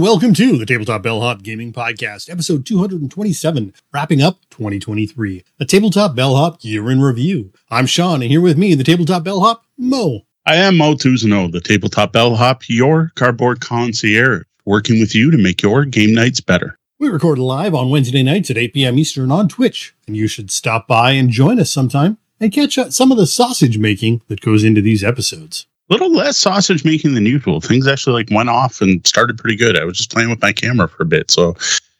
And 0.00 0.06
welcome 0.06 0.32
to 0.32 0.56
the 0.56 0.64
Tabletop 0.64 1.02
Bellhop 1.02 1.42
Gaming 1.42 1.74
Podcast, 1.74 2.30
episode 2.30 2.64
227, 2.64 3.74
wrapping 3.92 4.22
up 4.22 4.38
2023, 4.48 5.44
a 5.60 5.66
Tabletop 5.66 6.16
Bellhop 6.16 6.64
year 6.64 6.90
in 6.90 7.02
review. 7.02 7.52
I'm 7.70 7.84
Sean, 7.84 8.22
and 8.22 8.30
here 8.30 8.40
with 8.40 8.56
me, 8.56 8.74
the 8.74 8.82
Tabletop 8.82 9.24
Bellhop, 9.24 9.66
Moe. 9.76 10.22
I 10.46 10.56
am 10.56 10.78
Moe 10.78 10.94
Tousignant, 10.94 11.52
the 11.52 11.60
Tabletop 11.60 12.14
Bellhop, 12.14 12.66
your 12.66 13.12
cardboard 13.14 13.60
concierge, 13.60 14.44
working 14.64 15.00
with 15.00 15.14
you 15.14 15.30
to 15.32 15.36
make 15.36 15.60
your 15.60 15.84
game 15.84 16.14
nights 16.14 16.40
better. 16.40 16.78
We 16.98 17.10
record 17.10 17.38
live 17.38 17.74
on 17.74 17.90
Wednesday 17.90 18.22
nights 18.22 18.50
at 18.50 18.56
8 18.56 18.72
p.m. 18.72 18.98
Eastern 18.98 19.30
on 19.30 19.50
Twitch, 19.50 19.94
and 20.06 20.16
you 20.16 20.28
should 20.28 20.50
stop 20.50 20.88
by 20.88 21.10
and 21.10 21.28
join 21.28 21.60
us 21.60 21.70
sometime 21.70 22.16
and 22.40 22.50
catch 22.50 22.78
some 22.88 23.12
of 23.12 23.18
the 23.18 23.26
sausage 23.26 23.76
making 23.76 24.22
that 24.28 24.40
goes 24.40 24.64
into 24.64 24.80
these 24.80 25.04
episodes 25.04 25.66
little 25.90 26.12
less 26.12 26.38
sausage 26.38 26.84
making 26.84 27.14
than 27.14 27.26
usual. 27.26 27.60
Things 27.60 27.86
actually 27.86 28.14
like 28.14 28.30
went 28.30 28.48
off 28.48 28.80
and 28.80 29.06
started 29.06 29.36
pretty 29.36 29.56
good. 29.56 29.78
I 29.78 29.84
was 29.84 29.96
just 29.96 30.10
playing 30.12 30.30
with 30.30 30.40
my 30.40 30.52
camera 30.52 30.88
for 30.88 31.02
a 31.02 31.06
bit, 31.06 31.30
so 31.30 31.56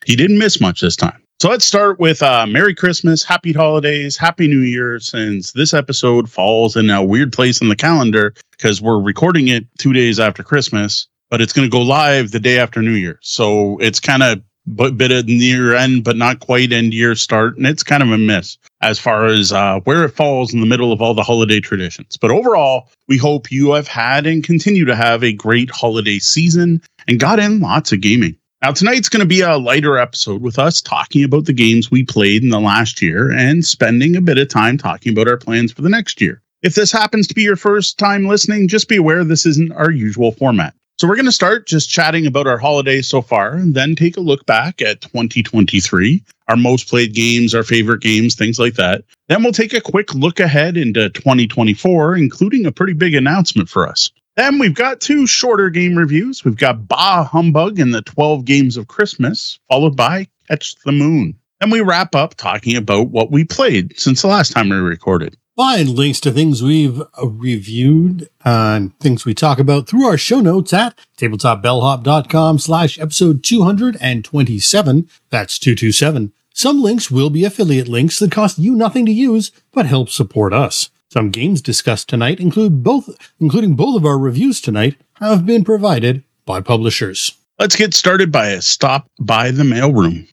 he 0.07 0.17
didn't 0.17 0.39
miss 0.39 0.61
much 0.61 0.81
this 0.81 0.97
time. 0.97 1.21
So 1.41 1.49
let's 1.49 1.65
start 1.65 1.99
with 1.99 2.23
uh, 2.23 2.47
Merry 2.47 2.75
Christmas, 2.75 3.25
Happy 3.25 3.53
Holidays, 3.53 4.17
Happy 4.17 4.47
New 4.47 4.61
Year. 4.61 5.01
Since 5.01 5.53
this 5.53 5.73
episode 5.73 6.31
falls 6.31 6.77
in 6.77 6.91
a 6.91 7.03
weird 7.03 7.33
place 7.33 7.63
in 7.63 7.71
the 7.71 7.77
calendar 7.77 8.35
because 8.51 8.83
we're 8.83 9.01
recording 9.01 9.49
it 9.49 9.67
two 9.79 9.95
days 9.95 10.21
after 10.21 10.43
Christmas, 10.43 11.09
but 11.31 11.41
it's 11.41 11.55
going 11.55 11.67
to 11.67 11.73
go 11.73 11.81
live 11.81 12.31
the 12.31 12.41
day 12.41 12.59
after 12.59 12.83
New 12.83 12.93
Year. 12.93 13.19
So 13.23 13.79
it's 13.79 14.01
kind 14.01 14.23
of 14.23 14.43
but 14.67 14.97
bit 14.97 15.11
of 15.11 15.27
near 15.27 15.75
end, 15.75 16.05
but 16.05 16.17
not 16.17 16.41
quite 16.41 16.73
end 16.73 16.95
year 16.95 17.15
start. 17.15 17.57
And 17.57 17.67
it's 17.67 17.83
kind 17.83 18.03
of 18.03 18.11
a 18.11 18.19
miss 18.19 18.59
as 18.81 18.99
far 18.99 19.27
as 19.27 19.53
uh, 19.53 19.81
where 19.81 20.05
it 20.05 20.11
falls 20.11 20.55
in 20.55 20.61
the 20.61 20.67
middle 20.67 20.93
of 20.93 21.03
all 21.03 21.15
the 21.15 21.23
holiday 21.23 21.61
traditions. 21.61 22.17
But 22.17 22.31
overall, 22.31 22.89
we 23.09 23.17
hope 23.17 23.51
you 23.51 23.73
have 23.73 23.89
had 23.89 24.27
and 24.27 24.45
continue 24.45 24.85
to 24.85 24.97
have 24.97 25.25
a 25.25 25.33
great 25.33 25.71
holiday 25.71 26.19
season 26.19 26.83
and 27.09 27.21
got 27.21 27.39
in 27.39 27.61
lots 27.61 27.93
of 27.93 28.01
gaming. 28.01 28.37
Now, 28.63 28.73
tonight's 28.73 29.09
going 29.09 29.21
to 29.21 29.27
be 29.27 29.41
a 29.41 29.57
lighter 29.57 29.97
episode 29.97 30.43
with 30.43 30.59
us 30.59 30.83
talking 30.83 31.25
about 31.25 31.47
the 31.47 31.55
games 31.55 31.91
we 31.91 32.05
played 32.05 32.43
in 32.43 32.51
the 32.51 32.61
last 32.61 33.01
year 33.01 33.31
and 33.31 33.65
spending 33.65 34.17
a 34.17 34.21
bit 34.21 34.37
of 34.37 34.49
time 34.49 34.77
talking 34.77 35.13
about 35.13 35.29
our 35.29 35.39
plans 35.39 35.73
for 35.73 35.81
the 35.81 35.89
next 35.89 36.21
year. 36.21 36.43
If 36.63 36.75
this 36.75 36.93
happens 36.93 37.27
to 37.29 37.35
be 37.35 37.43
your 37.43 37.57
first 37.57 37.99
time 37.99 38.27
listening, 38.27 38.69
just 38.69 38.87
be 38.87 38.97
aware 38.97 39.25
this 39.25 39.47
isn't 39.47 39.73
our 39.73 39.91
usual 39.91 40.33
format. 40.33 40.75
So 41.01 41.09
we're 41.09 41.17
going 41.17 41.25
to 41.25 41.33
start 41.33 41.67
just 41.67 41.89
chatting 41.89 42.27
about 42.27 42.47
our 42.47 42.59
holidays 42.59 43.09
so 43.09 43.23
far 43.23 43.55
and 43.55 43.73
then 43.73 43.97
take 43.97 44.19
a 44.19 44.21
look 44.21 44.45
back 44.45 44.83
at 44.83 45.01
2023, 45.01 46.23
our 46.49 46.59
most 46.59 46.89
played 46.91 47.15
games, 47.15 47.55
our 47.55 47.63
favorite 47.63 48.03
games, 48.03 48.35
things 48.35 48.59
like 48.59 48.75
that. 48.75 49.03
Then 49.29 49.43
we'll 49.43 49.53
take 49.53 49.73
a 49.73 49.81
quick 49.81 50.15
look 50.15 50.41
ahead 50.41 50.77
into 50.77 51.09
2024, 51.09 52.17
including 52.17 52.67
a 52.67 52.71
pretty 52.71 52.93
big 52.93 53.15
announcement 53.15 53.71
for 53.71 53.89
us. 53.89 54.11
Then 54.37 54.59
we've 54.59 54.75
got 54.75 55.01
two 55.01 55.27
shorter 55.27 55.71
game 55.71 55.97
reviews. 55.97 56.45
We've 56.45 56.55
got 56.55 56.87
Bah 56.87 57.25
Humbug 57.25 57.79
and 57.79 57.95
the 57.95 58.03
12 58.03 58.45
Games 58.45 58.77
of 58.77 58.89
Christmas, 58.89 59.59
followed 59.71 59.97
by 59.97 60.29
Catch 60.49 60.75
the 60.85 60.93
Moon. 60.93 61.35
And 61.63 61.73
we 61.73 61.81
wrap 61.81 62.15
up 62.15 62.35
talking 62.35 62.77
about 62.77 63.09
what 63.09 63.31
we 63.31 63.47
played 63.47 63.99
since 63.99 64.21
the 64.21 64.29
last 64.29 64.53
time 64.53 64.69
we 64.69 64.77
recorded. 64.77 65.35
Find 65.57 65.91
links 65.91 66.21
to 66.21 66.31
things 66.31 66.63
we've 66.63 67.01
uh, 67.01 67.27
reviewed 67.27 68.31
and 68.45 68.97
things 69.01 69.25
we 69.25 69.35
talk 69.35 69.59
about 69.59 69.89
through 69.89 70.07
our 70.07 70.17
show 70.17 70.41
notes 70.41 70.73
at 70.73 70.97
tabletopbellhop.com 71.19 72.59
slash 72.61 72.99
episode 72.99 73.43
227. 73.43 75.09
That's 75.29 75.59
227. 75.59 76.33
Some 76.55 76.81
links 76.83 77.11
will 77.11 77.31
be 77.31 77.45
affiliate 77.45 77.89
links 77.89 78.19
that 78.21 78.31
cost 78.31 78.59
you 78.59 78.75
nothing 78.75 79.05
to 79.07 79.13
use, 79.13 79.51
but 79.73 79.87
help 79.87 80.09
support 80.09 80.53
us. 80.53 80.89
Some 81.13 81.31
games 81.31 81.61
discussed 81.61 82.09
tonight 82.09 82.39
include 82.39 82.85
both, 82.85 83.11
including 83.41 83.75
both 83.75 83.97
of 83.97 84.07
our 84.07 84.19
reviews 84.19 84.61
tonight, 84.61 84.97
have 85.17 85.45
been 85.45 85.65
provided 85.65 86.23
by 86.47 86.61
publishers. 86.61 87.33
Let's 87.59 87.77
get 87.77 87.93
started 87.93 88.31
by 88.31 88.51
a 88.51 88.63
stop 88.63 89.09
by 89.19 89.51
the 89.51 89.65
mailroom. 89.65 90.31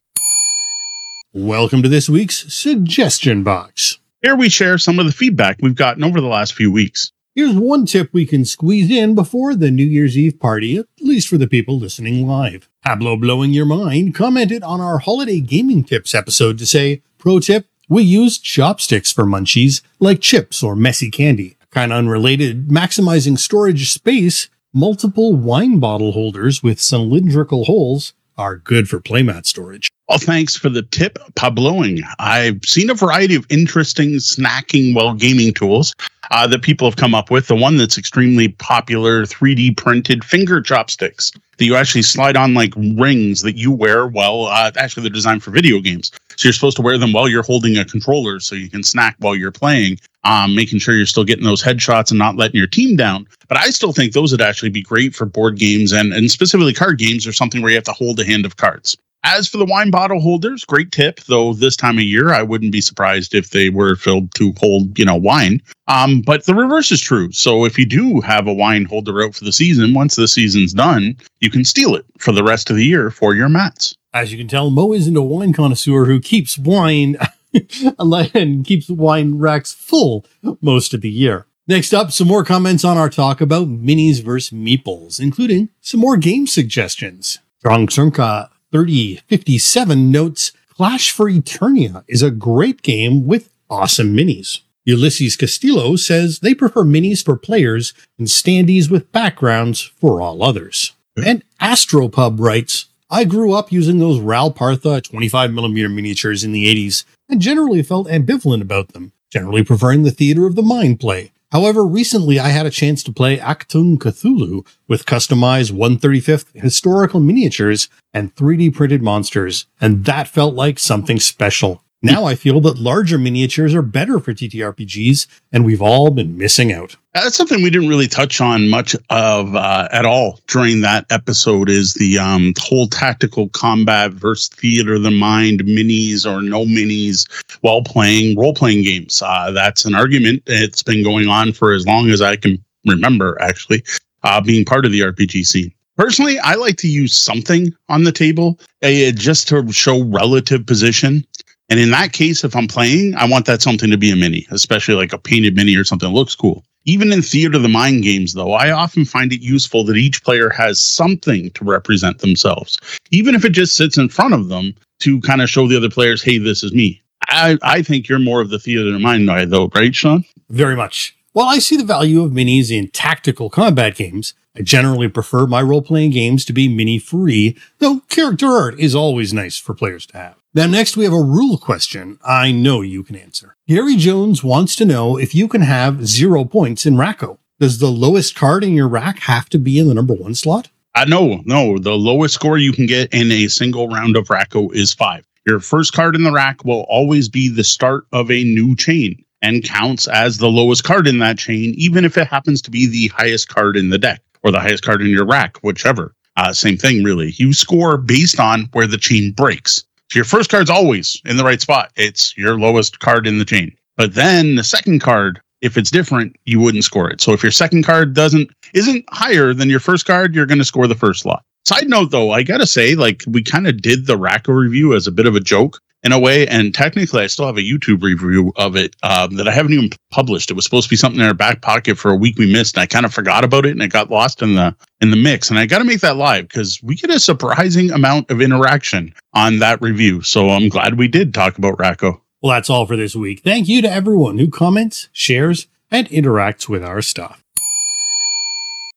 Welcome 1.34 1.82
to 1.82 1.90
this 1.90 2.08
week's 2.08 2.54
suggestion 2.54 3.44
box. 3.44 3.98
Here 4.24 4.36
we 4.36 4.50
share 4.50 4.80
some 4.80 4.98
of 4.98 5.06
the 5.06 5.12
feedback 5.12 5.58
we've 5.62 5.76
gotten 5.76 6.04
over 6.04 6.20
the 6.20 6.26
last 6.26 6.56
few 6.56 6.72
weeks. 6.72 7.12
Here's 7.36 7.54
one 7.56 7.86
tip 7.86 8.10
we 8.12 8.26
can 8.26 8.46
squeeze 8.46 8.90
in 8.90 9.14
before 9.14 9.54
the 9.54 9.70
New 9.70 9.86
Year's 9.86 10.18
Eve 10.18 10.40
party, 10.40 10.76
at 10.80 10.88
least 11.00 11.28
for 11.28 11.38
the 11.38 11.46
people 11.46 11.78
listening 11.78 12.28
live. 12.28 12.68
Pablo 12.84 13.16
Blowing 13.16 13.52
Your 13.52 13.68
Mind 13.68 14.16
commented 14.16 14.64
on 14.64 14.82
our 14.82 14.98
holiday 14.98 15.40
gaming 15.40 15.84
tips 15.84 16.16
episode 16.16 16.58
to 16.58 16.66
say, 16.66 17.04
Pro 17.20 17.40
tip, 17.40 17.68
we 17.88 18.02
use 18.02 18.40
chopsticks 18.40 19.12
for 19.12 19.24
munchies, 19.24 19.84
like 20.00 20.20
chips 20.20 20.64
or 20.64 20.76
messy 20.76 21.12
candy. 21.12 21.56
Kind 21.70 21.94
of 21.94 22.00
unrelated, 22.00 22.70
maximizing 22.70 23.38
storage 23.38 23.92
space, 23.92 24.50
multiple 24.74 25.36
wine 25.36 25.80
bottle 25.80 26.14
holders 26.14 26.64
with 26.64 26.82
cylindrical 26.82 27.66
holes 27.66 28.14
are 28.36 28.58
good 28.58 28.90
for 28.90 29.00
playmat 29.00 29.46
storage. 29.46 29.92
Well, 30.10 30.20
thanks 30.20 30.56
for 30.56 30.70
the 30.70 30.84
tip, 30.84 31.20
Pabloing. 31.36 32.02
I've 32.18 32.64
seen 32.64 32.90
a 32.90 32.94
variety 32.94 33.36
of 33.36 33.46
interesting 33.50 34.12
snacking 34.14 34.96
while 34.96 35.14
gaming 35.14 35.54
tools 35.54 35.94
uh, 36.32 36.48
that 36.48 36.62
people 36.62 36.88
have 36.88 36.96
come 36.96 37.14
up 37.14 37.30
with. 37.30 37.48
The 37.48 37.56
one 37.56 37.76
that's 37.76 37.98
extremely 37.98 38.48
popular 38.48 39.26
3D 39.26 39.76
printed 39.76 40.24
finger 40.24 40.62
chopsticks 40.62 41.34
that 41.58 41.66
you 41.66 41.76
actually 41.76 42.04
slide 42.04 42.38
on 42.38 42.54
like 42.54 42.74
rings 42.96 43.42
that 43.42 43.58
you 43.58 43.70
wear 43.70 44.08
while 44.08 44.46
uh, 44.46 44.72
actually 44.78 45.04
they're 45.04 45.10
designed 45.10 45.44
for 45.44 45.52
video 45.52 45.82
games. 45.82 46.14
So 46.38 46.48
you're 46.48 46.54
supposed 46.54 46.78
to 46.78 46.84
wear 46.84 46.98
them 46.98 47.12
while 47.12 47.28
you're 47.28 47.44
holding 47.44 47.78
a 47.78 47.84
controller 47.84 48.40
so 48.40 48.56
you 48.56 48.70
can 48.70 48.84
snack 48.84 49.18
while 49.20 49.36
you're 49.36 49.52
playing, 49.52 50.00
um, 50.24 50.56
making 50.56 50.80
sure 50.80 50.96
you're 50.96 51.06
still 51.06 51.26
getting 51.26 51.44
those 51.44 51.62
headshots 51.62 52.12
and 52.12 52.18
not 52.18 52.38
letting 52.38 52.58
your 52.58 52.68
team 52.68 52.96
down. 52.96 53.28
But 53.50 53.58
I 53.58 53.72
still 53.72 53.92
think 53.92 54.14
those 54.14 54.32
would 54.32 54.42
actually 54.42 54.70
be 54.70 54.82
great 54.82 55.16
for 55.16 55.26
board 55.26 55.58
games 55.58 55.92
and, 55.92 56.14
and 56.14 56.32
specifically 56.32 56.74
card 56.74 56.98
games 56.98 57.28
or 57.28 57.34
something 57.34 57.62
where 57.62 57.72
you 57.72 57.78
have 57.78 57.84
to 57.86 57.92
hold 57.92 58.22
a 58.22 58.24
hand 58.24 58.46
of 58.46 58.56
cards. 58.56 58.96
As 59.24 59.48
for 59.48 59.58
the 59.58 59.66
wine 59.66 59.92
bottle 59.92 60.22
holders, 60.22 60.64
great 60.64 60.92
tip. 60.92 61.20
Though 61.22 61.54
this 61.54 61.76
time 61.76 61.98
of 61.98 62.04
year, 62.04 62.34
I 62.34 62.44
wouldn't 62.44 62.72
be 62.72 62.82
surprised 62.82 63.36
if 63.36 63.50
they 63.50 63.70
were 63.70 63.96
filled 63.96 64.34
to 64.36 64.54
hold, 64.58 64.98
you 64.98 65.06
know, 65.06 65.16
wine. 65.16 65.62
Um, 65.88 66.22
but 66.22 66.46
the 66.46 66.56
reverse 66.56 66.92
is 66.92 67.02
true. 67.02 67.32
So 67.32 67.66
if 67.66 67.78
you 67.78 67.86
do 67.86 68.22
have 68.22 68.48
a 68.48 68.54
wine 68.54 68.86
holder 68.86 69.24
out 69.24 69.36
for 69.36 69.44
the 69.44 69.52
season, 69.52 69.94
once 69.94 70.16
the 70.16 70.28
season's 70.28 70.74
done, 70.74 71.18
you 71.42 71.50
can 71.50 71.66
steal 71.66 71.96
it 71.96 72.06
for 72.20 72.32
the 72.32 72.44
rest 72.44 72.70
of 72.70 72.76
the 72.76 72.86
year 72.86 73.10
for 73.10 73.36
your 73.36 73.50
mats. 73.50 73.96
As 74.14 74.32
you 74.32 74.38
can 74.38 74.48
tell, 74.48 74.70
Moe 74.70 74.94
isn't 74.94 75.18
a 75.18 75.22
wine 75.22 75.54
connoisseur 75.54 76.06
who 76.06 76.20
keeps 76.20 76.58
wine 76.58 77.18
and 78.34 78.66
keeps 78.66 78.90
wine 78.90 79.38
racks 79.38 79.74
full 79.74 80.26
most 80.62 80.94
of 80.94 81.02
the 81.02 81.10
year. 81.10 81.48
Next 81.68 81.94
up, 81.94 82.14
some 82.14 82.28
more 82.28 82.46
comments 82.46 82.86
on 82.86 82.98
our 82.98 83.10
talk 83.10 83.42
about 83.42 83.68
minis 83.68 84.24
versus 84.24 84.58
meeples, 84.58 85.20
including 85.20 85.68
some 85.82 86.00
more 86.00 86.16
game 86.16 86.48
suggestions. 86.48 87.40
Strong 87.60 87.88
Cernka 87.88 88.50
3057 88.78 90.12
notes 90.12 90.52
Clash 90.70 91.10
for 91.10 91.32
Eternia 91.32 92.04
is 92.08 92.22
a 92.22 92.30
great 92.30 92.84
game 92.84 93.26
with 93.26 93.50
awesome 93.72 94.16
minis. 94.16 94.60
Ulysses 94.86 95.36
Castillo 95.36 95.96
says 95.96 96.42
they 96.42 96.54
prefer 96.54 96.84
minis 96.84 97.26
for 97.26 97.36
players 97.36 97.96
and 98.20 98.28
standees 98.28 98.88
with 98.92 99.12
backgrounds 99.12 99.82
for 99.82 100.22
all 100.22 100.44
others. 100.44 100.92
And 101.16 101.44
Astropub 101.60 102.40
writes, 102.40 102.86
I 103.10 103.24
grew 103.24 103.52
up 103.52 103.72
using 103.72 103.98
those 103.98 104.20
Ral 104.20 104.52
Partha 104.52 105.02
25mm 105.02 105.92
miniatures 105.92 106.44
in 106.44 106.52
the 106.52 106.68
80s 106.72 107.04
and 107.28 107.42
generally 107.42 107.82
felt 107.82 108.08
ambivalent 108.08 108.62
about 108.62 108.90
them, 108.90 109.12
generally 109.32 109.64
preferring 109.64 110.04
the 110.04 110.12
theater 110.12 110.46
of 110.46 110.54
the 110.54 110.62
mind 110.62 111.00
play. 111.00 111.32
However, 111.52 111.86
recently 111.86 112.40
I 112.40 112.50
had 112.50 112.66
a 112.66 112.72
chance 112.72 113.02
to 113.04 113.14
play 113.14 113.38
Achtung 113.38 113.98
Cthulhu 113.98 114.68
with 114.88 115.06
customized 115.06 115.72
135th 115.72 116.48
historical 116.54 117.22
miniatures 117.22 117.88
and 118.14 118.36
3D 118.36 118.74
printed 118.74 119.02
monsters, 119.02 119.66
and 119.80 120.04
that 120.06 120.28
felt 120.28 120.56
like 120.56 120.78
something 120.78 121.20
special. 121.20 121.84
Now 122.04 122.26
I 122.26 122.36
feel 122.36 122.62
that 122.62 122.78
larger 122.78 123.18
miniatures 123.18 123.74
are 123.74 123.82
better 123.82 124.20
for 124.20 124.32
TTRPGs, 124.32 125.26
and 125.52 125.66
we've 125.66 125.82
all 125.82 126.12
been 126.12 126.38
missing 126.38 126.72
out. 126.72 126.96
That's 127.16 127.36
something 127.36 127.64
we 127.64 127.72
didn't 127.72 127.90
really 127.90 128.08
touch 128.08 128.40
on 128.40 128.70
much 128.70 128.96
of 129.10 129.56
uh, 129.56 129.88
at 129.92 130.06
all 130.06 130.40
during 130.48 130.82
that 130.82 131.08
episode. 131.10 131.70
Is 131.72 131.96
the 131.96 132.20
um, 132.20 132.54
whole 132.60 132.88
tactical 132.88 133.50
combat 133.50 134.12
versus 134.12 134.50
theater 134.50 134.96
of 134.96 135.04
the 135.04 135.12
mind 135.12 135.62
minis 135.62 136.24
or 136.24 136.44
no 136.44 136.66
minis 136.66 137.26
while 137.62 137.82
playing 137.82 138.38
role 138.38 138.54
playing 138.54 138.84
games. 138.84 139.24
Uh, 139.26 139.50
that's 139.50 139.84
an 139.86 139.96
argument. 139.96 140.44
It's 140.46 140.84
been 140.84 141.04
going 141.04 141.30
on 141.30 141.52
for 141.52 141.74
as 141.74 141.88
long 141.88 142.12
as 142.12 142.22
I 142.22 142.36
can 142.36 142.64
remember. 142.86 143.42
Actually, 143.42 143.84
uh, 144.22 144.40
being 144.40 144.66
part 144.66 144.86
of 144.86 144.92
the 144.92 145.00
RPG 145.00 145.48
scene. 145.48 145.74
Personally, 145.96 146.38
I 146.38 146.54
like 146.54 146.78
to 146.78 146.88
use 146.88 147.16
something 147.16 147.74
on 147.90 148.04
the 148.04 148.12
table 148.12 148.60
uh, 148.84 149.12
just 149.16 149.48
to 149.48 149.72
show 149.72 150.04
relative 150.04 150.64
position. 150.64 151.26
And 151.70 151.80
in 151.80 151.92
that 151.92 152.14
case, 152.14 152.44
if 152.44 152.56
I'm 152.56 152.68
playing, 152.68 153.16
I 153.16 153.28
want 153.28 153.46
that 153.46 153.62
something 153.62 153.90
to 153.90 153.98
be 153.98 154.12
a 154.12 154.16
mini, 154.16 154.48
especially 154.52 154.96
like 154.96 155.12
a 155.12 155.18
painted 155.18 155.56
mini 155.56 155.76
or 155.76 155.84
something 155.84 156.10
that 156.10 156.16
looks 156.16 156.36
cool. 156.36 156.64
Even 156.86 157.12
in 157.12 157.22
Theater 157.22 157.58
of 157.58 157.64
the 157.64 157.68
Mind 157.68 158.04
games, 158.04 158.34
though, 158.34 158.54
I 158.54 158.72
often 158.72 159.04
find 159.04 159.34
it 159.34 159.42
useful 159.42 159.84
that 159.86 159.98
each 159.98 160.24
player 160.24 160.50
has 160.50 160.80
something 160.80 161.50
to 161.52 161.66
represent 161.66 162.20
themselves, 162.20 162.78
even 163.12 163.36
if 163.36 163.44
it 163.44 163.50
just 163.50 163.76
sits 163.76 163.98
in 163.98 164.08
front 164.08 164.34
of 164.34 164.48
them 164.48 164.74
to 165.00 165.20
kind 165.22 165.42
of 165.42 165.50
show 165.50 165.68
the 165.68 165.76
other 165.76 165.90
players, 165.90 166.24
hey, 166.24 166.38
this 166.38 166.64
is 166.64 166.74
me. 166.74 167.02
I, 167.28 167.58
I 167.62 167.82
think 167.82 168.08
you're 168.08 168.20
more 168.20 168.40
of 168.40 168.50
the 168.50 168.60
Theater 168.60 168.88
of 168.88 168.94
the 168.94 169.00
Mind 169.00 169.28
guy, 169.28 169.44
though, 169.44 169.70
right, 169.76 169.94
Sean? 169.94 170.24
Very 170.50 170.78
much. 170.78 171.18
While 171.34 171.48
I 171.48 171.60
see 171.60 171.76
the 171.76 171.84
value 171.84 172.24
of 172.24 172.32
minis 172.32 172.72
in 172.72 172.88
tactical 172.88 173.50
combat 173.50 173.96
games, 173.96 174.34
I 174.56 174.62
generally 174.62 175.10
prefer 175.10 175.46
my 175.46 175.62
role 175.62 175.82
playing 175.82 176.12
games 176.12 176.46
to 176.46 176.54
be 176.54 176.68
mini 176.68 176.98
free, 176.98 177.58
though 177.80 178.00
character 178.08 178.48
art 178.48 178.80
is 178.80 178.96
always 178.96 179.34
nice 179.34 179.58
for 179.58 179.76
players 179.76 180.06
to 180.08 180.18
have. 180.18 180.36
Now, 180.58 180.66
next 180.66 180.98
we 180.98 181.04
have 181.04 181.14
a 181.14 181.22
rule 181.22 181.60
question 181.60 182.18
I 182.26 182.52
know 182.52 182.82
you 182.82 183.04
can 183.04 183.16
answer. 183.16 183.56
Gary 183.68 183.96
Jones 183.96 184.44
wants 184.44 184.76
to 184.78 184.86
know 184.86 185.16
if 185.16 185.36
you 185.36 185.48
can 185.48 185.62
have 185.62 186.08
zero 186.08 186.46
points 186.46 186.84
in 186.88 186.98
Rack-O. 186.98 187.38
Does 187.60 187.78
the 187.78 187.92
lowest 187.92 188.34
card 188.34 188.64
in 188.64 188.74
your 188.74 188.88
rack 188.88 189.20
have 189.20 189.50
to 189.50 189.60
be 189.60 189.78
in 189.78 189.88
the 189.88 189.94
number 189.94 190.16
one 190.16 190.34
slot? 190.34 190.70
Uh, 190.96 191.06
no, 191.08 191.44
no. 191.46 191.78
The 191.78 191.94
lowest 191.94 192.34
score 192.34 192.58
you 192.58 192.74
can 192.74 192.88
get 192.88 193.14
in 193.14 193.32
a 193.32 193.50
single 193.50 193.88
round 193.88 194.18
of 194.18 194.32
Rack-O 194.32 194.72
is 194.72 194.96
five. 194.96 195.28
Your 195.46 195.60
first 195.60 195.94
card 195.94 196.16
in 196.16 196.24
the 196.24 196.32
rack 196.32 196.66
will 196.66 196.88
always 196.90 197.30
be 197.30 197.50
the 197.50 197.64
start 197.64 198.08
of 198.12 198.32
a 198.32 198.44
new 198.44 198.76
chain 198.76 199.24
and 199.44 199.64
counts 199.64 200.08
as 200.08 200.40
the 200.40 200.50
lowest 200.50 200.84
card 200.84 201.08
in 201.08 201.20
that 201.20 201.38
chain, 201.38 201.76
even 201.78 202.04
if 202.04 202.18
it 202.18 202.26
happens 202.26 202.64
to 202.64 202.72
be 202.72 202.88
the 202.88 203.10
highest 203.10 203.48
card 203.48 203.78
in 203.78 203.92
the 203.92 204.00
deck 204.00 204.24
or 204.42 204.50
the 204.50 204.60
highest 204.60 204.84
card 204.84 205.04
in 205.04 205.10
your 205.10 205.28
rack, 205.28 205.58
whichever. 205.58 206.16
Uh, 206.36 206.52
same 206.52 206.78
thing, 206.78 207.04
really. 207.04 207.34
You 207.38 207.54
score 207.54 207.98
based 207.98 208.40
on 208.40 208.70
where 208.74 208.88
the 208.88 208.98
chain 208.98 209.34
breaks. 209.34 209.84
So 210.10 210.18
your 210.18 210.26
first 210.26 210.50
card's 210.50 210.70
always 210.70 211.22
in 211.26 211.38
the 211.38 211.44
right 211.44 211.60
spot. 211.60 211.92
It's 211.96 212.38
your 212.38 212.58
lowest 212.58 213.00
card 213.00 213.28
in 213.28 213.40
the 213.40 213.46
chain. 213.46 213.76
But 213.98 214.14
then 214.14 214.56
the 214.56 214.64
second 214.64 215.00
card, 215.00 215.42
if 215.62 215.78
it's 215.78 215.92
different, 215.92 216.36
you 216.46 216.60
wouldn't 216.60 216.84
score 216.84 217.10
it. 217.10 217.20
So 217.20 217.34
if 217.34 217.44
your 217.44 217.52
second 217.52 217.84
card 217.84 218.14
doesn't 218.14 218.50
isn't 218.74 219.06
higher 219.10 219.54
than 219.54 219.70
your 219.70 219.80
first 219.80 220.06
card, 220.06 220.36
you're 220.36 220.46
going 220.46 220.60
to 220.60 220.66
score 220.66 220.88
the 220.88 220.96
first 220.96 221.24
slot. 221.24 221.44
Side 221.66 221.90
note 221.90 222.12
though, 222.12 222.32
I 222.32 222.44
gotta 222.44 222.66
say, 222.66 222.96
like 222.96 223.24
we 223.28 223.44
kind 223.44 223.68
of 223.68 223.82
did 223.82 224.06
the 224.08 224.18
Rack-O 224.18 224.54
review 224.54 224.96
as 224.96 225.06
a 225.06 225.12
bit 225.12 225.26
of 225.26 225.36
a 225.36 225.42
joke 225.42 225.82
in 226.04 226.12
a 226.12 226.20
way, 226.20 226.48
and 226.48 226.74
technically 226.74 227.24
I 227.24 227.28
still 227.28 227.46
have 227.48 227.58
a 227.58 227.62
YouTube 227.62 228.04
review 228.04 228.54
of 228.56 228.76
it 228.76 228.96
um, 229.04 229.36
that 229.36 229.48
I 229.48 229.52
haven't 229.52 229.74
even 229.74 229.90
published. 230.12 230.52
It 230.52 230.54
was 230.54 230.64
supposed 230.64 230.86
to 230.86 230.90
be 230.90 230.96
something 230.96 231.20
in 231.20 231.28
our 231.28 231.34
back 231.34 231.62
pocket 231.62 231.98
for 231.98 232.12
a 232.12 232.16
week 232.16 232.38
we 232.38 232.52
missed, 232.52 232.76
and 232.76 232.84
I 232.84 232.86
kind 232.86 233.06
of 233.06 233.14
forgot 233.14 233.44
about 233.44 233.66
it, 233.66 233.72
and 233.72 233.82
it 233.82 233.92
got 233.92 234.10
lost 234.10 234.42
in 234.42 234.56
the 234.56 234.76
in 235.02 235.12
the 235.12 235.18
mix. 235.18 235.50
And 235.50 235.60
I 235.60 235.66
got 235.66 235.80
to 235.80 235.84
make 235.84 236.02
that 236.02 236.18
live 236.18 236.48
because 236.48 236.82
we 236.82 236.96
get 236.96 237.10
a 237.10 237.20
surprising 237.20 237.92
amount 237.92 238.30
of 238.30 238.42
interaction 238.42 239.14
on 239.34 239.60
that 239.60 239.82
review. 239.82 240.22
So 240.22 240.50
I'm 240.50 240.70
glad 240.70 240.98
we 240.98 241.08
did 241.08 241.34
talk 241.34 241.58
about 241.58 241.80
Rack-O. 241.80 242.22
Well, 242.42 242.54
that's 242.54 242.70
all 242.70 242.86
for 242.86 242.96
this 242.96 243.16
week. 243.16 243.42
Thank 243.44 243.68
you 243.68 243.82
to 243.82 243.92
everyone 243.92 244.38
who 244.38 244.50
comments, 244.50 245.10
shares, 245.12 245.68
and 245.90 246.08
interacts 246.10 246.70
with 246.70 246.84
our 246.84 247.02
stuff. 247.02 247.44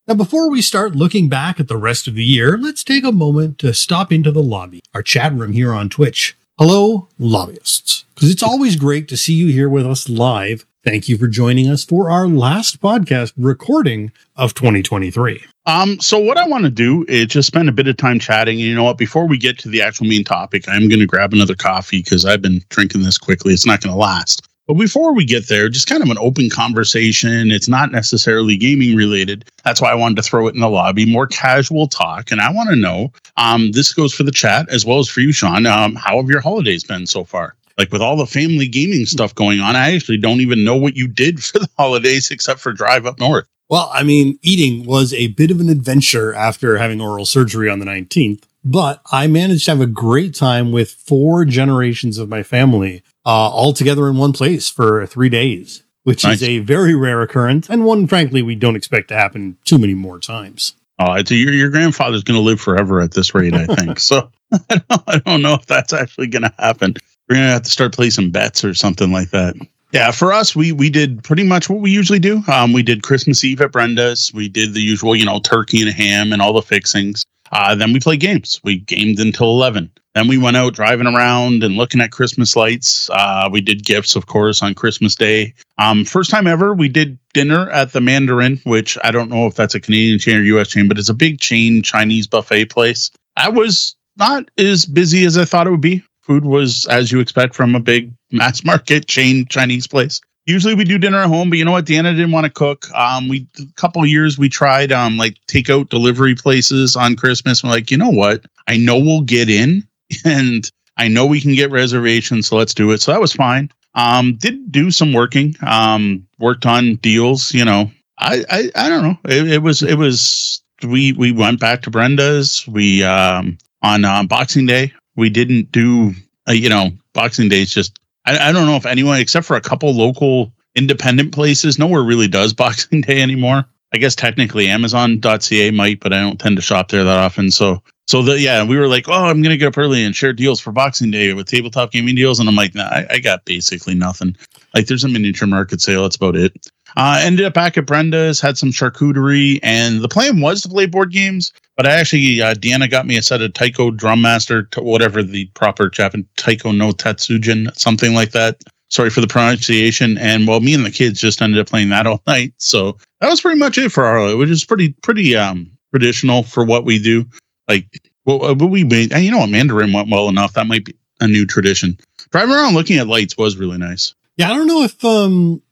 Now, 0.06 0.14
before 0.14 0.50
we 0.50 0.60
start 0.60 0.96
looking 0.96 1.28
back 1.28 1.60
at 1.60 1.68
the 1.68 1.76
rest 1.76 2.08
of 2.08 2.14
the 2.14 2.24
year, 2.24 2.58
let's 2.58 2.82
take 2.82 3.04
a 3.04 3.12
moment 3.12 3.58
to 3.58 3.72
stop 3.72 4.10
into 4.10 4.32
the 4.32 4.42
lobby, 4.42 4.80
our 4.92 5.02
chat 5.02 5.32
room 5.32 5.52
here 5.52 5.72
on 5.72 5.88
Twitch. 5.88 6.36
Hello, 6.62 7.08
lobbyists, 7.18 8.04
because 8.14 8.30
it's 8.30 8.42
always 8.42 8.76
great 8.76 9.08
to 9.08 9.16
see 9.16 9.32
you 9.32 9.46
here 9.46 9.70
with 9.70 9.86
us 9.86 10.10
live. 10.10 10.66
Thank 10.84 11.08
you 11.08 11.16
for 11.16 11.26
joining 11.26 11.70
us 11.70 11.86
for 11.86 12.10
our 12.10 12.28
last 12.28 12.82
podcast 12.82 13.32
recording 13.38 14.12
of 14.36 14.52
2023. 14.52 15.42
Um, 15.64 15.98
so 16.00 16.18
what 16.18 16.36
I 16.36 16.46
want 16.46 16.64
to 16.64 16.70
do 16.70 17.06
is 17.08 17.28
just 17.28 17.46
spend 17.46 17.70
a 17.70 17.72
bit 17.72 17.88
of 17.88 17.96
time 17.96 18.18
chatting. 18.18 18.58
And 18.58 18.68
you 18.68 18.74
know 18.74 18.84
what? 18.84 18.98
Before 18.98 19.26
we 19.26 19.38
get 19.38 19.58
to 19.60 19.70
the 19.70 19.80
actual 19.80 20.06
main 20.06 20.22
topic, 20.22 20.68
I'm 20.68 20.86
going 20.88 21.00
to 21.00 21.06
grab 21.06 21.32
another 21.32 21.54
coffee 21.54 22.02
because 22.02 22.26
I've 22.26 22.42
been 22.42 22.60
drinking 22.68 23.04
this 23.04 23.16
quickly. 23.16 23.54
It's 23.54 23.64
not 23.64 23.80
going 23.80 23.94
to 23.94 23.98
last. 23.98 24.46
But 24.66 24.74
before 24.74 25.12
we 25.12 25.24
get 25.24 25.48
there, 25.48 25.68
just 25.68 25.88
kind 25.88 26.02
of 26.02 26.10
an 26.10 26.18
open 26.18 26.48
conversation. 26.48 27.50
It's 27.50 27.68
not 27.68 27.90
necessarily 27.90 28.56
gaming 28.56 28.94
related. 28.94 29.44
That's 29.64 29.80
why 29.80 29.90
I 29.90 29.96
wanted 29.96 30.16
to 30.16 30.22
throw 30.22 30.46
it 30.46 30.54
in 30.54 30.60
the 30.60 30.68
lobby, 30.68 31.06
more 31.06 31.26
casual 31.26 31.88
talk. 31.88 32.30
And 32.30 32.40
I 32.40 32.52
want 32.52 32.70
to 32.70 32.76
know 32.76 33.12
um, 33.36 33.72
this 33.72 33.92
goes 33.92 34.14
for 34.14 34.22
the 34.22 34.30
chat 34.30 34.68
as 34.68 34.86
well 34.86 35.00
as 35.00 35.08
for 35.08 35.20
you, 35.20 35.32
Sean. 35.32 35.66
Um, 35.66 35.96
how 35.96 36.18
have 36.18 36.28
your 36.28 36.40
holidays 36.40 36.84
been 36.84 37.06
so 37.06 37.24
far? 37.24 37.56
Like 37.78 37.90
with 37.90 38.02
all 38.02 38.16
the 38.16 38.26
family 38.26 38.68
gaming 38.68 39.06
stuff 39.06 39.34
going 39.34 39.60
on, 39.60 39.74
I 39.74 39.94
actually 39.94 40.18
don't 40.18 40.40
even 40.40 40.64
know 40.64 40.76
what 40.76 40.96
you 40.96 41.08
did 41.08 41.42
for 41.44 41.58
the 41.58 41.68
holidays 41.76 42.30
except 42.30 42.60
for 42.60 42.72
drive 42.72 43.06
up 43.06 43.18
north. 43.18 43.46
Well, 43.68 43.90
I 43.92 44.02
mean, 44.02 44.38
eating 44.42 44.84
was 44.84 45.14
a 45.14 45.28
bit 45.28 45.50
of 45.50 45.60
an 45.60 45.68
adventure 45.68 46.34
after 46.34 46.78
having 46.78 47.00
oral 47.00 47.24
surgery 47.24 47.70
on 47.70 47.78
the 47.78 47.86
19th, 47.86 48.42
but 48.64 49.00
I 49.12 49.28
managed 49.28 49.64
to 49.66 49.70
have 49.70 49.80
a 49.80 49.86
great 49.86 50.34
time 50.34 50.72
with 50.72 50.90
four 50.90 51.44
generations 51.44 52.18
of 52.18 52.28
my 52.28 52.42
family 52.42 53.02
uh, 53.26 53.48
all 53.50 53.72
together 53.72 54.08
in 54.08 54.16
one 54.16 54.32
place 54.32 54.68
for 54.68 55.06
three 55.06 55.28
days, 55.28 55.82
which 56.04 56.24
nice. 56.24 56.36
is 56.36 56.48
a 56.48 56.58
very 56.60 56.94
rare 56.94 57.22
occurrence 57.22 57.68
and 57.68 57.84
one, 57.84 58.06
frankly, 58.06 58.42
we 58.42 58.54
don't 58.54 58.76
expect 58.76 59.08
to 59.08 59.14
happen 59.14 59.58
too 59.64 59.78
many 59.78 59.94
more 59.94 60.18
times. 60.18 60.74
Oh, 60.98 61.14
it's 61.14 61.30
a, 61.30 61.34
your 61.34 61.52
your 61.52 61.70
grandfather's 61.70 62.22
going 62.22 62.38
to 62.38 62.44
live 62.44 62.60
forever 62.60 63.00
at 63.00 63.12
this 63.12 63.34
rate, 63.34 63.54
I 63.54 63.66
think. 63.66 63.98
so 64.00 64.30
I 64.52 64.76
don't, 64.88 65.02
I 65.06 65.18
don't 65.18 65.42
know 65.42 65.54
if 65.54 65.66
that's 65.66 65.92
actually 65.92 66.26
going 66.26 66.42
to 66.42 66.54
happen. 66.58 66.94
We're 67.28 67.36
going 67.36 67.46
to 67.46 67.52
have 67.52 67.62
to 67.62 67.70
start 67.70 67.94
placing 67.94 68.30
bets 68.30 68.64
or 68.64 68.74
something 68.74 69.10
like 69.10 69.30
that. 69.30 69.54
Yeah, 69.92 70.10
for 70.12 70.32
us, 70.32 70.54
we 70.54 70.72
we 70.72 70.90
did 70.90 71.24
pretty 71.24 71.42
much 71.42 71.68
what 71.68 71.80
we 71.80 71.90
usually 71.90 72.18
do. 72.18 72.42
Um, 72.46 72.72
we 72.72 72.82
did 72.82 73.02
Christmas 73.02 73.42
Eve 73.42 73.60
at 73.60 73.72
Brenda's. 73.72 74.30
We 74.32 74.48
did 74.48 74.74
the 74.74 74.80
usual, 74.80 75.16
you 75.16 75.24
know, 75.24 75.40
turkey 75.40 75.82
and 75.82 75.90
ham 75.90 76.32
and 76.32 76.40
all 76.40 76.52
the 76.52 76.62
fixings. 76.62 77.24
Uh, 77.50 77.74
then 77.74 77.92
we 77.92 77.98
played 77.98 78.20
games. 78.20 78.60
We 78.62 78.78
gamed 78.78 79.18
until 79.18 79.50
eleven. 79.50 79.90
Then 80.14 80.26
we 80.26 80.38
went 80.38 80.56
out 80.56 80.74
driving 80.74 81.06
around 81.06 81.62
and 81.62 81.76
looking 81.76 82.00
at 82.00 82.10
Christmas 82.10 82.56
lights. 82.56 83.08
Uh, 83.10 83.48
we 83.50 83.60
did 83.60 83.84
gifts, 83.84 84.16
of 84.16 84.26
course, 84.26 84.60
on 84.60 84.74
Christmas 84.74 85.14
Day. 85.14 85.54
Um, 85.78 86.04
first 86.04 86.30
time 86.30 86.48
ever, 86.48 86.74
we 86.74 86.88
did 86.88 87.16
dinner 87.32 87.70
at 87.70 87.92
the 87.92 88.00
Mandarin, 88.00 88.60
which 88.64 88.98
I 89.04 89.12
don't 89.12 89.30
know 89.30 89.46
if 89.46 89.54
that's 89.54 89.74
a 89.74 89.80
Canadian 89.80 90.18
chain 90.18 90.36
or 90.36 90.42
US 90.42 90.68
chain, 90.68 90.88
but 90.88 90.98
it's 90.98 91.08
a 91.08 91.14
big 91.14 91.38
chain 91.38 91.82
Chinese 91.82 92.26
buffet 92.26 92.66
place. 92.66 93.10
I 93.36 93.48
was 93.48 93.94
not 94.16 94.50
as 94.58 94.84
busy 94.84 95.24
as 95.24 95.38
I 95.38 95.44
thought 95.44 95.68
it 95.68 95.70
would 95.70 95.80
be. 95.80 96.02
Food 96.22 96.44
was 96.44 96.86
as 96.86 97.12
you 97.12 97.20
expect 97.20 97.54
from 97.54 97.76
a 97.76 97.80
big 97.80 98.12
mass 98.32 98.64
market 98.64 99.06
chain 99.06 99.46
Chinese 99.46 99.86
place. 99.86 100.20
Usually 100.46 100.74
we 100.74 100.84
do 100.84 100.98
dinner 100.98 101.18
at 101.18 101.28
home, 101.28 101.50
but 101.50 101.58
you 101.58 101.64
know 101.64 101.70
what? 101.70 101.86
Deanna 101.86 102.16
didn't 102.16 102.32
want 102.32 102.44
to 102.44 102.50
cook. 102.50 102.90
Um, 102.92 103.28
we 103.28 103.46
a 103.60 103.72
couple 103.76 104.04
years 104.04 104.38
we 104.38 104.48
tried 104.48 104.90
um 104.90 105.16
like 105.16 105.36
takeout 105.46 105.90
delivery 105.90 106.34
places 106.34 106.96
on 106.96 107.14
Christmas. 107.14 107.62
We're 107.62 107.70
like, 107.70 107.90
you 107.90 107.96
know 107.96 108.10
what? 108.10 108.46
I 108.66 108.76
know 108.76 108.98
we'll 108.98 109.20
get 109.20 109.48
in 109.48 109.86
and 110.24 110.70
I 110.96 111.08
know 111.08 111.26
we 111.26 111.40
can 111.40 111.54
get 111.54 111.70
reservations, 111.70 112.48
so 112.48 112.56
let's 112.56 112.74
do 112.74 112.90
it. 112.92 113.00
So 113.00 113.12
that 113.12 113.20
was 113.20 113.32
fine. 113.32 113.70
Um, 113.94 114.36
did 114.36 114.70
do 114.70 114.90
some 114.90 115.12
working. 115.12 115.56
Um, 115.66 116.26
worked 116.38 116.66
on 116.66 116.96
deals. 116.96 117.52
You 117.54 117.64
know, 117.64 117.90
I 118.18 118.44
I, 118.50 118.70
I 118.74 118.88
don't 118.88 119.02
know. 119.02 119.18
It, 119.24 119.50
it 119.50 119.62
was 119.62 119.82
it 119.82 119.96
was 119.96 120.62
we 120.86 121.12
we 121.12 121.32
went 121.32 121.60
back 121.60 121.82
to 121.82 121.90
Brenda's. 121.90 122.66
We 122.68 123.02
um 123.02 123.58
on 123.82 124.04
uh, 124.04 124.24
Boxing 124.24 124.66
Day 124.66 124.92
we 125.20 125.30
didn't 125.30 125.70
do 125.70 126.12
uh, 126.48 126.52
you 126.52 126.68
know 126.68 126.90
Boxing 127.12 127.48
Day 127.48 127.62
is 127.62 127.72
just 127.72 127.98
I, 128.26 128.48
I 128.48 128.52
don't 128.52 128.66
know 128.66 128.76
if 128.76 128.86
anyone 128.86 129.20
except 129.20 129.46
for 129.46 129.56
a 129.56 129.60
couple 129.60 129.92
local 129.92 130.52
independent 130.74 131.32
places 131.32 131.78
nowhere 131.78 132.02
really 132.02 132.28
does 132.28 132.52
Boxing 132.64 133.02
Day 133.02 133.22
anymore. 133.22 133.64
I 133.92 133.98
guess 133.98 134.14
technically 134.14 134.68
Amazon.ca 134.68 135.70
might, 135.72 135.98
but 135.98 136.12
I 136.12 136.20
don't 136.20 136.38
tend 136.38 136.56
to 136.56 136.62
shop 136.62 136.90
there 136.90 137.04
that 137.04 137.18
often. 137.18 137.50
So 137.50 137.82
so 138.10 138.22
the, 138.22 138.40
yeah, 138.40 138.64
we 138.64 138.76
were 138.76 138.88
like, 138.88 139.08
oh, 139.08 139.26
I'm 139.26 139.40
gonna 139.40 139.56
get 139.56 139.68
up 139.68 139.78
early 139.78 140.04
and 140.04 140.16
share 140.16 140.32
deals 140.32 140.58
for 140.58 140.72
Boxing 140.72 141.12
Day 141.12 141.32
with 141.32 141.46
tabletop 141.46 141.92
gaming 141.92 142.16
deals, 142.16 142.40
and 142.40 142.48
I'm 142.48 142.56
like, 142.56 142.74
nah, 142.74 142.88
I, 142.88 143.06
I 143.08 143.18
got 143.20 143.44
basically 143.44 143.94
nothing. 143.94 144.36
Like, 144.74 144.88
there's 144.88 145.04
a 145.04 145.08
miniature 145.08 145.46
market 145.46 145.80
sale. 145.80 146.02
That's 146.02 146.16
about 146.16 146.34
it. 146.34 146.72
Uh, 146.96 147.20
ended 147.22 147.46
up 147.46 147.54
back 147.54 147.78
at 147.78 147.86
Brenda's, 147.86 148.40
had 148.40 148.58
some 148.58 148.70
charcuterie, 148.70 149.60
and 149.62 150.00
the 150.00 150.08
plan 150.08 150.40
was 150.40 150.60
to 150.62 150.68
play 150.68 150.86
board 150.86 151.12
games. 151.12 151.52
But 151.76 151.86
I 151.86 151.92
actually, 151.92 152.42
uh, 152.42 152.54
Deanna 152.54 152.90
got 152.90 153.06
me 153.06 153.16
a 153.16 153.22
set 153.22 153.42
of 153.42 153.54
Taiko 153.54 153.92
Drum 153.92 154.20
Master, 154.20 154.68
whatever 154.78 155.22
the 155.22 155.46
proper 155.54 155.88
Japanese 155.88 156.26
Taiko 156.36 156.72
no 156.72 156.90
Tatsujin, 156.90 157.72
something 157.78 158.12
like 158.12 158.32
that. 158.32 158.60
Sorry 158.88 159.10
for 159.10 159.20
the 159.20 159.28
pronunciation. 159.28 160.18
And 160.18 160.48
well, 160.48 160.58
me 160.58 160.74
and 160.74 160.84
the 160.84 160.90
kids 160.90 161.20
just 161.20 161.40
ended 161.40 161.60
up 161.60 161.68
playing 161.68 161.90
that 161.90 162.06
all 162.08 162.20
night. 162.26 162.54
So 162.56 162.98
that 163.20 163.30
was 163.30 163.40
pretty 163.40 163.60
much 163.60 163.78
it 163.78 163.92
for 163.92 164.04
our, 164.04 164.36
which 164.36 164.50
is 164.50 164.64
pretty, 164.64 164.94
pretty 164.94 165.36
um 165.36 165.70
traditional 165.92 166.42
for 166.42 166.64
what 166.64 166.84
we 166.84 167.00
do. 167.00 167.24
Like, 167.70 168.02
well, 168.24 168.44
uh, 168.44 168.54
we 168.54 168.82
made, 168.82 169.12
you 169.16 169.30
know 169.30 169.38
what, 169.38 169.50
Mandarin 169.50 169.92
went 169.92 170.10
well 170.10 170.28
enough. 170.28 170.54
That 170.54 170.66
might 170.66 170.84
be 170.84 170.96
a 171.20 171.28
new 171.28 171.46
tradition. 171.46 171.98
Driving 172.30 172.54
around 172.54 172.74
looking 172.74 172.98
at 172.98 173.06
lights 173.06 173.36
was 173.36 173.56
really 173.56 173.78
nice. 173.78 174.14
Yeah, 174.36 174.50
I 174.50 174.54
don't 174.54 174.66
know 174.66 174.82
if 174.82 175.04
um 175.04 175.62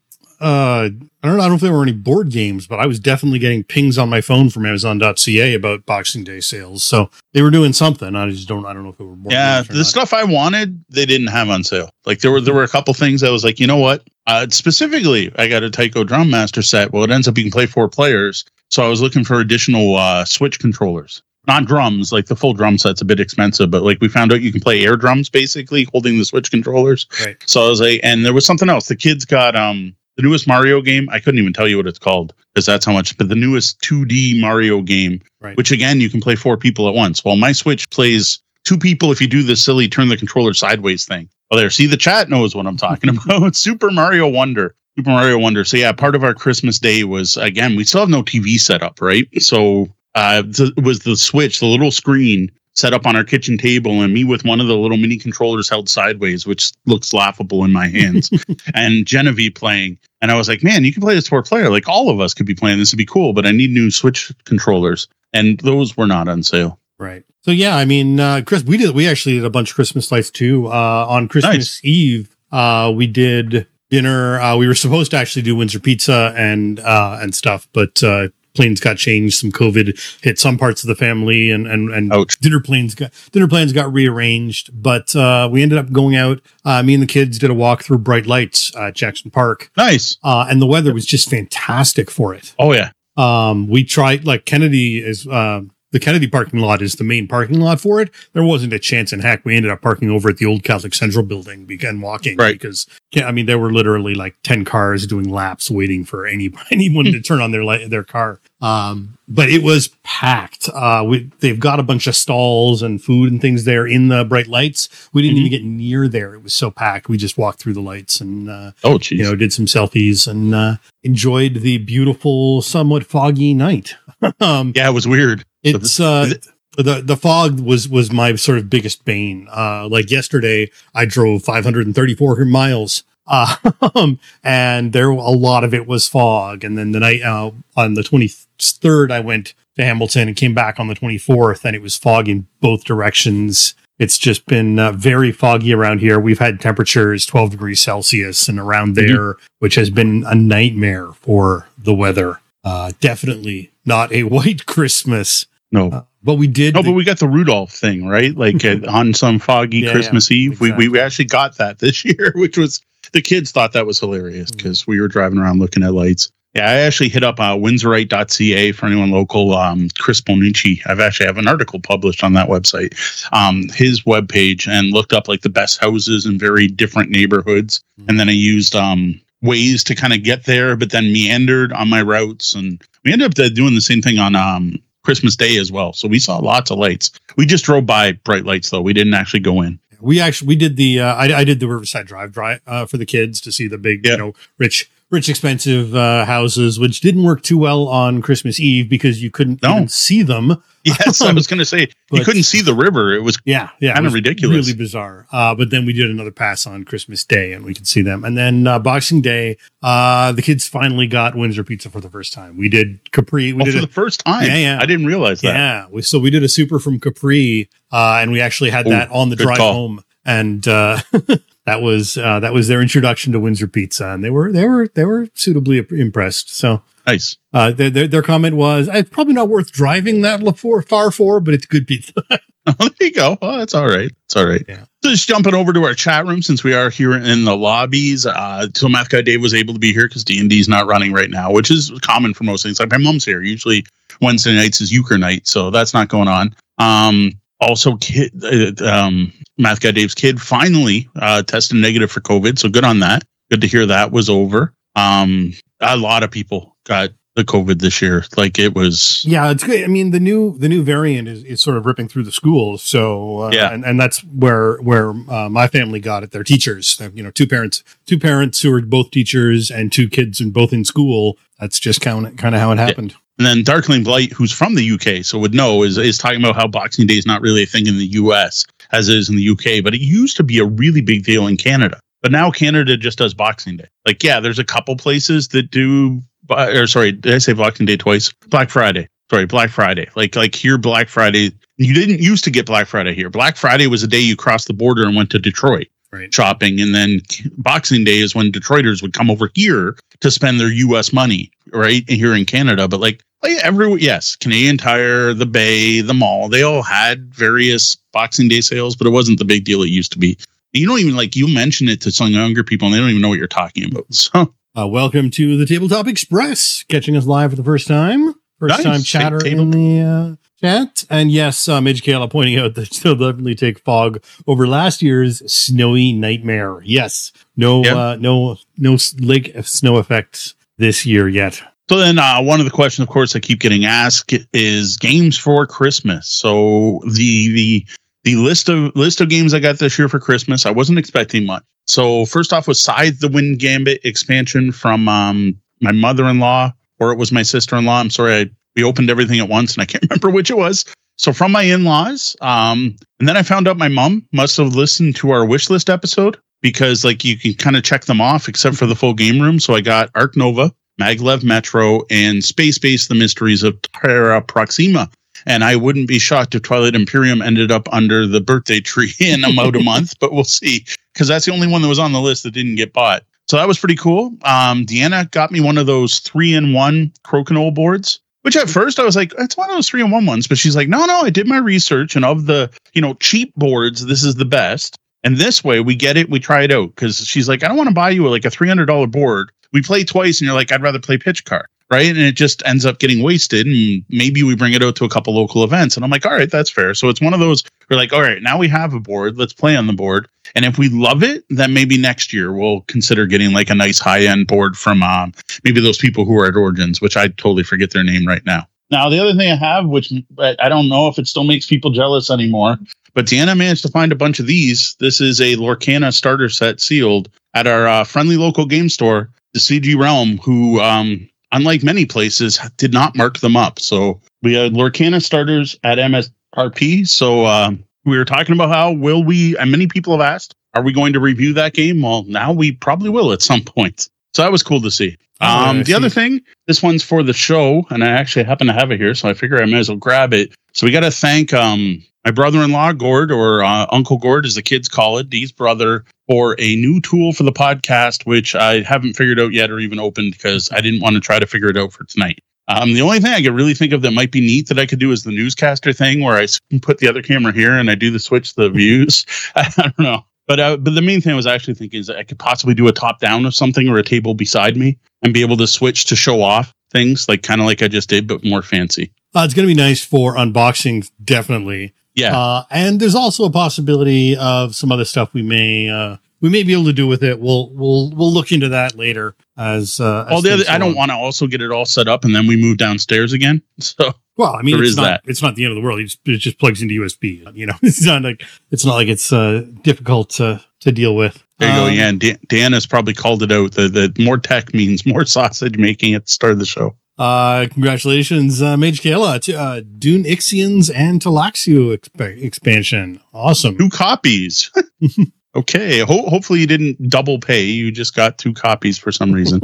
uh 0.41 0.89
I 1.21 1.27
don't 1.27 1.37
know, 1.37 1.43
I 1.43 1.45
don't 1.45 1.49
know 1.49 1.55
if 1.57 1.61
there 1.61 1.73
were 1.73 1.83
any 1.83 1.93
board 1.93 2.31
games, 2.31 2.69
but 2.69 2.79
I 2.79 2.87
was 2.87 3.01
definitely 3.01 3.41
getting 3.41 3.65
pings 3.65 3.99
on 3.99 4.09
my 4.09 4.21
phone 4.21 4.51
from 4.51 4.65
Amazon.ca 4.65 5.55
about 5.55 5.85
Boxing 5.87 6.23
Day 6.23 6.39
sales. 6.39 6.85
So 6.85 7.11
they 7.33 7.43
were 7.43 7.51
doing 7.51 7.73
something. 7.73 8.15
I 8.15 8.31
just 8.31 8.47
don't 8.47 8.65
I 8.65 8.73
don't 8.73 8.85
know 8.85 8.91
if 8.91 9.01
it 9.01 9.05
were 9.05 9.17
board 9.17 9.33
yeah, 9.33 9.63
the 9.63 9.75
not. 9.75 9.87
stuff 9.87 10.13
I 10.13 10.23
wanted, 10.23 10.85
they 10.89 11.07
didn't 11.07 11.29
have 11.29 11.49
on 11.49 11.65
sale. 11.65 11.91
Like 12.07 12.21
there 12.21 12.31
were 12.31 12.41
there 12.41 12.55
were 12.55 12.63
a 12.63 12.69
couple 12.69 12.95
things 12.95 13.25
I 13.25 13.31
was 13.31 13.43
like, 13.43 13.59
you 13.59 13.67
know 13.67 13.79
what? 13.79 14.07
Uh, 14.27 14.47
specifically, 14.51 15.33
I 15.37 15.49
got 15.49 15.65
a 15.65 15.71
Taiko 15.71 16.05
Drum 16.05 16.31
Master 16.31 16.63
set. 16.63 16.93
Well, 16.93 17.03
it 17.03 17.11
ends 17.11 17.27
up 17.27 17.37
you 17.39 17.45
can 17.45 17.51
play 17.51 17.67
four 17.67 17.89
players. 17.89 18.45
So 18.71 18.85
I 18.85 18.89
was 18.89 19.01
looking 19.01 19.25
for 19.25 19.41
additional 19.41 19.97
uh, 19.97 20.25
Switch 20.27 20.61
controllers 20.61 21.23
not 21.49 21.65
drums 21.65 22.13
like 22.13 22.27
the 22.27 22.37
full 22.37 22.53
drum 22.53 22.79
set's 22.79 23.01
a 23.01 23.05
bit 23.05 23.19
expensive 23.19 23.71
but 23.71 23.83
like 23.83 23.99
we 24.01 24.09
found 24.09 24.33
out 24.33 24.43
you 24.43 24.53
can 24.53 24.61
play 24.61 24.85
air 24.85 24.97
drums 24.97 25.29
basically 25.29 25.85
holding 25.93 26.19
the 26.19 26.25
switch 26.25 26.51
controllers. 26.51 27.07
Right. 27.25 27.37
So 27.47 27.65
i 27.65 27.69
was 27.69 27.81
like 27.81 28.01
and 28.03 28.25
there 28.25 28.35
was 28.35 28.47
something 28.47 28.69
else. 28.69 28.89
The 28.89 28.97
kids 28.97 29.25
got 29.25 29.57
um 29.57 29.97
the 30.17 30.23
newest 30.23 30.47
mario 30.47 30.81
game. 30.81 31.09
I 31.11 31.21
couldn't 31.21 31.41
even 31.41 31.53
tell 31.53 31.69
you 31.69 31.77
what 31.77 31.87
it's 31.87 31.99
called 31.99 32.35
because 32.55 32.67
that's 32.67 32.85
how 32.85 32.93
much 32.93 33.17
but 33.19 33.29
the 33.29 33.35
newest 33.35 33.81
2d 33.81 34.41
mario 34.41 34.83
game 34.83 35.21
right. 35.41 35.57
which 35.57 35.73
again 35.73 36.01
you 36.01 36.11
can 36.11 36.21
play 36.21 36.37
four 36.37 36.57
people 36.57 36.89
at 36.89 36.95
once. 36.95 37.25
Well 37.25 37.37
my 37.37 37.53
switch 37.53 37.89
plays 37.91 38.41
two 38.65 38.79
people 38.79 39.11
if 39.11 39.21
you 39.21 39.27
do 39.27 39.43
the 39.43 39.57
silly 39.57 39.89
turn 39.89 40.09
the 40.09 40.17
controller 40.17 40.55
sideways 40.55 41.07
thing. 41.07 41.29
Oh 41.51 41.57
there. 41.57 41.71
See 41.71 41.87
the 41.87 41.97
chat 41.97 42.29
knows 42.29 42.55
what 42.55 42.67
i'm 42.67 42.77
talking 42.77 43.11
about. 43.25 43.57
Super 43.57 43.91
mario 43.91 44.29
wonder. 44.29 44.75
Super 44.99 45.11
Mario 45.11 45.39
Wonder. 45.39 45.65
So 45.65 45.77
yeah, 45.77 45.93
part 45.93 46.17
of 46.17 46.25
our 46.25 46.35
Christmas 46.35 46.81
day 46.81 47.05
was 47.05 47.37
again, 47.37 47.77
we 47.77 47.85
still 47.85 48.01
have 48.01 48.09
no 48.09 48.25
TV 48.25 48.59
set 48.59 48.83
up, 48.83 49.01
right? 49.01 49.29
So 49.41 49.87
uh, 50.19 50.43
was 50.83 51.01
the 51.01 51.17
Switch, 51.17 51.61
the 51.61 51.67
little 51.67 51.91
screen 51.91 52.51
set 52.75 52.93
up 52.93 53.07
on 53.07 53.17
our 53.17 53.25
kitchen 53.25 53.59
table, 53.59 54.03
and 54.03 54.15
me 54.15 54.25
with 54.25 54.45
one 54.45 54.61
of 54.61 54.67
the 54.67 54.77
little 54.77 54.97
mini 54.97 55.17
controllers 55.17 55.69
held 55.69 55.89
sideways, 55.89 56.47
which 56.47 56.73
looks 56.87 57.13
laughable 57.13 57.65
in 57.65 57.73
my 57.73 57.89
hands, 57.89 58.31
and 58.75 59.07
Genevieve 59.07 59.55
playing. 59.55 59.99
And 60.21 60.31
I 60.31 60.37
was 60.37 60.49
like, 60.49 60.63
man, 60.63 60.85
you 60.85 60.93
can 60.93 61.03
play 61.03 61.15
this 61.15 61.29
four 61.29 61.43
player. 61.43 61.71
Like 61.71 61.89
all 61.89 62.09
of 62.09 62.21
us 62.21 62.35
could 62.35 62.47
be 62.47 62.55
playing 62.55 62.79
this. 62.79 62.93
Would 62.93 62.99
be 62.99 63.07
cool, 63.07 63.33
but 63.33 63.47
I 63.47 63.51
need 63.53 63.71
new 63.71 63.91
Switch 63.91 64.33
controllers, 64.45 65.09
and 65.33 65.59
those 65.61 65.97
were 65.97 66.07
not 66.07 66.29
on 66.29 66.43
sale. 66.43 66.79
Right. 66.99 67.25
So 67.43 67.53
yeah, 67.53 67.77
I 67.77 67.85
mean, 67.85 68.19
uh, 68.19 68.43
Chris, 68.45 68.65
we 68.65 68.77
did 68.77 68.95
we 68.95 69.09
actually 69.09 69.37
did 69.37 69.45
a 69.45 69.51
bunch 69.51 69.71
of 69.71 69.77
Christmas 69.77 70.11
lights 70.11 70.31
too. 70.31 70.67
Uh, 70.67 71.07
on 71.09 71.29
Christmas 71.29 71.57
Nice. 71.57 71.85
Eve, 71.85 72.37
uh, 72.51 72.93
we 72.95 73.07
did 73.07 73.67
dinner. 73.91 74.41
Uh, 74.41 74.57
we 74.57 74.67
were 74.67 74.75
supposed 74.75 75.11
to 75.13 75.17
actually 75.17 75.43
do 75.43 75.57
Windsor 75.57 75.81
pizza 75.81 76.35
and 76.37 76.81
uh, 76.81 77.19
and 77.21 77.35
stuff, 77.35 77.69
but 77.73 78.03
uh, 78.03 78.29
plans 78.59 78.81
got 78.81 78.99
changed. 78.99 79.37
Some 79.39 79.51
COVID 79.53 80.21
hit 80.23 80.39
some 80.39 80.59
parts 80.59 80.83
of 80.83 80.89
the 80.89 80.95
family, 80.95 81.51
and 81.51 81.67
and 81.67 81.91
and 81.91 82.13
Ouch. 82.13 82.39
dinner 82.41 82.61
plans 82.61 82.95
got 82.95 83.11
dinner 83.33 83.49
plans 83.49 83.73
got 83.73 83.91
rearranged. 83.93 84.71
But 84.83 85.15
uh, 85.17 85.49
we 85.51 85.63
ended 85.63 85.79
up 85.79 85.91
going 85.93 86.17
out. 86.17 86.41
Uh, 86.65 86.83
me 86.83 86.93
and 86.95 87.03
the 87.03 87.07
kids 87.07 87.39
did 87.39 87.51
a 87.51 87.55
walk 87.55 87.83
through 87.83 87.99
bright 87.99 88.27
lights 88.27 88.75
at 88.77 88.95
Jackson 88.95 89.31
Park, 89.31 89.71
Nice. 89.77 90.19
uh, 90.23 90.47
and 90.51 90.61
the 90.61 90.67
weather 90.67 90.93
was 90.93 91.07
just 91.07 91.31
fantastic 91.31 92.11
for 92.11 92.35
it 92.35 92.55
Oh 92.59 92.73
yeah. 92.73 92.91
um 93.17 93.69
we 93.69 93.85
tried 93.85 94.25
like 94.27 94.45
kennedy 94.45 94.99
is 94.99 95.27
um 95.29 95.71
the 95.93 95.99
kennedy 96.01 96.27
parking 96.29 96.61
lot 96.61 96.83
is 96.83 96.95
the 96.97 97.05
main 97.05 97.27
parking 97.27 97.61
lot 97.61 97.81
for 97.81 98.01
it 98.01 98.11
there 98.33 98.43
wasn't 98.45 98.73
a 98.73 98.79
chance 98.79 99.13
in 99.13 99.21
heck 99.21 99.45
we 99.45 99.57
ended 99.57 99.71
up 99.71 99.81
parking 99.81 100.11
over 100.11 100.29
at 100.29 100.37
the 100.39 100.47
old 100.47 100.63
catholic 100.63 100.95
central 100.95 101.25
building 101.25 101.65
began 101.65 102.01
walking 102.01 102.37
Right. 102.37 102.53
because 102.55 102.87
yeah 103.13 103.27
i 103.27 103.33
mean 103.33 103.47
there 103.47 103.59
were 103.59 103.73
literally 103.73 104.15
like 104.15 104.37
10 104.43 104.65
cars 104.65 105.07
doing 105.07 105.29
laps 105.29 105.71
waiting 105.71 106.05
for 106.05 106.27
any 106.27 106.51
anyone 106.71 107.07
to 107.07 107.21
turn 107.21 107.41
on 107.41 107.51
their 107.53 107.65
light 107.65 107.89
their 107.91 108.05
car 108.05 108.41
um 108.61 109.17
but 109.29 109.49
it 109.49 109.63
was 109.63 109.89
packed 110.03 110.69
uh 110.75 111.05
we 111.07 111.31
they've 111.41 111.61
got 111.61 111.79
a 111.81 111.83
bunch 111.83 112.07
of 112.07 112.17
stalls 112.17 112.83
and 112.83 113.03
food 113.03 113.31
and 113.31 113.41
things 113.41 113.65
there 113.65 113.87
in 113.87 114.09
the 114.09 114.25
bright 114.25 114.49
lights 114.49 114.89
we 115.13 115.23
didn't 115.23 115.37
Mhm. 115.37 115.41
even 115.47 115.51
get 115.51 115.65
near 115.65 116.09
there 116.09 116.35
it 116.35 116.43
was 116.43 116.55
so 116.55 116.71
packed 116.71 117.09
we 117.09 117.17
just 117.17 117.39
walked 117.39 117.61
through 117.61 117.75
the 117.75 117.81
lights 117.81 118.21
and 118.21 118.51
uh 118.51 118.73
Oh 118.85 118.99
geez. 118.99 119.19
you 119.19 119.25
know, 119.25 119.35
did 119.37 119.53
some 119.53 119.67
selfies 119.67 120.27
and 120.27 120.55
uh, 120.55 120.77
enjoyed 121.03 121.55
the 121.57 121.79
beautiful, 121.79 122.63
somewhat 122.63 123.05
foggy 123.05 123.55
night. 123.55 123.95
um, 124.41 124.73
yeah, 124.75 124.89
it 124.89 124.93
was 124.93 125.07
weird. 125.07 125.45
It's 125.77 126.01
uh, 126.01 126.33
the 126.77 127.03
the 127.03 127.17
fog 127.17 127.61
was 127.61 127.89
was 127.89 128.13
my 128.13 128.35
sort 128.37 128.59
of 128.59 128.71
biggest 128.71 129.05
bane. 129.05 129.49
Uh, 129.51 129.89
like 129.89 130.11
yesterday, 130.11 130.71
I 130.95 131.05
drove 131.05 131.43
534 131.45 132.45
miles. 132.45 133.03
Uh, 133.31 133.57
and 134.43 134.93
there 134.95 135.11
a 135.11 135.31
lot 135.31 135.63
of 135.65 135.75
it 135.75 135.87
was 135.87 136.09
fog. 136.09 136.65
And 136.65 136.79
then 136.79 136.93
the 136.93 137.01
night 137.01 137.21
uh, 137.23 137.51
on 137.77 137.93
the 137.95 138.01
23rd, 138.03 139.11
I 139.11 139.21
went 139.21 139.53
to 139.77 139.85
Hamilton 139.85 140.29
and 140.29 140.37
came 140.37 140.55
back 140.55 140.81
on 140.81 140.89
the 140.89 140.95
24th, 140.95 141.65
and 141.65 141.77
it 141.77 141.83
was 141.83 141.95
fog 141.97 142.29
in 142.29 142.47
both 142.61 142.85
directions. 142.85 143.75
It's 143.99 144.17
just 144.17 144.47
been 144.47 144.79
uh, 144.79 144.93
very 144.93 145.31
foggy 145.33 145.75
around 145.75 145.99
here. 146.01 146.19
We've 146.19 146.39
had 146.39 146.61
temperatures 146.61 147.27
12 147.27 147.51
degrees 147.51 147.81
Celsius 147.81 148.49
and 148.49 148.59
around 148.59 148.97
Mhm. 148.97 149.09
there, 149.09 149.35
which 149.59 149.75
has 149.75 149.91
been 149.91 150.25
a 150.27 150.35
nightmare 150.35 151.09
for 151.21 151.69
the 151.77 151.93
weather. 151.95 152.41
Uh, 152.65 152.93
definitely 153.01 153.73
not 153.85 154.11
a 154.13 154.23
white 154.35 154.65
Christmas. 154.67 155.47
No. 155.71 155.91
Uh, 155.91 156.03
but 156.23 156.35
we 156.35 156.47
did. 156.47 156.75
No, 156.75 156.83
but 156.83 156.93
we 156.93 157.05
got 157.05 157.19
the 157.19 157.29
Rudolph 157.29 157.73
thing, 157.73 158.07
right? 158.07 158.35
Like 158.37 158.65
uh, 158.65 158.79
on 158.89 159.15
some 159.15 159.39
foggy 159.39 159.79
Yeah, 159.81 159.93
Christmas 159.93 160.31
Eve, 160.31 160.61
we, 160.61 160.73
we 160.73 160.89
we 160.89 160.99
actually 161.01 161.27
got 161.27 161.57
that 161.59 161.79
this 161.81 162.05
year, 162.05 162.33
which 162.35 162.57
was 162.59 162.81
the 163.13 163.23
kids 163.23 163.53
thought 163.53 163.73
that 163.73 163.87
was 163.87 164.01
hilarious 164.01 164.51
Mm. 164.51 164.57
because 164.57 164.87
we 164.87 165.01
were 165.01 165.09
driving 165.09 165.39
around 165.39 165.59
looking 165.61 165.83
at 165.83 165.95
lights. 165.95 166.31
Yeah, 166.55 166.69
I 166.69 166.75
actually 166.81 167.11
hit 167.11 167.23
up 167.23 167.39
uh, 167.39 167.55
windsorite.ca 167.57 168.73
for 168.73 168.87
anyone 168.87 169.11
local. 169.11 169.55
Um, 169.55 169.89
Chris 169.99 170.21
Bonucci, 170.23 170.81
I've 170.87 170.99
actually 170.99 171.27
have 171.27 171.37
an 171.37 171.47
article 171.47 171.79
published 171.79 172.25
on 172.25 172.33
that 172.33 172.49
website, 172.49 172.95
um, 173.33 173.69
his 173.75 174.03
webpage, 174.05 174.67
and 174.67 174.91
looked 174.93 175.13
up 175.13 175.29
like 175.29 175.43
the 175.43 175.51
best 175.51 175.79
houses 175.79 176.25
in 176.25 176.39
very 176.39 176.67
different 176.67 177.11
neighborhoods. 177.11 177.83
And 178.09 178.19
then 178.19 178.29
I 178.31 178.33
used 178.33 178.75
um, 178.75 179.21
Waze 179.45 179.85
to 179.85 179.95
kind 179.95 180.15
of 180.15 180.23
get 180.25 180.45
there, 180.47 180.75
but 180.75 180.91
then 180.91 181.13
meandered 181.13 181.73
on 181.75 181.89
my 181.91 182.01
routes. 182.03 182.55
And 182.55 182.83
we 183.05 183.13
ended 183.13 183.31
up 183.31 183.45
uh, 183.45 183.51
doing 183.51 183.75
the 183.75 183.81
same 183.83 184.01
thing 184.01 184.19
on 184.19 184.35
um, 184.35 184.79
Christmas 185.05 185.37
Day 185.37 185.57
as 185.59 185.71
well. 185.73 185.93
So 185.93 186.09
we 186.09 186.19
saw 186.19 186.39
lots 186.39 186.71
of 186.71 186.79
lights. 186.79 187.11
We 187.37 187.47
just 187.47 187.65
drove 187.65 187.87
by 187.87 188.13
bright 188.13 188.45
lights 188.45 188.71
though. 188.71 188.81
We 188.83 188.93
didn't 188.93 189.15
actually 189.15 189.41
go 189.41 189.63
in. 189.63 189.79
we 190.01 190.21
actually 190.21 190.49
we 190.49 190.57
did 190.57 190.77
the 190.77 191.01
uh, 191.01 191.15
I, 191.15 191.39
I 191.41 191.45
did 191.45 191.61
the 191.61 191.69
Riverside 191.69 192.07
Drive 192.07 192.33
drive 192.33 192.61
uh, 192.67 192.87
for 192.87 192.99
the 192.99 193.07
kids 193.07 193.41
to 193.43 193.53
see 193.53 193.67
the 193.69 193.79
big 193.79 194.05
Yeah. 194.05 194.13
you 194.13 194.19
know 194.19 194.35
rich 194.59 194.91
rich 195.11 195.29
expensive 195.29 195.97
uh, 195.97 196.25
houses, 196.27 196.79
which 196.79 197.01
didn't 197.01 197.23
work 197.25 197.43
too 197.43 197.57
well 197.59 197.89
on 197.89 198.21
Christmas 198.21 198.61
Eve 198.61 198.89
because 198.91 199.23
you 199.23 199.31
couldn't 199.31 199.63
No. 199.63 199.71
even 199.77 199.89
see 199.89 200.23
them. 200.23 200.63
Yes, 200.85 201.21
I 201.21 201.33
was 201.33 201.47
going 201.47 201.59
to 201.59 201.67
say 201.67 201.89
you 202.11 202.25
couldn't 202.25 202.45
see 202.45 202.63
the 202.63 202.73
river. 202.73 203.13
It 203.13 203.23
was 203.23 203.37
Yeah, 203.45 203.69
yeah, 203.79 203.93
Kinda 203.95 204.09
ridiculous. 204.09 204.69
really 204.69 204.79
bizarre. 204.79 205.27
Uh, 205.31 205.55
but 205.55 205.69
then 205.69 205.85
we 205.85 205.93
did 205.93 206.09
another 206.09 206.31
pass 206.31 206.67
on 206.67 206.85
Christmas 206.85 207.25
Day, 207.25 207.53
and 207.53 207.63
we 207.63 207.75
could 207.75 207.87
see 207.87 208.01
them. 208.01 208.25
And 208.25 208.39
then 208.39 208.67
uh, 208.67 208.79
Boxing 208.79 209.21
Day, 209.21 209.59
uh, 209.83 210.33
the 210.33 210.41
kids 210.41 210.67
finally 210.67 211.07
got 211.07 211.35
Windsor 211.35 211.63
Pizza 211.63 211.91
for 211.91 212.01
the 212.01 212.09
first 212.09 212.33
time. 212.33 212.57
We 212.57 212.71
did 212.71 213.01
Capri. 213.13 213.53
We 213.53 213.61
oh, 213.61 213.65
did 213.67 213.73
for 213.73 213.79
a, 213.79 213.83
the 213.83 213.87
first 213.93 214.21
time. 214.25 214.47
Yeah, 214.47 214.57
yeah. 214.57 214.79
I 214.81 214.87
didn't 214.87 215.05
realize 215.07 215.43
that. 215.43 215.55
Yeah, 215.55 215.87
we, 215.91 216.01
so 216.01 216.19
we 216.19 216.31
did 216.31 216.43
a 216.43 216.49
super 216.49 216.79
from 216.79 216.99
Capri, 217.01 217.69
uh, 217.93 218.21
and 218.23 218.33
we 218.33 218.41
actually 218.41 218.71
had 218.71 218.87
Ooh, 218.87 218.91
that 218.91 219.11
on 219.11 219.29
the 219.29 219.37
drive 219.37 219.59
call. 219.59 219.73
home, 219.75 220.05
and 220.25 220.67
uh, 220.67 221.01
that 221.69 221.83
was 221.83 222.17
uh, 222.17 222.41
that 222.41 222.55
was 222.55 222.67
their 222.67 222.81
introduction 222.81 223.35
to 223.35 223.39
Windsor 223.41 223.69
Pizza, 223.69 224.09
and 224.09 224.25
they 224.25 224.31
were 224.31 224.51
they 224.51 224.67
were 224.67 224.89
they 224.95 225.05
were 225.05 225.29
suitably 225.35 225.85
impressed. 225.91 226.57
So 226.57 226.83
Nice. 227.07 227.37
uh, 227.53 227.73
their, 227.73 227.91
their 227.91 228.09
their 228.09 228.23
comment 228.23 228.57
was, 228.57 228.89
"It's 228.91 229.11
probably 229.11 229.35
not 229.35 229.51
worth 229.51 229.71
driving 229.71 230.23
that 230.23 230.41
far 230.89 231.11
for, 231.11 231.41
but 231.41 231.53
it's 231.53 231.67
good 231.67 231.87
pizza." 231.87 232.15
Oh, 232.31 232.39
there 232.79 232.91
you 233.01 233.13
go. 233.13 233.37
Oh, 233.43 233.59
that's 233.59 233.75
all 233.75 233.87
right. 233.87 234.11
It's 234.25 234.37
all 234.37 234.47
right. 234.47 234.65
Yeah. 234.67 234.85
So 235.05 235.11
just 235.11 235.29
jumping 235.29 235.55
over 235.55 235.75
to 235.75 235.85
our 235.85 235.93
chat 235.93 236.27
room 236.27 236.41
since 236.41 236.65
we 236.65 236.73
are 236.73 236.89
here 236.89 237.13
in 237.15 237.45
the 237.45 237.57
lobbies. 237.57 238.25
Uh, 238.25 238.69
so 238.75 238.89
Math 238.89 239.11
Guy 239.11 239.21
Dave 239.21 239.43
was 239.43 239.53
able 239.53 239.75
to 239.75 239.81
be 239.81 239.93
here 239.93 240.09
because 240.09 240.25
D 240.25 240.41
and 240.41 240.49
D 240.49 240.61
is 240.61 240.69
not 240.69 240.87
running 240.87 241.13
right 241.13 241.31
now, 241.31 241.53
which 241.53 241.71
is 241.71 241.93
common 242.01 242.33
for 242.33 242.45
most 242.45 242.63
things. 242.63 242.81
Like 242.81 242.91
my 242.91 242.99
mom's 242.99 243.27
here. 243.27 243.43
Usually 243.43 243.85
Wednesday 244.23 244.55
nights 244.57 244.81
is 244.81 244.91
euchre 244.91 245.19
night, 245.19 245.47
so 245.47 245.71
that's 245.71 245.93
not 245.93 246.09
going 246.09 246.29
on. 246.29 246.55
Um, 246.79 247.33
also, 247.61 247.97
kid, 247.97 248.33
uh, 248.43 248.85
um, 248.87 249.33
Math 249.57 249.81
Guy 249.81 249.91
Dave's 249.91 250.15
kid 250.15 250.41
finally 250.41 251.09
uh, 251.17 251.43
tested 251.43 251.79
negative 251.79 252.11
for 252.11 252.21
COVID, 252.21 252.59
so 252.59 252.69
good 252.69 252.85
on 252.85 253.01
that. 253.01 253.25
Good 253.51 253.61
to 253.63 253.67
hear 253.67 253.87
that 253.87 254.13
was 254.13 254.29
over. 254.29 254.75
Um, 254.95 255.53
a 255.81 255.97
lot 255.97 256.23
of 256.23 256.31
people 256.31 256.77
got 256.85 257.11
the 257.35 257.45
COVID 257.45 257.81
this 257.81 258.03
year. 258.03 258.25
Like 258.37 258.59
it 258.59 258.75
was. 258.75 259.25
Yeah, 259.25 259.51
it's 259.51 259.63
good. 259.63 259.85
I 259.85 259.87
mean, 259.87 260.11
the 260.11 260.19
new 260.19 260.59
the 260.59 260.69
new 260.69 260.83
variant 260.83 261.29
is, 261.29 261.45
is 261.45 261.63
sort 261.63 261.77
of 261.77 261.87
ripping 261.87 262.09
through 262.09 262.25
the 262.25 262.33
schools. 262.33 262.83
So 262.83 263.43
uh, 263.43 263.51
Yeah. 263.53 263.73
and, 263.73 263.85
and 263.85 263.99
that's 263.99 264.25
where 264.25 264.77
where 264.79 265.11
uh, 265.11 265.49
my 265.49 265.69
family 265.69 266.01
got 266.01 266.25
it. 266.25 266.33
Their 266.33 266.43
teachers, 266.43 267.01
you 267.15 267.23
know, 267.23 267.31
two 267.31 267.47
parents, 267.47 267.85
two 268.07 268.19
parents 268.19 268.61
who 268.63 268.75
are 268.75 268.83
both 268.83 269.13
teachers 269.13 269.71
and 269.71 269.93
two 269.93 270.09
kids 270.09 270.41
and 270.41 270.53
both 270.53 270.73
in 270.73 270.85
school. 270.85 271.39
That's 271.59 271.79
just 271.79 272.01
kind 272.01 272.27
of 272.27 272.37
kind 272.37 272.55
of 272.55 272.61
how 272.61 272.73
it 272.73 272.79
happened. 272.79 273.15
And 273.39 273.47
then 273.47 273.63
Darkling 273.63 274.03
Blight, 274.03 274.33
who's 274.33 274.51
from 274.51 274.75
the 274.75 274.91
UK, 274.93 275.25
so 275.25 275.39
would 275.39 275.55
know, 275.55 275.85
is, 275.85 275.97
is 275.97 276.19
talking 276.19 276.43
about 276.43 276.57
how 276.57 276.67
Boxing 276.67 277.07
Day 277.07 277.15
is 277.15 277.27
not 277.27 277.41
really 277.41 277.63
a 277.63 277.67
thing 277.67 277.87
in 277.87 277.97
the 277.97 278.07
US 278.07 278.67
as 278.91 279.09
it 279.09 279.17
is 279.17 279.29
in 279.29 279.37
the 279.37 279.49
UK, 279.51 279.83
but 279.85 279.95
it 279.95 280.01
used 280.01 280.37
to 280.39 280.43
be 280.43 280.59
a 280.59 280.65
really 280.65 281.01
big 281.01 281.25
deal 281.25 281.47
in 281.47 281.57
Canada. 281.57 282.01
But 282.21 282.33
now 282.33 282.51
Canada 282.51 282.97
just 282.97 283.19
does 283.19 283.35
Boxing 283.35 283.77
Day. 283.77 283.87
Like, 284.05 284.25
yeah, 284.25 284.41
there's 284.41 284.59
a 284.59 284.65
couple 284.65 284.97
places 284.97 285.49
that 285.49 285.71
do, 285.71 286.21
uh, 286.51 286.73
or 286.75 286.89
sorry, 286.89 287.13
did 287.13 287.33
I 287.33 287.39
say 287.39 287.53
Boxing 287.53 287.87
Day 287.87 287.97
twice? 287.97 288.33
Black 288.49 288.71
Friday. 288.71 289.09
Sorry, 289.31 289.47
Black 289.47 289.71
Friday. 289.71 290.09
Like, 290.17 290.35
like 290.35 290.57
here, 290.57 290.79
Black 290.79 291.09
Friday. 291.09 291.53
You 291.77 291.95
didn't 291.95 292.19
used 292.19 292.43
to 292.45 292.51
get 292.51 292.67
Black 292.67 292.89
Friday 292.89 293.15
here. 293.15 293.31
Black 293.31 293.57
Friday 293.57 293.87
was 293.87 294.01
the 294.01 294.09
day 294.09 294.19
you 294.19 294.35
crossed 294.35 294.67
the 294.67 294.75
border 294.75 295.05
and 295.05 295.15
went 295.15 295.31
to 295.31 295.39
Detroit 295.39 295.87
Right. 296.19 296.35
shopping, 296.35 296.81
and 296.81 296.95
then 296.95 297.21
Boxing 297.57 298.05
Day 298.05 298.19
is 298.19 298.35
when 298.35 298.51
Detroiters 298.53 299.03
would 299.03 299.13
come 299.13 299.31
over 299.31 299.51
here 299.55 299.97
to 300.21 300.31
spend 300.31 300.59
their 300.61 300.73
U.S. 300.73 301.13
money, 301.13 301.51
right? 301.73 302.09
Here 302.09 302.35
in 302.35 302.45
Canada, 302.45 302.89
but 302.89 303.01
like, 303.01 303.23
like 303.43 303.57
every 303.63 303.93
yes, 304.01 304.35
Canadian 304.37 304.79
Tire, 304.79 305.33
the 305.33 305.47
Bay, 305.47 306.01
the 306.01 306.15
mall, 306.15 306.49
they 306.49 306.63
all 306.63 306.83
had 306.83 307.33
various 307.35 307.97
Boxing 308.13 308.49
Day 308.49 308.61
sales, 308.61 308.97
but 308.97 309.07
it 309.07 309.11
wasn't 309.11 309.39
the 309.39 309.45
big 309.45 309.65
deal 309.65 309.83
it 309.83 309.89
used 309.91 310.13
to 310.13 310.19
be. 310.19 310.37
You 310.73 310.87
don't 310.87 310.99
even 310.99 311.17
like 311.17 311.37
you 311.37 311.47
mention 311.53 311.89
it 311.89 312.01
to 312.03 312.11
some 312.11 312.31
younger 312.33 312.63
people, 312.65 312.87
and 312.87 312.95
they 312.95 312.99
don't 312.99 313.11
even 313.11 313.23
know 313.23 313.29
what 313.29 313.39
you're 313.39 313.47
talking 313.47 313.85
about. 313.91 314.07
So 314.13 314.55
Uh, 314.77 314.87
welcome 314.87 315.31
to 315.31 315.57
the 315.57 315.67
Tabletop 315.67 316.07
Express, 316.07 316.85
catching 316.89 317.17
us 317.17 317.27
live 317.27 317.51
for 317.51 317.57
the 317.57 317.65
first 317.65 317.87
time. 317.89 318.35
First 318.59 318.77
Nice. 318.77 318.85
time 318.85 319.03
chatter 319.03 319.39
Table- 319.39 319.63
in 319.63 319.71
the 319.71 320.01
uh, 320.03 320.48
chat. 320.61 321.05
And 321.11 321.31
yes, 321.31 321.69
uh, 321.69 321.81
Midge 321.81 322.03
Kayla 322.03 322.31
pointing 322.31 322.59
out 322.59 322.75
that 322.75 322.93
she'll 322.95 323.15
definitely 323.15 323.55
take 323.55 323.79
fog 323.81 324.23
over 324.47 324.67
last 324.67 325.03
year's 325.03 325.41
snowy 325.53 326.13
nightmare. 326.13 326.81
Yes, 326.85 327.33
no, 327.57 327.85
Yep. 327.85 327.97
uh, 327.97 328.17
no, 328.21 328.57
no 328.77 328.97
lake 329.19 329.55
of 329.55 329.67
snow 329.69 329.99
effects 329.99 330.55
this 330.77 331.05
year 331.07 331.29
yet. 331.29 331.61
So 331.89 331.97
then, 331.99 332.19
uh, 332.19 332.43
one 332.43 332.61
of 332.61 332.67
the 332.67 332.71
questions, 332.71 333.05
of 333.05 333.09
course, 333.13 333.35
I 333.35 333.41
keep 333.41 333.61
getting 333.61 333.87
asked 333.87 334.35
is 334.53 334.99
games 334.99 335.39
for 335.39 335.67
Christmas. 335.67 336.29
So 336.29 337.01
the 337.07 337.53
the 337.55 337.87
the 338.25 338.35
list 338.37 338.69
of 338.69 338.95
list 338.95 339.23
of 339.23 339.31
games 339.31 339.55
I 339.55 339.59
got 339.61 339.79
this 339.79 339.99
year 339.99 340.09
for 340.09 340.19
Christmas. 340.21 340.67
I 340.67 340.71
wasn't 340.71 340.99
expecting 340.99 341.47
much. 341.47 341.63
So 341.87 342.27
first 342.27 342.53
off 342.53 342.69
was 342.69 342.79
Scythe 342.79 343.21
the 343.21 343.29
Wind 343.29 343.59
Gambit 343.59 344.01
expansion 344.05 344.71
from 344.71 345.09
um, 345.09 345.57
my 345.81 345.93
mother-in-law, 345.93 346.75
or 347.01 347.13
it 347.13 347.17
was 347.17 347.33
my 347.33 347.43
sister-in-law. 347.43 347.99
I'm 348.01 348.11
sorry, 348.11 348.35
I, 348.35 348.51
we 348.79 348.85
opened 348.85 349.11
everything 349.11 349.41
at 349.41 349.49
once 349.49 349.75
and 349.75 349.83
I 349.83 349.87
can't 349.87 350.05
remember 350.09 350.31
which 350.31 350.51
it 350.51 350.57
was. 350.57 350.85
So 351.17 351.33
from 351.33 351.51
my 351.51 351.63
in-laws, 351.63 352.37
um, 352.41 352.95
and 353.19 353.29
then 353.29 353.37
I 353.37 353.43
found 353.43 353.67
out 353.67 353.77
my 353.77 353.89
mom 353.89 354.25
must 354.33 354.57
have 354.59 354.77
listened 354.77 355.17
to 355.17 355.33
our 355.33 355.45
wish 355.45 355.69
list 355.69 355.91
episode 355.91 356.39
because 356.63 357.05
like 357.05 357.25
you 357.25 357.37
can 357.37 357.55
kind 357.55 357.77
of 357.77 357.83
check 357.83 358.05
them 358.05 358.21
off 358.21 358.49
except 358.49 358.77
for 358.77 358.87
the 358.87 358.95
full 358.95 359.15
game 359.15 359.43
room. 359.43 359.59
So 359.59 359.75
I 359.75 359.81
got 359.81 360.11
Ark 360.15 360.37
Nova, 360.37 360.73
Maglev 361.01 361.43
Metro, 361.43 362.03
and 362.09 362.45
Space 362.45 362.79
Base: 362.79 363.09
The 363.09 363.17
Mysteries 363.17 363.65
of 363.65 363.83
Terra 363.83 364.41
Proxima. 364.41 365.11
And 365.45 365.65
I 365.65 365.75
wouldn't 365.75 366.09
be 366.09 366.21
shocked 366.21 366.55
if 366.55 366.63
Twilight 366.63 366.95
Imperium 366.95 367.43
ended 367.43 367.73
up 367.73 367.93
under 367.93 368.27
the 368.27 368.41
birthday 368.41 368.81
tree 368.81 369.13
in 369.21 369.43
about 369.43 369.75
a 369.75 369.83
month, 369.83 370.15
but 370.21 370.33
we'll 370.33 370.45
see 370.45 370.85
because 371.15 371.27
that's 371.27 371.47
the 371.47 371.53
only 371.53 371.67
one 371.67 371.83
that 371.83 371.89
was 371.89 371.99
on 371.99 372.13
the 372.13 372.21
list 372.21 372.45
that 372.45 372.53
didn't 372.53 372.77
get 372.77 372.93
bought. 372.93 373.25
So 373.49 373.57
that 373.57 373.67
was 373.67 373.79
pretty 373.79 373.97
cool. 373.97 374.37
Um, 374.45 374.85
Deanna 374.85 375.29
got 375.31 375.51
me 375.51 375.61
one 375.61 375.79
of 375.79 375.87
those 375.87 376.21
three 376.21 376.55
in 376.55 376.75
one 376.75 377.13
Crokinole 377.25 377.75
boards, 377.75 378.21
which 378.49 378.57
at 378.57 378.71
first 378.71 378.99
I 378.99 379.05
was 379.05 379.15
like, 379.15 379.35
it's 379.39 379.59
one 379.59 379.69
of 379.69 379.77
those 379.77 379.91
three 379.91 380.01
in 380.01 380.11
one 380.11 380.25
ones. 380.25 380.47
But 380.47 380.57
she's 380.57 380.75
like, 380.75 380.89
no, 380.89 381.05
no, 381.05 381.21
I 381.21 381.29
did 381.29 381.47
my 381.47 381.59
research, 381.59 382.17
and 382.17 382.25
of 382.25 382.47
the 382.47 382.71
you 382.95 383.03
know 383.03 383.13
cheap 383.13 383.55
boards, 383.57 384.07
this 384.07 384.25
is 384.25 384.37
the 384.37 384.47
best. 384.47 384.99
And 385.25 385.37
this 385.37 385.65
way, 385.65 385.81
we 385.81 385.95
get 385.95 386.17
it, 386.17 386.31
we 386.31 386.39
try 386.41 386.63
it 386.63 386.71
out 386.71 386.91
because 386.91 387.19
she's 387.19 387.49
like, 387.49 387.63
I 387.63 387.69
don't 387.69 387.77
want 387.77 387.89
to 387.89 387.95
buy 387.95 388.11
you 388.11 388.29
like 388.29 388.45
a 388.45 388.51
three 388.51 388.69
hundred 388.69 388.87
dollar 388.87 389.07
board. 389.07 389.51
We 389.73 389.83
play 389.83 390.05
twice, 390.05 390.41
and 390.41 390.47
you're 390.47 390.55
like, 390.55 390.73
I'd 390.73 390.83
rather 390.83 390.99
play 391.01 391.19
pitch 391.19 391.45
car 391.45 391.69
right? 391.91 392.07
And 392.07 392.19
it 392.19 392.33
just 392.33 392.63
ends 392.67 392.85
up 392.85 392.99
getting 392.99 393.23
wasted. 393.23 393.67
And 393.67 394.05
maybe 394.09 394.43
we 394.43 394.55
bring 394.55 394.75
it 394.75 394.83
out 394.83 394.97
to 394.97 395.05
a 395.05 395.09
couple 395.09 395.35
local 395.35 395.65
events. 395.65 395.97
And 395.97 396.05
I'm 396.05 396.11
like, 396.11 396.27
all 396.27 396.33
right, 396.33 396.51
that's 396.51 396.71
fair. 396.71 396.95
So 396.95 397.09
it's 397.09 397.21
one 397.21 397.35
of 397.35 397.41
those 397.41 397.65
we're 397.91 397.97
like, 397.97 398.13
all 398.13 398.21
right, 398.21 398.43
now 398.43 398.59
we 398.59 398.69
have 398.69 398.93
a 398.93 399.01
board. 399.01 399.39
Let's 399.39 399.55
play 399.55 399.75
on 399.75 399.87
the 399.87 399.95
board. 399.95 400.29
And 400.55 400.65
if 400.65 400.79
we 400.79 400.89
love 400.89 401.23
it, 401.23 401.45
then 401.49 401.73
maybe 401.73 401.99
next 401.99 402.33
year 402.33 402.53
we'll 402.53 402.83
consider 402.83 403.27
getting 403.27 403.53
like 403.53 403.71
a 403.71 403.75
nice 403.75 403.99
high 403.99 404.25
end 404.25 404.47
board 404.47 404.77
from 404.77 405.03
um, 405.03 405.33
maybe 405.65 405.81
those 405.81 405.99
people 405.99 406.25
who 406.25 406.39
are 406.39 406.47
at 406.47 406.57
Origins, 406.57 407.01
which 407.01 407.17
I 407.17 407.29
totally 407.29 407.63
forget 407.63 407.91
their 407.91 408.05
name 408.05 408.27
right 408.27 408.45
now. 408.45 408.67
Now, 408.91 409.09
the 409.09 409.19
other 409.19 409.35
thing 409.35 409.51
I 409.51 409.57
have, 409.57 409.87
which 409.87 410.13
I 410.39 410.69
don't 410.69 410.89
know 410.89 411.09
if 411.09 411.19
it 411.19 411.27
still 411.27 411.45
makes 411.45 411.67
people 411.67 411.91
jealous 411.91 412.31
anymore, 412.31 412.79
but 413.15 413.27
Deanna 413.27 413.57
managed 413.57 413.83
to 413.83 413.91
find 413.91 414.13
a 414.13 414.17
bunch 414.17 414.41
of 414.41 414.47
these. 414.47 414.97
This 414.99 415.21
is 415.21 415.41
a 415.41 415.57
Lorcana 415.57 416.13
starter 416.13 416.49
set 416.49 416.81
sealed 416.81 417.29
at 417.55 417.67
our 417.67 417.87
uh, 417.87 418.05
friendly 418.05 418.37
local 418.37 418.65
game 418.65 418.89
store, 418.89 419.31
the 419.53 419.61
CG 419.61 419.99
Realm, 419.99 420.39
who 420.39 420.81
um, 420.81 421.29
unlike 421.53 421.83
many 421.83 422.07
places, 422.07 422.59
did 422.77 422.93
not 422.93 423.17
mark 423.17 423.39
them 423.39 423.57
up. 423.57 423.79
So 423.79 424.21
we 424.43 424.55
had 424.55 424.73
Lorcana 424.73 425.23
starters 425.23 425.79
at 425.85 425.99
MSRP. 425.99 427.09
So 427.09 427.47
um, 427.47 427.85
we 428.05 428.17
were 428.17 428.25
talking 428.25 428.55
about 428.55 428.71
how 428.71 428.93
will 428.93 429.23
we, 429.23 429.57
and 429.59 429.71
many 429.71 429.87
people 429.87 430.13
have 430.13 430.21
asked, 430.21 430.55
are 430.75 430.83
we 430.83 430.93
going 430.93 431.13
to 431.15 431.21
review 431.21 431.55
that 431.55 431.75
game? 431.75 432.03
Well, 432.03 432.25
now 432.25 432.53
we 432.53 432.73
probably 432.73 433.11
will 433.11 433.33
at 433.33 433.43
some 433.43 433.63
point. 433.63 434.09
So 434.35 434.43
that 434.43 434.53
was 434.53 434.63
cool 434.63 434.81
to 434.83 434.91
see. 434.91 435.17
Oh, 435.41 435.71
um, 435.71 435.83
the 435.85 435.95
other 435.95 436.09
thing, 436.09 436.41
this 436.67 436.83
one's 436.83 437.05
for 437.05 437.23
the 437.23 437.33
show, 437.33 437.87
and 437.91 438.03
I 438.03 438.09
actually 438.09 438.45
happen 438.45 438.67
to 438.67 438.73
have 438.73 438.91
it 438.91 438.99
here, 438.99 439.15
so 439.15 439.29
I 439.29 439.35
figure 439.35 439.63
I 439.63 439.67
might 439.67 439.79
as 439.79 439.89
well 439.89 439.97
grab 439.97 440.35
it. 440.35 440.53
So 440.73 440.85
we 440.85 440.91
got 440.91 441.01
to 441.01 441.11
thank 441.11 441.55
um, 441.55 442.03
my 442.25 442.33
brother-in-law 442.33 442.93
Gord, 442.95 443.31
or 443.31 443.63
uh, 443.63 443.87
Uncle 443.91 444.19
Gord, 444.19 444.47
as 444.47 444.57
the 444.57 444.63
kids 444.63 444.89
call 444.89 445.19
it, 445.19 445.31
Dee's 445.31 445.53
brother, 445.53 446.05
for 446.27 446.57
a 446.59 446.77
new 446.77 447.01
tool 447.01 447.33
for 447.33 447.45
the 447.45 447.53
podcast, 447.53 448.27
which 448.27 448.55
I 448.55 448.83
haven't 448.83 449.15
figured 449.15 449.39
out 449.39 449.53
yet 449.53 449.71
or 449.71 449.79
even 449.79 450.01
opened 450.01 450.33
because 450.33 450.71
I 450.73 450.81
didn't 450.81 451.01
want 451.01 451.15
to 451.15 451.21
try 451.21 451.39
to 451.39 451.47
figure 451.47 451.71
it 451.71 451.77
out 451.77 451.93
for 451.93 452.05
tonight. 452.05 452.41
Um, 452.69 452.93
the 452.93 453.01
only 453.01 453.19
thing 453.21 453.33
I 453.33 453.43
could 453.43 453.55
really 453.55 453.73
think 453.73 453.95
of 453.95 454.03
that 454.03 454.11
might 454.11 454.31
be 454.31 454.41
neat 454.41 454.69
that 454.69 454.79
I 454.79 454.85
could 454.85 454.99
do 454.99 455.11
is 455.11 455.23
the 455.23 455.33
newscaster 455.33 455.93
thing 455.95 456.23
where 456.23 456.37
I 456.37 456.47
put 456.83 456.99
the 456.99 457.09
other 457.09 457.23
camera 457.23 457.53
here 457.53 457.73
and 457.73 457.91
I 457.91 457.95
do 457.95 458.11
the 458.11 458.19
switch 458.19 458.55
the 458.55 458.69
views. 458.69 459.25
I 459.55 459.71
don't 459.75 459.99
know. 459.99 460.27
But 460.49 460.59
uh, 460.59 460.77
but 460.79 460.95
the 460.95 461.03
main 461.03 461.21
thing 461.21 461.33
I 461.33 461.37
was 461.37 461.47
actually 461.47 461.75
thinking 461.75 462.01
is 462.01 462.07
that 462.07 462.17
I 462.17 462.25
could 462.25 462.39
possibly 462.39 462.75
do 462.75 462.89
a 462.89 462.93
top 462.93 463.21
down 463.21 463.45
of 463.45 463.55
something 463.55 463.87
or 463.87 463.99
a 463.99 464.03
table 464.03 464.35
beside 464.35 464.77
me 464.77 464.99
and 465.23 465.35
be 465.35 465.43
able 465.43 465.59
to 465.59 465.67
switch 465.67 466.07
to 466.07 466.17
show 466.17 466.43
off 466.43 466.75
things 466.91 467.29
like 467.29 467.43
kind 467.43 467.61
of 467.61 467.67
like 467.67 467.83
I 467.83 467.89
just 467.89 468.09
did, 468.09 468.27
but 468.27 468.43
more 468.43 468.63
fancy. 468.63 469.13
Uh, 469.35 469.43
it's 469.45 469.53
going 469.53 469.69
to 469.69 469.75
be 469.75 469.79
nice 469.79 470.03
for 470.03 470.37
unboxing, 470.37 471.09
definitely. 471.23 471.93
Yeah. 472.15 472.37
Uh, 472.37 472.65
and 472.71 472.99
there's 472.99 473.15
also 473.15 473.45
a 473.45 473.51
possibility 473.51 474.37
of 474.39 474.75
some 474.75 474.91
other 474.91 475.05
stuff 475.05 475.35
we 475.35 475.43
may 475.43 475.91
uh, 475.91 476.17
we 476.41 476.49
may 476.49 476.63
be 476.63 476.73
able 476.73 476.85
to 476.85 476.93
do 476.95 477.07
with 477.07 477.23
it. 477.23 477.39
We'll 477.39 477.69
we'll 477.75 478.11
we'll 478.11 478.33
look 478.33 478.51
into 478.51 478.71
that 478.71 478.95
later. 478.95 479.37
As, 479.59 480.01
uh, 480.01 480.27
as 480.31 480.43
the 480.43 480.55
other, 480.55 480.65
I 480.69 480.79
don't 480.79 480.95
want 480.95 481.11
to 481.11 481.17
also 481.17 481.47
get 481.47 481.61
it 481.61 481.71
all 481.71 481.85
set 481.85 482.09
up 482.09 482.25
and 482.25 482.35
then 482.35 482.47
we 482.47 482.57
move 482.57 482.79
downstairs 482.79 483.33
again. 483.33 483.63
So 483.81 484.15
well, 484.39 484.55
I 484.55 484.63
mean, 484.63 484.83
it's 484.83 484.97
not 484.97 485.03
that. 485.03 485.21
it's 485.27 485.43
not 485.43 485.57
the 485.57 485.65
end 485.65 485.73
of 485.73 485.77
the 485.77 485.83
world. 485.83 485.99
It 485.99 486.05
just, 486.05 486.21
it 486.25 486.37
just 486.39 486.59
plugs 486.59 486.81
into 486.81 486.95
USB. 486.95 487.45
You 487.55 487.67
know, 487.67 487.75
it's 487.83 488.07
not 488.07 488.23
like 488.23 488.43
it's 488.71 488.85
not 488.85 488.95
like 488.95 489.09
it's 489.09 489.33
uh, 489.33 489.67
difficult 489.83 490.31
to 490.31 490.65
to 490.81 490.93
deal 490.93 491.17
with. 491.17 491.45
There 491.59 491.69
you 491.69 491.75
um, 491.75 491.89
go. 491.89 491.93
Yeah, 491.93 492.09
and 492.09 492.21
Dan, 492.21 492.39
Dan, 492.47 492.73
has 492.73 492.87
probably 492.87 493.15
called 493.15 493.43
it 493.43 493.51
out. 493.51 493.73
The 493.73 493.89
the 493.89 494.23
more 494.23 494.39
tech 494.39 494.73
means 494.73 495.05
more 495.05 495.25
sausage 495.27 495.77
making 495.77 496.15
at 496.15 496.25
the 496.27 496.31
start 496.31 496.53
of 496.53 496.61
the 496.61 496.67
show. 496.67 496.97
Uh, 497.19 497.67
congratulations, 497.73 498.63
uh, 498.63 498.77
Mage 498.77 499.03
Kayla, 499.03 499.41
to 499.41 499.55
uh, 499.55 499.81
Dune 499.99 500.23
Ixians 500.23 500.89
and 500.95 501.21
Tleilaxu 501.21 501.99
exp- 501.99 502.43
expansion. 502.43 503.21
Awesome. 503.35 503.77
Two 503.77 503.89
copies. 503.89 504.71
okay. 505.57 505.99
Ho- 505.99 506.29
hopefully 506.31 506.61
you 506.61 506.69
didn't 506.69 507.11
double 507.11 507.41
pay. 507.41 507.65
You 507.65 507.91
just 507.91 508.15
got 508.15 508.39
two 508.39 508.55
copies 508.55 508.99
for 508.99 509.11
some 509.11 509.33
reason. 509.33 509.63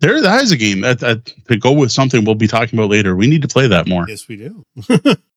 There, 0.00 0.20
that 0.22 0.42
is 0.42 0.52
a 0.52 0.56
game 0.56 0.80
that, 0.80 1.00
that 1.00 1.26
to 1.48 1.56
go 1.56 1.72
with 1.72 1.92
something 1.92 2.24
we'll 2.24 2.34
be 2.34 2.48
talking 2.48 2.78
about 2.78 2.90
later. 2.90 3.14
We 3.14 3.26
need 3.26 3.42
to 3.42 3.48
play 3.48 3.66
that 3.68 3.86
more. 3.86 4.06
Yes, 4.08 4.26
we 4.28 4.36
do. 4.36 4.64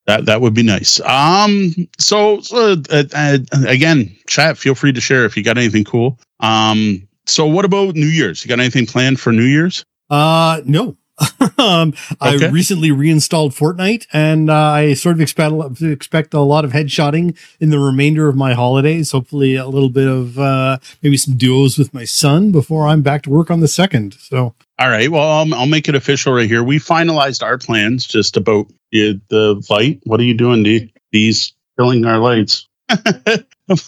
that 0.06 0.26
that 0.26 0.42
would 0.42 0.54
be 0.54 0.64
nice. 0.64 1.00
Um. 1.02 1.74
So, 2.00 2.42
so 2.42 2.76
uh, 2.90 3.04
uh, 3.14 3.38
again, 3.68 4.16
chat. 4.28 4.58
Feel 4.58 4.76
free 4.76 4.94
to 4.94 5.02
share 5.02 5.26
if 5.26 5.38
you 5.38 5.44
got 5.44 5.58
anything 5.58 5.84
cool. 5.84 6.20
Um. 6.40 7.08
So, 7.26 7.46
what 7.46 7.66
about 7.66 7.96
New 7.96 8.08
Year's? 8.08 8.44
You 8.44 8.50
got 8.50 8.60
anything 8.60 8.86
planned 8.86 9.20
for 9.20 9.32
New 9.32 9.46
Year's? 9.46 9.86
Uh, 10.10 10.62
no. 10.66 10.98
um, 11.60 11.94
okay. 12.22 12.48
I 12.48 12.50
recently 12.50 12.92
reinstalled 12.92 13.54
Fortnite, 13.54 14.08
and 14.12 14.50
uh, 14.50 14.56
I 14.56 14.94
sort 14.94 15.16
of 15.16 15.22
expect 15.22 15.82
expect 15.82 16.34
a 16.34 16.40
lot 16.40 16.66
of 16.66 16.72
headshotting 16.72 17.38
in 17.60 17.70
the 17.70 17.80
remainder 17.80 18.28
of 18.28 18.36
my 18.36 18.54
holidays. 18.54 19.12
Hopefully, 19.12 19.56
a 19.56 19.68
little 19.68 19.90
bit 19.90 20.08
of 20.08 20.40
uh, 20.40 20.80
maybe 21.02 21.18
some 21.18 21.36
duos 21.36 21.78
with 21.78 21.94
my 21.94 22.04
son 22.04 22.52
before 22.52 22.88
I'm 22.88 23.02
back 23.02 23.22
to 23.24 23.30
work 23.30 23.52
on 23.52 23.60
the 23.60 23.68
second. 23.68 24.16
So, 24.16 24.56
all 24.80 24.90
right. 24.90 25.10
Well, 25.10 25.30
I'll, 25.30 25.54
I'll 25.54 25.68
make 25.68 25.88
it 25.88 25.96
official 25.96 26.34
right 26.34 26.48
here. 26.48 26.64
We 26.64 26.78
finalized 26.78 27.44
our 27.44 27.58
plans 27.58 28.06
just 28.06 28.36
about 28.36 28.68
the, 28.92 29.22
the 29.30 29.64
light. 29.70 30.02
What 30.06 30.20
are 30.20 30.24
you 30.24 30.34
doing, 30.34 30.64
D? 30.64 30.92
These 31.12 31.54
killing 31.78 32.06
our 32.06 32.18
lights. 32.18 32.68
I'm 32.90 33.00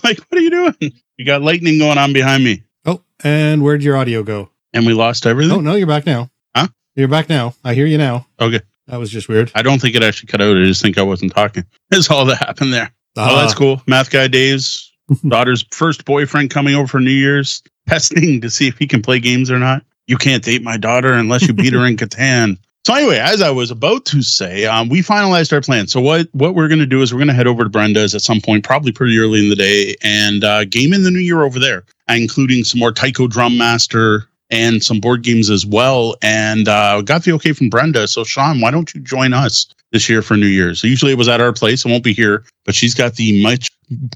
like, 0.03 0.19
what 0.19 0.33
are 0.33 0.41
you 0.41 0.51
doing? 0.51 0.93
You 1.17 1.25
got 1.25 1.41
lightning 1.41 1.79
going 1.79 1.97
on 1.97 2.13
behind 2.13 2.43
me. 2.43 2.63
Oh, 2.85 3.01
and 3.23 3.63
where'd 3.63 3.83
your 3.83 3.97
audio 3.97 4.21
go? 4.21 4.49
And 4.73 4.85
we 4.85 4.93
lost 4.93 5.25
everything. 5.25 5.57
Oh 5.57 5.61
no, 5.61 5.75
you're 5.75 5.87
back 5.87 6.05
now. 6.05 6.29
You're 6.95 7.09
back 7.09 7.27
now. 7.27 7.53
I 7.63 7.73
hear 7.73 7.85
you 7.85 7.97
now. 7.97 8.25
Okay. 8.39 8.61
That 8.87 8.97
was 8.97 9.09
just 9.09 9.27
weird. 9.27 9.51
I 9.53 9.61
don't 9.61 9.81
think 9.81 9.95
it 9.95 10.03
actually 10.03 10.27
cut 10.27 10.41
out. 10.41 10.55
I 10.55 10.63
just 10.63 10.81
think 10.81 10.97
I 10.97 11.01
wasn't 11.01 11.33
talking. 11.33 11.65
That's 11.89 12.09
all 12.09 12.25
that 12.25 12.37
happened 12.37 12.71
there. 12.71 12.91
Uh, 13.17 13.29
oh, 13.31 13.35
that's 13.37 13.53
cool. 13.53 13.81
Math 13.87 14.09
guy 14.09 14.27
Dave's 14.27 14.91
daughter's 15.27 15.65
first 15.71 16.03
boyfriend 16.03 16.49
coming 16.49 16.75
over 16.75 16.85
for 16.85 16.99
New 16.99 17.11
Year's, 17.11 17.63
testing 17.87 18.41
to 18.41 18.49
see 18.49 18.67
if 18.67 18.77
he 18.77 18.87
can 18.87 19.01
play 19.01 19.21
games 19.21 19.49
or 19.49 19.57
not. 19.57 19.83
You 20.07 20.17
can't 20.17 20.43
date 20.43 20.61
my 20.61 20.75
daughter 20.75 21.13
unless 21.13 21.47
you 21.47 21.53
beat 21.53 21.71
her 21.71 21.85
in 21.85 21.95
Catan. 21.97 22.57
So 22.85 22.93
anyway, 22.93 23.17
as 23.17 23.41
I 23.41 23.51
was 23.51 23.71
about 23.71 24.05
to 24.07 24.21
say, 24.21 24.65
um, 24.65 24.89
we 24.89 24.99
finalized 24.99 25.53
our 25.53 25.61
plan. 25.61 25.87
So 25.87 26.01
what 26.01 26.27
what 26.33 26.55
we're 26.55 26.67
going 26.67 26.79
to 26.79 26.85
do 26.85 27.01
is 27.01 27.13
we're 27.13 27.19
going 27.19 27.29
to 27.29 27.33
head 27.33 27.47
over 27.47 27.63
to 27.63 27.69
Brenda's 27.69 28.13
at 28.13 28.21
some 28.21 28.41
point, 28.41 28.65
probably 28.65 28.91
pretty 28.91 29.17
early 29.17 29.39
in 29.39 29.49
the 29.49 29.55
day, 29.55 29.95
and 30.03 30.43
uh, 30.43 30.65
game 30.65 30.93
in 30.93 31.03
the 31.03 31.11
new 31.11 31.19
year 31.19 31.43
over 31.43 31.57
there, 31.57 31.83
including 32.09 32.65
some 32.65 32.79
more 32.79 32.91
Taiko 32.91 33.27
Drum 33.27 33.57
Master 33.57 34.27
and 34.49 34.83
some 34.83 34.99
board 34.99 35.23
games 35.23 35.49
as 35.49 35.65
well. 35.65 36.15
And 36.21 36.67
uh, 36.67 37.01
got 37.01 37.23
the 37.23 37.33
okay 37.33 37.53
from 37.53 37.69
Brenda. 37.69 38.07
So, 38.07 38.23
Sean, 38.23 38.61
why 38.61 38.71
don't 38.71 38.93
you 38.93 39.01
join 39.01 39.33
us 39.33 39.67
this 39.91 40.09
year 40.09 40.21
for 40.21 40.37
New 40.37 40.47
Year's? 40.47 40.81
So 40.81 40.87
usually 40.87 41.11
it 41.11 41.17
was 41.17 41.27
at 41.27 41.41
our 41.41 41.53
place. 41.53 41.85
It 41.85 41.89
won't 41.89 42.03
be 42.03 42.13
here, 42.13 42.43
but 42.65 42.75
she's 42.75 42.93
got 42.93 43.15
the 43.15 43.41
much 43.41 43.69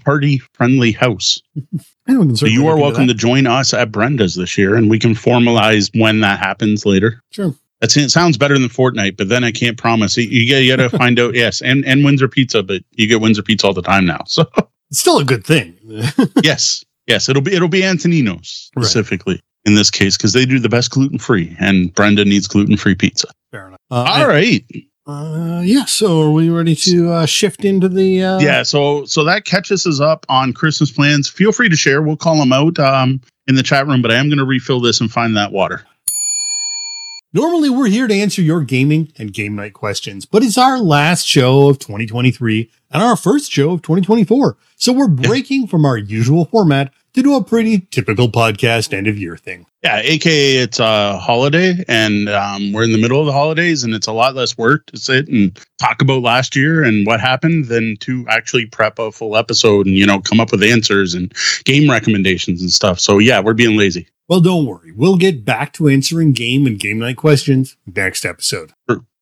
party 0.04 0.40
friendly 0.54 0.92
house. 0.92 1.42
so 2.36 2.46
you 2.46 2.68
are 2.68 2.78
welcome 2.78 3.08
to 3.08 3.14
join 3.14 3.48
us 3.48 3.74
at 3.74 3.92
Brenda's 3.92 4.36
this 4.36 4.58
year, 4.58 4.76
and 4.76 4.90
we 4.90 5.00
can 5.00 5.14
formalize 5.14 5.90
when 6.00 6.22
that 6.22 6.40
happens 6.40 6.86
later. 6.86 7.22
Sure. 7.32 7.54
That's, 7.82 7.96
it 7.96 8.10
sounds 8.10 8.38
better 8.38 8.60
than 8.60 8.68
Fortnite, 8.68 9.16
but 9.16 9.30
then 9.30 9.46
I 9.46 9.52
can't 9.52 9.78
promise. 9.78 10.18
You, 10.18 10.24
you 10.24 10.76
got 10.76 10.84
to 10.84 10.98
find 10.98 11.18
out. 11.18 11.34
Yes, 11.34 11.62
and 11.62 11.86
and 11.86 12.04
Windsor 12.04 12.28
Pizza, 12.28 12.62
but 12.62 12.84
you 12.92 13.08
get 13.08 13.22
Windsor 13.22 13.42
Pizza 13.42 13.68
all 13.68 13.74
the 13.74 13.82
time 13.82 14.06
now. 14.06 14.22
So 14.28 14.46
it's 14.90 15.00
still 15.00 15.20
a 15.20 15.24
good 15.24 15.46
thing. 15.46 15.78
yes, 16.44 16.84
yes, 17.08 17.30
it'll 17.30 17.42
be 17.42 17.54
it'll 17.54 17.70
be 17.70 17.86
Antonino's 17.86 18.70
specifically. 18.76 19.36
Right 19.36 19.44
in 19.66 19.76
this 19.76 19.92
case 19.92 20.18
because 20.18 20.34
they 20.34 20.46
do 20.46 20.60
the 20.60 20.70
best 20.70 20.92
gluten 20.92 21.20
free, 21.20 21.56
and 21.60 21.94
Brenda 21.94 22.26
needs 22.26 22.48
gluten 22.48 22.78
free 22.78 22.96
pizza. 22.96 23.28
Fair 23.52 23.68
enough. 23.68 23.80
Uh, 23.92 23.96
All 23.96 24.06
I, 24.06 24.28
right. 24.28 24.66
Uh, 25.06 25.62
yeah. 25.66 25.86
So 25.86 26.22
are 26.22 26.32
we 26.32 26.50
ready 26.50 26.76
to 26.76 27.12
uh, 27.12 27.26
shift 27.26 27.66
into 27.66 27.90
the? 27.90 28.24
Uh... 28.24 28.40
Yeah. 28.40 28.64
So 28.64 29.06
so 29.06 29.24
that 29.24 29.46
catches 29.46 29.86
us 29.88 30.00
up 30.00 30.26
on 30.30 30.54
Christmas 30.54 30.92
plans. 30.92 31.28
Feel 31.28 31.52
free 31.52 31.70
to 31.70 31.76
share. 31.76 32.02
We'll 32.02 32.18
call 32.18 32.38
them 32.38 32.54
out 32.54 32.78
um, 32.80 33.22
in 33.48 33.56
the 33.56 33.64
chat 33.64 33.88
room, 33.88 34.02
but 34.02 34.12
I 34.12 34.16
am 34.16 34.30
going 34.30 34.38
to 34.40 34.46
refill 34.46 34.80
this 34.80 35.02
and 35.02 35.12
find 35.12 35.36
that 35.36 35.52
water. 35.52 35.84
Normally, 37.32 37.70
we're 37.70 37.90
here 37.90 38.08
to 38.08 38.14
answer 38.14 38.42
your 38.42 38.62
gaming 38.62 39.12
and 39.20 39.32
game 39.32 39.56
night 39.56 39.74
questions, 39.74 40.26
but 40.26 40.44
it's 40.44 40.58
our 40.58 40.80
last 40.80 41.28
show 41.28 41.70
of 41.70 41.78
2023 41.78 42.72
and 42.90 43.04
our 43.04 43.16
first 43.16 43.52
show 43.52 43.70
of 43.70 43.84
2024. 43.84 44.58
So 44.76 44.94
we're 44.94 45.08
breaking 45.08 45.68
from 45.68 45.86
our 45.86 45.96
usual 45.96 46.46
format 46.46 46.92
to 47.20 47.24
do 47.24 47.36
a 47.36 47.44
pretty 47.44 47.80
typical 47.92 48.30
podcast 48.30 48.94
end 48.94 49.08
of 49.08 49.18
year 49.18 49.38
thing. 49.38 49.66
Yeah, 49.84 50.02
aka 50.04 50.58
it's 50.58 50.80
a 50.80 51.18
holiday, 51.18 51.84
and 51.88 52.28
um, 52.30 52.74
we're 52.74 52.84
in 52.84 52.92
the 52.92 53.02
middle 53.02 53.20
of 53.20 53.26
the 53.26 53.32
holidays, 53.32 53.84
and 53.84 53.94
it's 53.94 54.08
a 54.08 54.12
lot 54.12 54.36
less 54.36 54.58
work 54.58 54.86
to 54.88 54.98
sit 54.98 55.28
and 55.28 55.58
talk 55.78 56.02
about 56.02 56.22
last 56.22 56.56
year 56.56 56.84
and 56.84 57.06
what 57.06 57.22
happened 57.22 57.66
than 57.66 57.98
to 57.98 58.26
actually 58.28 58.66
prep 58.66 59.00
a 59.00 59.12
full 59.12 59.38
episode 59.38 59.86
and 59.86 59.96
you 59.96 60.06
know 60.06 60.20
come 60.20 60.40
up 60.40 60.52
with 60.52 60.64
answers 60.64 61.14
and 61.14 61.34
game 61.66 61.90
recommendations 61.90 62.62
and 62.62 62.72
stuff. 62.72 63.00
So 63.00 63.20
yeah, 63.20 63.40
we're 63.40 63.54
being 63.54 63.78
lazy. 63.78 64.08
Well, 64.28 64.42
don't 64.42 64.66
worry, 64.66 64.92
we'll 64.92 65.18
get 65.18 65.44
back 65.44 65.74
to 65.74 65.88
answering 65.88 66.34
game 66.34 66.68
and 66.68 66.80
game 66.80 67.00
night 67.00 67.18
questions 67.18 67.78
next 67.88 68.26
episode. 68.26 68.74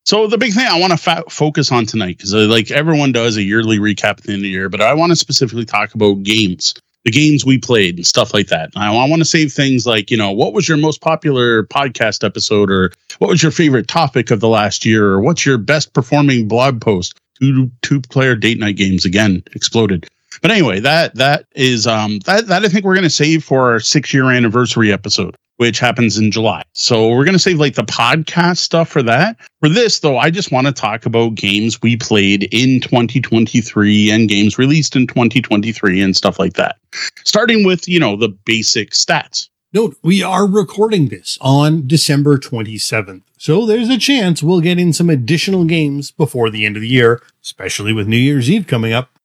So 0.05 0.25
the 0.27 0.37
big 0.37 0.53
thing 0.53 0.65
I 0.65 0.79
want 0.79 0.91
to 0.91 0.97
fa- 0.97 1.25
focus 1.29 1.69
on 1.71 1.85
tonight, 1.85 2.17
because 2.17 2.33
uh, 2.33 2.47
like 2.47 2.71
everyone 2.71 3.11
does 3.11 3.35
a 3.35 3.43
yearly 3.43 3.77
recap 3.77 4.11
at 4.11 4.23
the 4.23 4.31
end 4.31 4.39
of 4.39 4.43
the 4.43 4.49
year, 4.49 4.69
but 4.69 4.79
I 4.79 4.93
want 4.93 5.11
to 5.11 5.17
specifically 5.17 5.65
talk 5.65 5.93
about 5.95 6.23
games 6.23 6.73
the 7.07 7.11
games 7.11 7.45
we 7.45 7.57
played 7.57 7.95
and 7.95 8.05
stuff 8.05 8.33
like 8.33 8.47
that. 8.47 8.69
I, 8.75 8.93
I 8.93 9.07
want 9.07 9.21
to 9.21 9.25
save 9.25 9.53
things 9.53 9.87
like, 9.87 10.11
you 10.11 10.17
know, 10.17 10.29
what 10.29 10.51
was 10.51 10.67
your 10.67 10.75
most 10.75 10.99
popular 10.99 11.63
podcast 11.63 12.21
episode 12.21 12.69
or 12.69 12.91
what 13.19 13.29
was 13.29 13.41
your 13.41 13.53
favorite 13.53 13.87
topic 13.87 14.29
of 14.29 14.41
the 14.41 14.49
last 14.49 14.85
year 14.85 15.05
or 15.11 15.21
what's 15.21 15.45
your 15.45 15.57
best 15.57 15.93
performing 15.93 16.49
blog 16.49 16.81
post? 16.81 17.17
Two 17.39 17.71
two 17.81 18.01
player 18.01 18.35
date 18.35 18.59
night 18.59 18.75
games 18.75 19.05
again 19.05 19.41
exploded. 19.53 20.05
But 20.41 20.51
anyway, 20.51 20.81
that 20.81 21.15
that 21.15 21.45
is 21.55 21.87
um 21.87 22.19
that 22.25 22.47
that 22.47 22.65
I 22.65 22.67
think 22.67 22.83
we're 22.83 22.95
going 22.95 23.03
to 23.03 23.09
save 23.09 23.41
for 23.41 23.71
our 23.71 23.79
6 23.79 24.13
year 24.13 24.29
anniversary 24.29 24.91
episode 24.91 25.37
which 25.57 25.79
happens 25.79 26.17
in 26.17 26.31
July. 26.31 26.63
So 26.73 27.09
we're 27.09 27.25
going 27.25 27.33
to 27.33 27.39
save 27.39 27.59
like 27.59 27.75
the 27.75 27.83
podcast 27.83 28.57
stuff 28.57 28.89
for 28.89 29.03
that. 29.03 29.37
For 29.59 29.69
this, 29.69 29.99
though, 29.99 30.17
I 30.17 30.29
just 30.29 30.51
want 30.51 30.67
to 30.67 30.73
talk 30.73 31.05
about 31.05 31.35
games 31.35 31.81
we 31.81 31.97
played 31.97 32.43
in 32.51 32.79
2023 32.79 34.11
and 34.11 34.29
games 34.29 34.57
released 34.57 34.95
in 34.95 35.07
2023 35.07 36.01
and 36.01 36.15
stuff 36.15 36.39
like 36.39 36.53
that. 36.53 36.77
Starting 37.25 37.65
with, 37.65 37.87
you 37.87 37.99
know, 37.99 38.15
the 38.15 38.29
basic 38.29 38.91
stats. 38.91 39.49
Note, 39.73 39.97
we 40.01 40.23
are 40.23 40.47
recording 40.47 41.09
this 41.09 41.37
on 41.41 41.85
December 41.85 42.37
27th. 42.37 43.23
So 43.37 43.65
there's 43.65 43.89
a 43.89 43.97
chance 43.97 44.41
we'll 44.41 44.61
get 44.61 44.79
in 44.79 44.93
some 44.93 45.09
additional 45.09 45.65
games 45.65 46.09
before 46.09 46.49
the 46.49 46.65
end 46.65 46.77
of 46.77 46.81
the 46.81 46.87
year, 46.87 47.21
especially 47.43 47.91
with 47.91 48.07
New 48.07 48.17
Year's 48.17 48.49
Eve 48.49 48.65
coming 48.65 48.93
up. 48.93 49.16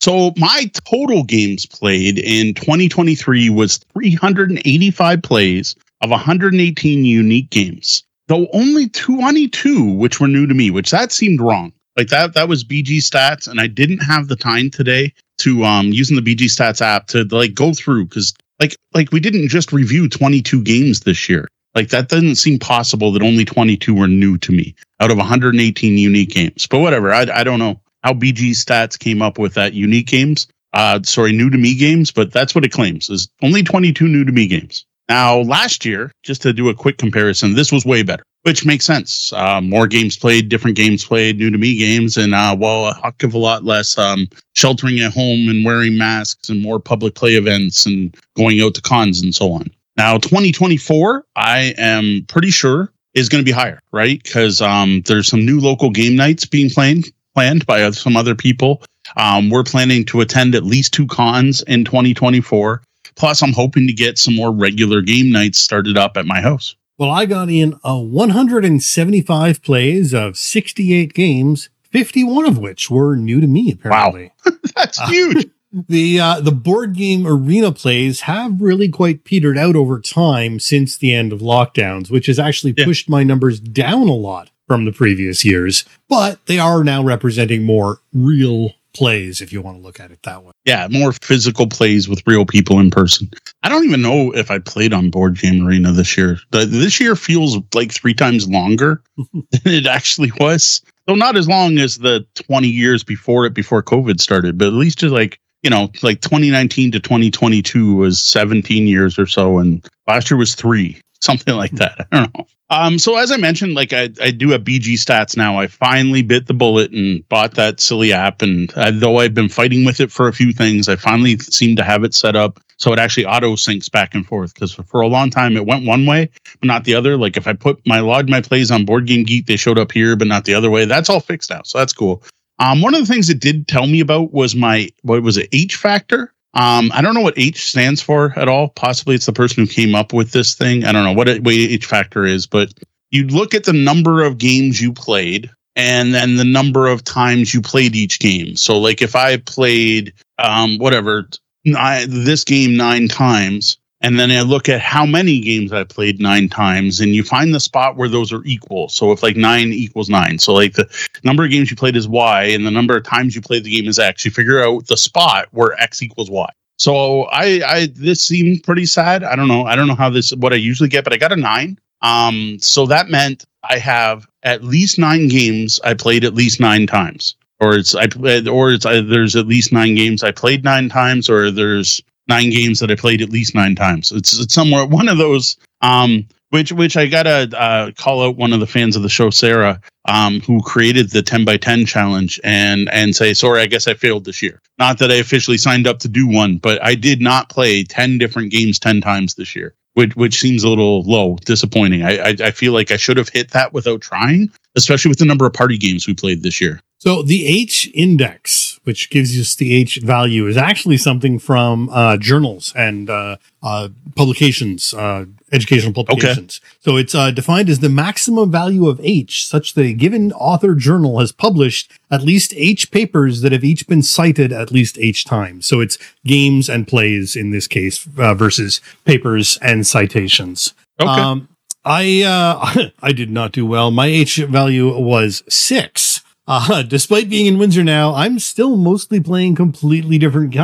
So 0.00 0.32
my 0.36 0.70
total 0.90 1.24
games 1.24 1.66
played 1.66 2.18
in 2.18 2.54
2023 2.54 3.50
was 3.50 3.78
385 3.92 5.22
plays 5.22 5.76
of 6.00 6.10
118 6.10 7.04
unique 7.04 7.50
games. 7.50 8.02
Though 8.28 8.48
only 8.52 8.88
22 8.88 9.92
which 9.92 10.18
were 10.18 10.28
new 10.28 10.46
to 10.46 10.54
me, 10.54 10.70
which 10.70 10.90
that 10.90 11.12
seemed 11.12 11.40
wrong. 11.40 11.72
Like 11.96 12.08
that 12.08 12.32
that 12.34 12.48
was 12.48 12.64
BG 12.64 12.98
stats 12.98 13.46
and 13.46 13.60
I 13.60 13.66
didn't 13.66 13.98
have 13.98 14.28
the 14.28 14.36
time 14.36 14.70
today 14.70 15.12
to 15.38 15.64
um 15.64 15.88
using 15.88 16.16
the 16.16 16.22
BG 16.22 16.46
stats 16.46 16.80
app 16.80 17.06
to 17.08 17.24
like 17.24 17.54
go 17.54 17.74
through 17.74 18.06
cuz 18.06 18.32
like 18.58 18.76
like 18.94 19.12
we 19.12 19.20
didn't 19.20 19.48
just 19.48 19.72
review 19.72 20.08
22 20.08 20.62
games 20.62 21.00
this 21.00 21.28
year. 21.28 21.46
Like 21.74 21.90
that 21.90 22.08
doesn't 22.08 22.36
seem 22.36 22.58
possible 22.58 23.12
that 23.12 23.22
only 23.22 23.44
22 23.44 23.94
were 23.94 24.08
new 24.08 24.38
to 24.38 24.52
me 24.52 24.74
out 25.00 25.10
of 25.10 25.18
118 25.18 25.98
unique 25.98 26.30
games. 26.30 26.66
But 26.66 26.78
whatever, 26.78 27.12
I 27.12 27.26
I 27.34 27.44
don't 27.44 27.58
know 27.58 27.80
how 28.02 28.12
BG 28.12 28.50
Stats 28.50 28.98
came 28.98 29.22
up 29.22 29.38
with 29.38 29.54
that 29.54 29.74
unique 29.74 30.06
games. 30.06 30.46
Uh, 30.72 31.00
sorry, 31.02 31.32
new 31.32 31.50
to 31.50 31.58
me 31.58 31.74
games, 31.74 32.10
but 32.10 32.32
that's 32.32 32.54
what 32.54 32.64
it 32.64 32.72
claims 32.72 33.10
is 33.10 33.28
only 33.42 33.62
22 33.62 34.06
new 34.06 34.24
to 34.24 34.32
me 34.32 34.46
games. 34.46 34.86
Now, 35.08 35.38
last 35.38 35.84
year, 35.84 36.12
just 36.22 36.40
to 36.42 36.52
do 36.52 36.68
a 36.68 36.74
quick 36.74 36.96
comparison, 36.96 37.54
this 37.54 37.72
was 37.72 37.84
way 37.84 38.04
better, 38.04 38.22
which 38.42 38.64
makes 38.64 38.84
sense. 38.84 39.32
Uh, 39.32 39.60
more 39.60 39.88
games 39.88 40.16
played, 40.16 40.48
different 40.48 40.76
games 40.76 41.04
played, 41.04 41.36
new 41.38 41.50
to 41.50 41.58
me 41.58 41.76
games, 41.76 42.16
and 42.16 42.32
uh, 42.32 42.56
well, 42.56 42.86
a 42.86 42.94
heck 42.94 43.24
of 43.24 43.34
a 43.34 43.38
lot 43.38 43.64
less 43.64 43.98
um, 43.98 44.28
sheltering 44.54 45.00
at 45.00 45.12
home 45.12 45.48
and 45.48 45.64
wearing 45.64 45.98
masks 45.98 46.48
and 46.48 46.62
more 46.62 46.78
public 46.78 47.16
play 47.16 47.34
events 47.34 47.86
and 47.86 48.16
going 48.36 48.60
out 48.60 48.74
to 48.74 48.82
cons 48.82 49.20
and 49.20 49.34
so 49.34 49.50
on. 49.50 49.68
Now, 49.96 50.16
2024, 50.16 51.24
I 51.34 51.74
am 51.76 52.24
pretty 52.28 52.52
sure 52.52 52.92
is 53.14 53.28
going 53.28 53.44
to 53.44 53.44
be 53.44 53.50
higher, 53.50 53.80
right? 53.90 54.22
Because 54.22 54.60
um, 54.60 55.02
there's 55.06 55.26
some 55.26 55.44
new 55.44 55.58
local 55.58 55.90
game 55.90 56.14
nights 56.14 56.46
being 56.46 56.70
played 56.70 57.12
planned 57.34 57.66
by 57.66 57.90
some 57.90 58.16
other 58.16 58.34
people. 58.34 58.82
Um, 59.16 59.50
we're 59.50 59.64
planning 59.64 60.04
to 60.06 60.20
attend 60.20 60.54
at 60.54 60.64
least 60.64 60.92
two 60.92 61.06
cons 61.06 61.62
in 61.62 61.84
2024. 61.84 62.82
Plus, 63.16 63.42
I'm 63.42 63.52
hoping 63.52 63.86
to 63.86 63.92
get 63.92 64.18
some 64.18 64.36
more 64.36 64.52
regular 64.52 65.00
game 65.00 65.30
nights 65.30 65.58
started 65.58 65.98
up 65.98 66.16
at 66.16 66.26
my 66.26 66.40
house. 66.40 66.76
Well, 66.98 67.10
I 67.10 67.26
got 67.26 67.48
in 67.48 67.78
a 67.82 67.98
175 67.98 69.62
plays 69.62 70.12
of 70.12 70.36
68 70.36 71.14
games, 71.14 71.70
51 71.90 72.46
of 72.46 72.58
which 72.58 72.90
were 72.90 73.16
new 73.16 73.40
to 73.40 73.46
me, 73.46 73.72
apparently. 73.72 74.32
Wow. 74.44 74.52
That's 74.76 75.00
huge. 75.08 75.46
the 75.72 76.20
uh, 76.20 76.40
the 76.40 76.52
board 76.52 76.94
game 76.94 77.26
arena 77.26 77.72
plays 77.72 78.22
have 78.22 78.60
really 78.60 78.88
quite 78.88 79.24
petered 79.24 79.56
out 79.56 79.76
over 79.76 80.00
time 80.00 80.58
since 80.60 80.96
the 80.96 81.14
end 81.14 81.32
of 81.32 81.40
lockdowns, 81.40 82.10
which 82.10 82.26
has 82.26 82.38
actually 82.38 82.74
yeah. 82.76 82.84
pushed 82.84 83.08
my 83.08 83.22
numbers 83.22 83.60
down 83.60 84.08
a 84.08 84.14
lot 84.14 84.50
from 84.70 84.84
the 84.84 84.92
previous 84.92 85.44
years, 85.44 85.84
but 86.08 86.46
they 86.46 86.60
are 86.60 86.84
now 86.84 87.02
representing 87.02 87.64
more 87.64 87.98
real 88.14 88.70
plays 88.94 89.40
if 89.40 89.52
you 89.52 89.60
want 89.60 89.76
to 89.76 89.82
look 89.82 89.98
at 89.98 90.12
it 90.12 90.22
that 90.22 90.44
way. 90.44 90.52
Yeah, 90.64 90.86
more 90.88 91.10
physical 91.10 91.66
plays 91.66 92.08
with 92.08 92.22
real 92.24 92.46
people 92.46 92.78
in 92.78 92.88
person. 92.88 93.28
I 93.64 93.68
don't 93.68 93.82
even 93.82 94.00
know 94.00 94.30
if 94.30 94.48
I 94.48 94.60
played 94.60 94.92
on 94.92 95.10
Board 95.10 95.40
Game 95.40 95.66
Arena 95.66 95.90
this 95.90 96.16
year. 96.16 96.38
This 96.52 97.00
year 97.00 97.16
feels 97.16 97.58
like 97.74 97.90
three 97.90 98.14
times 98.14 98.48
longer 98.48 99.02
than 99.16 99.42
it 99.64 99.86
actually 99.86 100.30
was. 100.38 100.82
Though 101.06 101.16
not 101.16 101.36
as 101.36 101.48
long 101.48 101.78
as 101.78 101.98
the 101.98 102.24
20 102.36 102.68
years 102.68 103.02
before 103.02 103.46
it, 103.46 103.54
before 103.54 103.82
COVID 103.82 104.20
started, 104.20 104.56
but 104.56 104.68
at 104.68 104.74
least 104.74 105.00
just 105.00 105.12
like, 105.12 105.40
you 105.64 105.70
know, 105.70 105.90
like 106.04 106.20
2019 106.20 106.92
to 106.92 107.00
2022 107.00 107.96
was 107.96 108.22
17 108.22 108.86
years 108.86 109.18
or 109.18 109.26
so, 109.26 109.58
and 109.58 109.84
last 110.06 110.30
year 110.30 110.38
was 110.38 110.54
three 110.54 111.00
something 111.22 111.54
like 111.54 111.72
that. 111.72 112.06
I 112.12 112.20
don't 112.20 112.36
know. 112.36 112.46
Um, 112.70 112.98
so 113.00 113.16
as 113.16 113.32
I 113.32 113.36
mentioned, 113.36 113.74
like 113.74 113.92
I, 113.92 114.10
I 114.20 114.30
do 114.30 114.50
have 114.50 114.62
BG 114.62 114.94
stats 114.94 115.36
now. 115.36 115.58
I 115.58 115.66
finally 115.66 116.22
bit 116.22 116.46
the 116.46 116.54
bullet 116.54 116.92
and 116.92 117.28
bought 117.28 117.54
that 117.54 117.80
silly 117.80 118.12
app. 118.12 118.42
And 118.42 118.72
uh, 118.74 118.92
though 118.94 119.18
I've 119.18 119.34
been 119.34 119.48
fighting 119.48 119.84
with 119.84 119.98
it 119.98 120.12
for 120.12 120.28
a 120.28 120.32
few 120.32 120.52
things, 120.52 120.88
I 120.88 120.94
finally 120.94 121.36
seem 121.38 121.74
to 121.76 121.82
have 121.82 122.04
it 122.04 122.14
set 122.14 122.36
up 122.36 122.60
so 122.76 122.92
it 122.92 122.98
actually 122.98 123.26
auto 123.26 123.56
syncs 123.56 123.90
back 123.90 124.14
and 124.14 124.24
forth. 124.24 124.54
Because 124.54 124.72
for 124.72 125.00
a 125.00 125.08
long 125.08 125.30
time 125.30 125.56
it 125.56 125.66
went 125.66 125.84
one 125.84 126.06
way, 126.06 126.30
but 126.60 126.66
not 126.66 126.84
the 126.84 126.94
other. 126.94 127.16
Like 127.16 127.36
if 127.36 127.48
I 127.48 127.54
put 127.54 127.84
my 127.86 127.98
log 128.00 128.28
my 128.28 128.40
plays 128.40 128.70
on 128.70 128.84
Board 128.84 129.06
Game 129.06 129.24
Geek, 129.24 129.46
they 129.46 129.56
showed 129.56 129.78
up 129.78 129.90
here, 129.90 130.14
but 130.14 130.28
not 130.28 130.44
the 130.44 130.54
other 130.54 130.70
way. 130.70 130.84
That's 130.84 131.10
all 131.10 131.20
fixed 131.20 131.50
now, 131.50 131.62
so 131.64 131.78
that's 131.78 131.92
cool. 131.92 132.22
Um, 132.60 132.82
one 132.82 132.94
of 132.94 133.00
the 133.00 133.12
things 133.12 133.30
it 133.30 133.40
did 133.40 133.66
tell 133.68 133.86
me 133.86 134.00
about 134.00 134.32
was 134.32 134.54
my 134.54 134.90
what 135.02 135.22
was 135.22 135.36
it 135.36 135.48
H 135.52 135.76
factor. 135.76 136.32
Um, 136.54 136.90
I 136.92 137.00
don't 137.00 137.14
know 137.14 137.20
what 137.20 137.38
H 137.38 137.70
stands 137.70 138.02
for 138.02 138.32
at 138.36 138.48
all. 138.48 138.68
Possibly 138.68 139.14
it's 139.14 139.26
the 139.26 139.32
person 139.32 139.64
who 139.64 139.72
came 139.72 139.94
up 139.94 140.12
with 140.12 140.32
this 140.32 140.54
thing. 140.54 140.84
I 140.84 140.92
don't 140.92 141.04
know 141.04 141.12
what, 141.12 141.28
it, 141.28 141.44
what 141.44 141.54
H 141.54 141.86
factor 141.86 142.24
is, 142.24 142.46
but 142.46 142.72
you 143.10 143.26
look 143.28 143.54
at 143.54 143.64
the 143.64 143.72
number 143.72 144.22
of 144.22 144.38
games 144.38 144.80
you 144.80 144.92
played 144.92 145.50
and 145.76 146.12
then 146.12 146.36
the 146.36 146.44
number 146.44 146.88
of 146.88 147.04
times 147.04 147.54
you 147.54 147.62
played 147.62 147.94
each 147.94 148.18
game. 148.18 148.56
So, 148.56 148.78
like 148.78 149.00
if 149.02 149.14
I 149.14 149.36
played, 149.36 150.12
um, 150.38 150.78
whatever, 150.78 151.28
I, 151.76 152.06
this 152.08 152.44
game 152.44 152.76
nine 152.76 153.08
times, 153.08 153.78
and 154.00 154.18
then 154.18 154.30
I 154.30 154.40
look 154.40 154.68
at 154.68 154.80
how 154.80 155.04
many 155.04 155.40
games 155.40 155.72
I 155.72 155.84
played 155.84 156.20
nine 156.20 156.48
times, 156.48 157.00
and 157.00 157.14
you 157.14 157.22
find 157.22 157.54
the 157.54 157.60
spot 157.60 157.96
where 157.96 158.08
those 158.08 158.32
are 158.32 158.44
equal. 158.44 158.88
So 158.88 159.12
if 159.12 159.22
like 159.22 159.36
nine 159.36 159.72
equals 159.72 160.08
nine, 160.08 160.38
so 160.38 160.54
like 160.54 160.74
the 160.74 160.88
number 161.24 161.44
of 161.44 161.50
games 161.50 161.70
you 161.70 161.76
played 161.76 161.96
is 161.96 162.08
Y, 162.08 162.44
and 162.44 162.66
the 162.66 162.70
number 162.70 162.96
of 162.96 163.04
times 163.04 163.34
you 163.34 163.42
played 163.42 163.64
the 163.64 163.76
game 163.76 163.88
is 163.88 163.98
X, 163.98 164.24
you 164.24 164.30
figure 164.30 164.62
out 164.62 164.86
the 164.86 164.96
spot 164.96 165.48
where 165.50 165.78
X 165.80 166.02
equals 166.02 166.30
Y. 166.30 166.48
So 166.78 167.24
I, 167.24 167.60
I 167.66 167.88
this 167.94 168.22
seemed 168.22 168.62
pretty 168.62 168.86
sad. 168.86 169.22
I 169.22 169.36
don't 169.36 169.48
know. 169.48 169.64
I 169.64 169.76
don't 169.76 169.86
know 169.86 169.94
how 169.94 170.08
this 170.08 170.30
what 170.36 170.54
I 170.54 170.56
usually 170.56 170.88
get, 170.88 171.04
but 171.04 171.12
I 171.12 171.18
got 171.18 171.32
a 171.32 171.36
nine. 171.36 171.78
Um, 172.00 172.56
so 172.58 172.86
that 172.86 173.10
meant 173.10 173.44
I 173.64 173.76
have 173.78 174.26
at 174.44 174.64
least 174.64 174.98
nine 174.98 175.28
games 175.28 175.78
I 175.84 175.92
played 175.92 176.24
at 176.24 176.32
least 176.32 176.58
nine 176.58 176.86
times, 176.86 177.36
or 177.60 177.74
it's 177.74 177.94
I 177.94 178.06
or 178.50 178.72
it's 178.72 178.86
I, 178.86 179.02
there's 179.02 179.36
at 179.36 179.46
least 179.46 179.74
nine 179.74 179.94
games 179.94 180.22
I 180.24 180.30
played 180.30 180.64
nine 180.64 180.88
times, 180.88 181.28
or 181.28 181.50
there's 181.50 182.02
nine 182.30 182.48
games 182.48 182.78
that 182.78 182.90
I 182.90 182.94
played 182.94 183.20
at 183.20 183.28
least 183.28 183.54
nine 183.54 183.74
times. 183.74 184.10
It's, 184.12 184.40
it's 184.40 184.54
somewhere 184.54 184.86
one 184.86 185.08
of 185.08 185.18
those. 185.18 185.56
Um, 185.82 186.26
which 186.50 186.72
which 186.72 186.96
I 186.96 187.06
gotta 187.06 187.48
uh, 187.56 187.92
call 187.92 188.22
out 188.24 188.36
one 188.36 188.52
of 188.52 188.60
the 188.60 188.66
fans 188.66 188.96
of 188.96 189.02
the 189.02 189.08
show, 189.08 189.30
Sarah, 189.30 189.80
um, 190.08 190.40
who 190.40 190.60
created 190.60 191.10
the 191.10 191.22
10 191.22 191.44
by 191.44 191.56
10 191.56 191.86
challenge, 191.86 192.40
and 192.42 192.88
and 192.90 193.14
say, 193.14 193.34
sorry, 193.34 193.60
I 193.60 193.66
guess 193.66 193.86
I 193.86 193.94
failed 193.94 194.24
this 194.24 194.42
year. 194.42 194.60
Not 194.78 194.98
that 194.98 195.12
I 195.12 195.16
officially 195.16 195.58
signed 195.58 195.86
up 195.86 196.00
to 196.00 196.08
do 196.08 196.26
one, 196.26 196.58
but 196.58 196.84
I 196.84 196.96
did 196.96 197.20
not 197.20 197.50
play 197.50 197.84
10 197.84 198.18
different 198.18 198.50
games 198.50 198.78
10 198.80 199.00
times 199.00 199.34
this 199.34 199.54
year, 199.54 199.74
which 199.94 200.16
which 200.16 200.40
seems 200.40 200.64
a 200.64 200.68
little 200.68 201.02
low, 201.02 201.36
disappointing. 201.44 202.02
I 202.02 202.18
I, 202.18 202.36
I 202.46 202.50
feel 202.50 202.72
like 202.72 202.90
I 202.90 202.96
should 202.96 203.16
have 203.16 203.28
hit 203.28 203.52
that 203.52 203.72
without 203.72 204.00
trying, 204.00 204.50
especially 204.76 205.10
with 205.10 205.18
the 205.18 205.26
number 205.26 205.46
of 205.46 205.52
party 205.52 205.78
games 205.78 206.06
we 206.06 206.14
played 206.14 206.42
this 206.42 206.60
year. 206.60 206.80
So 207.00 207.22
the 207.22 207.46
H 207.46 207.90
index 207.92 208.70
which 208.84 209.10
gives 209.10 209.38
us 209.38 209.54
the 209.54 209.74
H 209.74 210.00
value, 210.02 210.46
is 210.46 210.56
actually 210.56 210.96
something 210.96 211.38
from 211.38 211.90
uh, 211.90 212.16
journals 212.16 212.72
and 212.74 213.10
uh, 213.10 213.36
uh, 213.62 213.88
publications, 214.16 214.94
uh, 214.94 215.26
educational 215.52 215.92
publications. 215.92 216.60
Okay. 216.62 216.76
So 216.80 216.96
it's 216.96 217.14
uh, 217.14 217.30
defined 217.30 217.68
as 217.68 217.80
the 217.80 217.88
maximum 217.88 218.50
value 218.50 218.88
of 218.88 219.00
H, 219.02 219.46
such 219.46 219.74
that 219.74 219.84
a 219.84 219.92
given 219.92 220.32
author 220.32 220.74
journal 220.74 221.20
has 221.20 221.30
published 221.30 221.92
at 222.10 222.22
least 222.22 222.54
H 222.56 222.90
papers 222.90 223.42
that 223.42 223.52
have 223.52 223.64
each 223.64 223.86
been 223.86 224.02
cited 224.02 224.52
at 224.52 224.72
least 224.72 224.98
H 224.98 225.24
times. 225.24 225.66
So 225.66 225.80
it's 225.80 225.98
games 226.24 226.68
and 226.68 226.88
plays 226.88 227.36
in 227.36 227.50
this 227.50 227.66
case 227.66 228.08
uh, 228.18 228.34
versus 228.34 228.80
papers 229.04 229.58
and 229.60 229.86
citations. 229.86 230.74
Okay. 230.98 231.10
Um, 231.10 231.48
I 231.84 232.22
uh, 232.22 232.88
I 233.02 233.12
did 233.12 233.30
not 233.30 233.52
do 233.52 233.66
well. 233.66 233.90
My 233.90 234.06
H 234.06 234.36
value 234.36 234.98
was 234.98 235.42
six. 235.48 236.22
Uh, 236.46 236.82
despite 236.88 237.28
being 237.28 237.46
in 237.46 237.58
Windsor 237.58 237.84
now, 237.84 238.14
I'm 238.14 238.38
still 238.38 238.76
mostly 238.76 239.20
playing 239.20 239.54
completely 239.54 240.18
different 240.18 240.56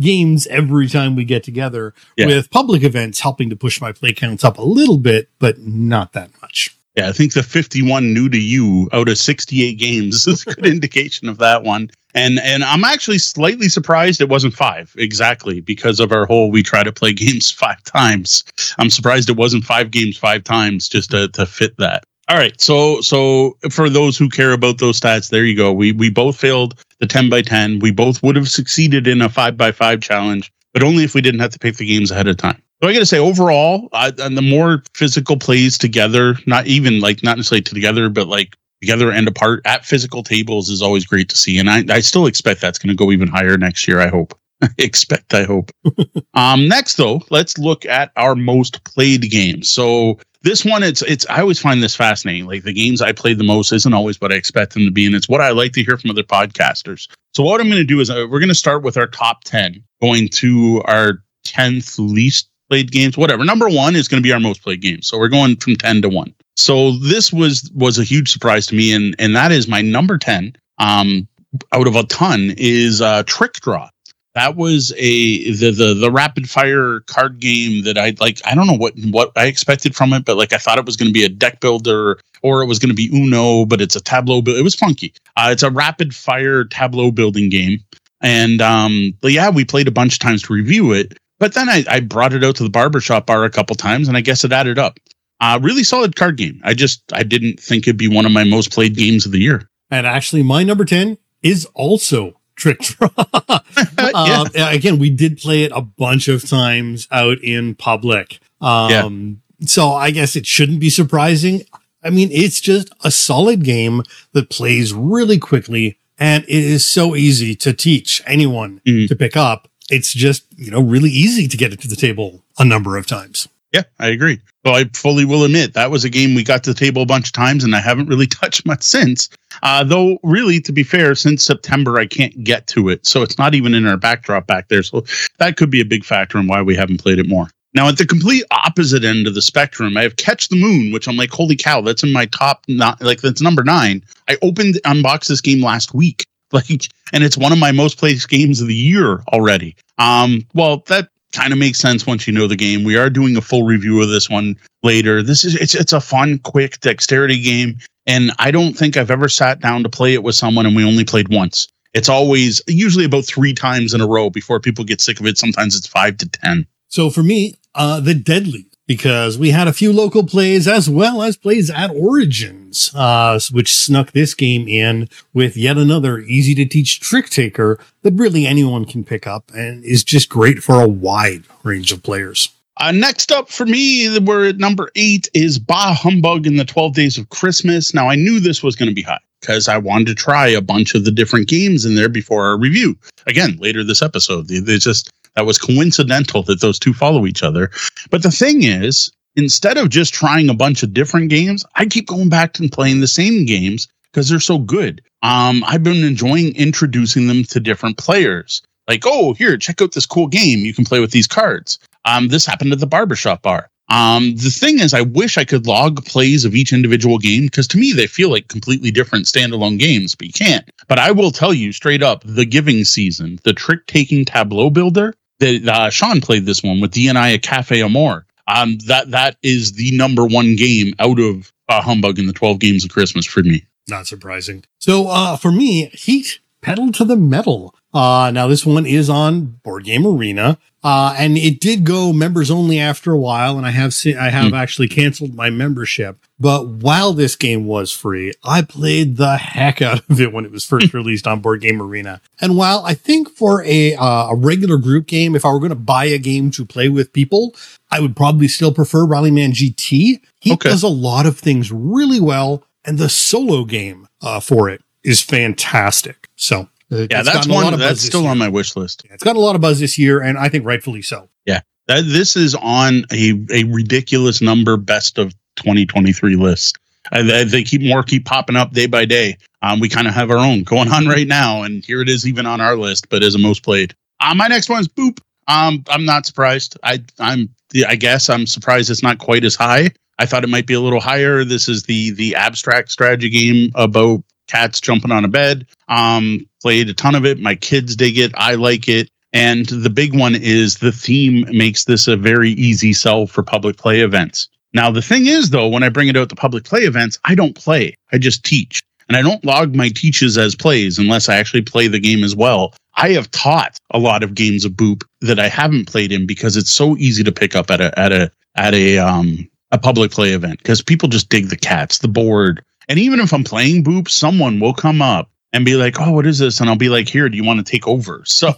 games 0.00 0.46
every 0.46 0.88
time 0.88 1.16
we 1.16 1.24
get 1.24 1.42
together, 1.42 1.94
yeah. 2.16 2.26
with 2.26 2.50
public 2.50 2.82
events 2.82 3.20
helping 3.20 3.50
to 3.50 3.56
push 3.56 3.80
my 3.80 3.92
play 3.92 4.12
counts 4.12 4.44
up 4.44 4.58
a 4.58 4.62
little 4.62 4.98
bit, 4.98 5.28
but 5.38 5.58
not 5.58 6.12
that 6.12 6.30
much. 6.40 6.76
Yeah, 6.96 7.08
I 7.08 7.12
think 7.12 7.32
the 7.32 7.42
51 7.42 8.14
new 8.14 8.28
to 8.28 8.40
you 8.40 8.88
out 8.92 9.08
of 9.08 9.18
68 9.18 9.74
games 9.74 10.26
is 10.28 10.46
a 10.46 10.54
good 10.54 10.66
indication 10.72 11.28
of 11.28 11.38
that 11.38 11.64
one. 11.64 11.90
And 12.14 12.38
and 12.38 12.62
I'm 12.62 12.84
actually 12.84 13.18
slightly 13.18 13.68
surprised 13.68 14.20
it 14.20 14.28
wasn't 14.28 14.54
five 14.54 14.94
exactly 14.96 15.60
because 15.60 15.98
of 15.98 16.12
our 16.12 16.26
whole 16.26 16.52
we 16.52 16.62
try 16.62 16.84
to 16.84 16.92
play 16.92 17.12
games 17.12 17.50
five 17.50 17.82
times. 17.82 18.44
I'm 18.78 18.90
surprised 18.90 19.28
it 19.28 19.36
wasn't 19.36 19.64
five 19.64 19.90
games 19.90 20.16
five 20.16 20.44
times 20.44 20.88
just 20.88 21.10
to, 21.10 21.26
to 21.28 21.44
fit 21.46 21.76
that. 21.78 22.04
All 22.28 22.36
right, 22.36 22.58
so 22.58 23.00
so 23.02 23.56
for 23.70 23.90
those 23.90 24.16
who 24.16 24.30
care 24.30 24.52
about 24.52 24.78
those 24.78 24.98
stats, 24.98 25.28
there 25.28 25.44
you 25.44 25.56
go. 25.56 25.72
We 25.72 25.92
we 25.92 26.08
both 26.08 26.38
failed 26.38 26.82
the 27.00 27.06
10 27.06 27.28
by 27.28 27.42
10. 27.42 27.80
We 27.80 27.90
both 27.90 28.22
would 28.22 28.36
have 28.36 28.48
succeeded 28.48 29.06
in 29.06 29.20
a 29.20 29.28
five 29.28 29.56
by 29.58 29.72
five 29.72 30.00
challenge, 30.00 30.50
but 30.72 30.82
only 30.82 31.04
if 31.04 31.14
we 31.14 31.20
didn't 31.20 31.40
have 31.40 31.50
to 31.50 31.58
pick 31.58 31.76
the 31.76 31.86
games 31.86 32.10
ahead 32.10 32.26
of 32.26 32.38
time. 32.38 32.62
So 32.82 32.88
I 32.88 32.92
got 32.92 33.00
to 33.00 33.06
say, 33.06 33.18
overall, 33.18 33.88
I, 33.92 34.12
and 34.18 34.36
the 34.36 34.42
more 34.42 34.82
physical 34.94 35.38
plays 35.38 35.76
together, 35.76 36.36
not 36.46 36.66
even 36.66 37.00
like 37.00 37.22
not 37.22 37.36
necessarily 37.36 37.62
together, 37.62 38.08
but 38.08 38.26
like 38.26 38.56
together 38.80 39.10
and 39.10 39.28
apart 39.28 39.60
at 39.64 39.84
physical 39.84 40.22
tables 40.22 40.68
is 40.68 40.82
always 40.82 41.06
great 41.06 41.28
to 41.30 41.36
see. 41.36 41.58
And 41.58 41.70
I, 41.70 41.84
I 41.88 42.00
still 42.00 42.26
expect 42.26 42.60
that's 42.60 42.78
going 42.78 42.94
to 42.94 42.94
go 42.94 43.10
even 43.12 43.28
higher 43.28 43.56
next 43.56 43.86
year. 43.86 44.00
I 44.00 44.08
hope. 44.08 44.38
expect. 44.78 45.34
I 45.34 45.44
hope. 45.44 45.70
um, 46.34 46.68
next, 46.68 46.96
though, 46.96 47.22
let's 47.30 47.58
look 47.58 47.84
at 47.86 48.12
our 48.16 48.34
most 48.34 48.84
played 48.84 49.30
games. 49.30 49.70
So 49.70 50.18
this 50.44 50.64
one, 50.64 50.82
it's 50.82 51.02
it's. 51.02 51.26
I 51.28 51.40
always 51.40 51.58
find 51.58 51.82
this 51.82 51.96
fascinating. 51.96 52.46
Like 52.46 52.62
the 52.62 52.72
games 52.72 53.02
I 53.02 53.12
played 53.12 53.38
the 53.38 53.44
most 53.44 53.72
isn't 53.72 53.94
always 53.94 54.20
what 54.20 54.32
I 54.32 54.36
expect 54.36 54.74
them 54.74 54.84
to 54.84 54.90
be, 54.90 55.06
and 55.06 55.14
it's 55.14 55.28
what 55.28 55.40
I 55.40 55.50
like 55.50 55.72
to 55.72 55.82
hear 55.82 55.96
from 55.96 56.10
other 56.10 56.22
podcasters. 56.22 57.08
So 57.34 57.42
what 57.42 57.60
I'm 57.60 57.68
going 57.68 57.80
to 57.80 57.84
do 57.84 58.00
is 58.00 58.10
uh, 58.10 58.26
we're 58.30 58.40
going 58.40 58.48
to 58.48 58.54
start 58.54 58.82
with 58.82 58.96
our 58.96 59.06
top 59.06 59.42
ten, 59.44 59.82
going 60.00 60.28
to 60.28 60.82
our 60.86 61.24
tenth 61.44 61.98
least 61.98 62.48
played 62.68 62.90
games, 62.90 63.16
whatever. 63.16 63.44
Number 63.44 63.68
one 63.68 63.96
is 63.96 64.08
going 64.08 64.22
to 64.22 64.26
be 64.26 64.32
our 64.32 64.40
most 64.40 64.62
played 64.62 64.80
game. 64.80 65.02
So 65.02 65.18
we're 65.18 65.28
going 65.28 65.56
from 65.56 65.76
10 65.76 66.02
to 66.02 66.08
one. 66.08 66.34
So 66.56 66.92
this 66.98 67.32
was, 67.32 67.70
was 67.74 67.98
a 67.98 68.04
huge 68.04 68.32
surprise 68.32 68.66
to 68.68 68.74
me. 68.74 68.92
And, 68.92 69.14
and 69.18 69.34
that 69.36 69.52
is 69.52 69.68
my 69.68 69.82
number 69.82 70.18
10, 70.18 70.56
um, 70.78 71.28
out 71.72 71.86
of 71.86 71.96
a 71.96 72.04
ton 72.04 72.54
is, 72.56 73.00
uh, 73.00 73.22
Trick 73.24 73.54
Draw. 73.54 73.88
That 74.34 74.56
was 74.56 74.92
a, 74.96 75.52
the, 75.52 75.70
the, 75.70 75.94
the 75.94 76.10
rapid 76.10 76.50
fire 76.50 77.00
card 77.00 77.38
game 77.38 77.84
that 77.84 77.96
I 77.96 78.14
like. 78.18 78.40
I 78.44 78.54
don't 78.54 78.66
know 78.66 78.76
what, 78.76 78.94
what 79.04 79.30
I 79.36 79.46
expected 79.46 79.94
from 79.94 80.12
it, 80.12 80.24
but 80.24 80.36
like 80.36 80.52
I 80.52 80.58
thought 80.58 80.78
it 80.78 80.86
was 80.86 80.96
going 80.96 81.08
to 81.08 81.12
be 81.12 81.24
a 81.24 81.28
deck 81.28 81.60
builder 81.60 82.18
or 82.42 82.62
it 82.62 82.66
was 82.66 82.78
going 82.80 82.88
to 82.88 82.94
be 82.94 83.08
Uno, 83.14 83.64
but 83.64 83.80
it's 83.80 83.94
a 83.96 84.00
tableau. 84.00 84.42
It 84.44 84.64
was 84.64 84.74
funky. 84.74 85.14
Uh, 85.36 85.50
it's 85.52 85.62
a 85.62 85.70
rapid 85.70 86.14
fire 86.14 86.64
tableau 86.64 87.10
building 87.12 87.48
game. 87.48 87.78
And 88.20 88.60
um, 88.60 89.14
but 89.20 89.32
yeah, 89.32 89.50
we 89.50 89.64
played 89.64 89.86
a 89.86 89.92
bunch 89.92 90.14
of 90.14 90.18
times 90.18 90.42
to 90.42 90.52
review 90.52 90.92
it. 90.92 91.16
But 91.38 91.54
then 91.54 91.68
I, 91.68 91.84
I 91.88 92.00
brought 92.00 92.32
it 92.32 92.42
out 92.42 92.56
to 92.56 92.62
the 92.62 92.70
barbershop 92.70 93.26
bar 93.26 93.44
a 93.44 93.50
couple 93.50 93.76
times, 93.76 94.08
and 94.08 94.16
I 94.16 94.20
guess 94.20 94.44
it 94.44 94.52
added 94.52 94.78
up. 94.78 94.98
Uh, 95.40 95.58
really 95.62 95.84
solid 95.84 96.16
card 96.16 96.36
game. 96.36 96.60
I 96.64 96.74
just 96.74 97.02
I 97.12 97.22
didn't 97.22 97.60
think 97.60 97.86
it'd 97.86 97.98
be 97.98 98.08
one 98.08 98.24
of 98.24 98.32
my 98.32 98.44
most 98.44 98.72
played 98.72 98.96
games 98.96 99.26
of 99.26 99.32
the 99.32 99.40
year. 99.40 99.68
And 99.90 100.06
actually, 100.06 100.42
my 100.42 100.64
number 100.64 100.84
ten 100.84 101.18
is 101.42 101.66
also 101.74 102.40
Trick 102.56 102.78
Draw. 102.80 103.08
uh, 103.16 104.44
Again, 104.54 104.98
we 104.98 105.10
did 105.10 105.38
play 105.38 105.64
it 105.64 105.72
a 105.74 105.82
bunch 105.82 106.28
of 106.28 106.48
times 106.48 107.08
out 107.10 107.38
in 107.42 107.74
public. 107.74 108.40
Um, 108.60 108.90
yeah. 108.90 109.66
So 109.66 109.92
I 109.92 110.10
guess 110.10 110.36
it 110.36 110.46
shouldn't 110.46 110.80
be 110.80 110.90
surprising. 110.90 111.62
I 112.02 112.10
mean, 112.10 112.30
it's 112.30 112.60
just 112.60 112.92
a 113.02 113.10
solid 113.10 113.64
game 113.64 114.02
that 114.32 114.50
plays 114.50 114.92
really 114.92 115.38
quickly, 115.38 115.98
and 116.18 116.44
it 116.44 116.50
is 116.50 116.86
so 116.86 117.16
easy 117.16 117.54
to 117.56 117.72
teach 117.72 118.22
anyone 118.26 118.80
mm. 118.84 119.08
to 119.08 119.16
pick 119.16 119.36
up 119.36 119.68
it's 119.90 120.12
just, 120.12 120.46
you 120.56 120.70
know, 120.70 120.80
really 120.80 121.10
easy 121.10 121.48
to 121.48 121.56
get 121.56 121.72
it 121.72 121.80
to 121.80 121.88
the 121.88 121.96
table 121.96 122.42
a 122.58 122.64
number 122.64 122.96
of 122.96 123.06
times. 123.06 123.48
Yeah, 123.72 123.82
I 123.98 124.08
agree. 124.08 124.40
Well, 124.64 124.74
I 124.74 124.84
fully 124.94 125.24
will 125.24 125.44
admit 125.44 125.74
that 125.74 125.90
was 125.90 126.04
a 126.04 126.10
game 126.10 126.34
we 126.34 126.42
got 126.42 126.64
to 126.64 126.72
the 126.72 126.78
table 126.78 127.02
a 127.02 127.06
bunch 127.06 127.28
of 127.28 127.32
times 127.32 127.64
and 127.64 127.74
I 127.74 127.80
haven't 127.80 128.08
really 128.08 128.26
touched 128.42 128.64
much 128.66 128.82
since. 128.82 129.28
Uh, 129.62 129.84
though, 129.84 130.18
really, 130.22 130.60
to 130.62 130.72
be 130.72 130.82
fair, 130.82 131.14
since 131.14 131.44
September, 131.44 131.98
I 131.98 132.06
can't 132.06 132.44
get 132.44 132.66
to 132.68 132.88
it. 132.88 133.06
So 133.06 133.22
it's 133.22 133.38
not 133.38 133.54
even 133.54 133.74
in 133.74 133.86
our 133.86 133.96
backdrop 133.96 134.46
back 134.46 134.68
there. 134.68 134.82
So 134.82 135.04
that 135.38 135.56
could 135.56 135.70
be 135.70 135.80
a 135.80 135.84
big 135.84 136.04
factor 136.04 136.38
in 136.38 136.46
why 136.46 136.62
we 136.62 136.74
haven't 136.74 137.02
played 137.02 137.18
it 137.18 137.28
more. 137.28 137.48
Now, 137.74 137.88
at 137.88 137.98
the 137.98 138.06
complete 138.06 138.44
opposite 138.52 139.04
end 139.04 139.26
of 139.26 139.34
the 139.34 139.42
spectrum, 139.42 139.96
I 139.96 140.02
have 140.02 140.16
Catch 140.16 140.48
the 140.48 140.60
Moon, 140.60 140.92
which 140.92 141.08
I'm 141.08 141.16
like, 141.16 141.30
holy 141.30 141.56
cow, 141.56 141.80
that's 141.80 142.04
in 142.04 142.12
my 142.12 142.26
top, 142.26 142.64
not 142.68 143.02
like 143.02 143.20
that's 143.20 143.42
number 143.42 143.64
nine. 143.64 144.04
I 144.28 144.36
opened, 144.42 144.80
unboxed 144.84 145.28
this 145.28 145.40
game 145.40 145.60
last 145.60 145.92
week 145.92 146.24
like, 146.52 146.88
and 147.12 147.24
it's 147.24 147.36
one 147.36 147.52
of 147.52 147.58
my 147.58 147.72
most 147.72 147.98
played 147.98 148.18
games 148.28 148.60
of 148.60 148.68
the 148.68 148.74
year 148.74 149.22
already. 149.32 149.76
Um, 149.98 150.46
well, 150.54 150.84
that 150.86 151.08
kind 151.34 151.52
of 151.52 151.58
makes 151.58 151.78
sense 151.78 152.06
once 152.06 152.26
you 152.26 152.32
know 152.32 152.46
the 152.46 152.56
game. 152.56 152.84
We 152.84 152.96
are 152.96 153.10
doing 153.10 153.36
a 153.36 153.40
full 153.40 153.64
review 153.64 154.00
of 154.00 154.08
this 154.08 154.30
one 154.30 154.56
later. 154.82 155.22
This 155.22 155.44
is 155.44 155.54
it's 155.56 155.74
it's 155.74 155.92
a 155.92 156.00
fun, 156.00 156.38
quick 156.38 156.80
dexterity 156.80 157.40
game, 157.40 157.78
and 158.06 158.32
I 158.38 158.50
don't 158.50 158.74
think 158.74 158.96
I've 158.96 159.10
ever 159.10 159.28
sat 159.28 159.60
down 159.60 159.82
to 159.82 159.88
play 159.88 160.14
it 160.14 160.22
with 160.22 160.34
someone 160.34 160.66
and 160.66 160.74
we 160.74 160.84
only 160.84 161.04
played 161.04 161.28
once. 161.28 161.68
It's 161.92 162.08
always 162.08 162.62
usually 162.66 163.04
about 163.04 163.24
three 163.24 163.52
times 163.52 163.94
in 163.94 164.00
a 164.00 164.06
row 164.06 164.30
before 164.30 164.58
people 164.60 164.84
get 164.84 165.00
sick 165.00 165.20
of 165.20 165.26
it. 165.26 165.38
Sometimes 165.38 165.76
it's 165.76 165.86
five 165.86 166.16
to 166.18 166.28
ten. 166.28 166.66
So 166.88 167.10
for 167.10 167.22
me, 167.22 167.54
uh, 167.74 168.00
the 168.00 168.14
Deadly 168.14 168.66
because 168.86 169.38
we 169.38 169.50
had 169.50 169.68
a 169.68 169.72
few 169.72 169.92
local 169.92 170.24
plays 170.24 170.68
as 170.68 170.88
well 170.88 171.22
as 171.22 171.36
plays 171.36 171.70
at 171.70 171.90
Origins, 171.90 172.94
uh, 172.94 173.38
which 173.50 173.74
snuck 173.74 174.12
this 174.12 174.34
game 174.34 174.68
in 174.68 175.08
with 175.32 175.56
yet 175.56 175.76
another 175.76 176.18
easy 176.20 176.54
to 176.54 176.64
teach 176.64 177.00
trick 177.00 177.30
taker 177.30 177.78
that 178.02 178.12
really 178.14 178.46
anyone 178.46 178.84
can 178.84 179.04
pick 179.04 179.26
up 179.26 179.50
and 179.54 179.84
is 179.84 180.04
just 180.04 180.28
great 180.28 180.62
for 180.62 180.80
a 180.80 180.88
wide 180.88 181.44
range 181.62 181.92
of 181.92 182.02
players. 182.02 182.50
Uh, 182.76 182.90
next 182.90 183.30
up 183.30 183.48
for 183.48 183.66
me, 183.66 184.18
we're 184.18 184.48
at 184.48 184.58
number 184.58 184.90
eight 184.96 185.28
is 185.32 185.58
Bah 185.58 185.94
Humbug 185.94 186.46
in 186.46 186.56
the 186.56 186.64
12 186.64 186.94
Days 186.94 187.18
of 187.18 187.28
Christmas. 187.28 187.94
Now, 187.94 188.08
I 188.08 188.16
knew 188.16 188.40
this 188.40 188.64
was 188.64 188.74
going 188.74 188.88
to 188.88 188.94
be 188.94 189.02
high 189.02 189.20
because 189.40 189.68
I 189.68 189.78
wanted 189.78 190.06
to 190.08 190.14
try 190.14 190.48
a 190.48 190.60
bunch 190.60 190.94
of 190.94 191.04
the 191.04 191.12
different 191.12 191.48
games 191.48 191.84
in 191.84 191.94
there 191.94 192.08
before 192.08 192.46
our 192.46 192.58
review. 192.58 192.96
Again, 193.26 193.56
later 193.58 193.84
this 193.84 194.02
episode, 194.02 194.48
they 194.48 194.78
just 194.78 195.12
that 195.34 195.46
was 195.46 195.58
coincidental 195.58 196.42
that 196.44 196.60
those 196.60 196.78
two 196.78 196.92
follow 196.92 197.26
each 197.26 197.42
other. 197.42 197.70
But 198.10 198.22
the 198.22 198.30
thing 198.30 198.62
is, 198.62 199.10
instead 199.36 199.76
of 199.76 199.88
just 199.88 200.14
trying 200.14 200.48
a 200.48 200.54
bunch 200.54 200.82
of 200.82 200.94
different 200.94 201.30
games, 201.30 201.64
I 201.74 201.86
keep 201.86 202.06
going 202.06 202.28
back 202.28 202.58
and 202.58 202.70
playing 202.70 203.00
the 203.00 203.06
same 203.06 203.44
games 203.44 203.88
because 204.12 204.28
they're 204.28 204.40
so 204.40 204.58
good. 204.58 205.02
Um, 205.22 205.64
I've 205.66 205.82
been 205.82 206.04
enjoying 206.04 206.54
introducing 206.54 207.26
them 207.26 207.44
to 207.44 207.60
different 207.60 207.98
players. 207.98 208.62
Like, 208.88 209.04
oh, 209.06 209.32
here, 209.32 209.56
check 209.56 209.80
out 209.80 209.92
this 209.92 210.06
cool 210.06 210.26
game. 210.26 210.60
You 210.60 210.74
can 210.74 210.84
play 210.84 211.00
with 211.00 211.10
these 211.10 211.26
cards. 211.26 211.78
Um, 212.04 212.28
this 212.28 212.44
happened 212.44 212.72
at 212.72 212.80
the 212.80 212.86
barbershop 212.86 213.42
bar. 213.42 213.70
Um, 213.88 214.34
the 214.36 214.50
thing 214.50 214.78
is, 214.78 214.94
I 214.94 215.02
wish 215.02 215.36
I 215.36 215.44
could 215.44 215.66
log 215.66 216.04
plays 216.04 216.44
of 216.44 216.54
each 216.54 216.72
individual 216.72 217.18
game 217.18 217.44
because 217.44 217.68
to 217.68 217.78
me 217.78 217.92
they 217.92 218.06
feel 218.06 218.30
like 218.30 218.48
completely 218.48 218.90
different 218.90 219.26
standalone 219.26 219.78
games, 219.78 220.14
but 220.14 220.26
you 220.26 220.32
can't. 220.32 220.68
But 220.88 220.98
I 220.98 221.10
will 221.10 221.30
tell 221.30 221.52
you 221.52 221.72
straight 221.72 222.02
up, 222.02 222.22
the 222.24 222.46
Giving 222.46 222.84
Season, 222.84 223.38
the 223.44 223.52
trick 223.52 223.86
taking 223.86 224.24
tableau 224.24 224.70
builder, 224.70 225.14
that 225.38 225.68
uh, 225.68 225.90
Sean 225.90 226.20
played 226.20 226.46
this 226.46 226.62
one 226.62 226.80
with 226.80 226.92
DNI 226.92 227.34
at 227.34 227.42
Cafe 227.42 227.82
Amor. 227.82 228.26
Um, 228.46 228.78
that 228.86 229.10
that 229.12 229.36
is 229.42 229.72
the 229.72 229.96
number 229.96 230.26
one 230.26 230.56
game 230.56 230.92
out 230.98 231.18
of 231.18 231.52
uh, 231.68 231.80
Humbug 231.80 232.18
in 232.18 232.26
the 232.26 232.32
twelve 232.32 232.58
games 232.58 232.84
of 232.84 232.90
Christmas 232.90 233.24
for 233.26 233.42
me. 233.42 233.64
Not 233.88 234.06
surprising. 234.06 234.64
So 234.78 235.08
uh, 235.08 235.36
for 235.36 235.50
me, 235.50 235.86
Heat 235.86 236.40
pedal 236.60 236.92
to 236.92 237.04
the 237.04 237.16
metal. 237.16 237.74
Uh, 237.94 238.30
now 238.32 238.48
this 238.48 238.66
one 238.66 238.84
is 238.84 239.08
on 239.08 239.44
Board 239.62 239.84
Game 239.84 240.06
Arena. 240.06 240.58
Uh, 240.84 241.14
and 241.16 241.38
it 241.38 241.60
did 241.60 241.82
go 241.82 242.12
members 242.12 242.50
only 242.50 242.78
after 242.78 243.10
a 243.10 243.18
while, 243.18 243.56
and 243.56 243.66
I 243.66 243.70
have 243.70 243.94
I 244.06 244.28
have 244.28 244.52
mm. 244.52 244.56
actually 244.56 244.86
canceled 244.86 245.34
my 245.34 245.48
membership. 245.48 246.18
But 246.38 246.68
while 246.68 247.14
this 247.14 247.36
game 247.36 247.64
was 247.64 247.90
free, 247.90 248.34
I 248.44 248.60
played 248.60 249.16
the 249.16 249.38
heck 249.38 249.80
out 249.80 250.02
of 250.10 250.20
it 250.20 250.30
when 250.30 250.44
it 250.44 250.50
was 250.50 250.66
first 250.66 250.92
released 250.94 251.26
on 251.26 251.40
Board 251.40 251.62
Game 251.62 251.80
Arena. 251.80 252.20
And 252.38 252.58
while 252.58 252.84
I 252.84 252.92
think 252.92 253.30
for 253.30 253.64
a 253.64 253.94
uh, 253.94 254.28
a 254.28 254.36
regular 254.36 254.76
group 254.76 255.06
game, 255.06 255.34
if 255.34 255.46
I 255.46 255.52
were 255.52 255.58
going 255.58 255.70
to 255.70 255.74
buy 255.74 256.04
a 256.04 256.18
game 256.18 256.50
to 256.50 256.66
play 256.66 256.90
with 256.90 257.14
people, 257.14 257.56
I 257.90 258.00
would 258.00 258.14
probably 258.14 258.48
still 258.48 258.74
prefer 258.74 259.06
Rallyman 259.06 259.52
GT. 259.52 260.20
He 260.40 260.52
okay. 260.52 260.68
does 260.68 260.82
a 260.82 260.88
lot 260.88 261.24
of 261.24 261.38
things 261.38 261.72
really 261.72 262.20
well, 262.20 262.62
and 262.84 262.98
the 262.98 263.08
solo 263.08 263.64
game 263.64 264.06
uh, 264.20 264.38
for 264.40 264.68
it 264.68 264.82
is 265.02 265.22
fantastic. 265.22 266.28
So 266.36 266.68
Uh, 266.92 267.06
Yeah, 267.10 267.22
that's 267.22 267.32
gotten 267.36 267.50
a 267.50 267.54
lot 267.54 267.64
one 267.72 267.78
that's 267.78 268.02
still 268.02 268.26
on 268.26 268.38
my 268.38 268.48
wish 268.48 268.76
list. 268.76 269.04
It's 269.10 269.24
got 269.24 269.36
a 269.36 269.40
lot 269.40 269.54
of 269.54 269.60
buzz 269.60 269.80
this 269.80 269.98
year, 269.98 270.20
and 270.20 270.38
I 270.38 270.48
think 270.48 270.64
rightfully 270.64 271.02
so. 271.02 271.28
Yeah, 271.46 271.60
that 271.88 272.04
this 272.06 272.36
is 272.36 272.54
on 272.54 273.04
a, 273.12 273.40
a 273.50 273.64
ridiculous 273.64 274.40
number 274.40 274.76
best 274.76 275.18
of 275.18 275.34
2023 275.56 276.36
list. 276.36 276.78
They, 277.12 277.44
they 277.44 277.62
keep 277.62 277.82
more 277.82 278.02
keep 278.02 278.24
popping 278.24 278.56
up 278.56 278.72
day 278.72 278.86
by 278.86 279.04
day. 279.04 279.36
Um, 279.62 279.78
we 279.80 279.88
kind 279.88 280.08
of 280.08 280.14
have 280.14 280.30
our 280.30 280.38
own 280.38 280.62
going 280.62 280.90
on 280.90 281.06
right 281.08 281.26
now, 281.26 281.62
and 281.62 281.84
here 281.84 282.00
it 282.00 282.08
is 282.08 282.26
even 282.26 282.46
on 282.46 282.60
our 282.60 282.76
list, 282.76 283.08
but 283.08 283.22
as 283.22 283.34
a 283.34 283.38
most 283.38 283.62
played. 283.62 283.94
Uh, 284.20 284.34
my 284.34 284.46
next 284.48 284.68
one 284.68 284.80
is 284.80 284.88
Boop. 284.88 285.18
Um, 285.48 285.84
I'm 285.88 286.04
not 286.04 286.26
surprised. 286.26 286.78
I 286.82 287.02
I'm 287.18 287.54
I 287.86 287.96
guess 287.96 288.30
I'm 288.30 288.46
surprised 288.46 288.90
it's 288.90 289.02
not 289.02 289.18
quite 289.18 289.44
as 289.44 289.54
high. 289.54 289.90
I 290.18 290.26
thought 290.26 290.44
it 290.44 290.48
might 290.48 290.66
be 290.66 290.74
a 290.74 290.80
little 290.80 291.00
higher. 291.00 291.44
This 291.44 291.68
is 291.68 291.82
the 291.82 292.10
the 292.12 292.34
abstract 292.36 292.90
strategy 292.90 293.28
game 293.28 293.72
about 293.74 294.22
cats 294.46 294.80
jumping 294.80 295.12
on 295.12 295.24
a 295.24 295.28
bed. 295.28 295.66
Um, 295.88 296.46
played 296.62 296.88
a 296.88 296.94
ton 296.94 297.14
of 297.14 297.24
it. 297.24 297.38
My 297.38 297.54
kids 297.54 297.96
dig 297.96 298.18
it. 298.18 298.32
I 298.34 298.54
like 298.54 298.88
it. 298.88 299.08
And 299.32 299.66
the 299.66 299.90
big 299.90 300.16
one 300.16 300.36
is 300.36 300.76
the 300.76 300.92
theme 300.92 301.44
makes 301.50 301.84
this 301.84 302.06
a 302.06 302.16
very 302.16 302.50
easy 302.50 302.92
sell 302.92 303.26
for 303.26 303.42
public 303.42 303.76
play 303.76 304.00
events. 304.00 304.48
Now, 304.72 304.90
the 304.90 305.02
thing 305.02 305.26
is, 305.26 305.50
though, 305.50 305.68
when 305.68 305.82
I 305.82 305.88
bring 305.88 306.08
it 306.08 306.16
out 306.16 306.28
to 306.28 306.36
public 306.36 306.64
play 306.64 306.80
events, 306.80 307.18
I 307.24 307.34
don't 307.34 307.54
play, 307.54 307.94
I 308.12 308.18
just 308.18 308.44
teach. 308.44 308.82
And 309.08 309.16
I 309.16 309.22
don't 309.22 309.44
log 309.44 309.74
my 309.74 309.88
teaches 309.88 310.38
as 310.38 310.54
plays 310.54 310.98
unless 310.98 311.28
I 311.28 311.36
actually 311.36 311.62
play 311.62 311.88
the 311.88 312.00
game 312.00 312.24
as 312.24 312.34
well. 312.34 312.74
I 312.96 313.10
have 313.10 313.30
taught 313.30 313.78
a 313.90 313.98
lot 313.98 314.22
of 314.22 314.34
games 314.34 314.64
of 314.64 314.72
Boop 314.72 315.02
that 315.20 315.38
I 315.38 315.48
haven't 315.48 315.86
played 315.88 316.12
in 316.12 316.26
because 316.26 316.56
it's 316.56 316.70
so 316.70 316.96
easy 316.96 317.22
to 317.24 317.32
pick 317.32 317.54
up 317.54 317.70
at 317.70 317.80
a 317.80 317.98
at 317.98 318.12
a 318.12 318.30
at 318.56 318.72
a 318.72 318.98
um 318.98 319.48
a 319.72 319.78
public 319.78 320.12
play 320.12 320.30
event 320.30 320.58
because 320.58 320.80
people 320.80 321.08
just 321.08 321.28
dig 321.28 321.48
the 321.48 321.56
cats, 321.56 321.98
the 321.98 322.08
board. 322.08 322.64
And 322.88 322.98
even 322.98 323.20
if 323.20 323.32
I'm 323.32 323.44
playing 323.44 323.84
Boop, 323.84 324.08
someone 324.08 324.60
will 324.60 324.74
come 324.74 325.00
up 325.02 325.30
and 325.52 325.64
be 325.64 325.74
like, 325.76 326.00
"Oh, 326.00 326.12
what 326.12 326.26
is 326.26 326.38
this?" 326.38 326.60
And 326.60 326.68
I'll 326.68 326.76
be 326.76 326.88
like, 326.88 327.08
"Here, 327.08 327.28
do 327.28 327.36
you 327.36 327.44
want 327.44 327.64
to 327.64 327.70
take 327.70 327.86
over?" 327.86 328.22
So, 328.26 328.52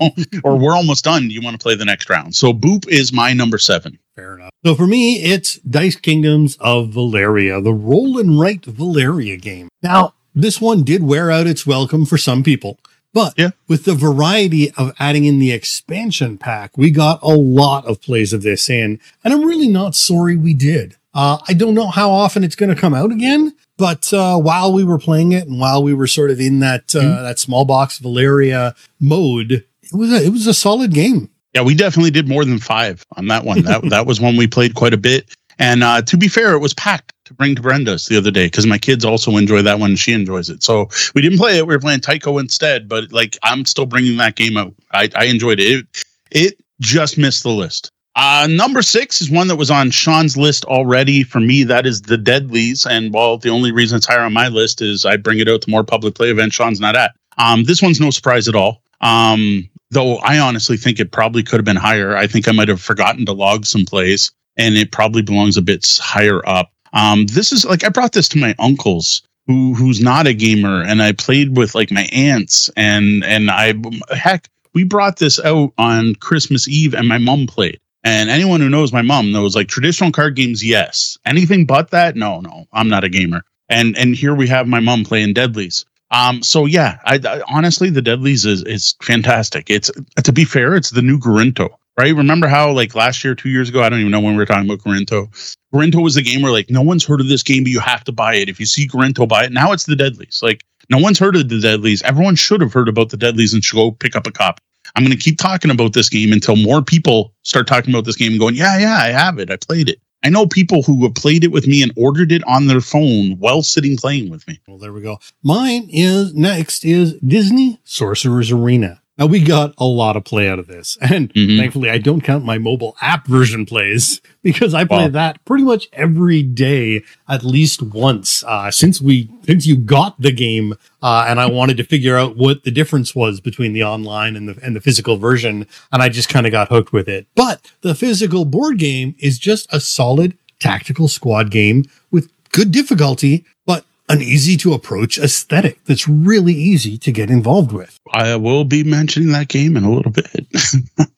or 0.44 0.56
we're 0.58 0.74
almost 0.74 1.04
done. 1.04 1.28
Do 1.28 1.34
you 1.34 1.42
want 1.42 1.58
to 1.58 1.62
play 1.62 1.74
the 1.74 1.84
next 1.84 2.08
round? 2.10 2.34
So, 2.34 2.52
Boop 2.52 2.88
is 2.88 3.12
my 3.12 3.32
number 3.32 3.58
seven. 3.58 3.98
Fair 4.14 4.36
enough. 4.36 4.50
So 4.64 4.74
for 4.74 4.86
me, 4.86 5.22
it's 5.22 5.56
Dice 5.58 5.96
Kingdoms 5.96 6.56
of 6.60 6.88
Valeria, 6.90 7.60
the 7.60 7.74
roll 7.74 8.18
and 8.18 8.40
write 8.40 8.64
Valeria 8.64 9.36
game. 9.36 9.68
Now, 9.82 10.14
this 10.34 10.60
one 10.60 10.82
did 10.84 11.02
wear 11.02 11.30
out 11.30 11.46
its 11.46 11.66
welcome 11.66 12.06
for 12.06 12.16
some 12.18 12.42
people, 12.42 12.78
but 13.12 13.34
Yeah. 13.36 13.50
with 13.68 13.84
the 13.84 13.94
variety 13.94 14.70
of 14.72 14.92
adding 14.98 15.26
in 15.26 15.38
the 15.38 15.52
expansion 15.52 16.38
pack, 16.38 16.76
we 16.78 16.90
got 16.90 17.20
a 17.22 17.34
lot 17.34 17.84
of 17.84 18.00
plays 18.00 18.32
of 18.32 18.42
this 18.42 18.68
in, 18.70 18.98
and 19.22 19.34
I'm 19.34 19.44
really 19.44 19.68
not 19.68 19.94
sorry 19.94 20.34
we 20.36 20.54
did. 20.54 20.96
Uh, 21.16 21.38
I 21.48 21.54
don't 21.54 21.72
know 21.72 21.86
how 21.86 22.10
often 22.10 22.44
it's 22.44 22.56
going 22.56 22.68
to 22.68 22.78
come 22.78 22.92
out 22.92 23.10
again, 23.10 23.56
but 23.78 24.12
uh, 24.12 24.38
while 24.38 24.70
we 24.70 24.84
were 24.84 24.98
playing 24.98 25.32
it 25.32 25.48
and 25.48 25.58
while 25.58 25.82
we 25.82 25.94
were 25.94 26.06
sort 26.06 26.30
of 26.30 26.38
in 26.38 26.60
that 26.60 26.94
uh, 26.94 27.22
that 27.22 27.38
small 27.38 27.64
box 27.64 27.98
Valeria 27.98 28.74
mode, 29.00 29.64
it 29.82 29.94
was 29.94 30.12
a, 30.12 30.22
it 30.26 30.28
was 30.28 30.46
a 30.46 30.52
solid 30.52 30.92
game. 30.92 31.30
Yeah, 31.54 31.62
we 31.62 31.74
definitely 31.74 32.10
did 32.10 32.28
more 32.28 32.44
than 32.44 32.58
five 32.58 33.02
on 33.16 33.28
that 33.28 33.46
one. 33.46 33.62
That 33.62 33.82
that 33.88 34.04
was 34.06 34.20
one 34.20 34.36
we 34.36 34.46
played 34.46 34.74
quite 34.74 34.92
a 34.92 34.98
bit. 34.98 35.34
And 35.58 35.82
uh, 35.82 36.02
to 36.02 36.18
be 36.18 36.28
fair, 36.28 36.52
it 36.52 36.58
was 36.58 36.74
packed 36.74 37.14
to 37.24 37.32
bring 37.32 37.54
to 37.54 37.62
Brenda's 37.62 38.04
the 38.04 38.18
other 38.18 38.30
day 38.30 38.48
because 38.48 38.66
my 38.66 38.76
kids 38.76 39.02
also 39.02 39.38
enjoy 39.38 39.62
that 39.62 39.78
one. 39.78 39.92
and 39.92 39.98
She 39.98 40.12
enjoys 40.12 40.50
it. 40.50 40.62
So 40.62 40.90
we 41.14 41.22
didn't 41.22 41.38
play 41.38 41.56
it. 41.56 41.66
We 41.66 41.74
were 41.74 41.80
playing 41.80 42.00
Tycho 42.00 42.36
instead. 42.36 42.90
But 42.90 43.10
like, 43.10 43.38
I'm 43.42 43.64
still 43.64 43.86
bringing 43.86 44.18
that 44.18 44.36
game 44.36 44.58
out. 44.58 44.74
I, 44.92 45.08
I 45.16 45.24
enjoyed 45.24 45.60
it. 45.60 45.64
it. 45.66 46.04
It 46.30 46.60
just 46.80 47.16
missed 47.16 47.42
the 47.42 47.48
list. 47.48 47.90
Uh, 48.16 48.48
number 48.50 48.80
six 48.80 49.20
is 49.20 49.30
one 49.30 49.46
that 49.48 49.56
was 49.56 49.70
on 49.70 49.90
Sean's 49.90 50.38
list 50.38 50.64
already. 50.64 51.22
For 51.22 51.38
me, 51.38 51.64
that 51.64 51.86
is 51.86 52.02
the 52.02 52.16
Deadlies. 52.16 52.86
And 52.86 53.12
well, 53.12 53.36
the 53.36 53.50
only 53.50 53.72
reason 53.72 53.98
it's 53.98 54.06
higher 54.06 54.22
on 54.22 54.32
my 54.32 54.48
list 54.48 54.80
is 54.80 55.04
I 55.04 55.18
bring 55.18 55.38
it 55.38 55.48
out 55.48 55.62
to 55.62 55.70
more 55.70 55.84
public 55.84 56.14
play 56.14 56.30
events 56.30 56.56
Sean's 56.56 56.80
not 56.80 56.96
at. 56.96 57.14
Um, 57.36 57.64
this 57.64 57.82
one's 57.82 58.00
no 58.00 58.10
surprise 58.10 58.48
at 58.48 58.54
all. 58.54 58.82
Um, 59.02 59.68
though 59.90 60.16
I 60.16 60.38
honestly 60.38 60.78
think 60.78 60.98
it 60.98 61.12
probably 61.12 61.42
could 61.42 61.58
have 61.58 61.66
been 61.66 61.76
higher. 61.76 62.16
I 62.16 62.26
think 62.26 62.48
I 62.48 62.52
might 62.52 62.68
have 62.68 62.80
forgotten 62.80 63.26
to 63.26 63.32
log 63.32 63.66
some 63.66 63.84
plays, 63.84 64.32
and 64.56 64.76
it 64.76 64.92
probably 64.92 65.20
belongs 65.20 65.58
a 65.58 65.62
bit 65.62 65.98
higher 66.00 66.46
up. 66.48 66.72
Um, 66.94 67.26
this 67.26 67.52
is 67.52 67.66
like 67.66 67.84
I 67.84 67.90
brought 67.90 68.12
this 68.12 68.28
to 68.30 68.38
my 68.38 68.54
uncle's 68.58 69.22
who 69.46 69.74
who's 69.74 70.00
not 70.00 70.26
a 70.26 70.32
gamer, 70.32 70.82
and 70.82 71.02
I 71.02 71.12
played 71.12 71.56
with 71.56 71.74
like 71.74 71.90
my 71.90 72.08
aunts, 72.12 72.70
and 72.76 73.22
and 73.24 73.50
I 73.50 73.74
heck 74.10 74.48
we 74.72 74.84
brought 74.84 75.18
this 75.18 75.38
out 75.40 75.72
on 75.76 76.14
Christmas 76.16 76.66
Eve, 76.66 76.94
and 76.94 77.06
my 77.06 77.18
mom 77.18 77.46
played. 77.46 77.78
And 78.06 78.30
anyone 78.30 78.60
who 78.60 78.68
knows 78.68 78.92
my 78.92 79.02
mom 79.02 79.32
knows 79.32 79.56
like 79.56 79.66
traditional 79.66 80.12
card 80.12 80.36
games, 80.36 80.64
yes. 80.64 81.18
Anything 81.26 81.66
but 81.66 81.90
that, 81.90 82.14
no, 82.14 82.40
no, 82.40 82.68
I'm 82.72 82.88
not 82.88 83.02
a 83.02 83.08
gamer. 83.08 83.42
And 83.68 83.98
and 83.98 84.14
here 84.14 84.32
we 84.32 84.46
have 84.46 84.68
my 84.68 84.78
mom 84.78 85.04
playing 85.04 85.32
Deadlies. 85.32 85.84
Um, 86.12 86.40
so 86.40 86.66
yeah, 86.66 87.00
I, 87.04 87.16
I 87.16 87.42
honestly 87.48 87.90
the 87.90 88.00
Deadlies 88.00 88.44
is 88.44 88.62
is 88.62 88.94
fantastic. 89.02 89.68
It's 89.68 89.90
to 90.22 90.32
be 90.32 90.44
fair, 90.44 90.76
it's 90.76 90.90
the 90.90 91.02
new 91.02 91.18
Garinto, 91.18 91.68
right? 91.98 92.14
Remember 92.14 92.46
how 92.46 92.70
like 92.70 92.94
last 92.94 93.24
year, 93.24 93.34
two 93.34 93.48
years 93.48 93.70
ago, 93.70 93.82
I 93.82 93.88
don't 93.88 93.98
even 93.98 94.12
know 94.12 94.20
when 94.20 94.34
we 94.34 94.38
were 94.38 94.46
talking 94.46 94.70
about 94.70 94.84
Garinto. 94.84 95.26
Garinto 95.74 96.00
was 96.00 96.14
the 96.14 96.22
game 96.22 96.42
where 96.42 96.52
like 96.52 96.70
no 96.70 96.82
one's 96.82 97.04
heard 97.04 97.20
of 97.20 97.26
this 97.26 97.42
game, 97.42 97.64
but 97.64 97.72
you 97.72 97.80
have 97.80 98.04
to 98.04 98.12
buy 98.12 98.36
it. 98.36 98.48
If 98.48 98.60
you 98.60 98.66
see 98.66 98.86
Garinto, 98.86 99.26
buy 99.26 99.46
it. 99.46 99.52
Now 99.52 99.72
it's 99.72 99.86
the 99.86 99.96
Deadlies. 99.96 100.38
Like 100.44 100.64
no 100.90 100.98
one's 100.98 101.18
heard 101.18 101.34
of 101.34 101.48
the 101.48 101.58
Deadlies. 101.58 102.02
Everyone 102.02 102.36
should 102.36 102.60
have 102.60 102.72
heard 102.72 102.88
about 102.88 103.08
the 103.08 103.16
Deadlies 103.16 103.52
and 103.52 103.64
should 103.64 103.74
go 103.74 103.90
pick 103.90 104.14
up 104.14 104.28
a 104.28 104.30
copy. 104.30 104.62
I'm 104.96 105.04
going 105.04 105.16
to 105.16 105.22
keep 105.22 105.38
talking 105.38 105.70
about 105.70 105.92
this 105.92 106.08
game 106.08 106.32
until 106.32 106.56
more 106.56 106.82
people 106.82 107.34
start 107.42 107.66
talking 107.66 107.94
about 107.94 108.06
this 108.06 108.16
game 108.16 108.32
and 108.32 108.40
going, 108.40 108.54
yeah, 108.54 108.78
yeah, 108.78 108.98
I 109.00 109.08
have 109.08 109.38
it. 109.38 109.50
I 109.50 109.56
played 109.56 109.90
it. 109.90 110.00
I 110.24 110.30
know 110.30 110.46
people 110.46 110.82
who 110.82 111.04
have 111.04 111.14
played 111.14 111.44
it 111.44 111.52
with 111.52 111.66
me 111.66 111.82
and 111.82 111.92
ordered 111.96 112.32
it 112.32 112.42
on 112.48 112.66
their 112.66 112.80
phone 112.80 113.32
while 113.38 113.62
sitting 113.62 113.98
playing 113.98 114.30
with 114.30 114.48
me. 114.48 114.58
Well, 114.66 114.78
there 114.78 114.92
we 114.92 115.02
go. 115.02 115.18
Mine 115.42 115.88
is 115.92 116.34
next 116.34 116.84
is 116.84 117.12
Disney 117.20 117.78
Sorcerer's 117.84 118.50
Arena. 118.50 119.02
Now 119.18 119.24
we 119.26 119.40
got 119.40 119.72
a 119.78 119.86
lot 119.86 120.14
of 120.16 120.24
play 120.24 120.46
out 120.48 120.58
of 120.58 120.66
this, 120.66 120.98
and 121.00 121.32
Mhm. 121.32 121.56
thankfully 121.56 121.88
I 121.90 121.96
don't 121.98 122.20
count 122.20 122.44
my 122.44 122.58
mobile 122.58 122.96
app 123.00 123.26
version 123.26 123.64
plays 123.64 124.20
because 124.42 124.74
I 124.74 124.84
play 124.84 125.04
Wow. 125.04 125.08
that 125.08 125.44
pretty 125.46 125.64
much 125.64 125.88
every 125.94 126.42
day, 126.42 127.02
at 127.28 127.42
least 127.44 127.80
once 127.82 128.44
uh, 128.46 128.70
since 128.70 129.00
we 129.00 129.28
since 129.46 129.66
you 129.66 129.76
got 129.76 130.20
the 130.20 130.32
game, 130.32 130.74
uh, 131.02 131.24
and 131.28 131.40
I 131.40 131.46
wanted 131.46 131.76
to 131.78 131.84
figure 131.84 132.16
out 132.16 132.36
what 132.36 132.64
the 132.64 132.70
difference 132.70 133.14
was 133.14 133.40
between 133.40 133.72
the 133.72 133.84
online 133.84 134.36
and 134.36 134.48
the 134.48 134.56
and 134.62 134.76
the 134.76 134.80
physical 134.80 135.16
version, 135.16 135.66
and 135.92 136.02
I 136.02 136.08
just 136.10 136.28
kind 136.28 136.44
of 136.46 136.52
got 136.52 136.68
hooked 136.68 136.92
with 136.92 137.08
it. 137.08 137.26
But 137.34 137.60
the 137.80 137.94
physical 137.94 138.44
board 138.44 138.78
game 138.78 139.14
is 139.18 139.38
just 139.38 139.66
a 139.72 139.80
solid 139.80 140.36
tactical 140.60 141.08
squad 141.08 141.50
game 141.50 141.84
with 142.10 142.28
good 142.52 142.70
difficulty, 142.70 143.44
but 143.66 143.84
an 144.08 144.22
easy 144.22 144.56
to 144.58 144.72
approach 144.72 145.18
aesthetic 145.18 145.82
that's 145.84 146.08
really 146.08 146.54
easy 146.54 146.96
to 146.98 147.12
get 147.12 147.30
involved 147.30 147.72
with. 147.72 147.98
I 148.12 148.36
will 148.36 148.64
be 148.64 148.84
mentioning 148.84 149.32
that 149.32 149.48
game 149.48 149.76
in 149.76 149.84
a 149.84 149.92
little 149.92 150.12
bit. 150.12 150.46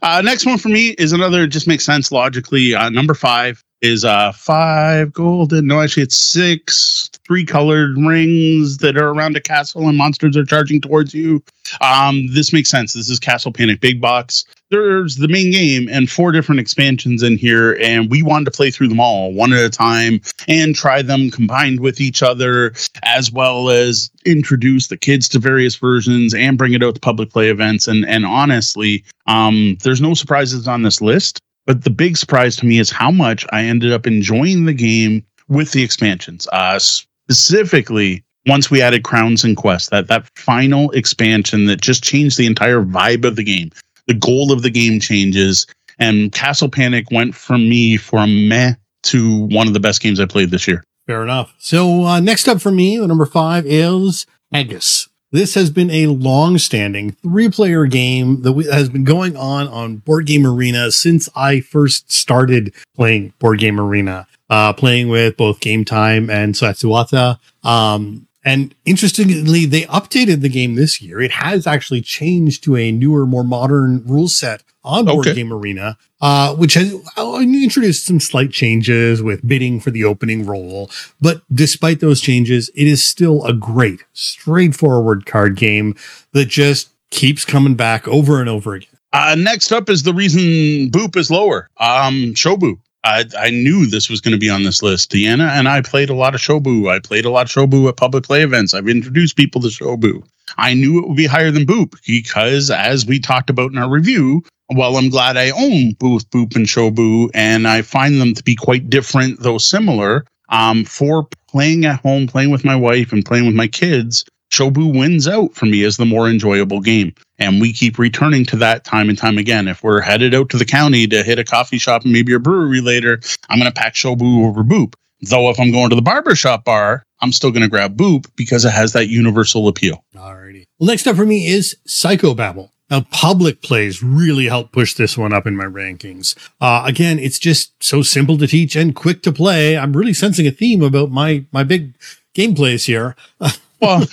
uh, 0.02 0.22
next 0.24 0.46
one 0.46 0.58
for 0.58 0.70
me 0.70 0.90
is 0.90 1.14
another, 1.14 1.48
just 1.48 1.68
makes 1.68 1.86
sense 1.86 2.12
logically. 2.12 2.74
Uh, 2.74 2.90
number 2.90 3.14
five 3.14 3.64
is 3.82 4.04
uh, 4.04 4.32
five 4.32 5.14
golden. 5.14 5.68
No, 5.68 5.82
actually, 5.82 6.04
it's 6.04 6.18
six 6.18 7.10
three 7.26 7.46
colored 7.46 7.98
rings 7.98 8.78
that 8.78 8.98
are 8.98 9.10
around 9.10 9.36
a 9.36 9.42
castle 9.42 9.88
and 9.88 9.98
monsters 9.98 10.38
are 10.38 10.46
charging 10.46 10.80
towards 10.80 11.14
you. 11.14 11.44
Um, 11.82 12.28
this 12.34 12.54
makes 12.54 12.70
sense. 12.70 12.94
This 12.94 13.10
is 13.10 13.20
Castle 13.20 13.52
Panic 13.52 13.82
Big 13.82 14.00
Box. 14.00 14.46
There's 14.70 15.18
the 15.18 15.28
main 15.28 15.52
game 15.52 15.90
and 15.90 16.10
four 16.10 16.32
different 16.32 16.62
expansions 16.62 17.24
in 17.24 17.38
here, 17.38 17.78
and 17.82 18.10
we 18.10 18.24
wanted 18.24 18.46
to 18.46 18.52
play 18.52 18.72
through 18.72 18.88
them 18.88 19.00
all 19.00 19.34
one 19.34 19.54
at 19.54 19.64
a 19.64 19.70
time 19.70 20.22
and 20.48 20.74
try 20.74 21.02
them 21.02 21.30
combined 21.30 21.82
with 21.82 22.00
each 22.00 22.24
other, 22.24 22.74
as 23.04 23.32
well 23.32 23.70
as 23.70 24.10
introduce 24.26 24.88
the 24.88 24.98
kids 24.98 25.28
to 25.30 25.40
various 25.40 25.76
versions 25.76 26.34
and 26.34 26.58
bring 26.58 26.74
it 26.74 26.84
out 26.84 26.96
to 26.96 27.02
public 27.02 27.30
play 27.30 27.50
events. 27.50 27.88
And 27.88 28.06
and 28.06 28.26
honestly, 28.26 29.04
um, 29.28 29.78
there's 29.84 30.02
no 30.02 30.14
surprises 30.14 30.68
on 30.68 30.84
this 30.84 31.02
list. 31.02 31.42
But 31.68 31.84
the 31.84 31.90
big 31.92 32.18
surprise 32.18 32.56
to 32.56 32.66
me 32.66 32.80
is 32.80 32.90
how 32.90 33.12
much 33.12 33.46
I 33.52 33.64
ended 33.64 33.92
up 33.92 34.08
enjoying 34.08 34.66
the 34.66 34.74
game 34.74 35.24
with 35.50 35.74
the 35.74 35.84
expansions. 35.84 36.48
Uh, 36.52 36.80
specifically, 36.80 38.24
once 38.48 38.72
we 38.72 38.82
added 38.82 39.04
Crowns 39.04 39.44
and 39.44 39.58
Quest, 39.58 39.92
that 39.92 40.08
that 40.08 40.28
final 40.38 40.90
expansion 40.92 41.66
that 41.66 41.82
just 41.82 42.04
changed 42.04 42.38
the 42.38 42.46
entire 42.46 42.82
vibe 42.82 43.26
of 43.26 43.36
the 43.36 43.44
game. 43.44 43.72
The 44.08 44.14
goal 44.14 44.54
of 44.54 44.62
the 44.62 44.70
game 44.70 45.02
changes, 45.02 45.68
and 46.00 46.32
Castle 46.32 46.70
Panic 46.70 47.12
went 47.12 47.36
from 47.36 47.68
me 47.68 47.98
from 47.98 48.48
meh 48.48 48.76
to 49.04 49.46
one 49.48 49.68
of 49.68 49.74
the 49.74 49.82
best 49.82 50.02
games 50.02 50.22
I 50.22 50.26
played 50.26 50.52
this 50.52 50.68
year. 50.68 50.84
Fair 51.06 51.22
enough. 51.24 51.54
So 51.58 52.06
uh, 52.06 52.20
next 52.22 52.48
up 52.48 52.62
for 52.62 52.72
me, 52.72 52.98
the 52.98 53.08
number 53.08 53.26
five 53.26 53.66
is 53.66 54.26
Haggis. 54.54 55.10
This 55.32 55.56
has 55.56 55.70
been 55.70 55.92
a 55.92 56.08
long-standing 56.08 57.12
three-player 57.12 57.86
game 57.86 58.44
that 58.44 58.54
has 58.72 58.88
been 58.88 59.04
going 59.04 59.36
on 59.36 59.68
on 59.68 59.98
Board 59.98 60.26
Game 60.26 60.48
Arena 60.48 60.90
since 60.90 61.28
I 61.36 61.60
first 61.60 62.10
started 62.10 62.74
playing 62.96 63.34
Board 63.38 63.60
Game 63.60 63.78
Arena, 63.78 64.26
uh, 64.50 64.72
playing 64.72 65.10
with 65.10 65.36
both 65.36 65.60
Game 65.60 65.84
Time 65.84 66.30
and 66.30 66.56
Satsuwata. 66.56 67.40
Um, 67.62 68.28
And 68.48 68.74
interestingly, 68.86 69.66
they 69.66 69.82
updated 69.82 70.40
the 70.40 70.48
game 70.48 70.76
this 70.76 71.02
year. 71.02 71.20
It 71.20 71.32
has 71.32 71.68
actually 71.68 72.00
changed 72.00 72.64
to 72.64 72.78
a 72.78 72.94
newer, 72.94 73.26
more 73.26 73.44
modern 73.44 74.06
rule 74.06 74.30
set 74.30 74.64
on 74.86 75.04
Board 75.04 75.28
Okay. 75.28 75.36
Game 75.36 75.52
Arena, 75.52 75.98
uh, 76.22 76.56
which 76.56 76.76
has 76.76 76.96
uh, 77.18 77.40
introduced 77.42 78.06
some 78.06 78.22
slight 78.22 78.52
changes 78.52 79.22
with 79.22 79.46
bidding 79.46 79.82
for 79.82 79.92
the 79.92 80.06
opening 80.06 80.46
roll. 80.46 80.90
But 81.20 81.42
despite 81.54 82.00
those 82.00 82.22
changes, 82.22 82.70
it 82.74 82.88
is 82.88 83.04
still 83.04 83.44
a 83.44 83.52
great, 83.52 84.06
straightforward 84.14 85.26
card 85.26 85.58
game 85.58 85.96
that 86.32 86.46
just 86.46 86.92
keeps 87.10 87.44
coming 87.44 87.76
back 87.76 88.08
over 88.08 88.40
and 88.40 88.48
over 88.48 88.76
again. 88.76 88.88
Uh, 89.12 89.36
next 89.38 89.74
up 89.74 89.90
is 89.90 90.04
the 90.04 90.14
reason 90.14 90.90
Boop 90.90 91.18
is 91.18 91.30
lower. 91.30 91.68
Um, 91.82 92.34
Shobu. 92.34 92.80
I, 93.08 93.24
I 93.40 93.50
knew 93.52 93.86
this 93.86 94.10
was 94.10 94.20
going 94.20 94.34
to 94.34 94.38
be 94.38 94.50
on 94.50 94.64
this 94.64 94.84
list. 94.84 95.12
Deanna 95.12 95.50
and 95.50 95.70
I 95.70 95.82
played 95.82 96.10
a 96.10 96.14
lot 96.14 96.36
of 96.36 96.42
Shobu. 96.42 96.92
I 96.92 97.00
played 97.00 97.24
a 97.24 97.30
lot 97.30 97.46
of 97.46 97.52
Shobu 97.52 97.88
at 97.88 97.96
public 97.96 98.26
play 98.26 98.44
events. 98.44 98.74
I've 98.74 98.90
introduced 98.90 99.38
people 99.38 99.62
to 99.62 99.70
Shobu. 99.70 100.24
I 100.58 100.74
knew 100.74 101.00
it 101.00 101.08
would 101.08 101.16
be 101.16 101.26
higher 101.26 101.52
than 101.52 101.66
Boop 101.66 101.96
because, 102.06 102.70
as 102.70 103.06
we 103.06 103.20
talked 103.20 103.50
about 103.50 103.72
in 103.72 103.78
our 103.78 103.90
review, 103.90 104.44
well, 104.70 104.98
I'm 104.98 105.10
glad 105.10 105.38
I 105.38 105.52
own 105.52 105.94
both 106.00 106.30
Boop 106.30 106.56
and 106.56 106.66
Shobu, 106.66 107.30
and 107.34 107.68
I 107.68 107.82
find 107.82 108.20
them 108.20 108.34
to 108.34 108.44
be 108.44 108.56
quite 108.56 108.90
different, 108.90 109.40
though 109.40 109.58
similar. 109.58 110.26
Um, 110.50 110.84
for 110.84 111.28
playing 111.50 111.86
at 111.86 112.02
home, 112.02 112.28
playing 112.28 112.52
with 112.52 112.66
my 112.66 112.76
wife, 112.76 113.14
and 113.14 113.26
playing 113.26 113.46
with 113.46 113.56
my 113.56 113.68
kids, 113.68 114.26
Shobu 114.52 114.98
wins 114.98 115.28
out 115.28 115.54
for 115.54 115.66
me 115.66 115.84
as 115.84 115.98
the 115.98 116.06
more 116.06 116.30
enjoyable 116.30 116.82
game. 116.82 117.14
And 117.40 117.62
we 117.62 117.72
keep 117.72 118.00
returning 118.00 118.46
to 118.46 118.56
that 118.58 118.84
time 118.84 119.10
and 119.10 119.18
time 119.18 119.38
again. 119.38 119.68
If 119.68 119.84
we're 119.84 120.02
headed 120.02 120.34
out 120.34 120.50
to 120.50 120.58
the 120.58 120.66
county 120.66 121.08
to 121.08 121.24
hit 121.24 121.40
a 121.40 121.44
coffee 121.44 121.78
shop 121.78 122.04
and 122.04 122.12
maybe 122.12 122.34
a 122.34 122.40
brewery 122.40 122.82
later, 122.82 123.20
I'm 123.50 123.60
going 123.60 123.72
to 123.72 123.80
pack 123.80 123.94
Shobu 123.94 124.48
over 124.48 124.64
Boop. 124.64 124.96
Though 125.22 125.50
if 125.50 125.60
I'm 125.60 125.72
going 125.72 125.90
to 125.90 125.96
the 125.96 126.02
barbershop 126.02 126.64
bar, 126.64 127.04
I'm 127.22 127.32
still 127.32 127.52
going 127.52 127.64
to 127.64 127.70
grab 127.70 127.98
Boop 127.98 128.28
because 128.36 128.66
it 128.66 128.72
has 128.72 128.94
that 128.94 129.08
universal 129.08 129.68
appeal. 129.68 130.04
Alrighty. 130.16 130.66
Well, 130.80 130.88
next 130.88 131.08
up 131.08 131.16
for 131.16 131.26
me 131.26 131.48
is 131.48 131.76
Psychobabble. 131.88 132.70
Now, 132.90 133.02
public 133.12 133.62
plays 133.62 134.02
really 134.02 134.46
help 134.46 134.72
push 134.72 134.94
this 134.94 135.18
one 135.18 135.34
up 135.34 135.46
in 135.46 135.58
my 135.58 135.66
rankings. 135.66 136.38
Uh, 136.62 136.84
again, 136.86 137.20
it's 137.20 137.40
just 137.40 137.84
so 137.84 138.02
simple 138.02 138.38
to 138.38 138.48
teach 138.48 138.76
and 138.78 138.96
quick 138.96 139.24
to 139.24 139.32
play. 139.34 139.78
I'm 139.78 139.92
really 139.96 140.14
sensing 140.14 140.48
a 140.48 140.52
theme 140.52 140.82
about 140.82 141.12
my 141.12 141.46
my 141.52 141.64
big 141.64 141.96
gameplays 142.36 142.86
here. 142.86 143.16
Well, 143.80 144.08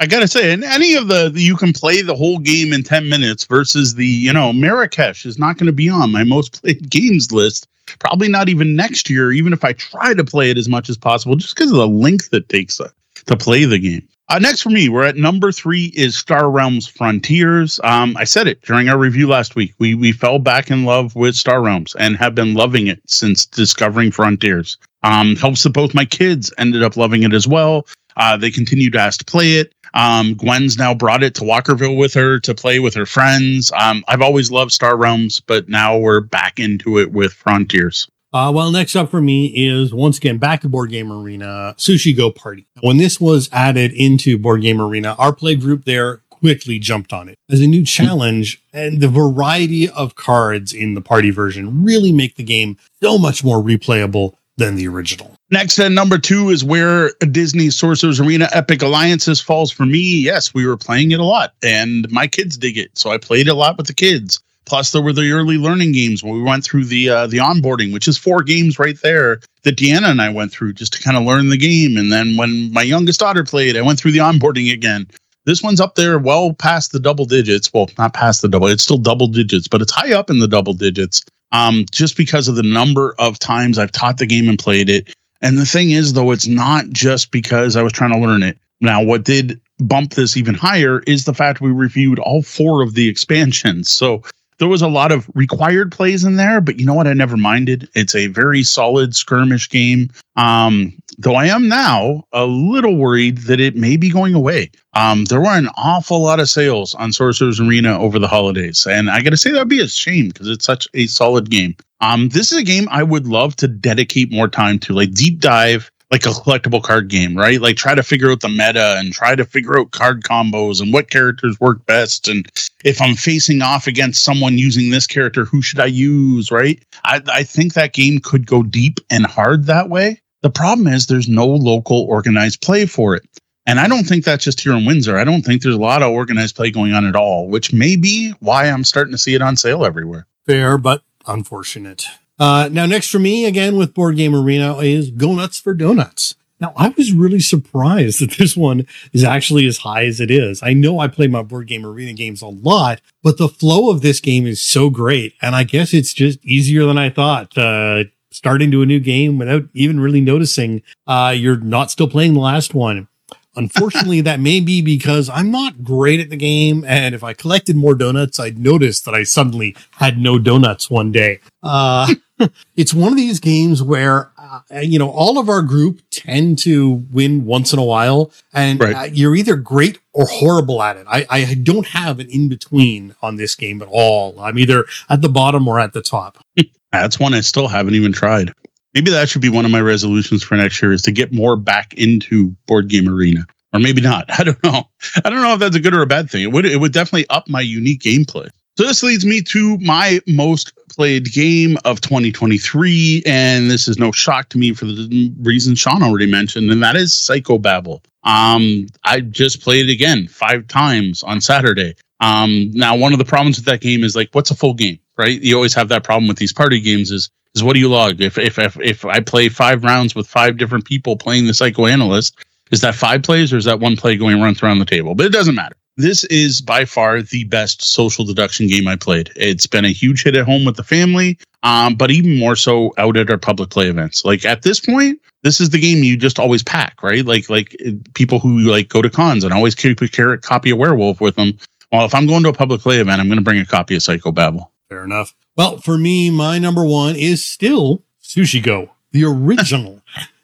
I 0.00 0.06
gotta 0.06 0.28
say, 0.28 0.52
in 0.52 0.62
any 0.62 0.94
of 0.94 1.08
the 1.08 1.32
you 1.34 1.56
can 1.56 1.72
play 1.72 2.02
the 2.02 2.14
whole 2.14 2.38
game 2.38 2.72
in 2.72 2.84
ten 2.84 3.08
minutes 3.08 3.44
versus 3.44 3.96
the 3.96 4.06
you 4.06 4.32
know 4.32 4.52
Marrakesh 4.52 5.26
is 5.26 5.38
not 5.38 5.58
going 5.58 5.66
to 5.66 5.72
be 5.72 5.88
on 5.88 6.12
my 6.12 6.22
most 6.24 6.60
played 6.62 6.88
games 6.90 7.32
list. 7.32 7.68
Probably 7.98 8.28
not 8.28 8.48
even 8.48 8.76
next 8.76 9.08
year, 9.08 9.32
even 9.32 9.52
if 9.52 9.64
I 9.64 9.72
try 9.72 10.14
to 10.14 10.22
play 10.22 10.50
it 10.50 10.58
as 10.58 10.68
much 10.68 10.88
as 10.88 10.96
possible, 10.96 11.36
just 11.36 11.56
because 11.56 11.70
of 11.70 11.78
the 11.78 11.88
length 11.88 12.32
it 12.32 12.48
takes 12.48 12.80
uh, 12.80 12.90
to 13.26 13.36
play 13.36 13.64
the 13.64 13.78
game. 13.78 14.06
Uh, 14.28 14.38
next 14.38 14.60
for 14.60 14.68
me, 14.68 14.90
we're 14.90 15.06
at 15.06 15.16
number 15.16 15.50
three 15.50 15.86
is 15.96 16.16
Star 16.16 16.50
Realms 16.50 16.86
Frontiers. 16.86 17.80
Um, 17.82 18.14
I 18.18 18.24
said 18.24 18.46
it 18.46 18.60
during 18.60 18.88
our 18.90 18.98
review 18.98 19.26
last 19.26 19.56
week. 19.56 19.74
We 19.78 19.94
we 19.94 20.12
fell 20.12 20.38
back 20.38 20.70
in 20.70 20.84
love 20.84 21.16
with 21.16 21.34
Star 21.34 21.62
Realms 21.62 21.96
and 21.98 22.14
have 22.18 22.34
been 22.34 22.54
loving 22.54 22.86
it 22.86 23.00
since 23.06 23.46
discovering 23.46 24.12
Frontiers. 24.12 24.76
Um, 25.02 25.34
helps 25.36 25.62
that 25.62 25.70
both 25.70 25.94
my 25.94 26.04
kids 26.04 26.52
ended 26.58 26.82
up 26.82 26.96
loving 26.96 27.22
it 27.22 27.32
as 27.32 27.48
well. 27.48 27.86
Uh, 28.18 28.36
they 28.36 28.50
continue 28.50 28.90
to 28.90 28.98
ask 28.98 29.20
to 29.20 29.24
play 29.24 29.54
it. 29.54 29.72
Um, 29.94 30.34
Gwen's 30.34 30.78
now 30.78 30.94
brought 30.94 31.22
it 31.22 31.34
to 31.36 31.42
Walkerville 31.42 31.96
with 31.96 32.14
her 32.14 32.38
to 32.40 32.54
play 32.54 32.78
with 32.78 32.94
her 32.94 33.06
friends. 33.06 33.72
Um, 33.72 34.04
I've 34.08 34.22
always 34.22 34.50
loved 34.50 34.72
Star 34.72 34.96
Realms, 34.96 35.40
but 35.40 35.68
now 35.68 35.96
we're 35.96 36.20
back 36.20 36.58
into 36.58 36.98
it 36.98 37.12
with 37.12 37.32
Frontiers. 37.32 38.08
Uh, 38.32 38.52
well, 38.54 38.70
next 38.70 38.94
up 38.94 39.10
for 39.10 39.22
me 39.22 39.46
is 39.46 39.94
once 39.94 40.18
again 40.18 40.36
back 40.36 40.60
to 40.60 40.68
Board 40.68 40.90
Game 40.90 41.10
Arena, 41.10 41.74
Sushi 41.78 42.14
Go 42.14 42.30
Party. 42.30 42.66
When 42.82 42.98
this 42.98 43.18
was 43.18 43.48
added 43.52 43.92
into 43.92 44.36
Board 44.36 44.60
Game 44.60 44.80
Arena, 44.80 45.14
our 45.18 45.32
play 45.32 45.54
group 45.54 45.86
there 45.86 46.20
quickly 46.28 46.78
jumped 46.78 47.12
on 47.12 47.28
it 47.28 47.38
as 47.50 47.60
a 47.60 47.66
new 47.66 47.84
challenge, 47.84 48.62
and 48.72 49.00
the 49.00 49.08
variety 49.08 49.88
of 49.88 50.14
cards 50.14 50.72
in 50.72 50.94
the 50.94 51.00
party 51.00 51.30
version 51.30 51.84
really 51.84 52.12
make 52.12 52.36
the 52.36 52.44
game 52.44 52.76
so 53.02 53.18
much 53.18 53.42
more 53.42 53.62
replayable 53.62 54.34
than 54.58 54.74
the 54.74 54.86
original. 54.86 55.34
Next 55.50 55.78
at 55.78 55.90
number 55.92 56.18
two 56.18 56.50
is 56.50 56.62
where 56.62 57.12
Disney 57.30 57.70
Sorcerer's 57.70 58.20
Arena 58.20 58.48
Epic 58.52 58.82
Alliances 58.82 59.40
falls 59.40 59.72
for 59.72 59.86
me. 59.86 60.20
Yes, 60.20 60.52
we 60.52 60.66
were 60.66 60.76
playing 60.76 61.12
it 61.12 61.20
a 61.20 61.24
lot, 61.24 61.54
and 61.62 62.10
my 62.10 62.26
kids 62.26 62.58
dig 62.58 62.76
it, 62.76 62.90
so 62.98 63.10
I 63.10 63.18
played 63.18 63.48
a 63.48 63.54
lot 63.54 63.78
with 63.78 63.86
the 63.86 63.94
kids. 63.94 64.42
Plus, 64.66 64.92
there 64.92 65.00
were 65.00 65.14
the 65.14 65.32
early 65.32 65.56
learning 65.56 65.92
games 65.92 66.22
where 66.22 66.34
we 66.34 66.42
went 66.42 66.62
through 66.62 66.84
the 66.84 67.08
uh, 67.08 67.26
the 67.26 67.38
onboarding, 67.38 67.90
which 67.90 68.06
is 68.06 68.18
four 68.18 68.42
games 68.42 68.78
right 68.78 69.00
there 69.02 69.40
that 69.62 69.78
Deanna 69.78 70.10
and 70.10 70.20
I 70.20 70.28
went 70.28 70.52
through 70.52 70.74
just 70.74 70.92
to 70.92 71.02
kind 71.02 71.16
of 71.16 71.24
learn 71.24 71.48
the 71.48 71.56
game. 71.56 71.96
And 71.96 72.12
then 72.12 72.36
when 72.36 72.70
my 72.70 72.82
youngest 72.82 73.20
daughter 73.20 73.44
played, 73.44 73.78
I 73.78 73.82
went 73.82 73.98
through 73.98 74.12
the 74.12 74.18
onboarding 74.18 74.70
again. 74.70 75.06
This 75.48 75.62
one's 75.62 75.80
up 75.80 75.94
there, 75.94 76.18
well 76.18 76.52
past 76.52 76.92
the 76.92 77.00
double 77.00 77.24
digits. 77.24 77.72
Well, 77.72 77.88
not 77.96 78.12
past 78.12 78.42
the 78.42 78.48
double; 78.48 78.66
it's 78.66 78.82
still 78.82 78.98
double 78.98 79.28
digits, 79.28 79.66
but 79.66 79.80
it's 79.80 79.90
high 79.90 80.12
up 80.12 80.28
in 80.28 80.40
the 80.40 80.46
double 80.46 80.74
digits. 80.74 81.24
Um, 81.52 81.86
just 81.90 82.18
because 82.18 82.48
of 82.48 82.56
the 82.56 82.62
number 82.62 83.14
of 83.18 83.38
times 83.38 83.78
I've 83.78 83.90
taught 83.90 84.18
the 84.18 84.26
game 84.26 84.50
and 84.50 84.58
played 84.58 84.90
it. 84.90 85.14
And 85.40 85.56
the 85.56 85.64
thing 85.64 85.92
is, 85.92 86.12
though, 86.12 86.32
it's 86.32 86.46
not 86.46 86.90
just 86.90 87.30
because 87.30 87.76
I 87.76 87.82
was 87.82 87.94
trying 87.94 88.12
to 88.12 88.18
learn 88.18 88.42
it. 88.42 88.58
Now, 88.82 89.02
what 89.02 89.24
did 89.24 89.58
bump 89.78 90.12
this 90.12 90.36
even 90.36 90.54
higher 90.54 90.98
is 91.06 91.24
the 91.24 91.32
fact 91.32 91.62
we 91.62 91.70
reviewed 91.70 92.18
all 92.18 92.42
four 92.42 92.82
of 92.82 92.92
the 92.92 93.08
expansions. 93.08 93.90
So 93.90 94.24
there 94.58 94.68
was 94.68 94.82
a 94.82 94.88
lot 94.88 95.12
of 95.12 95.30
required 95.34 95.92
plays 95.92 96.24
in 96.24 96.36
there, 96.36 96.60
but 96.60 96.78
you 96.78 96.86
know 96.86 96.94
what? 96.94 97.06
I 97.06 97.12
never 97.12 97.36
minded. 97.36 97.88
It's 97.94 98.14
a 98.14 98.26
very 98.28 98.62
solid 98.62 99.14
skirmish 99.14 99.68
game. 99.68 100.10
Um, 100.36 100.92
though 101.18 101.34
I 101.34 101.46
am 101.46 101.68
now 101.68 102.24
a 102.32 102.44
little 102.44 102.96
worried 102.96 103.38
that 103.38 103.60
it 103.60 103.76
may 103.76 103.96
be 103.96 104.10
going 104.10 104.34
away. 104.34 104.70
Um, 104.94 105.24
there 105.26 105.40
were 105.40 105.46
an 105.56 105.68
awful 105.76 106.20
lot 106.20 106.40
of 106.40 106.48
sales 106.48 106.94
on 106.94 107.12
Sorcerer's 107.12 107.60
Arena 107.60 107.98
over 107.98 108.18
the 108.18 108.28
holidays, 108.28 108.86
and 108.86 109.10
I 109.10 109.22
got 109.22 109.30
to 109.30 109.36
say 109.36 109.50
that'd 109.50 109.68
be 109.68 109.80
a 109.80 109.88
shame 109.88 110.28
because 110.28 110.48
it's 110.48 110.64
such 110.64 110.88
a 110.94 111.06
solid 111.06 111.50
game. 111.50 111.76
Um, 112.00 112.28
this 112.28 112.52
is 112.52 112.58
a 112.58 112.64
game 112.64 112.88
I 112.90 113.02
would 113.02 113.26
love 113.26 113.56
to 113.56 113.68
dedicate 113.68 114.32
more 114.32 114.48
time 114.48 114.78
to, 114.80 114.92
like 114.92 115.12
deep 115.12 115.40
dive, 115.40 115.90
like 116.10 116.24
a 116.24 116.30
collectible 116.30 116.82
card 116.82 117.08
game, 117.08 117.36
right? 117.36 117.60
Like 117.60 117.76
try 117.76 117.94
to 117.94 118.02
figure 118.02 118.30
out 118.30 118.40
the 118.40 118.48
meta 118.48 118.96
and 118.98 119.12
try 119.12 119.34
to 119.34 119.44
figure 119.44 119.78
out 119.78 119.90
card 119.90 120.22
combos 120.22 120.80
and 120.80 120.92
what 120.92 121.10
characters 121.10 121.60
work 121.60 121.84
best. 121.86 122.28
And 122.28 122.50
if 122.84 123.00
I'm 123.00 123.14
facing 123.14 123.60
off 123.60 123.86
against 123.86 124.24
someone 124.24 124.56
using 124.56 124.90
this 124.90 125.06
character, 125.06 125.44
who 125.44 125.60
should 125.60 125.80
I 125.80 125.86
use, 125.86 126.50
right? 126.50 126.82
I, 127.04 127.20
I 127.30 127.42
think 127.42 127.74
that 127.74 127.92
game 127.92 128.20
could 128.20 128.46
go 128.46 128.62
deep 128.62 129.00
and 129.10 129.26
hard 129.26 129.66
that 129.66 129.90
way. 129.90 130.22
The 130.42 130.50
problem 130.50 130.86
is 130.86 131.06
there's 131.06 131.28
no 131.28 131.46
local 131.46 132.02
organized 132.02 132.62
play 132.62 132.86
for 132.86 133.14
it. 133.14 133.26
And 133.66 133.78
I 133.78 133.86
don't 133.86 134.04
think 134.04 134.24
that's 134.24 134.44
just 134.44 134.60
here 134.60 134.72
in 134.72 134.86
Windsor. 134.86 135.18
I 135.18 135.24
don't 135.24 135.42
think 135.42 135.62
there's 135.62 135.74
a 135.74 135.78
lot 135.78 136.02
of 136.02 136.10
organized 136.10 136.56
play 136.56 136.70
going 136.70 136.94
on 136.94 137.04
at 137.04 137.16
all, 137.16 137.48
which 137.48 137.70
may 137.70 137.96
be 137.96 138.30
why 138.40 138.64
I'm 138.64 138.84
starting 138.84 139.12
to 139.12 139.18
see 139.18 139.34
it 139.34 139.42
on 139.42 139.56
sale 139.56 139.84
everywhere. 139.84 140.26
Fair, 140.46 140.78
but 140.78 141.02
unfortunate. 141.26 142.06
Uh, 142.38 142.68
now, 142.70 142.86
next 142.86 143.10
for 143.10 143.18
me, 143.18 143.44
again 143.44 143.76
with 143.76 143.94
Board 143.94 144.16
Game 144.16 144.34
Arena, 144.34 144.76
is 144.78 145.10
Go 145.10 145.34
Nuts 145.34 145.58
for 145.58 145.74
Donuts. 145.74 146.34
Now, 146.60 146.72
I 146.76 146.88
was 146.90 147.12
really 147.12 147.40
surprised 147.40 148.20
that 148.20 148.38
this 148.38 148.56
one 148.56 148.86
is 149.12 149.24
actually 149.24 149.66
as 149.66 149.78
high 149.78 150.04
as 150.04 150.20
it 150.20 150.30
is. 150.30 150.62
I 150.62 150.72
know 150.72 151.00
I 151.00 151.08
play 151.08 151.26
my 151.26 151.42
Board 151.42 151.66
Game 151.66 151.86
Arena 151.86 152.12
games 152.12 152.42
a 152.42 152.46
lot, 152.46 153.00
but 153.22 153.38
the 153.38 153.48
flow 153.48 153.90
of 153.90 154.02
this 154.02 154.20
game 154.20 154.46
is 154.46 154.62
so 154.62 154.90
great. 154.90 155.34
And 155.42 155.54
I 155.54 155.64
guess 155.64 155.92
it's 155.92 156.12
just 156.12 156.44
easier 156.44 156.84
than 156.84 156.98
I 156.98 157.10
thought. 157.10 157.56
Uh, 157.56 158.04
start 158.30 158.62
into 158.62 158.82
a 158.82 158.86
new 158.86 159.00
game 159.00 159.38
without 159.38 159.64
even 159.74 160.00
really 160.00 160.20
noticing 160.20 160.82
uh, 161.06 161.34
you're 161.36 161.58
not 161.58 161.90
still 161.90 162.08
playing 162.08 162.34
the 162.34 162.40
last 162.40 162.74
one. 162.74 163.08
Unfortunately, 163.56 164.20
that 164.22 164.38
may 164.40 164.60
be 164.60 164.82
because 164.82 165.28
I'm 165.30 165.50
not 165.50 165.82
great 165.82 166.20
at 166.20 166.30
the 166.30 166.36
game. 166.36 166.84
And 166.86 167.14
if 167.14 167.24
I 167.24 167.32
collected 167.32 167.76
more 167.76 167.94
donuts, 167.94 168.38
I'd 168.38 168.58
notice 168.58 169.00
that 169.00 169.14
I 169.14 169.22
suddenly 169.22 169.74
had 169.92 170.18
no 170.18 170.38
donuts 170.38 170.90
one 170.90 171.10
day. 171.10 171.40
Uh, 171.62 172.14
it's 172.76 172.94
one 172.94 173.12
of 173.12 173.16
these 173.16 173.40
games 173.40 173.82
where, 173.82 174.30
uh, 174.38 174.60
you 174.80 174.98
know, 174.98 175.10
all 175.10 175.38
of 175.38 175.48
our 175.48 175.62
group 175.62 176.00
tend 176.10 176.58
to 176.60 177.04
win 177.12 177.44
once 177.44 177.72
in 177.72 177.78
a 177.78 177.84
while. 177.84 178.32
And 178.52 178.80
Right. 178.80 178.94
uh, 178.96 179.04
you're 179.12 179.34
either 179.36 179.56
great 179.56 179.98
or 180.12 180.26
horrible 180.26 180.82
at 180.82 180.96
it. 180.96 181.06
I, 181.08 181.26
I 181.30 181.54
don't 181.54 181.86
have 181.88 182.18
an 182.20 182.28
in 182.28 182.48
between 182.48 183.14
on 183.22 183.36
this 183.36 183.54
game 183.54 183.82
at 183.82 183.88
all. 183.90 184.38
I'm 184.40 184.58
either 184.58 184.84
at 185.08 185.22
the 185.22 185.28
bottom 185.28 185.66
or 185.68 185.78
at 185.80 185.92
the 185.92 186.02
top. 186.02 186.38
That's 186.92 187.18
one 187.20 187.34
I 187.34 187.40
still 187.40 187.68
haven't 187.68 187.94
even 187.94 188.12
tried. 188.12 188.52
Maybe 188.94 189.10
that 189.10 189.28
should 189.28 189.42
be 189.42 189.50
one 189.50 189.64
of 189.66 189.70
my 189.70 189.80
resolutions 189.82 190.42
for 190.42 190.56
next 190.56 190.80
year 190.80 190.92
is 190.92 191.02
to 191.02 191.12
get 191.12 191.32
more 191.32 191.56
back 191.56 191.92
into 191.94 192.56
board 192.66 192.88
game 192.88 193.08
arena. 193.08 193.46
Or 193.74 193.80
maybe 193.80 194.00
not. 194.00 194.24
I 194.38 194.44
don't 194.44 194.62
know. 194.64 194.88
I 195.24 195.28
don't 195.30 195.42
know 195.42 195.52
if 195.52 195.60
that's 195.60 195.76
a 195.76 195.80
good 195.80 195.94
or 195.94 196.00
a 196.00 196.06
bad 196.06 196.30
thing. 196.30 196.42
It 196.42 196.52
would 196.52 196.64
it 196.64 196.80
would 196.80 196.92
definitely 196.92 197.28
up 197.28 197.48
my 197.48 197.60
unique 197.60 198.00
gameplay. 198.00 198.48
So 198.78 198.84
this 198.84 199.02
leads 199.02 199.26
me 199.26 199.42
to 199.42 199.76
my 199.78 200.20
most 200.26 200.72
played 200.98 201.32
game 201.32 201.78
of 201.84 202.00
2023, 202.00 203.22
and 203.24 203.70
this 203.70 203.86
is 203.86 203.98
no 203.98 204.10
shock 204.10 204.48
to 204.48 204.58
me 204.58 204.74
for 204.74 204.84
the 204.84 205.32
reason 205.40 205.76
Sean 205.76 206.02
already 206.02 206.26
mentioned, 206.26 206.72
and 206.72 206.82
that 206.82 206.96
is 206.96 207.12
Psychobabble. 207.12 208.04
Um, 208.24 208.88
I 209.04 209.20
just 209.20 209.62
played 209.62 209.88
it 209.88 209.92
again 209.92 210.26
five 210.26 210.66
times 210.66 211.22
on 211.22 211.40
Saturday. 211.40 211.94
Um, 212.18 212.72
now 212.72 212.96
one 212.96 213.12
of 213.12 213.20
the 213.20 213.24
problems 213.24 213.58
with 213.58 213.66
that 213.66 213.80
game 213.80 214.02
is 214.02 214.16
like, 214.16 214.30
what's 214.32 214.50
a 214.50 214.56
full 214.56 214.74
game, 214.74 214.98
right? 215.16 215.40
You 215.40 215.54
always 215.54 215.74
have 215.74 215.88
that 215.90 216.02
problem 216.02 216.26
with 216.26 216.38
these 216.38 216.52
party 216.52 216.80
games 216.80 217.12
is 217.12 217.30
is 217.54 217.62
what 217.62 217.74
do 217.74 217.80
you 217.80 217.88
log? 217.88 218.20
If 218.20 218.36
if 218.36 218.58
if, 218.58 218.76
if 218.80 219.04
I 219.04 219.20
play 219.20 219.48
five 219.48 219.84
rounds 219.84 220.16
with 220.16 220.26
five 220.26 220.56
different 220.56 220.84
people 220.84 221.16
playing 221.16 221.46
the 221.46 221.54
psychoanalyst, 221.54 222.36
Is 222.72 222.80
that 222.80 222.96
five 222.96 223.22
plays 223.22 223.52
or 223.52 223.56
is 223.56 223.64
that 223.66 223.80
one 223.80 223.96
play 223.96 224.16
going 224.16 224.42
around 224.42 224.78
the 224.80 224.84
table? 224.84 225.14
But 225.14 225.26
it 225.26 225.32
doesn't 225.32 225.54
matter. 225.54 225.76
This 225.98 226.22
is 226.26 226.60
by 226.60 226.84
far 226.84 227.22
the 227.22 227.42
best 227.44 227.82
social 227.82 228.24
deduction 228.24 228.68
game 228.68 228.86
I 228.86 228.94
played. 228.94 229.32
It's 229.34 229.66
been 229.66 229.84
a 229.84 229.90
huge 229.90 230.22
hit 230.22 230.36
at 230.36 230.44
home 230.44 230.64
with 230.64 230.76
the 230.76 230.84
family, 230.84 231.36
um, 231.64 231.96
but 231.96 232.12
even 232.12 232.38
more 232.38 232.54
so 232.54 232.94
out 232.98 233.16
at 233.16 233.28
our 233.28 233.36
public 233.36 233.70
play 233.70 233.88
events. 233.88 234.24
Like 234.24 234.44
at 234.44 234.62
this 234.62 234.78
point, 234.78 235.20
this 235.42 235.60
is 235.60 235.70
the 235.70 235.80
game 235.80 236.04
you 236.04 236.16
just 236.16 236.38
always 236.38 236.62
pack, 236.62 237.02
right? 237.02 237.26
Like 237.26 237.50
like 237.50 237.76
people 238.14 238.38
who 238.38 238.60
like 238.60 238.88
go 238.88 239.02
to 239.02 239.10
cons 239.10 239.42
and 239.42 239.52
always 239.52 239.74
keep 239.74 240.00
a 240.00 240.38
copy 240.38 240.70
of 240.70 240.78
Werewolf 240.78 241.20
with 241.20 241.34
them. 241.34 241.58
Well, 241.90 242.04
if 242.04 242.14
I'm 242.14 242.28
going 242.28 242.44
to 242.44 242.50
a 242.50 242.52
public 242.52 242.80
play 242.80 243.00
event, 243.00 243.20
I'm 243.20 243.26
going 243.26 243.38
to 243.38 243.44
bring 243.44 243.58
a 243.58 243.66
copy 243.66 243.96
of 243.96 244.02
Psychobabble. 244.02 244.68
Fair 244.88 245.02
enough. 245.02 245.34
Well, 245.56 245.78
for 245.78 245.98
me, 245.98 246.30
my 246.30 246.60
number 246.60 246.84
one 246.84 247.16
is 247.16 247.44
still 247.44 248.04
Sushi 248.22 248.62
Go, 248.62 248.90
the 249.10 249.24
original. 249.24 249.97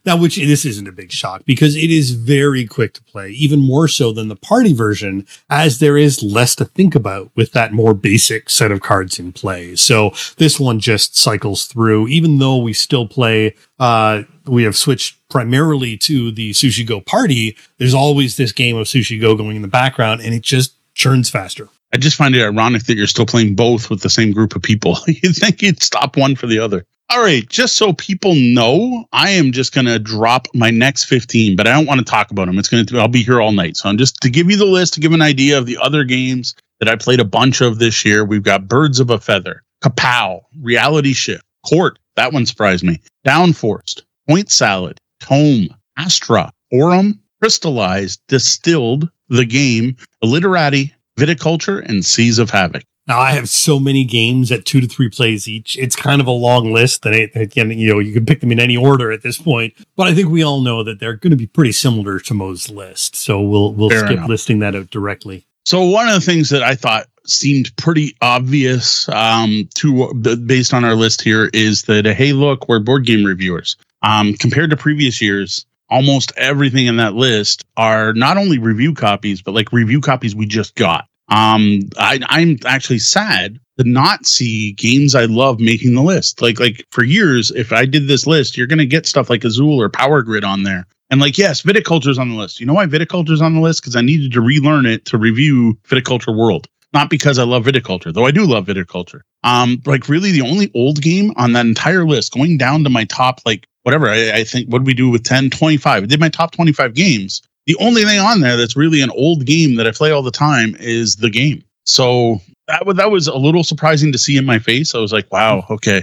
Now, 0.05 0.17
which 0.17 0.37
this 0.37 0.65
isn't 0.65 0.89
a 0.89 0.93
big 0.93 1.11
shock 1.11 1.45
because 1.45 1.77
it 1.77 1.91
is 1.91 2.11
very 2.11 2.67
quick 2.67 2.93
to 2.95 3.03
play, 3.05 3.31
even 3.31 3.61
more 3.61 3.89
so 3.89 4.13
than 4.13 4.29
the 4.29 4.37
party 4.37 4.73
version, 4.73 5.27
as 5.49 5.79
there 5.79 5.97
is 5.97 6.23
less 6.23 6.55
to 6.57 6.65
think 6.65 6.95
about 6.95 7.31
with 7.35 7.53
that 7.53 7.73
more 7.73 7.95
basic 7.95 8.51
set 8.51 8.71
of 8.71 8.81
cards 8.81 9.19
in 9.19 9.33
play. 9.33 9.77
So 9.77 10.13
this 10.37 10.61
one 10.61 10.79
just 10.81 11.17
cycles 11.17 11.67
through, 11.67 12.09
even 12.09 12.39
though 12.39 12.59
we 12.59 12.73
still 12.73 13.09
play, 13.09 13.55
uh, 13.79 14.25
we 14.47 14.65
have 14.65 14.77
switched 14.77 15.17
primarily 15.29 15.97
to 15.99 16.31
the 16.31 16.51
Sushi 16.51 16.87
Go 16.87 17.01
party. 17.01 17.57
There's 17.79 17.95
always 17.95 18.37
this 18.37 18.53
game 18.53 18.77
of 18.77 18.87
Sushi 18.87 19.21
Go 19.21 19.35
going 19.35 19.57
in 19.57 19.63
the 19.63 19.69
background 19.69 20.21
and 20.21 20.35
it 20.35 20.43
just 20.43 20.75
churns 20.95 21.31
faster. 21.31 21.69
I 21.93 21.97
just 21.97 22.17
find 22.17 22.35
it 22.35 22.43
ironic 22.43 22.85
that 22.85 22.97
you're 22.97 23.07
still 23.07 23.27
playing 23.27 23.55
both 23.55 23.89
with 23.89 24.03
the 24.03 24.11
same 24.11 24.33
group 24.33 24.57
of 24.57 24.63
people. 24.63 24.99
you'd 25.07 25.37
think 25.37 25.63
you'd 25.63 25.83
stop 25.83 26.17
one 26.17 26.35
for 26.37 26.47
the 26.47 26.59
other. 26.59 26.85
All 27.11 27.23
right, 27.23 27.49
just 27.49 27.77
so 27.77 27.93
people 27.93 28.35
know, 28.35 29.05
I 29.13 29.31
am 29.31 29.53
just 29.53 29.75
going 29.75 29.87
to 29.87 29.99
drop 29.99 30.49
my 30.55 30.71
next 30.71 31.05
15, 31.05 31.55
but 31.55 31.67
I 31.67 31.73
don't 31.73 31.87
want 31.87 31.99
to 32.01 32.05
talk 32.05 32.31
about 32.31 32.47
them. 32.47 32.59
It's 32.59 32.69
going 32.69 32.85
to 32.87 32.99
I'll 32.99 33.09
be 33.09 33.23
here 33.23 33.41
all 33.41 33.53
night. 33.53 33.77
So 33.77 33.89
I'm 33.89 33.99
just 33.99 34.21
to 34.23 34.31
give 34.31 34.51
you 34.51 34.57
the 34.57 34.65
list 34.65 34.95
to 34.95 35.01
give 35.01 35.13
an 35.13 35.23
idea 35.23 35.59
of 35.59 35.67
the 35.67 35.79
other 35.79 36.03
games 36.03 36.55
that 36.81 36.89
I 36.89 36.97
played 36.97 37.21
a 37.21 37.25
bunch 37.25 37.61
of 37.61 37.79
this 37.79 38.05
year. 38.05 38.25
We've 38.25 38.43
got 38.43 38.67
Birds 38.67 39.01
of 39.01 39.11
a 39.11 39.21
Feather, 39.21 39.63
Kapow, 39.83 40.41
Reality 40.61 41.13
Shift, 41.13 41.45
Court, 41.69 41.99
that 42.17 42.33
one 42.33 42.47
surprised 42.47 42.85
me. 42.85 43.01
Downforced, 43.27 44.03
Point 44.29 44.51
Salad, 44.51 44.99
Tome, 45.21 45.69
Astra, 45.97 46.53
Aurum, 46.73 47.21
Crystallized, 47.41 48.21
Distilled, 48.29 49.11
The 49.29 49.45
Game, 49.45 49.97
Illiterati, 50.23 50.94
Viticulture, 51.19 51.85
and 51.85 52.05
Seas 52.05 52.39
of 52.39 52.51
Havoc. 52.51 52.85
Now 53.07 53.21
I 53.21 53.33
have 53.33 53.51
so 53.51 53.79
many 53.79 54.05
games 54.05 54.51
at 54.51 54.65
two 54.65 54.81
to 54.81 54.87
three 54.87 55.11
plays 55.11 55.47
each. 55.47 55.77
It's 55.79 55.95
kind 55.95 56.23
of 56.23 56.27
a 56.27 56.31
long 56.31 56.73
list, 56.73 57.05
and 57.05 57.15
again, 57.35 57.71
you 57.71 57.93
know, 57.93 57.99
you 57.99 58.13
can 58.15 58.25
pick 58.25 58.41
them 58.41 58.51
in 58.51 58.59
any 58.59 58.77
order 58.77 59.13
at 59.13 59.23
this 59.23 59.37
point. 59.37 59.75
But 59.95 60.07
I 60.07 60.15
think 60.15 60.31
we 60.31 60.43
all 60.43 60.63
know 60.63 60.83
that 60.85 61.01
they're 61.01 61.17
going 61.17 61.31
to 61.33 61.37
be 61.37 61.47
pretty 61.47 61.73
similar 61.73 62.19
to 62.21 62.35
Moe's 62.35 62.71
list, 62.71 63.15
so 63.15 63.41
we'll 63.43 63.75
we'll 63.75 63.91
Fair 63.91 64.07
skip 64.07 64.13
enough. 64.13 64.29
listing 64.29 64.61
that 64.61 64.75
out 64.75 64.91
directly. 64.91 65.47
So 65.67 65.85
one 65.85 66.09
of 66.09 66.15
the 66.15 66.21
things 66.21 66.49
that 66.51 66.63
I 66.63 66.75
thought 66.75 67.07
seemed 67.27 67.75
pretty 67.77 68.17
obvious 68.21 69.09
um, 69.09 69.69
to 69.77 70.13
based 70.47 70.75
on 70.75 70.85
our 70.85 70.95
list 70.95 71.23
here 71.23 71.51
is 71.53 71.83
that 71.83 72.07
hey, 72.07 72.33
look, 72.33 72.69
we're 72.69 72.81
board 72.81 73.05
game 73.05 73.25
reviewers. 73.25 73.77
Um, 74.03 74.35
compared 74.35 74.71
to 74.71 74.77
previous 74.77 75.21
years, 75.21 75.65
almost 75.91 76.33
everything 76.37 76.87
in 76.87 76.97
that 76.97 77.15
list 77.15 77.65
are 77.77 78.13
not 78.15 78.37
only 78.37 78.59
review 78.59 78.95
copies, 78.95 79.43
but 79.43 79.55
like 79.55 79.73
review 79.73 80.01
copies 80.01 80.35
we 80.35 80.47
just 80.47 80.75
got. 80.75 81.07
Um, 81.29 81.81
I, 81.99 82.21
I'm 82.29 82.59
actually 82.67 82.99
sad 82.99 83.59
to 83.79 83.85
not 83.89 84.27
see 84.27 84.73
games 84.73 85.15
I 85.15 85.25
love 85.25 85.59
making 85.59 85.95
the 85.95 86.03
list. 86.03 86.43
Like, 86.43 86.61
like 86.61 86.85
for 86.91 87.03
years, 87.03 87.51
if 87.53 87.73
I 87.73 87.87
did 87.87 88.09
this 88.09 88.27
list, 88.27 88.57
you're 88.57 88.67
to 88.79 88.87
get 88.87 89.07
stuff 89.07 89.31
like 89.31 89.45
Azul 89.45 89.81
or 89.81 89.89
Power 89.89 90.23
Grid 90.23 90.45
on 90.45 90.63
there. 90.63 90.87
And 91.11 91.21
like, 91.21 91.39
yes, 91.39 91.63
viticulture's 91.63 92.19
on 92.19 92.31
the 92.31 92.37
list. 92.37 92.61
You 92.61 92.67
know 92.67 92.75
why 92.75 92.87
viticulture's 92.87 93.43
on 93.43 93.55
the 93.55 93.61
list? 93.61 93.83
Because 93.83 93.97
I 93.97 94.01
needed 94.01 94.33
to 94.33 94.41
relearn 94.41 94.87
it 94.87 95.05
to 95.07 95.19
review 95.19 95.79
Viticulture 95.89 96.37
World. 96.37 96.67
Not 96.95 97.11
because 97.11 97.41
I 97.41 97.43
love 97.43 97.65
viticulture, 97.65 98.15
though 98.15 98.25
I 98.25 98.31
do 98.31 98.47
love 98.47 98.67
viticulture. 98.67 99.21
Um, 99.43 99.83
like 99.85 100.09
really 100.09 100.31
the 100.31 100.43
only 100.43 100.71
old 100.75 101.03
game 101.03 101.33
on 101.37 101.53
that 101.53 101.67
entire 101.67 102.07
list, 102.07 102.33
going 102.33 102.57
down 102.57 102.85
to 102.85 102.91
my 102.91 103.05
top 103.05 103.41
like 103.45 103.67
whatever. 103.83 104.09
I, 104.09 104.31
I 104.31 104.45
think 104.45 104.69
what 104.71 104.85
we 104.85 104.95
do 104.95 105.11
with 105.11 105.25
10, 105.25 105.51
25? 105.51 106.03
I 106.03 106.07
did 106.07 106.21
my 106.21 106.29
top 106.29 106.53
25 106.53 106.95
games. 106.95 107.43
The 107.67 107.77
only 107.81 108.05
thing 108.05 108.21
on 108.21 108.41
there 108.41 108.57
that's 108.57 108.77
really 108.77 109.03
an 109.03 109.11
old 109.11 109.45
game 109.45 109.75
that 109.75 109.87
I 109.87 109.91
play 109.91 110.13
all 110.13 110.23
the 110.23 110.31
time 110.31 110.77
is 110.79 111.17
the 111.17 111.31
game. 111.31 111.65
So 111.85 112.41
that 112.69 112.87
was 112.87 112.97
that 112.97 113.11
was 113.11 113.27
a 113.27 113.37
little 113.37 113.65
surprising 113.65 114.13
to 114.13 114.19
see 114.19 114.37
in 114.37 114.47
my 114.47 114.59
face. 114.59 114.95
I 114.95 114.99
was 114.99 115.13
like, 115.13 115.31
wow, 115.33 115.65
okay. 115.71 116.03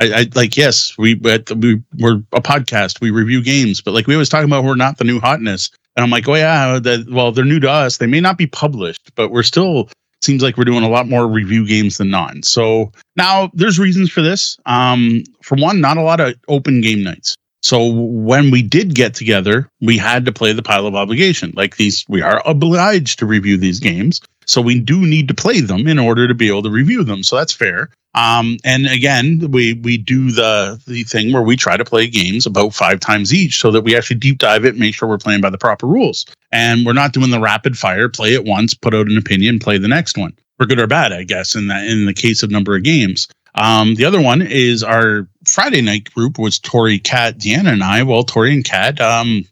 I, 0.00 0.12
I, 0.12 0.26
like 0.34 0.56
yes, 0.56 0.96
we 0.98 1.14
we 1.14 1.82
we're 1.98 2.22
a 2.32 2.42
podcast. 2.42 3.00
We 3.00 3.10
review 3.10 3.42
games, 3.42 3.80
but 3.80 3.94
like 3.94 4.06
we 4.06 4.14
always 4.14 4.28
talk 4.28 4.44
about, 4.44 4.64
we're 4.64 4.76
not 4.76 4.98
the 4.98 5.04
new 5.04 5.20
hotness. 5.20 5.70
And 5.96 6.04
I'm 6.04 6.10
like, 6.10 6.28
oh 6.28 6.34
yeah, 6.34 6.78
that, 6.78 7.08
well 7.10 7.32
they're 7.32 7.44
new 7.44 7.60
to 7.60 7.70
us. 7.70 7.96
They 7.96 8.06
may 8.06 8.20
not 8.20 8.38
be 8.38 8.46
published, 8.46 9.14
but 9.16 9.30
we're 9.30 9.42
still 9.42 9.88
seems 10.22 10.42
like 10.42 10.56
we're 10.56 10.64
doing 10.64 10.84
a 10.84 10.88
lot 10.88 11.08
more 11.08 11.26
review 11.26 11.66
games 11.66 11.98
than 11.98 12.10
non. 12.10 12.42
So 12.42 12.92
now 13.16 13.50
there's 13.54 13.78
reasons 13.78 14.10
for 14.10 14.22
this. 14.22 14.56
Um, 14.66 15.22
for 15.42 15.56
one, 15.56 15.80
not 15.80 15.96
a 15.96 16.02
lot 16.02 16.20
of 16.20 16.34
open 16.48 16.80
game 16.80 17.02
nights. 17.02 17.36
So 17.62 17.86
when 17.92 18.50
we 18.50 18.62
did 18.62 18.94
get 18.94 19.14
together, 19.14 19.68
we 19.80 19.98
had 19.98 20.24
to 20.26 20.32
play 20.32 20.52
the 20.52 20.62
pile 20.62 20.86
of 20.86 20.94
obligation. 20.94 21.52
Like 21.56 21.76
these, 21.76 22.04
we 22.08 22.22
are 22.22 22.42
obliged 22.46 23.18
to 23.18 23.26
review 23.26 23.56
these 23.56 23.80
games. 23.80 24.20
So 24.48 24.60
we 24.60 24.80
do 24.80 25.00
need 25.02 25.28
to 25.28 25.34
play 25.34 25.60
them 25.60 25.86
in 25.86 25.98
order 25.98 26.26
to 26.26 26.34
be 26.34 26.48
able 26.48 26.62
to 26.62 26.70
review 26.70 27.04
them. 27.04 27.22
So 27.22 27.36
that's 27.36 27.52
fair. 27.52 27.90
Um, 28.14 28.56
and 28.64 28.86
again, 28.86 29.50
we 29.50 29.74
we 29.74 29.96
do 29.96 30.30
the 30.30 30.80
the 30.86 31.04
thing 31.04 31.32
where 31.32 31.42
we 31.42 31.56
try 31.56 31.76
to 31.76 31.84
play 31.84 32.08
games 32.08 32.46
about 32.46 32.74
five 32.74 33.00
times 33.00 33.34
each, 33.34 33.60
so 33.60 33.70
that 33.70 33.82
we 33.82 33.96
actually 33.96 34.16
deep 34.16 34.38
dive 34.38 34.64
it, 34.64 34.70
and 34.70 34.78
make 34.80 34.94
sure 34.94 35.08
we're 35.08 35.18
playing 35.18 35.42
by 35.42 35.50
the 35.50 35.58
proper 35.58 35.86
rules, 35.86 36.26
and 36.50 36.86
we're 36.86 36.94
not 36.94 37.12
doing 37.12 37.30
the 37.30 37.40
rapid 37.40 37.78
fire, 37.78 38.08
play 38.08 38.32
it 38.32 38.44
once, 38.44 38.74
put 38.74 38.94
out 38.94 39.08
an 39.08 39.18
opinion, 39.18 39.58
play 39.58 39.78
the 39.78 39.88
next 39.88 40.16
one, 40.16 40.32
for 40.56 40.66
good 40.66 40.80
or 40.80 40.86
bad, 40.86 41.12
I 41.12 41.22
guess. 41.22 41.54
In 41.54 41.68
that 41.68 41.86
in 41.86 42.06
the 42.06 42.14
case 42.14 42.42
of 42.42 42.50
number 42.50 42.74
of 42.74 42.82
games, 42.82 43.28
um, 43.54 43.94
the 43.94 44.06
other 44.06 44.20
one 44.20 44.40
is 44.42 44.82
our 44.82 45.28
Friday 45.46 45.82
night 45.82 46.12
group 46.14 46.38
was 46.38 46.58
Tori, 46.58 46.98
Kat, 46.98 47.38
Deanna, 47.38 47.72
and 47.74 47.84
I. 47.84 48.02
Well, 48.02 48.24
Tori 48.24 48.54
and 48.54 48.64
Kat 48.64 49.00
um, 49.00 49.44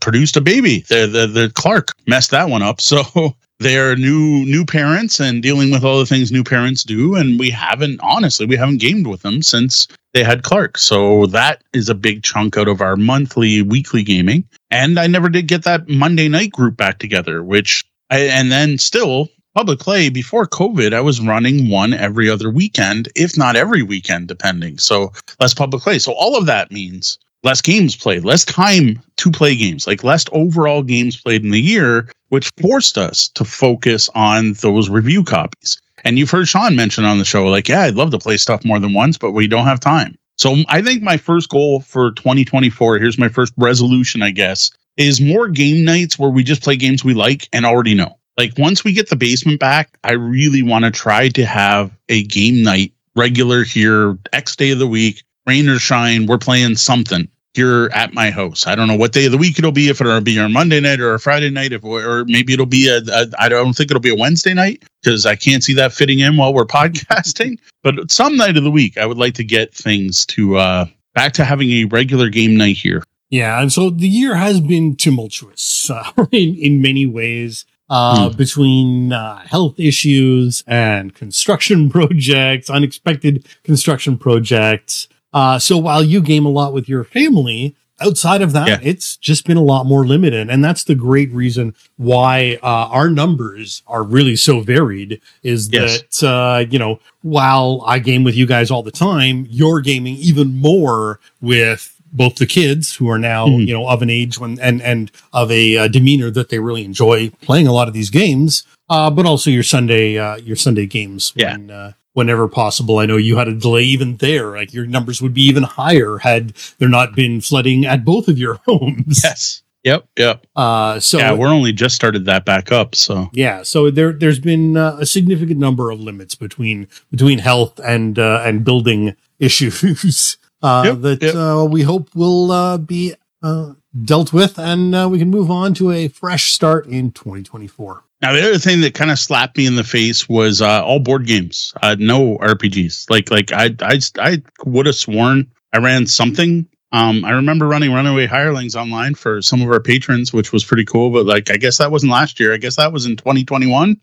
produced 0.00 0.36
a 0.36 0.40
baby. 0.40 0.80
The, 0.88 1.06
the 1.06 1.26
the 1.26 1.52
Clark 1.54 1.92
messed 2.06 2.32
that 2.32 2.50
one 2.50 2.62
up. 2.62 2.80
So 2.90 3.36
they're 3.60 3.94
new 3.94 4.44
new 4.46 4.64
parents 4.64 5.20
and 5.20 5.42
dealing 5.42 5.70
with 5.70 5.84
all 5.84 5.98
the 5.98 6.06
things 6.06 6.32
new 6.32 6.42
parents 6.42 6.82
do. 6.82 7.14
And 7.14 7.38
we 7.38 7.50
haven't 7.50 8.00
honestly 8.00 8.46
we 8.46 8.56
haven't 8.56 8.78
gamed 8.78 9.06
with 9.06 9.22
them 9.22 9.42
since 9.42 9.86
they 10.12 10.24
had 10.24 10.42
clark. 10.42 10.78
So 10.78 11.26
that 11.26 11.62
is 11.72 11.88
a 11.88 11.94
big 11.94 12.22
chunk 12.24 12.56
out 12.56 12.68
of 12.68 12.80
our 12.80 12.96
monthly 12.96 13.62
weekly 13.62 14.02
gaming. 14.02 14.44
And 14.70 14.98
i 14.98 15.06
never 15.06 15.28
did 15.28 15.46
get 15.46 15.64
that 15.64 15.88
monday 15.88 16.28
night 16.28 16.52
group 16.52 16.76
back 16.76 16.98
together 16.98 17.42
which 17.42 17.84
I, 18.10 18.20
and 18.20 18.50
then 18.50 18.78
still 18.78 19.28
public 19.54 19.78
play 19.80 20.08
before 20.08 20.46
covid 20.46 20.94
i 20.94 21.00
was 21.00 21.20
running 21.20 21.68
one 21.68 21.92
every 21.92 22.30
other 22.30 22.50
weekend 22.50 23.08
if 23.14 23.36
not 23.36 23.56
every 23.56 23.82
weekend 23.82 24.28
depending. 24.28 24.78
So 24.78 25.12
less 25.38 25.54
public 25.54 25.82
play. 25.82 25.98
So 25.98 26.12
all 26.12 26.36
of 26.36 26.46
that 26.46 26.72
means 26.72 27.18
less 27.42 27.62
games 27.62 27.96
played, 27.96 28.24
less 28.24 28.44
time 28.44 29.00
to 29.16 29.30
play 29.30 29.56
games, 29.56 29.86
like 29.86 30.04
less 30.04 30.24
overall 30.32 30.82
games 30.82 31.20
played 31.20 31.44
in 31.44 31.50
the 31.50 31.60
year, 31.60 32.08
which 32.28 32.50
forced 32.60 32.98
us 32.98 33.28
to 33.28 33.44
focus 33.44 34.08
on 34.14 34.52
those 34.54 34.88
review 34.88 35.24
copies. 35.24 35.80
And 36.04 36.18
you've 36.18 36.30
heard 36.30 36.48
Sean 36.48 36.76
mention 36.76 37.04
on 37.04 37.18
the 37.18 37.24
show, 37.24 37.46
like, 37.46 37.68
yeah, 37.68 37.82
I'd 37.82 37.94
love 37.94 38.10
to 38.12 38.18
play 38.18 38.36
stuff 38.36 38.64
more 38.64 38.78
than 38.78 38.94
once, 38.94 39.18
but 39.18 39.32
we 39.32 39.46
don't 39.46 39.66
have 39.66 39.80
time. 39.80 40.16
So 40.36 40.56
I 40.68 40.80
think 40.80 41.02
my 41.02 41.18
first 41.18 41.50
goal 41.50 41.80
for 41.80 42.12
2024, 42.12 42.98
here's 42.98 43.18
my 43.18 43.28
first 43.28 43.52
resolution, 43.58 44.22
I 44.22 44.30
guess, 44.30 44.70
is 44.96 45.20
more 45.20 45.48
game 45.48 45.84
nights 45.84 46.18
where 46.18 46.30
we 46.30 46.42
just 46.42 46.62
play 46.62 46.76
games 46.76 47.04
we 47.04 47.12
like 47.12 47.48
and 47.52 47.66
already 47.66 47.94
know. 47.94 48.16
Like 48.38 48.54
once 48.56 48.82
we 48.82 48.94
get 48.94 49.10
the 49.10 49.16
basement 49.16 49.60
back, 49.60 49.98
I 50.02 50.12
really 50.12 50.62
want 50.62 50.86
to 50.86 50.90
try 50.90 51.28
to 51.28 51.44
have 51.44 51.90
a 52.08 52.22
game 52.22 52.62
night 52.62 52.94
regular 53.14 53.64
here, 53.64 54.16
X 54.32 54.56
day 54.56 54.70
of 54.70 54.78
the 54.78 54.86
week 54.86 55.22
rain 55.50 55.68
or 55.68 55.80
shine, 55.80 56.26
we're 56.26 56.38
playing 56.38 56.76
something 56.76 57.28
here 57.54 57.90
at 57.92 58.14
my 58.14 58.30
house. 58.30 58.68
I 58.68 58.76
don't 58.76 58.86
know 58.86 58.94
what 58.94 59.12
day 59.12 59.26
of 59.26 59.32
the 59.32 59.38
week 59.38 59.58
it'll 59.58 59.72
be, 59.72 59.88
if 59.88 60.00
it'll 60.00 60.20
be 60.20 60.38
on 60.38 60.52
Monday 60.52 60.78
night 60.78 61.00
or 61.00 61.12
a 61.12 61.18
Friday 61.18 61.50
night, 61.50 61.72
if 61.72 61.82
or 61.82 62.24
maybe 62.26 62.52
it'll 62.52 62.66
be 62.66 62.88
a, 62.88 62.98
a 63.12 63.26
I 63.36 63.48
don't 63.48 63.72
think 63.72 63.90
it'll 63.90 64.00
be 64.00 64.12
a 64.12 64.16
Wednesday 64.16 64.54
night 64.54 64.84
because 65.02 65.26
I 65.26 65.34
can't 65.34 65.64
see 65.64 65.74
that 65.74 65.92
fitting 65.92 66.20
in 66.20 66.36
while 66.36 66.54
we're 66.54 66.64
podcasting. 66.80 67.58
but 67.82 68.12
some 68.12 68.36
night 68.36 68.56
of 68.56 68.62
the 68.62 68.70
week, 68.70 68.96
I 68.96 69.06
would 69.06 69.18
like 69.18 69.34
to 69.34 69.44
get 69.44 69.74
things 69.74 70.24
to 70.26 70.56
uh 70.56 70.86
back 71.14 71.32
to 71.34 71.44
having 71.44 71.70
a 71.70 71.84
regular 71.86 72.28
game 72.28 72.56
night 72.56 72.76
here. 72.76 73.02
Yeah, 73.28 73.60
and 73.60 73.72
so 73.72 73.90
the 73.90 74.08
year 74.08 74.36
has 74.36 74.60
been 74.60 74.94
tumultuous 74.94 75.90
uh, 75.90 76.12
in 76.30 76.54
in 76.54 76.80
many 76.80 77.06
ways. 77.06 77.64
Uh, 77.92 78.30
hmm. 78.30 78.36
between 78.36 79.12
uh, 79.12 79.38
health 79.38 79.74
issues 79.80 80.62
and 80.68 81.12
construction 81.12 81.90
projects, 81.96 82.70
unexpected 82.70 83.44
construction 83.64 84.16
projects, 84.16 85.08
uh, 85.32 85.58
so 85.58 85.78
while 85.78 86.02
you 86.02 86.20
game 86.20 86.46
a 86.46 86.50
lot 86.50 86.72
with 86.72 86.88
your 86.88 87.04
family, 87.04 87.74
outside 88.00 88.42
of 88.42 88.52
that, 88.52 88.68
yeah. 88.68 88.78
it's 88.82 89.16
just 89.16 89.46
been 89.46 89.56
a 89.56 89.62
lot 89.62 89.86
more 89.86 90.06
limited. 90.06 90.48
And 90.50 90.64
that's 90.64 90.84
the 90.84 90.94
great 90.94 91.30
reason 91.32 91.74
why 91.96 92.58
uh, 92.62 92.88
our 92.88 93.10
numbers 93.10 93.82
are 93.86 94.02
really 94.02 94.36
so 94.36 94.60
varied 94.60 95.20
is 95.42 95.68
yes. 95.70 96.00
that, 96.20 96.26
uh, 96.26 96.64
you 96.70 96.78
know, 96.78 97.00
while 97.22 97.82
I 97.86 97.98
game 97.98 98.24
with 98.24 98.34
you 98.34 98.46
guys 98.46 98.70
all 98.70 98.82
the 98.82 98.90
time, 98.90 99.46
you're 99.50 99.80
gaming 99.80 100.16
even 100.16 100.56
more 100.56 101.20
with 101.40 101.94
both 102.12 102.36
the 102.36 102.46
kids 102.46 102.96
who 102.96 103.08
are 103.08 103.18
now 103.18 103.46
Mhm. 103.46 103.68
you 103.68 103.72
know 103.72 103.86
of 103.86 104.02
an 104.02 104.10
age 104.10 104.36
when 104.36 104.58
and 104.58 104.82
and 104.82 105.12
of 105.32 105.48
a 105.50 105.76
uh, 105.76 105.86
demeanor 105.88 106.28
that 106.30 106.48
they 106.48 106.58
really 106.58 106.84
enjoy 106.84 107.30
playing 107.40 107.68
a 107.68 107.72
lot 107.72 107.86
of 107.86 107.94
these 107.94 108.10
games, 108.10 108.64
uh, 108.88 109.10
but 109.10 109.26
also 109.26 109.48
your 109.48 109.62
Sunday 109.62 110.18
uh, 110.18 110.36
your 110.38 110.56
Sunday 110.56 110.86
games. 110.86 111.32
Yeah. 111.36 111.52
When, 111.52 111.70
uh, 111.70 111.92
whenever 112.20 112.46
possible. 112.48 112.98
I 112.98 113.06
know 113.06 113.16
you 113.16 113.36
had 113.38 113.48
a 113.48 113.54
delay 113.54 113.84
even 113.84 114.18
there. 114.18 114.52
Like 114.52 114.74
your 114.74 114.86
numbers 114.86 115.22
would 115.22 115.32
be 115.32 115.42
even 115.42 115.62
higher 115.62 116.18
had 116.18 116.52
there 116.78 116.88
not 116.88 117.14
been 117.14 117.40
flooding 117.40 117.86
at 117.86 118.04
both 118.04 118.28
of 118.28 118.38
your 118.38 118.54
homes. 118.66 119.22
Yes. 119.24 119.62
Yep. 119.82 120.06
Yep. 120.18 120.46
Uh, 120.54 121.00
so 121.00 121.18
yeah, 121.18 121.32
we're 121.32 121.48
only 121.48 121.72
just 121.72 121.96
started 121.96 122.26
that 122.26 122.44
back 122.44 122.70
up. 122.70 122.94
So 122.94 123.30
yeah, 123.32 123.62
so 123.62 123.90
there 123.90 124.12
there's 124.12 124.38
been 124.38 124.76
uh, 124.76 124.98
a 125.00 125.06
significant 125.06 125.58
number 125.58 125.90
of 125.90 125.98
limits 125.98 126.34
between 126.34 126.86
between 127.10 127.38
health 127.38 127.80
and 127.80 128.18
uh, 128.18 128.42
and 128.44 128.62
building 128.62 129.16
issues 129.38 130.36
uh, 130.62 130.82
Yep, 130.84 131.00
that 131.00 131.22
yep. 131.22 131.34
Uh, 131.34 131.66
we 131.70 131.82
hope 131.82 132.14
will 132.14 132.52
uh, 132.52 132.76
be 132.76 133.14
uh, 133.42 133.72
dealt 134.04 134.34
with, 134.34 134.58
and 134.58 134.94
uh, 134.94 135.08
we 135.10 135.18
can 135.18 135.30
move 135.30 135.50
on 135.50 135.72
to 135.74 135.90
a 135.90 136.08
fresh 136.08 136.52
start 136.52 136.86
in 136.86 137.12
2024. 137.12 138.04
Now 138.22 138.32
the 138.32 138.42
other 138.42 138.58
thing 138.58 138.80
that 138.82 138.94
kind 138.94 139.10
of 139.10 139.18
slapped 139.18 139.56
me 139.56 139.66
in 139.66 139.76
the 139.76 139.84
face 139.84 140.28
was 140.28 140.60
uh, 140.60 140.84
all 140.84 141.00
board 141.00 141.26
games, 141.26 141.72
uh, 141.82 141.96
no 141.98 142.36
RPGs. 142.38 143.10
Like 143.10 143.30
like 143.30 143.52
I 143.52 143.74
I 143.80 144.00
I 144.18 144.42
would 144.64 144.86
have 144.86 144.96
sworn 144.96 145.50
I 145.72 145.78
ran 145.78 146.06
something. 146.06 146.66
Um, 146.92 147.24
I 147.24 147.30
remember 147.30 147.68
running 147.68 147.92
Runaway 147.92 148.26
Hirelings 148.26 148.74
online 148.74 149.14
for 149.14 149.40
some 149.42 149.62
of 149.62 149.68
our 149.68 149.80
patrons, 149.80 150.32
which 150.32 150.52
was 150.52 150.64
pretty 150.64 150.84
cool. 150.84 151.10
But 151.10 151.24
like, 151.24 151.50
I 151.50 151.56
guess 151.56 151.78
that 151.78 151.92
wasn't 151.92 152.10
last 152.10 152.40
year. 152.40 152.52
I 152.52 152.56
guess 152.56 152.76
that 152.76 152.92
was 152.92 153.06
in 153.06 153.16
2021. 153.16 154.00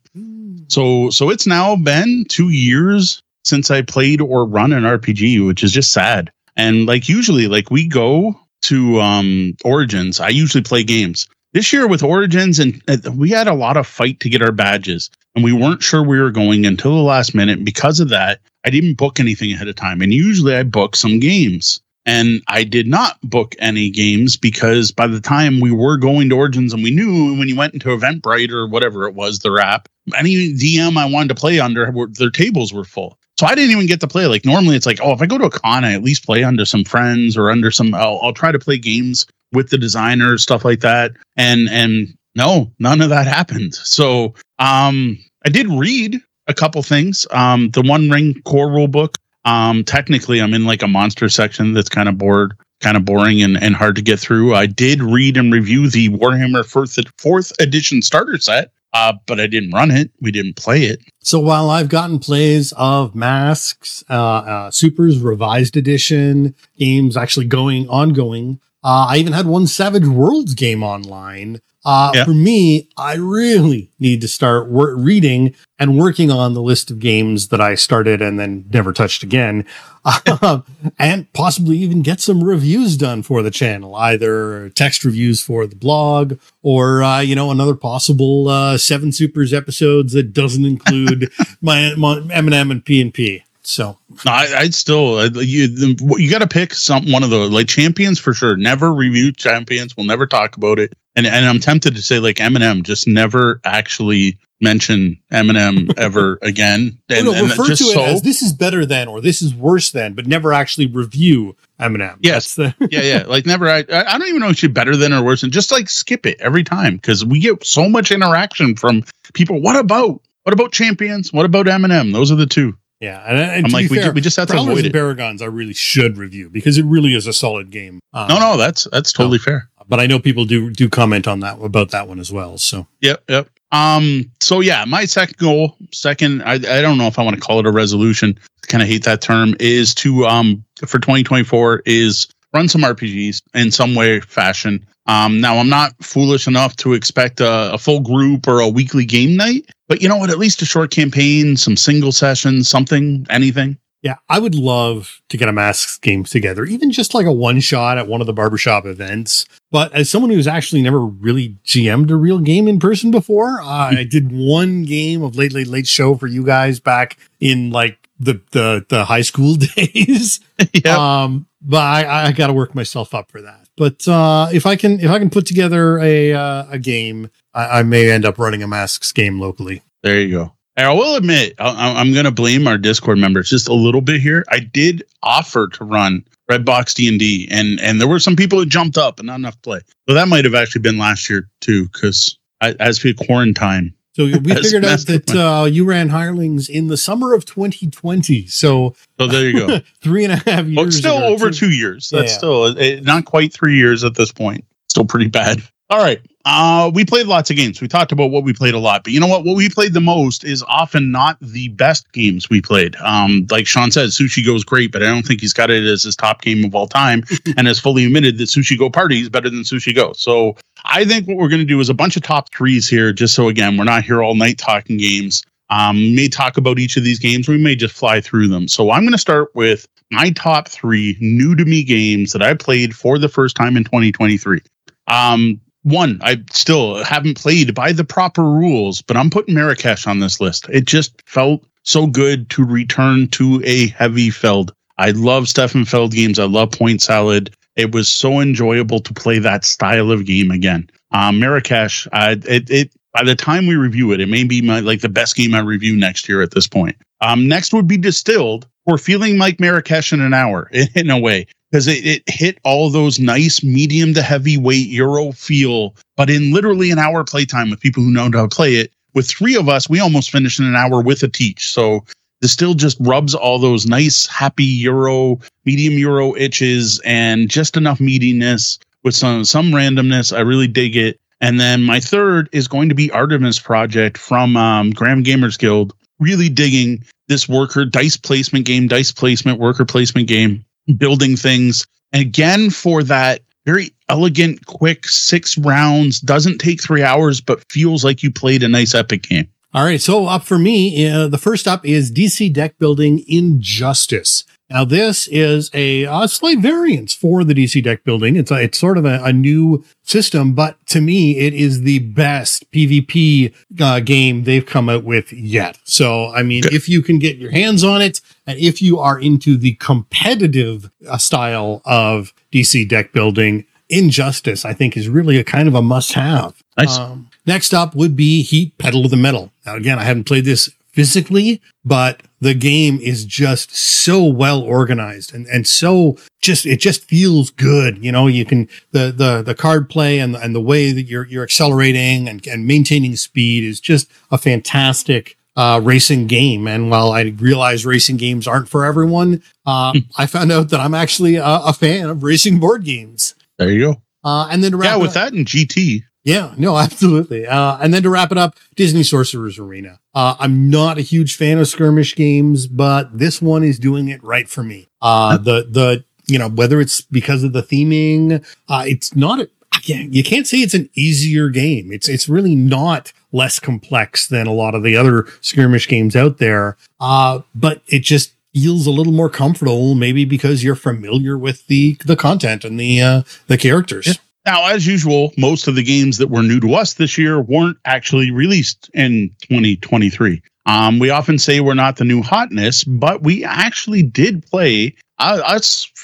So 0.69 1.09
so 1.09 1.29
it's 1.29 1.47
now 1.47 1.75
been 1.75 2.25
two 2.29 2.49
years 2.49 3.21
since 3.43 3.71
I 3.71 3.81
played 3.81 4.21
or 4.21 4.45
run 4.45 4.73
an 4.73 4.83
RPG, 4.83 5.45
which 5.45 5.63
is 5.63 5.71
just 5.71 5.91
sad. 5.91 6.31
And 6.55 6.85
like 6.85 7.07
usually, 7.07 7.47
like 7.47 7.69
we 7.71 7.87
go 7.87 8.39
to 8.63 8.99
um 8.99 9.55
Origins, 9.63 10.19
I 10.19 10.29
usually 10.29 10.63
play 10.63 10.83
games. 10.83 11.27
This 11.57 11.73
year 11.73 11.87
with 11.87 12.03
Origins, 12.03 12.59
and 12.59 12.79
uh, 12.87 13.11
we 13.15 13.31
had 13.31 13.47
a 13.47 13.53
lot 13.55 13.77
of 13.77 13.87
fight 13.87 14.19
to 14.19 14.29
get 14.29 14.43
our 14.43 14.51
badges, 14.51 15.09
and 15.33 15.43
we 15.43 15.53
weren't 15.53 15.81
sure 15.81 16.03
we 16.03 16.19
were 16.19 16.29
going 16.29 16.67
until 16.67 16.95
the 16.95 17.01
last 17.01 17.33
minute. 17.33 17.65
Because 17.65 17.99
of 17.99 18.09
that, 18.09 18.41
I 18.63 18.69
didn't 18.69 18.93
book 18.93 19.19
anything 19.19 19.51
ahead 19.51 19.67
of 19.67 19.75
time. 19.75 20.03
And 20.03 20.13
usually 20.13 20.55
I 20.55 20.61
book 20.61 20.95
some 20.95 21.19
games. 21.19 21.81
And 22.05 22.43
I 22.47 22.63
did 22.63 22.85
not 22.85 23.17
book 23.23 23.55
any 23.57 23.89
games 23.89 24.37
because 24.37 24.91
by 24.91 25.07
the 25.07 25.19
time 25.19 25.59
we 25.59 25.71
were 25.71 25.97
going 25.97 26.29
to 26.29 26.37
Origins 26.37 26.73
and 26.73 26.83
we 26.83 26.91
knew 26.91 27.35
when 27.39 27.47
you 27.47 27.55
went 27.55 27.73
into 27.73 27.89
Eventbrite 27.89 28.51
or 28.51 28.67
whatever 28.67 29.07
it 29.07 29.15
was, 29.15 29.39
their 29.39 29.57
app, 29.57 29.89
any 30.15 30.53
DM 30.53 30.95
I 30.95 31.05
wanted 31.05 31.29
to 31.29 31.41
play 31.41 31.59
under, 31.59 31.91
their 32.11 32.29
tables 32.29 32.71
were 32.71 32.83
full. 32.83 33.17
So 33.39 33.47
I 33.47 33.55
didn't 33.55 33.71
even 33.71 33.87
get 33.87 33.99
to 34.01 34.07
play. 34.07 34.27
Like 34.27 34.45
normally, 34.45 34.75
it's 34.75 34.85
like, 34.85 34.99
oh, 35.01 35.11
if 35.11 35.23
I 35.23 35.25
go 35.25 35.39
to 35.39 35.45
a 35.45 35.49
con, 35.49 35.83
I 35.83 35.93
at 35.93 36.03
least 36.03 36.23
play 36.23 36.43
under 36.43 36.65
some 36.65 36.83
friends 36.83 37.35
or 37.35 37.49
under 37.49 37.71
some. 37.71 37.95
I'll, 37.95 38.19
I'll 38.21 38.33
try 38.33 38.51
to 38.51 38.59
play 38.59 38.77
games 38.77 39.25
with 39.53 39.69
the 39.69 39.77
designers, 39.77 40.43
stuff 40.43 40.65
like 40.65 40.81
that. 40.81 41.11
And 41.35 41.69
and 41.69 42.07
no, 42.35 42.71
none 42.79 43.01
of 43.01 43.09
that 43.09 43.27
happened. 43.27 43.73
So 43.75 44.35
um, 44.59 45.17
I 45.45 45.49
did 45.49 45.67
read 45.67 46.19
a 46.47 46.53
couple 46.53 46.81
things. 46.83 47.25
Um, 47.31 47.71
the 47.71 47.81
One 47.81 48.09
Ring 48.09 48.41
core 48.45 48.69
rule 48.69 48.87
book. 48.87 49.17
Um, 49.45 49.83
technically, 49.83 50.41
I'm 50.41 50.53
in 50.53 50.65
like 50.65 50.83
a 50.83 50.87
monster 50.87 51.29
section 51.29 51.73
that's 51.73 51.89
kind 51.89 52.09
of 52.09 52.17
bored, 52.17 52.53
kind 52.81 52.97
of 52.97 53.05
boring 53.05 53.41
and, 53.41 53.61
and 53.61 53.75
hard 53.75 53.95
to 53.95 54.01
get 54.01 54.19
through. 54.19 54.55
I 54.55 54.65
did 54.65 55.01
read 55.01 55.37
and 55.37 55.53
review 55.53 55.89
the 55.89 56.09
Warhammer 56.09 56.65
fourth 56.65 56.97
fourth 57.17 57.53
edition 57.59 58.01
starter 58.01 58.37
set, 58.37 58.71
uh, 58.93 59.13
but 59.25 59.39
I 59.39 59.47
didn't 59.47 59.71
run 59.71 59.89
it. 59.89 60.11
We 60.21 60.31
didn't 60.31 60.57
play 60.57 60.83
it. 60.83 60.99
So 61.19 61.39
while 61.39 61.69
I've 61.69 61.89
gotten 61.89 62.19
plays 62.19 62.73
of 62.73 63.15
Masks, 63.15 64.03
uh, 64.09 64.13
uh, 64.13 64.71
Super's 64.71 65.19
Revised 65.19 65.77
Edition 65.77 66.53
games 66.77 67.15
actually 67.15 67.45
going 67.45 67.87
ongoing, 67.89 68.59
uh, 68.83 69.07
I 69.09 69.17
even 69.17 69.33
had 69.33 69.47
one 69.47 69.67
Savage 69.67 70.07
Worlds 70.07 70.53
game 70.53 70.83
online. 70.83 71.61
Uh. 71.85 72.25
For 72.25 72.33
me, 72.33 72.89
I 72.97 73.15
really 73.15 73.91
need 73.97 74.19
to 74.19 74.27
start 74.27 74.67
wor- 74.67 74.95
reading 74.97 75.55
and 75.79 75.97
working 75.97 76.29
on 76.29 76.53
the 76.53 76.61
list 76.61 76.91
of 76.91 76.99
games 76.99 77.47
that 77.47 77.61
I 77.61 77.75
started 77.75 78.21
and 78.21 78.37
then 78.37 78.65
never 78.73 78.91
touched 78.91 79.23
again, 79.23 79.65
uh, 80.03 80.61
and 80.99 81.31
possibly 81.31 81.77
even 81.77 82.01
get 82.01 82.19
some 82.19 82.43
reviews 82.43 82.97
done 82.97 83.23
for 83.23 83.41
the 83.41 83.51
channel, 83.51 83.95
either 83.95 84.69
text 84.71 85.05
reviews 85.05 85.41
for 85.41 85.65
the 85.65 85.77
blog 85.77 86.37
or 86.61 87.03
uh, 87.03 87.21
you 87.21 87.35
know 87.35 87.51
another 87.51 87.75
possible 87.75 88.49
uh, 88.49 88.77
Seven 88.77 89.13
Supers 89.13 89.53
episodes 89.53 90.11
that 90.11 90.33
doesn't 90.33 90.65
include 90.65 91.31
my, 91.61 91.93
my 91.95 92.21
M&M 92.31 92.69
and 92.69 92.83
P 92.83 92.99
and 92.99 93.13
P. 93.13 93.43
So 93.67 93.97
I, 94.25 94.53
I'd 94.55 94.73
still 94.73 95.15
uh, 95.15 95.29
you 95.35 95.95
you 95.99 96.31
got 96.31 96.39
to 96.39 96.47
pick 96.47 96.73
some 96.73 97.11
one 97.11 97.21
of 97.23 97.29
the 97.29 97.49
like 97.49 97.67
champions 97.67 98.17
for 98.17 98.33
sure. 98.33 98.55
Never 98.55 98.93
review 98.93 99.33
champions. 99.33 99.95
We'll 99.97 100.05
never 100.05 100.25
talk 100.25 100.55
about 100.55 100.79
it. 100.79 100.93
And 101.17 101.27
and 101.27 101.45
I'm 101.45 101.59
tempted 101.59 101.93
to 101.95 102.01
say 102.01 102.19
like 102.19 102.39
M&M, 102.39 102.83
just 102.83 103.09
never 103.09 103.59
actually 103.65 104.39
mention 104.61 105.19
M&M 105.31 105.89
ever 105.97 106.39
again. 106.41 106.97
And, 107.09 107.25
no, 107.25 107.33
and 107.33 107.49
refer 107.49 107.63
to 107.63 107.69
just 107.69 107.81
it 107.81 107.93
so 107.93 108.03
as 108.03 108.21
this 108.21 108.41
is 108.41 108.53
better 108.53 108.85
than 108.85 109.09
or 109.09 109.19
this 109.19 109.41
is 109.41 109.53
worse 109.53 109.91
than, 109.91 110.13
but 110.13 110.27
never 110.27 110.53
actually 110.53 110.87
review 110.87 111.57
M&M. 111.77 112.19
Yes. 112.21 112.55
The 112.55 112.73
yeah 112.89 113.01
yeah 113.01 113.23
like 113.27 113.45
never. 113.45 113.67
I 113.67 113.79
I 113.89 114.17
don't 114.17 114.29
even 114.29 114.39
know 114.39 114.49
if 114.49 114.59
she's 114.59 114.71
better 114.71 114.95
than 114.95 115.11
or 115.11 115.21
worse 115.21 115.41
than. 115.41 115.51
Just 115.51 115.73
like 115.73 115.89
skip 115.89 116.25
it 116.25 116.39
every 116.39 116.63
time 116.63 116.95
because 116.95 117.25
we 117.25 117.41
get 117.41 117.65
so 117.65 117.89
much 117.89 118.11
interaction 118.11 118.77
from 118.77 119.03
people. 119.33 119.61
What 119.61 119.75
about 119.75 120.21
what 120.43 120.53
about 120.53 120.71
champions? 120.71 121.33
What 121.33 121.45
about 121.45 121.65
Eminem? 121.65 122.13
Those 122.13 122.31
are 122.31 122.35
the 122.35 122.45
two. 122.45 122.77
Yeah. 122.99 123.23
And, 123.27 123.37
and 123.39 123.65
I'm 123.67 123.71
like 123.71 123.89
we, 123.89 123.97
fair, 123.97 124.05
ju- 124.07 124.11
we 124.13 124.21
just 124.21 124.37
have 124.37 124.47
to 124.47 124.53
Prowlers 124.53 124.79
avoid 124.79 124.85
it. 124.85 124.93
Paragons, 124.93 125.41
I 125.41 125.45
really 125.45 125.73
should 125.73 126.17
review 126.17 126.49
because 126.49 126.77
it 126.77 126.85
really 126.85 127.13
is 127.13 127.27
a 127.27 127.33
solid 127.33 127.69
game. 127.69 127.99
Um, 128.13 128.27
No 128.29 128.39
no 128.39 128.57
that's 128.57 128.87
that's 128.91 129.11
totally 129.13 129.37
fair. 129.37 129.69
but 129.87 129.99
I 129.99 130.07
know 130.07 130.19
people 130.19 130.45
do 130.45 130.69
do 130.71 130.89
comment 130.89 131.27
on 131.27 131.41
that 131.41 131.61
about 131.61 131.91
that 131.91 132.07
one 132.07 132.19
as 132.19 132.31
well. 132.31 132.57
So 132.57 132.87
Yep, 133.01 133.23
yep. 133.29 133.49
Um, 133.71 134.31
so 134.39 134.61
yeah, 134.61 134.85
my 134.85 135.03
second 135.05 135.37
goal, 135.37 135.75
second, 135.91 136.41
I, 136.43 136.53
I 136.53 136.81
don't 136.81 136.97
know 136.97 137.07
if 137.07 137.19
I 137.19 137.23
want 137.23 137.35
to 137.35 137.41
call 137.41 137.59
it 137.59 137.65
a 137.65 137.71
resolution. 137.71 138.39
Kind 138.67 138.81
of 138.81 138.87
hate 138.87 139.03
that 139.03 139.21
term. 139.21 139.55
Is 139.59 139.93
to 139.95 140.25
um 140.25 140.63
for 140.85 140.99
2024 140.99 141.83
is 141.85 142.27
run 142.53 142.67
some 142.67 142.81
RPGs 142.81 143.41
in 143.53 143.71
some 143.71 143.95
way, 143.95 144.19
fashion. 144.21 144.85
Um, 145.05 145.39
now 145.39 145.57
I'm 145.57 145.69
not 145.69 145.93
foolish 146.03 146.47
enough 146.47 146.75
to 146.77 146.93
expect 146.93 147.39
a, 147.39 147.73
a 147.73 147.77
full 147.77 148.01
group 148.01 148.47
or 148.47 148.59
a 148.59 148.67
weekly 148.67 149.05
game 149.05 149.37
night, 149.37 149.69
but 149.87 150.01
you 150.01 150.09
know 150.09 150.17
what? 150.17 150.29
At 150.29 150.37
least 150.37 150.61
a 150.61 150.65
short 150.65 150.91
campaign, 150.91 151.55
some 151.55 151.77
single 151.77 152.11
sessions, 152.11 152.69
something, 152.69 153.25
anything. 153.29 153.77
Yeah, 154.03 154.17
I 154.29 154.39
would 154.39 154.53
love 154.53 155.21
to 155.29 155.37
get 155.37 155.49
a 155.49 155.51
masks 155.51 155.97
game 155.97 156.23
together, 156.23 156.65
even 156.65 156.91
just 156.91 157.15
like 157.15 157.25
a 157.25 157.31
one 157.31 157.59
shot 157.59 157.97
at 157.97 158.07
one 158.07 158.21
of 158.21 158.27
the 158.27 158.33
barbershop 158.33 158.85
events. 158.85 159.45
But 159.71 159.91
as 159.93 160.09
someone 160.09 160.29
who's 160.29 160.47
actually 160.47 160.83
never 160.83 160.99
really 160.99 161.57
GM'd 161.65 162.11
a 162.11 162.15
real 162.15 162.39
game 162.39 162.67
in 162.67 162.79
person 162.79 163.09
before, 163.09 163.59
uh, 163.59 163.65
I 163.65 164.03
did 164.09 164.31
one 164.31 164.83
game 164.83 165.23
of 165.23 165.35
Late 165.35 165.53
Late 165.53 165.67
Late 165.67 165.87
Show 165.87 166.15
for 166.15 166.27
you 166.27 166.43
guys 166.43 166.79
back 166.79 167.17
in 167.39 167.71
like 167.71 168.06
the 168.19 168.41
the, 168.51 168.85
the 168.89 169.05
high 169.05 169.21
school 169.21 169.55
days. 169.75 170.39
yeah. 170.85 171.23
Um, 171.23 171.47
but 171.61 171.81
I, 171.81 172.27
I 172.27 172.31
got 172.31 172.47
to 172.47 172.53
work 172.53 172.75
myself 172.75 173.13
up 173.13 173.31
for 173.31 173.41
that. 173.41 173.67
But 173.75 174.07
uh, 174.07 174.49
if 174.51 174.65
I 174.65 174.75
can 174.75 174.99
if 174.99 175.09
I 175.09 175.19
can 175.19 175.29
put 175.29 175.45
together 175.45 175.99
a 175.99 176.33
uh, 176.33 176.65
a 176.71 176.79
game, 176.79 177.29
I, 177.53 177.79
I 177.79 177.83
may 177.83 178.09
end 178.11 178.25
up 178.25 178.39
running 178.39 178.63
a 178.63 178.67
masks 178.67 179.11
game 179.11 179.39
locally. 179.39 179.81
There 180.03 180.19
you 180.19 180.31
go. 180.31 180.53
And 180.75 180.85
I 180.85 180.93
will 180.93 181.15
admit, 181.15 181.55
I- 181.57 181.99
I'm 181.99 182.13
going 182.13 182.25
to 182.25 182.31
blame 182.31 182.67
our 182.67 182.77
Discord 182.77 183.17
members 183.17 183.49
just 183.49 183.67
a 183.67 183.73
little 183.73 184.01
bit 184.01 184.21
here. 184.21 184.45
I 184.49 184.59
did 184.59 185.03
offer 185.23 185.67
to 185.69 185.83
run 185.83 186.23
Redbox 186.51 186.93
D 186.93 187.07
and 187.07 187.19
D, 187.19 187.47
and 187.49 187.79
and 187.79 187.99
there 187.99 188.07
were 188.07 188.19
some 188.19 188.35
people 188.35 188.59
who 188.59 188.65
jumped 188.65 188.97
up 188.97 189.19
and 189.19 189.27
not 189.27 189.35
enough 189.39 189.59
play. 189.63 189.79
So 190.07 190.13
that 190.13 190.27
might 190.27 190.45
have 190.45 190.55
actually 190.55 190.81
been 190.81 190.97
last 190.99 191.29
year 191.29 191.49
too, 191.61 191.89
because 191.89 192.37
as 192.61 193.03
we 193.03 193.13
quarantine, 193.13 193.93
So 194.17 194.25
we 194.25 194.31
figured 194.55 194.83
out 194.83 194.99
that 195.01 195.29
uh, 195.35 195.65
you 195.65 195.85
ran 195.85 196.09
hirelings 196.09 196.69
in 196.69 196.87
the 196.87 196.97
summer 196.97 197.35
of 197.35 197.45
2020. 197.45 198.47
So 198.47 198.95
so 199.19 199.27
there 199.27 199.47
you 199.47 199.67
go. 199.67 199.79
three 200.01 200.23
and 200.23 200.33
a 200.33 200.37
half 200.37 200.65
years. 200.65 200.75
well, 200.75 200.87
it's 200.87 200.97
still 200.97 201.17
over 201.17 201.51
two 201.51 201.69
years. 201.69 202.09
That's 202.09 202.31
Yeah. 202.31 202.37
still 202.39 202.63
uh, 202.63 202.99
not 203.03 203.25
quite 203.25 203.53
three 203.53 203.77
years 203.77 204.03
at 204.03 204.15
this 204.15 204.31
point. 204.31 204.65
Still 204.89 205.05
pretty 205.05 205.27
bad. 205.27 205.61
All 205.89 205.99
right. 205.99 206.19
Uh, 206.43 206.91
we 206.93 207.05
played 207.05 207.27
lots 207.27 207.49
of 207.49 207.55
games. 207.55 207.81
We 207.81 207.87
talked 207.87 208.11
about 208.11 208.31
what 208.31 208.43
we 208.43 208.53
played 208.53 208.73
a 208.73 208.79
lot, 208.79 209.03
but 209.03 209.11
you 209.13 209.19
know 209.19 209.27
what? 209.27 209.43
What 209.43 209.55
we 209.55 209.69
played 209.69 209.93
the 209.93 210.01
most 210.01 210.43
is 210.43 210.63
often 210.63 211.11
not 211.11 211.37
the 211.41 211.69
best 211.69 212.11
games 212.13 212.49
we 212.49 212.61
played. 212.61 212.95
Um, 212.97 213.45
like 213.49 213.67
Sean 213.67 213.91
said, 213.91 214.09
Sushi 214.09 214.45
Go 214.45 214.55
is 214.55 214.63
great, 214.63 214.91
but 214.91 215.03
I 215.03 215.07
don't 215.07 215.25
think 215.25 215.41
he's 215.41 215.53
got 215.53 215.69
it 215.69 215.83
as 215.83 216.03
his 216.03 216.15
top 216.15 216.41
game 216.41 216.63
of 216.63 216.73
all 216.73 216.87
time, 216.87 217.23
and 217.57 217.67
has 217.67 217.79
fully 217.79 218.05
admitted 218.05 218.37
that 218.37 218.49
Sushi 218.49 218.77
Go 218.77 218.89
Party 218.89 219.19
is 219.19 219.29
better 219.29 219.49
than 219.49 219.61
Sushi 219.61 219.93
Go. 219.93 220.13
So 220.13 220.55
I 220.85 221.03
think 221.03 221.27
what 221.27 221.37
we're 221.37 221.49
going 221.49 221.61
to 221.61 221.65
do 221.65 221.81
is 221.81 221.89
a 221.89 221.93
bunch 221.93 222.15
of 222.15 222.23
top 222.23 222.49
threes 222.53 222.87
here, 222.87 223.11
just 223.11 223.35
so 223.35 223.49
again 223.49 223.77
we're 223.77 223.83
not 223.83 224.03
here 224.03 224.23
all 224.23 224.35
night 224.35 224.57
talking 224.57 224.97
games. 224.97 225.43
Um, 225.69 225.97
we 225.97 226.15
may 226.15 226.27
talk 226.29 226.55
about 226.55 226.79
each 226.79 226.95
of 226.95 227.03
these 227.03 227.19
games. 227.19 227.49
We 227.49 227.57
may 227.57 227.75
just 227.75 227.93
fly 227.93 228.21
through 228.21 228.47
them. 228.47 228.69
So 228.69 228.91
I'm 228.91 229.03
going 229.03 229.11
to 229.11 229.17
start 229.17 229.53
with 229.53 229.85
my 230.11 230.29
top 230.31 230.69
three 230.69 231.17
new 231.19 231.55
to 231.55 231.65
me 231.65 231.83
games 231.83 232.31
that 232.31 232.41
I 232.41 232.53
played 232.53 232.95
for 232.95 233.19
the 233.19 233.27
first 233.27 233.57
time 233.57 233.75
in 233.75 233.83
2023. 233.83 234.61
Um, 235.07 235.59
one, 235.87 236.19
I 236.21 236.43
still 236.51 237.03
haven't 237.03 237.37
played 237.37 237.73
by 237.73 237.93
the 237.93 238.03
proper 238.03 238.43
rules, 238.43 239.01
but 239.01 239.15
I'm 239.15 239.29
putting 239.29 239.55
Marrakesh 239.55 240.05
on 240.05 240.19
this 240.19 240.41
list. 240.41 240.67
It 240.69 240.85
just 240.85 241.21
felt 241.25 241.63
so 241.83 242.07
good 242.07 242.49
to 242.49 242.65
return 242.65 243.29
to 243.29 243.61
a 243.63 243.87
heavy 243.87 244.29
Feld. 244.29 244.73
I 244.97 245.11
love 245.11 245.47
Stefan 245.47 245.85
Feld 245.85 246.11
games. 246.11 246.39
I 246.39 246.45
love 246.45 246.71
Point 246.71 247.01
Salad. 247.01 247.55
It 247.77 247.93
was 247.93 248.09
so 248.09 248.41
enjoyable 248.41 248.99
to 248.99 249.13
play 249.13 249.39
that 249.39 249.63
style 249.63 250.11
of 250.11 250.25
game 250.25 250.51
again. 250.51 250.89
Um, 251.11 251.39
Marrakesh, 251.39 252.07
it, 252.11 252.69
it 252.69 252.91
by 253.13 253.23
the 253.23 253.35
time 253.35 253.67
we 253.67 253.75
review 253.75 254.11
it, 254.11 254.19
it 254.19 254.27
may 254.27 254.43
be 254.43 254.61
my 254.61 254.81
like 254.81 255.01
the 255.01 255.09
best 255.09 255.35
game 255.35 255.53
I 255.55 255.59
review 255.59 255.95
next 255.95 256.27
year 256.27 256.41
at 256.41 256.51
this 256.51 256.67
point. 256.67 256.97
Um, 257.21 257.47
next 257.47 257.73
would 257.73 257.87
be 257.87 257.97
Distilled. 257.97 258.67
We're 258.85 258.97
feeling 258.97 259.37
like 259.37 259.59
Marrakesh 259.59 260.11
in 260.11 260.19
an 260.19 260.33
hour 260.33 260.69
in 260.95 261.09
a 261.09 261.19
way 261.19 261.47
because 261.71 261.87
it, 261.87 262.05
it 262.05 262.23
hit 262.27 262.59
all 262.63 262.89
those 262.89 263.19
nice 263.19 263.63
medium 263.63 264.13
to 264.13 264.21
heavyweight 264.21 264.87
Euro 264.87 265.31
feel, 265.31 265.95
but 266.15 266.29
in 266.29 266.53
literally 266.53 266.91
an 266.91 266.99
hour 266.99 267.23
playtime 267.23 267.69
with 267.69 267.79
people 267.79 268.03
who 268.03 268.11
know 268.11 268.23
how 268.23 268.29
to 268.29 268.47
play 268.47 268.75
it. 268.75 268.91
With 269.13 269.27
three 269.27 269.55
of 269.55 269.67
us, 269.67 269.89
we 269.89 269.99
almost 269.99 270.31
finished 270.31 270.59
in 270.59 270.65
an 270.65 270.75
hour 270.75 271.01
with 271.01 271.23
a 271.23 271.27
teach. 271.27 271.71
So 271.71 272.05
this 272.41 272.51
still 272.51 272.75
just 272.75 272.97
rubs 272.99 273.33
all 273.33 273.59
those 273.59 273.87
nice, 273.87 274.27
happy 274.27 274.65
Euro, 274.65 275.39
medium 275.65 275.93
Euro 275.93 276.35
itches 276.35 277.01
and 277.03 277.49
just 277.49 277.77
enough 277.77 277.99
meatiness 277.99 278.77
with 279.03 279.15
some 279.15 279.43
some 279.43 279.71
randomness. 279.71 280.35
I 280.35 280.41
really 280.41 280.67
dig 280.67 280.95
it. 280.95 281.19
And 281.41 281.59
then 281.59 281.83
my 281.83 281.99
third 281.99 282.49
is 282.51 282.67
going 282.67 282.89
to 282.89 282.95
be 282.95 283.11
Artemis 283.11 283.59
Project 283.59 284.17
from 284.17 284.57
um, 284.57 284.91
Grand 284.91 285.25
Gamers 285.25 285.57
Guild. 285.57 285.93
Really 286.19 286.49
digging 286.49 287.03
this 287.27 287.47
worker 287.47 287.85
dice 287.85 288.17
placement 288.17 288.65
game, 288.65 288.87
dice 288.87 289.11
placement, 289.11 289.59
worker 289.59 289.85
placement 289.85 290.27
game, 290.27 290.65
building 290.95 291.35
things. 291.35 291.85
And 292.13 292.21
again, 292.21 292.69
for 292.69 293.03
that 293.03 293.41
very 293.65 293.91
elegant, 294.07 294.65
quick 294.65 295.05
six 295.07 295.57
rounds, 295.57 296.21
doesn't 296.21 296.59
take 296.59 296.81
three 296.81 297.03
hours, 297.03 297.41
but 297.41 297.69
feels 297.69 298.03
like 298.03 298.23
you 298.23 298.31
played 298.31 298.63
a 298.63 298.69
nice 298.69 298.95
epic 298.95 299.23
game. 299.23 299.49
All 299.73 299.83
right. 299.83 300.01
So 300.01 300.27
up 300.27 300.43
for 300.43 300.57
me, 300.57 301.07
uh, 301.07 301.27
the 301.27 301.37
first 301.37 301.67
up 301.67 301.85
is 301.85 302.11
DC 302.11 302.51
deck 302.53 302.79
building 302.79 303.23
Injustice. 303.27 304.45
Now, 304.69 304.83
this 304.83 305.27
is 305.29 305.71
a, 305.73 306.27
slight 306.27 306.59
variance 306.59 307.13
for 307.13 307.43
the 307.45 307.53
DC 307.53 307.81
deck 307.83 308.03
building. 308.03 308.35
It's 308.35 308.51
a, 308.51 308.61
it's 308.63 308.77
sort 308.77 308.97
of 308.97 309.05
a, 309.05 309.23
a 309.23 309.31
new 309.31 309.85
system, 310.03 310.53
but 310.53 310.85
to 310.87 310.99
me, 310.99 311.37
it 311.37 311.53
is 311.53 311.81
the 311.81 311.99
best 311.99 312.69
PvP 312.71 313.53
uh, 313.79 313.99
game 314.01 314.43
they've 314.43 314.65
come 314.65 314.89
out 314.89 315.05
with 315.05 315.31
yet. 315.31 315.79
So, 315.85 316.33
I 316.33 316.43
mean, 316.43 316.63
if 316.65 316.89
you 316.89 317.01
can 317.01 317.17
get 317.17 317.37
your 317.37 317.51
hands 317.51 317.83
on 317.83 318.01
it, 318.01 318.19
and 318.45 318.59
if 318.59 318.81
you 318.81 318.99
are 318.99 319.17
into 319.17 319.55
the 319.55 319.75
competitive 319.75 320.91
uh, 321.07 321.17
style 321.17 321.81
of 321.85 322.33
DC 322.51 322.87
deck 322.89 323.13
building, 323.13 323.65
Injustice, 323.89 324.65
I 324.65 324.73
think, 324.73 324.97
is 324.97 325.07
really 325.07 325.37
a 325.37 325.45
kind 325.45 325.69
of 325.69 325.75
a 325.75 325.81
must 325.81 326.11
have. 326.13 326.61
Nice. 326.77 326.97
Um, 326.97 327.29
next 327.45 327.73
up 327.73 327.95
would 327.95 328.17
be 328.17 328.43
Heat 328.43 328.77
Pedal 328.77 329.03
to 329.03 329.07
the 329.07 329.15
Metal. 329.15 329.53
Now, 329.65 329.75
again, 329.75 329.97
I 329.97 330.03
haven't 330.03 330.25
played 330.25 330.43
this 330.43 330.69
physically, 330.91 331.61
but 331.85 332.21
the 332.39 332.53
game 332.53 332.99
is 333.01 333.25
just 333.25 333.75
so 333.75 334.23
well 334.23 334.61
organized 334.61 335.33
and, 335.33 335.47
and 335.47 335.65
so 335.65 336.17
just, 336.39 336.65
it 336.65 336.79
just 336.79 337.03
feels 337.05 337.49
good. 337.49 338.03
You 338.03 338.11
know, 338.11 338.27
you 338.27 338.45
can, 338.45 338.69
the, 338.91 339.11
the, 339.11 339.41
the 339.41 339.55
card 339.55 339.89
play 339.89 340.19
and, 340.19 340.35
and 340.35 340.53
the 340.53 340.61
way 340.61 340.91
that 340.91 341.03
you're, 341.03 341.25
you're 341.25 341.43
accelerating 341.43 342.27
and, 342.29 342.45
and 342.47 342.67
maintaining 342.67 343.15
speed 343.15 343.63
is 343.63 343.79
just 343.79 344.09
a 344.31 344.37
fantastic, 344.37 345.37
uh, 345.57 345.81
racing 345.83 346.27
game. 346.27 346.67
And 346.67 346.89
while 346.91 347.11
I 347.11 347.33
realize 347.39 347.85
racing 347.85 348.17
games 348.17 348.47
aren't 348.47 348.69
for 348.69 348.85
everyone, 348.85 349.41
uh, 349.65 349.99
I 350.15 350.27
found 350.27 350.51
out 350.51 350.69
that 350.69 350.79
I'm 350.79 350.93
actually 350.93 351.35
a, 351.35 351.43
a, 351.43 351.73
fan 351.73 352.09
of 352.09 352.23
racing 352.23 352.59
board 352.59 352.83
games. 352.85 353.33
There 353.57 353.71
you 353.71 353.93
go. 353.93 354.01
Uh, 354.23 354.47
and 354.51 354.63
then 354.63 354.79
yeah, 354.79 354.97
with 354.97 355.09
up, 355.09 355.13
that 355.15 355.33
in 355.33 355.45
GT, 355.45 356.03
yeah, 356.23 356.53
no, 356.57 356.77
absolutely. 356.77 357.47
Uh, 357.47 357.77
and 357.79 357.93
then 357.93 358.03
to 358.03 358.09
wrap 358.09 358.31
it 358.31 358.37
up, 358.37 358.55
Disney 358.75 359.03
Sorcerer's 359.03 359.57
Arena. 359.57 359.99
Uh, 360.17 360.35
I'm 360.39 360.67
not 360.71 360.97
a 360.97 361.01
huge 361.01 361.35
fan 361.35 361.59
of 361.59 361.67
skirmish 361.67 362.15
games, 362.15 362.65
but 362.65 363.15
this 363.15 363.39
one 363.39 363.63
is 363.63 363.77
doing 363.77 364.07
it 364.07 364.23
right 364.23 364.49
for 364.49 364.63
me. 364.63 364.87
Uh, 364.99 365.37
the, 365.37 365.67
the, 365.69 366.03
you 366.25 366.39
know, 366.39 366.49
whether 366.49 366.81
it's 366.81 367.01
because 367.01 367.43
of 367.43 367.53
the 367.53 367.61
theming, 367.61 368.43
uh, 368.67 368.83
it's 368.87 369.15
not, 369.15 369.41
a, 369.41 369.49
you 369.85 370.23
can't 370.23 370.47
say 370.47 370.57
it's 370.57 370.73
an 370.73 370.89
easier 370.95 371.49
game. 371.49 371.91
It's, 371.91 372.09
it's 372.09 372.27
really 372.27 372.55
not 372.55 373.13
less 373.31 373.59
complex 373.59 374.27
than 374.27 374.47
a 374.47 374.53
lot 374.53 374.73
of 374.73 374.81
the 374.81 374.97
other 374.97 375.27
skirmish 375.41 375.87
games 375.87 376.15
out 376.15 376.39
there. 376.39 376.77
Uh, 376.99 377.41
but 377.53 377.83
it 377.87 377.99
just, 377.99 378.31
feels 378.53 378.87
a 378.87 378.91
little 378.91 379.13
more 379.13 379.29
comfortable, 379.29 379.93
maybe 379.93 380.25
because 380.25 380.63
you're 380.63 380.73
familiar 380.73 381.37
with 381.37 381.67
the 381.67 381.95
the 382.05 382.15
content 382.15 382.65
and 382.65 382.79
the 382.79 382.99
uh, 382.99 383.21
the 383.45 383.57
characters. 383.57 384.07
Yeah. 384.07 384.13
Now, 384.47 384.65
as 384.65 384.87
usual, 384.87 385.33
most 385.37 385.67
of 385.67 385.75
the 385.75 385.83
games 385.83 386.19
that 386.19 386.29
were 386.29 386.41
new 386.41 386.61
to 386.61 386.73
us 386.75 386.93
this 386.93 387.17
year 387.17 387.41
weren't 387.41 387.75
actually 387.83 388.31
released 388.31 388.89
in 388.93 389.29
2023. 389.41 390.41
Um, 390.65 390.99
we 390.99 391.09
often 391.09 391.37
say 391.37 391.59
we're 391.59 391.73
not 391.73 391.97
the 391.97 392.05
new 392.05 392.21
hotness, 392.21 392.85
but 392.85 393.23
we 393.23 393.43
actually 393.43 394.03
did 394.03 394.45
play 394.45 394.95
a, 395.19 395.41
a 395.45 395.59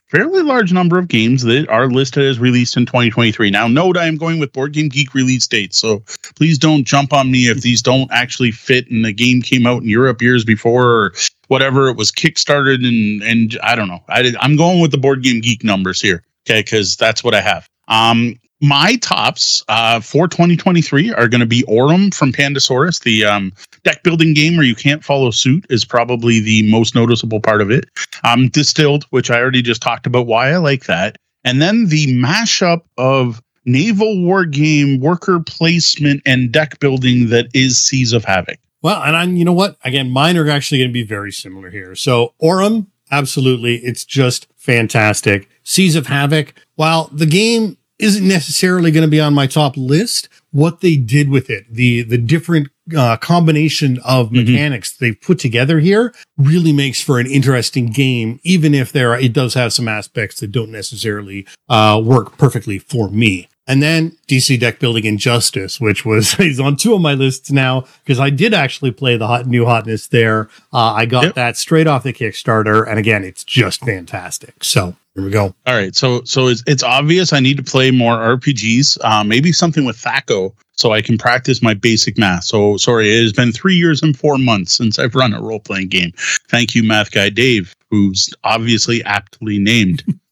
fairly 0.10 0.42
large 0.42 0.74
number 0.74 1.00
of 1.00 1.08
games 1.08 1.44
that 1.44 1.70
are 1.70 1.88
listed 1.88 2.26
as 2.26 2.38
released 2.38 2.76
in 2.76 2.86
2023. 2.86 3.50
Now, 3.50 3.70
note 3.70 3.96
I 3.96 4.08
am 4.08 4.18
going 4.18 4.40
with 4.40 4.52
Board 4.52 4.74
Game 4.74 4.90
Geek 4.90 5.14
release 5.14 5.48
dates, 5.48 5.78
so 5.78 6.04
please 6.36 6.58
don't 6.58 6.84
jump 6.84 7.14
on 7.14 7.32
me 7.32 7.48
if 7.48 7.62
these 7.62 7.82
don't 7.82 8.12
actually 8.12 8.52
fit 8.52 8.92
and 8.92 9.06
the 9.06 9.14
game 9.14 9.42
came 9.42 9.66
out 9.66 9.84
in 9.84 9.88
Europe 9.88 10.22
years 10.22 10.44
before 10.44 10.86
or 10.86 11.14
whatever. 11.48 11.88
It 11.88 11.96
was 11.96 12.12
kickstarted 12.12 12.86
and 12.86 13.24
and 13.24 13.58
I 13.64 13.76
don't 13.76 13.88
know. 13.88 14.04
I, 14.10 14.34
I'm 14.42 14.58
going 14.58 14.82
with 14.82 14.92
the 14.92 14.98
Board 14.98 15.24
Game 15.24 15.40
Geek 15.40 15.64
numbers 15.64 16.02
here, 16.02 16.26
okay? 16.46 16.60
Because 16.60 16.98
that's 16.98 17.24
what 17.24 17.34
I 17.34 17.40
have. 17.40 17.70
Um, 17.88 18.36
my 18.62 18.96
tops 18.96 19.62
uh, 19.68 20.00
for 20.00 20.28
2023 20.28 21.12
are 21.14 21.28
going 21.28 21.42
to 21.42 21.46
be 21.46 21.66
Aurum 21.66 22.12
from 22.12 22.32
Pandasaurus, 22.32 23.04
the 23.04 23.26
um, 23.26 23.52
deck 23.84 24.04
building 24.04 24.34
game 24.34 24.56
where 24.56 24.66
you 24.66 24.74
can't 24.74 25.04
follow 25.04 25.32
suit 25.32 25.66
is 25.70 25.84
probably 25.84 26.40
the 26.40 26.72
most 26.72 26.96
noticeable 26.96 27.42
part 27.42 27.62
of 27.62 27.70
it. 27.70 27.86
Um, 28.24 28.48
Distilled, 28.48 29.04
which 29.10 29.30
I 29.30 29.40
already 29.40 29.62
just 29.62 29.82
talked 29.82 30.08
about 30.08 30.28
why 30.28 30.52
I 30.52 30.58
like 30.58 30.86
that, 30.86 31.18
and 31.44 31.62
then 31.62 31.88
the 31.88 32.08
mashup 32.16 32.84
of 32.98 33.42
naval 33.66 34.24
war 34.24 34.46
game, 34.46 35.00
worker 35.02 35.42
placement, 35.42 36.22
and 36.26 36.52
deck 36.52 36.80
building 36.80 37.30
that 37.30 37.48
is 37.54 37.78
Seas 37.78 38.14
of 38.14 38.24
Havoc. 38.24 38.60
Well, 38.82 39.02
and 39.02 39.16
I, 39.16 39.24
you 39.26 39.46
know 39.46 39.54
what? 39.54 39.78
Again, 39.84 40.10
mine 40.10 40.38
are 40.38 40.50
actually 40.50 40.80
going 40.80 40.90
to 40.90 40.94
be 40.94 41.04
very 41.04 41.32
similar 41.32 41.70
here. 41.70 41.96
So 41.96 42.34
Aurum, 42.40 42.92
absolutely, 43.12 43.78
it's 43.78 44.06
just 44.06 44.48
fantastic. 44.64 45.50
Seas 45.64 45.96
of 45.96 46.08
Havoc, 46.08 46.54
while 46.76 47.10
the 47.12 47.26
game 47.26 47.78
isn't 48.00 48.28
necessarily 48.28 48.92
going 48.92 49.04
to 49.04 49.12
be 49.12 49.20
on 49.20 49.34
my 49.34 49.48
top 49.48 49.78
list. 49.78 50.30
What 50.52 50.82
they 50.82 50.98
did 50.98 51.30
with 51.30 51.50
it, 51.50 51.66
the 51.70 52.04
the 52.04 52.18
different 52.18 52.68
uh, 52.96 53.18
combination 53.18 54.00
of 54.06 54.28
mm-hmm. 54.28 54.38
mechanics 54.38 54.96
they've 54.96 55.20
put 55.20 55.40
together 55.40 55.80
here, 55.80 56.14
really 56.38 56.74
makes 56.74 57.02
for 57.02 57.20
an 57.20 57.28
interesting 57.28 57.88
game. 57.88 58.40
Even 58.44 58.76
if 58.76 58.92
there, 58.92 59.14
are, 59.14 59.20
it 59.20 59.34
does 59.34 59.54
have 59.54 59.74
some 59.74 59.88
aspects 59.88 60.40
that 60.40 60.52
don't 60.52 60.72
necessarily 60.72 61.48
uh, 61.70 62.02
work 62.04 62.38
perfectly 62.38 62.78
for 62.78 63.10
me. 63.10 63.48
And 63.66 63.82
then 63.82 64.18
DC 64.28 64.60
deck 64.60 64.80
building 64.80 65.06
Injustice, 65.06 65.80
which 65.80 66.06
was 66.06 66.40
is 66.40 66.60
on 66.60 66.76
two 66.76 66.94
of 66.94 67.02
my 67.02 67.14
lists 67.14 67.52
now 67.52 67.86
because 68.04 68.20
I 68.20 68.30
did 68.30 68.54
actually 68.54 68.92
play 68.92 69.18
the 69.18 69.28
hot 69.28 69.48
new 69.48 69.66
hotness 69.66 70.08
there. 70.08 70.50
Uh, 70.74 70.94
I 70.94 71.06
got 71.06 71.24
yep. 71.24 71.36
that 71.36 71.58
straight 71.58 71.88
off 71.88 72.04
the 72.04 72.14
Kickstarter, 72.14 72.88
and 72.88 73.00
again, 73.00 73.24
it's 73.24 73.44
just 73.44 73.82
fantastic. 73.82 74.64
So 74.64 74.96
here 75.16 75.24
we 75.24 75.30
go. 75.30 75.56
All 75.66 75.76
right, 75.76 75.96
so 75.96 76.24
so 76.24 76.48
it's 76.48 76.64
it's 76.68 76.84
obvious 76.84 77.32
I 77.32 77.40
need 77.40 77.58
to 77.58 77.64
play 77.64 77.92
more 77.92 78.18
RPGs, 78.18 78.98
uh, 79.04 79.24
maybe 79.24 79.52
something 79.52 79.86
with 79.86 79.98
THAC0, 79.98 80.54
so 80.74 80.92
I 80.92 81.02
can 81.02 81.18
practice 81.18 81.62
my 81.62 81.74
basic 81.74 82.18
math. 82.18 82.44
So 82.46 82.78
sorry, 82.78 83.16
it 83.16 83.22
has 83.22 83.34
been 83.34 83.52
three 83.52 83.76
years 83.76 84.02
and 84.02 84.18
four 84.18 84.38
months 84.38 84.76
since 84.76 85.00
I've 85.00 85.16
run 85.16 85.34
a 85.34 85.42
role 85.42 85.60
playing 85.60 85.90
game. 85.90 86.12
Thank 86.50 86.76
you, 86.76 86.84
math 86.84 87.12
guy 87.12 87.30
Dave, 87.30 87.76
who's 87.90 88.30
obviously 88.44 89.04
aptly 89.04 89.60
named. 89.60 90.04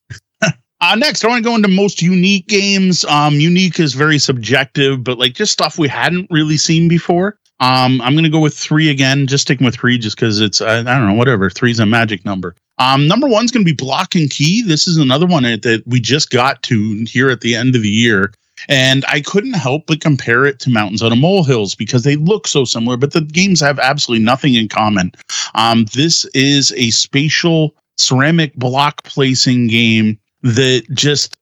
Uh, 0.82 0.96
next, 0.96 1.24
I 1.24 1.28
want 1.28 1.44
to 1.44 1.50
go 1.50 1.56
into 1.56 1.68
most 1.68 2.02
unique 2.02 2.48
games. 2.48 3.06
Um, 3.06 3.36
unique 3.36 3.80
is 3.80 3.94
very 3.94 4.18
subjective, 4.18 5.04
but 5.04 5.20
like 5.20 5.36
just 5.36 5.54
stuff 5.54 5.78
we 5.78 5.88
hadn't 5.88 6.28
really 6.32 6.58
seen 6.58 6.88
before. 6.88 7.38
Um, 7.60 8.02
I'm 8.02 8.14
going 8.14 8.24
to 8.24 8.32
go 8.32 8.40
with 8.40 8.58
three 8.58 8.90
again, 8.90 9.28
just 9.28 9.44
sticking 9.44 9.64
with 9.64 9.76
three, 9.76 10.00
just 10.00 10.16
because 10.16 10.42
it's 10.42 10.60
I, 10.60 10.80
I, 10.80 10.84
don't 10.84 11.08
know, 11.08 11.14
whatever. 11.14 11.52
Three's 11.52 11.80
a 11.80 11.86
magic 11.86 12.26
number. 12.26 12.56
Um, 12.80 13.08
number 13.08 13.28
one's 13.28 13.52
going 13.52 13.64
to 13.64 13.72
be 13.72 13.76
Block 13.76 14.16
and 14.16 14.32
Key. 14.32 14.64
This 14.64 14.88
is 14.88 14.98
another 14.98 15.28
one 15.28 15.44
that 15.44 15.84
we 15.86 16.00
just 16.00 16.32
got 16.32 16.64
to 16.64 17.06
here 17.08 17.30
at 17.30 17.42
the 17.42 17.54
end 17.56 17.76
of 17.76 17.84
the 17.84 17.90
year. 17.90 18.34
And 18.68 19.06
I 19.08 19.22
couldn't 19.22 19.54
help 19.54 19.86
but 19.86 20.02
compare 20.02 20.46
it 20.46 20.60
to 20.62 20.72
Mountains 20.72 21.04
Out 21.04 21.12
of 21.12 21.20
Molehills 21.20 21.76
because 21.76 22.04
they 22.04 22.16
look 22.16 22.48
so 22.48 22.66
similar, 22.66 22.98
but 22.98 23.14
the 23.14 23.22
games 23.22 23.62
have 23.62 23.78
absolutely 23.78 24.26
nothing 24.26 24.56
in 24.56 24.68
common. 24.68 25.12
Um, 25.54 25.86
this 25.94 26.26
is 26.34 26.72
a 26.76 26.90
spatial 26.90 27.76
ceramic 27.98 28.56
block 28.56 29.04
placing 29.04 29.68
game 29.68 30.18
that 30.44 30.84
just 30.94 31.38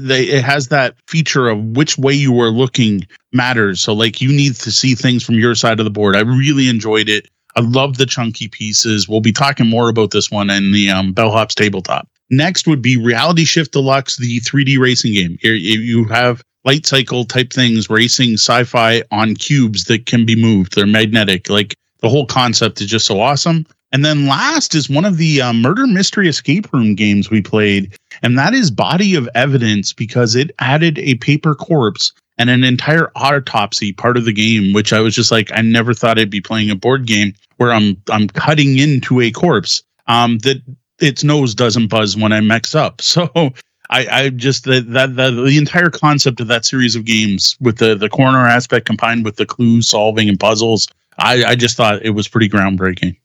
they, 0.00 0.24
it 0.24 0.44
has 0.44 0.68
that 0.68 0.96
feature 1.06 1.48
of 1.48 1.58
which 1.76 1.96
way 1.96 2.12
you 2.12 2.38
are 2.40 2.50
looking 2.50 3.06
matters. 3.32 3.80
So 3.80 3.92
like 3.92 4.20
you 4.20 4.28
need 4.28 4.54
to 4.56 4.70
see 4.70 4.94
things 4.94 5.24
from 5.24 5.36
your 5.36 5.54
side 5.54 5.80
of 5.80 5.84
the 5.84 5.90
board. 5.90 6.14
I 6.14 6.20
really 6.20 6.68
enjoyed 6.68 7.08
it. 7.08 7.28
I 7.56 7.60
love 7.60 7.98
the 7.98 8.06
chunky 8.06 8.48
pieces. 8.48 9.08
We'll 9.08 9.20
be 9.20 9.32
talking 9.32 9.68
more 9.68 9.88
about 9.88 10.10
this 10.10 10.30
one 10.30 10.50
in 10.50 10.72
the 10.72 10.90
um, 10.90 11.12
Bellhops 11.12 11.54
tabletop. 11.54 12.08
Next 12.30 12.66
would 12.66 12.80
be 12.80 12.96
Reality 12.96 13.44
Shift 13.44 13.72
Deluxe, 13.72 14.16
the 14.16 14.40
3D 14.40 14.78
racing 14.78 15.12
game. 15.12 15.36
Here 15.40 15.54
you 15.54 16.04
have 16.04 16.42
light 16.64 16.86
cycle 16.86 17.24
type 17.24 17.52
things, 17.52 17.90
racing 17.90 18.34
sci-fi 18.34 19.02
on 19.10 19.34
cubes 19.34 19.84
that 19.84 20.06
can 20.06 20.24
be 20.24 20.34
moved. 20.34 20.74
They're 20.74 20.86
magnetic. 20.86 21.50
Like 21.50 21.74
the 22.00 22.08
whole 22.08 22.26
concept 22.26 22.80
is 22.80 22.86
just 22.86 23.06
so 23.06 23.20
awesome. 23.20 23.66
And 23.92 24.04
then 24.04 24.26
last 24.26 24.74
is 24.74 24.88
one 24.88 25.04
of 25.04 25.18
the 25.18 25.42
uh, 25.42 25.52
murder 25.52 25.86
mystery 25.86 26.28
escape 26.28 26.72
room 26.72 26.94
games 26.94 27.30
we 27.30 27.42
played, 27.42 27.94
and 28.22 28.38
that 28.38 28.54
is 28.54 28.70
Body 28.70 29.14
of 29.14 29.28
Evidence 29.34 29.92
because 29.92 30.34
it 30.34 30.50
added 30.58 30.98
a 30.98 31.16
paper 31.16 31.54
corpse 31.54 32.12
and 32.38 32.48
an 32.48 32.64
entire 32.64 33.12
autopsy 33.14 33.92
part 33.92 34.16
of 34.16 34.24
the 34.24 34.32
game, 34.32 34.72
which 34.72 34.92
I 34.92 35.00
was 35.00 35.14
just 35.14 35.30
like, 35.30 35.50
I 35.54 35.60
never 35.60 35.92
thought 35.92 36.18
I'd 36.18 36.30
be 36.30 36.40
playing 36.40 36.70
a 36.70 36.74
board 36.74 37.06
game 37.06 37.34
where 37.58 37.72
I'm 37.72 37.96
I'm 38.10 38.28
cutting 38.28 38.78
into 38.78 39.20
a 39.20 39.30
corpse 39.30 39.82
um, 40.06 40.38
that 40.38 40.62
its 40.98 41.22
nose 41.22 41.54
doesn't 41.54 41.88
buzz 41.88 42.16
when 42.16 42.32
I 42.32 42.40
mix 42.40 42.74
up. 42.74 43.00
So 43.12 43.52
I, 43.90 44.06
I 44.10 44.28
just 44.30 44.64
that 44.64 44.90
that 44.90 45.14
the 45.16 45.58
entire 45.58 45.90
concept 45.90 46.40
of 46.40 46.48
that 46.48 46.64
series 46.64 46.96
of 46.96 47.04
games 47.04 47.58
with 47.60 47.76
the 47.76 47.94
the 47.94 48.08
corner 48.08 48.46
aspect 48.46 48.86
combined 48.86 49.24
with 49.24 49.36
the 49.36 49.44
clue 49.44 49.82
solving 49.82 50.30
and 50.30 50.40
puzzles, 50.40 50.88
I, 51.18 51.44
I 51.44 51.54
just 51.56 51.76
thought 51.76 52.02
it 52.02 52.10
was 52.10 52.26
pretty 52.26 52.48
groundbreaking. 52.48 53.18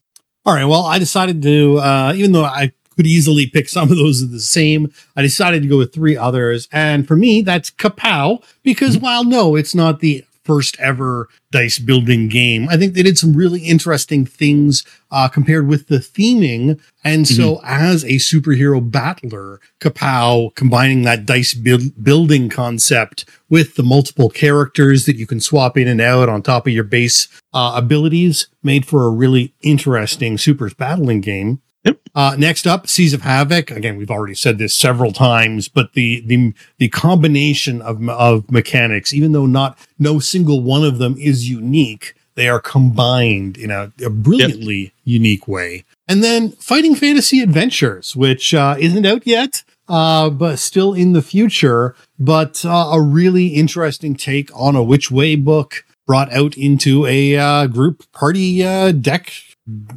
All 0.48 0.54
right. 0.54 0.64
Well, 0.64 0.86
I 0.86 0.98
decided 0.98 1.42
to, 1.42 1.78
uh, 1.80 2.14
even 2.16 2.32
though 2.32 2.46
I 2.46 2.72
could 2.96 3.06
easily 3.06 3.48
pick 3.48 3.68
some 3.68 3.92
of 3.92 3.98
those 3.98 4.32
the 4.32 4.40
same, 4.40 4.94
I 5.14 5.22
decided 5.22 5.62
to 5.64 5.68
go 5.68 5.78
with 5.78 5.94
three 5.94 6.16
others. 6.16 6.70
And 6.72 7.06
for 7.06 7.18
me, 7.18 7.42
that's 7.42 7.70
Kapow, 7.70 8.42
because 8.64 8.96
mm-hmm. 8.96 9.04
while 9.04 9.24
no, 9.26 9.58
it's 9.58 9.76
not 9.76 10.00
the 10.00 10.24
first 10.48 10.80
ever 10.80 11.28
dice 11.52 11.78
building 11.78 12.30
game. 12.30 12.68
I 12.70 12.78
think 12.78 12.94
they 12.94 13.04
did 13.04 13.18
some 13.18 13.34
really 13.34 13.62
interesting 13.62 14.26
things 14.26 14.84
uh, 15.12 15.28
compared 15.28 15.68
with 15.68 15.88
the 15.88 15.98
theming. 15.98 16.80
And 17.04 17.28
so, 17.28 17.58
mm-hmm. 17.58 17.66
as 17.66 18.04
a 18.04 18.16
superhero 18.16 18.80
battler, 18.92 19.60
Kapow 19.80 20.56
combining 20.56 21.04
that 21.04 21.26
dice 21.26 21.54
build- 21.54 22.04
building 22.04 22.50
concept 22.50 23.26
with 23.50 23.76
the 23.76 23.84
multiple 23.84 24.30
characters 24.30 25.06
that 25.06 25.18
you 25.18 25.28
can 25.28 25.40
swap 25.40 25.78
in 25.78 25.88
and 25.88 26.02
out 26.02 26.30
on 26.30 26.42
top 26.42 26.66
of 26.66 26.74
your 26.74 26.84
base 26.84 27.28
uh, 27.54 27.74
abilities 27.76 28.48
made 28.64 28.86
for 28.86 29.06
a 29.06 29.12
really 29.12 29.54
interesting 29.62 30.38
supers 30.38 30.74
battling 30.74 31.22
game. 31.22 31.62
Yep. 31.88 32.00
Uh, 32.14 32.36
next 32.38 32.68
up, 32.68 32.88
Seas 32.88 33.14
of 33.14 33.22
Havoc. 33.22 33.72
Again, 33.72 33.96
we've 33.96 34.12
already 34.12 34.36
said 34.36 34.58
this 34.58 34.76
several 34.76 35.14
times, 35.14 35.70
but 35.70 35.94
the 35.94 36.22
the 36.22 36.54
the 36.80 36.90
combination 36.90 37.82
of 37.82 38.08
of 38.10 38.52
mechanics, 38.52 39.14
even 39.14 39.32
though 39.32 39.46
not 39.46 39.78
no 39.98 40.20
single 40.20 40.62
one 40.62 40.84
of 40.84 40.98
them 40.98 41.16
is 41.18 41.50
unique, 41.50 42.14
they 42.36 42.50
are 42.50 42.60
combined 42.60 43.58
in 43.58 43.72
a, 43.72 43.94
a 44.04 44.10
brilliantly 44.10 44.76
yep. 44.76 44.92
unique 45.06 45.48
way. 45.48 45.86
And 46.10 46.22
then 46.22 46.52
Fighting 46.52 46.94
Fantasy 46.94 47.42
Adventures, 47.42 48.16
which 48.16 48.54
uh, 48.54 48.76
isn't 48.78 49.06
out 49.06 49.26
yet, 49.26 49.64
uh, 49.88 50.30
but 50.30 50.60
still 50.60 50.94
in 50.94 51.14
the 51.14 51.22
future, 51.22 51.96
but 52.20 52.66
uh, 52.66 52.90
a 52.92 53.02
really 53.02 53.48
interesting 53.48 54.16
take 54.16 54.50
on 54.54 54.76
a 54.76 54.84
which 54.84 55.10
way 55.10 55.38
book 55.38 55.86
brought 56.06 56.32
out 56.34 56.58
into 56.58 57.06
a 57.06 57.38
uh, 57.38 57.68
group 57.68 58.04
party 58.12 58.64
uh, 58.64 58.92
deck 58.92 59.32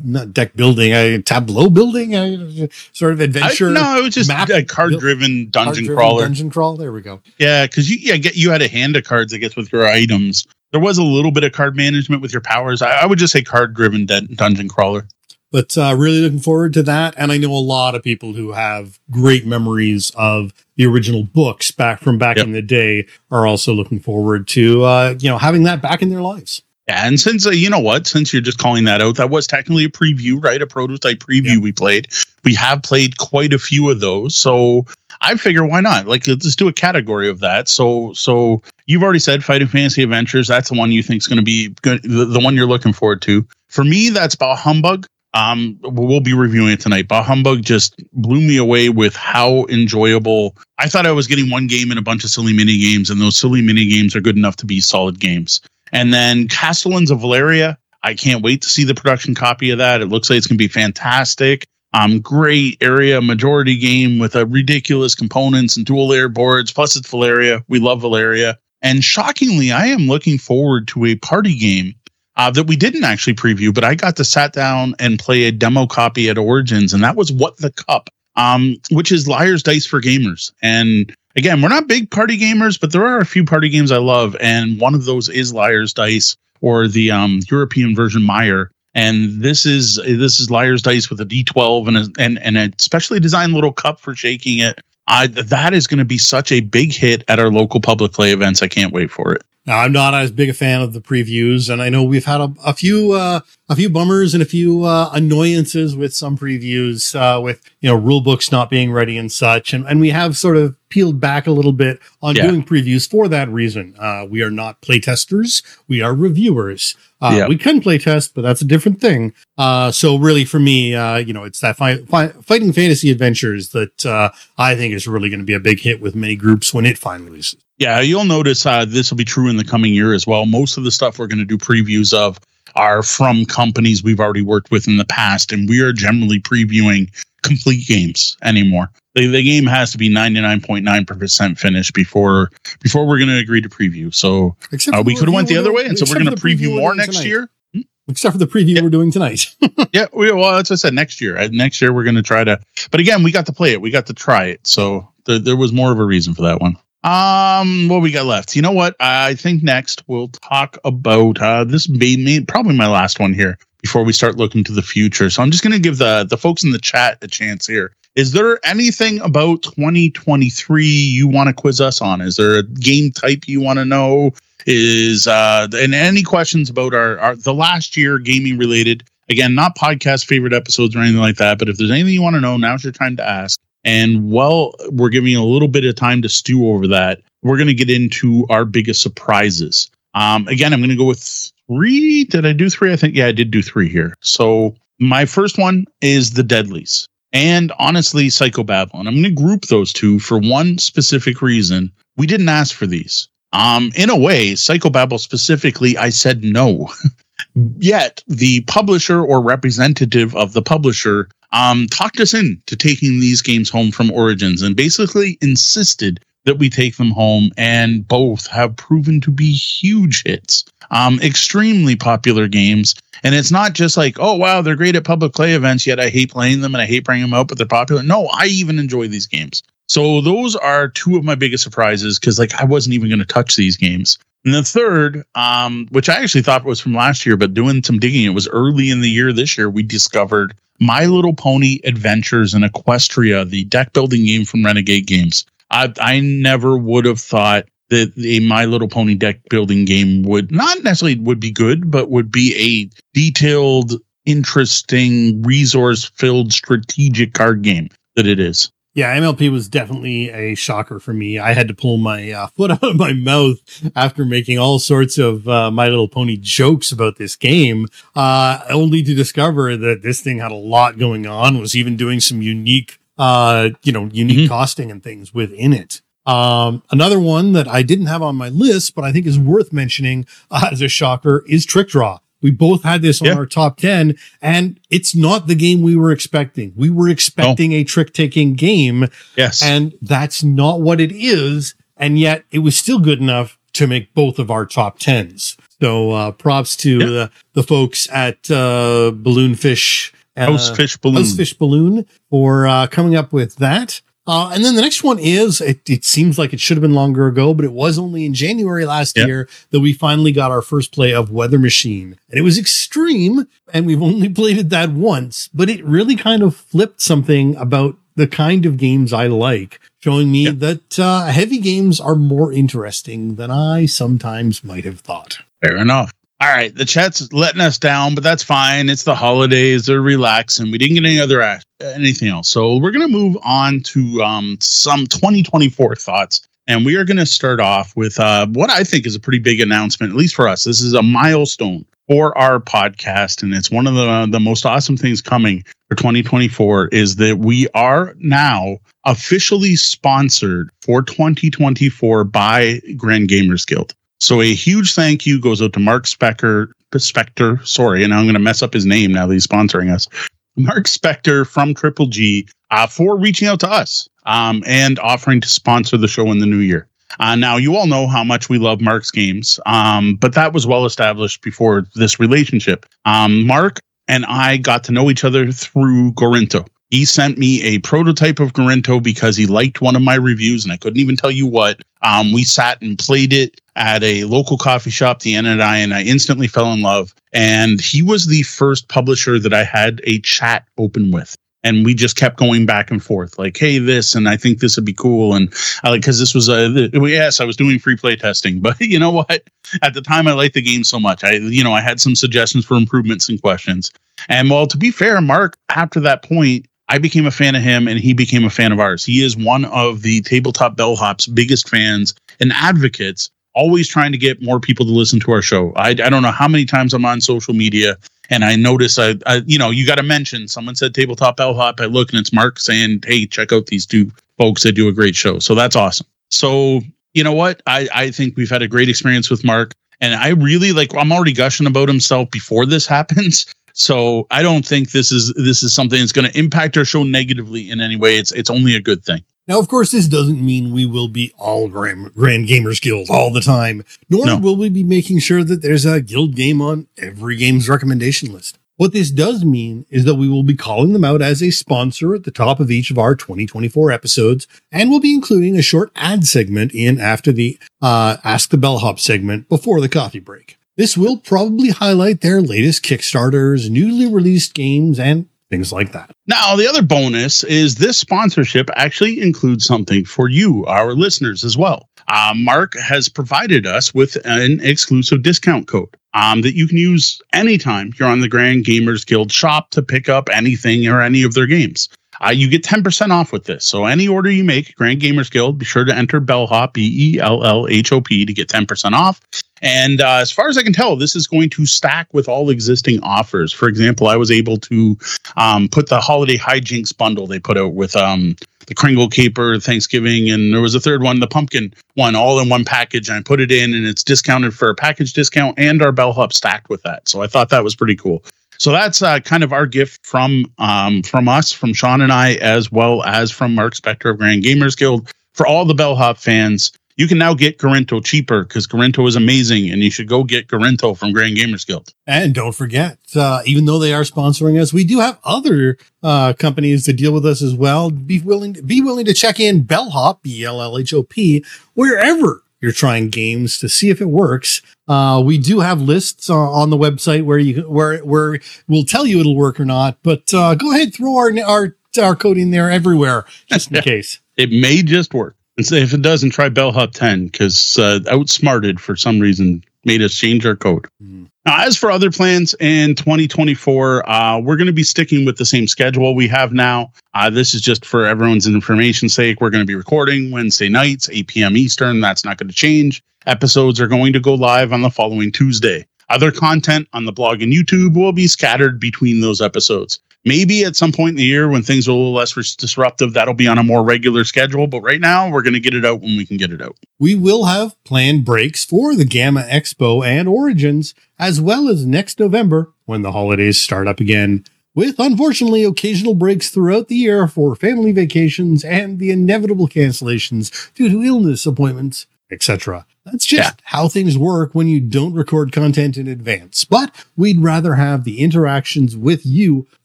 not 0.02 0.32
deck 0.34 0.54
building, 0.54 0.92
a 0.92 1.22
tableau 1.22 1.70
building, 1.70 2.14
a 2.14 2.68
sort 2.92 3.12
of 3.12 3.20
adventure. 3.20 3.68
I, 3.70 3.72
no, 3.72 3.98
it 3.98 4.02
was 4.02 4.14
just 4.14 4.28
map 4.28 4.48
a 4.50 4.64
card 4.64 4.98
driven 4.98 5.48
dungeon 5.50 5.86
crawler. 5.86 6.22
Dungeon 6.24 6.50
crawl. 6.50 6.76
There 6.76 6.92
we 6.92 7.00
go. 7.00 7.20
Yeah, 7.38 7.66
because 7.66 7.88
you 7.90 7.98
yeah 8.00 8.16
get 8.16 8.36
you 8.36 8.50
had 8.50 8.62
a 8.62 8.68
hand 8.68 8.96
of 8.96 9.04
cards, 9.04 9.32
I 9.32 9.38
guess, 9.38 9.56
with 9.56 9.72
your 9.72 9.86
items. 9.86 10.46
There 10.72 10.80
was 10.80 10.98
a 10.98 11.04
little 11.04 11.30
bit 11.30 11.44
of 11.44 11.52
card 11.52 11.76
management 11.76 12.22
with 12.22 12.32
your 12.32 12.42
powers. 12.42 12.82
I, 12.82 13.02
I 13.02 13.06
would 13.06 13.18
just 13.18 13.32
say 13.32 13.42
card 13.42 13.74
driven 13.74 14.06
dungeon 14.06 14.68
crawler. 14.68 15.06
But 15.52 15.76
uh, 15.76 15.96
really 15.98 16.20
looking 16.20 16.38
forward 16.38 16.72
to 16.74 16.82
that. 16.84 17.14
And 17.16 17.32
I 17.32 17.36
know 17.36 17.52
a 17.52 17.58
lot 17.58 17.96
of 17.96 18.04
people 18.04 18.34
who 18.34 18.52
have 18.52 19.00
great 19.10 19.44
memories 19.44 20.12
of 20.14 20.52
the 20.76 20.86
original 20.86 21.24
books 21.24 21.72
back 21.72 22.00
from 22.00 22.18
back 22.18 22.36
yep. 22.36 22.46
in 22.46 22.52
the 22.52 22.62
day 22.62 23.08
are 23.32 23.48
also 23.48 23.72
looking 23.72 23.98
forward 23.98 24.46
to 24.48 24.84
uh, 24.84 25.14
you 25.18 25.28
know 25.28 25.38
having 25.38 25.64
that 25.64 25.82
back 25.82 26.02
in 26.02 26.08
their 26.08 26.22
lives. 26.22 26.62
Yeah, 26.88 27.06
and 27.06 27.20
since 27.20 27.46
uh, 27.46 27.50
you 27.50 27.70
know 27.70 27.78
what, 27.78 28.06
since 28.06 28.32
you're 28.32 28.42
just 28.42 28.58
calling 28.58 28.84
that 28.84 29.00
out, 29.00 29.16
that 29.16 29.30
was 29.30 29.46
technically 29.46 29.84
a 29.84 29.88
preview, 29.88 30.42
right? 30.42 30.60
A 30.60 30.66
prototype 30.66 31.18
preview 31.18 31.54
yeah. 31.54 31.60
we 31.60 31.72
played. 31.72 32.08
We 32.44 32.54
have 32.54 32.82
played 32.82 33.18
quite 33.18 33.52
a 33.52 33.58
few 33.58 33.90
of 33.90 34.00
those, 34.00 34.34
so 34.34 34.86
I 35.20 35.34
figure 35.36 35.64
why 35.64 35.80
not? 35.80 36.06
Like 36.06 36.26
let's 36.26 36.56
do 36.56 36.68
a 36.68 36.72
category 36.72 37.28
of 37.28 37.40
that. 37.40 37.68
So 37.68 38.12
so 38.14 38.62
you've 38.86 39.02
already 39.02 39.18
said 39.18 39.44
Fighting 39.44 39.68
Fantasy 39.68 40.02
Adventures. 40.02 40.48
That's 40.48 40.70
the 40.70 40.78
one 40.78 40.90
you 40.90 41.02
think 41.02 41.22
is 41.22 41.26
going 41.26 41.38
to 41.38 41.44
be 41.44 41.68
good, 41.82 42.02
the, 42.02 42.24
the 42.24 42.40
one 42.40 42.56
you're 42.56 42.66
looking 42.66 42.92
forward 42.92 43.22
to. 43.22 43.46
For 43.68 43.84
me, 43.84 44.10
that's 44.10 44.34
Bah 44.34 44.56
Humbug. 44.56 45.06
Um, 45.32 45.78
we'll 45.82 46.20
be 46.20 46.34
reviewing 46.34 46.72
it 46.72 46.80
tonight. 46.80 47.06
Bah 47.06 47.22
Humbug 47.22 47.62
just 47.62 47.94
blew 48.12 48.40
me 48.40 48.56
away 48.56 48.88
with 48.88 49.14
how 49.14 49.64
enjoyable. 49.66 50.56
I 50.78 50.88
thought 50.88 51.06
I 51.06 51.12
was 51.12 51.28
getting 51.28 51.50
one 51.50 51.68
game 51.68 51.90
and 51.90 51.98
a 51.98 52.02
bunch 52.02 52.24
of 52.24 52.30
silly 52.30 52.52
mini 52.52 52.78
games, 52.78 53.10
and 53.10 53.20
those 53.20 53.36
silly 53.36 53.62
mini 53.62 53.86
games 53.86 54.16
are 54.16 54.20
good 54.20 54.36
enough 54.36 54.56
to 54.56 54.66
be 54.66 54.80
solid 54.80 55.20
games. 55.20 55.60
And 55.92 56.12
then 56.12 56.48
Castellans 56.48 57.10
of 57.10 57.20
Valeria, 57.20 57.78
I 58.02 58.14
can't 58.14 58.42
wait 58.42 58.62
to 58.62 58.68
see 58.68 58.84
the 58.84 58.94
production 58.94 59.34
copy 59.34 59.70
of 59.70 59.78
that. 59.78 60.00
It 60.00 60.06
looks 60.06 60.30
like 60.30 60.38
it's 60.38 60.46
going 60.46 60.58
to 60.58 60.64
be 60.64 60.68
fantastic. 60.68 61.66
Um, 61.92 62.20
great 62.20 62.78
area 62.80 63.20
majority 63.20 63.76
game 63.76 64.18
with 64.18 64.36
a 64.36 64.46
ridiculous 64.46 65.14
components 65.14 65.76
and 65.76 65.84
dual 65.84 66.08
layer 66.08 66.28
boards. 66.28 66.72
Plus, 66.72 66.96
it's 66.96 67.10
Valeria. 67.10 67.64
We 67.68 67.80
love 67.80 68.00
Valeria. 68.00 68.58
And 68.82 69.04
shockingly, 69.04 69.72
I 69.72 69.86
am 69.86 70.06
looking 70.06 70.38
forward 70.38 70.88
to 70.88 71.04
a 71.04 71.16
party 71.16 71.56
game 71.56 71.94
uh, 72.36 72.50
that 72.50 72.66
we 72.66 72.76
didn't 72.76 73.04
actually 73.04 73.34
preview, 73.34 73.74
but 73.74 73.84
I 73.84 73.94
got 73.94 74.16
to 74.16 74.24
sat 74.24 74.52
down 74.52 74.94
and 74.98 75.18
play 75.18 75.44
a 75.44 75.52
demo 75.52 75.86
copy 75.86 76.30
at 76.30 76.38
Origins, 76.38 76.94
and 76.94 77.02
that 77.04 77.16
was 77.16 77.30
What 77.30 77.58
the 77.58 77.72
Cup, 77.72 78.08
um, 78.36 78.76
which 78.90 79.12
is 79.12 79.28
Liar's 79.28 79.62
Dice 79.62 79.84
for 79.84 80.00
gamers. 80.00 80.50
And 80.62 81.14
again, 81.36 81.62
we're 81.62 81.68
not 81.68 81.88
big 81.88 82.10
party 82.10 82.38
gamers, 82.38 82.80
but 82.80 82.92
there 82.92 83.06
are 83.06 83.18
a 83.18 83.26
few 83.26 83.44
party 83.44 83.68
games 83.68 83.92
I 83.92 83.98
love, 83.98 84.36
and 84.40 84.80
one 84.80 84.94
of 84.94 85.04
those 85.04 85.28
is 85.28 85.52
Liar's 85.52 85.92
Dice 85.92 86.36
or 86.60 86.88
the 86.88 87.10
um, 87.10 87.40
European 87.50 87.94
version 87.94 88.22
Meyer. 88.22 88.70
And 88.94 89.40
this 89.40 89.66
is 89.66 89.96
this 89.96 90.40
is 90.40 90.50
Liar's 90.50 90.82
Dice 90.82 91.10
with 91.10 91.20
a 91.20 91.24
D12 91.24 91.88
and 91.88 91.96
a, 91.96 92.08
and 92.18 92.38
and 92.40 92.56
a 92.58 92.70
specially 92.78 93.20
designed 93.20 93.52
little 93.52 93.72
cup 93.72 94.00
for 94.00 94.14
shaking 94.14 94.58
it. 94.58 94.80
I, 95.06 95.26
that 95.26 95.74
is 95.74 95.86
going 95.86 95.98
to 95.98 96.04
be 96.04 96.18
such 96.18 96.52
a 96.52 96.60
big 96.60 96.92
hit 96.92 97.24
at 97.26 97.40
our 97.40 97.50
local 97.50 97.80
public 97.80 98.12
play 98.12 98.32
events. 98.32 98.62
I 98.62 98.68
can't 98.68 98.92
wait 98.92 99.10
for 99.10 99.32
it. 99.32 99.42
Now, 99.66 99.80
I'm 99.80 99.92
not 99.92 100.14
as 100.14 100.32
big 100.32 100.48
a 100.48 100.54
fan 100.54 100.80
of 100.80 100.94
the 100.94 101.02
previews, 101.02 101.68
and 101.68 101.82
I 101.82 101.90
know 101.90 102.02
we've 102.02 102.24
had 102.24 102.40
a, 102.40 102.52
a 102.64 102.72
few 102.72 103.12
uh, 103.12 103.40
a 103.68 103.76
few 103.76 103.90
bummers 103.90 104.32
and 104.32 104.42
a 104.42 104.46
few 104.46 104.84
uh, 104.84 105.10
annoyances 105.12 105.94
with 105.94 106.14
some 106.14 106.38
previews, 106.38 107.14
uh, 107.14 107.40
with 107.42 107.62
you 107.80 107.90
know 107.90 107.94
rule 107.94 108.22
books 108.22 108.50
not 108.50 108.70
being 108.70 108.90
ready 108.90 109.18
and 109.18 109.30
such, 109.30 109.74
and 109.74 109.86
and 109.86 110.00
we 110.00 110.10
have 110.10 110.38
sort 110.38 110.56
of 110.56 110.76
peeled 110.88 111.20
back 111.20 111.46
a 111.46 111.50
little 111.50 111.74
bit 111.74 112.00
on 112.22 112.34
yeah. 112.34 112.46
doing 112.46 112.64
previews 112.64 113.08
for 113.08 113.28
that 113.28 113.50
reason. 113.50 113.94
Uh, 113.98 114.26
we 114.28 114.42
are 114.42 114.50
not 114.50 114.80
playtesters; 114.80 115.62
we 115.86 116.00
are 116.00 116.14
reviewers. 116.14 116.96
Uh, 117.20 117.34
yeah. 117.36 117.46
We 117.46 117.58
can 117.58 117.82
playtest, 117.82 118.32
but 118.34 118.40
that's 118.40 118.62
a 118.62 118.66
different 118.66 118.98
thing. 118.98 119.34
Uh, 119.58 119.92
so 119.92 120.16
really, 120.16 120.46
for 120.46 120.58
me, 120.58 120.92
you 121.20 121.32
know, 121.34 121.44
it's 121.44 121.60
that 121.60 121.76
fi- 121.76 122.02
fi- 122.06 122.28
fighting 122.28 122.72
fantasy 122.72 123.10
adventures 123.10 123.68
that 123.70 124.32
I 124.56 124.74
think 124.74 124.94
is 124.94 125.06
really 125.06 125.28
going 125.28 125.40
to 125.40 125.46
be 125.46 125.52
a 125.52 125.60
big 125.60 125.80
hit 125.80 126.00
with 126.00 126.14
many 126.14 126.34
groups 126.34 126.72
when 126.72 126.86
it 126.86 126.96
finally 126.96 127.28
releases. 127.28 127.62
Yeah, 127.80 128.00
you'll 128.00 128.26
notice 128.26 128.66
uh, 128.66 128.84
this 128.84 129.10
will 129.10 129.16
be 129.16 129.24
true 129.24 129.48
in 129.48 129.56
the 129.56 129.64
coming 129.64 129.94
year 129.94 130.12
as 130.12 130.26
well. 130.26 130.44
Most 130.44 130.76
of 130.76 130.84
the 130.84 130.90
stuff 130.90 131.18
we're 131.18 131.26
going 131.26 131.38
to 131.38 131.46
do 131.46 131.56
previews 131.56 132.12
of 132.12 132.38
are 132.76 133.02
from 133.02 133.46
companies 133.46 134.02
we've 134.02 134.20
already 134.20 134.42
worked 134.42 134.70
with 134.70 134.86
in 134.86 134.98
the 134.98 135.04
past, 135.06 135.50
and 135.50 135.66
we 135.66 135.80
are 135.80 135.90
generally 135.90 136.38
previewing 136.40 137.10
complete 137.42 137.88
games 137.88 138.36
anymore. 138.42 138.90
The, 139.14 139.28
the 139.28 139.42
game 139.42 139.66
has 139.66 139.92
to 139.92 139.98
be 139.98 140.10
99.9% 140.10 141.58
finished 141.58 141.94
before 141.94 142.50
before 142.82 143.06
we're 143.06 143.16
going 143.16 143.30
to 143.30 143.38
agree 143.38 143.62
to 143.62 143.68
preview. 143.70 144.14
So 144.14 144.56
uh, 144.92 145.02
we 145.04 145.14
could 145.16 145.28
have 145.28 145.34
went 145.34 145.48
the 145.48 145.56
other 145.56 145.72
way, 145.72 145.86
and 145.86 145.98
so 145.98 146.04
we're 146.06 146.22
going 146.22 146.36
to 146.36 146.40
preview 146.40 146.76
more 146.76 146.94
next 146.94 147.16
tonight. 147.16 147.26
year. 147.26 147.50
Hmm? 147.74 147.80
Except 148.08 148.32
for 148.34 148.38
the 148.38 148.46
preview 148.46 148.82
we're 148.82 148.90
doing 148.90 149.10
tonight. 149.10 149.46
yeah, 149.94 150.04
we, 150.12 150.30
well, 150.30 150.58
as 150.58 150.70
I 150.70 150.74
said, 150.74 150.92
next 150.92 151.22
year. 151.22 151.48
Next 151.48 151.80
year 151.80 151.94
we're 151.94 152.04
going 152.04 152.16
to 152.16 152.22
try 152.22 152.44
to. 152.44 152.60
But 152.90 153.00
again, 153.00 153.22
we 153.22 153.32
got 153.32 153.46
to 153.46 153.54
play 153.54 153.72
it. 153.72 153.80
We 153.80 153.90
got 153.90 154.06
to 154.08 154.14
try 154.14 154.44
it. 154.44 154.66
So 154.66 155.08
there, 155.24 155.38
there 155.38 155.56
was 155.56 155.72
more 155.72 155.90
of 155.90 155.98
a 155.98 156.04
reason 156.04 156.34
for 156.34 156.42
that 156.42 156.60
one. 156.60 156.76
Um, 157.02 157.88
what 157.88 158.02
we 158.02 158.12
got 158.12 158.26
left? 158.26 158.54
You 158.54 158.62
know 158.62 158.72
what? 158.72 158.94
I 159.00 159.34
think 159.34 159.62
next 159.62 160.02
we'll 160.06 160.28
talk 160.28 160.76
about 160.84 161.40
uh, 161.40 161.64
this. 161.64 161.88
May, 161.88 162.40
probably 162.40 162.76
my 162.76 162.88
last 162.88 163.18
one 163.18 163.32
here 163.32 163.58
before 163.80 164.04
we 164.04 164.12
start 164.12 164.36
looking 164.36 164.64
to 164.64 164.72
the 164.72 164.82
future. 164.82 165.30
So 165.30 165.42
I'm 165.42 165.50
just 165.50 165.62
going 165.62 165.72
to 165.72 165.78
give 165.78 165.98
the 165.98 166.26
the 166.28 166.36
folks 166.36 166.62
in 166.62 166.72
the 166.72 166.78
chat 166.78 167.18
a 167.22 167.28
chance 167.28 167.66
here. 167.66 167.94
Is 168.16 168.32
there 168.32 168.58
anything 168.64 169.20
about 169.20 169.62
2023 169.62 170.84
you 170.84 171.28
want 171.28 171.48
to 171.48 171.54
quiz 171.54 171.80
us 171.80 172.02
on? 172.02 172.20
Is 172.20 172.36
there 172.36 172.58
a 172.58 172.62
game 172.62 173.12
type 173.12 173.46
you 173.46 173.60
want 173.60 173.78
to 173.78 173.84
know? 173.84 174.32
Is 174.66 175.26
uh 175.26 175.68
and 175.72 175.94
any 175.94 176.22
questions 176.22 176.68
about 176.68 176.92
our, 176.92 177.18
our 177.18 177.34
the 177.34 177.54
last 177.54 177.96
year 177.96 178.18
gaming 178.18 178.58
related? 178.58 179.04
Again, 179.30 179.54
not 179.54 179.76
podcast 179.76 180.26
favorite 180.26 180.52
episodes 180.52 180.94
or 180.94 180.98
anything 180.98 181.20
like 181.20 181.36
that. 181.36 181.58
But 181.58 181.68
if 181.68 181.78
there's 181.78 181.90
anything 181.90 182.12
you 182.12 182.20
want 182.20 182.34
to 182.34 182.40
know, 182.40 182.56
now's 182.56 182.82
your 182.82 182.92
time 182.92 183.16
to 183.16 183.26
ask. 183.26 183.58
And 183.84 184.30
while 184.30 184.74
we're 184.90 185.08
giving 185.08 185.34
a 185.36 185.44
little 185.44 185.68
bit 185.68 185.84
of 185.84 185.94
time 185.94 186.22
to 186.22 186.28
stew 186.28 186.68
over 186.68 186.86
that, 186.88 187.22
we're 187.42 187.56
going 187.56 187.68
to 187.68 187.74
get 187.74 187.90
into 187.90 188.46
our 188.50 188.64
biggest 188.64 189.02
surprises. 189.02 189.90
Um, 190.14 190.46
again, 190.48 190.72
I'm 190.72 190.80
going 190.80 190.90
to 190.90 190.96
go 190.96 191.06
with 191.06 191.52
three. 191.68 192.24
Did 192.24 192.44
I 192.44 192.52
do 192.52 192.68
three? 192.68 192.92
I 192.92 192.96
think, 192.96 193.14
yeah, 193.14 193.26
I 193.26 193.32
did 193.32 193.50
do 193.50 193.62
three 193.62 193.88
here. 193.88 194.14
So 194.20 194.74
my 194.98 195.24
first 195.24 195.56
one 195.56 195.86
is 196.00 196.32
the 196.32 196.42
Deadlies 196.42 197.06
and 197.32 197.72
honestly, 197.78 198.26
Psychobabble. 198.26 198.94
And 198.94 199.08
I'm 199.08 199.14
going 199.14 199.24
to 199.24 199.30
group 199.30 199.66
those 199.66 199.92
two 199.92 200.18
for 200.18 200.38
one 200.38 200.78
specific 200.78 201.42
reason. 201.42 201.92
We 202.16 202.26
didn't 202.26 202.48
ask 202.48 202.74
for 202.74 202.86
these. 202.86 203.28
Um, 203.52 203.90
in 203.96 204.10
a 204.10 204.16
way, 204.16 204.52
Psychobabble 204.52 205.18
specifically, 205.18 205.96
I 205.96 206.10
said 206.10 206.44
no 206.44 206.88
Yet 207.78 208.22
the 208.26 208.62
publisher 208.62 209.22
or 209.22 209.42
representative 209.42 210.34
of 210.36 210.52
the 210.52 210.62
publisher 210.62 211.28
um, 211.52 211.86
talked 211.88 212.20
us 212.20 212.34
into 212.34 212.76
taking 212.76 213.20
these 213.20 213.42
games 213.42 213.68
home 213.68 213.90
from 213.90 214.10
Origins 214.10 214.62
and 214.62 214.76
basically 214.76 215.38
insisted 215.40 216.20
that 216.44 216.58
we 216.58 216.70
take 216.70 216.96
them 216.96 217.10
home, 217.10 217.50
and 217.58 218.06
both 218.08 218.46
have 218.46 218.76
proven 218.76 219.20
to 219.20 219.30
be 219.30 219.52
huge 219.52 220.22
hits. 220.24 220.64
Um, 220.90 221.20
extremely 221.20 221.96
popular 221.96 222.48
games. 222.48 222.94
And 223.22 223.34
it's 223.34 223.50
not 223.50 223.74
just 223.74 223.96
like, 223.96 224.16
oh, 224.18 224.36
wow, 224.36 224.62
they're 224.62 224.74
great 224.74 224.96
at 224.96 225.04
public 225.04 225.34
play 225.34 225.52
events, 225.52 225.86
yet 225.86 226.00
I 226.00 226.08
hate 226.08 226.30
playing 226.30 226.62
them 226.62 226.74
and 226.74 226.80
I 226.80 226.86
hate 226.86 227.04
bringing 227.04 227.26
them 227.26 227.34
out, 227.34 227.48
but 227.48 227.58
they're 227.58 227.66
popular. 227.66 228.02
No, 228.02 228.26
I 228.32 228.46
even 228.46 228.78
enjoy 228.78 229.06
these 229.06 229.26
games. 229.26 229.62
So 229.90 230.20
those 230.20 230.54
are 230.54 230.86
two 230.86 231.16
of 231.16 231.24
my 231.24 231.34
biggest 231.34 231.64
surprises 231.64 232.16
because, 232.16 232.38
like, 232.38 232.54
I 232.54 232.64
wasn't 232.64 232.94
even 232.94 233.08
going 233.08 233.18
to 233.18 233.24
touch 233.24 233.56
these 233.56 233.76
games. 233.76 234.18
And 234.44 234.54
the 234.54 234.62
third, 234.62 235.24
um, 235.34 235.88
which 235.90 236.08
I 236.08 236.22
actually 236.22 236.42
thought 236.42 236.64
was 236.64 236.78
from 236.78 236.94
last 236.94 237.26
year, 237.26 237.36
but 237.36 237.54
doing 237.54 237.82
some 237.82 237.98
digging, 237.98 238.24
it 238.24 238.28
was 238.28 238.46
early 238.50 238.90
in 238.90 239.00
the 239.00 239.10
year 239.10 239.32
this 239.32 239.58
year, 239.58 239.68
we 239.68 239.82
discovered 239.82 240.54
My 240.78 241.06
Little 241.06 241.34
Pony 241.34 241.80
Adventures 241.82 242.54
in 242.54 242.62
Equestria, 242.62 243.50
the 243.50 243.64
deck 243.64 243.92
building 243.92 244.24
game 244.24 244.44
from 244.44 244.64
Renegade 244.64 245.08
Games. 245.08 245.44
I, 245.72 245.92
I 246.00 246.20
never 246.20 246.76
would 246.76 247.04
have 247.04 247.20
thought 247.20 247.64
that 247.88 248.12
a 248.16 248.38
My 248.38 248.66
Little 248.66 248.86
Pony 248.86 249.16
deck 249.16 249.40
building 249.50 249.86
game 249.86 250.22
would 250.22 250.52
not 250.52 250.84
necessarily 250.84 251.18
would 251.18 251.40
be 251.40 251.50
good, 251.50 251.90
but 251.90 252.10
would 252.10 252.30
be 252.30 252.54
a 252.56 252.96
detailed, 253.12 253.94
interesting, 254.24 255.42
resource 255.42 256.04
filled 256.14 256.52
strategic 256.52 257.34
card 257.34 257.62
game 257.62 257.88
that 258.14 258.28
it 258.28 258.38
is. 258.38 258.70
Yeah, 258.92 259.16
MLP 259.16 259.52
was 259.52 259.68
definitely 259.68 260.30
a 260.30 260.56
shocker 260.56 260.98
for 260.98 261.12
me. 261.12 261.38
I 261.38 261.52
had 261.52 261.68
to 261.68 261.74
pull 261.74 261.96
my 261.96 262.32
uh, 262.32 262.46
foot 262.56 262.72
out 262.72 262.82
of 262.82 262.96
my 262.96 263.12
mouth 263.12 263.58
after 263.94 264.24
making 264.24 264.58
all 264.58 264.78
sorts 264.78 265.16
of 265.16 265.46
uh, 265.46 265.70
My 265.70 265.88
Little 265.88 266.08
Pony 266.08 266.36
jokes 266.36 266.90
about 266.90 267.16
this 267.16 267.36
game, 267.36 267.86
uh, 268.16 268.60
only 268.68 269.02
to 269.02 269.14
discover 269.14 269.76
that 269.76 270.02
this 270.02 270.20
thing 270.20 270.38
had 270.38 270.50
a 270.50 270.56
lot 270.56 270.98
going 270.98 271.26
on, 271.26 271.60
was 271.60 271.76
even 271.76 271.96
doing 271.96 272.20
some 272.20 272.42
unique 272.42 273.00
uh, 273.20 273.68
you 273.82 273.92
know, 273.92 274.08
unique 274.12 274.38
mm-hmm. 274.38 274.48
costing 274.48 274.90
and 274.90 275.02
things 275.02 275.34
within 275.34 275.74
it. 275.74 276.00
Um, 276.24 276.82
another 276.90 277.20
one 277.20 277.52
that 277.52 277.68
I 277.68 277.82
didn't 277.82 278.06
have 278.06 278.22
on 278.22 278.34
my 278.34 278.48
list, 278.48 278.94
but 278.94 279.04
I 279.04 279.12
think 279.12 279.26
is 279.26 279.38
worth 279.38 279.74
mentioning 279.74 280.26
uh, 280.50 280.70
as 280.72 280.80
a 280.80 280.88
shocker 280.88 281.44
is 281.46 281.66
Trick 281.66 281.88
Draw. 281.88 282.18
We 282.42 282.50
both 282.50 282.82
had 282.82 283.02
this 283.02 283.20
on 283.20 283.28
yeah. 283.28 283.34
our 283.34 283.46
top 283.46 283.76
10 283.78 284.16
and 284.40 284.80
it's 284.88 285.14
not 285.14 285.46
the 285.46 285.54
game 285.54 285.82
we 285.82 285.96
were 285.96 286.12
expecting. 286.12 286.72
We 286.76 286.90
were 286.90 287.08
expecting 287.08 287.72
oh. 287.72 287.76
a 287.76 287.84
trick 287.84 288.12
taking 288.12 288.54
game. 288.54 289.08
Yes. 289.36 289.62
And 289.62 289.94
that's 290.00 290.42
not 290.42 290.80
what 290.80 291.00
it 291.00 291.12
is. 291.12 291.74
And 291.96 292.18
yet 292.18 292.44
it 292.50 292.60
was 292.60 292.76
still 292.76 292.98
good 292.98 293.20
enough 293.20 293.58
to 293.74 293.86
make 293.86 294.14
both 294.14 294.38
of 294.38 294.50
our 294.50 294.66
top 294.66 294.98
tens. 294.98 295.56
So, 295.80 296.10
uh, 296.10 296.32
props 296.32 296.76
to 296.76 296.98
yeah. 296.98 297.06
the, 297.06 297.30
the 297.54 297.62
folks 297.62 298.08
at, 298.10 298.50
uh, 298.50 299.12
Balloonfish 299.14 300.12
House 300.36 300.70
Fish 300.70 300.96
Balloon. 300.96 301.16
House 301.16 301.36
Fish 301.36 301.54
Balloon 301.54 302.06
for 302.30 302.66
uh, 302.66 302.86
coming 302.86 303.16
up 303.16 303.32
with 303.32 303.56
that. 303.56 304.00
Uh, 304.30 304.50
and 304.50 304.64
then 304.64 304.76
the 304.76 304.80
next 304.80 305.02
one 305.02 305.18
is 305.18 305.60
it, 305.60 305.90
it, 305.90 306.04
seems 306.04 306.38
like 306.38 306.52
it 306.52 306.60
should 306.60 306.76
have 306.76 306.82
been 306.82 306.94
longer 306.94 307.26
ago, 307.26 307.52
but 307.52 307.64
it 307.64 307.72
was 307.72 307.98
only 307.98 308.24
in 308.24 308.32
January 308.32 308.84
last 308.84 309.16
yep. 309.16 309.26
year 309.26 309.48
that 309.72 309.80
we 309.80 309.92
finally 309.92 310.30
got 310.30 310.52
our 310.52 310.62
first 310.62 310.92
play 310.92 311.12
of 311.12 311.32
Weather 311.32 311.58
Machine. 311.58 312.16
And 312.28 312.38
it 312.38 312.42
was 312.42 312.56
extreme, 312.56 313.48
and 313.74 313.86
we've 313.86 314.00
only 314.00 314.28
played 314.40 314.56
it 314.56 314.68
that 314.68 314.92
once, 314.92 315.48
but 315.52 315.68
it 315.68 315.84
really 315.84 316.14
kind 316.14 316.44
of 316.44 316.54
flipped 316.54 317.00
something 317.00 317.56
about 317.56 317.96
the 318.14 318.28
kind 318.28 318.66
of 318.66 318.76
games 318.76 319.12
I 319.12 319.26
like, 319.26 319.80
showing 319.98 320.30
me 320.30 320.44
yep. 320.44 320.58
that 320.60 321.00
uh, 321.00 321.26
heavy 321.26 321.58
games 321.58 321.98
are 321.98 322.14
more 322.14 322.52
interesting 322.52 323.34
than 323.34 323.50
I 323.50 323.86
sometimes 323.86 324.62
might 324.62 324.84
have 324.84 325.00
thought. 325.00 325.38
Fair 325.60 325.76
enough 325.76 326.12
all 326.40 326.48
right, 326.48 326.74
the 326.74 326.86
chat's 326.86 327.30
letting 327.34 327.60
us 327.60 327.78
down, 327.78 328.14
but 328.14 328.24
that's 328.24 328.42
fine. 328.42 328.88
It's 328.88 329.04
the 329.04 329.14
holidays; 329.14 329.84
they're 329.86 330.00
relaxing. 330.00 330.70
We 330.70 330.78
didn't 330.78 330.94
get 330.94 331.04
any 331.04 331.20
other 331.20 331.60
anything 331.80 332.28
else, 332.28 332.48
so 332.48 332.78
we're 332.78 332.92
gonna 332.92 333.08
move 333.08 333.36
on 333.44 333.80
to 333.80 334.22
um, 334.22 334.56
some 334.58 335.06
2024 335.06 335.96
thoughts, 335.96 336.40
and 336.66 336.86
we 336.86 336.96
are 336.96 337.04
gonna 337.04 337.26
start 337.26 337.60
off 337.60 337.94
with 337.94 338.18
uh, 338.18 338.46
what 338.46 338.70
I 338.70 338.84
think 338.84 339.06
is 339.06 339.14
a 339.14 339.20
pretty 339.20 339.38
big 339.38 339.60
announcement, 339.60 340.12
at 340.12 340.16
least 340.16 340.34
for 340.34 340.48
us. 340.48 340.64
This 340.64 340.80
is 340.80 340.94
a 340.94 341.02
milestone 341.02 341.84
for 342.08 342.36
our 342.38 342.58
podcast, 342.58 343.42
and 343.42 343.52
it's 343.52 343.70
one 343.70 343.86
of 343.86 343.94
the 343.94 344.26
the 344.30 344.40
most 344.40 344.64
awesome 344.64 344.96
things 344.96 345.20
coming 345.20 345.62
for 345.90 345.96
2024 345.96 346.88
is 346.88 347.16
that 347.16 347.36
we 347.36 347.68
are 347.74 348.14
now 348.18 348.78
officially 349.04 349.76
sponsored 349.76 350.70
for 350.80 351.02
2024 351.02 352.24
by 352.24 352.80
Grand 352.96 353.28
Gamers 353.28 353.66
Guild. 353.66 353.94
So 354.20 354.40
a 354.40 354.54
huge 354.54 354.94
thank 354.94 355.26
you 355.26 355.40
goes 355.40 355.62
out 355.62 355.72
to 355.72 355.80
Mark 355.80 356.04
Specker, 356.04 356.72
Spector, 356.92 357.66
sorry, 357.66 358.04
and 358.04 358.12
I'm 358.12 358.24
going 358.24 358.34
to 358.34 358.40
mess 358.40 358.62
up 358.62 358.72
his 358.72 358.86
name 358.86 359.12
now 359.12 359.26
that 359.26 359.32
he's 359.32 359.46
sponsoring 359.46 359.92
us. 359.92 360.08
Mark 360.56 360.84
Spector 360.84 361.46
from 361.46 361.74
Triple 361.74 362.06
G 362.06 362.46
uh, 362.70 362.86
for 362.86 363.16
reaching 363.18 363.48
out 363.48 363.60
to 363.60 363.70
us 363.70 364.08
um, 364.26 364.62
and 364.66 364.98
offering 364.98 365.40
to 365.40 365.48
sponsor 365.48 365.96
the 365.96 366.08
show 366.08 366.30
in 366.30 366.38
the 366.38 366.46
new 366.46 366.58
year. 366.58 366.86
Uh, 367.18 367.34
now, 367.34 367.56
you 367.56 367.74
all 367.74 367.86
know 367.86 368.06
how 368.06 368.22
much 368.22 368.48
we 368.48 368.58
love 368.58 368.80
Mark's 368.80 369.10
games, 369.10 369.58
um, 369.66 370.14
but 370.16 370.34
that 370.34 370.52
was 370.52 370.66
well 370.66 370.84
established 370.84 371.42
before 371.42 371.86
this 371.94 372.20
relationship. 372.20 372.86
Um, 373.04 373.46
Mark 373.46 373.80
and 374.06 374.24
I 374.26 374.56
got 374.58 374.84
to 374.84 374.92
know 374.92 375.10
each 375.10 375.24
other 375.24 375.50
through 375.50 376.12
Gorinto. 376.12 376.66
He 376.90 377.04
sent 377.04 377.38
me 377.38 377.62
a 377.62 377.78
prototype 377.78 378.40
of 378.40 378.52
Gorinto 378.52 379.00
because 379.00 379.36
he 379.36 379.46
liked 379.46 379.80
one 379.80 379.94
of 379.94 380.02
my 380.02 380.16
reviews, 380.16 380.64
and 380.64 380.72
I 380.72 380.76
couldn't 380.76 380.98
even 380.98 381.16
tell 381.16 381.30
you 381.30 381.46
what. 381.46 381.80
Um, 382.02 382.32
we 382.32 382.42
sat 382.42 382.82
and 382.82 382.98
played 382.98 383.32
it 383.32 383.60
at 383.76 384.02
a 384.02 384.24
local 384.24 384.58
coffee 384.58 384.90
shop, 384.90 385.20
the 385.20 385.34
and 385.34 385.62
I, 385.62 385.78
and 385.78 385.94
I 385.94 386.02
instantly 386.02 386.48
fell 386.48 386.72
in 386.72 386.82
love. 386.82 387.14
And 387.32 387.80
he 387.80 388.02
was 388.02 388.26
the 388.26 388.42
first 388.42 388.88
publisher 388.88 389.38
that 389.38 389.54
I 389.54 389.62
had 389.62 390.00
a 390.04 390.18
chat 390.20 390.66
open 390.78 391.12
with. 391.12 391.36
And 391.62 391.84
we 391.84 391.94
just 391.94 392.16
kept 392.16 392.38
going 392.38 392.64
back 392.64 392.90
and 392.90 393.02
forth, 393.04 393.38
like, 393.38 393.56
"Hey, 393.56 393.78
this," 393.78 394.14
and 394.14 394.30
I 394.30 394.38
think 394.38 394.60
this 394.60 394.76
would 394.76 394.86
be 394.86 394.94
cool, 394.94 395.34
and 395.34 395.52
I 395.84 395.90
like 395.90 396.00
because 396.00 396.18
this 396.18 396.34
was 396.34 396.48
a 396.48 396.88
yes, 396.94 397.38
I 397.38 397.44
was 397.44 397.54
doing 397.54 397.78
free 397.78 397.96
play 397.96 398.16
testing, 398.16 398.60
but 398.62 398.80
you 398.80 398.98
know 398.98 399.10
what? 399.10 399.42
At 399.82 399.92
the 399.92 400.00
time, 400.00 400.26
I 400.26 400.32
liked 400.32 400.54
the 400.54 400.62
game 400.62 400.84
so 400.84 400.98
much, 400.98 401.22
I 401.22 401.32
you 401.32 401.62
know 401.62 401.74
I 401.74 401.82
had 401.82 402.00
some 402.00 402.14
suggestions 402.14 402.64
for 402.64 402.78
improvements 402.78 403.28
and 403.28 403.40
questions. 403.42 403.90
And 404.30 404.48
well, 404.48 404.66
to 404.68 404.78
be 404.78 404.90
fair, 404.90 405.20
Mark, 405.20 405.58
after 405.68 406.00
that 406.00 406.22
point, 406.22 406.66
I 406.90 406.98
became 406.98 407.24
a 407.24 407.30
fan 407.30 407.54
of 407.54 407.62
him 407.62 407.86
and 407.86 408.00
he 408.00 408.12
became 408.12 408.44
a 408.44 408.50
fan 408.50 408.72
of 408.72 408.80
ours. 408.80 409.04
He 409.04 409.22
is 409.22 409.36
one 409.36 409.64
of 409.66 410.02
the 410.02 410.20
tabletop 410.22 410.76
bellhop's 410.76 411.28
biggest 411.28 411.68
fans 411.68 412.14
and 412.40 412.52
advocates, 412.52 413.30
always 413.54 413.86
trying 413.86 414.10
to 414.10 414.18
get 414.18 414.42
more 414.42 414.58
people 414.58 414.84
to 414.84 414.90
listen 414.90 415.20
to 415.20 415.30
our 415.30 415.40
show. 415.40 415.72
I, 415.76 415.90
I 415.90 416.10
don't 416.10 416.22
know 416.22 416.32
how 416.32 416.48
many 416.48 416.64
times 416.64 416.92
I'm 416.92 417.04
on 417.04 417.20
social 417.20 417.54
media 417.54 417.96
and 418.28 418.44
I 418.44 418.56
notice 418.56 418.98
I, 418.98 419.14
I 419.24 419.42
you 419.46 419.56
know, 419.56 419.70
you 419.70 419.86
got 419.86 419.98
to 419.98 420.02
mention 420.02 420.48
someone 420.48 420.74
said 420.74 420.92
tabletop 420.92 421.36
bellhop. 421.36 421.80
I 421.80 421.84
look 421.84 422.10
and 422.10 422.20
it's 422.20 422.32
Mark 422.32 422.58
saying, 422.58 423.04
Hey, 423.06 423.24
check 423.24 423.52
out 423.52 423.66
these 423.66 423.86
two 423.86 424.10
folks 424.36 424.64
that 424.64 424.72
do 424.72 424.88
a 424.88 424.92
great 424.92 425.14
show. 425.14 425.38
So 425.38 425.54
that's 425.54 425.76
awesome. 425.76 426.08
So, 426.30 426.80
you 427.14 427.22
know 427.22 427.32
what? 427.32 427.62
I, 427.66 427.88
I 427.94 428.10
think 428.10 428.36
we've 428.36 428.50
had 428.50 428.62
a 428.62 428.68
great 428.68 428.88
experience 428.88 429.30
with 429.30 429.44
Mark. 429.44 429.74
And 430.00 430.14
I 430.14 430.30
really 430.30 430.72
like, 430.72 430.94
I'm 430.94 431.12
already 431.12 431.34
gushing 431.34 431.66
about 431.66 431.88
himself 431.88 432.30
before 432.30 432.66
this 432.66 432.86
happens. 432.96 433.46
So 433.72 434.26
I 434.30 434.42
don't 434.42 434.66
think 434.66 434.90
this 434.90 435.12
is 435.12 435.32
this 435.34 435.62
is 435.62 435.74
something 435.74 435.98
that's 435.98 436.12
going 436.12 436.30
to 436.30 436.38
impact 436.38 436.76
our 436.76 436.84
show 436.84 437.02
negatively 437.02 437.70
in 437.70 437.80
any 437.80 437.96
way. 437.96 438.16
It's 438.16 438.32
it's 438.32 438.50
only 438.50 438.74
a 438.74 438.80
good 438.80 439.04
thing. 439.04 439.24
Now, 439.48 439.58
of 439.58 439.66
course, 439.66 439.90
this 439.90 440.06
doesn't 440.06 440.40
mean 440.40 440.72
we 440.72 440.86
will 440.86 441.08
be 441.08 441.32
all 441.36 441.68
Grand, 441.68 442.14
Grand 442.14 442.46
Gamers 442.46 442.80
Guild 442.80 443.08
all 443.10 443.32
the 443.32 443.40
time, 443.40 443.82
nor 444.08 444.26
no. 444.26 444.38
will 444.38 444.54
we 444.54 444.68
be 444.68 444.84
making 444.84 445.18
sure 445.18 445.42
that 445.42 445.60
there's 445.60 445.84
a 445.84 446.00
guild 446.00 446.36
game 446.36 446.62
on 446.62 446.86
every 446.98 447.34
game's 447.34 447.68
recommendation 447.68 448.32
list. 448.32 448.60
What 448.76 448.92
this 448.92 449.10
does 449.10 449.44
mean 449.44 449.86
is 449.90 450.04
that 450.04 450.14
we 450.14 450.28
will 450.28 450.44
be 450.44 450.54
calling 450.54 450.92
them 450.92 451.04
out 451.04 451.20
as 451.20 451.42
a 451.42 451.50
sponsor 451.50 452.14
at 452.14 452.22
the 452.22 452.30
top 452.30 452.60
of 452.60 452.70
each 452.70 452.92
of 452.92 452.96
our 452.96 453.16
2024 453.16 453.90
episodes, 453.90 454.46
and 454.70 454.88
we'll 454.88 455.00
be 455.00 455.12
including 455.12 455.58
a 455.58 455.62
short 455.62 455.90
ad 455.96 456.26
segment 456.26 456.72
in 456.72 457.00
after 457.00 457.32
the 457.32 457.58
uh, 457.82 458.18
Ask 458.22 458.50
the 458.50 458.56
Bellhop 458.56 459.00
segment 459.00 459.48
before 459.48 459.80
the 459.80 459.88
coffee 459.88 460.20
break. 460.20 460.59
This 460.80 460.96
will 460.96 461.18
probably 461.18 461.68
highlight 461.68 462.22
their 462.22 462.40
latest 462.40 462.82
Kickstarters, 462.82 463.68
newly 463.68 464.10
released 464.10 464.54
games, 464.54 464.98
and 464.98 465.26
things 465.50 465.74
like 465.74 465.92
that. 465.92 466.10
Now, 466.26 466.56
the 466.56 466.66
other 466.66 466.80
bonus 466.80 467.44
is 467.44 467.74
this 467.74 467.98
sponsorship 467.98 468.70
actually 468.76 469.20
includes 469.20 469.66
something 469.66 470.06
for 470.06 470.30
you, 470.30 470.64
our 470.64 470.94
listeners, 470.94 471.44
as 471.44 471.54
well. 471.54 471.86
Uh, 472.08 472.32
Mark 472.34 472.78
has 472.78 473.10
provided 473.10 473.66
us 473.66 473.92
with 473.92 474.16
an 474.24 474.60
exclusive 474.62 475.22
discount 475.22 475.68
code 475.68 475.94
um, 476.14 476.40
that 476.40 476.56
you 476.56 476.66
can 476.66 476.78
use 476.78 477.20
anytime 477.34 477.92
you're 477.98 478.08
on 478.08 478.20
the 478.20 478.28
Grand 478.28 478.64
Gamers 478.64 479.04
Guild 479.04 479.30
shop 479.30 479.68
to 479.72 479.82
pick 479.82 480.08
up 480.08 480.30
anything 480.32 480.88
or 480.88 481.02
any 481.02 481.22
of 481.22 481.34
their 481.34 481.46
games. 481.46 481.90
Uh, 482.24 482.30
you 482.30 482.48
get 482.48 482.62
10% 482.62 483.10
off 483.10 483.32
with 483.32 483.44
this. 483.44 483.64
So 483.64 483.86
any 483.86 484.06
order 484.06 484.30
you 484.30 484.44
make, 484.44 484.74
Grand 484.76 485.00
Gamers 485.00 485.30
Guild, 485.30 485.58
be 485.58 485.64
sure 485.64 485.84
to 485.84 485.94
enter 485.94 486.20
Bellhop, 486.20 486.74
B 486.74 487.14
E 487.14 487.20
L 487.20 487.44
L 487.44 487.66
H 487.68 487.92
O 487.92 488.00
P, 488.00 488.24
to 488.24 488.32
get 488.32 488.48
10% 488.48 488.92
off. 488.92 489.20
And 489.62 490.00
uh, 490.00 490.16
as 490.16 490.30
far 490.30 490.48
as 490.48 490.56
I 490.56 490.62
can 490.62 490.72
tell, 490.72 490.96
this 490.96 491.14
is 491.14 491.26
going 491.26 491.50
to 491.50 491.66
stack 491.66 492.12
with 492.12 492.28
all 492.28 492.48
existing 492.50 493.00
offers. 493.02 493.52
For 493.52 493.68
example, 493.68 494.08
I 494.08 494.16
was 494.16 494.30
able 494.30 494.56
to 494.58 494.98
um, 495.36 495.68
put 495.68 495.88
the 495.88 496.00
holiday 496.00 496.36
hijinks 496.36 496.96
bundle 496.96 497.26
they 497.26 497.38
put 497.38 497.58
out 497.58 497.74
with 497.74 497.94
um, 497.94 498.36
the 498.66 498.74
Kringle 498.74 499.08
Caper 499.08 499.58
Thanksgiving, 499.58 500.30
and 500.30 500.54
there 500.54 500.62
was 500.62 500.74
a 500.74 500.80
third 500.80 501.02
one, 501.02 501.20
the 501.20 501.26
pumpkin 501.26 501.74
one, 501.94 502.16
all 502.16 502.40
in 502.40 502.48
one 502.48 502.64
package. 502.64 503.08
And 503.08 503.18
I 503.18 503.22
put 503.22 503.40
it 503.40 503.50
in, 503.50 503.74
and 503.74 503.86
it's 503.86 504.02
discounted 504.02 504.54
for 504.54 504.70
a 504.70 504.74
package 504.74 505.12
discount 505.12 505.58
and 505.58 505.82
our 505.82 505.92
bellhop 505.92 506.32
stacked 506.32 506.70
with 506.70 506.82
that. 506.82 507.08
So 507.08 507.22
I 507.22 507.26
thought 507.26 507.50
that 507.50 507.64
was 507.64 507.74
pretty 507.74 507.96
cool. 507.96 508.24
So 508.60 508.72
that's 508.72 509.00
uh, 509.00 509.20
kind 509.20 509.42
of 509.42 509.54
our 509.54 509.64
gift 509.64 510.04
from 510.04 510.44
um, 510.58 511.02
from 511.02 511.28
us, 511.28 511.50
from 511.50 511.72
Sean 511.72 512.02
and 512.02 512.12
I, 512.12 512.34
as 512.34 512.70
well 512.70 513.02
as 513.04 513.30
from 513.30 513.54
Mark 513.54 513.72
Spector 513.72 514.10
of 514.10 514.18
Grand 514.18 514.42
Gamers 514.42 514.76
Guild 514.76 515.10
for 515.32 515.46
all 515.46 515.64
the 515.64 515.72
bellhop 515.72 516.18
fans. 516.18 516.70
You 516.96 517.08
can 517.08 517.16
now 517.16 517.32
get 517.32 517.56
Gorinto 517.56 518.04
cheaper 518.04 518.42
because 518.42 518.66
Gorinto 518.66 519.08
is 519.08 519.16
amazing, 519.16 519.70
and 519.70 519.82
you 519.82 519.90
should 519.90 520.08
go 520.08 520.24
get 520.24 520.48
Gorinto 520.48 520.94
from 520.94 521.14
Grand 521.14 521.38
Gamers 521.38 521.66
Guild. 521.66 521.94
And 522.06 522.34
don't 522.34 522.54
forget, 522.54 522.98
uh, 523.16 523.40
even 523.46 523.64
though 523.64 523.78
they 523.78 523.94
are 523.94 524.02
sponsoring 524.02 524.60
us, 524.60 524.74
we 524.74 524.84
do 524.84 525.00
have 525.00 525.18
other 525.24 525.78
uh, 526.02 526.34
companies 526.34 526.84
that 526.84 526.98
deal 526.98 527.14
with 527.14 527.24
us 527.24 527.40
as 527.40 527.54
well. 527.54 527.90
Be 527.90 528.20
willing, 528.20 528.52
to, 528.52 528.62
be 528.62 528.82
willing 528.82 529.06
to 529.06 529.14
check 529.14 529.40
in 529.40 529.62
Bellhop, 529.62 530.22
B 530.22 530.44
L 530.44 530.60
L 530.60 530.76
H 530.76 530.92
O 530.92 531.02
P, 531.02 531.42
wherever 531.72 532.42
you're 532.60 532.72
trying 532.72 533.08
games 533.08 533.58
to 533.58 533.68
see 533.68 533.90
if 533.90 534.00
it 534.00 534.08
works. 534.08 534.62
Uh, 534.88 535.22
we 535.24 535.38
do 535.38 535.60
have 535.60 535.80
lists 535.80 536.28
uh, 536.28 536.34
on 536.34 536.70
the 536.70 536.76
website 536.76 537.24
where 537.24 537.38
you 537.38 537.62
where 537.62 537.98
where 537.98 538.38
we'll 538.68 538.84
tell 538.84 539.06
you 539.06 539.20
it'll 539.20 539.36
work 539.36 539.58
or 539.58 539.64
not. 539.64 539.98
But 540.02 540.32
uh, 540.34 540.54
go 540.54 540.72
ahead, 540.72 540.94
throw 540.94 541.16
our 541.16 541.32
our 541.44 541.76
our 542.00 542.16
code 542.16 542.38
in 542.38 542.50
there 542.50 542.70
everywhere 542.70 543.24
just 543.48 543.72
in 543.72 543.80
case. 543.82 544.20
It 544.36 544.50
may 544.50 544.82
just 544.82 545.14
work. 545.14 545.36
And 545.56 545.66
say 545.66 545.82
if 545.82 545.92
it 545.92 546.02
doesn't, 546.02 546.30
try 546.30 546.48
Bellhop 546.48 546.92
10 546.92 547.26
because 547.26 547.78
uh, 547.78 548.00
Outsmarted 548.08 548.80
for 548.80 548.96
some 548.96 549.20
reason 549.20 549.62
made 549.84 550.00
us 550.02 550.14
change 550.14 550.46
our 550.46 550.56
code. 550.56 550.86
Mm. 551.02 551.29
Now, 551.46 551.64
as 551.64 551.74
for 551.74 551.90
other 551.90 552.10
plans 552.10 552.54
in 552.60 552.94
2024, 552.94 554.08
uh, 554.08 554.40
we're 554.40 554.56
going 554.56 554.66
to 554.66 554.74
be 554.74 554.82
sticking 554.82 555.24
with 555.24 555.38
the 555.38 555.46
same 555.46 555.66
schedule 555.66 556.14
we 556.14 556.28
have 556.28 556.52
now. 556.52 556.92
Uh, 557.14 557.30
this 557.30 557.54
is 557.54 557.62
just 557.62 557.86
for 557.86 558.04
everyone's 558.04 558.46
information 558.46 559.08
sake. 559.08 559.40
We're 559.40 559.48
going 559.48 559.62
to 559.62 559.66
be 559.66 559.74
recording 559.74 560.30
Wednesday 560.30 560.68
nights, 560.68 561.08
8 561.10 561.28
p.m. 561.28 561.56
Eastern. 561.56 562.02
That's 562.02 562.26
not 562.26 562.36
going 562.36 562.48
to 562.48 562.54
change. 562.54 563.02
Episodes 563.26 563.80
are 563.80 563.86
going 563.86 564.12
to 564.12 564.20
go 564.20 564.34
live 564.34 564.70
on 564.70 564.82
the 564.82 564.90
following 564.90 565.32
Tuesday. 565.32 565.86
Other 566.10 566.30
content 566.30 566.88
on 566.92 567.06
the 567.06 567.12
blog 567.12 567.40
and 567.40 567.52
YouTube 567.52 567.96
will 567.96 568.12
be 568.12 568.26
scattered 568.26 568.78
between 568.78 569.22
those 569.22 569.40
episodes. 569.40 569.98
Maybe 570.24 570.64
at 570.64 570.76
some 570.76 570.92
point 570.92 571.10
in 571.10 571.16
the 571.16 571.24
year 571.24 571.48
when 571.48 571.62
things 571.62 571.88
are 571.88 571.92
a 571.92 571.94
little 571.94 572.12
less 572.12 572.34
disruptive, 572.56 573.14
that'll 573.14 573.32
be 573.32 573.48
on 573.48 573.56
a 573.56 573.62
more 573.62 573.82
regular 573.82 574.24
schedule. 574.24 574.66
But 574.66 574.82
right 574.82 575.00
now, 575.00 575.30
we're 575.30 575.42
going 575.42 575.54
to 575.54 575.60
get 575.60 575.74
it 575.74 575.84
out 575.84 576.00
when 576.00 576.16
we 576.18 576.26
can 576.26 576.36
get 576.36 576.52
it 576.52 576.60
out. 576.60 576.76
We 576.98 577.14
will 577.14 577.44
have 577.44 577.82
planned 577.84 578.26
breaks 578.26 578.64
for 578.64 578.94
the 578.94 579.06
GAMA 579.06 579.42
Expo 579.42 580.06
and 580.06 580.28
Origins, 580.28 580.94
as 581.18 581.40
well 581.40 581.68
as 581.68 581.86
next 581.86 582.20
November 582.20 582.72
when 582.84 583.00
the 583.00 583.12
holidays 583.12 583.58
start 583.58 583.88
up 583.88 583.98
again, 583.98 584.44
with 584.74 584.98
unfortunately 584.98 585.64
occasional 585.64 586.14
breaks 586.14 586.50
throughout 586.50 586.88
the 586.88 586.96
year 586.96 587.26
for 587.26 587.56
family 587.56 587.92
vacations 587.92 588.62
and 588.62 588.98
the 588.98 589.10
inevitable 589.10 589.68
cancellations 589.68 590.72
due 590.74 590.90
to 590.90 591.02
illness 591.02 591.46
appointments, 591.46 592.06
etc. 592.30 592.86
That's 593.04 593.26
just 593.26 593.56
yeah. 593.58 593.64
how 593.64 593.88
things 593.88 594.16
work 594.16 594.54
when 594.54 594.68
you 594.68 594.80
don't 594.80 595.14
record 595.14 595.52
content 595.52 595.96
in 595.96 596.06
advance. 596.06 596.64
But 596.64 597.04
we'd 597.16 597.40
rather 597.40 597.74
have 597.74 598.04
the 598.04 598.20
interactions 598.20 598.96
with 598.96 599.24
you, 599.24 599.66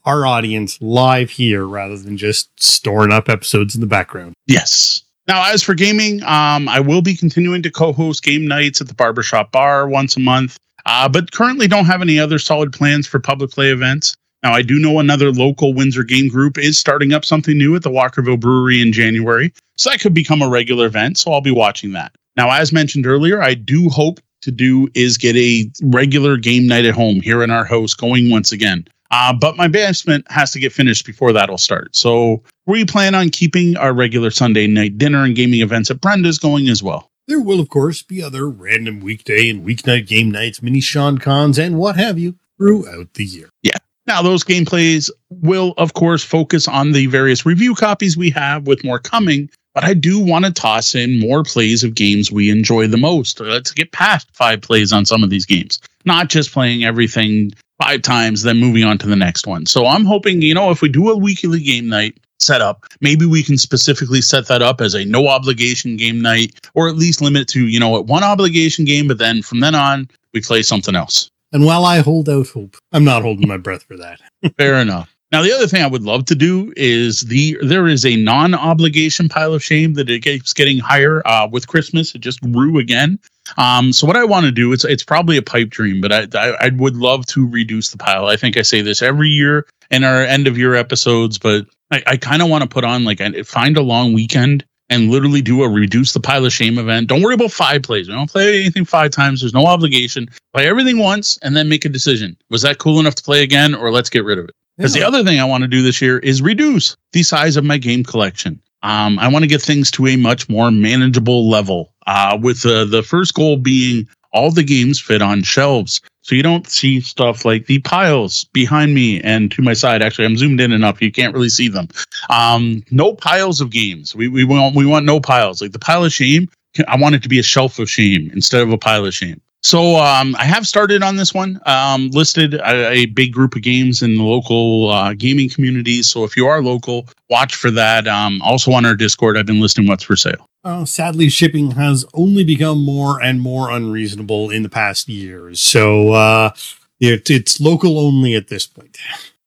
our 0.04 0.26
audience, 0.26 0.78
live 0.82 1.32
here 1.32 1.66
rather 1.66 1.98
than 1.98 2.18
just 2.18 2.50
storing 2.62 3.12
up 3.12 3.30
episodes 3.30 3.76
in 3.76 3.82
the 3.82 3.88
background. 3.88 4.34
Yes. 4.48 5.02
Now, 5.28 5.52
as 5.52 5.64
for 5.64 5.74
gaming, 5.74 6.22
um, 6.24 6.70
I 6.70 6.80
will 6.80 7.02
be 7.02 7.16
continuing 7.16 7.64
to 7.64 7.72
co-host 7.72 8.22
game 8.22 8.48
nights 8.48 8.80
at 8.80 8.88
the 8.88 8.94
Barbershop 8.94 9.52
Bar 9.52 9.88
once 9.88 10.16
a 10.16 10.20
month, 10.20 10.60
uh, 10.86 11.10
but 11.10 11.32
currently 11.32 11.68
don't 11.68 11.86
have 11.86 12.02
any 12.02 12.20
other 12.20 12.38
solid 12.38 12.72
plans 12.72 13.08
for 13.08 13.20
public 13.20 13.50
play 13.50 13.72
events. 13.72 14.16
Now, 14.44 14.54
I 14.54 14.62
do 14.62 14.78
know 14.78 15.00
another 15.00 15.32
local 15.32 15.74
Windsor 15.74 16.04
game 16.04 16.28
group 16.28 16.60
is 16.60 16.78
starting 16.78 17.14
up 17.14 17.26
something 17.26 17.58
new 17.58 17.76
at 17.76 17.82
the 17.82 17.90
Walkerville 17.90 18.40
Brewery 18.40 18.80
in 18.80 18.94
January, 18.94 19.52
so 19.78 19.90
that 19.90 20.00
could 20.00 20.14
become 20.14 20.44
a 20.44 20.50
regular 20.50 20.86
event. 20.86 21.18
So 21.18 21.32
I'll 21.32 21.42
be 21.42 21.50
watching 21.50 21.94
that. 21.94 22.14
Now, 22.36 22.52
as 22.52 22.72
mentioned 22.72 23.08
earlier, 23.08 23.42
I 23.42 23.54
do 23.54 23.90
hope 23.90 24.20
to 24.42 24.52
do 24.52 24.88
is 24.94 25.18
get 25.18 25.36
a 25.36 25.72
regular 25.84 26.38
game 26.38 26.68
night 26.68 26.86
at 26.86 26.94
home 26.94 27.22
here 27.22 27.44
in 27.44 27.50
our 27.50 27.66
house 27.66 27.94
going 27.94 28.30
once 28.30 28.52
again. 28.52 28.88
Uh, 29.12 29.34
but 29.34 29.56
my 29.56 29.68
basement 29.68 30.30
has 30.30 30.52
to 30.52 30.60
get 30.60 30.74
finished 30.74 31.06
before 31.06 31.32
that'll 31.32 31.58
start. 31.58 31.96
So 31.96 32.44
we 32.66 32.86
plan 32.86 33.16
on 33.16 33.30
keeping 33.30 33.78
our 33.78 33.94
regular 33.94 34.32
Sunday 34.32 34.68
night 34.68 34.98
dinner 34.98 35.24
and 35.24 35.36
gaming 35.36 35.62
events 35.62 35.90
at 35.90 36.02
Brenda's 36.02 36.40
going 36.40 36.68
as 36.70 36.84
well. 36.84 37.10
There 37.28 37.40
will, 37.40 37.60
of 37.60 37.70
course, 37.70 38.04
be 38.04 38.22
other 38.22 38.48
random 38.48 39.00
weekday 39.00 39.50
and 39.50 39.66
weeknight 39.66 40.08
game 40.08 40.30
nights, 40.30 40.62
mini 40.62 40.80
Sean 40.80 41.18
cons, 41.18 41.58
and 41.58 41.78
what 41.78 41.96
have 41.96 42.20
you 42.20 42.36
throughout 42.58 43.14
the 43.14 43.26
year. 43.26 43.50
Yeah. 43.64 43.78
Now, 44.06 44.22
those 44.22 44.44
gameplays 44.44 45.10
will, 45.30 45.74
of 45.78 45.94
course, 45.94 46.24
focus 46.24 46.68
on 46.68 46.92
the 46.92 47.08
various 47.08 47.46
review 47.46 47.74
copies 47.74 48.16
we 48.16 48.30
have, 48.32 48.68
with 48.68 48.84
more 48.84 49.00
coming 49.00 49.50
but 49.76 49.84
I 49.84 49.94
do 49.94 50.20
want 50.20 50.46
to 50.46 50.52
toss 50.52 50.96
in 50.96 51.20
more 51.20 51.44
plays 51.44 51.84
of 51.84 51.94
games 51.94 52.32
we 52.32 52.50
enjoy 52.50 52.88
the 52.88 52.98
most. 52.98 53.40
Let's 53.42 53.72
get 53.72 53.92
past 53.92 54.28
five 54.34 54.62
plays 54.62 54.92
on 54.92 55.06
some 55.06 55.24
of 55.24 55.30
these 55.30 55.46
games, 55.46 55.80
not 56.06 56.30
just 56.30 56.52
playing 56.52 56.86
everything 56.86 57.52
five 57.80 58.02
times, 58.02 58.44
then 58.44 58.58
moving 58.58 58.86
on 58.86 58.98
to 59.00 59.08
the 59.08 59.18
next 59.18 59.46
one. 59.46 59.66
So 59.66 59.86
I'm 59.86 60.06
hoping, 60.06 60.42
you 60.42 60.54
know, 60.54 60.72
if 60.72 60.82
we 60.82 60.88
do 60.88 61.10
a 61.10 61.18
weekly 61.18 61.62
game 61.62 61.90
night 61.90 62.18
setup, 62.40 62.86
maybe 63.02 63.26
we 63.26 63.44
can 63.44 63.58
specifically 63.58 64.22
set 64.22 64.48
that 64.48 64.62
up 64.62 64.80
as 64.80 64.94
a 64.94 65.04
no 65.04 65.28
obligation 65.28 65.98
game 65.98 66.22
night, 66.22 66.70
or 66.74 66.88
at 66.88 66.96
least 66.96 67.22
limit 67.22 67.50
to, 67.50 67.68
you 67.68 67.80
know, 67.80 67.98
at 67.98 68.06
one 68.06 68.24
obligation 68.24 68.86
game, 68.86 69.10
but 69.10 69.18
then 69.18 69.42
from 69.42 69.60
then 69.60 69.76
on, 69.76 70.10
we 70.34 70.40
play 70.40 70.64
something 70.64 70.96
else. 70.96 71.30
And 71.52 71.66
while 71.66 71.86
I 71.86 72.00
hold 72.00 72.30
out 72.30 72.48
hope, 72.48 72.78
I'm 72.94 73.04
not 73.04 73.22
holding 73.24 73.48
my 73.48 73.58
breath 73.58 73.84
for 73.84 73.98
that. 73.98 74.20
Fair 74.58 74.76
enough. 74.76 75.15
Now, 75.32 75.42
the 75.42 75.54
other 75.54 75.68
thing 75.68 75.82
I 75.84 75.88
would 75.88 76.04
love 76.04 76.26
to 76.26 76.36
do 76.36 76.72
is 76.78 77.22
the 77.22 77.58
there 77.62 77.88
is 77.88 78.06
a 78.06 78.16
non-obligation 78.16 79.28
pile 79.28 79.54
of 79.54 79.64
shame 79.64 79.96
that 79.96 80.10
it 80.10 80.24
keeps 80.24 80.54
getting 80.54 80.80
higher 80.80 81.26
uh, 81.26 81.48
with 81.52 81.68
Christmas. 81.68 82.14
It 82.14 82.20
just 82.20 82.42
grew 82.42 82.78
again. 82.78 83.20
Um, 83.58 83.92
so 83.92 84.08
what 84.08 84.18
I 84.18 84.24
want 84.24 84.46
to 84.46 84.52
do 84.52 84.72
it's 84.72 84.86
it's 84.86 85.04
probably 85.04 85.38
a 85.38 85.42
pipe 85.42 85.70
dream, 85.70 86.00
but 86.00 86.12
I, 86.12 86.28
I, 86.36 86.68
I 86.68 86.70
would 86.76 86.96
love 86.96 87.26
to 87.28 87.48
reduce 87.48 87.92
the 87.92 87.98
pile. 87.98 88.28
I 88.28 88.38
think 88.38 88.56
I 88.56 88.62
say 88.62 88.82
this 88.82 89.02
every 89.02 89.30
year 89.30 89.66
in 89.92 90.04
our 90.04 90.22
end 90.22 90.48
of 90.48 90.58
year 90.58 90.76
episodes, 90.76 91.38
but 91.38 91.66
I, 91.92 92.04
I 92.08 92.18
kind 92.18 92.42
of 92.42 92.50
want 92.50 92.64
to 92.64 92.70
put 92.70 92.84
on 92.84 93.04
like 93.04 93.20
find 93.46 93.78
a 93.78 93.82
long 93.82 94.14
weekend 94.14 94.64
and 94.90 95.10
literally 95.10 95.42
do 95.42 95.64
a 95.64 95.70
reduce 95.70 96.14
the 96.14 96.20
pile 96.20 96.46
of 96.46 96.54
shame 96.54 96.78
event. 96.78 97.08
Don't 97.08 97.24
worry 97.24 97.34
about 97.34 97.52
five 97.52 97.82
plays. 97.82 98.08
We 98.08 98.14
don't 98.14 98.30
play 98.30 98.62
anything 98.62 98.86
five 98.86 99.12
times. 99.12 99.42
There's 99.42 99.54
no 99.54 99.66
obligation. 99.66 100.30
Play 100.54 100.68
everything 100.68 101.00
once 101.00 101.38
and 101.40 101.56
then 101.58 101.70
make 101.70 101.86
a 101.86 101.90
decision. 101.90 102.38
Was 102.50 102.62
that 102.62 102.78
cool 102.78 103.00
enough 103.00 103.16
to 103.16 103.24
play 103.24 103.44
again, 103.44 103.74
or 103.74 103.92
let's 103.92 104.10
get 104.10 104.24
rid 104.24 104.38
of 104.38 104.46
it? 104.46 104.56
Because 104.78 104.96
yeah. 104.96 105.02
the 105.02 105.08
other 105.08 105.24
thing 105.24 105.40
I 105.40 105.46
want 105.46 105.64
to 105.64 105.68
do 105.68 105.82
this 105.82 106.02
year 106.02 106.20
is 106.20 106.42
reduce 106.42 106.96
the 107.14 107.24
size 107.24 107.56
of 107.56 107.64
my 107.64 107.78
game 107.78 108.04
collection. 108.04 108.62
Um, 108.84 109.18
I 109.20 109.28
want 109.28 109.44
to 109.44 109.48
get 109.48 109.62
things 109.62 109.90
to 109.92 110.08
a 110.08 110.16
much 110.16 110.48
more 110.50 110.70
manageable 110.70 111.50
level. 111.50 111.94
Uh, 112.08 112.38
with 112.40 112.66
uh, 112.66 112.86
the 112.86 113.02
first 113.02 113.34
goal 113.34 113.58
being 113.58 114.08
all 114.32 114.52
the 114.52 114.64
games 114.64 115.00
fit 115.00 115.24
on 115.24 115.42
shelves, 115.42 116.02
so 116.22 116.36
you 116.36 116.44
don't 116.44 116.68
see 116.68 117.02
stuff 117.02 117.46
like 117.46 117.66
the 117.66 117.80
piles 117.80 118.44
behind 118.54 118.94
me 118.94 119.22
and 119.22 119.52
to 119.52 119.62
my 119.64 119.74
side. 119.74 120.04
Actually, 120.04 120.26
I'm 120.26 120.38
zoomed 120.38 120.62
in 120.62 120.72
enough 120.72 121.02
you 121.02 121.12
can't 121.12 121.34
really 121.34 121.50
see 121.50 121.68
them. 121.68 121.88
Um, 122.30 122.84
no 122.92 123.14
piles 123.14 123.62
of 123.62 123.72
games. 123.72 124.16
We 124.16 124.28
we 124.28 124.44
want 124.44 124.76
we 124.76 124.86
want 124.86 125.06
no 125.06 125.20
piles. 125.20 125.62
Like 125.62 125.72
the 125.72 125.80
pile 125.80 126.04
of 126.04 126.14
shame, 126.14 126.48
I 126.88 126.98
want 126.98 127.16
it 127.16 127.24
to 127.24 127.30
be 127.30 127.40
a 127.40 127.44
shelf 127.44 127.80
of 127.80 127.90
shame 127.90 128.30
instead 128.34 128.62
of 128.62 128.72
a 128.72 128.78
pile 128.78 129.06
of 129.06 129.14
shame. 129.14 129.42
So 129.66 129.96
um, 129.96 130.36
I 130.38 130.44
have 130.44 130.68
started 130.68 131.02
on 131.02 131.16
this 131.16 131.34
one, 131.34 131.60
um, 131.66 132.12
listed 132.12 132.54
a, 132.54 132.90
a, 132.92 133.06
big 133.08 133.34
group 133.34 133.56
of 133.56 133.64
games 133.64 134.04
in 134.04 134.16
the 134.16 134.22
local 134.22 134.92
uh, 134.92 135.16
gaming 135.16 135.50
communities. 135.50 136.08
So 136.08 136.24
if 136.24 136.38
you 136.38 136.46
are 136.46 136.62
local, 136.62 137.08
watch 137.32 137.56
for 137.56 137.72
that. 137.72 138.08
Um, 138.08 138.44
also 138.44 138.72
on 138.74 138.86
our 138.86 138.94
Discord, 138.94 139.40
I've 139.40 139.48
been 139.48 139.60
listing 139.60 139.88
what's 139.88 140.04
for 140.04 140.16
sale. 140.16 140.48
Uh, 140.64 140.86
sadly, 140.86 141.30
shipping 141.30 141.72
has 141.72 142.06
only 142.14 142.44
become 142.44 142.86
more 142.86 143.20
and 143.20 143.42
more 143.42 143.72
unreasonable 143.72 144.52
in 144.52 144.62
the 144.62 144.70
past 144.70 145.10
years. 145.10 145.62
So 145.62 146.14
uh, 146.14 146.52
it, 147.00 147.32
it's 147.32 147.60
local 147.60 147.98
only 147.98 148.36
at 148.36 148.50
this 148.50 148.68
point. 148.68 148.96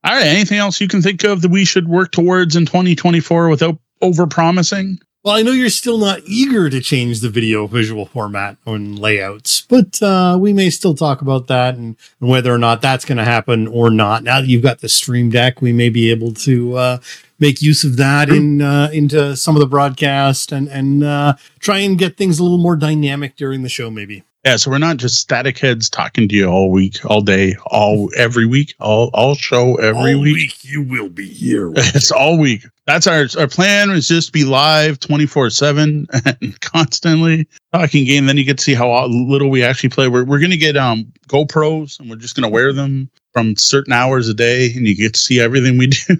All 0.02 0.14
right. 0.14 0.26
Anything 0.26 0.58
else 0.58 0.80
you 0.80 0.88
can 0.88 1.00
think 1.00 1.22
of 1.22 1.42
that 1.42 1.52
we 1.52 1.64
should 1.64 1.86
work 1.86 2.10
towards 2.10 2.56
in 2.56 2.66
2024 2.66 3.48
without 3.48 3.78
over 4.02 4.26
promising? 4.26 4.98
Well, 5.28 5.36
I 5.36 5.42
know 5.42 5.52
you're 5.52 5.68
still 5.68 5.98
not 5.98 6.22
eager 6.24 6.70
to 6.70 6.80
change 6.80 7.20
the 7.20 7.28
video 7.28 7.66
visual 7.66 8.06
format 8.06 8.56
and 8.64 8.98
layouts, 8.98 9.60
but 9.60 10.02
uh, 10.02 10.38
we 10.40 10.54
may 10.54 10.70
still 10.70 10.94
talk 10.94 11.20
about 11.20 11.48
that 11.48 11.74
and, 11.74 11.96
and 12.18 12.30
whether 12.30 12.50
or 12.50 12.56
not 12.56 12.80
that's 12.80 13.04
going 13.04 13.18
to 13.18 13.26
happen 13.26 13.66
or 13.68 13.90
not. 13.90 14.22
Now 14.22 14.40
that 14.40 14.46
you've 14.46 14.62
got 14.62 14.80
the 14.80 14.88
stream 14.88 15.28
deck, 15.28 15.60
we 15.60 15.70
may 15.70 15.90
be 15.90 16.10
able 16.10 16.32
to 16.32 16.76
uh, 16.78 16.98
make 17.38 17.60
use 17.60 17.84
of 17.84 17.98
that 17.98 18.30
in 18.30 18.62
uh, 18.62 18.88
into 18.90 19.36
some 19.36 19.54
of 19.54 19.60
the 19.60 19.66
broadcast 19.66 20.50
and 20.50 20.66
and 20.66 21.04
uh, 21.04 21.34
try 21.58 21.80
and 21.80 21.98
get 21.98 22.16
things 22.16 22.38
a 22.38 22.42
little 22.42 22.56
more 22.56 22.74
dynamic 22.74 23.36
during 23.36 23.62
the 23.62 23.68
show, 23.68 23.90
maybe. 23.90 24.22
Yeah, 24.48 24.56
so 24.56 24.70
we're 24.70 24.78
not 24.78 24.96
just 24.96 25.20
static 25.20 25.58
heads 25.58 25.90
talking 25.90 26.26
to 26.26 26.34
you 26.34 26.46
all 26.46 26.70
week, 26.70 27.04
all 27.04 27.20
day, 27.20 27.54
all 27.66 28.08
every 28.16 28.46
week, 28.46 28.74
all 28.80 29.10
all 29.12 29.34
show 29.34 29.74
every 29.74 30.14
All 30.14 30.22
week. 30.22 30.64
you 30.64 30.80
will 30.80 31.10
be 31.10 31.28
here. 31.28 31.70
It's 31.76 32.10
all 32.10 32.38
week. 32.38 32.64
That's 32.86 33.06
our 33.06 33.26
our 33.38 33.46
plan 33.46 33.90
is 33.90 34.08
just 34.08 34.32
be 34.32 34.44
live 34.46 35.00
24/7 35.00 36.06
and 36.40 36.60
constantly 36.62 37.46
talking 37.74 38.06
game. 38.06 38.24
Then 38.24 38.38
you 38.38 38.44
get 38.44 38.56
to 38.56 38.64
see 38.64 38.72
how 38.72 39.04
little 39.08 39.50
we 39.50 39.62
actually 39.62 39.90
play. 39.90 40.08
We're 40.08 40.24
we're 40.24 40.38
going 40.38 40.52
to 40.52 40.56
get 40.56 40.78
um 40.78 41.12
GoPros 41.28 42.00
and 42.00 42.08
we're 42.08 42.16
just 42.16 42.34
going 42.34 42.48
to 42.48 42.48
wear 42.48 42.72
them 42.72 43.10
from 43.34 43.54
certain 43.54 43.92
hours 43.92 44.30
a 44.30 44.34
day 44.34 44.72
and 44.74 44.88
you 44.88 44.96
get 44.96 45.12
to 45.12 45.20
see 45.20 45.40
everything 45.40 45.76
we 45.76 45.86
do. 45.88 46.16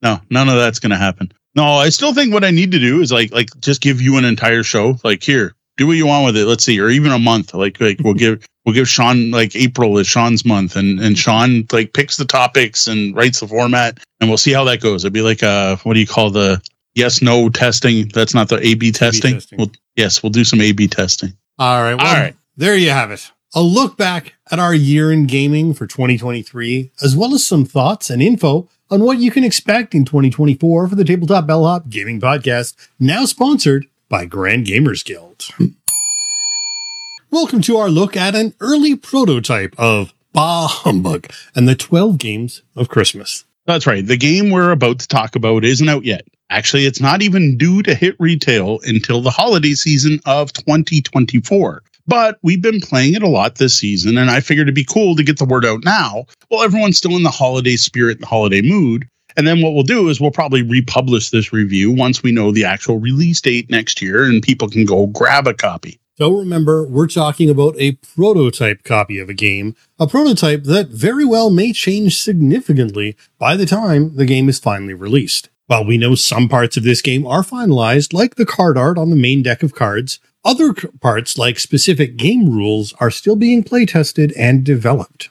no, 0.00 0.18
none 0.30 0.48
of 0.48 0.54
that's 0.54 0.80
going 0.80 0.92
to 0.92 0.96
happen. 0.96 1.30
No, 1.54 1.64
I 1.64 1.90
still 1.90 2.14
think 2.14 2.32
what 2.32 2.42
I 2.42 2.52
need 2.52 2.72
to 2.72 2.78
do 2.78 3.02
is 3.02 3.12
like 3.12 3.32
like 3.32 3.50
just 3.60 3.82
give 3.82 4.00
you 4.00 4.16
an 4.16 4.24
entire 4.24 4.62
show. 4.62 4.96
Like 5.04 5.22
here, 5.22 5.54
do 5.80 5.86
what 5.86 5.96
you 5.96 6.06
want 6.06 6.26
with 6.26 6.36
it. 6.36 6.44
Let's 6.44 6.62
see, 6.62 6.78
or 6.78 6.90
even 6.90 7.10
a 7.10 7.18
month. 7.18 7.54
Like 7.54 7.80
like 7.80 7.98
we'll 8.00 8.14
give 8.14 8.46
we'll 8.66 8.74
give 8.74 8.86
Sean 8.86 9.30
like 9.30 9.56
April 9.56 9.96
is 9.96 10.06
Sean's 10.06 10.44
month, 10.44 10.76
and 10.76 11.00
and 11.00 11.16
Sean 11.16 11.66
like 11.72 11.94
picks 11.94 12.18
the 12.18 12.26
topics 12.26 12.86
and 12.86 13.16
writes 13.16 13.40
the 13.40 13.48
format, 13.48 13.98
and 14.20 14.28
we'll 14.28 14.36
see 14.36 14.52
how 14.52 14.62
that 14.64 14.82
goes. 14.82 15.04
It'd 15.04 15.14
be 15.14 15.22
like 15.22 15.42
uh 15.42 15.76
what 15.82 15.94
do 15.94 16.00
you 16.00 16.06
call 16.06 16.30
the 16.30 16.60
yes 16.94 17.22
no 17.22 17.48
testing? 17.48 18.08
That's 18.08 18.34
not 18.34 18.50
the 18.50 18.64
A 18.64 18.74
B 18.74 18.92
testing. 18.92 19.34
testing. 19.34 19.58
We'll, 19.58 19.70
yes, 19.96 20.22
we'll 20.22 20.30
do 20.30 20.44
some 20.44 20.60
A 20.60 20.72
B 20.72 20.86
testing. 20.86 21.32
All 21.58 21.82
right. 21.82 21.94
Well, 21.94 22.06
All 22.06 22.14
right. 22.14 22.36
There 22.58 22.76
you 22.76 22.90
have 22.90 23.10
it. 23.10 23.32
A 23.54 23.62
look 23.62 23.96
back 23.96 24.34
at 24.50 24.58
our 24.58 24.74
year 24.74 25.10
in 25.10 25.26
gaming 25.26 25.72
for 25.72 25.86
2023, 25.86 26.92
as 27.02 27.16
well 27.16 27.34
as 27.34 27.44
some 27.44 27.64
thoughts 27.64 28.10
and 28.10 28.22
info 28.22 28.68
on 28.90 29.02
what 29.02 29.18
you 29.18 29.30
can 29.30 29.44
expect 29.44 29.94
in 29.94 30.04
2024 30.04 30.88
for 30.88 30.94
the 30.94 31.04
Tabletop 31.04 31.46
Bellhop 31.46 31.88
Gaming 31.88 32.20
Podcast, 32.20 32.74
now 32.98 33.24
sponsored 33.24 33.86
by 34.10 34.26
Grand 34.26 34.66
Gamers 34.66 35.04
Guild. 35.04 35.46
Welcome 37.30 37.62
to 37.62 37.76
our 37.76 37.88
look 37.88 38.16
at 38.16 38.34
an 38.34 38.54
early 38.58 38.96
prototype 38.96 39.72
of 39.78 40.12
Bah 40.32 40.66
Humbug 40.66 41.28
and 41.54 41.68
the 41.68 41.76
12 41.76 42.18
Games 42.18 42.62
of 42.74 42.88
Christmas. 42.88 43.44
That's 43.66 43.86
right. 43.86 44.04
The 44.04 44.16
game 44.16 44.50
we're 44.50 44.72
about 44.72 44.98
to 44.98 45.06
talk 45.06 45.36
about 45.36 45.64
isn't 45.64 45.88
out 45.88 46.04
yet. 46.04 46.26
Actually, 46.50 46.86
it's 46.86 47.00
not 47.00 47.22
even 47.22 47.56
due 47.56 47.84
to 47.84 47.94
hit 47.94 48.16
retail 48.18 48.80
until 48.82 49.22
the 49.22 49.30
holiday 49.30 49.74
season 49.74 50.18
of 50.26 50.52
2024. 50.52 51.84
But 52.08 52.38
we've 52.42 52.60
been 52.60 52.80
playing 52.80 53.14
it 53.14 53.22
a 53.22 53.28
lot 53.28 53.54
this 53.54 53.76
season, 53.76 54.18
and 54.18 54.28
I 54.28 54.40
figured 54.40 54.64
it'd 54.64 54.74
be 54.74 54.84
cool 54.84 55.14
to 55.14 55.22
get 55.22 55.38
the 55.38 55.44
word 55.44 55.64
out 55.64 55.84
now 55.84 56.24
while 56.48 56.64
everyone's 56.64 56.96
still 56.96 57.14
in 57.16 57.22
the 57.22 57.30
holiday 57.30 57.76
spirit 57.76 58.16
and 58.16 58.26
holiday 58.26 58.62
mood. 58.62 59.06
And 59.40 59.48
then 59.48 59.62
what 59.62 59.72
we'll 59.72 59.84
do 59.84 60.10
is 60.10 60.20
we'll 60.20 60.30
probably 60.30 60.60
republish 60.60 61.30
this 61.30 61.50
review 61.50 61.90
once 61.90 62.22
we 62.22 62.30
know 62.30 62.52
the 62.52 62.66
actual 62.66 62.98
release 62.98 63.40
date 63.40 63.70
next 63.70 64.02
year 64.02 64.24
and 64.24 64.42
people 64.42 64.68
can 64.68 64.84
go 64.84 65.06
grab 65.06 65.46
a 65.46 65.54
copy. 65.54 65.98
So 66.18 66.30
remember, 66.30 66.86
we're 66.86 67.06
talking 67.06 67.48
about 67.48 67.74
a 67.78 67.92
prototype 67.92 68.84
copy 68.84 69.18
of 69.18 69.30
a 69.30 69.32
game, 69.32 69.76
a 69.98 70.06
prototype 70.06 70.64
that 70.64 70.88
very 70.88 71.24
well 71.24 71.48
may 71.48 71.72
change 71.72 72.20
significantly 72.20 73.16
by 73.38 73.56
the 73.56 73.64
time 73.64 74.14
the 74.14 74.26
game 74.26 74.50
is 74.50 74.58
finally 74.58 74.92
released. 74.92 75.48
While 75.68 75.86
we 75.86 75.96
know 75.96 76.14
some 76.16 76.46
parts 76.46 76.76
of 76.76 76.82
this 76.82 77.00
game 77.00 77.26
are 77.26 77.42
finalized, 77.42 78.12
like 78.12 78.34
the 78.34 78.44
card 78.44 78.76
art 78.76 78.98
on 78.98 79.08
the 79.08 79.16
main 79.16 79.42
deck 79.42 79.62
of 79.62 79.74
cards, 79.74 80.20
other 80.44 80.74
parts, 80.74 81.38
like 81.38 81.58
specific 81.58 82.18
game 82.18 82.50
rules, 82.50 82.92
are 83.00 83.10
still 83.10 83.36
being 83.36 83.64
playtested 83.64 84.34
and 84.36 84.64
developed. 84.64 85.30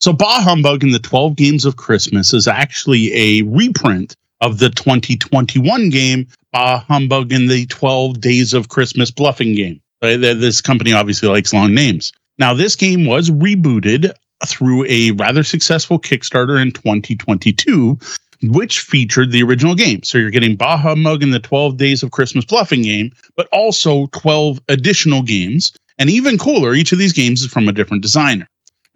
So 0.00 0.14
Bah 0.14 0.40
Humbug 0.40 0.82
in 0.82 0.92
the 0.92 0.98
12 0.98 1.36
Games 1.36 1.66
of 1.66 1.76
Christmas 1.76 2.32
is 2.32 2.48
actually 2.48 3.12
a 3.12 3.42
reprint 3.42 4.16
of 4.40 4.58
the 4.58 4.70
2021 4.70 5.90
game 5.90 6.26
Bah 6.54 6.78
Humbug 6.88 7.34
in 7.34 7.48
the 7.48 7.66
12 7.66 8.18
Days 8.18 8.54
of 8.54 8.70
Christmas 8.70 9.10
bluffing 9.10 9.54
game. 9.54 9.82
This 10.00 10.62
company 10.62 10.94
obviously 10.94 11.28
likes 11.28 11.52
long 11.52 11.74
names. 11.74 12.14
Now, 12.38 12.54
this 12.54 12.76
game 12.76 13.04
was 13.04 13.28
rebooted 13.28 14.14
through 14.46 14.86
a 14.88 15.10
rather 15.10 15.42
successful 15.42 16.00
Kickstarter 16.00 16.62
in 16.62 16.72
2022, 16.72 17.98
which 18.44 18.80
featured 18.80 19.30
the 19.30 19.42
original 19.42 19.74
game. 19.74 20.02
So 20.02 20.16
you're 20.16 20.30
getting 20.30 20.56
Bah 20.56 20.78
Humbug 20.78 21.22
in 21.22 21.30
the 21.30 21.40
12 21.40 21.76
Days 21.76 22.02
of 22.02 22.10
Christmas 22.10 22.46
bluffing 22.46 22.80
game, 22.80 23.12
but 23.36 23.48
also 23.52 24.06
12 24.12 24.60
additional 24.70 25.20
games. 25.20 25.74
And 25.98 26.08
even 26.08 26.38
cooler, 26.38 26.72
each 26.72 26.92
of 26.92 26.98
these 26.98 27.12
games 27.12 27.42
is 27.42 27.52
from 27.52 27.68
a 27.68 27.72
different 27.72 28.02
designer. 28.02 28.46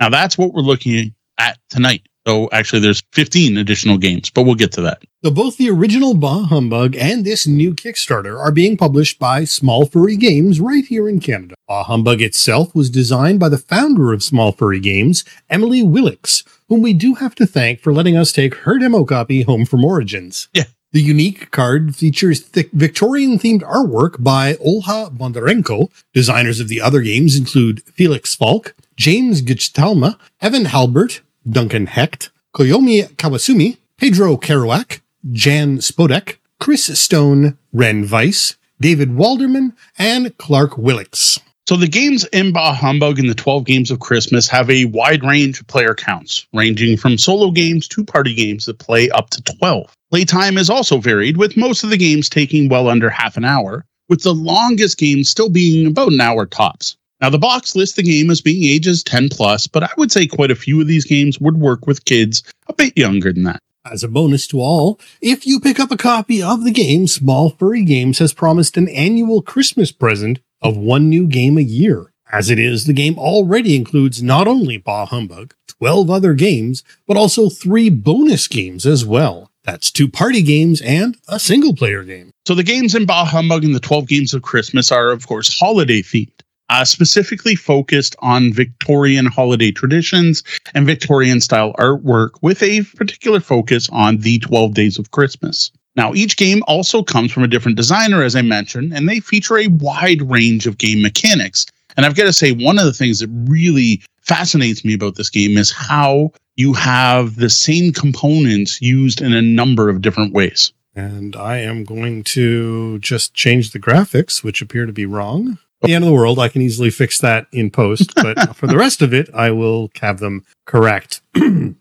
Now 0.01 0.09
that's 0.09 0.37
what 0.37 0.53
we're 0.53 0.63
looking 0.63 1.15
at 1.39 1.59
tonight. 1.71 2.07
So 2.27 2.49
actually, 2.53 2.81
there's 2.81 3.03
15 3.13 3.59
additional 3.59 3.99
games, 3.99 4.31
but 4.31 4.45
we'll 4.45 4.55
get 4.55 4.73
to 4.73 4.81
that. 4.83 5.03
So 5.23 5.31
both 5.31 5.59
the 5.59 5.69
original 5.69 6.15
Bah 6.15 6.45
Humbug 6.45 6.97
and 6.97 7.23
this 7.23 7.47
new 7.47 7.75
Kickstarter 7.75 8.39
are 8.39 8.51
being 8.51 8.79
published 8.79 9.19
by 9.19 9.45
Small 9.45 9.85
Furry 9.85 10.17
Games 10.17 10.59
right 10.59 10.87
here 10.87 11.07
in 11.07 11.21
Canada. 11.21 11.55
Bah 11.69 11.85
Humbug 11.85 12.23
itself 12.23 12.75
was 12.75 12.89
designed 12.89 13.41
by 13.41 13.51
the 13.51 13.59
founder 13.59 14.15
of 14.15 14.23
Small 14.23 14.53
Furry 14.53 14.81
Games, 14.81 15.23
Emily 15.51 15.83
Willix, 15.83 16.47
whom 16.69 16.81
we 16.81 16.95
do 16.95 17.17
have 17.17 17.35
to 17.35 17.47
thank 17.47 17.81
for 17.81 17.93
letting 17.93 18.17
us 18.17 18.33
take 18.33 18.55
her 18.55 18.79
demo 18.79 19.05
copy 19.05 19.43
home 19.43 19.67
from 19.67 19.85
Origins. 19.85 20.49
Yeah. 20.55 20.65
The 20.93 21.03
unique 21.03 21.51
card 21.51 21.97
features 21.97 22.41
thick 22.41 22.71
Victorian 22.71 23.39
themed 23.39 23.63
artwork 23.63 24.23
by 24.23 24.55
Olha 24.55 25.11
Bondarenko. 25.11 25.91
Designers 26.15 26.61
of 26.61 26.69
the 26.69 26.81
other 26.81 27.01
games 27.01 27.37
include 27.37 27.83
Felix 27.83 28.37
Falk, 28.37 28.77
James 28.97 29.43
Gichtalma, 29.43 30.19
Evan 30.41 30.67
Halbert, 30.67 31.21
Duncan 31.49 31.87
Hecht, 31.87 32.31
Koyomi 32.55 33.09
Kawasumi, 33.17 33.79
Pedro 33.99 34.37
Kerouac, 34.37 35.01
Jan 35.33 35.79
Spodek, 35.79 36.37
Chris 36.61 36.87
Stone, 36.99 37.59
Ren 37.73 38.09
Weiss, 38.09 38.57
David 38.81 39.11
Walderman, 39.11 39.73
and 39.99 40.37
Clark 40.39 40.73
Willix. 40.73 41.41
So 41.67 41.77
the 41.77 41.89
games 41.89 42.25
in 42.27 42.53
Bah 42.53 42.75
Humbug 42.75 43.19
and 43.19 43.29
the 43.29 43.35
12 43.35 43.65
Games 43.65 43.91
of 43.91 43.99
Christmas 43.99 44.47
have 44.49 44.69
a 44.69 44.85
wide 44.85 45.25
range 45.25 45.61
of 45.61 45.67
player 45.67 45.95
counts, 45.95 46.47
ranging 46.53 46.99
from 46.99 47.17
solo 47.17 47.51
games 47.51 47.89
to 47.89 48.05
party 48.05 48.35
games 48.35 48.67
that 48.67 48.79
play 48.79 49.09
up 49.11 49.31
to 49.31 49.43
12. 49.43 49.91
Playtime 50.11 50.59
is 50.59 50.69
also 50.69 50.99
varied, 50.99 51.39
with 51.39 51.57
most 51.57 51.83
of 51.83 51.89
the 51.89 51.97
games 51.97 52.29
taking 52.29 52.69
well 52.69 52.89
under 52.89 53.09
half 53.09 53.39
an 53.39 53.47
hour, 53.47 53.87
with 54.11 54.23
the 54.23 54.35
longest 54.35 54.99
games 54.99 55.31
still 55.31 55.49
being 55.49 55.87
about 55.87 56.13
an 56.13 56.21
hour 56.21 56.45
tops. 56.45 56.97
Now, 57.25 57.31
the 57.31 57.39
box 57.39 57.75
lists 57.75 57.97
the 57.97 58.03
game 58.03 58.29
as 58.29 58.43
being 58.43 58.65
ages 58.65 59.03
10 59.03 59.31
plus, 59.31 59.67
but 59.67 59.83
I 59.83 59.89
would 59.97 60.13
say 60.13 60.27
quite 60.27 60.51
a 60.51 60.55
few 60.55 60.79
of 60.83 60.87
these 60.87 61.07
games 61.07 61.41
would 61.41 61.57
work 61.57 61.87
with 61.87 62.05
kids 62.05 62.43
a 62.67 62.75
bit 62.75 62.99
younger 62.99 63.33
than 63.33 63.45
that. 63.45 63.61
As 63.91 64.05
a 64.05 64.09
bonus 64.09 64.47
to 64.49 64.61
all, 64.61 65.01
if 65.23 65.47
you 65.47 65.59
pick 65.59 65.81
up 65.81 65.91
a 65.91 65.97
copy 65.97 66.43
of 66.43 66.65
the 66.65 66.71
game, 66.71 67.07
Small 67.07 67.49
Furry 67.49 67.83
Games 67.83 68.19
has 68.19 68.35
promised 68.35 68.77
an 68.77 68.91
annual 68.91 69.41
Christmas 69.41 69.91
present 69.91 70.39
of 70.61 70.77
one 70.77 71.09
new 71.09 71.27
game 71.27 71.57
a 71.57 71.63
year. 71.63 72.13
As 72.31 72.51
it 72.51 72.59
is, 72.59 72.85
the 72.85 72.93
game 72.93 73.19
already 73.19 73.75
includes 73.75 74.23
not 74.23 74.47
only 74.47 74.77
Bah 74.77 75.07
Humbug, 75.07 75.55
12 75.79 76.11
other 76.11 76.35
games, 76.35 76.85
but 77.07 77.17
also 77.17 77.49
three 77.49 77.89
bonus 77.89 78.47
games 78.49 78.85
as 78.85 79.03
well. 79.07 79.51
That's 79.65 79.91
two 79.91 80.09
party 80.09 80.43
games 80.43 80.83
and 80.83 81.17
a 81.27 81.41
single 81.41 81.75
player 81.75 82.05
game. 82.05 82.33
So 82.47 82.55
the 82.55 82.63
games 82.63 82.95
in 82.95 83.07
Bah 83.07 83.25
Humbug 83.25 83.65
and 83.65 83.75
the 83.75 83.81
12 83.81 84.07
Games 84.07 84.35
of 84.35 84.43
Christmas 84.43 84.93
are, 84.93 85.11
of 85.11 85.27
course, 85.27 85.59
holiday 85.59 86.03
themed, 86.03 86.44
uh, 86.71 86.85
specifically 86.85 87.55
focused 87.55 88.17
on 88.21 88.53
Victorian 88.53 89.27
holiday 89.27 89.71
traditions 89.71 90.43
and 90.75 90.87
Victorian 90.87 91.41
style 91.41 91.75
artwork 91.79 92.31
with 92.43 92.63
a 92.63 92.83
particular 92.97 93.41
focus 93.41 93.89
on 93.91 94.19
the 94.19 94.39
12 94.39 94.75
Days 94.75 94.99
of 94.99 95.11
Christmas. 95.11 95.71
Now, 95.97 96.13
each 96.15 96.37
game 96.37 96.63
also 96.67 97.03
comes 97.03 97.31
from 97.31 97.45
a 97.45 97.49
different 97.49 97.77
designer, 97.77 98.23
as 98.23 98.35
I 98.35 98.43
mentioned, 98.43 98.93
and 98.93 99.09
they 99.09 99.21
feature 99.21 99.59
a 99.59 99.69
wide 99.69 100.23
range 100.23 100.67
of 100.67 100.79
game 100.79 101.01
mechanics. 101.01 101.67
And 101.97 102.05
I've 102.05 102.17
got 102.17 102.25
to 102.25 102.33
say, 102.33 102.53
one 102.53 102.79
of 102.79 102.85
the 102.85 102.93
things 102.93 103.21
that 103.21 103.29
really 103.49 104.03
fascinates 104.23 104.85
me 104.85 104.95
about 104.95 105.15
this 105.15 105.31
game 105.31 105.57
is 105.57 105.71
how 105.71 106.33
you 106.57 106.73
have 106.73 107.37
the 107.37 107.51
same 107.51 107.93
components 107.93 108.81
used 108.81 109.21
in 109.21 109.33
a 109.33 109.43
number 109.43 109.89
of 109.89 110.03
different 110.03 110.33
ways. 110.33 110.73
And 110.97 111.37
I 111.37 111.59
am 111.59 111.85
going 111.85 112.25
to 112.25 112.99
just 113.01 113.35
change 113.35 113.73
the 113.73 113.81
graphics, 113.81 114.43
which 114.43 114.63
appear 114.63 114.87
to 114.87 114.93
be 114.93 115.07
wrong. 115.07 115.59
The 115.83 115.93
end 115.93 116.05
of 116.05 116.09
the 116.09 116.15
world, 116.15 116.39
I 116.39 116.49
can 116.49 116.63
easily 116.63 116.91
fix 116.91 117.19
that 117.19 117.47
in 117.53 117.71
post, 117.71 118.15
but 118.15 118.57
for 118.57 118.67
the 118.67 118.77
rest 118.77 119.03
of 119.03 119.13
it, 119.13 119.29
I 119.35 119.51
will 119.51 119.91
have 120.01 120.19
them 120.19 120.45
correct. 120.65 121.21
now, 121.37 121.75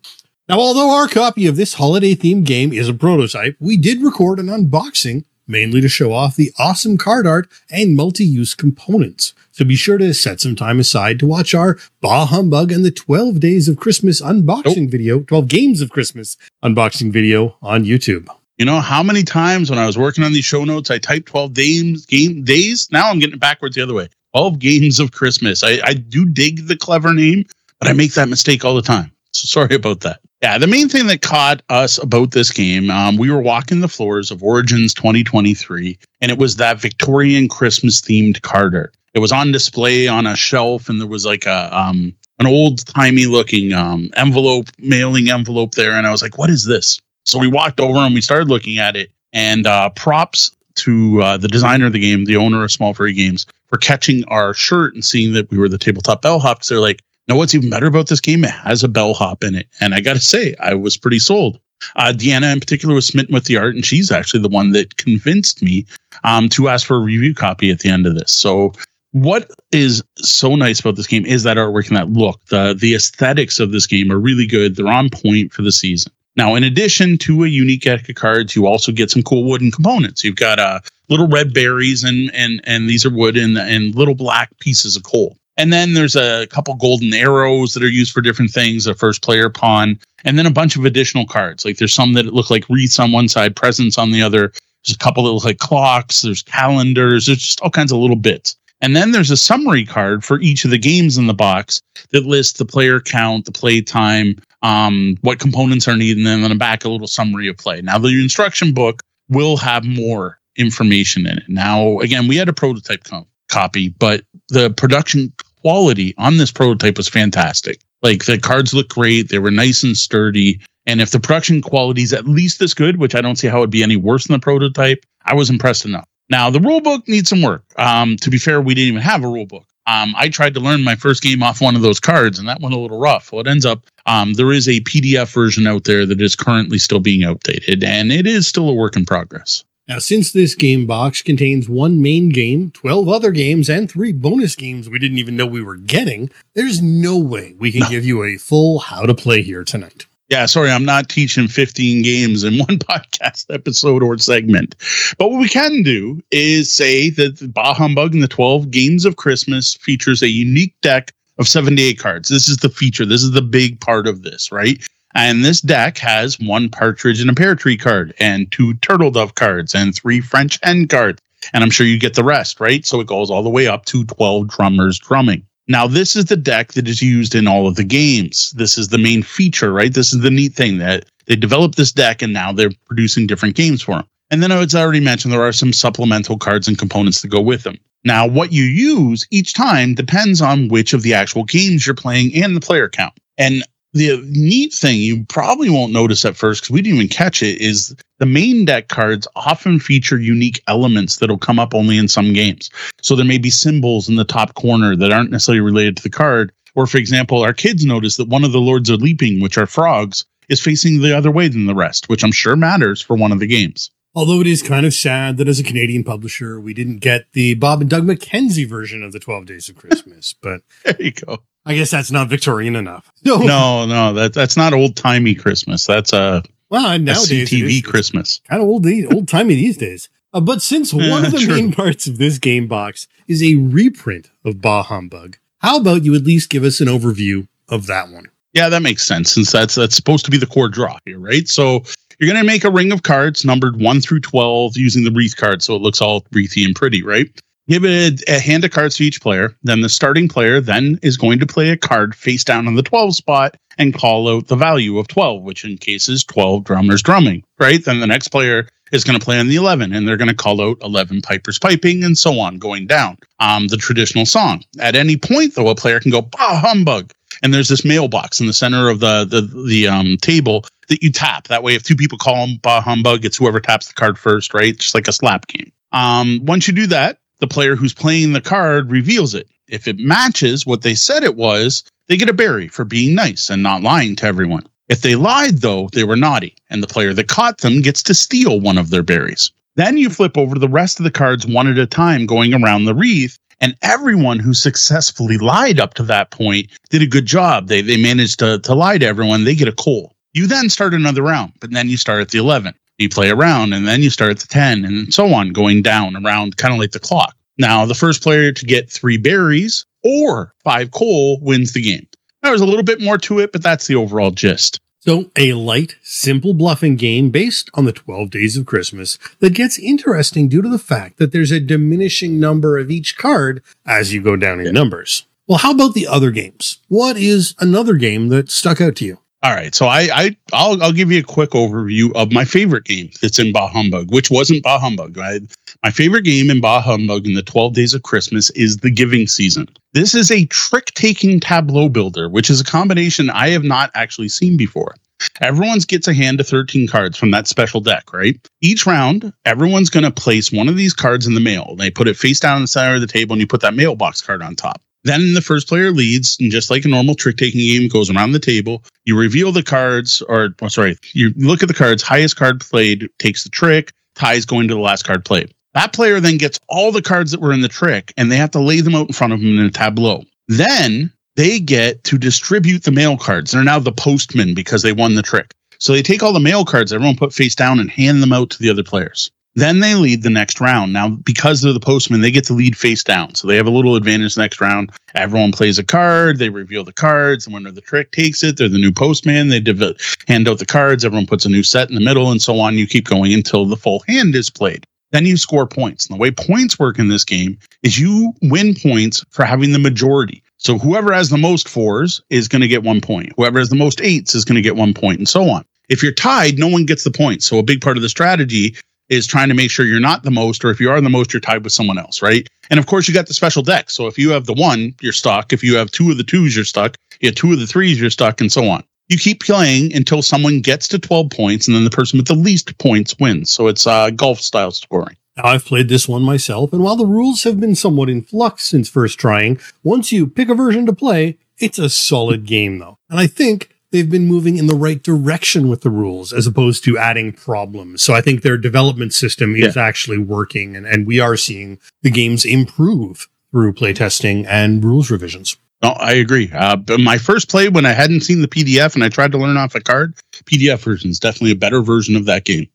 although 0.52 0.92
our 0.92 1.08
copy 1.08 1.48
of 1.48 1.56
this 1.56 1.76
holiday 1.76 2.16
themed 2.16 2.46
game 2.46 2.74
is 2.74 2.90
a 2.90 2.94
prototype, 2.94 3.56
we 3.60 3.78
did 3.78 4.02
record 4.02 4.40
an 4.40 4.48
unboxing 4.48 5.24
mainly 5.48 5.82
to 5.82 5.90
show 5.90 6.14
off 6.14 6.36
the 6.36 6.52
awesome 6.58 6.98
card 6.98 7.28
art 7.28 7.50
and 7.70 7.96
multi-use 7.96 8.56
components. 8.56 9.34
So 9.52 9.66
be 9.66 9.76
sure 9.76 9.98
to 9.98 10.14
set 10.14 10.40
some 10.40 10.56
time 10.56 10.80
aside 10.80 11.20
to 11.20 11.28
watch 11.28 11.54
our 11.54 11.78
Bah 12.02 12.26
Humbug 12.26 12.72
and 12.72 12.84
the 12.86 12.92
12 12.92 13.40
Days 13.40 13.68
of 13.68 13.78
Christmas 13.78 14.22
unboxing 14.22 14.90
video, 14.90 15.22
12 15.22 15.48
Games 15.48 15.82
of 15.82 15.90
Christmas 15.90 16.38
unboxing 16.64 17.12
video 17.12 17.58
on 17.62 17.84
YouTube. 17.84 18.28
You 18.58 18.66
know 18.66 18.80
how 18.82 19.02
many 19.02 19.24
times 19.24 19.70
when 19.70 19.80
I 19.80 19.86
was 19.88 19.98
working 19.98 20.24
on 20.24 20.32
these 20.32 20.46
show 20.46 20.64
notes, 20.64 20.92
I 20.92 21.00
typed 21.00 21.28
12 21.28 21.54
games, 21.54 22.06
game 22.06 22.44
days. 22.44 22.88
Now 22.92 23.10
I'm 23.10 23.18
getting 23.18 23.36
it 23.36 23.40
backwards 23.40 23.76
the 23.76 23.82
other 23.82 23.96
way. 23.96 24.10
12 24.34 24.60
games 24.60 25.00
of 25.00 25.12
Christmas. 25.12 25.64
I, 25.64 25.80
I 25.84 25.94
do 25.94 26.26
dig 26.26 26.68
the 26.68 26.78
clever 26.78 27.14
name, 27.14 27.46
but 27.80 27.88
I 27.88 27.94
make 27.94 28.14
that 28.14 28.30
mistake 28.30 28.64
all 28.64 28.76
the 28.76 28.82
time. 28.82 29.12
So 29.32 29.48
sorry 29.62 29.76
about 29.76 30.02
that. 30.02 30.20
Yeah, 30.44 30.58
the 30.58 30.68
main 30.68 30.90
thing 30.90 31.08
that 31.08 31.22
caught 31.22 31.62
us 31.70 31.98
about 31.98 32.32
this 32.32 32.52
game, 32.52 32.92
um, 32.92 33.18
we 33.18 33.32
were 33.32 33.42
walking 33.42 33.80
the 33.80 33.88
floors 33.88 34.30
of 34.30 34.44
Origins 34.44 34.94
2023, 34.94 35.98
and 36.22 36.32
it 36.32 36.38
was 36.38 36.58
that 36.58 36.82
Victorian 36.82 37.48
Christmas 37.48 38.02
themed 38.02 38.42
card 38.42 38.76
art. 38.76 38.94
it 39.14 39.20
was 39.20 39.32
on 39.32 39.52
display 39.52 40.08
on 40.08 40.28
a 40.28 40.36
shelf, 40.36 40.90
and 40.90 41.00
there 41.00 41.08
was 41.08 41.26
like 41.26 41.46
a 41.46 41.76
um 41.76 42.14
an 42.40 42.46
old 42.46 42.86
timey 42.88 43.26
looking 43.26 43.72
um 43.72 44.10
envelope, 44.18 44.68
mailing 44.80 45.30
envelope 45.30 45.76
there, 45.76 45.94
and 45.94 46.06
I 46.06 46.12
was 46.12 46.22
like, 46.22 46.38
"What 46.38 46.50
is 46.50 46.66
this?" 46.66 47.00
So 47.26 47.40
we 47.40 47.48
walked 47.48 47.80
over 47.80 48.00
and 48.00 48.14
we 48.14 48.22
started 48.22 48.50
looking 48.50 48.78
at 48.78 48.96
it, 48.96 49.12
and 49.32 49.66
uh, 49.66 49.90
props 49.90 50.52
to 50.76 51.22
uh, 51.22 51.38
the 51.38 51.48
designer 51.48 51.86
of 51.86 51.94
the 51.94 52.00
game, 52.00 52.26
the 52.26 52.38
owner 52.38 52.64
of 52.64 52.72
Small 52.72 52.94
Furry 52.94 53.14
Games, 53.14 53.46
for 53.68 53.78
catching 53.78 54.24
our 54.26 54.54
shirt 54.54 54.94
and 54.94 55.06
seeing 55.06 55.34
that 55.34 55.50
we 55.52 55.58
were 55.58 55.70
the 55.70 55.78
tabletop 55.78 56.22
bellhops. 56.22 56.68
They're 56.68 56.80
like, 56.80 57.02
"No, 57.28 57.36
what's 57.36 57.56
even 57.56 57.70
better 57.70 57.88
about 57.88 58.08
this 58.08 58.20
game? 58.20 58.44
It 58.44 58.52
has 58.52 58.84
a 58.84 58.88
bellhop 58.88 59.44
in 59.44 59.56
it," 59.56 59.68
and 59.80 59.94
I 59.94 60.02
got 60.02 60.14
to 60.14 60.22
say, 60.22 60.56
I 60.60 60.74
was 60.74 60.98
pretty 60.98 61.20
sold. 61.20 61.60
Uh, 61.96 62.14
Deanna, 62.16 62.52
in 62.54 62.60
particular, 62.60 62.96
was 62.96 63.08
smitten 63.08 63.34
with 63.34 63.46
the 63.46 63.58
art, 63.58 63.76
and 63.76 63.86
she's 63.86 64.12
actually 64.12 64.42
the 64.42 64.50
one 64.50 64.72
that 64.72 64.98
convinced 64.98 65.62
me 65.62 65.86
um, 66.24 66.50
to 66.50 66.70
ask 66.70 66.88
for 66.88 66.96
a 66.98 67.02
review 67.02 67.34
copy 67.34 67.72
at 67.72 67.80
the 67.80 67.90
end 67.90 68.06
of 68.06 68.16
this. 68.16 68.32
So, 68.32 68.74
what 69.12 69.52
is 69.72 70.04
so 70.18 70.56
nice 70.56 70.80
about 70.80 70.96
this 70.96 71.08
game 71.08 71.26
is 71.26 71.44
that 71.44 71.58
artwork 71.58 71.88
and 71.88 71.98
that 71.98 72.10
look. 72.10 72.44
The 72.46 72.76
the 72.80 72.96
aesthetics 72.96 73.60
of 73.60 73.72
this 73.72 73.86
game 73.86 74.12
are 74.12 74.20
really 74.20 74.48
good. 74.48 74.76
They're 74.76 74.88
on 74.88 75.10
point 75.10 75.54
for 75.54 75.62
the 75.62 75.72
season. 75.72 76.12
Now, 76.36 76.56
in 76.56 76.64
addition 76.64 77.18
to 77.20 77.44
a 77.44 77.48
unique 77.48 77.82
deck 77.82 78.10
of 78.10 78.16
cards, 78.16 78.56
you 78.56 78.66
also 78.66 78.92
get 78.92 79.12
some 79.12 79.24
cool 79.24 79.44
wooden 79.44 79.72
components. 79.72 80.24
You've 80.24 80.36
got 80.36 80.60
uh, 80.60 80.80
little 81.10 81.28
red 81.28 81.54
berries, 81.54 82.04
and 82.04 82.34
and 82.34 82.62
and 82.64 82.90
these 82.90 83.06
are 83.06 83.12
wood, 83.12 83.38
and 83.38 83.58
and 83.58 83.96
little 83.96 84.16
black 84.16 84.50
pieces 84.60 84.96
of 84.96 85.04
coal. 85.04 85.38
And 85.56 85.72
then 85.72 85.94
there's 85.94 86.16
a 86.16 86.48
couple 86.48 86.74
golden 86.74 87.14
arrows 87.14 87.74
that 87.74 87.84
are 87.84 87.90
used 87.90 88.12
for 88.12 88.22
different 88.22 88.52
things, 88.52 88.88
a 88.88 88.96
first 88.96 89.22
player 89.22 89.50
pawn, 89.50 90.00
and 90.24 90.40
then 90.40 90.48
a 90.48 90.52
bunch 90.52 90.76
of 90.76 90.86
additional 90.86 91.28
cards. 91.28 91.64
Like 91.64 91.78
there's 91.78 91.94
some 91.94 92.14
that 92.14 92.26
look 92.26 92.50
like 92.50 92.68
wreaths 92.70 93.00
on 93.00 93.12
one 93.12 93.28
side, 93.28 93.56
presents 93.56 94.00
on 94.00 94.12
the 94.12 94.24
other. 94.24 94.52
There's 94.86 94.96
a 94.96 94.98
couple 94.98 95.24
that 95.24 95.32
look 95.32 95.46
like 95.46 95.60
clocks. 95.60 96.22
There's 96.22 96.42
calendars. 96.42 97.28
There's 97.28 97.40
just 97.40 97.62
all 97.62 97.70
kinds 97.70 97.92
of 97.92 98.00
little 98.00 98.16
bits. 98.16 98.56
And 98.82 98.96
then 98.96 99.12
there's 99.12 99.32
a 99.32 99.38
summary 99.38 99.86
card 99.86 100.26
for 100.26 100.42
each 100.42 100.66
of 100.66 100.72
the 100.72 100.78
games 100.78 101.18
in 101.18 101.28
the 101.28 101.34
box 101.34 101.82
that 102.10 102.26
lists 102.26 102.58
the 102.58 102.66
player 102.66 103.00
count, 103.00 103.46
the 103.46 103.52
play 103.52 103.80
time, 103.80 104.36
um, 104.64 105.18
what 105.22 105.40
components 105.40 105.88
are 105.88 105.96
needed, 105.96 106.18
and 106.18 106.26
then 106.26 106.44
on 106.44 106.50
the 106.50 106.56
back, 106.56 106.86
a 106.86 106.90
little 106.90 107.08
summary 107.08 107.48
of 107.48 107.58
play. 107.58 107.82
Now, 107.82 108.00
the 108.00 108.22
instruction 108.22 108.74
book 108.74 109.04
will 109.30 109.58
have 109.58 109.84
more 109.84 110.40
information 110.56 111.28
in 111.28 111.38
it. 111.38 111.44
Now, 111.48 112.00
again, 112.00 112.28
we 112.28 112.38
had 112.38 112.50
a 112.50 112.54
prototype 112.54 113.04
com- 113.04 113.28
copy, 113.50 113.90
but 113.90 114.24
the 114.50 114.72
production 114.72 115.34
quality 115.62 116.14
on 116.18 116.38
this 116.38 116.52
prototype 116.52 116.98
was 116.98 117.10
fantastic. 117.10 117.82
Like 118.02 118.26
the 118.26 118.38
cards 118.38 118.74
look 118.74 118.90
great, 118.90 119.30
they 119.30 119.40
were 119.40 119.52
nice 119.52 119.84
and 119.84 119.98
sturdy. 119.98 120.60
And 120.86 121.02
if 121.02 121.12
the 121.12 121.20
production 121.20 121.62
quality 121.62 122.04
is 122.04 122.14
at 122.14 122.28
least 122.28 122.60
this 122.60 122.74
good, 122.74 122.98
which 122.98 123.16
I 123.16 123.22
don't 123.22 123.38
see 123.38 123.48
how 123.48 123.60
it'd 123.60 123.70
be 123.70 123.84
any 123.84 123.96
worse 123.96 124.28
than 124.28 124.34
the 124.34 124.40
prototype, 124.40 125.06
I 125.26 125.34
was 125.34 125.50
impressed 125.50 125.86
enough. 125.86 126.06
Now 126.30 126.50
the 126.50 126.60
rule 126.60 126.82
book 126.82 127.08
needs 127.08 127.30
some 127.30 127.42
work. 127.42 127.64
Um, 127.78 128.18
to 128.18 128.30
be 128.30 128.38
fair, 128.38 128.62
we 128.62 128.74
didn't 128.74 128.90
even 128.90 129.02
have 129.02 129.24
a 129.24 129.28
rule 129.28 129.46
book. 129.46 129.66
Um, 129.86 130.14
I 130.18 130.30
tried 130.30 130.54
to 130.54 130.60
learn 130.60 130.84
my 130.84 130.96
first 130.96 131.22
game 131.22 131.44
off 131.44 131.62
one 131.62 131.76
of 131.76 131.82
those 131.82 132.00
cards, 132.00 132.40
and 132.40 132.48
that 132.48 132.62
went 132.62 132.76
a 132.76 132.80
little 132.80 133.00
rough. 133.00 133.32
Well, 133.32 133.42
it 133.42 133.48
ends 133.48 133.66
up 133.66 133.86
um, 134.06 134.34
there 134.34 134.52
is 134.52 134.68
a 134.68 134.82
PDF 134.82 135.34
version 135.34 135.68
out 135.68 135.84
there 135.84 136.06
that 136.06 136.22
is 136.22 136.36
currently 136.36 136.78
still 136.78 137.00
being 137.00 137.22
updated, 137.22 137.84
and 137.84 138.12
it 138.12 138.28
is 138.28 138.48
still 138.48 138.70
a 138.70 138.74
work 138.74 138.96
in 138.96 139.06
progress. 139.06 139.64
Now, 139.88 140.00
since 140.00 140.32
this 140.32 140.56
game 140.56 140.86
box 140.86 141.22
contains 141.22 141.68
one 141.68 142.02
main 142.02 142.30
game, 142.30 142.72
12 142.72 143.10
other 143.10 143.32
games, 143.32 143.70
and 143.70 143.92
three 143.92 144.14
bonus 144.14 144.56
games 144.56 144.90
we 144.90 144.98
didn't 144.98 145.18
even 145.18 145.36
know 145.36 145.46
we 145.46 145.62
were 145.62 145.76
getting, 145.76 146.32
there's 146.54 146.82
no 146.82 147.18
way 147.18 147.54
we 147.60 147.72
can 147.72 147.82
no. 147.82 147.90
give 147.90 148.06
you 148.06 148.24
a 148.24 148.38
full 148.38 148.80
how 148.80 149.06
to 149.06 149.14
play 149.14 149.42
here 149.42 149.66
tonight. 149.66 150.06
Yeah, 150.34 150.48
sorry, 150.48 150.72
I'm 150.72 150.84
not 150.84 151.10
teaching 151.10 151.48
15 151.48 152.02
games 152.02 152.44
in 152.44 152.58
one 152.58 152.80
podcast 152.80 153.54
episode 153.54 154.02
or 154.02 154.18
segment. 154.18 154.74
But 155.20 155.30
what 155.30 155.40
we 155.40 155.48
can 155.48 155.84
do 155.84 156.24
is 156.32 156.74
say 156.74 157.12
that 157.12 157.38
the 157.38 157.48
Bah 157.48 157.76
Humbug 157.76 158.16
and 158.16 158.24
the 158.24 158.28
12 158.28 158.72
Games 158.72 159.06
of 159.06 159.16
Christmas 159.16 159.76
features 159.76 160.24
a 160.24 160.30
unique 160.30 160.74
deck 160.82 161.14
of 161.38 161.48
78 161.48 162.00
cards. 162.00 162.30
This 162.30 162.50
is 162.50 162.58
the 162.58 162.70
feature. 162.70 163.06
This 163.06 163.22
is 163.22 163.30
the 163.30 163.44
big 163.44 163.80
part 163.80 164.08
of 164.08 164.24
this, 164.24 164.52
right? 164.52 164.84
And 165.14 165.46
this 165.46 165.62
deck 165.62 166.00
has 166.00 166.40
one 166.40 166.68
partridge 166.68 167.22
and 167.22 167.30
a 167.30 167.36
pear 167.36 167.54
tree 167.54 167.78
card, 167.78 168.16
and 168.20 168.52
two 168.52 168.74
turtle 168.82 169.12
dove 169.12 169.36
cards, 169.36 169.76
and 169.76 169.94
three 169.94 170.20
French 170.20 170.58
hen 170.64 170.88
cards. 170.88 171.22
And 171.54 171.64
I'm 171.64 171.70
sure 171.70 171.86
you 171.86 172.00
get 172.00 172.16
the 172.16 172.24
rest, 172.24 172.60
right? 172.60 172.84
So 172.88 173.00
it 173.00 173.06
goes 173.06 173.30
all 173.30 173.44
the 173.44 173.52
way 173.52 173.68
up 173.68 173.86
to 173.86 174.04
12 174.04 174.48
drummers 174.48 174.98
drumming. 174.98 175.46
Now, 175.68 175.88
this 175.88 176.16
is 176.16 176.26
the 176.26 176.36
deck 176.36 176.74
that 176.74 176.88
is 176.88 177.02
used 177.02 177.36
in 177.36 177.48
all 177.48 177.68
of 177.68 177.76
the 177.76 177.84
games. 177.84 178.52
This 178.52 178.78
is 178.78 178.90
the 178.90 178.98
main 178.98 179.24
feature, 179.24 179.72
right? 179.72 179.94
This 179.94 180.14
is 180.14 180.22
the 180.22 180.32
neat 180.32 180.54
thing 180.54 180.78
that 180.80 181.06
they 181.26 181.36
developed 181.36 181.78
this 181.78 181.92
deck 181.92 182.22
and 182.22 182.34
now 182.34 182.52
they're 182.52 182.72
producing 182.86 183.28
different 183.28 183.56
games 183.56 183.82
for 183.82 183.96
them. 183.96 184.08
And 184.30 184.42
then, 184.42 184.52
as 184.52 184.76
I 184.76 184.82
already 184.82 185.00
mentioned, 185.00 185.34
there 185.34 185.44
are 185.44 185.54
some 185.54 185.72
supplemental 185.72 186.38
cards 186.38 186.68
and 186.68 186.78
components 186.78 187.22
that 187.22 187.30
go 187.30 187.42
with 187.42 187.64
them. 187.64 187.78
Now, 188.04 188.28
what 188.28 188.52
you 188.52 188.64
use 188.64 189.26
each 189.32 189.54
time 189.54 189.94
depends 189.94 190.42
on 190.42 190.68
which 190.68 190.94
of 190.94 191.04
the 191.04 191.14
actual 191.14 191.44
games 191.46 191.86
you're 191.86 191.96
playing 191.96 192.36
and 192.36 192.56
the 192.56 192.62
player 192.62 192.90
count. 192.90 193.14
And 193.38 193.64
the 193.94 194.24
neat 194.28 194.74
thing 194.74 195.00
you 195.00 195.24
probably 195.26 195.70
won't 195.70 195.94
notice 195.94 196.26
at 196.26 196.36
first 196.36 196.62
because 196.62 196.74
we 196.74 196.82
didn't 196.82 196.98
even 196.98 197.08
catch 197.08 197.44
it 197.44 197.62
is 197.62 197.96
the 198.20 198.26
main 198.26 198.66
deck 198.66 198.88
cards 198.88 199.28
often 199.36 199.80
feature 199.80 200.18
unique 200.18 200.62
elements 200.68 201.18
that'll 201.18 201.38
come 201.38 201.60
up 201.60 201.76
only 201.76 201.98
in 201.98 202.08
some 202.08 202.34
games. 202.34 202.70
So 203.02 203.16
there 203.16 203.26
may 203.26 203.38
be 203.38 203.50
symbols 203.50 204.10
in 204.10 204.16
the 204.16 204.26
top 204.26 204.56
corner 204.56 204.96
that 204.96 205.12
aren't 205.12 205.32
necessarily 205.32 205.62
related 205.62 205.98
to 205.98 206.04
the 206.04 206.10
card. 206.10 206.52
Or, 206.76 206.88
for 206.88 206.98
example, 206.98 207.44
our 207.44 207.54
kids 207.54 207.86
notice 207.86 208.18
that 208.18 208.30
one 208.30 208.44
of 208.44 208.52
the 208.52 208.62
Lords 208.62 208.90
of 208.90 209.02
Leaping, 209.02 209.42
which 209.42 209.60
are 209.60 209.68
frogs, 209.68 210.26
is 210.50 210.60
facing 210.60 211.02
the 211.02 211.16
other 211.16 211.30
way 211.30 211.48
than 211.48 211.68
the 211.68 211.76
rest, 211.76 212.10
which 212.10 212.24
I'm 212.24 212.32
sure 212.32 212.56
matters 212.56 213.00
for 213.00 213.16
one 213.16 213.32
of 213.32 213.40
the 213.40 213.48
games. 213.48 213.92
Although 214.16 214.42
it 214.42 214.48
is 214.48 214.62
kind 214.62 214.86
of 214.86 214.94
sad 214.94 215.38
that 215.38 215.48
as 215.48 215.60
a 215.60 215.64
Canadian 215.64 216.04
publisher, 216.04 216.60
we 216.60 216.74
didn't 216.74 216.98
get 216.98 217.32
the 217.34 217.56
Bob 217.56 217.82
and 217.82 217.90
Doug 217.90 218.04
McKenzie 218.04 218.68
version 218.68 219.02
of 219.02 219.12
the 219.12 219.20
12 219.20 219.46
Days 219.46 219.70
of 219.70 219.76
Christmas. 219.76 220.36
But 220.42 220.62
there 220.84 220.96
you 221.00 221.12
go. 221.12 221.44
I 221.66 221.76
guess 221.76 221.92
that's 221.92 222.12
not 222.12 222.28
Victorian 222.28 222.76
enough. 222.76 223.12
No, 223.24 223.38
no, 223.38 223.86
no 223.86 224.14
that, 224.14 224.34
that's 224.34 224.58
not 224.58 224.74
old 224.74 224.96
timey 224.96 225.34
Christmas. 225.34 225.86
That's 225.86 226.12
a, 226.14 226.44
well, 226.70 227.00
nowadays 227.00 227.32
a 227.32 227.56
CTV 227.56 227.84
Christmas. 227.84 228.42
Kind 228.50 228.62
of 228.62 228.68
old, 228.68 228.86
old 229.14 229.28
timey 229.28 229.56
these 229.56 229.78
days. 229.78 230.10
Uh, 230.34 230.42
but 230.42 230.62
since 230.62 230.94
one 230.94 231.26
of 231.26 231.32
the 231.32 231.48
main 231.48 231.72
parts 231.72 232.08
of 232.08 232.18
this 232.18 232.40
game 232.40 232.68
box 232.68 233.08
is 233.28 233.42
a 233.42 233.56
reprint 233.56 234.32
of 234.44 234.62
Bah 234.62 234.84
Humbug, 234.84 235.38
how 235.60 235.80
about 235.80 236.04
you 236.04 236.14
at 236.16 236.24
least 236.24 236.50
give 236.50 236.64
us 236.64 236.82
an 236.82 236.88
overview 236.88 237.48
of 237.70 237.88
that 237.88 238.10
one? 238.10 238.30
Yeah, 238.54 238.70
that 238.70 238.82
makes 238.84 239.06
sense 239.06 239.32
since 239.32 239.52
that's 239.52 239.76
that's 239.76 239.96
supposed 239.96 240.26
to 240.26 240.32
be 240.32 240.38
the 240.38 240.46
core 240.46 240.70
draw 240.70 240.98
here, 241.06 241.18
right? 241.18 241.48
So 241.48 241.84
you're 242.20 242.32
going 242.32 242.42
to 242.42 242.48
make 242.48 242.64
a 242.64 242.72
ring 242.72 242.92
of 242.92 243.04
cards 243.04 243.46
numbered 243.46 243.80
1 243.80 244.02
through 244.02 244.22
12 244.22 244.78
using 244.78 245.04
the 245.04 245.12
wreath 245.12 245.38
card 245.38 245.62
so 245.62 245.76
it 245.76 245.82
looks 245.82 246.02
all 246.02 246.26
wreathy 246.32 246.64
and 246.64 246.76
pretty, 246.76 247.04
right? 247.04 247.30
Give 247.70 247.86
it 247.86 248.22
a, 248.28 248.40
hand 248.40 248.66
of 248.66 248.72
cards 248.72 248.98
to 248.98 249.06
each 249.06 249.22
player. 249.22 249.56
Then 249.64 249.82
the 249.82 249.90
starting 249.90 250.28
player 250.28 250.60
then 250.60 251.00
is 251.02 251.16
going 251.16 251.40
to 251.40 251.48
play 251.48 251.70
a 251.70 251.78
card 251.78 252.14
face 252.14 252.44
down 252.44 252.68
on 252.68 252.76
the 252.76 252.84
12 252.84 253.16
spot 253.16 253.56
and 253.78 253.94
call 253.94 254.28
out 254.28 254.48
the 254.48 254.56
value 254.56 255.00
of 255.00 255.08
12, 255.08 255.44
which 255.44 255.64
in 255.64 255.78
case 255.78 256.10
is 256.10 256.26
12 256.26 256.66
drummers 256.66 257.02
drumming, 257.02 257.44
right? 257.60 257.84
Then 257.84 258.02
the 258.02 258.08
next 258.08 258.28
player 258.28 258.68
is 258.94 259.04
going 259.04 259.20
to 259.20 259.24
play 259.24 259.40
on 259.40 259.48
the 259.48 259.56
11 259.56 259.92
and 259.92 260.08
they're 260.08 260.18
going 260.18 260.30
to 260.30 260.36
call 260.36 260.62
out 260.62 260.78
11 260.82 261.22
pipers 261.22 261.58
piping 261.58 262.04
and 262.04 262.18
so 262.18 262.40
on 262.40 262.60
going 262.60 262.86
down 262.86 263.18
um, 263.40 263.68
the 263.68 263.78
traditional 263.78 264.26
song 264.26 264.64
at 264.80 264.96
any 264.96 265.18
point 265.18 265.56
though 265.56 265.68
a 265.68 265.76
player 265.76 266.00
can 266.00 266.12
go 266.12 266.22
bah 266.22 266.60
humbug 266.60 267.12
and 267.42 267.54
there's 267.54 267.70
this 267.70 267.84
mailbox 267.84 268.40
in 268.40 268.46
the 268.46 268.54
center 268.54 268.90
of 268.90 269.00
the 269.00 269.26
the, 269.26 269.42
the 269.68 269.88
um, 269.88 270.16
table 270.18 270.64
that 270.90 271.04
you 271.04 271.12
tap 271.12 271.48
that 271.48 271.64
way 271.64 271.76
if 271.76 271.84
two 271.84 271.96
people 271.96 272.18
call 272.18 272.46
them 272.46 272.58
bah 272.62 272.82
humbug 272.82 273.26
it's 273.26 273.38
whoever 273.38 273.60
taps 273.60 273.88
the 273.88 273.94
card 273.94 274.18
first 274.18 274.54
right 274.54 274.78
just 274.78 274.96
like 274.96 275.08
a 275.08 275.14
slap 275.14 275.48
game 275.48 275.72
um, 275.92 276.40
once 276.44 276.68
you 276.68 276.74
do 276.74 276.88
that 276.88 277.20
the 277.44 277.48
player 277.48 277.76
who's 277.76 277.94
playing 277.94 278.32
the 278.32 278.40
card 278.40 278.90
reveals 278.90 279.36
it. 279.36 279.50
If 279.68 279.86
it 279.86 280.00
matches 280.00 280.66
what 280.66 280.82
they 280.82 280.96
said 280.96 281.24
it 281.24 281.36
was, 281.36 281.84
they 282.08 282.16
get 282.16 282.30
a 282.30 282.34
berry 282.34 282.70
for 282.70 282.86
being 282.86 283.16
nice 283.16 283.50
and 283.50 283.62
not 283.62 283.82
lying 283.82 284.16
to 284.16 284.26
everyone. 284.26 284.66
If 284.88 285.02
they 285.02 285.16
lied, 285.16 285.58
though, 285.58 285.90
they 285.92 286.06
were 286.06 286.16
naughty, 286.16 286.56
and 286.70 286.82
the 286.82 286.88
player 286.88 287.14
that 287.14 287.28
caught 287.28 287.58
them 287.58 287.82
gets 287.82 288.02
to 288.04 288.14
steal 288.14 288.62
one 288.62 288.78
of 288.78 288.92
their 288.92 289.04
berries. 289.04 289.52
Then 289.76 289.98
you 289.98 290.10
flip 290.10 290.38
over 290.38 290.58
the 290.58 290.70
rest 290.70 291.02
of 291.02 291.04
the 291.04 291.12
cards 291.12 291.46
one 291.46 291.68
at 291.68 291.78
a 291.78 291.86
time, 291.86 292.26
going 292.26 292.54
around 292.54 292.86
the 292.86 292.96
wreath, 292.96 293.38
and 293.60 293.76
everyone 293.82 294.40
who 294.40 294.54
successfully 294.54 295.38
lied 295.38 295.82
up 295.82 295.96
to 295.96 296.04
that 296.04 296.32
point 296.32 296.70
did 296.92 297.02
a 297.02 297.08
good 297.08 297.26
job. 297.26 297.68
They, 297.68 297.82
they 297.82 298.02
managed 298.02 298.40
to, 298.40 298.60
to 298.60 298.74
lie 298.74 299.00
to 299.00 299.06
everyone, 299.06 299.44
they 299.44 299.56
get 299.56 299.68
a 299.68 299.74
coal. 299.74 300.14
You 300.34 300.48
then 300.48 300.70
start 300.70 300.94
another 300.94 301.22
round, 301.22 301.54
but 301.60 301.72
then 301.72 301.90
you 301.90 301.98
start 301.98 302.22
at 302.22 302.30
the 302.30 302.40
11 302.40 302.74
you 302.98 303.10
play 303.10 303.30
around 303.30 303.74
and 303.74 303.88
then 303.88 304.02
you 304.02 304.10
start 304.10 304.32
at 304.32 304.40
the 304.40 304.48
10 304.48 304.86
and 304.86 305.14
so 305.14 305.34
on 305.34 305.50
going 305.50 305.82
down 305.82 306.16
around 306.16 306.58
kind 306.58 306.74
of 306.74 306.80
like 306.80 306.92
the 306.92 307.00
clock. 307.00 307.36
Now, 307.58 307.86
the 307.86 307.96
first 307.96 308.24
player 308.24 308.52
to 308.52 308.66
get 308.66 308.90
three 308.90 309.18
berries 309.18 309.86
or 310.04 310.54
five 310.64 310.92
coal 310.92 311.40
wins 311.42 311.74
the 311.74 311.82
game. 311.82 312.08
There's 312.42 312.62
a 312.62 312.66
little 312.66 312.84
bit 312.84 313.02
more 313.02 313.18
to 313.20 313.40
it, 313.40 313.52
but 313.52 313.64
that's 313.64 313.88
the 313.88 313.96
overall 313.96 314.32
gist. 314.32 314.80
So, 315.00 315.30
a 315.36 315.54
light, 315.54 315.98
simple 316.02 316.54
bluffing 316.54 316.96
game 316.96 317.30
based 317.30 317.70
on 317.74 317.86
the 317.86 317.92
12 317.92 318.30
days 318.30 318.56
of 318.58 318.66
Christmas 318.66 319.20
that 319.40 319.54
gets 319.54 319.78
interesting 319.78 320.48
due 320.48 320.62
to 320.62 320.70
the 320.70 320.80
fact 320.80 321.18
that 321.18 321.32
there's 321.32 321.52
a 321.52 321.60
diminishing 321.60 322.40
number 322.40 322.78
of 322.78 322.90
each 322.90 323.18
card 323.18 323.62
as 323.86 324.14
you 324.14 324.22
go 324.22 324.36
down 324.36 324.62
in 324.62 324.74
numbers. 324.74 325.26
Well, 325.46 325.58
how 325.58 325.72
about 325.72 325.94
the 325.94 326.08
other 326.08 326.32
games? 326.32 326.80
What 326.88 327.18
is 327.18 327.54
another 327.60 327.96
game 327.96 328.30
that 328.30 328.50
stuck 328.50 328.80
out 328.80 328.96
to 328.98 329.06
you? 329.06 329.20
All 329.44 329.54
right, 329.54 329.76
so 329.76 329.88
I, 329.88 330.08
I 330.14 330.38
I'll 330.54 330.82
I'll 330.82 330.94
give 330.94 331.12
you 331.12 331.20
a 331.20 331.24
quick 331.24 331.50
overview 331.50 332.16
of 332.16 332.32
my 332.32 332.46
favorite 332.46 332.86
game 332.86 333.10
that's 333.22 333.40
in 333.40 333.52
Bah 333.52 333.68
Humbug, 333.68 334.10
which 334.10 334.32
wasn't 334.32 334.64
Bah 334.64 334.80
Humbug. 334.80 335.18
I, 335.18 335.42
my 335.84 335.92
favorite 335.92 336.24
game 336.24 336.50
in 336.50 336.62
Bah 336.62 336.80
Humbug 336.80 337.28
in 337.28 337.34
the 337.34 337.44
12 337.44 337.74
Days 337.74 337.94
of 337.94 338.04
Christmas 338.04 338.52
is 338.52 338.78
the 338.78 338.90
Giving 338.90 339.28
Season. 339.28 339.68
This 339.92 340.16
is 340.16 340.32
a 340.32 340.46
trick-taking 340.46 341.42
tableau 341.42 341.90
builder, 341.90 342.30
which 342.30 342.50
is 342.50 342.62
a 342.62 342.64
combination 342.64 343.30
I 343.30 343.50
have 343.50 343.66
not 343.66 343.92
actually 343.96 344.30
seen 344.30 344.56
before. 344.56 344.96
Everyone's 345.42 345.86
gets 345.86 346.08
a 346.08 346.14
hand 346.14 346.40
of 346.40 346.48
13 346.48 346.88
cards 346.88 347.18
from 347.18 347.32
that 347.32 347.48
special 347.48 347.82
deck, 347.82 348.14
right? 348.14 348.40
Each 348.62 348.86
round, 348.86 349.34
everyone's 349.44 349.90
going 349.90 350.06
to 350.06 350.12
place 350.12 350.54
one 350.54 350.70
of 350.70 350.78
these 350.78 350.94
cards 350.94 351.28
in 351.28 351.34
the 351.34 351.42
mail. 351.42 351.76
They 351.78 351.92
put 351.92 352.08
it 352.08 352.16
face 352.16 352.40
down 352.40 352.58
in 352.58 352.64
the 352.64 352.68
center 352.68 352.96
of 352.96 353.02
the 353.02 353.08
table, 353.08 353.34
and 353.34 353.42
you 353.42 353.48
put 353.48 353.62
that 353.62 353.74
mailbox 353.74 354.22
card 354.22 354.42
on 354.42 354.56
top. 354.56 354.82
Then 355.04 355.34
the 355.34 355.42
first 355.42 355.68
player 355.68 355.92
leads, 355.92 356.38
and 356.40 356.52
just 356.52 356.72
like 356.72 356.86
a 356.86 356.88
normal 356.88 357.16
trick 357.16 357.38
taking 357.38 357.60
game, 357.60 357.90
goes 357.90 358.10
around 358.10 358.32
the 358.32 358.40
table. 358.40 358.84
You 359.06 359.18
reveal 359.18 359.52
the 359.52 359.64
cards, 359.64 360.22
or 360.30 360.56
oh, 360.62 360.68
sorry, 360.70 360.98
you 361.14 361.34
look 361.36 361.62
at 361.62 361.68
the 361.68 361.74
cards. 361.74 362.02
Highest 362.02 362.38
card 362.38 362.62
played 362.62 363.10
takes 363.20 363.44
the 363.44 363.50
trick. 363.50 363.92
Ties 364.16 364.46
going 364.46 364.68
to 364.68 364.76
the 364.76 364.80
last 364.80 365.04
card 365.04 365.26
played. 365.26 365.54
That 365.74 365.92
player 365.92 366.20
then 366.20 366.38
gets 366.38 366.60
all 366.70 366.92
the 366.92 367.02
cards 367.02 367.32
that 367.32 367.42
were 367.42 367.52
in 367.52 367.62
the 367.62 367.68
trick, 367.68 368.14
and 368.16 368.32
they 368.32 368.38
have 368.38 368.52
to 368.52 368.60
lay 368.60 368.82
them 368.82 368.96
out 368.96 369.08
in 369.08 369.14
front 369.14 369.34
of 369.34 369.40
them 369.40 369.60
in 369.60 369.66
a 369.66 369.72
tableau. 369.72 370.24
Then 370.48 371.12
they 371.36 371.60
get 371.60 372.04
to 372.06 372.18
distribute 372.18 372.84
the 372.84 372.92
mail 372.92 373.18
cards. 373.18 373.52
They're 373.52 373.64
now 373.64 373.80
the 373.80 373.92
postman 373.92 374.54
because 374.54 374.84
they 374.84 374.94
won 374.94 375.16
the 375.16 375.24
trick. 375.24 375.52
So 375.80 375.94
they 375.94 376.04
take 376.04 376.24
all 376.24 376.32
the 376.32 376.40
mail 376.40 376.64
cards 376.64 376.94
everyone 376.94 377.18
put 377.18 377.34
face 377.34 377.56
down 377.56 377.80
and 377.80 377.90
hand 377.90 378.22
them 378.22 378.32
out 378.32 378.52
to 378.52 378.60
the 378.60 378.70
other 378.70 378.84
players. 378.84 379.32
Then 379.56 379.82
they 379.82 379.94
lead 379.94 380.24
the 380.24 380.30
next 380.32 380.60
round. 380.60 380.94
Now, 380.94 381.10
because 381.10 381.62
they're 381.62 381.74
the 381.74 381.80
postman, 381.80 382.22
they 382.22 382.32
get 382.32 382.44
to 382.46 382.54
lead 382.54 382.76
face 382.76 383.04
down. 383.04 383.36
So 383.36 383.48
they 383.48 383.56
have 383.56 383.68
a 383.68 383.72
little 383.72 383.96
advantage 383.96 384.36
next 384.36 384.60
round. 384.60 384.92
Everyone 385.14 385.52
plays 385.52 385.78
a 385.78 385.84
card. 385.84 386.40
They 386.40 386.50
reveal 386.50 386.84
the 386.84 386.94
cards. 386.94 387.46
The 387.46 387.52
winner 387.52 387.70
of 387.70 387.76
the 387.76 387.82
trick 387.82 388.12
takes 388.12 388.44
it. 388.44 388.58
They're 388.58 388.68
the 388.68 388.80
new 388.80 388.92
postman. 388.92 389.50
They 389.50 389.60
div- 389.60 389.96
hand 390.28 390.48
out 390.48 390.58
the 390.58 390.66
cards. 390.66 391.06
Everyone 391.06 391.28
puts 391.28 391.46
a 391.46 391.50
new 391.50 391.64
set 391.64 391.90
in 391.90 391.96
the 391.96 392.02
middle 392.02 392.32
and 392.32 392.42
so 392.42 392.60
on. 392.60 392.78
You 392.78 392.88
keep 392.88 393.06
going 393.06 393.34
until 393.34 393.66
the 393.66 393.78
full 393.78 394.04
hand 394.08 394.36
is 394.36 394.50
played. 394.50 394.88
Then 395.12 395.28
you 395.28 395.38
score 395.38 395.68
points. 395.68 396.08
And 396.08 396.16
the 396.16 396.20
way 396.20 396.32
points 396.32 396.80
work 396.80 396.98
in 396.98 397.08
this 397.08 397.24
game 397.24 397.60
is 397.84 398.00
you 398.00 398.34
win 398.42 398.74
points 398.74 399.24
for 399.30 399.46
having 399.46 399.72
the 399.72 399.80
majority. 399.80 400.42
So 400.58 400.80
whoever 400.80 401.14
has 401.14 401.30
the 401.30 401.38
most 401.38 401.70
fours 401.70 402.22
is 402.32 402.48
going 402.48 402.64
to 402.64 402.68
get 402.68 402.84
one 402.84 403.02
point. 403.02 403.32
Whoever 403.38 403.60
has 403.60 403.70
the 403.70 403.76
most 403.76 404.02
eights 404.02 404.34
is 404.34 404.46
going 404.46 404.56
to 404.56 404.62
get 404.62 404.76
one 404.76 404.96
point 404.96 405.20
and 405.20 405.30
so 405.30 405.48
on. 405.50 405.64
If 405.90 406.02
you're 406.02 406.14
tied, 406.14 406.58
no 406.58 406.68
one 406.68 406.86
gets 406.86 407.04
the 407.04 407.12
point. 407.12 407.44
So 407.44 407.60
a 407.60 407.64
big 407.64 407.82
part 407.82 407.98
of 407.98 408.02
the 408.02 408.10
strategy 408.10 408.76
is 409.14 409.28
trying 409.28 409.50
to 409.50 409.54
make 409.54 409.72
sure 409.72 409.86
you're 409.86 410.00
not 410.00 410.24
the 410.24 410.32
most, 410.32 410.64
or 410.66 410.72
if 410.72 410.80
you 410.80 410.90
are 410.90 411.00
the 411.02 411.10
most, 411.10 411.34
you're 411.34 411.40
tied 411.40 411.64
with 411.64 411.74
someone 411.74 411.98
else, 411.98 412.22
right? 412.22 412.48
And 412.70 412.80
of 412.80 412.86
course, 412.86 413.08
you 413.08 413.14
got 413.14 413.28
the 413.28 413.34
special 413.34 413.64
deck. 413.64 413.90
So 413.90 414.08
if 414.08 414.18
you 414.18 414.32
have 414.32 414.46
the 414.46 414.54
one, 414.54 414.96
you're 415.02 415.14
stuck. 415.14 415.54
If 415.54 415.64
you 415.64 415.76
have 415.76 415.92
two 415.92 416.12
of 416.12 416.18
the 416.18 416.24
twos, 416.24 416.56
you're 416.56 416.66
stuck. 416.66 416.98
You 417.20 417.28
have 417.28 417.36
two 417.36 417.54
of 417.54 417.60
the 417.60 417.68
threes, 417.68 418.00
you're 418.00 418.10
stuck, 418.10 418.42
and 418.42 418.52
so 418.52 418.68
on. 418.68 418.84
You 419.10 419.18
keep 419.18 419.44
playing 419.44 419.94
until 419.96 420.22
someone 420.22 420.62
gets 420.62 420.88
to 420.90 421.00
12 421.00 421.30
points, 421.30 421.68
and 421.68 421.76
then 421.76 421.84
the 421.84 421.90
person 421.90 422.18
with 422.18 422.28
the 422.28 422.36
least 422.36 422.78
points 422.78 423.16
wins. 423.20 423.52
So 423.52 423.68
it's 423.68 423.86
uh, 423.86 424.10
golf 424.12 424.40
style 424.40 424.72
scoring. 424.72 425.18
Now, 425.38 425.46
I've 425.46 425.66
played 425.66 425.90
this 425.90 426.08
one 426.08 426.22
myself, 426.22 426.74
and 426.74 426.84
while 426.84 426.96
the 426.96 427.06
rules 427.06 427.44
have 427.44 427.60
been 427.60 427.76
somewhat 427.76 428.10
in 428.10 428.22
flux 428.22 428.66
since 428.66 428.90
first 428.90 429.20
trying, 429.20 429.60
once 429.84 430.12
you 430.12 430.28
pick 430.28 430.48
a 430.48 430.56
version 430.56 430.86
to 430.86 430.94
play, 430.94 431.38
it's 431.58 431.80
a 431.80 431.90
solid 431.90 432.46
game, 432.46 432.78
though. 432.80 432.98
And 433.10 433.20
I 433.20 433.28
think 433.28 433.73
they've 433.94 434.10
been 434.10 434.26
moving 434.26 434.58
in 434.58 434.66
the 434.66 434.76
right 434.76 435.02
direction 435.02 435.70
with 435.70 435.82
the 435.82 435.90
rules 435.90 436.34
as 436.34 436.48
opposed 436.48 436.84
to 436.84 436.98
adding 436.98 437.32
problems. 437.32 438.02
So 438.02 438.14
I 438.14 438.22
think 438.22 438.42
their 438.42 438.58
development 438.58 439.14
system 439.14 439.56
is 439.56 439.76
yeah. 439.78 439.82
actually 439.84 440.18
working 440.18 440.76
and, 440.76 440.86
and 440.86 441.08
we 441.08 441.20
are 441.20 441.38
seeing 441.38 441.80
the 442.02 442.10
games 442.10 442.44
improve 442.44 443.30
through 443.52 443.74
playtesting 443.74 444.46
and 444.48 444.84
rules 444.84 445.12
revisions. 445.12 445.56
No, 445.84 445.90
I 445.90 446.14
agree. 446.14 446.50
Uh, 446.52 446.78
but 446.78 447.00
my 447.00 447.18
first 447.18 447.50
play 447.50 447.70
when 447.70 447.86
I 447.86 447.92
hadn't 447.92 448.22
seen 448.22 448.42
the 448.42 448.48
PDF 448.48 448.96
and 448.96 449.04
I 449.04 449.10
tried 449.10 449.32
to 449.34 449.38
learn 449.38 449.58
off 449.58 449.76
a 449.76 449.82
card, 449.82 450.16
PDF 450.46 450.80
version 450.80 451.12
is 451.12 451.20
definitely 451.20 451.52
a 451.52 451.56
better 451.56 451.82
version 451.82 452.16
of 452.16 452.26
that 452.26 452.46
game. 452.46 452.68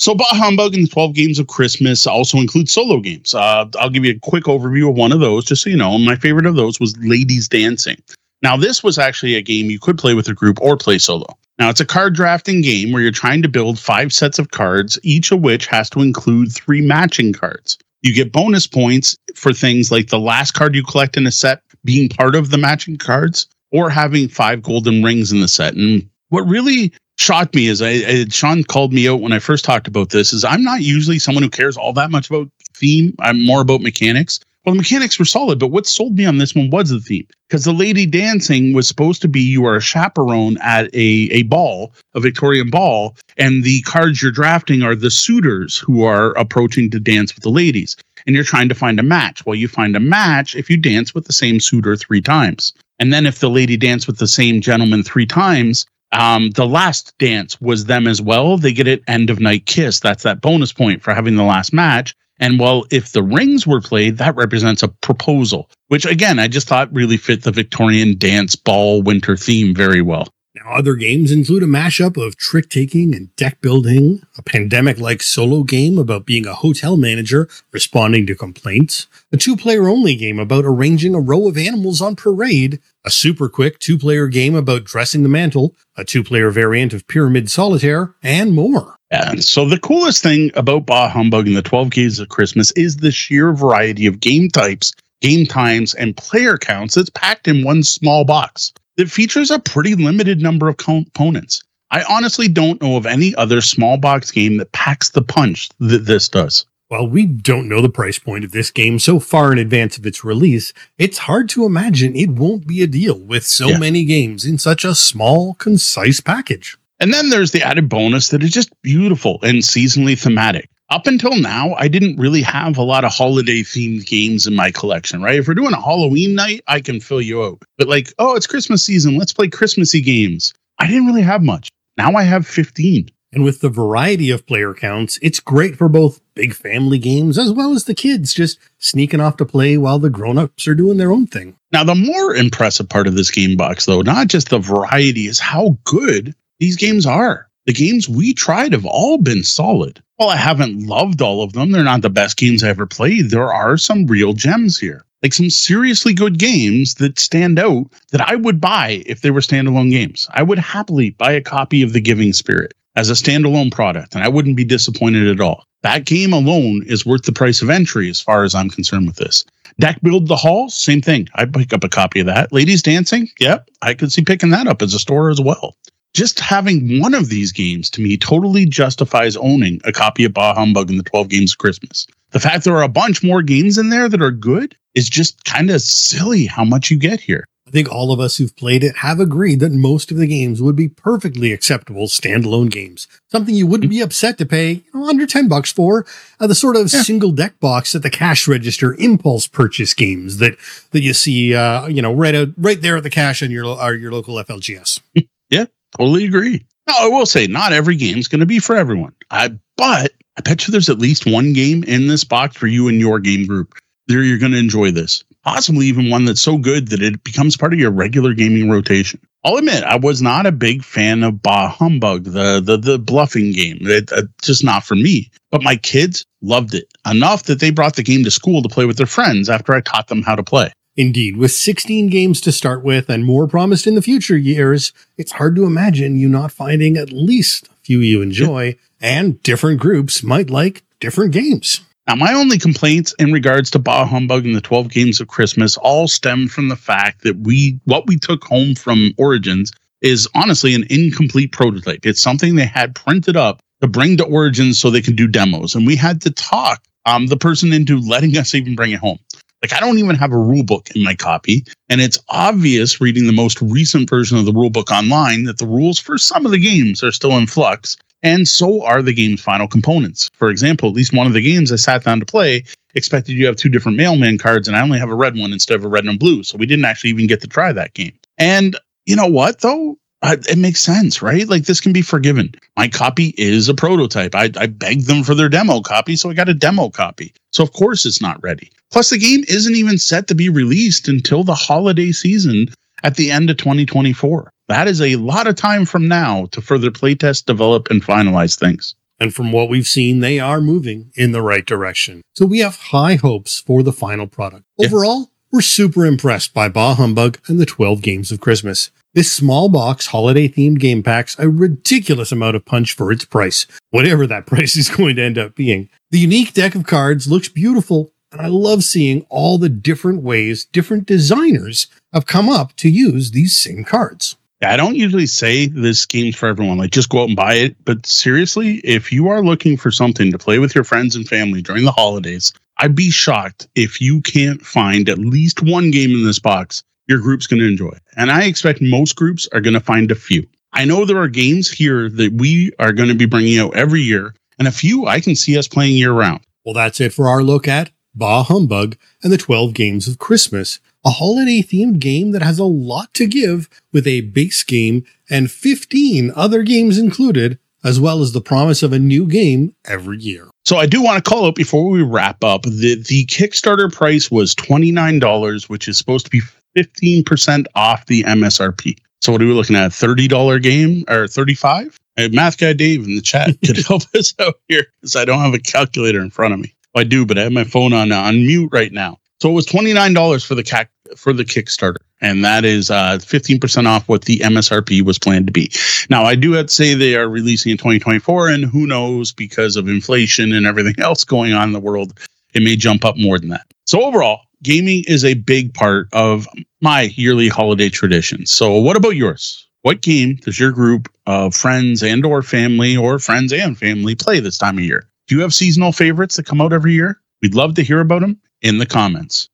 So, 0.00 0.12
Bah 0.14 0.24
Humbug 0.30 0.74
and 0.74 0.84
the 0.84 0.90
12 0.90 1.14
Games 1.14 1.38
of 1.38 1.46
Christmas 1.46 2.04
also 2.04 2.38
include 2.38 2.68
solo 2.68 2.98
games. 2.98 3.32
Uh, 3.32 3.66
I'll 3.78 3.90
give 3.90 4.04
you 4.04 4.12
a 4.12 4.18
quick 4.18 4.44
overview 4.44 4.88
of 4.88 4.96
one 4.96 5.12
of 5.12 5.20
those, 5.20 5.44
just 5.44 5.62
so 5.62 5.70
you 5.70 5.76
know. 5.76 5.96
My 5.98 6.16
favorite 6.16 6.46
of 6.46 6.56
those 6.56 6.80
was 6.80 6.96
Ladies 6.98 7.48
Dancing. 7.48 8.02
Now, 8.44 8.58
this 8.58 8.84
was 8.84 8.98
actually 8.98 9.36
a 9.36 9.42
game 9.42 9.70
you 9.70 9.80
could 9.80 9.96
play 9.96 10.12
with 10.12 10.28
a 10.28 10.34
group 10.34 10.60
or 10.60 10.76
play 10.76 10.98
solo. 10.98 11.26
Now, 11.58 11.70
it's 11.70 11.80
a 11.80 11.86
card 11.86 12.14
drafting 12.14 12.60
game 12.60 12.92
where 12.92 13.00
you're 13.00 13.10
trying 13.10 13.40
to 13.40 13.48
build 13.48 13.78
five 13.78 14.12
sets 14.12 14.38
of 14.38 14.50
cards, 14.50 14.98
each 15.02 15.32
of 15.32 15.40
which 15.40 15.66
has 15.66 15.88
to 15.90 16.02
include 16.02 16.52
three 16.52 16.82
matching 16.82 17.32
cards. 17.32 17.78
You 18.02 18.14
get 18.14 18.32
bonus 18.32 18.66
points 18.66 19.16
for 19.34 19.54
things 19.54 19.90
like 19.90 20.08
the 20.08 20.18
last 20.18 20.50
card 20.50 20.74
you 20.74 20.82
collect 20.82 21.16
in 21.16 21.26
a 21.26 21.32
set 21.32 21.62
being 21.84 22.10
part 22.10 22.34
of 22.34 22.50
the 22.50 22.58
matching 22.58 22.98
cards 22.98 23.46
or 23.72 23.88
having 23.88 24.28
five 24.28 24.62
golden 24.62 25.02
rings 25.02 25.32
in 25.32 25.40
the 25.40 25.48
set. 25.48 25.74
And 25.74 26.06
what 26.28 26.42
really 26.42 26.92
shocked 27.16 27.54
me 27.54 27.68
is 27.68 27.80
I, 27.80 27.88
I, 27.88 28.26
Sean 28.28 28.62
called 28.64 28.92
me 28.92 29.08
out 29.08 29.22
when 29.22 29.32
I 29.32 29.38
first 29.38 29.64
talked 29.64 29.88
about 29.88 30.10
this 30.10 30.34
is 30.34 30.44
I'm 30.44 30.62
not 30.62 30.82
usually 30.82 31.18
someone 31.18 31.44
who 31.44 31.48
cares 31.50 31.78
all 31.78 31.94
that 31.94 32.10
much 32.10 32.28
about 32.28 32.50
theme. 32.74 33.14
I'm 33.20 33.42
more 33.42 33.62
about 33.62 33.80
mechanics. 33.80 34.38
Well, 34.64 34.74
the 34.74 34.78
mechanics 34.78 35.18
were 35.18 35.26
solid, 35.26 35.58
but 35.58 35.68
what 35.68 35.86
sold 35.86 36.16
me 36.16 36.24
on 36.24 36.38
this 36.38 36.54
one 36.54 36.70
was 36.70 36.88
the 36.88 36.98
theme. 36.98 37.26
Because 37.48 37.64
the 37.64 37.72
lady 37.72 38.06
dancing 38.06 38.72
was 38.72 38.88
supposed 38.88 39.20
to 39.22 39.28
be 39.28 39.40
you 39.40 39.66
are 39.66 39.76
a 39.76 39.80
chaperone 39.80 40.56
at 40.62 40.86
a, 40.94 41.28
a 41.30 41.42
ball, 41.42 41.92
a 42.14 42.20
Victorian 42.20 42.70
ball, 42.70 43.14
and 43.36 43.62
the 43.62 43.82
cards 43.82 44.22
you're 44.22 44.32
drafting 44.32 44.82
are 44.82 44.94
the 44.94 45.10
suitors 45.10 45.76
who 45.76 46.02
are 46.04 46.30
approaching 46.38 46.90
to 46.90 46.98
dance 46.98 47.34
with 47.34 47.42
the 47.42 47.50
ladies. 47.50 47.94
And 48.26 48.34
you're 48.34 48.44
trying 48.44 48.70
to 48.70 48.74
find 48.74 48.98
a 48.98 49.02
match. 49.02 49.44
Well, 49.44 49.54
you 49.54 49.68
find 49.68 49.94
a 49.96 50.00
match 50.00 50.56
if 50.56 50.70
you 50.70 50.78
dance 50.78 51.14
with 51.14 51.26
the 51.26 51.34
same 51.34 51.60
suitor 51.60 51.94
three 51.94 52.22
times. 52.22 52.72
And 52.98 53.12
then 53.12 53.26
if 53.26 53.40
the 53.40 53.50
lady 53.50 53.76
danced 53.76 54.06
with 54.06 54.16
the 54.16 54.28
same 54.28 54.62
gentleman 54.62 55.02
three 55.02 55.26
times, 55.26 55.84
um, 56.12 56.50
the 56.50 56.66
last 56.66 57.12
dance 57.18 57.60
was 57.60 57.84
them 57.84 58.06
as 58.06 58.22
well. 58.22 58.56
They 58.56 58.72
get 58.72 58.88
an 58.88 59.00
end 59.08 59.28
of 59.28 59.40
night 59.40 59.66
kiss. 59.66 60.00
That's 60.00 60.22
that 60.22 60.40
bonus 60.40 60.72
point 60.72 61.02
for 61.02 61.12
having 61.12 61.36
the 61.36 61.42
last 61.42 61.72
match. 61.72 62.14
And 62.44 62.60
well, 62.60 62.84
if 62.90 63.12
the 63.12 63.22
rings 63.22 63.66
were 63.66 63.80
played, 63.80 64.18
that 64.18 64.36
represents 64.36 64.82
a 64.82 64.88
proposal, 64.88 65.70
which 65.88 66.04
again, 66.04 66.38
I 66.38 66.46
just 66.46 66.68
thought 66.68 66.92
really 66.92 67.16
fit 67.16 67.42
the 67.42 67.50
Victorian 67.50 68.18
dance 68.18 68.54
ball 68.54 69.00
winter 69.00 69.34
theme 69.34 69.74
very 69.74 70.02
well. 70.02 70.28
Now, 70.56 70.74
other 70.74 70.94
games 70.94 71.32
include 71.32 71.64
a 71.64 71.66
mashup 71.66 72.16
of 72.16 72.36
trick 72.36 72.68
taking 72.68 73.12
and 73.12 73.34
deck 73.34 73.60
building, 73.60 74.24
a 74.38 74.42
pandemic 74.42 75.00
like 75.00 75.20
solo 75.20 75.64
game 75.64 75.98
about 75.98 76.26
being 76.26 76.46
a 76.46 76.54
hotel 76.54 76.96
manager 76.96 77.48
responding 77.72 78.24
to 78.28 78.36
complaints, 78.36 79.08
a 79.32 79.36
two 79.36 79.56
player 79.56 79.88
only 79.88 80.14
game 80.14 80.38
about 80.38 80.64
arranging 80.64 81.12
a 81.12 81.18
row 81.18 81.48
of 81.48 81.58
animals 81.58 82.00
on 82.00 82.14
parade, 82.14 82.80
a 83.04 83.10
super 83.10 83.48
quick 83.48 83.80
two 83.80 83.98
player 83.98 84.28
game 84.28 84.54
about 84.54 84.84
dressing 84.84 85.24
the 85.24 85.28
mantle, 85.28 85.74
a 85.96 86.04
two 86.04 86.22
player 86.22 86.52
variant 86.52 86.92
of 86.92 87.08
Pyramid 87.08 87.50
Solitaire, 87.50 88.14
and 88.22 88.54
more. 88.54 88.94
And 89.10 89.42
so 89.42 89.68
the 89.68 89.80
coolest 89.80 90.22
thing 90.22 90.52
about 90.54 90.86
Bah 90.86 91.08
Humbug 91.08 91.48
and 91.48 91.56
the 91.56 91.62
12 91.62 91.90
Games 91.90 92.20
of 92.20 92.28
Christmas 92.28 92.70
is 92.72 92.98
the 92.98 93.10
sheer 93.10 93.52
variety 93.52 94.06
of 94.06 94.20
game 94.20 94.48
types, 94.50 94.92
game 95.20 95.46
times, 95.46 95.94
and 95.94 96.16
player 96.16 96.56
counts 96.58 96.94
that's 96.94 97.10
packed 97.10 97.48
in 97.48 97.64
one 97.64 97.82
small 97.82 98.24
box 98.24 98.72
that 98.96 99.10
features 99.10 99.50
a 99.50 99.58
pretty 99.58 99.94
limited 99.94 100.40
number 100.40 100.68
of 100.68 100.76
components. 100.76 101.62
I 101.90 102.02
honestly 102.08 102.48
don't 102.48 102.82
know 102.82 102.96
of 102.96 103.06
any 103.06 103.34
other 103.36 103.60
small 103.60 103.96
box 103.96 104.30
game 104.30 104.56
that 104.56 104.72
packs 104.72 105.10
the 105.10 105.22
punch 105.22 105.68
that 105.78 106.06
this 106.06 106.28
does. 106.28 106.66
While 106.88 107.08
we 107.08 107.26
don't 107.26 107.68
know 107.68 107.80
the 107.80 107.88
price 107.88 108.18
point 108.18 108.44
of 108.44 108.52
this 108.52 108.70
game 108.70 108.98
so 108.98 109.18
far 109.18 109.52
in 109.52 109.58
advance 109.58 109.96
of 109.96 110.06
its 110.06 110.22
release, 110.22 110.72
it's 110.98 111.18
hard 111.18 111.48
to 111.50 111.64
imagine 111.64 112.14
it 112.14 112.30
won't 112.30 112.66
be 112.66 112.82
a 112.82 112.86
deal 112.86 113.18
with 113.18 113.44
so 113.44 113.68
yeah. 113.68 113.78
many 113.78 114.04
games 114.04 114.44
in 114.44 114.58
such 114.58 114.84
a 114.84 114.94
small, 114.94 115.54
concise 115.54 116.20
package. 116.20 116.76
And 117.00 117.12
then 117.12 117.30
there's 117.30 117.52
the 117.52 117.62
added 117.62 117.88
bonus 117.88 118.28
that 118.28 118.42
is 118.42 118.50
just 118.50 118.70
beautiful 118.82 119.38
and 119.42 119.58
seasonally 119.58 120.18
thematic 120.20 120.68
up 120.90 121.06
until 121.06 121.34
now, 121.34 121.74
I 121.74 121.88
didn't 121.88 122.18
really 122.18 122.42
have 122.42 122.76
a 122.76 122.82
lot 122.82 123.04
of 123.04 123.12
holiday 123.12 123.62
themed 123.62 124.06
games 124.06 124.46
in 124.46 124.54
my 124.54 124.70
collection, 124.70 125.22
right? 125.22 125.38
If 125.38 125.48
we're 125.48 125.54
doing 125.54 125.72
a 125.72 125.80
Halloween 125.80 126.34
night, 126.34 126.60
I 126.66 126.80
can 126.80 127.00
fill 127.00 127.20
you 127.20 127.42
out. 127.42 127.62
But 127.78 127.88
like, 127.88 128.12
oh, 128.18 128.36
it's 128.36 128.46
Christmas 128.46 128.84
season, 128.84 129.16
let's 129.16 129.32
play 129.32 129.48
Christmassy 129.48 130.00
games. 130.00 130.52
I 130.78 130.86
didn't 130.86 131.06
really 131.06 131.22
have 131.22 131.42
much. 131.42 131.70
Now 131.96 132.14
I 132.14 132.24
have 132.24 132.46
15. 132.46 133.08
And 133.32 133.42
with 133.42 133.60
the 133.60 133.68
variety 133.68 134.30
of 134.30 134.46
player 134.46 134.74
counts, 134.74 135.18
it's 135.20 135.40
great 135.40 135.76
for 135.76 135.88
both 135.88 136.20
big 136.34 136.54
family 136.54 136.98
games 136.98 137.36
as 137.36 137.52
well 137.52 137.72
as 137.72 137.84
the 137.84 137.94
kids 137.94 138.32
just 138.32 138.60
sneaking 138.78 139.20
off 139.20 139.36
to 139.38 139.44
play 139.44 139.76
while 139.76 139.98
the 139.98 140.10
grown-ups 140.10 140.68
are 140.68 140.74
doing 140.76 140.98
their 140.98 141.10
own 141.10 141.26
thing. 141.26 141.56
Now, 141.72 141.82
the 141.82 141.96
more 141.96 142.36
impressive 142.36 142.88
part 142.88 143.08
of 143.08 143.16
this 143.16 143.32
game 143.32 143.56
box, 143.56 143.86
though, 143.86 144.02
not 144.02 144.28
just 144.28 144.50
the 144.50 144.60
variety, 144.60 145.26
is 145.26 145.40
how 145.40 145.78
good 145.82 146.36
these 146.60 146.76
games 146.76 147.06
are. 147.06 147.48
The 147.66 147.72
games 147.72 148.10
we 148.10 148.34
tried 148.34 148.72
have 148.72 148.84
all 148.84 149.16
been 149.16 149.42
solid. 149.42 150.02
While 150.16 150.28
I 150.28 150.36
haven't 150.36 150.86
loved 150.86 151.22
all 151.22 151.42
of 151.42 151.54
them, 151.54 151.70
they're 151.70 151.82
not 151.82 152.02
the 152.02 152.10
best 152.10 152.36
games 152.36 152.62
I 152.62 152.68
ever 152.68 152.86
played. 152.86 153.30
There 153.30 153.52
are 153.52 153.78
some 153.78 154.06
real 154.06 154.34
gems 154.34 154.78
here, 154.78 155.02
like 155.22 155.32
some 155.32 155.48
seriously 155.48 156.12
good 156.12 156.38
games 156.38 156.96
that 156.96 157.18
stand 157.18 157.58
out 157.58 157.86
that 158.10 158.20
I 158.20 158.36
would 158.36 158.60
buy 158.60 159.02
if 159.06 159.22
they 159.22 159.30
were 159.30 159.40
standalone 159.40 159.90
games. 159.90 160.28
I 160.34 160.42
would 160.42 160.58
happily 160.58 161.10
buy 161.10 161.32
a 161.32 161.40
copy 161.40 161.82
of 161.82 161.94
The 161.94 162.02
Giving 162.02 162.34
Spirit 162.34 162.74
as 162.96 163.08
a 163.08 163.14
standalone 163.14 163.72
product, 163.72 164.14
and 164.14 164.22
I 164.22 164.28
wouldn't 164.28 164.56
be 164.56 164.64
disappointed 164.64 165.26
at 165.26 165.40
all. 165.40 165.64
That 165.82 166.04
game 166.04 166.34
alone 166.34 166.84
is 166.86 167.06
worth 167.06 167.22
the 167.22 167.32
price 167.32 167.62
of 167.62 167.70
entry 167.70 168.10
as 168.10 168.20
far 168.20 168.44
as 168.44 168.54
I'm 168.54 168.68
concerned 168.68 169.06
with 169.06 169.16
this. 169.16 169.42
Deck 169.80 169.98
Build 170.02 170.28
the 170.28 170.36
Hall, 170.36 170.68
same 170.68 171.00
thing. 171.00 171.28
I'd 171.34 171.52
pick 171.52 171.72
up 171.72 171.82
a 171.82 171.88
copy 171.88 172.20
of 172.20 172.26
that. 172.26 172.52
Ladies 172.52 172.82
Dancing, 172.82 173.28
yep, 173.40 173.68
I 173.80 173.94
could 173.94 174.12
see 174.12 174.22
picking 174.22 174.50
that 174.50 174.66
up 174.66 174.82
as 174.82 174.92
a 174.92 174.98
store 174.98 175.30
as 175.30 175.40
well. 175.40 175.74
Just 176.14 176.38
having 176.40 177.00
one 177.00 177.12
of 177.12 177.28
these 177.28 177.52
games 177.52 177.90
to 177.90 178.00
me 178.00 178.16
totally 178.16 178.64
justifies 178.64 179.36
owning 179.36 179.80
a 179.84 179.92
copy 179.92 180.24
of 180.24 180.32
Bah 180.32 180.54
Humbug 180.54 180.88
and 180.88 180.98
the 180.98 181.04
12 181.04 181.28
Games 181.28 181.52
of 181.52 181.58
Christmas. 181.58 182.06
The 182.30 182.40
fact 182.40 182.64
there 182.64 182.76
are 182.76 182.82
a 182.82 182.88
bunch 182.88 183.22
more 183.22 183.42
games 183.42 183.76
in 183.76 183.90
there 183.90 184.08
that 184.08 184.22
are 184.22 184.30
good 184.30 184.76
is 184.94 185.08
just 185.08 185.44
kind 185.44 185.70
of 185.70 185.82
silly 185.82 186.46
how 186.46 186.64
much 186.64 186.90
you 186.90 186.98
get 186.98 187.20
here. 187.20 187.44
I 187.66 187.70
think 187.70 187.90
all 187.90 188.12
of 188.12 188.20
us 188.20 188.36
who've 188.36 188.54
played 188.54 188.84
it 188.84 188.98
have 188.98 189.18
agreed 189.18 189.58
that 189.60 189.72
most 189.72 190.10
of 190.10 190.18
the 190.18 190.26
games 190.26 190.60
would 190.60 190.76
be 190.76 190.86
perfectly 190.86 191.52
acceptable 191.52 192.06
standalone 192.06 192.70
games. 192.70 193.08
Something 193.32 193.54
you 193.54 193.66
wouldn't 193.66 193.90
be 193.90 194.00
upset 194.00 194.36
to 194.38 194.46
pay 194.46 194.72
you 194.72 194.84
know, 194.92 195.08
under 195.08 195.26
10 195.26 195.48
bucks 195.48 195.72
for. 195.72 196.06
Uh, 196.38 196.46
the 196.46 196.54
sort 196.54 196.76
of 196.76 196.92
yeah. 196.92 197.02
single 197.02 197.32
deck 197.32 197.58
box 197.60 197.94
at 197.94 198.02
the 198.02 198.10
cash 198.10 198.46
register 198.46 198.94
impulse 198.94 199.46
purchase 199.46 199.94
games 199.94 200.38
that, 200.38 200.56
that 200.90 201.00
you 201.00 201.14
see, 201.14 201.54
uh, 201.54 201.86
you 201.86 202.02
know, 202.02 202.12
right 202.12 202.34
out, 202.34 202.48
right 202.58 202.82
there 202.82 202.98
at 202.98 203.02
the 203.02 203.10
cash 203.10 203.42
on 203.42 203.50
your, 203.50 203.64
uh, 203.64 203.90
your 203.90 204.12
local 204.12 204.34
FLGS. 204.36 205.00
yeah, 205.50 205.64
totally 205.98 206.24
agree. 206.24 206.64
Now, 206.86 206.94
I 207.00 207.08
will 207.08 207.26
say 207.26 207.46
not 207.46 207.72
every 207.72 207.96
game 207.96 208.18
is 208.18 208.28
going 208.28 208.40
to 208.40 208.46
be 208.46 208.58
for 208.58 208.76
everyone. 208.76 209.14
I, 209.30 209.58
but 209.76 210.12
I 210.36 210.40
bet 210.42 210.66
you 210.66 210.72
there's 210.72 210.90
at 210.90 210.98
least 210.98 211.26
one 211.26 211.52
game 211.52 211.82
in 211.84 212.08
this 212.08 212.24
box 212.24 212.56
for 212.56 212.66
you 212.66 212.88
and 212.88 213.00
your 213.00 213.20
game 213.20 213.46
group. 213.46 213.74
There 214.06 214.22
you're 214.22 214.38
going 214.38 214.52
to 214.52 214.58
enjoy 214.58 214.90
this 214.90 215.24
possibly 215.44 215.86
even 215.86 216.10
one 216.10 216.24
that's 216.24 216.42
so 216.42 216.58
good 216.58 216.88
that 216.88 217.02
it 217.02 217.22
becomes 217.22 217.56
part 217.56 217.72
of 217.72 217.78
your 217.78 217.90
regular 217.90 218.34
gaming 218.34 218.70
rotation. 218.70 219.20
I'll 219.44 219.56
admit, 219.56 219.84
I 219.84 219.96
was 219.96 220.22
not 220.22 220.46
a 220.46 220.52
big 220.52 220.82
fan 220.82 221.22
of 221.22 221.42
Bah 221.42 221.68
Humbug, 221.68 222.24
the 222.24 222.60
the, 222.64 222.78
the 222.78 222.98
bluffing 222.98 223.52
game. 223.52 223.78
It, 223.82 224.10
uh, 224.10 224.22
just 224.42 224.64
not 224.64 224.84
for 224.84 224.94
me. 224.94 225.30
But 225.50 225.62
my 225.62 225.76
kids 225.76 226.24
loved 226.40 226.74
it 226.74 226.86
enough 227.08 227.44
that 227.44 227.60
they 227.60 227.70
brought 227.70 227.96
the 227.96 228.02
game 228.02 228.24
to 228.24 228.30
school 228.30 228.62
to 228.62 228.68
play 228.68 228.86
with 228.86 228.96
their 228.96 229.06
friends 229.06 229.50
after 229.50 229.74
I 229.74 229.82
taught 229.82 230.08
them 230.08 230.22
how 230.22 230.34
to 230.34 230.42
play. 230.42 230.72
Indeed, 230.96 231.36
with 231.36 231.50
16 231.50 232.06
games 232.06 232.40
to 232.42 232.52
start 232.52 232.84
with 232.84 233.10
and 233.10 233.24
more 233.24 233.48
promised 233.48 233.88
in 233.88 233.96
the 233.96 234.02
future 234.02 234.36
years, 234.36 234.92
it's 235.18 235.32
hard 235.32 235.56
to 235.56 235.64
imagine 235.64 236.18
you 236.18 236.28
not 236.28 236.52
finding 236.52 236.96
at 236.96 237.10
least 237.10 237.66
a 237.66 237.74
few 237.82 237.98
you 237.98 238.22
enjoy, 238.22 238.76
and 239.00 239.42
different 239.42 239.80
groups 239.80 240.22
might 240.22 240.50
like 240.50 240.84
different 241.00 241.32
games. 241.32 241.80
Now, 242.06 242.14
my 242.14 242.32
only 242.32 242.58
complaints 242.58 243.12
in 243.18 243.32
regards 243.32 243.70
to 243.72 243.80
Bah 243.80 244.04
Humbug 244.04 244.44
and 244.44 244.54
the 244.54 244.60
12 244.60 244.88
Games 244.90 245.20
of 245.20 245.26
Christmas 245.26 245.76
all 245.78 246.06
stem 246.06 246.46
from 246.46 246.68
the 246.68 246.76
fact 246.76 247.22
that 247.24 247.38
we, 247.38 247.80
what 247.86 248.06
we 248.06 248.16
took 248.16 248.44
home 248.44 248.76
from 248.76 249.14
Origins 249.16 249.72
is 250.00 250.28
honestly 250.34 250.74
an 250.74 250.84
incomplete 250.90 251.50
prototype. 251.50 252.06
It's 252.06 252.22
something 252.22 252.54
they 252.54 252.66
had 252.66 252.94
printed 252.94 253.36
up 253.36 253.62
to 253.80 253.88
bring 253.88 254.18
to 254.18 254.24
Origins 254.24 254.78
so 254.78 254.90
they 254.90 255.02
can 255.02 255.16
do 255.16 255.26
demos. 255.26 255.74
And 255.74 255.86
we 255.86 255.96
had 255.96 256.20
to 256.20 256.30
talk 256.30 256.84
um, 257.06 257.26
the 257.26 257.36
person 257.36 257.72
into 257.72 257.98
letting 257.98 258.36
us 258.36 258.54
even 258.54 258.76
bring 258.76 258.92
it 258.92 259.00
home. 259.00 259.18
Like, 259.64 259.72
I 259.72 259.80
don't 259.80 259.96
even 259.96 260.14
have 260.16 260.30
a 260.30 260.36
rule 260.36 260.62
book 260.62 260.90
in 260.94 261.02
my 261.02 261.14
copy. 261.14 261.64
And 261.88 262.02
it's 262.02 262.18
obvious 262.28 263.00
reading 263.00 263.26
the 263.26 263.32
most 263.32 263.62
recent 263.62 264.10
version 264.10 264.36
of 264.36 264.44
the 264.44 264.52
rule 264.52 264.68
book 264.68 264.90
online 264.90 265.44
that 265.44 265.56
the 265.56 265.66
rules 265.66 265.98
for 265.98 266.18
some 266.18 266.44
of 266.44 266.52
the 266.52 266.58
games 266.58 267.02
are 267.02 267.10
still 267.10 267.30
in 267.38 267.46
flux 267.46 267.96
and 268.22 268.46
so 268.46 268.84
are 268.84 269.00
the 269.00 269.14
game's 269.14 269.40
final 269.40 269.66
components. 269.66 270.28
For 270.34 270.50
example, 270.50 270.90
at 270.90 270.94
least 270.94 271.14
one 271.14 271.26
of 271.26 271.32
the 271.32 271.40
games 271.40 271.72
I 271.72 271.76
sat 271.76 272.04
down 272.04 272.20
to 272.20 272.26
play 272.26 272.64
expected 272.94 273.32
you 273.32 273.44
to 273.44 273.46
have 273.46 273.56
two 273.56 273.70
different 273.70 273.96
mailman 273.96 274.36
cards, 274.36 274.68
and 274.68 274.76
I 274.76 274.82
only 274.82 274.98
have 274.98 275.08
a 275.08 275.14
red 275.14 275.34
one 275.34 275.54
instead 275.54 275.76
of 275.76 275.84
a 275.86 275.88
red 275.88 276.04
and 276.04 276.18
blue. 276.18 276.42
So 276.42 276.58
we 276.58 276.66
didn't 276.66 276.84
actually 276.84 277.08
even 277.08 277.26
get 277.26 277.40
to 277.40 277.48
try 277.48 277.72
that 277.72 277.94
game. 277.94 278.12
And 278.36 278.76
you 279.06 279.16
know 279.16 279.28
what, 279.28 279.62
though? 279.62 279.96
Uh, 280.24 280.36
it 280.48 280.56
makes 280.56 280.80
sense, 280.80 281.20
right? 281.20 281.46
Like 281.46 281.64
this 281.64 281.82
can 281.82 281.92
be 281.92 282.00
forgiven. 282.00 282.50
My 282.78 282.88
copy 282.88 283.34
is 283.36 283.68
a 283.68 283.74
prototype. 283.74 284.34
I, 284.34 284.50
I 284.56 284.66
begged 284.68 285.06
them 285.06 285.22
for 285.22 285.34
their 285.34 285.50
demo 285.50 285.82
copy, 285.82 286.16
so 286.16 286.30
I 286.30 286.34
got 286.34 286.48
a 286.48 286.54
demo 286.54 286.88
copy. 286.88 287.34
So 287.52 287.62
of 287.62 287.74
course 287.74 288.06
it's 288.06 288.22
not 288.22 288.42
ready. 288.42 288.70
Plus, 288.90 289.10
the 289.10 289.18
game 289.18 289.44
isn't 289.48 289.74
even 289.74 289.98
set 289.98 290.28
to 290.28 290.34
be 290.34 290.48
released 290.48 291.08
until 291.08 291.44
the 291.44 291.54
holiday 291.54 292.10
season 292.10 292.68
at 293.02 293.16
the 293.16 293.30
end 293.30 293.50
of 293.50 293.58
2024. 293.58 294.50
That 294.68 294.88
is 294.88 295.02
a 295.02 295.16
lot 295.16 295.46
of 295.46 295.56
time 295.56 295.84
from 295.84 296.08
now 296.08 296.46
to 296.52 296.62
further 296.62 296.90
playtest, 296.90 297.44
develop, 297.44 297.90
and 297.90 298.02
finalize 298.02 298.58
things. 298.58 298.94
And 299.20 299.34
from 299.34 299.52
what 299.52 299.68
we've 299.68 299.86
seen, 299.86 300.20
they 300.20 300.40
are 300.40 300.62
moving 300.62 301.12
in 301.16 301.32
the 301.32 301.42
right 301.42 301.66
direction. 301.66 302.22
So 302.34 302.46
we 302.46 302.60
have 302.60 302.76
high 302.76 303.16
hopes 303.16 303.60
for 303.60 303.82
the 303.82 303.92
final 303.92 304.26
product. 304.26 304.64
Overall, 304.78 305.20
yeah. 305.20 305.26
we're 305.52 305.60
super 305.60 306.06
impressed 306.06 306.54
by 306.54 306.70
Bah 306.70 306.94
Humbug 306.94 307.38
and 307.46 307.60
the 307.60 307.66
12 307.66 308.00
Games 308.00 308.32
of 308.32 308.40
Christmas. 308.40 308.90
This 309.14 309.30
small 309.30 309.68
box 309.68 310.08
holiday 310.08 310.48
themed 310.48 310.80
game 310.80 311.00
packs 311.00 311.38
a 311.38 311.48
ridiculous 311.48 312.32
amount 312.32 312.56
of 312.56 312.64
punch 312.64 312.94
for 312.94 313.12
its 313.12 313.24
price, 313.24 313.64
whatever 313.90 314.26
that 314.26 314.44
price 314.48 314.74
is 314.74 314.90
going 314.90 315.14
to 315.14 315.22
end 315.22 315.38
up 315.38 315.54
being. 315.54 315.88
The 316.10 316.18
unique 316.18 316.52
deck 316.52 316.74
of 316.74 316.84
cards 316.84 317.30
looks 317.30 317.48
beautiful 317.48 318.12
and 318.32 318.40
I 318.40 318.48
love 318.48 318.82
seeing 318.82 319.24
all 319.28 319.56
the 319.56 319.68
different 319.68 320.24
ways 320.24 320.64
different 320.64 321.06
designers 321.06 321.86
have 322.12 322.26
come 322.26 322.48
up 322.48 322.74
to 322.78 322.90
use 322.90 323.30
these 323.30 323.56
same 323.56 323.84
cards. 323.84 324.34
I 324.60 324.76
don't 324.76 324.96
usually 324.96 325.26
say 325.26 325.68
this 325.68 326.06
game's 326.06 326.34
for 326.34 326.48
everyone, 326.48 326.78
like 326.78 326.90
just 326.90 327.08
go 327.08 327.22
out 327.22 327.28
and 327.28 327.36
buy 327.36 327.54
it. 327.54 327.76
But 327.84 328.06
seriously, 328.06 328.78
if 328.78 329.12
you 329.12 329.28
are 329.28 329.44
looking 329.44 329.76
for 329.76 329.92
something 329.92 330.32
to 330.32 330.38
play 330.38 330.58
with 330.58 330.74
your 330.74 330.82
friends 330.82 331.14
and 331.14 331.28
family 331.28 331.62
during 331.62 331.84
the 331.84 331.92
holidays, 331.92 332.52
I'd 332.78 332.96
be 332.96 333.10
shocked 333.12 333.68
if 333.76 334.00
you 334.00 334.22
can't 334.22 334.60
find 334.60 335.08
at 335.08 335.18
least 335.18 335.62
one 335.62 335.92
game 335.92 336.10
in 336.10 336.24
this 336.24 336.40
box 336.40 336.82
your 337.06 337.20
group's 337.20 337.46
going 337.46 337.60
to 337.60 337.68
enjoy. 337.68 337.96
And 338.16 338.30
I 338.30 338.44
expect 338.44 338.80
most 338.80 339.16
groups 339.16 339.48
are 339.52 339.60
going 339.60 339.74
to 339.74 339.80
find 339.80 340.10
a 340.10 340.14
few. 340.14 340.46
I 340.72 340.84
know 340.84 341.04
there 341.04 341.18
are 341.18 341.28
games 341.28 341.70
here 341.70 342.08
that 342.08 342.32
we 342.32 342.72
are 342.78 342.92
going 342.92 343.08
to 343.08 343.14
be 343.14 343.26
bringing 343.26 343.58
out 343.58 343.76
every 343.76 344.00
year, 344.00 344.34
and 344.58 344.66
a 344.66 344.72
few 344.72 345.06
I 345.06 345.20
can 345.20 345.36
see 345.36 345.56
us 345.56 345.68
playing 345.68 345.96
year 345.96 346.12
round. 346.12 346.40
Well, 346.64 346.74
that's 346.74 347.00
it 347.00 347.12
for 347.12 347.28
our 347.28 347.42
look 347.42 347.68
at 347.68 347.90
Bah 348.14 348.44
Humbug, 348.44 348.96
and 349.22 349.32
the 349.32 349.38
12 349.38 349.74
Games 349.74 350.06
of 350.06 350.18
Christmas, 350.18 350.78
a 351.04 351.10
holiday 351.10 351.60
themed 351.62 351.98
game 351.98 352.30
that 352.30 352.42
has 352.42 352.58
a 352.58 352.64
lot 352.64 353.12
to 353.14 353.26
give 353.26 353.68
with 353.92 354.06
a 354.06 354.20
base 354.22 354.62
game 354.62 355.04
and 355.28 355.50
15 355.50 356.32
other 356.34 356.62
games 356.62 356.96
included, 356.96 357.58
as 357.82 357.98
well 357.98 358.22
as 358.22 358.32
the 358.32 358.40
promise 358.40 358.82
of 358.82 358.92
a 358.92 358.98
new 358.98 359.26
game 359.26 359.74
every 359.84 360.18
year. 360.18 360.48
So 360.64 360.76
I 360.76 360.86
do 360.86 361.02
want 361.02 361.22
to 361.22 361.28
call 361.28 361.46
out 361.46 361.56
before 361.56 361.90
we 361.90 362.02
wrap 362.02 362.42
up 362.44 362.62
that 362.62 363.04
the 363.08 363.26
Kickstarter 363.26 363.92
price 363.92 364.30
was 364.30 364.54
$29, 364.54 365.68
which 365.68 365.88
is 365.88 365.98
supposed 365.98 366.24
to 366.26 366.30
be 366.30 366.40
15% 366.76 367.66
off 367.74 368.06
the 368.06 368.22
MSRP. 368.24 368.96
So 369.20 369.32
what 369.32 369.40
are 369.40 369.46
we 369.46 369.52
looking 369.52 369.76
at? 369.76 369.90
$30 369.90 370.62
game 370.62 371.04
or 371.08 371.26
35? 371.26 371.98
Hey, 372.16 372.28
math 372.28 372.58
guy 372.58 372.72
Dave 372.72 373.04
in 373.04 373.16
the 373.16 373.22
chat 373.22 373.56
could 373.64 373.78
help 373.86 374.02
us 374.14 374.34
out 374.38 374.54
here 374.68 374.86
because 375.00 375.16
I 375.16 375.24
don't 375.24 375.40
have 375.40 375.54
a 375.54 375.58
calculator 375.58 376.20
in 376.20 376.30
front 376.30 376.54
of 376.54 376.60
me. 376.60 376.74
I 376.94 377.04
do, 377.04 377.26
but 377.26 377.38
I 377.38 377.42
have 377.42 377.52
my 377.52 377.64
phone 377.64 377.92
on 377.92 378.12
uh, 378.12 378.20
on 378.20 378.36
mute 378.36 378.70
right 378.72 378.92
now. 378.92 379.18
So 379.40 379.50
it 379.50 379.52
was 379.52 379.66
twenty 379.66 379.92
nine 379.92 380.14
dollars 380.14 380.44
for 380.44 380.54
the 380.54 380.62
cac- 380.62 380.90
for 381.16 381.32
the 381.32 381.44
Kickstarter, 381.44 381.96
and 382.20 382.44
that 382.44 382.64
is 382.64 382.90
uh, 382.90 383.18
fifteen 383.18 383.56
uh, 383.56 383.60
percent 383.60 383.86
off 383.86 384.08
what 384.08 384.26
the 384.26 384.38
MSRP 384.38 385.02
was 385.02 385.18
planned 385.18 385.46
to 385.46 385.52
be. 385.52 385.72
Now 386.08 386.24
I 386.24 386.34
do 386.36 386.52
have 386.52 386.66
to 386.66 386.72
say 386.72 386.94
they 386.94 387.16
are 387.16 387.28
releasing 387.28 387.72
in 387.72 387.78
twenty 387.78 387.98
twenty 387.98 388.20
four, 388.20 388.48
and 388.48 388.64
who 388.64 388.86
knows 388.86 389.32
because 389.32 389.76
of 389.76 389.88
inflation 389.88 390.52
and 390.52 390.66
everything 390.66 390.94
else 390.98 391.24
going 391.24 391.52
on 391.52 391.68
in 391.68 391.72
the 391.72 391.80
world, 391.80 392.18
it 392.54 392.62
may 392.62 392.76
jump 392.76 393.04
up 393.04 393.16
more 393.16 393.38
than 393.38 393.48
that. 393.48 393.66
So 393.86 394.02
overall, 394.02 394.42
gaming 394.64 395.04
is 395.06 395.24
a 395.24 395.34
big 395.34 395.72
part 395.72 396.08
of 396.12 396.48
my 396.80 397.02
yearly 397.14 397.48
holiday 397.48 397.88
tradition. 397.88 398.46
So 398.46 398.76
what 398.78 398.96
about 398.96 399.14
yours? 399.14 399.68
What 399.82 400.00
game 400.00 400.36
does 400.36 400.58
your 400.58 400.72
group 400.72 401.08
of 401.26 401.54
friends 401.54 402.02
and 402.02 402.24
or 402.24 402.42
family 402.42 402.96
or 402.96 403.18
friends 403.18 403.52
and 403.52 403.78
family 403.78 404.14
play 404.14 404.40
this 404.40 404.58
time 404.58 404.78
of 404.78 404.84
year? 404.84 405.08
Do 405.28 405.36
you 405.36 405.42
have 405.42 405.54
seasonal 405.54 405.92
favorites 405.92 406.36
that 406.36 406.46
come 406.46 406.60
out 406.60 406.72
every 406.72 406.94
year? 406.94 407.20
We'd 407.42 407.54
love 407.54 407.74
to 407.74 407.82
hear 407.82 408.00
about 408.00 408.22
them 408.22 408.40
in 408.62 408.78
the 408.78 408.86
comments. 408.86 409.48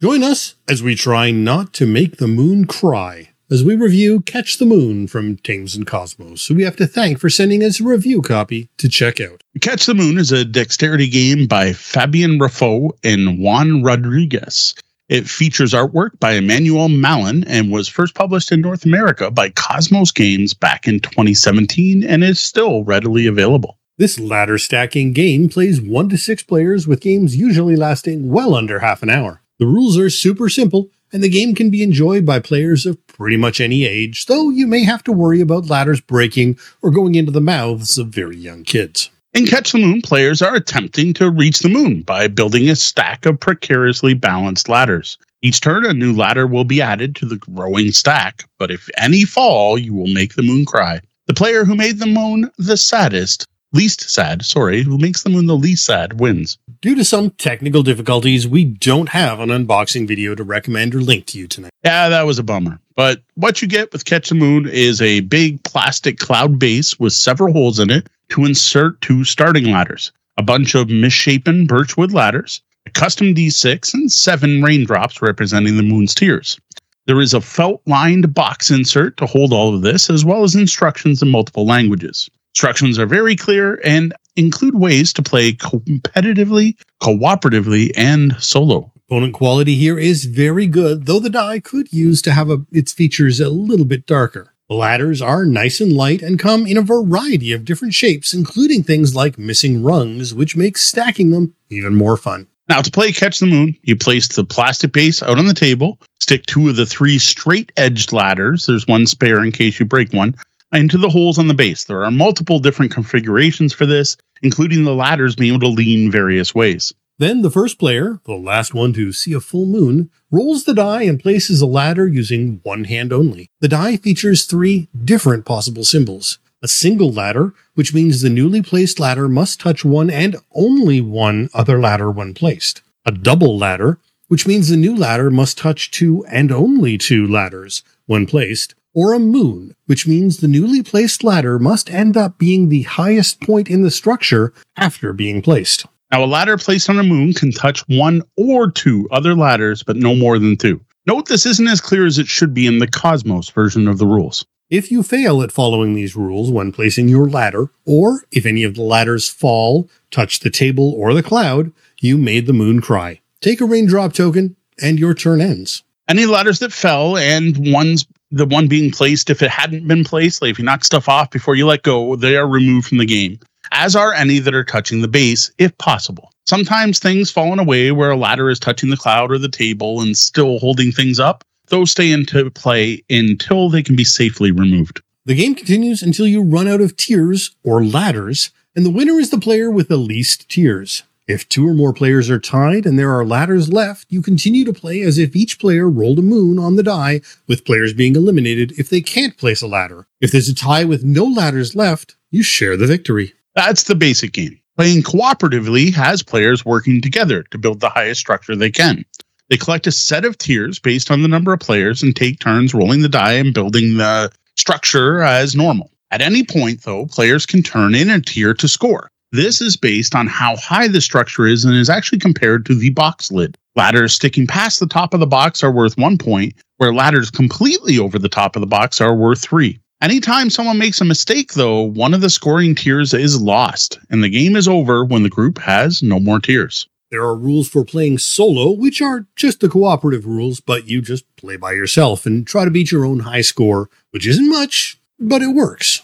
Join 0.00 0.22
us 0.22 0.54
as 0.68 0.82
we 0.82 0.94
try 0.94 1.30
not 1.30 1.72
to 1.74 1.86
make 1.86 2.16
the 2.16 2.28
moon 2.28 2.66
cry 2.66 3.33
as 3.54 3.62
we 3.62 3.76
review 3.76 4.20
Catch 4.22 4.58
the 4.58 4.66
Moon 4.66 5.06
from 5.06 5.36
Thames 5.36 5.76
and 5.76 5.86
Cosmos, 5.86 6.44
who 6.48 6.56
we 6.56 6.64
have 6.64 6.74
to 6.74 6.88
thank 6.88 7.20
for 7.20 7.30
sending 7.30 7.62
us 7.62 7.78
a 7.78 7.84
review 7.84 8.20
copy 8.20 8.68
to 8.78 8.88
check 8.88 9.20
out. 9.20 9.44
Catch 9.60 9.86
the 9.86 9.94
Moon 9.94 10.18
is 10.18 10.32
a 10.32 10.44
dexterity 10.44 11.06
game 11.06 11.46
by 11.46 11.72
Fabien 11.72 12.40
Riffaud 12.40 12.90
and 13.04 13.38
Juan 13.38 13.84
Rodriguez. 13.84 14.74
It 15.08 15.28
features 15.28 15.72
artwork 15.72 16.18
by 16.18 16.32
Emmanuel 16.32 16.88
Malin 16.88 17.44
and 17.44 17.70
was 17.70 17.86
first 17.86 18.16
published 18.16 18.50
in 18.50 18.60
North 18.60 18.84
America 18.84 19.30
by 19.30 19.50
Cosmos 19.50 20.10
Games 20.10 20.52
back 20.52 20.88
in 20.88 20.98
2017 20.98 22.02
and 22.02 22.24
is 22.24 22.40
still 22.40 22.82
readily 22.82 23.28
available. 23.28 23.78
This 23.98 24.18
ladder 24.18 24.58
stacking 24.58 25.12
game 25.12 25.48
plays 25.48 25.80
1 25.80 26.08
to 26.08 26.18
6 26.18 26.42
players 26.42 26.88
with 26.88 27.00
games 27.00 27.36
usually 27.36 27.76
lasting 27.76 28.30
well 28.30 28.52
under 28.52 28.80
half 28.80 29.04
an 29.04 29.10
hour. 29.10 29.42
The 29.60 29.66
rules 29.66 29.96
are 29.96 30.10
super 30.10 30.48
simple, 30.48 30.90
and 31.14 31.22
the 31.22 31.28
game 31.28 31.54
can 31.54 31.70
be 31.70 31.84
enjoyed 31.84 32.26
by 32.26 32.40
players 32.40 32.84
of 32.84 32.98
pretty 33.06 33.36
much 33.36 33.60
any 33.60 33.84
age, 33.84 34.26
though 34.26 34.50
you 34.50 34.66
may 34.66 34.82
have 34.82 35.04
to 35.04 35.12
worry 35.12 35.40
about 35.40 35.70
ladders 35.70 36.00
breaking 36.00 36.58
or 36.82 36.90
going 36.90 37.14
into 37.14 37.30
the 37.30 37.40
mouths 37.40 37.96
of 37.96 38.08
very 38.08 38.36
young 38.36 38.64
kids. 38.64 39.10
In 39.32 39.46
Catch 39.46 39.72
the 39.72 39.78
Moon, 39.78 40.02
players 40.02 40.42
are 40.42 40.56
attempting 40.56 41.14
to 41.14 41.30
reach 41.30 41.60
the 41.60 41.68
moon 41.68 42.02
by 42.02 42.26
building 42.26 42.68
a 42.68 42.74
stack 42.74 43.26
of 43.26 43.38
precariously 43.38 44.14
balanced 44.14 44.68
ladders. 44.68 45.16
Each 45.40 45.60
turn, 45.60 45.86
a 45.86 45.94
new 45.94 46.12
ladder 46.12 46.48
will 46.48 46.64
be 46.64 46.82
added 46.82 47.14
to 47.16 47.26
the 47.26 47.36
growing 47.36 47.92
stack, 47.92 48.48
but 48.58 48.72
if 48.72 48.90
any 48.98 49.24
fall, 49.24 49.78
you 49.78 49.94
will 49.94 50.12
make 50.12 50.34
the 50.34 50.42
moon 50.42 50.64
cry. 50.64 51.00
The 51.26 51.34
player 51.34 51.64
who 51.64 51.76
made 51.76 52.00
the 52.00 52.06
moon 52.06 52.50
the 52.58 52.76
saddest 52.76 53.46
least 53.74 54.08
sad, 54.08 54.44
sorry, 54.44 54.82
who 54.82 54.96
makes 54.96 55.22
the 55.22 55.30
moon 55.30 55.46
the 55.46 55.56
least 55.56 55.84
sad 55.84 56.20
wins. 56.20 56.56
Due 56.80 56.94
to 56.94 57.04
some 57.04 57.30
technical 57.30 57.82
difficulties, 57.82 58.46
we 58.46 58.64
don't 58.64 59.08
have 59.08 59.40
an 59.40 59.50
unboxing 59.50 60.06
video 60.06 60.34
to 60.34 60.44
recommend 60.44 60.94
or 60.94 61.00
link 61.00 61.26
to 61.26 61.38
you 61.38 61.46
tonight. 61.46 61.72
Yeah, 61.84 62.08
that 62.08 62.26
was 62.26 62.38
a 62.38 62.42
bummer. 62.42 62.78
But 62.94 63.22
what 63.34 63.60
you 63.60 63.68
get 63.68 63.92
with 63.92 64.04
Catch 64.04 64.28
the 64.28 64.36
Moon 64.36 64.68
is 64.68 65.02
a 65.02 65.20
big 65.20 65.62
plastic 65.64 66.18
cloud 66.18 66.58
base 66.58 66.98
with 66.98 67.12
several 67.12 67.52
holes 67.52 67.78
in 67.78 67.90
it 67.90 68.08
to 68.30 68.44
insert 68.44 69.00
two 69.00 69.24
starting 69.24 69.64
ladders, 69.64 70.12
a 70.38 70.42
bunch 70.42 70.74
of 70.74 70.88
misshapen 70.88 71.66
birchwood 71.66 72.12
ladders, 72.12 72.62
a 72.86 72.90
custom 72.90 73.34
D6, 73.34 73.94
and 73.94 74.10
seven 74.10 74.62
raindrops 74.62 75.20
representing 75.20 75.76
the 75.76 75.82
moon's 75.82 76.14
tears. 76.14 76.58
There 77.06 77.20
is 77.20 77.34
a 77.34 77.40
felt 77.40 77.82
lined 77.86 78.32
box 78.32 78.70
insert 78.70 79.16
to 79.18 79.26
hold 79.26 79.52
all 79.52 79.74
of 79.74 79.82
this, 79.82 80.08
as 80.08 80.24
well 80.24 80.42
as 80.42 80.54
instructions 80.54 81.20
in 81.22 81.28
multiple 81.30 81.66
languages. 81.66 82.30
Instructions 82.54 83.00
are 83.00 83.06
very 83.06 83.34
clear 83.34 83.80
and 83.82 84.14
include 84.36 84.76
ways 84.76 85.12
to 85.14 85.22
play 85.22 85.52
competitively, 85.52 86.76
cooperatively, 87.02 87.90
and 87.96 88.40
solo. 88.40 88.92
Component 89.08 89.34
quality 89.34 89.74
here 89.74 89.98
is 89.98 90.26
very 90.26 90.68
good, 90.68 91.06
though 91.06 91.18
the 91.18 91.30
die 91.30 91.58
could 91.58 91.92
use 91.92 92.22
to 92.22 92.30
have 92.30 92.50
a, 92.50 92.64
its 92.70 92.92
features 92.92 93.40
a 93.40 93.50
little 93.50 93.84
bit 93.84 94.06
darker. 94.06 94.54
The 94.68 94.76
ladders 94.76 95.20
are 95.20 95.44
nice 95.44 95.80
and 95.80 95.92
light 95.92 96.22
and 96.22 96.38
come 96.38 96.64
in 96.64 96.76
a 96.76 96.82
variety 96.82 97.52
of 97.52 97.64
different 97.64 97.92
shapes, 97.92 98.32
including 98.32 98.84
things 98.84 99.16
like 99.16 99.36
missing 99.36 99.82
rungs, 99.82 100.32
which 100.32 100.56
makes 100.56 100.82
stacking 100.82 101.30
them 101.30 101.54
even 101.70 101.96
more 101.96 102.16
fun. 102.16 102.46
Now, 102.68 102.80
to 102.80 102.90
play 102.90 103.10
Catch 103.10 103.40
the 103.40 103.46
Moon, 103.46 103.76
you 103.82 103.96
place 103.96 104.28
the 104.28 104.44
plastic 104.44 104.92
base 104.92 105.22
out 105.24 105.38
on 105.38 105.46
the 105.46 105.54
table, 105.54 105.98
stick 106.20 106.46
two 106.46 106.68
of 106.68 106.76
the 106.76 106.86
three 106.86 107.18
straight 107.18 107.72
edged 107.76 108.12
ladders, 108.12 108.66
there's 108.66 108.86
one 108.86 109.06
spare 109.06 109.44
in 109.44 109.52
case 109.52 109.78
you 109.78 109.84
break 109.84 110.12
one, 110.14 110.34
into 110.72 110.98
the 110.98 111.10
holes 111.10 111.38
on 111.38 111.48
the 111.48 111.54
base. 111.54 111.84
There 111.84 112.04
are 112.04 112.10
multiple 112.10 112.58
different 112.58 112.92
configurations 112.92 113.72
for 113.72 113.86
this, 113.86 114.16
including 114.42 114.84
the 114.84 114.94
ladders 114.94 115.36
being 115.36 115.54
able 115.54 115.68
to 115.68 115.74
lean 115.74 116.10
various 116.10 116.54
ways. 116.54 116.92
Then 117.18 117.42
the 117.42 117.50
first 117.50 117.78
player, 117.78 118.20
the 118.24 118.34
last 118.34 118.74
one 118.74 118.92
to 118.94 119.12
see 119.12 119.32
a 119.32 119.40
full 119.40 119.66
moon, 119.66 120.10
rolls 120.32 120.64
the 120.64 120.74
die 120.74 121.02
and 121.02 121.20
places 121.20 121.60
a 121.60 121.66
ladder 121.66 122.08
using 122.08 122.60
one 122.64 122.84
hand 122.84 123.12
only. 123.12 123.50
The 123.60 123.68
die 123.68 123.96
features 123.96 124.46
three 124.46 124.88
different 125.04 125.44
possible 125.44 125.84
symbols. 125.84 126.38
A 126.60 126.66
single 126.66 127.12
ladder, 127.12 127.54
which 127.74 127.94
means 127.94 128.20
the 128.20 128.30
newly 128.30 128.62
placed 128.62 128.98
ladder 128.98 129.28
must 129.28 129.60
touch 129.60 129.84
one 129.84 130.10
and 130.10 130.36
only 130.54 131.00
one 131.00 131.50
other 131.54 131.78
ladder 131.78 132.10
when 132.10 132.34
placed. 132.34 132.82
A 133.04 133.12
double 133.12 133.56
ladder, 133.56 133.98
which 134.26 134.46
means 134.46 134.68
the 134.68 134.76
new 134.76 134.96
ladder 134.96 135.30
must 135.30 135.58
touch 135.58 135.90
two 135.90 136.24
and 136.26 136.50
only 136.50 136.98
two 136.98 137.28
ladders 137.28 137.82
when 138.06 138.26
placed. 138.26 138.74
Or 138.94 139.12
a 139.12 139.18
moon, 139.18 139.74
which 139.86 140.06
means 140.06 140.36
the 140.36 140.48
newly 140.48 140.82
placed 140.82 141.24
ladder 141.24 141.58
must 141.58 141.90
end 141.90 142.16
up 142.16 142.38
being 142.38 142.68
the 142.68 142.82
highest 142.82 143.40
point 143.40 143.68
in 143.68 143.82
the 143.82 143.90
structure 143.90 144.52
after 144.76 145.12
being 145.12 145.42
placed. 145.42 145.84
Now, 146.12 146.22
a 146.22 146.26
ladder 146.26 146.56
placed 146.56 146.88
on 146.88 147.00
a 147.00 147.02
moon 147.02 147.32
can 147.32 147.50
touch 147.50 147.80
one 147.88 148.22
or 148.36 148.70
two 148.70 149.08
other 149.10 149.34
ladders, 149.34 149.82
but 149.82 149.96
no 149.96 150.14
more 150.14 150.38
than 150.38 150.56
two. 150.56 150.80
Note 151.06 151.26
this 151.26 151.44
isn't 151.44 151.66
as 151.66 151.80
clear 151.80 152.06
as 152.06 152.18
it 152.18 152.28
should 152.28 152.54
be 152.54 152.68
in 152.68 152.78
the 152.78 152.86
Cosmos 152.86 153.50
version 153.50 153.88
of 153.88 153.98
the 153.98 154.06
rules. 154.06 154.46
If 154.70 154.92
you 154.92 155.02
fail 155.02 155.42
at 155.42 155.52
following 155.52 155.94
these 155.94 156.14
rules 156.14 156.50
when 156.50 156.72
placing 156.72 157.08
your 157.08 157.28
ladder, 157.28 157.70
or 157.84 158.22
if 158.30 158.46
any 158.46 158.62
of 158.62 158.76
the 158.76 158.82
ladders 158.82 159.28
fall, 159.28 159.90
touch 160.12 160.40
the 160.40 160.50
table 160.50 160.94
or 160.94 161.12
the 161.12 161.22
cloud, 161.22 161.72
you 162.00 162.16
made 162.16 162.46
the 162.46 162.52
moon 162.52 162.80
cry. 162.80 163.20
Take 163.40 163.60
a 163.60 163.66
raindrop 163.66 164.12
token, 164.12 164.56
and 164.80 164.98
your 164.98 165.14
turn 165.14 165.40
ends. 165.40 165.82
Any 166.08 166.26
ladders 166.26 166.60
that 166.60 166.72
fell 166.72 167.16
and 167.16 167.72
ones 167.72 168.06
the 168.34 168.46
one 168.46 168.68
being 168.68 168.90
placed, 168.90 169.30
if 169.30 169.42
it 169.42 169.50
hadn't 169.50 169.86
been 169.86 170.04
placed, 170.04 170.42
like 170.42 170.50
if 170.50 170.58
you 170.58 170.64
knock 170.64 170.84
stuff 170.84 171.08
off 171.08 171.30
before 171.30 171.54
you 171.54 171.66
let 171.66 171.82
go, 171.82 172.16
they 172.16 172.36
are 172.36 172.48
removed 172.48 172.88
from 172.88 172.98
the 172.98 173.06
game 173.06 173.38
as 173.72 173.96
are 173.96 174.12
any 174.14 174.38
that 174.38 174.54
are 174.54 174.64
touching 174.64 175.00
the 175.00 175.08
base, 175.08 175.50
if 175.58 175.76
possible. 175.78 176.32
Sometimes 176.46 176.98
things 176.98 177.30
fall 177.30 177.52
in 177.52 177.58
a 177.58 177.64
way 177.64 177.90
where 177.92 178.10
a 178.10 178.16
ladder 178.16 178.50
is 178.50 178.58
touching 178.58 178.90
the 178.90 178.96
cloud 178.96 179.30
or 179.30 179.38
the 179.38 179.48
table 179.48 180.00
and 180.00 180.16
still 180.16 180.58
holding 180.58 180.92
things 180.92 181.18
up. 181.18 181.44
Those 181.68 181.90
stay 181.90 182.12
into 182.12 182.50
play 182.50 183.02
until 183.08 183.70
they 183.70 183.82
can 183.82 183.96
be 183.96 184.04
safely 184.04 184.50
removed. 184.50 185.02
The 185.24 185.34
game 185.34 185.54
continues 185.54 186.02
until 186.02 186.26
you 186.26 186.42
run 186.42 186.68
out 186.68 186.82
of 186.82 186.96
tiers 186.96 187.56
or 187.64 187.84
ladders, 187.84 188.50
and 188.76 188.84
the 188.84 188.90
winner 188.90 189.18
is 189.18 189.30
the 189.30 189.38
player 189.38 189.70
with 189.70 189.88
the 189.88 189.96
least 189.96 190.48
tiers. 190.48 191.02
If 191.26 191.48
two 191.48 191.66
or 191.66 191.72
more 191.72 191.94
players 191.94 192.28
are 192.28 192.38
tied 192.38 192.84
and 192.84 192.98
there 192.98 193.10
are 193.10 193.24
ladders 193.24 193.72
left, 193.72 194.06
you 194.10 194.20
continue 194.20 194.62
to 194.66 194.74
play 194.74 195.00
as 195.00 195.16
if 195.16 195.34
each 195.34 195.58
player 195.58 195.88
rolled 195.88 196.18
a 196.18 196.22
moon 196.22 196.58
on 196.58 196.76
the 196.76 196.82
die, 196.82 197.22
with 197.46 197.64
players 197.64 197.94
being 197.94 198.14
eliminated 198.14 198.78
if 198.78 198.90
they 198.90 199.00
can't 199.00 199.38
place 199.38 199.62
a 199.62 199.66
ladder. 199.66 200.06
If 200.20 200.32
there's 200.32 200.50
a 200.50 200.54
tie 200.54 200.84
with 200.84 201.02
no 201.02 201.24
ladders 201.24 201.74
left, 201.74 202.16
you 202.30 202.42
share 202.42 202.76
the 202.76 202.86
victory. 202.86 203.32
That's 203.54 203.84
the 203.84 203.94
basic 203.94 204.32
game. 204.32 204.60
Playing 204.76 205.02
cooperatively 205.02 205.94
has 205.94 206.22
players 206.22 206.62
working 206.62 207.00
together 207.00 207.44
to 207.44 207.58
build 207.58 207.80
the 207.80 207.88
highest 207.88 208.20
structure 208.20 208.54
they 208.54 208.70
can. 208.70 209.06
They 209.48 209.56
collect 209.56 209.86
a 209.86 209.92
set 209.92 210.26
of 210.26 210.36
tiers 210.36 210.78
based 210.78 211.10
on 211.10 211.22
the 211.22 211.28
number 211.28 211.54
of 211.54 211.60
players 211.60 212.02
and 212.02 212.14
take 212.14 212.38
turns 212.38 212.74
rolling 212.74 213.00
the 213.00 213.08
die 213.08 213.34
and 213.34 213.54
building 213.54 213.96
the 213.96 214.30
structure 214.56 215.22
as 215.22 215.56
normal. 215.56 215.90
At 216.10 216.20
any 216.20 216.44
point, 216.44 216.82
though, 216.82 217.06
players 217.06 217.46
can 217.46 217.62
turn 217.62 217.94
in 217.94 218.10
a 218.10 218.20
tier 218.20 218.52
to 218.52 218.68
score. 218.68 219.10
This 219.34 219.60
is 219.60 219.76
based 219.76 220.14
on 220.14 220.28
how 220.28 220.54
high 220.54 220.86
the 220.86 221.00
structure 221.00 221.44
is 221.44 221.64
and 221.64 221.74
is 221.74 221.90
actually 221.90 222.20
compared 222.20 222.64
to 222.66 222.74
the 222.76 222.90
box 222.90 223.32
lid. 223.32 223.58
Ladders 223.74 224.14
sticking 224.14 224.46
past 224.46 224.78
the 224.78 224.86
top 224.86 225.12
of 225.12 225.18
the 225.18 225.26
box 225.26 225.64
are 225.64 225.72
worth 225.72 225.98
one 225.98 226.18
point, 226.18 226.54
where 226.76 226.94
ladders 226.94 227.32
completely 227.32 227.98
over 227.98 228.16
the 228.16 228.28
top 228.28 228.54
of 228.54 228.60
the 228.60 228.66
box 228.68 229.00
are 229.00 229.12
worth 229.12 229.40
three. 229.40 229.80
Anytime 230.00 230.50
someone 230.50 230.78
makes 230.78 231.00
a 231.00 231.04
mistake, 231.04 231.54
though, 231.54 231.80
one 231.80 232.14
of 232.14 232.20
the 232.20 232.30
scoring 232.30 232.76
tiers 232.76 233.12
is 233.12 233.42
lost, 233.42 233.98
and 234.08 234.22
the 234.22 234.28
game 234.28 234.54
is 234.54 234.68
over 234.68 235.04
when 235.04 235.24
the 235.24 235.28
group 235.28 235.58
has 235.58 236.00
no 236.00 236.20
more 236.20 236.38
tiers. 236.38 236.86
There 237.10 237.24
are 237.24 237.34
rules 237.34 237.68
for 237.68 237.84
playing 237.84 238.18
solo, 238.18 238.70
which 238.70 239.02
are 239.02 239.26
just 239.34 239.58
the 239.58 239.68
cooperative 239.68 240.26
rules, 240.26 240.60
but 240.60 240.86
you 240.86 241.02
just 241.02 241.24
play 241.34 241.56
by 241.56 241.72
yourself 241.72 242.24
and 242.24 242.46
try 242.46 242.64
to 242.64 242.70
beat 242.70 242.92
your 242.92 243.04
own 243.04 243.18
high 243.18 243.40
score, 243.40 243.90
which 244.12 244.28
isn't 244.28 244.48
much, 244.48 245.00
but 245.18 245.42
it 245.42 245.48
works. 245.48 246.02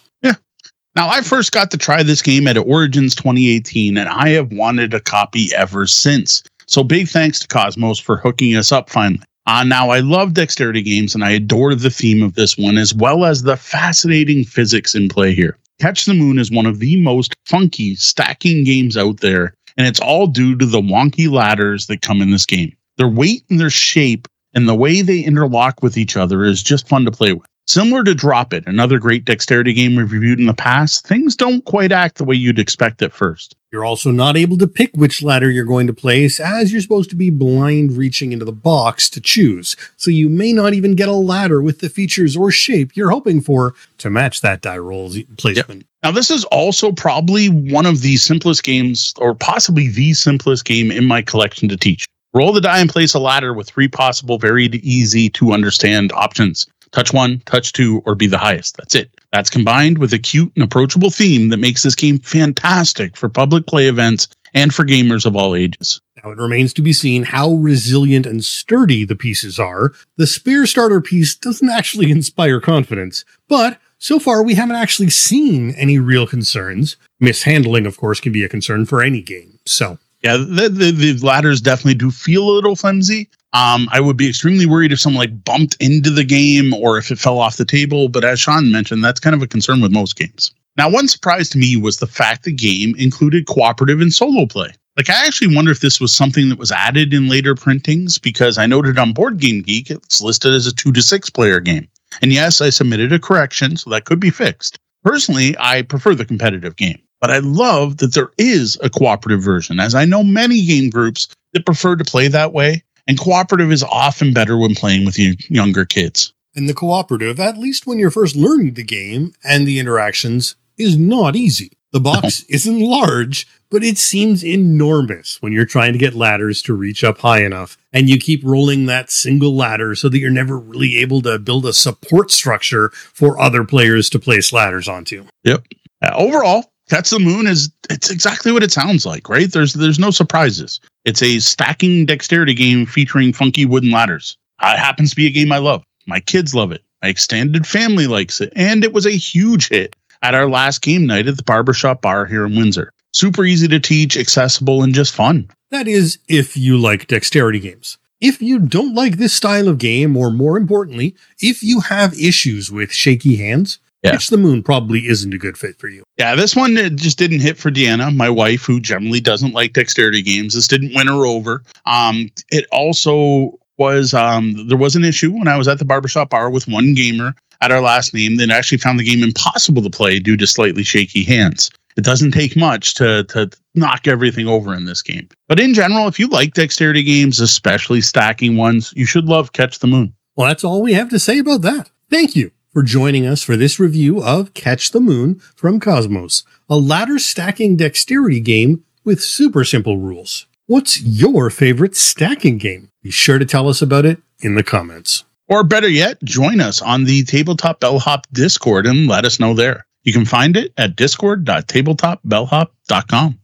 Now, 0.96 1.08
I 1.08 1.20
first 1.20 1.52
got 1.52 1.70
to 1.70 1.78
try 1.78 2.02
this 2.02 2.20
game 2.20 2.48
at 2.48 2.58
Origins 2.58 3.14
2018, 3.14 3.96
and 3.96 4.08
I 4.08 4.30
have 4.30 4.52
wanted 4.52 4.92
a 4.92 5.00
copy 5.00 5.48
ever 5.54 5.86
since. 5.86 6.42
So, 6.66 6.82
big 6.82 7.08
thanks 7.08 7.38
to 7.40 7.48
Cosmos 7.48 8.00
for 8.00 8.16
hooking 8.16 8.56
us 8.56 8.72
up 8.72 8.90
finally. 8.90 9.22
Uh, 9.46 9.62
now, 9.62 9.90
I 9.90 10.00
love 10.00 10.34
dexterity 10.34 10.82
games 10.82 11.14
and 11.14 11.24
I 11.24 11.30
adore 11.30 11.74
the 11.76 11.90
theme 11.90 12.22
of 12.22 12.34
this 12.34 12.58
one, 12.58 12.76
as 12.76 12.92
well 12.92 13.24
as 13.24 13.42
the 13.42 13.56
fascinating 13.56 14.44
physics 14.44 14.94
in 14.94 15.08
play 15.08 15.32
here. 15.32 15.56
Catch 15.80 16.06
the 16.06 16.14
Moon 16.14 16.38
is 16.38 16.50
one 16.50 16.66
of 16.66 16.80
the 16.80 17.00
most 17.00 17.34
funky 17.46 17.94
stacking 17.94 18.64
games 18.64 18.96
out 18.96 19.20
there, 19.20 19.54
and 19.76 19.86
it's 19.86 20.00
all 20.00 20.26
due 20.26 20.56
to 20.56 20.66
the 20.66 20.80
wonky 20.80 21.30
ladders 21.30 21.86
that 21.86 22.02
come 22.02 22.20
in 22.20 22.32
this 22.32 22.46
game. 22.46 22.76
Their 22.96 23.08
weight 23.08 23.44
and 23.48 23.60
their 23.60 23.70
shape 23.70 24.26
and 24.54 24.68
the 24.68 24.74
way 24.74 25.02
they 25.02 25.24
interlock 25.24 25.82
with 25.82 25.96
each 25.96 26.16
other 26.16 26.44
is 26.44 26.62
just 26.62 26.88
fun 26.88 27.04
to 27.04 27.12
play 27.12 27.32
with. 27.32 27.46
Similar 27.70 28.02
to 28.02 28.16
Drop 28.16 28.52
It, 28.52 28.66
another 28.66 28.98
great 28.98 29.24
dexterity 29.24 29.72
game 29.72 29.94
we've 29.94 30.10
reviewed 30.10 30.40
in 30.40 30.46
the 30.46 30.52
past, 30.54 31.06
things 31.06 31.36
don't 31.36 31.64
quite 31.64 31.92
act 31.92 32.16
the 32.16 32.24
way 32.24 32.34
you'd 32.34 32.58
expect 32.58 33.00
at 33.00 33.12
first. 33.12 33.54
You're 33.70 33.84
also 33.84 34.10
not 34.10 34.36
able 34.36 34.58
to 34.58 34.66
pick 34.66 34.90
which 34.96 35.22
ladder 35.22 35.48
you're 35.48 35.64
going 35.64 35.86
to 35.86 35.92
place, 35.92 36.40
as 36.40 36.72
you're 36.72 36.80
supposed 36.80 37.10
to 37.10 37.16
be 37.16 37.30
blind 37.30 37.96
reaching 37.96 38.32
into 38.32 38.44
the 38.44 38.50
box 38.50 39.08
to 39.10 39.20
choose. 39.20 39.76
So 39.96 40.10
you 40.10 40.28
may 40.28 40.52
not 40.52 40.74
even 40.74 40.96
get 40.96 41.08
a 41.08 41.12
ladder 41.12 41.62
with 41.62 41.78
the 41.78 41.88
features 41.88 42.36
or 42.36 42.50
shape 42.50 42.96
you're 42.96 43.10
hoping 43.10 43.40
for 43.40 43.74
to 43.98 44.10
match 44.10 44.40
that 44.40 44.62
die 44.62 44.78
roll 44.78 45.12
placement. 45.36 45.82
Yep. 45.82 45.88
Now, 46.02 46.10
this 46.10 46.28
is 46.28 46.42
also 46.46 46.90
probably 46.90 47.46
one 47.46 47.86
of 47.86 48.00
the 48.00 48.16
simplest 48.16 48.64
games, 48.64 49.14
or 49.18 49.32
possibly 49.32 49.86
the 49.86 50.12
simplest 50.14 50.64
game 50.64 50.90
in 50.90 51.06
my 51.06 51.22
collection 51.22 51.68
to 51.68 51.76
teach. 51.76 52.04
Roll 52.34 52.52
the 52.52 52.60
die 52.60 52.80
and 52.80 52.90
place 52.90 53.14
a 53.14 53.20
ladder 53.20 53.54
with 53.54 53.68
three 53.68 53.86
possible, 53.86 54.38
very 54.38 54.66
easy 54.66 55.28
to 55.30 55.52
understand 55.52 56.10
options 56.12 56.66
touch 56.92 57.12
one, 57.12 57.40
touch 57.46 57.72
two, 57.72 58.02
or 58.04 58.14
be 58.14 58.26
the 58.26 58.38
highest. 58.38 58.76
That's 58.76 58.94
it. 58.94 59.10
That's 59.32 59.50
combined 59.50 59.98
with 59.98 60.12
a 60.12 60.18
cute 60.18 60.52
and 60.56 60.64
approachable 60.64 61.10
theme 61.10 61.48
that 61.50 61.58
makes 61.58 61.82
this 61.82 61.94
game 61.94 62.18
fantastic 62.18 63.16
for 63.16 63.28
public 63.28 63.66
play 63.66 63.86
events 63.86 64.28
and 64.54 64.74
for 64.74 64.84
gamers 64.84 65.24
of 65.24 65.36
all 65.36 65.54
ages. 65.54 66.00
Now, 66.22 66.30
it 66.32 66.38
remains 66.38 66.72
to 66.74 66.82
be 66.82 66.92
seen 66.92 67.22
how 67.22 67.52
resilient 67.52 68.26
and 68.26 68.44
sturdy 68.44 69.04
the 69.04 69.16
pieces 69.16 69.58
are. 69.58 69.92
The 70.16 70.26
spear 70.26 70.66
starter 70.66 71.00
piece 71.00 71.34
doesn't 71.34 71.70
actually 71.70 72.10
inspire 72.10 72.60
confidence, 72.60 73.24
but 73.48 73.78
so 73.98 74.18
far 74.18 74.42
we 74.42 74.54
haven't 74.54 74.76
actually 74.76 75.10
seen 75.10 75.72
any 75.72 75.98
real 75.98 76.26
concerns. 76.26 76.96
Mishandling, 77.20 77.86
of 77.86 77.96
course, 77.96 78.20
can 78.20 78.32
be 78.32 78.44
a 78.44 78.48
concern 78.48 78.86
for 78.86 79.02
any 79.02 79.22
game. 79.22 79.58
So, 79.66 79.98
yeah, 80.22 80.36
the, 80.36 80.68
the, 80.68 80.90
the 80.90 81.26
ladders 81.26 81.60
definitely 81.60 81.94
do 81.94 82.10
feel 82.10 82.48
a 82.48 82.52
little 82.52 82.76
flimsy, 82.76 83.28
um, 83.52 83.88
I 83.92 84.00
would 84.00 84.16
be 84.16 84.28
extremely 84.28 84.66
worried 84.66 84.92
if 84.92 85.00
someone 85.00 85.20
like 85.20 85.44
bumped 85.44 85.76
into 85.80 86.10
the 86.10 86.24
game 86.24 86.72
or 86.74 86.98
if 86.98 87.10
it 87.10 87.18
fell 87.18 87.38
off 87.38 87.56
the 87.56 87.64
table. 87.64 88.08
But 88.08 88.24
as 88.24 88.40
Sean 88.40 88.70
mentioned, 88.70 89.02
that's 89.02 89.20
kind 89.20 89.34
of 89.34 89.42
a 89.42 89.48
concern 89.48 89.80
with 89.80 89.92
most 89.92 90.16
games. 90.16 90.52
Now, 90.76 90.88
one 90.88 91.08
surprise 91.08 91.50
to 91.50 91.58
me 91.58 91.76
was 91.76 91.98
the 91.98 92.06
fact 92.06 92.44
the 92.44 92.52
game 92.52 92.94
included 92.96 93.46
cooperative 93.46 94.00
and 94.00 94.12
solo 94.12 94.46
play. 94.46 94.70
Like, 94.96 95.10
I 95.10 95.26
actually 95.26 95.54
wonder 95.54 95.72
if 95.72 95.80
this 95.80 96.00
was 96.00 96.12
something 96.12 96.48
that 96.48 96.58
was 96.58 96.72
added 96.72 97.12
in 97.12 97.28
later 97.28 97.54
printings 97.54 98.18
because 98.18 98.56
I 98.58 98.66
noted 98.66 98.98
on 98.98 99.12
Board 99.12 99.38
Game 99.38 99.62
Geek 99.62 99.90
it's 99.90 100.20
listed 100.20 100.52
as 100.52 100.66
a 100.66 100.74
two 100.74 100.92
to 100.92 101.02
six 101.02 101.28
player 101.28 101.58
game. 101.60 101.88
And 102.22 102.32
yes, 102.32 102.60
I 102.60 102.70
submitted 102.70 103.12
a 103.12 103.18
correction, 103.18 103.76
so 103.76 103.90
that 103.90 104.04
could 104.04 104.20
be 104.20 104.30
fixed. 104.30 104.78
Personally, 105.02 105.56
I 105.58 105.82
prefer 105.82 106.14
the 106.14 106.24
competitive 106.24 106.76
game. 106.76 107.00
but 107.20 107.30
I 107.30 107.38
love 107.38 107.98
that 107.98 108.14
there 108.14 108.30
is 108.38 108.78
a 108.82 108.90
cooperative 108.90 109.42
version, 109.42 109.78
as 109.78 109.94
I 109.94 110.04
know 110.04 110.22
many 110.22 110.64
game 110.64 110.90
groups 110.90 111.28
that 111.52 111.66
prefer 111.66 111.96
to 111.96 112.04
play 112.04 112.28
that 112.28 112.52
way. 112.52 112.82
And 113.10 113.18
cooperative 113.18 113.72
is 113.72 113.82
often 113.82 114.32
better 114.32 114.56
when 114.56 114.76
playing 114.76 115.04
with 115.04 115.18
you 115.18 115.34
younger 115.48 115.84
kids. 115.84 116.32
And 116.54 116.68
the 116.68 116.74
cooperative, 116.74 117.40
at 117.40 117.58
least 117.58 117.84
when 117.84 117.98
you're 117.98 118.08
first 118.08 118.36
learning 118.36 118.74
the 118.74 118.84
game 118.84 119.34
and 119.42 119.66
the 119.66 119.80
interactions, 119.80 120.54
is 120.78 120.96
not 120.96 121.34
easy. 121.34 121.72
The 121.90 121.98
box 121.98 122.44
isn't 122.48 122.78
large, 122.78 123.48
but 123.68 123.82
it 123.82 123.98
seems 123.98 124.44
enormous 124.44 125.42
when 125.42 125.52
you're 125.52 125.66
trying 125.66 125.92
to 125.92 125.98
get 125.98 126.14
ladders 126.14 126.62
to 126.62 126.72
reach 126.72 127.02
up 127.02 127.18
high 127.18 127.42
enough. 127.42 127.76
And 127.92 128.08
you 128.08 128.16
keep 128.16 128.44
rolling 128.44 128.86
that 128.86 129.10
single 129.10 129.56
ladder 129.56 129.96
so 129.96 130.08
that 130.08 130.20
you're 130.20 130.30
never 130.30 130.56
really 130.56 130.98
able 130.98 131.20
to 131.22 131.40
build 131.40 131.66
a 131.66 131.72
support 131.72 132.30
structure 132.30 132.90
for 132.90 133.40
other 133.40 133.64
players 133.64 134.08
to 134.10 134.20
place 134.20 134.52
ladders 134.52 134.86
onto. 134.86 135.24
Yep. 135.42 135.66
Uh, 136.00 136.12
overall, 136.14 136.70
Catch 136.88 137.10
the 137.10 137.18
Moon 137.18 137.48
is 137.48 137.70
it's 137.88 138.10
exactly 138.10 138.52
what 138.52 138.62
it 138.62 138.70
sounds 138.70 139.04
like, 139.04 139.28
right? 139.28 139.50
There's 139.50 139.74
there's 139.74 139.98
no 139.98 140.12
surprises. 140.12 140.80
It's 141.04 141.22
a 141.22 141.38
stacking 141.38 142.04
dexterity 142.04 142.54
game 142.54 142.84
featuring 142.84 143.32
funky 143.32 143.64
wooden 143.64 143.90
ladders. 143.90 144.36
It 144.62 144.78
happens 144.78 145.10
to 145.10 145.16
be 145.16 145.26
a 145.26 145.30
game 145.30 145.50
I 145.50 145.58
love. 145.58 145.82
My 146.06 146.20
kids 146.20 146.54
love 146.54 146.72
it. 146.72 146.82
My 147.02 147.08
extended 147.08 147.66
family 147.66 148.06
likes 148.06 148.40
it, 148.40 148.52
and 148.54 148.84
it 148.84 148.92
was 148.92 149.06
a 149.06 149.10
huge 149.10 149.68
hit 149.70 149.96
at 150.22 150.34
our 150.34 150.48
last 150.48 150.82
game 150.82 151.06
night 151.06 151.26
at 151.26 151.38
the 151.38 151.42
barbershop 151.42 152.02
bar 152.02 152.26
here 152.26 152.44
in 152.44 152.54
Windsor. 152.54 152.92
Super 153.14 153.44
easy 153.44 153.66
to 153.68 153.80
teach, 153.80 154.16
accessible, 154.16 154.82
and 154.82 154.94
just 154.94 155.14
fun. 155.14 155.48
That 155.70 155.88
is, 155.88 156.18
if 156.28 156.56
you 156.56 156.76
like 156.76 157.06
dexterity 157.06 157.60
games. 157.60 157.96
If 158.20 158.42
you 158.42 158.58
don't 158.58 158.94
like 158.94 159.16
this 159.16 159.32
style 159.32 159.68
of 159.68 159.78
game, 159.78 160.14
or 160.16 160.30
more 160.30 160.58
importantly, 160.58 161.16
if 161.40 161.62
you 161.62 161.80
have 161.80 162.12
issues 162.18 162.70
with 162.70 162.92
shaky 162.92 163.36
hands, 163.36 163.78
yeah. 164.02 164.12
Catch 164.12 164.28
the 164.28 164.38
Moon 164.38 164.62
probably 164.62 165.06
isn't 165.08 165.34
a 165.34 165.38
good 165.38 165.58
fit 165.58 165.78
for 165.78 165.88
you. 165.88 166.04
Yeah, 166.16 166.34
this 166.34 166.56
one 166.56 166.76
it 166.76 166.96
just 166.96 167.18
didn't 167.18 167.40
hit 167.40 167.58
for 167.58 167.70
Deanna, 167.70 168.14
my 168.14 168.30
wife, 168.30 168.64
who 168.64 168.80
generally 168.80 169.20
doesn't 169.20 169.52
like 169.52 169.74
dexterity 169.74 170.22
games. 170.22 170.54
This 170.54 170.68
didn't 170.68 170.94
win 170.94 171.06
her 171.06 171.26
over. 171.26 171.62
Um, 171.84 172.30
it 172.50 172.66
also 172.72 173.58
was 173.76 174.14
um, 174.14 174.68
there 174.68 174.78
was 174.78 174.96
an 174.96 175.04
issue 175.04 175.32
when 175.32 175.48
I 175.48 175.56
was 175.56 175.68
at 175.68 175.78
the 175.78 175.84
barbershop 175.84 176.30
bar 176.30 176.50
with 176.50 176.66
one 176.66 176.94
gamer 176.94 177.34
at 177.60 177.72
our 177.72 177.82
last 177.82 178.14
name 178.14 178.36
that 178.36 178.50
actually 178.50 178.78
found 178.78 178.98
the 178.98 179.04
game 179.04 179.22
impossible 179.22 179.82
to 179.82 179.90
play 179.90 180.18
due 180.18 180.36
to 180.36 180.46
slightly 180.46 180.82
shaky 180.82 181.22
hands. 181.22 181.70
It 181.96 182.04
doesn't 182.04 182.32
take 182.32 182.56
much 182.56 182.94
to 182.94 183.24
to 183.24 183.50
knock 183.74 184.08
everything 184.08 184.48
over 184.48 184.74
in 184.74 184.86
this 184.86 185.02
game. 185.02 185.28
But 185.46 185.60
in 185.60 185.74
general, 185.74 186.08
if 186.08 186.18
you 186.18 186.28
like 186.28 186.54
dexterity 186.54 187.02
games, 187.02 187.38
especially 187.38 188.00
stacking 188.00 188.56
ones, 188.56 188.94
you 188.96 189.04
should 189.04 189.26
love 189.26 189.52
Catch 189.52 189.80
the 189.80 189.86
Moon. 189.86 190.14
Well, 190.36 190.48
that's 190.48 190.64
all 190.64 190.80
we 190.80 190.94
have 190.94 191.10
to 191.10 191.18
say 191.18 191.38
about 191.38 191.60
that. 191.62 191.90
Thank 192.08 192.34
you 192.34 192.50
for 192.72 192.82
joining 192.82 193.26
us 193.26 193.42
for 193.42 193.56
this 193.56 193.80
review 193.80 194.22
of 194.22 194.54
Catch 194.54 194.92
the 194.92 195.00
Moon 195.00 195.40
from 195.56 195.80
Cosmos, 195.80 196.44
a 196.68 196.76
ladder 196.76 197.18
stacking 197.18 197.76
dexterity 197.76 198.40
game 198.40 198.84
with 199.04 199.22
super 199.22 199.64
simple 199.64 199.98
rules. 199.98 200.46
What's 200.66 201.02
your 201.02 201.50
favorite 201.50 201.96
stacking 201.96 202.58
game? 202.58 202.90
Be 203.02 203.10
sure 203.10 203.38
to 203.38 203.44
tell 203.44 203.68
us 203.68 203.82
about 203.82 204.04
it 204.04 204.20
in 204.40 204.54
the 204.54 204.62
comments. 204.62 205.24
Or 205.48 205.64
better 205.64 205.88
yet, 205.88 206.22
join 206.22 206.60
us 206.60 206.80
on 206.80 207.02
the 207.04 207.24
Tabletop 207.24 207.80
Bellhop 207.80 208.28
Discord 208.32 208.86
and 208.86 209.08
let 209.08 209.24
us 209.24 209.40
know 209.40 209.52
there. 209.52 209.84
You 210.04 210.12
can 210.12 210.24
find 210.24 210.56
it 210.56 210.72
at 210.76 210.94
discord.tabletopbellhop.com. 210.94 213.39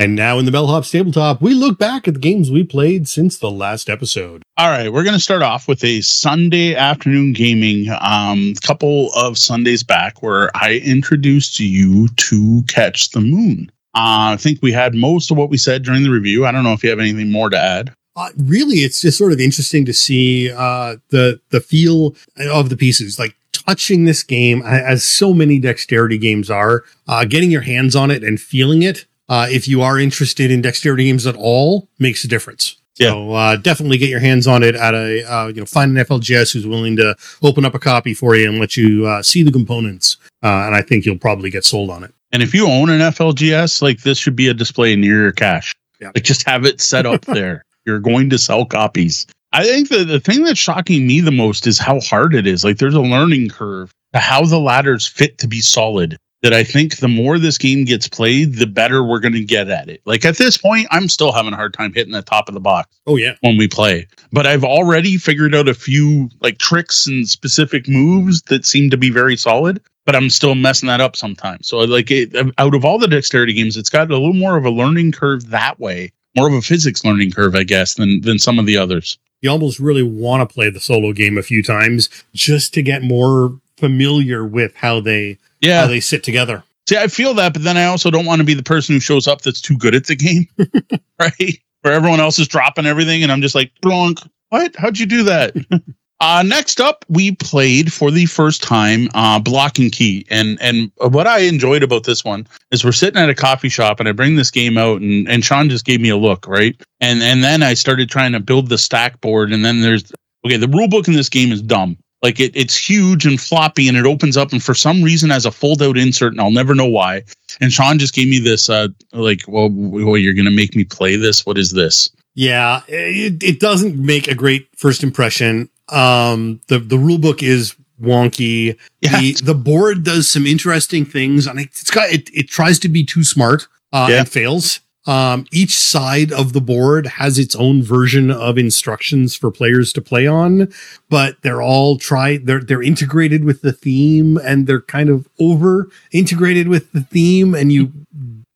And 0.00 0.14
now 0.14 0.38
in 0.38 0.44
the 0.44 0.52
Bellhop 0.52 0.84
Tabletop, 0.84 1.42
we 1.42 1.54
look 1.54 1.76
back 1.76 2.06
at 2.06 2.14
the 2.14 2.20
games 2.20 2.52
we 2.52 2.62
played 2.62 3.08
since 3.08 3.36
the 3.36 3.50
last 3.50 3.90
episode. 3.90 4.44
All 4.56 4.70
right, 4.70 4.92
we're 4.92 5.02
going 5.02 5.16
to 5.16 5.20
start 5.20 5.42
off 5.42 5.66
with 5.66 5.82
a 5.82 6.00
Sunday 6.02 6.76
afternoon 6.76 7.32
gaming 7.32 7.88
um 8.00 8.54
couple 8.62 9.10
of 9.16 9.36
Sundays 9.36 9.82
back 9.82 10.22
where 10.22 10.56
I 10.56 10.80
introduced 10.84 11.58
you 11.58 12.06
to 12.08 12.62
Catch 12.68 13.10
the 13.10 13.20
Moon. 13.20 13.72
Uh, 13.92 14.34
I 14.34 14.36
think 14.38 14.60
we 14.62 14.70
had 14.70 14.94
most 14.94 15.32
of 15.32 15.36
what 15.36 15.50
we 15.50 15.56
said 15.56 15.82
during 15.82 16.04
the 16.04 16.10
review. 16.10 16.46
I 16.46 16.52
don't 16.52 16.62
know 16.62 16.74
if 16.74 16.84
you 16.84 16.90
have 16.90 17.00
anything 17.00 17.32
more 17.32 17.50
to 17.50 17.58
add. 17.58 17.92
Uh, 18.14 18.30
really, 18.36 18.78
it's 18.78 19.00
just 19.00 19.18
sort 19.18 19.32
of 19.32 19.40
interesting 19.40 19.84
to 19.84 19.92
see 19.92 20.52
uh, 20.52 20.96
the 21.10 21.40
the 21.50 21.60
feel 21.60 22.14
of 22.52 22.68
the 22.68 22.76
pieces. 22.76 23.18
Like 23.18 23.34
touching 23.52 24.04
this 24.04 24.22
game, 24.22 24.62
as 24.62 25.02
so 25.02 25.34
many 25.34 25.58
dexterity 25.58 26.18
games 26.18 26.50
are, 26.50 26.84
uh, 27.08 27.24
getting 27.24 27.50
your 27.50 27.62
hands 27.62 27.96
on 27.96 28.12
it 28.12 28.22
and 28.22 28.40
feeling 28.40 28.82
it. 28.82 29.06
Uh, 29.28 29.46
if 29.50 29.68
you 29.68 29.82
are 29.82 29.98
interested 29.98 30.50
in 30.50 30.62
dexterity 30.62 31.04
games 31.04 31.26
at 31.26 31.36
all, 31.36 31.88
makes 31.98 32.24
a 32.24 32.28
difference. 32.28 32.76
Yeah. 32.96 33.10
So 33.10 33.32
uh, 33.32 33.56
definitely 33.56 33.98
get 33.98 34.08
your 34.08 34.20
hands 34.20 34.46
on 34.46 34.62
it 34.62 34.74
at 34.74 34.94
a 34.94 35.22
uh, 35.24 35.46
you 35.48 35.60
know 35.60 35.66
find 35.66 35.96
an 35.96 36.04
FLGS 36.04 36.52
who's 36.52 36.66
willing 36.66 36.96
to 36.96 37.14
open 37.42 37.64
up 37.64 37.74
a 37.74 37.78
copy 37.78 38.14
for 38.14 38.34
you 38.34 38.48
and 38.48 38.58
let 38.58 38.76
you 38.76 39.06
uh, 39.06 39.22
see 39.22 39.42
the 39.42 39.52
components, 39.52 40.16
uh, 40.42 40.64
and 40.66 40.74
I 40.74 40.82
think 40.82 41.04
you'll 41.04 41.18
probably 41.18 41.50
get 41.50 41.64
sold 41.64 41.90
on 41.90 42.02
it. 42.02 42.12
And 42.32 42.42
if 42.42 42.54
you 42.54 42.68
own 42.68 42.90
an 42.90 43.00
FLGS, 43.00 43.82
like 43.82 44.02
this 44.02 44.18
should 44.18 44.36
be 44.36 44.48
a 44.48 44.54
display 44.54 44.96
near 44.96 45.22
your 45.22 45.32
cash. 45.32 45.74
Yeah. 46.00 46.10
Like 46.14 46.24
just 46.24 46.46
have 46.46 46.64
it 46.64 46.80
set 46.80 47.06
up 47.06 47.24
there. 47.26 47.64
You're 47.86 48.00
going 48.00 48.30
to 48.30 48.38
sell 48.38 48.66
copies. 48.66 49.26
I 49.52 49.64
think 49.64 49.88
the, 49.88 50.04
the 50.04 50.20
thing 50.20 50.44
that's 50.44 50.58
shocking 50.58 51.06
me 51.06 51.20
the 51.20 51.32
most 51.32 51.66
is 51.66 51.78
how 51.78 52.00
hard 52.00 52.34
it 52.34 52.46
is. 52.46 52.64
Like 52.64 52.78
there's 52.78 52.94
a 52.94 53.00
learning 53.00 53.48
curve 53.48 53.90
to 54.12 54.18
how 54.18 54.44
the 54.44 54.58
ladders 54.58 55.06
fit 55.06 55.38
to 55.38 55.48
be 55.48 55.60
solid. 55.60 56.18
That 56.42 56.52
I 56.52 56.62
think 56.62 56.98
the 56.98 57.08
more 57.08 57.36
this 57.38 57.58
game 57.58 57.84
gets 57.84 58.08
played, 58.08 58.54
the 58.54 58.66
better 58.66 59.02
we're 59.02 59.18
going 59.18 59.32
to 59.32 59.44
get 59.44 59.68
at 59.68 59.88
it. 59.88 60.00
Like 60.04 60.24
at 60.24 60.36
this 60.36 60.56
point, 60.56 60.86
I'm 60.92 61.08
still 61.08 61.32
having 61.32 61.52
a 61.52 61.56
hard 61.56 61.74
time 61.74 61.92
hitting 61.92 62.12
the 62.12 62.22
top 62.22 62.48
of 62.48 62.54
the 62.54 62.60
box. 62.60 62.96
Oh 63.06 63.16
yeah, 63.16 63.34
when 63.40 63.56
we 63.56 63.66
play. 63.66 64.06
But 64.30 64.46
I've 64.46 64.62
already 64.62 65.16
figured 65.16 65.54
out 65.54 65.68
a 65.68 65.74
few 65.74 66.30
like 66.40 66.58
tricks 66.58 67.06
and 67.06 67.28
specific 67.28 67.88
moves 67.88 68.42
that 68.42 68.64
seem 68.64 68.88
to 68.90 68.96
be 68.96 69.10
very 69.10 69.36
solid. 69.36 69.80
But 70.06 70.14
I'm 70.14 70.30
still 70.30 70.54
messing 70.54 70.86
that 70.86 71.00
up 71.00 71.16
sometimes. 71.16 71.68
So 71.68 71.78
like 71.78 72.10
it, 72.10 72.34
out 72.56 72.74
of 72.74 72.84
all 72.84 72.98
the 72.98 73.08
dexterity 73.08 73.52
games, 73.52 73.76
it's 73.76 73.90
got 73.90 74.10
a 74.10 74.16
little 74.16 74.32
more 74.32 74.56
of 74.56 74.64
a 74.64 74.70
learning 74.70 75.12
curve 75.12 75.50
that 75.50 75.78
way, 75.80 76.12
more 76.36 76.48
of 76.48 76.54
a 76.54 76.62
physics 76.62 77.04
learning 77.04 77.32
curve, 77.32 77.56
I 77.56 77.64
guess, 77.64 77.94
than 77.94 78.20
than 78.20 78.38
some 78.38 78.58
of 78.58 78.66
the 78.66 78.76
others 78.76 79.18
you 79.40 79.50
almost 79.50 79.78
really 79.78 80.02
want 80.02 80.48
to 80.48 80.52
play 80.52 80.70
the 80.70 80.80
solo 80.80 81.12
game 81.12 81.38
a 81.38 81.42
few 81.42 81.62
times 81.62 82.08
just 82.34 82.74
to 82.74 82.82
get 82.82 83.02
more 83.02 83.58
familiar 83.76 84.44
with 84.44 84.74
how 84.76 85.00
they 85.00 85.38
yeah 85.60 85.82
how 85.82 85.86
they 85.86 86.00
sit 86.00 86.22
together. 86.22 86.62
See, 86.88 86.96
I 86.96 87.08
feel 87.08 87.34
that, 87.34 87.52
but 87.52 87.64
then 87.64 87.76
I 87.76 87.84
also 87.84 88.10
don't 88.10 88.24
want 88.24 88.40
to 88.40 88.46
be 88.46 88.54
the 88.54 88.62
person 88.62 88.94
who 88.94 89.00
shows 89.00 89.28
up 89.28 89.42
that's 89.42 89.60
too 89.60 89.76
good 89.76 89.94
at 89.94 90.06
the 90.06 90.16
game, 90.16 90.46
right? 91.20 91.58
Where 91.82 91.92
everyone 91.92 92.18
else 92.18 92.38
is 92.38 92.48
dropping 92.48 92.86
everything, 92.86 93.22
and 93.22 93.30
I'm 93.30 93.42
just 93.42 93.54
like, 93.54 93.70
blank. 93.82 94.20
What? 94.48 94.74
How'd 94.74 94.98
you 94.98 95.04
do 95.04 95.22
that? 95.24 95.54
Uh, 96.20 96.42
next 96.44 96.80
up, 96.80 97.04
we 97.08 97.32
played 97.36 97.92
for 97.92 98.10
the 98.10 98.26
first 98.26 98.60
time 98.60 99.08
uh, 99.14 99.38
Block 99.38 99.78
and 99.78 99.92
Key, 99.92 100.26
and 100.28 100.60
and 100.60 100.90
what 100.96 101.28
I 101.28 101.40
enjoyed 101.40 101.84
about 101.84 102.04
this 102.04 102.24
one 102.24 102.44
is 102.72 102.84
we're 102.84 102.90
sitting 102.90 103.22
at 103.22 103.30
a 103.30 103.36
coffee 103.36 103.68
shop, 103.68 104.00
and 104.00 104.08
I 104.08 104.12
bring 104.12 104.34
this 104.34 104.50
game 104.50 104.76
out, 104.76 105.00
and 105.00 105.28
and 105.28 105.44
Sean 105.44 105.70
just 105.70 105.84
gave 105.84 106.00
me 106.00 106.08
a 106.08 106.16
look, 106.16 106.48
right, 106.48 106.74
and 107.00 107.22
and 107.22 107.44
then 107.44 107.62
I 107.62 107.74
started 107.74 108.10
trying 108.10 108.32
to 108.32 108.40
build 108.40 108.68
the 108.68 108.78
stack 108.78 109.20
board, 109.20 109.52
and 109.52 109.64
then 109.64 109.80
there's 109.80 110.12
okay, 110.44 110.56
the 110.56 110.66
rule 110.66 110.88
book 110.88 111.06
in 111.06 111.14
this 111.14 111.28
game 111.28 111.52
is 111.52 111.62
dumb. 111.62 111.96
Like 112.22 112.40
it, 112.40 112.56
it's 112.56 112.76
huge 112.76 113.26
and 113.26 113.40
floppy, 113.40 113.88
and 113.88 113.96
it 113.96 114.06
opens 114.06 114.36
up, 114.36 114.52
and 114.52 114.62
for 114.62 114.74
some 114.74 115.02
reason 115.02 115.30
has 115.30 115.46
a 115.46 115.52
fold 115.52 115.82
out 115.82 115.96
insert, 115.96 116.32
and 116.32 116.40
I'll 116.40 116.50
never 116.50 116.74
know 116.74 116.86
why. 116.86 117.22
And 117.60 117.72
Sean 117.72 117.98
just 117.98 118.14
gave 118.14 118.28
me 118.28 118.40
this, 118.40 118.68
uh, 118.68 118.88
like, 119.12 119.42
well, 119.46 119.70
well, 119.70 120.16
you're 120.16 120.34
gonna 120.34 120.50
make 120.50 120.74
me 120.74 120.84
play 120.84 121.16
this? 121.16 121.46
What 121.46 121.58
is 121.58 121.70
this? 121.70 122.10
Yeah, 122.34 122.82
it, 122.88 123.42
it 123.42 123.60
doesn't 123.60 123.96
make 123.96 124.28
a 124.28 124.34
great 124.34 124.68
first 124.76 125.02
impression. 125.02 125.70
Um, 125.88 126.60
the 126.68 126.78
the 126.78 126.98
rule 126.98 127.18
book 127.18 127.42
is 127.42 127.74
wonky. 128.00 128.76
Yeah. 129.00 129.20
The 129.20 129.32
the 129.34 129.54
board 129.54 130.04
does 130.04 130.30
some 130.30 130.46
interesting 130.46 131.04
things, 131.04 131.46
and 131.46 131.58
it's 131.58 131.90
got 131.90 132.10
it. 132.10 132.30
It 132.32 132.48
tries 132.48 132.78
to 132.80 132.88
be 132.88 133.04
too 133.04 133.24
smart 133.24 133.68
uh, 133.92 134.08
yeah. 134.10 134.20
and 134.20 134.28
fails. 134.28 134.80
Um, 135.08 135.46
each 135.50 135.74
side 135.74 136.32
of 136.32 136.52
the 136.52 136.60
board 136.60 137.06
has 137.06 137.38
its 137.38 137.56
own 137.56 137.82
version 137.82 138.30
of 138.30 138.58
instructions 138.58 139.34
for 139.34 139.50
players 139.50 139.90
to 139.94 140.02
play 140.02 140.26
on, 140.26 140.70
but 141.08 141.40
they're 141.40 141.62
all 141.62 141.96
try 141.96 142.36
they're 142.36 142.60
they're 142.60 142.82
integrated 142.82 143.42
with 143.42 143.62
the 143.62 143.72
theme 143.72 144.36
and 144.36 144.66
they're 144.66 144.82
kind 144.82 145.08
of 145.08 145.26
over 145.40 145.88
integrated 146.12 146.68
with 146.68 146.92
the 146.92 147.00
theme, 147.00 147.54
and 147.54 147.72
you 147.72 147.90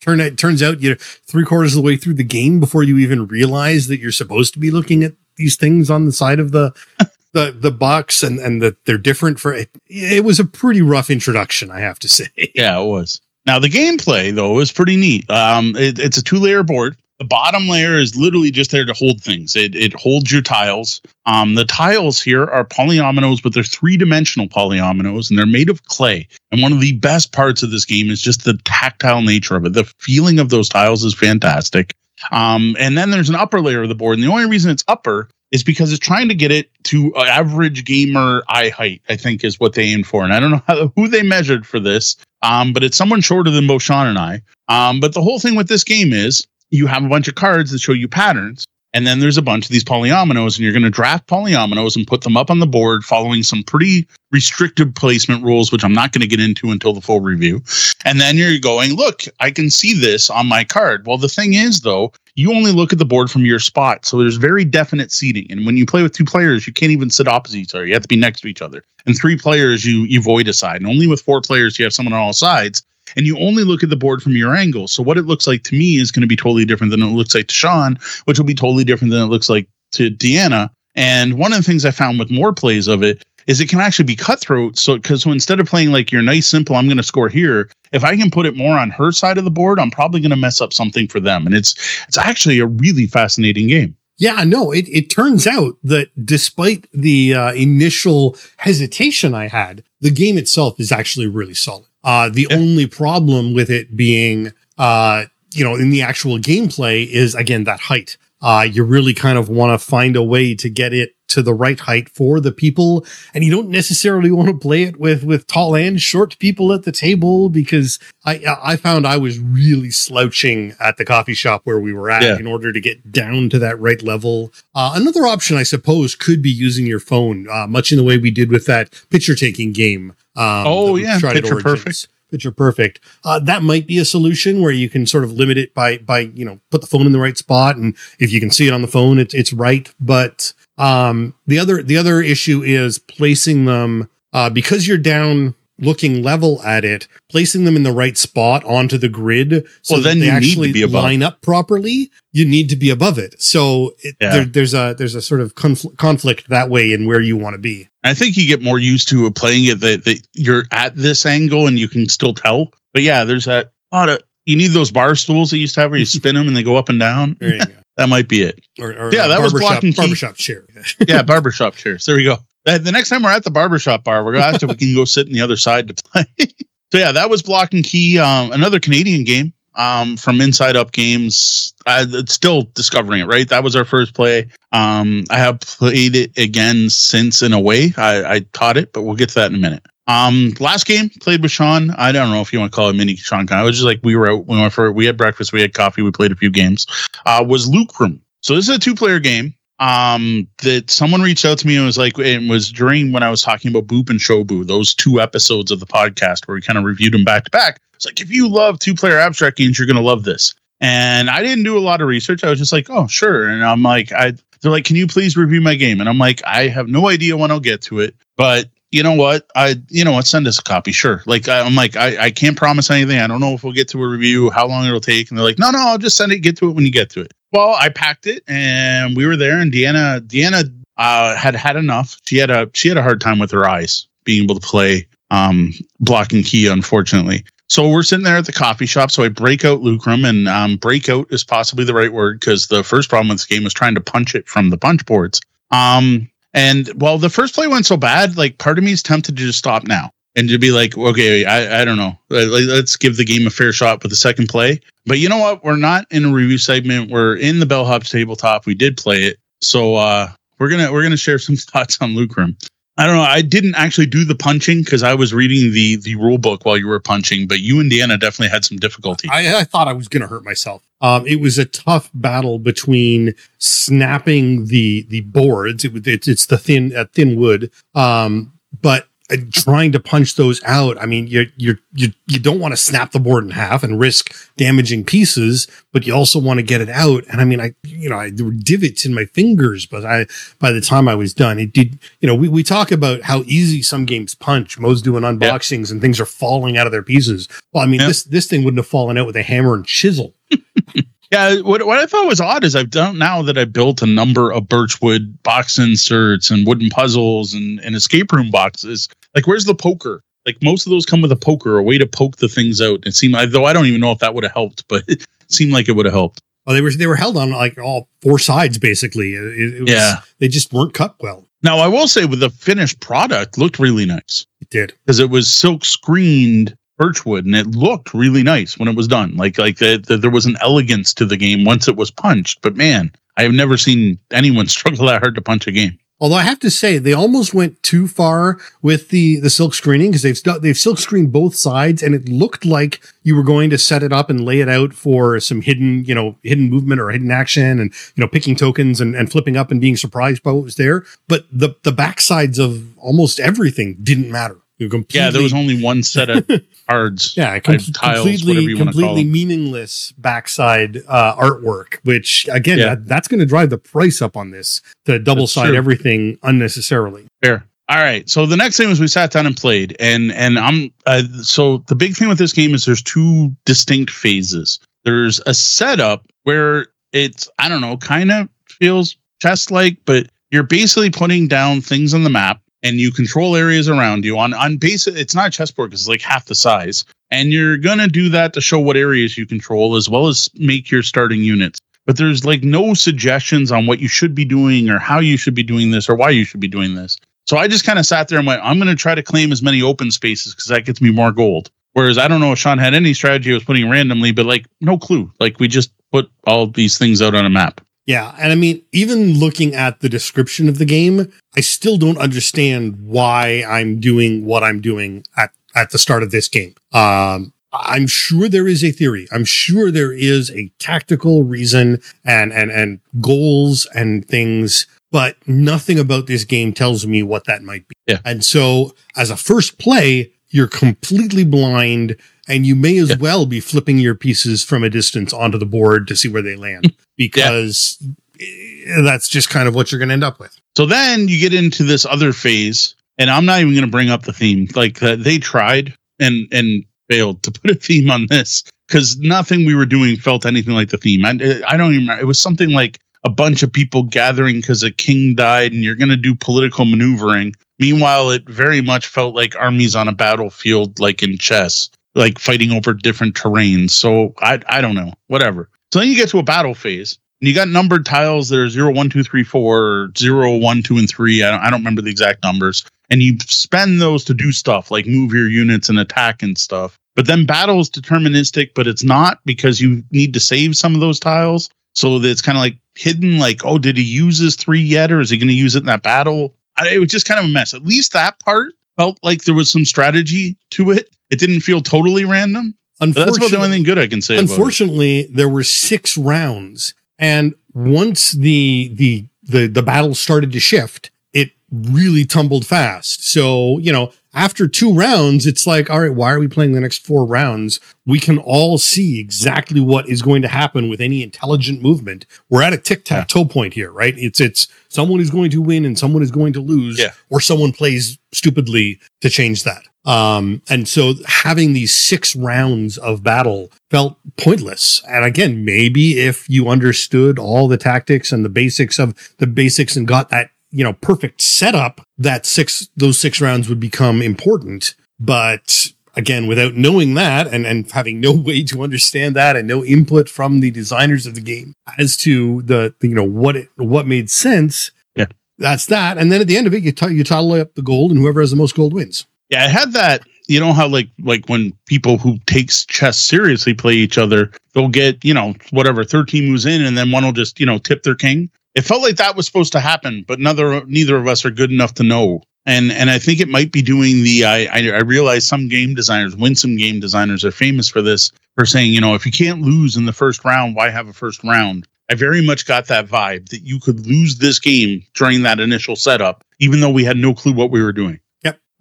turn 0.03 0.21
it 0.21 0.37
turns 0.37 0.63
out 0.63 0.83
you're 0.83 0.97
three 0.97 1.45
quarters 1.45 1.73
of 1.73 1.83
the 1.83 1.87
way 1.87 1.97
through 1.97 2.15
the 2.15 2.23
game 2.23 2.61
before 2.61 2.83
you 2.83 2.99
even 2.99 3.27
realize 3.29 3.87
that 3.87 3.99
you're 3.99 4.13
supposed 4.13 4.53
to 4.53 4.61
be 4.61 4.71
looking 4.71 5.03
at 5.03 5.15
these 5.37 5.57
things 5.57 5.89
on 5.89 6.05
the 6.05 6.13
side 6.13 6.39
of 6.39 6.53
the 6.53 6.71
the 7.33 7.57
the 7.59 7.71
box 7.71 8.23
and 8.23 8.39
and 8.39 8.61
that 8.61 8.85
they're 8.85 8.99
different 8.99 9.41
for 9.41 9.55
it. 9.55 9.71
It 9.87 10.23
was 10.23 10.39
a 10.39 10.45
pretty 10.45 10.83
rough 10.83 11.09
introduction, 11.09 11.71
I 11.71 11.81
have 11.81 11.99
to 12.01 12.11
say. 12.11 12.29
Yeah, 12.55 12.79
it 12.79 12.87
was. 12.87 13.23
Now 13.47 13.59
the 13.59 13.69
gameplay 13.69 14.35
though 14.35 14.61
is 14.61 14.73
pretty 14.73 14.97
neat. 14.97 15.29
Um, 15.31 15.75
it, 15.77 15.99
it's 15.99 16.19
a 16.19 16.23
two 16.23 16.39
layer 16.39 16.63
board. 16.63 16.97
The 17.19 17.29
bottom 17.29 17.69
layer 17.69 17.99
is 17.99 18.17
literally 18.17 18.51
just 18.51 18.73
there 18.73 18.85
to 18.85 18.93
hold 18.93 19.21
things. 19.21 19.55
It 19.55 19.77
it 19.77 19.95
holds 19.95 20.33
your 20.33 20.43
tiles. 20.43 21.01
Um, 21.25 21.55
the 21.55 21.65
tiles 21.65 22.21
here 22.21 22.45
are 22.45 22.65
polyominoes, 22.65 23.43
but 23.43 23.55
they're 23.55 23.63
three 23.63 23.97
dimensional 23.97 24.49
polyominoes, 24.49 25.31
and 25.31 25.39
they're 25.39 25.47
made 25.47 25.71
of 25.71 25.85
clay. 25.85 26.27
And 26.51 26.61
one 26.61 26.73
of 26.73 26.81
the 26.81 26.95
best 26.95 27.33
parts 27.33 27.63
of 27.63 27.71
this 27.71 27.85
game 27.85 28.11
is 28.11 28.21
just 28.21 28.45
the 28.45 28.59
tactile 28.65 29.23
nature 29.23 29.55
of 29.55 29.65
it. 29.67 29.73
The 29.73 29.85
feeling 29.99 30.41
of 30.41 30.49
those 30.49 30.69
tiles 30.69 31.05
is 31.05 31.15
fantastic. 31.15 31.95
Um, 32.33 32.77
and 32.79 32.99
then 32.99 33.11
there's 33.11 33.29
an 33.29 33.37
upper 33.37 33.61
layer 33.61 33.83
of 33.83 33.89
the 33.89 33.95
board, 33.95 34.19
and 34.19 34.25
the 34.27 34.33
only 34.33 34.47
reason 34.47 34.71
it's 34.71 34.85
upper 34.89 35.29
is 35.53 35.63
because 35.63 35.93
it's 35.93 36.05
trying 36.05 36.29
to 36.29 36.35
get 36.35 36.51
it 36.51 36.71
to 36.85 37.15
average 37.17 37.85
gamer 37.85 38.43
eye 38.49 38.71
height. 38.71 39.03
I 39.09 39.17
think 39.17 39.45
is 39.45 39.61
what 39.61 39.75
they 39.75 39.85
aim 39.85 40.03
for, 40.03 40.25
and 40.25 40.33
I 40.33 40.41
don't 40.41 40.51
know 40.51 40.63
how, 40.67 40.93
who 40.97 41.09
they 41.09 41.23
measured 41.23 41.67
for 41.67 41.79
this, 41.79 42.17
um, 42.43 42.73
but 42.73 42.83
it's 42.83 42.97
someone 42.97 43.21
shorter 43.21 43.51
than 43.51 43.67
both 43.67 43.83
Sean 43.83 44.07
and 44.09 44.19
I. 44.19 44.43
Um, 44.69 44.99
but 44.99 45.15
the 45.15 45.23
whole 45.23 45.39
thing 45.39 45.55
with 45.55 45.69
this 45.69 45.85
game 45.85 46.13
is 46.13 46.47
you 46.71 46.87
have 46.87 47.05
a 47.05 47.09
bunch 47.09 47.29
of 47.29 47.35
cards 47.35 47.71
that 47.71 47.81
show 47.81 47.93
you 47.93 48.09
patterns, 48.09 48.65
and 48.95 49.07
then 49.07 49.21
there's 49.21 49.39
a 49.39 49.43
bunch 49.43 49.67
of 49.67 49.71
these 49.71 49.85
polyominoes, 49.85 50.57
and 50.57 50.59
you're 50.59 50.73
going 50.73 50.83
to 50.83 50.91
draft 50.91 51.27
polyominoes 51.27 51.97
and 51.97 52.07
put 52.07 52.23
them 52.23 52.37
up 52.37 52.51
on 52.51 52.59
the 52.59 52.67
board 52.67 53.05
following 53.05 53.43
some 53.43 53.63
pretty 53.63 54.07
restrictive 54.31 54.95
placement 54.95 55.45
rules, 55.45 55.73
which 55.73 55.85
I'm 55.85 55.95
not 55.95 56.13
going 56.13 56.21
to 56.21 56.27
get 56.27 56.41
into 56.41 56.71
until 56.71 56.93
the 56.93 57.01
full 57.01 57.21
review. 57.21 57.63
And 58.05 58.21
then 58.21 58.37
you're 58.37 58.59
going, 58.59 58.95
look, 58.95 59.23
I 59.41 59.51
can 59.51 59.71
see 59.71 59.99
this 59.99 60.29
on 60.29 60.47
my 60.47 60.65
card. 60.65 61.07
Well, 61.07 61.19
the 61.19 61.29
thing 61.29 61.55
is, 61.55 61.81
though, 61.81 62.13
you 62.35 62.55
only 62.55 62.73
look 62.73 62.93
at 62.93 62.99
the 62.99 63.05
board 63.05 63.31
from 63.31 63.45
your 63.45 63.59
spot. 63.59 64.07
So 64.07 64.19
there's 64.19 64.37
very 64.37 64.65
definite 64.65 65.13
seating. 65.13 65.47
And 65.51 65.67
when 65.67 65.77
you 65.77 65.85
play 65.85 66.03
with 66.03 66.13
two 66.13 66.25
players, 66.25 66.67
you 66.67 66.73
can't 66.73 66.93
even 66.93 67.11
sit 67.11 67.29
opposite 67.29 67.59
each 67.59 67.75
other. 67.75 67.87
You 67.87 67.93
have 67.93 68.03
to 68.03 68.09
be 68.09 68.17
next 68.17 68.41
to 68.41 68.49
each 68.49 68.63
other. 68.63 68.83
And 69.07 69.17
three 69.17 69.37
players, 69.37 69.85
you, 69.85 70.05
you 70.05 70.23
void 70.23 70.49
a 70.49 70.53
side. 70.53 70.81
And 70.81 70.87
only 70.87 71.07
with 71.07 71.21
four 71.21 71.41
players, 71.41 71.79
you 71.79 71.85
have 71.85 71.93
someone 71.93 72.15
on 72.15 72.21
all 72.21 72.33
sides 72.33 72.83
and 73.17 73.27
you 73.27 73.39
only 73.39 73.65
look 73.65 73.83
at 73.83 73.91
the 73.91 73.97
board 73.97 74.23
from 74.23 74.37
your 74.37 74.55
angle. 74.55 74.89
So 74.89 75.03
what 75.03 75.19
it 75.19 75.27
looks 75.27 75.47
like 75.47 75.63
to 75.65 75.77
me 75.77 75.97
is 75.97 76.11
going 76.11 76.23
to 76.23 76.27
be 76.27 76.37
totally 76.37 76.65
different 76.65 76.91
than 76.91 77.03
it 77.03 77.07
looks 77.07 77.35
like 77.35 77.49
to 77.49 77.55
Sean, 77.55 77.99
which 78.25 78.39
will 78.39 78.47
be 78.47 78.55
totally 78.55 78.85
different 78.85 79.13
than 79.13 79.23
it 79.23 79.27
looks 79.27 79.51
like 79.51 79.69
to 79.93 80.11
Deanna. 80.11 80.71
And 80.95 81.39
one 81.39 81.53
of 81.53 81.59
the 81.59 81.65
things 81.65 81.85
I 81.85 81.91
found 81.91 82.19
with 82.19 82.31
more 82.31 82.53
plays 82.53 82.87
of 82.87 83.03
it 83.03 83.25
is 83.47 83.61
it 83.61 83.69
can 83.69 83.81
actually 83.81 84.05
be 84.05 84.17
cutthroat. 84.17 84.79
So 84.79 84.97
because 84.97 85.23
so 85.23 85.33
instead 85.33 85.61
of 85.61 85.67
playing 85.67 85.93
like 85.93 86.13
your 86.13 86.23
nice 86.23 86.47
simple, 86.47 86.77
I'm 86.77 86.87
going 86.87 86.97
to 86.97 87.03
score 87.03 87.29
here. 87.29 87.71
If 87.93 88.05
I 88.05 88.17
can 88.17 88.31
put 88.31 88.47
it 88.47 88.57
more 88.57 88.79
on 88.79 88.91
her 88.91 89.13
side 89.13 89.39
of 89.39 89.45
the 89.45 89.51
board, 89.51 89.79
I'm 89.79 89.91
probably 89.91 90.21
going 90.21 90.31
to 90.31 90.37
mess 90.37 90.61
up 90.61 90.73
something 90.73 91.09
for 91.09 91.21
them. 91.21 91.47
And 91.47 91.55
it's 91.55 91.75
it's 92.09 92.19
actually 92.19 92.59
a 92.59 92.67
really 92.67 93.07
fascinating 93.07 93.69
game. 93.69 93.97
Yeah, 94.19 94.45
no, 94.45 94.71
it, 94.71 94.89
it 94.89 95.11
turns 95.11 95.47
out 95.47 95.79
that 95.83 96.11
despite 96.25 96.87
the 96.93 97.35
uh, 97.35 97.53
initial 97.55 98.37
hesitation 98.59 99.35
I 99.35 99.49
had, 99.49 99.83
the 100.01 100.11
game 100.11 100.39
itself 100.39 100.79
is 100.79 100.93
actually 100.93 101.27
really 101.27 101.55
solid. 101.55 101.87
Uh, 102.05 102.29
the 102.29 102.47
yeah. 102.49 102.57
only 102.57 102.87
problem 102.87 103.55
with 103.55 103.71
it 103.71 103.97
being, 103.97 104.53
uh, 104.79 105.25
you 105.53 105.65
know, 105.65 105.77
in 105.77 105.91
the 105.91 106.03
actual 106.03 106.39
gameplay 106.39 107.07
is 107.09 107.35
again 107.35 107.65
that 107.65 107.81
height. 107.81 108.17
Uh, 108.41 108.67
you 108.69 108.83
really 108.83 109.15
kind 109.15 109.39
of 109.39 109.49
want 109.49 109.79
to 109.79 109.85
find 109.85 110.17
a 110.17 110.23
way 110.23 110.55
to 110.55 110.69
get 110.69 110.93
it 110.93 111.15
to 111.33 111.43
the 111.43 111.55
right 111.55 111.79
height 111.79 112.09
for 112.09 112.41
the 112.41 112.53
people, 112.53 113.05
and 113.35 113.45
you 113.45 113.51
don't 113.51 113.69
necessarily 113.69 114.31
want 114.31 114.49
to 114.49 114.57
play 114.57 114.85
it 114.85 114.99
with 114.99 115.25
with 115.25 115.47
tall 115.47 115.75
and 115.75 116.01
short 116.01 116.39
people 116.39 116.73
at 116.73 116.85
the 116.85 116.93
table 116.93 117.49
because 117.49 117.99
I 118.25 118.41
I 118.63 118.77
found 118.77 119.07
I 119.07 119.17
was 119.17 119.39
really 119.39 119.91
slouching 119.91 120.75
at 120.81 120.97
the 120.97 121.05
coffee 121.05 121.35
shop 121.35 121.63
where 121.65 121.81
we 121.81 121.93
were 121.93 122.11
at 122.11 122.23
yeah. 122.23 122.39
in 122.39 122.47
order 122.47 122.73
to 122.73 122.81
get 122.81 123.13
down 123.13 123.51
to 123.51 123.59
that 123.59 123.79
right 123.79 124.03
level. 124.03 124.53
Uh, 124.75 124.93
another 124.95 125.27
option, 125.27 125.57
I 125.57 125.63
suppose, 125.63 126.15
could 126.15 126.43
be 126.43 126.51
using 126.51 126.87
your 126.87 127.01
phone, 127.01 127.49
uh, 127.49 127.67
much 127.67 127.93
in 127.93 127.99
the 127.99 128.05
way 128.05 128.19
we 128.19 128.31
did 128.31 128.51
with 128.51 128.67
that 128.67 128.91
picture 129.11 129.35
taking 129.35 129.73
game 129.73 130.15
um, 130.37 130.65
oh 130.67 130.97
yeah, 130.97 131.19
picture 131.21 131.61
perfect. 131.61 132.09
Picture 132.31 132.51
perfect. 132.51 133.01
Uh, 133.25 133.39
that 133.41 133.63
might 133.63 133.87
be 133.87 133.99
a 133.99 134.05
solution 134.07 134.63
where 134.63 134.71
you 134.71 134.89
can 134.89 135.07
sort 135.07 135.25
of 135.25 135.33
limit 135.33 135.59
it 135.59 135.75
by 135.75 135.99
by 135.99 136.21
you 136.21 136.45
know 136.45 136.59
put 136.71 136.81
the 136.81 136.87
phone 136.87 137.05
in 137.05 137.13
the 137.13 137.21
right 137.21 137.37
spot, 137.37 137.77
and 137.77 137.95
if 138.19 138.33
you 138.33 138.41
can 138.41 138.51
see 138.51 138.67
it 138.67 138.73
on 138.73 138.81
the 138.81 138.89
phone, 138.89 139.19
it's 139.19 139.35
it's 139.35 139.53
right. 139.53 139.93
But 140.01 140.55
um, 140.79 141.35
the 141.47 141.59
other 141.59 141.83
the 141.83 141.97
other 141.97 142.21
issue 142.21 142.63
is 142.63 142.99
placing 142.99 143.65
them 143.67 144.09
uh, 144.33 144.51
because 144.51 144.87
you're 144.89 144.99
down 144.99 145.55
looking 145.79 146.23
level 146.23 146.63
at 146.63 146.85
it, 146.85 147.09
placing 147.29 147.65
them 147.65 147.77
in 147.77 147.83
the 147.83 147.93
right 147.93 148.17
spot 148.17 148.65
onto 148.65 148.97
the 148.97 149.09
grid 149.09 149.67
so 149.83 149.97
well, 149.97 150.03
then 150.03 150.21
they 150.21 150.31
actually 150.31 150.73
line 150.87 151.23
up 151.23 151.41
properly. 151.43 152.11
You 152.33 152.45
need 152.45 152.71
to 152.71 152.77
be 152.77 152.91
above 152.91 153.19
it. 153.19 153.41
So 153.43 153.95
it, 153.99 154.17
yeah. 154.21 154.33
there, 154.33 154.45
there's 154.45 154.75
a 154.75 154.95
there's 154.97 155.15
a 155.15 155.23
sort 155.23 155.41
of 155.41 155.55
confl- 155.55 155.97
conflict 155.99 156.49
that 156.49 156.71
way 156.71 156.93
in 156.93 157.07
where 157.07 157.21
you 157.21 157.37
want 157.37 157.55
to 157.55 157.59
be. 157.59 157.89
I 158.05 158.15
think 158.15 158.37
you 158.37 158.47
get 158.47 158.63
more 158.63 158.79
used 158.79 159.09
to 159.09 159.31
playing 159.33 159.67
it 159.67 159.81
that, 159.81 160.05
that 160.05 160.27
you're 160.33 160.65
at 160.73 160.97
this 160.97 161.27
angle 161.27 161.67
and 161.67 161.79
you 161.79 161.89
can 161.89 162.09
still 162.09 162.35
tell. 162.35 162.73
But 162.93 163.03
yeah, 163.03 163.25
there's 163.25 163.45
that 163.45 163.73
lot 163.93 164.09
of 164.09 164.23
you 164.45 164.57
need 164.57 164.69
those 164.69 164.91
bar 164.91 165.15
stools 165.15 165.51
that 165.51 165.59
used 165.59 165.75
to 165.75 165.83
have 165.83 165.91
where 165.91 166.01
you 166.01 166.07
spin 166.07 166.35
them 166.35 166.49
and 166.49 166.57
they 166.57 166.63
go 166.63 166.77
up 166.77 166.89
and 166.89 166.99
down. 166.99 167.37
There 167.41 167.55
you 167.55 167.65
go. 167.65 167.73
That 167.97 168.09
might 168.09 168.29
be 168.29 168.43
it. 168.43 168.61
Or, 168.81 168.93
or 168.93 169.13
yeah, 169.13 169.29
that 169.29 169.41
was 169.41 169.53
blocking 169.53 169.93
barbershop 169.93 170.37
chair. 170.37 170.67
yeah, 171.07 171.23
barbershop 171.23 171.75
chairs. 171.75 172.05
There 172.07 172.17
we 172.17 172.25
go. 172.25 172.37
The 172.65 172.93
next 172.93 173.09
time 173.09 173.23
we're 173.23 173.31
at 173.31 173.45
the 173.45 173.51
barbershop 173.51 174.05
bar, 174.05 174.25
we're 174.25 174.33
gonna 174.33 174.45
ask 174.45 174.63
if 174.63 174.69
we 174.69 174.77
can 174.77 174.95
go 174.95 175.05
sit 175.05 175.27
in 175.27 175.33
the 175.33 175.41
other 175.41 175.57
side 175.57 175.89
to 175.89 176.05
play. 176.05 176.25
so 176.93 176.99
yeah, 176.99 177.13
that 177.13 177.29
was 177.29 177.43
Block 177.43 177.75
and 177.75 177.85
Key, 177.85 178.19
um, 178.19 178.53
another 178.53 178.79
Canadian 178.79 179.25
game 179.25 179.53
um, 179.75 180.17
from 180.17 180.41
Inside 180.41 180.77
Up 180.77 180.93
Games. 180.93 181.75
I, 181.87 182.05
it's 182.09 182.33
still 182.33 182.63
discovering 182.75 183.21
it, 183.21 183.27
right? 183.27 183.49
That 183.49 183.65
was 183.65 183.77
our 183.77 183.85
first 183.85 184.15
play. 184.15 184.49
Um, 184.73 185.25
I 185.31 185.39
have 185.39 185.61
played 185.61 186.15
it 186.15 186.37
again 186.39 186.89
since 186.89 187.43
in 187.43 187.53
a 187.53 187.61
way. 187.61 187.93
I, 187.97 188.35
I 188.35 188.41
taught 188.53 188.77
it, 188.77 188.93
but 188.93 189.03
we'll 189.03 189.17
get 189.17 189.31
to 189.31 189.35
that 189.37 189.51
in 189.51 189.57
a 189.57 189.61
minute. 189.61 189.85
Um, 190.13 190.53
last 190.61 190.87
game 190.87 191.09
played 191.21 191.43
with 191.43 191.53
Sean. 191.53 191.91
I 191.93 192.13
don't 192.13 192.31
know 192.31 192.43
if 192.43 192.53
you 192.53 192.59
want 192.59 192.71
to 192.71 192.77
call 192.77 192.91
it 192.91 192.97
mini 192.97 193.17
Sean. 193.17 193.47
I 193.51 193.63
was 193.63 193.77
just 193.77 193.87
like 193.87 194.01
we 194.03 194.15
were 194.15 194.31
out. 194.31 194.47
We 194.47 194.61
went 194.61 194.73
for 194.73 194.93
we 194.93 195.07
had 195.07 195.17
breakfast, 195.17 195.53
we 195.53 195.63
had 195.63 195.73
coffee, 195.73 196.03
we 196.03 196.11
played 196.11 196.33
a 196.33 196.37
few 196.37 196.51
games. 196.51 196.87
Uh, 197.25 197.43
was 197.47 197.69
Lucrum. 197.69 198.21
So 198.43 198.55
this 198.55 198.69
is 198.69 198.77
a 198.77 198.79
two 198.79 198.95
player 198.95 199.19
game 199.19 199.55
um 199.79 200.47
that 200.59 200.91
someone 200.91 201.23
reached 201.23 201.47
out 201.47 201.59
to 201.59 201.67
me 201.67 201.77
and 201.77 201.87
was 201.87 201.97
like 201.97 202.19
it 202.19 202.49
was 202.49 202.71
during 202.71 203.11
when 203.11 203.23
I 203.23 203.31
was 203.31 203.43
talking 203.43 203.71
about 203.71 203.87
Boop 203.87 204.11
and 204.11 204.21
Shobu, 204.21 204.67
those 204.67 204.95
two 204.95 205.19
episodes 205.19 205.71
of 205.71 205.81
the 205.81 205.87
podcast 205.87 206.47
where 206.47 206.55
we 206.55 206.61
kind 206.61 206.79
of 206.79 206.85
reviewed 206.85 207.15
them 207.15 207.25
back 207.25 207.45
to 207.45 207.51
back. 207.51 207.81
It's 207.95 208.05
like 208.05 208.21
if 208.21 208.31
you 208.31 208.49
love 208.49 208.79
two 208.79 208.95
player 208.95 209.19
abstract 209.19 209.57
games, 209.57 209.79
you're 209.79 209.89
gonna 209.89 210.03
love 210.03 210.25
this. 210.25 210.55
And 210.81 211.31
I 211.31 211.43
didn't 211.43 211.65
do 211.65 211.79
a 211.79 211.81
lot 211.81 212.03
of 212.03 212.09
research. 212.09 212.45
I 212.45 212.51
was 212.51 212.59
just 212.59 212.73
like, 212.73 212.91
oh 212.91 213.07
sure. 213.07 213.49
And 213.49 213.65
I'm 213.65 213.83
like, 213.83 214.13
I 214.13 214.35
they're 214.61 214.71
like, 214.71 214.85
can 214.85 214.97
you 214.97 215.07
please 215.07 215.37
review 215.37 215.61
my 215.61 215.75
game? 215.75 216.01
And 216.01 216.09
I'm 216.09 216.19
like, 216.19 216.43
I 216.45 216.69
have 216.69 216.89
no 216.89 217.09
idea 217.09 217.37
when 217.37 217.51
I'll 217.51 217.61
get 217.61 217.81
to 217.83 218.01
it, 218.01 218.15
but 218.37 218.69
you 218.93 219.03
know 219.03 219.15
what? 219.15 219.51
I 219.57 219.77
you 219.89 220.05
know 220.05 220.13
what? 220.13 220.27
Send 220.27 220.47
us 220.47 220.59
a 220.59 220.63
copy, 220.63 220.93
sure. 220.93 221.23
Like 221.27 221.49
I'm 221.49 221.75
like 221.75 221.97
I 221.97 222.27
I 222.27 222.31
can't 222.31 222.57
promise 222.57 222.91
anything. 222.91 223.19
I 223.19 223.27
don't 223.27 223.41
know 223.41 223.55
if 223.55 223.65
we'll 223.65 223.73
get 223.73 223.89
to 223.89 224.03
a 224.03 224.09
review, 224.09 224.51
how 224.51 224.67
long 224.67 224.87
it'll 224.87 225.01
take. 225.01 225.31
And 225.31 225.39
they're 225.39 225.45
like, 225.45 225.59
no, 225.59 225.71
no, 225.71 225.79
I'll 225.79 225.99
just 225.99 226.17
send 226.17 226.31
it. 226.31 226.41
Get 226.41 226.57
to 226.59 226.69
it 226.69 226.75
when 226.75 226.85
you 226.85 226.93
get 226.93 227.11
to 227.11 227.23
it. 227.23 227.33
Well, 227.53 227.75
I 227.75 227.89
packed 227.89 228.27
it 228.27 228.45
and 228.47 229.17
we 229.17 229.27
were 229.27 229.37
there, 229.37 229.59
and 229.59 229.73
Deanna 229.73 230.21
Deanna 230.21 230.71
uh, 230.99 231.35
had 231.35 231.57
had 231.57 231.77
enough. 231.77 232.19
She 232.25 232.37
had 232.37 232.51
a 232.51 232.71
she 232.75 232.89
had 232.89 232.99
a 232.99 233.03
hard 233.03 233.21
time 233.21 233.39
with 233.39 233.51
her 233.51 233.69
eyes 233.69 234.07
being 234.25 234.45
able 234.45 234.59
to 234.59 234.67
play 234.67 235.09
um, 235.31 235.73
Block 235.99 236.33
and 236.33 236.45
Key, 236.45 236.69
unfortunately. 236.69 237.45
So 237.69 237.89
we're 237.89 238.03
sitting 238.03 238.25
there 238.25 238.37
at 238.37 238.45
the 238.45 238.53
coffee 238.53 238.85
shop. 238.85 239.11
So 239.11 239.23
I 239.23 239.31
break 239.31 239.65
out 239.65 239.81
Lucrum, 239.81 240.29
and 240.29 240.47
um, 240.47 240.77
breakout 240.77 241.33
is 241.33 241.43
possibly 241.43 241.87
the 241.87 241.95
right 241.95 242.13
word 242.13 242.39
because 242.39 242.67
the 242.67 242.85
first 242.85 243.09
problem 243.09 243.29
with 243.29 243.39
this 243.39 243.47
game 243.47 243.65
was 243.65 243.73
trying 243.73 243.95
to 243.95 244.01
punch 244.03 244.35
it 244.35 244.47
from 244.47 244.69
the 244.69 244.77
punch 244.77 245.07
boards. 245.07 245.41
Um, 245.71 246.29
and 246.55 246.89
while 247.01 247.19
the 247.19 247.31
first 247.31 247.55
play 247.55 247.67
went 247.67 247.87
so 247.87 247.97
bad, 247.97 248.37
like 248.37 248.59
part 248.59 248.79
of 248.79 248.85
me 248.85 248.93
is 248.93 249.03
tempted 249.03 249.37
to 249.37 249.43
just 249.43 249.59
stop 249.59 249.85
now 249.87 250.11
and 250.35 250.49
to 250.49 250.59
be 250.59 250.71
like, 250.71 250.97
okay, 250.97 251.45
I, 251.45 251.83
I 251.83 251.85
don't 251.85 251.97
know, 251.97 252.19
let's 252.31 252.97
give 252.97 253.17
the 253.17 253.25
game 253.25 253.47
a 253.47 253.51
fair 253.51 253.73
shot 253.73 254.03
with 254.03 254.11
the 254.11 254.17
second 254.17 254.49
play. 254.49 254.81
But 255.07 255.19
you 255.19 255.29
know 255.29 255.39
what? 255.39 255.65
We're 255.65 255.77
not 255.77 256.07
in 256.11 256.25
a 256.27 256.33
review 256.33 256.59
segment. 256.59 257.11
We're 257.11 257.37
in 257.37 257.59
the 257.59 257.67
Bellhop 257.67 258.05
tabletop. 258.05 258.67
We 258.67 258.75
did 258.75 258.97
play 258.97 259.25
it, 259.25 259.39
so 259.61 259.97
uh, 259.97 260.31
we're 260.59 260.69
gonna 260.69 260.93
we're 260.93 261.03
gonna 261.03 261.17
share 261.17 261.39
some 261.39 261.57
thoughts 261.73 261.99
on 262.01 262.11
Lucrum. 262.11 262.57
I 262.99 263.07
don't 263.07 263.17
know. 263.17 263.23
I 263.23 263.41
didn't 263.41 263.75
actually 263.75 264.07
do 264.07 264.25
the 264.25 264.35
punching 264.35 264.81
because 264.81 265.03
I 265.03 265.15
was 265.15 265.33
reading 265.33 265.73
the 265.73 265.97
the 265.97 266.15
rule 266.17 266.37
book 266.37 266.67
while 266.67 266.77
you 266.77 266.87
were 266.87 267.01
punching. 267.01 267.49
But 267.49 267.61
you 267.61 267.81
and 267.81 267.91
Deanna 267.91 268.21
definitely 268.21 268.51
had 268.51 268.65
some 268.65 268.77
difficulty. 268.77 269.29
I, 269.31 269.61
I 269.61 269.65
thought 269.65 269.89
I 269.89 269.95
was 269.95 270.09
going 270.09 270.21
to 270.21 270.27
hurt 270.27 270.45
myself. 270.45 270.83
Um, 271.01 271.27
it 271.27 271.41
was 271.41 271.59
a 271.59 271.65
tough 271.65 272.11
battle 272.13 272.59
between 272.59 273.35
snapping 273.59 274.67
the 274.67 275.07
the 275.09 275.23
boards. 275.23 275.85
It, 275.85 276.07
it, 276.07 276.29
it's 276.29 276.47
the 276.47 276.59
thin 276.59 276.95
uh, 276.95 277.07
thin 277.13 277.37
wood, 277.41 277.71
um, 277.95 278.53
but 278.83 279.09
Uh, 279.33 279.37
trying 279.51 279.93
to 279.93 280.01
punch 280.01 280.37
those 280.37 280.63
out. 280.65 281.01
I 281.01 281.07
mean, 281.07 281.27
you 281.27 281.47
you 281.57 281.79
you 281.95 282.13
you 282.27 282.39
don't 282.39 282.61
want 282.61 282.73
to 282.73 282.77
snap 282.77 283.13
the 283.13 283.21
board 283.21 283.45
in 283.45 283.51
half 283.51 283.83
and 283.83 283.99
risk 283.99 284.35
damaging 284.57 285.05
pieces, 285.05 285.67
but 285.93 286.07
you 286.07 286.15
also 286.15 286.39
want 286.39 286.59
to 286.59 286.63
get 286.63 286.81
it 286.81 286.89
out. 286.89 287.25
And 287.29 287.41
I 287.41 287.45
mean, 287.45 287.61
I 287.61 287.75
you 287.85 288.09
know, 288.09 288.17
I, 288.17 288.31
there 288.31 288.47
were 288.47 288.53
divots 288.53 289.05
in 289.05 289.15
my 289.15 289.25
fingers, 289.27 289.87
but 289.87 290.05
I 290.05 290.27
by 290.59 290.73
the 290.73 290.81
time 290.81 291.09
I 291.09 291.15
was 291.15 291.33
done, 291.33 291.59
it 291.59 291.73
did. 291.73 291.99
You 292.21 292.29
know, 292.29 292.35
we 292.35 292.49
we 292.49 292.63
talk 292.63 292.91
about 292.91 293.23
how 293.23 293.43
easy 293.47 293.83
some 293.83 294.05
games 294.05 294.35
punch. 294.35 294.79
Moe's 294.79 295.03
doing 295.03 295.23
unboxings 295.23 295.91
and 295.91 296.01
things 296.01 296.21
are 296.21 296.27
falling 296.27 296.77
out 296.77 296.87
of 296.87 296.93
their 296.93 297.03
pieces. 297.03 297.49
Well, 297.73 297.83
I 297.83 297.87
mean, 297.87 298.01
this 298.01 298.25
this 298.25 298.47
thing 298.47 298.65
wouldn't 298.65 298.79
have 298.79 298.87
fallen 298.87 299.17
out 299.17 299.27
with 299.27 299.37
a 299.37 299.43
hammer 299.43 299.75
and 299.75 299.87
chisel. 299.87 300.35
Yeah, 301.33 301.61
what, 301.61 301.87
what 301.87 301.99
I 301.99 302.05
thought 302.05 302.27
was 302.27 302.43
odd 302.43 302.63
is 302.63 302.77
I've 302.77 302.91
done 302.91 303.17
now 303.17 303.41
that 303.41 303.57
I 303.57 303.65
built 303.65 304.03
a 304.03 304.07
number 304.07 304.53
of 304.53 304.69
birchwood 304.69 305.43
box 305.43 305.79
inserts 305.79 306.51
and 306.51 306.67
wooden 306.67 306.91
puzzles 306.91 307.55
and, 307.55 307.81
and 307.81 307.97
escape 307.97 308.31
room 308.33 308.51
boxes. 308.51 309.09
Like, 309.35 309.47
where's 309.47 309.65
the 309.65 309.75
poker? 309.75 310.23
Like 310.45 310.59
most 310.63 310.87
of 310.87 310.91
those 310.91 311.07
come 311.07 311.23
with 311.23 311.33
a 311.33 311.37
poker, 311.37 311.79
a 311.79 311.83
way 311.83 311.97
to 311.97 312.07
poke 312.07 312.37
the 312.37 312.49
things 312.49 312.83
out. 312.83 313.07
It 313.07 313.15
seemed, 313.15 313.35
though 313.49 313.65
I 313.65 313.73
don't 313.73 313.87
even 313.87 314.03
know 314.03 314.11
if 314.11 314.19
that 314.19 314.35
would 314.35 314.45
have 314.45 314.53
helped, 314.53 314.87
but 314.89 315.05
it 315.09 315.27
seemed 315.49 315.73
like 315.73 315.89
it 315.89 315.93
would 315.93 316.05
have 316.05 316.13
helped. 316.13 316.43
Oh, 316.67 316.75
they 316.75 316.81
were 316.81 316.93
they 316.93 317.09
were 317.09 317.17
held 317.17 317.37
on 317.37 317.51
like 317.51 317.77
all 317.79 318.09
four 318.21 318.39
sides 318.39 318.79
basically. 318.79 319.35
It, 319.35 319.75
it 319.75 319.81
was, 319.81 319.91
yeah, 319.91 320.21
they 320.39 320.47
just 320.47 320.73
weren't 320.73 320.95
cut 320.95 321.17
well. 321.19 321.45
Now 321.65 321.79
I 321.79 321.89
will 321.89 322.07
say, 322.07 322.25
with 322.25 322.39
the 322.39 322.51
finished 322.51 323.01
product, 323.01 323.59
looked 323.59 323.81
really 323.81 324.07
nice. 324.07 324.47
It 324.61 324.71
did 324.71 324.93
because 325.05 325.19
it 325.19 325.29
was 325.29 325.51
silk 325.51 325.85
screened 325.85 326.77
birchwood 326.99 327.45
and 327.45 327.57
it 327.57 327.67
looked 327.69 328.15
really 328.15 328.43
nice 328.43 328.79
when 328.79 328.89
it 328.89 328.97
was 328.97 329.09
done 329.09 329.37
like 329.37 329.59
like 329.59 329.81
uh, 329.83 329.97
the, 329.97 330.05
the, 330.07 330.17
there 330.17 330.31
was 330.31 330.47
an 330.47 330.57
elegance 330.61 331.15
to 331.15 331.25
the 331.25 331.37
game 331.37 331.65
once 331.65 331.89
it 331.89 331.97
was 331.97 332.11
punched 332.11 332.61
but 332.63 332.77
man 332.77 333.11
I've 333.37 333.53
never 333.53 333.77
seen 333.77 334.19
anyone 334.31 334.67
struggle 334.69 335.07
that 335.07 335.23
hard 335.23 335.35
to 335.37 335.43
punch 335.43 335.67
a 335.67 335.73
game. 335.73 335.99
Although 336.21 336.37
I 336.37 336.43
have 336.43 336.61
to 336.61 336.71
say, 336.71 336.99
they 336.99 337.15
almost 337.15 337.53
went 337.53 337.83
too 337.83 338.07
far 338.07 338.61
with 338.81 339.09
the 339.09 339.41
the 339.41 339.51
silk 339.51 339.75
screening 339.75 340.13
because 340.13 340.23
they've 340.23 340.63
they've 340.63 340.79
silk 340.79 341.01
screened 341.01 341.33
both 341.33 341.57
sides, 341.57 342.01
and 342.01 342.15
it 342.15 342.29
looked 342.29 342.65
like 342.65 343.03
you 343.25 343.35
were 343.35 343.43
going 343.43 343.71
to 343.71 343.79
set 343.79 344.05
it 344.05 344.13
up 344.13 344.31
and 344.31 344.45
lay 344.45 344.61
it 344.61 344.69
out 344.69 344.95
for 344.95 345.41
some 345.41 345.63
hidden, 345.63 346.05
you 346.05 346.15
know, 346.15 346.37
hidden 346.45 346.71
movement 346.71 347.01
or 347.01 347.11
hidden 347.11 347.33
action, 347.33 347.81
and 347.81 347.93
you 348.15 348.21
know, 348.21 348.29
picking 348.29 348.55
tokens 348.55 349.01
and, 349.01 349.17
and 349.17 349.33
flipping 349.33 349.57
up 349.57 349.73
and 349.73 349.81
being 349.81 349.97
surprised 349.97 350.45
by 350.45 350.53
what 350.53 350.63
was 350.63 350.77
there. 350.77 351.05
But 351.27 351.47
the 351.51 351.75
the 351.83 351.91
backsides 351.91 352.61
of 352.61 352.97
almost 352.99 353.41
everything 353.41 353.97
didn't 354.01 354.31
matter. 354.31 354.62
Yeah, 355.11 355.31
there 355.31 355.43
was 355.43 355.53
only 355.53 355.83
one 355.83 356.03
set 356.03 356.31
of 356.31 356.49
cards. 356.89 357.35
yeah, 357.37 357.59
com- 357.59 357.79
tiles, 357.79 358.27
completely 358.27 358.77
completely 358.77 359.25
meaningless 359.25 360.13
backside 360.19 360.99
uh, 361.09 361.37
artwork. 361.37 361.99
Which 362.05 362.49
again, 362.51 362.79
yeah. 362.79 362.95
that, 362.95 363.07
that's 363.07 363.29
going 363.29 363.41
to 363.41 363.47
drive 363.47 363.71
the 363.71 363.79
price 363.79 364.23
up 364.23 364.37
on 364.37 364.51
this 364.51 364.81
to 365.07 365.19
double 365.19 365.47
side 365.47 365.75
everything 365.75 366.39
unnecessarily. 366.43 367.27
Fair. 367.43 367.67
All 367.89 367.99
right. 367.99 368.29
So 368.31 368.47
the 368.47 368.57
next 368.57 368.77
thing 368.77 368.89
was 368.89 369.01
we 369.01 369.09
sat 369.09 369.33
down 369.33 369.47
and 369.47 369.57
played, 369.57 369.97
and 370.01 370.33
and 370.33 370.59
I'm 370.59 370.93
uh, 371.05 371.23
so 371.43 371.79
the 371.89 371.95
big 371.95 372.17
thing 372.17 372.29
with 372.29 372.39
this 372.39 372.53
game 372.53 372.75
is 372.75 372.85
there's 372.85 373.03
two 373.03 373.55
distinct 373.67 374.11
phases. 374.11 374.81
There's 375.05 375.41
a 375.47 375.53
setup 375.53 376.27
where 376.45 376.87
it's 377.13 377.51
I 377.59 377.69
don't 377.69 377.81
know, 377.81 377.97
kind 377.99 378.31
of 378.31 378.49
feels 378.67 379.17
chess 379.43 379.71
like, 379.71 379.99
but 380.07 380.29
you're 380.51 380.63
basically 380.63 381.11
putting 381.11 381.49
down 381.49 381.81
things 381.81 382.15
on 382.15 382.23
the 382.23 382.31
map 382.31 382.62
and 382.83 382.97
you 382.97 383.11
control 383.11 383.57
areas 383.57 383.89
around 383.89 384.25
you 384.25 384.39
on 384.39 384.53
on 384.55 384.77
base 384.77 385.07
it's 385.07 385.35
not 385.35 385.49
a 385.49 385.51
chessboard 385.51 385.91
because 385.91 386.03
it's 386.03 386.09
like 386.09 386.23
half 386.23 386.47
the 386.47 386.55
size. 386.55 387.05
And 387.31 387.51
you're 387.51 387.79
gonna 387.79 388.09
do 388.09 388.29
that 388.31 388.53
to 388.55 388.61
show 388.61 388.79
what 388.79 388.97
areas 388.97 389.39
you 389.39 389.47
control 389.47 389.97
as 389.97 390.09
well 390.09 390.27
as 390.27 390.49
make 390.55 390.91
your 390.91 391.03
starting 391.03 391.41
units. 391.41 391.79
But 392.05 392.19
there's 392.19 392.45
like 392.45 392.63
no 392.63 392.95
suggestions 392.95 393.71
on 393.71 393.87
what 393.87 394.01
you 394.01 394.09
should 394.09 394.35
be 394.35 394.45
doing 394.45 394.91
or 394.91 394.99
how 394.99 395.21
you 395.21 395.37
should 395.37 395.55
be 395.55 395.63
doing 395.63 395.93
this 395.93 396.09
or 396.09 396.17
why 396.17 396.31
you 396.31 396.45
should 396.45 396.61
be 396.61 396.69
doing 396.69 396.95
this. 396.95 397.17
So 397.47 397.57
i 397.57 397.69
just 397.69 397.85
kind 397.85 397.99
of 397.99 398.07
sat 398.07 398.29
there 398.29 398.39
and 398.39 398.47
went 398.47 398.63
i'm 398.65 398.79
gonna 398.79 398.95
try 398.95 399.15
to 399.15 399.23
claim 399.23 399.53
as 399.53 399.63
many 399.63 399.83
open 399.83 400.11
spaces 400.11 400.55
because 400.55 400.69
that 400.69 400.85
gets 400.85 401.01
me 401.01 401.11
more 401.11 401.33
gold. 401.33 401.71
Whereas 401.93 402.19
i 402.19 402.29
don't 402.29 402.41
know 402.41 402.53
if 402.53 402.59
sean 402.59 402.79
had 402.79 402.95
any 402.95 403.15
strategy 403.15 403.53
I 403.53 403.55
was 403.55 403.65
putting 403.65 403.89
randomly 403.89 404.33
but 404.33 404.47
like 404.47 404.67
no 404.81 404.99
clue. 404.99 405.31
Like 405.41 405.61
we 405.61 405.69
just 405.69 405.93
put 406.11 406.31
all 406.47 406.67
these 406.67 406.99
things 406.99 407.23
out 407.23 407.35
on 407.35 407.47
a 407.47 407.51
map 407.51 407.81
yeah. 408.07 408.35
And 408.39 408.53
I 408.53 408.55
mean, 408.55 408.83
even 408.93 409.39
looking 409.39 409.75
at 409.75 410.01
the 410.01 410.09
description 410.09 410.69
of 410.69 410.79
the 410.79 410.85
game, 410.85 411.33
I 411.57 411.61
still 411.61 411.97
don't 411.97 412.19
understand 412.19 413.01
why 413.01 413.65
I'm 413.69 414.01
doing 414.01 414.45
what 414.45 414.65
I'm 414.65 414.81
doing 414.81 415.25
at, 415.37 415.53
at 415.75 415.91
the 415.91 415.99
start 415.99 416.23
of 416.23 416.31
this 416.31 416.49
game. 416.49 416.75
Um, 416.93 417.53
I'm 417.73 418.07
sure 418.07 418.49
there 418.49 418.69
is 418.69 418.85
a 418.85 418.91
theory. 418.91 419.27
I'm 419.33 419.45
sure 419.45 419.91
there 419.91 420.13
is 420.13 420.51
a 420.51 420.71
tactical 420.79 421.43
reason 421.43 422.03
and, 422.25 422.53
and, 422.53 422.71
and 422.71 423.01
goals 423.21 423.87
and 423.95 424.27
things, 424.29 424.87
but 425.11 425.37
nothing 425.47 425.99
about 425.99 426.27
this 426.27 426.45
game 426.45 426.73
tells 426.73 427.07
me 427.07 427.23
what 427.23 427.47
that 427.47 427.63
might 427.63 427.89
be. 427.89 427.95
Yeah. 428.07 428.19
And 428.25 428.45
so 428.45 428.95
as 429.17 429.31
a 429.31 429.37
first 429.37 429.79
play, 429.79 430.33
you're 430.51 430.67
completely 430.67 431.45
blind 431.45 432.17
and 432.49 432.67
you 432.67 432.75
may 432.75 432.99
as 432.99 433.11
yeah. 433.11 433.17
well 433.21 433.47
be 433.47 433.61
flipping 433.61 433.99
your 433.99 434.15
pieces 434.15 434.65
from 434.65 434.83
a 434.83 434.91
distance 434.91 435.33
onto 435.33 435.59
the 435.59 435.67
board 435.67 436.09
to 436.09 436.17
see 436.17 436.29
where 436.29 436.43
they 436.43 436.57
land 436.57 436.95
because 437.17 437.99
yeah. 438.39 439.03
that's 439.03 439.29
just 439.29 439.51
kind 439.51 439.69
of 439.69 439.75
what 439.75 439.91
you're 439.91 439.99
going 439.99 440.09
to 440.09 440.15
end 440.15 440.25
up 440.25 440.39
with. 440.39 440.59
So 440.77 440.87
then 440.87 441.29
you 441.29 441.39
get 441.39 441.55
into 441.55 441.85
this 441.85 442.05
other 442.05 442.33
phase, 442.33 442.95
and 443.19 443.31
I'm 443.31 443.45
not 443.45 443.61
even 443.61 443.73
going 443.73 443.85
to 443.85 443.91
bring 443.91 444.11
up 444.11 444.23
the 444.23 444.33
theme. 444.33 444.69
Like 444.75 445.03
uh, 445.03 445.17
they 445.17 445.39
tried 445.39 445.95
and 446.19 446.49
and 446.53 446.85
failed 447.09 447.43
to 447.45 447.51
put 447.61 447.71
a 447.71 447.75
theme 447.75 448.11
on 448.11 448.27
this 448.29 448.65
because 448.89 449.19
nothing 449.19 449.65
we 449.65 449.75
were 449.75 449.87
doing 449.87 450.17
felt 450.17 450.47
anything 450.47 450.75
like 450.75 450.91
the 450.91 450.99
theme. 450.99 451.25
I, 451.25 451.31
I 451.69 451.77
don't 451.77 451.93
even 451.93 452.03
remember. 452.03 452.23
It 452.23 452.27
was 452.27 452.41
something 452.41 452.71
like 452.71 452.99
a 453.25 453.31
bunch 453.31 453.63
of 453.63 453.73
people 453.73 454.03
gathering 454.03 454.57
because 454.57 454.83
a 454.83 454.91
king 454.91 455.37
died, 455.37 455.73
and 455.73 455.85
you're 455.85 455.95
going 455.95 456.09
to 456.09 456.17
do 456.17 456.35
political 456.35 456.85
maneuvering. 456.85 457.55
Meanwhile, 457.79 458.31
it 458.31 458.49
very 458.49 458.81
much 458.81 459.07
felt 459.07 459.35
like 459.35 459.55
armies 459.57 459.95
on 459.95 460.09
a 460.09 460.13
battlefield, 460.13 460.99
like 460.99 461.23
in 461.23 461.39
chess 461.39 461.89
like 462.15 462.39
fighting 462.39 462.73
over 462.73 462.95
different 462.95 463.35
terrains. 463.35 463.91
So 463.91 464.35
I 464.39 464.61
I 464.67 464.81
don't 464.81 464.95
know, 464.95 465.13
whatever. 465.29 465.69
So 465.93 465.99
then 465.99 466.09
you 466.09 466.17
get 466.17 466.31
to 466.31 466.39
a 466.39 466.43
battle 466.43 466.75
phase, 466.75 467.19
and 467.41 467.49
you 467.49 467.55
got 467.55 467.69
numbered 467.69 468.07
tiles 468.07 468.53
are 468.53 468.69
zero, 468.69 468.93
one, 468.93 469.11
two, 469.11 469.23
three, 469.23 469.45
four, 469.45 470.11
zero, 470.17 470.57
one, 470.57 470.83
two, 470.83 470.97
and 470.97 471.09
three. 471.09 471.43
I 471.43 471.51
don't, 471.51 471.61
I 471.61 471.71
don't 471.71 471.81
remember 471.81 472.03
the 472.03 472.11
exact 472.11 472.43
numbers. 472.43 472.85
And 473.11 473.23
you 473.23 473.37
spend 473.41 474.01
those 474.01 474.25
to 474.25 474.35
do 474.35 474.53
stuff 474.53 474.91
like 474.91 475.07
move 475.07 475.33
your 475.33 475.49
units 475.49 475.89
and 475.89 475.99
attack 475.99 476.43
and 476.43 476.57
stuff. 476.57 476.99
But 477.15 477.27
then 477.27 477.45
battle 477.45 477.81
is 477.81 477.91
deterministic, 477.91 478.71
but 478.75 478.87
it's 478.87 479.05
not 479.05 479.41
because 479.45 479.83
you 479.83 480.03
need 480.11 480.33
to 480.33 480.41
save 480.41 480.77
some 480.77 480.95
of 480.95 481.01
those 481.01 481.21
tiles. 481.21 481.69
So 481.95 482.19
that 482.19 482.29
it's 482.31 482.41
kind 482.41 482.57
of 482.57 482.63
like 482.63 482.79
hidden, 482.95 483.39
like, 483.39 483.67
oh, 483.67 483.77
did 483.77 483.99
he 483.99 484.03
use 484.03 484.39
his 484.39 484.57
three 484.57 484.81
yet, 484.81 485.13
or 485.13 485.21
is 485.21 485.29
he 485.29 485.37
going 485.37 485.49
to 485.49 485.55
use 485.55 485.75
it 485.77 485.81
in 485.81 485.87
that 485.87 486.03
battle? 486.03 486.55
I, 486.79 486.89
it 486.89 486.99
was 487.01 487.11
just 487.11 487.27
kind 487.27 487.39
of 487.39 487.47
a 487.47 487.53
mess. 487.53 487.75
At 487.75 487.85
least 487.85 488.15
that 488.15 488.41
part 488.41 488.73
felt 488.97 489.19
like 489.23 489.45
there 489.45 489.55
was 489.55 489.71
some 489.71 489.85
strategy 489.85 490.57
to 490.71 490.91
it. 490.93 491.11
It 491.33 491.39
didn't 491.39 491.61
feel 491.61 491.81
totally 491.81 492.27
random. 492.27 492.75
That's 493.01 493.39
about 493.39 493.51
the 493.51 493.57
only 493.57 493.71
thing 493.71 493.85
good 493.85 493.99
I 493.99 494.07
can 494.07 494.21
say. 494.21 494.37
Unfortunately, 494.37 495.27
there 495.33 495.49
were 495.49 495.65
six 495.65 496.17
rounds, 496.19 496.95
and 497.19 497.55
once 497.73 498.33
the 498.33 498.91
the 498.93 499.25
the 499.43 499.67
the 499.67 499.83
battle 499.83 500.15
started 500.15 500.53
to 500.53 500.61
shift, 500.61 501.11
it 501.33 501.53
really 501.71 502.25
tumbled 502.25 502.67
fast. 502.67 503.25
So 503.25 503.79
you 503.79 503.93
know, 503.93 504.13
after 504.35 504.67
two 504.67 504.93
rounds, 504.95 505.47
it's 505.47 505.67
like, 505.67 505.91
all 505.91 506.01
right, 506.01 506.15
why 506.15 506.33
are 506.33 506.39
we 506.39 506.49
playing 506.49 506.73
the 506.73 506.81
next 506.81 507.07
four 507.07 507.27
rounds? 507.27 507.81
We 508.07 508.19
can 508.19 508.39
all 508.39 508.79
see 508.79 509.21
exactly 509.21 509.81
what 509.81 510.09
is 510.09 510.23
going 510.23 510.43
to 510.43 510.49
happen 510.49 510.89
with 510.89 511.01
any 511.01 511.23
intelligent 511.23 511.83
movement. 511.83 512.25
We're 512.49 512.63
at 512.63 512.73
a 512.73 512.79
tic 512.79 513.05
tac 513.05 513.29
toe 513.29 513.41
yeah. 513.41 513.49
point 513.49 513.75
here, 513.75 513.91
right? 513.91 514.15
It's 514.17 514.41
it's 514.41 514.69
someone 514.89 515.21
is 515.21 515.31
going 515.31 515.51
to 515.51 515.63
win 515.63 515.85
and 515.85 515.99
someone 515.99 516.23
is 516.23 516.31
going 516.31 516.55
to 516.55 516.61
lose, 516.61 516.99
yeah. 516.99 517.13
or 517.31 517.41
someone 517.41 517.73
plays 517.73 518.19
stupidly 518.33 519.01
to 519.21 519.29
change 519.29 519.65
that. 519.65 519.83
Um, 520.05 520.63
and 520.69 520.89
so 520.89 521.15
having 521.27 521.75
these 521.75 521.95
six 521.95 522.35
rounds 522.35 522.99
of 522.99 523.23
battle 523.23 523.71
felt 523.91 524.19
pointless. 524.37 525.01
And 525.09 525.25
again, 525.25 525.65
maybe 525.65 526.19
if 526.19 526.49
you 526.49 526.69
understood 526.69 527.39
all 527.39 527.69
the 527.69 527.77
tactics 527.77 528.33
and 528.33 528.45
the 528.45 528.49
basics 528.49 528.99
of 528.99 529.15
the 529.39 529.47
basics 529.47 529.97
and 529.97 530.09
got 530.09 530.31
that 530.31 530.51
you 530.73 530.83
know, 530.83 530.95
perfect 530.95 531.41
setup, 531.41 532.01
that 532.19 532.47
six, 532.47 532.89
those 532.97 533.21
six 533.21 533.41
rounds 533.41 533.69
would 533.69 533.79
become 533.79 534.23
important. 534.23 534.95
But 535.21 535.93
again, 536.17 536.47
without 536.47 536.75
knowing 536.75 537.15
that 537.15 537.47
and, 537.47 537.67
and 537.67 537.91
having 537.93 538.21
no 538.21 538.33
way 538.47 538.65
to 538.65 538.83
understand 538.83 539.37
that 539.37 539.55
and 539.55 539.69
no 539.69 539.85
input 539.85 540.29
from 540.29 540.61
the 540.61 540.71
designers 540.71 541.27
of 541.27 541.35
the 541.35 541.41
game 541.41 541.75
as 541.99 542.17
to 542.19 542.63
the, 542.63 542.95
the 543.01 543.09
you 543.09 543.15
know, 543.15 543.25
what 543.25 543.57
it, 543.57 543.69
what 543.77 544.07
made 544.07 544.31
sense. 544.31 544.91
Yeah. 545.15 545.27
That's 545.59 545.87
that. 545.87 546.19
And 546.19 546.33
then 546.33 546.41
at 546.41 546.47
the 546.47 546.57
end 546.57 546.67
of 546.67 546.75
it, 546.75 546.83
you, 546.83 546.93
t- 546.93 547.15
you 547.15 547.23
total 547.23 547.53
up 547.53 547.75
the 547.75 547.83
gold 547.83 548.11
and 548.11 548.21
whoever 548.21 548.41
has 548.41 548.51
the 548.51 548.57
most 548.57 548.75
gold 548.75 548.95
wins. 548.95 549.27
Yeah. 549.51 549.65
I 549.65 549.69
had 549.69 549.93
that 549.93 550.23
you 550.49 550.59
know 550.59 550.73
how 550.73 550.89
like 550.89 551.09
like 551.21 551.49
when 551.49 551.73
people 551.87 552.19
who 552.19 552.39
takes 552.47 552.85
chess 552.85 553.19
seriously 553.19 553.75
play 553.75 553.95
each 553.95 554.19
other 554.19 554.51
they'll 554.75 554.89
get 554.89 555.25
you 555.25 555.33
know 555.33 555.55
whatever 555.71 556.05
13 556.05 556.51
moves 556.51 556.67
in 556.67 556.85
and 556.85 556.99
then 556.99 557.11
one 557.11 557.25
will 557.25 557.33
just 557.33 557.61
you 557.61 557.67
know 557.67 557.79
tip 557.79 558.03
their 558.03 558.15
king 558.15 558.51
it 558.75 558.83
felt 558.83 559.03
like 559.03 559.17
that 559.17 559.37
was 559.37 559.47
supposed 559.47 559.73
to 559.73 559.81
happen, 559.81 560.25
but 560.27 560.41
neither 560.41 560.85
neither 560.87 561.17
of 561.17 561.27
us 561.27 561.45
are 561.45 561.51
good 561.51 561.71
enough 561.71 561.95
to 561.95 562.03
know. 562.03 562.43
And 562.65 562.93
and 562.93 563.11
I 563.11 563.19
think 563.19 563.41
it 563.41 563.49
might 563.49 563.73
be 563.73 563.83
doing 563.83 564.23
the 564.23 564.45
I 564.45 564.67
I, 564.67 565.01
realize 565.01 565.47
some 565.47 565.69
game 565.69 565.95
designers, 565.95 566.37
winsome 566.37 566.77
game 566.77 567.01
designers, 567.01 567.45
are 567.45 567.51
famous 567.51 567.89
for 567.89 568.03
this 568.03 568.33
for 568.57 568.65
saying 568.65 568.93
you 568.93 569.01
know 569.01 569.15
if 569.15 569.27
you 569.27 569.33
can't 569.33 569.63
lose 569.63 569.97
in 569.97 570.07
the 570.07 570.13
first 570.13 570.45
round, 570.45 570.77
why 570.77 570.91
have 570.91 571.09
a 571.09 571.13
first 571.13 571.43
round? 571.45 571.87
I 572.11 572.15
very 572.15 572.45
much 572.45 572.67
got 572.67 572.89
that 572.89 573.07
vibe 573.07 573.49
that 573.51 573.63
you 573.63 573.81
could 573.81 574.07
lose 574.07 574.37
this 574.37 574.59
game 574.59 575.03
during 575.15 575.43
that 575.43 575.61
initial 575.61 575.97
setup, 575.97 576.45
even 576.59 576.81
though 576.81 576.91
we 576.91 577.05
had 577.05 577.17
no 577.17 577.33
clue 577.33 577.53
what 577.53 577.71
we 577.71 577.83
were 577.83 577.93
doing. 577.93 578.21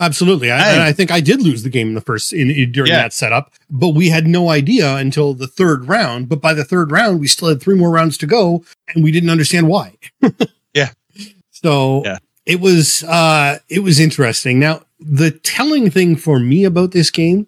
Absolutely. 0.02 0.52
I, 0.52 0.88
I, 0.88 0.94
think 0.94 1.12
I 1.12 1.22
did 1.22 1.44
lose 1.44 1.62
the 1.62 1.70
game 1.70 1.90
in 1.90 1.94
the 1.94 2.02
first 2.02 2.34
in, 2.34 2.50
in 2.50 2.72
during 2.72 2.90
yeah. 2.90 3.04
that 3.04 3.14
setup, 3.14 3.54
but 3.70 3.90
we 3.90 4.10
had 4.10 4.26
no 4.26 4.50
idea 4.50 4.96
until 4.96 5.36
the 5.36 5.46
third 5.46 5.88
round. 5.88 6.28
But 6.28 6.42
by 6.42 6.56
the 6.56 6.66
third 6.66 6.92
round, 6.92 7.20
we 7.20 7.28
still 7.28 7.50
had 7.50 7.62
three 7.62 7.76
more 7.76 7.92
rounds 7.92 8.18
to 8.18 8.26
go, 8.26 8.66
and 8.90 9.04
we 9.04 9.12
didn't 9.12 9.30
understand 9.30 9.68
why. 9.68 9.98
yeah. 10.74 10.90
So 11.52 12.02
yeah. 12.04 12.18
it 12.48 12.60
was 12.60 13.04
uh 13.04 13.60
it 13.70 13.80
was 13.84 14.00
interesting. 14.00 14.60
Now, 14.60 14.82
the 15.00 15.30
telling 15.30 15.92
thing 15.92 16.16
for 16.16 16.40
me 16.40 16.64
about 16.64 16.92
this 16.92 17.12
game 17.12 17.46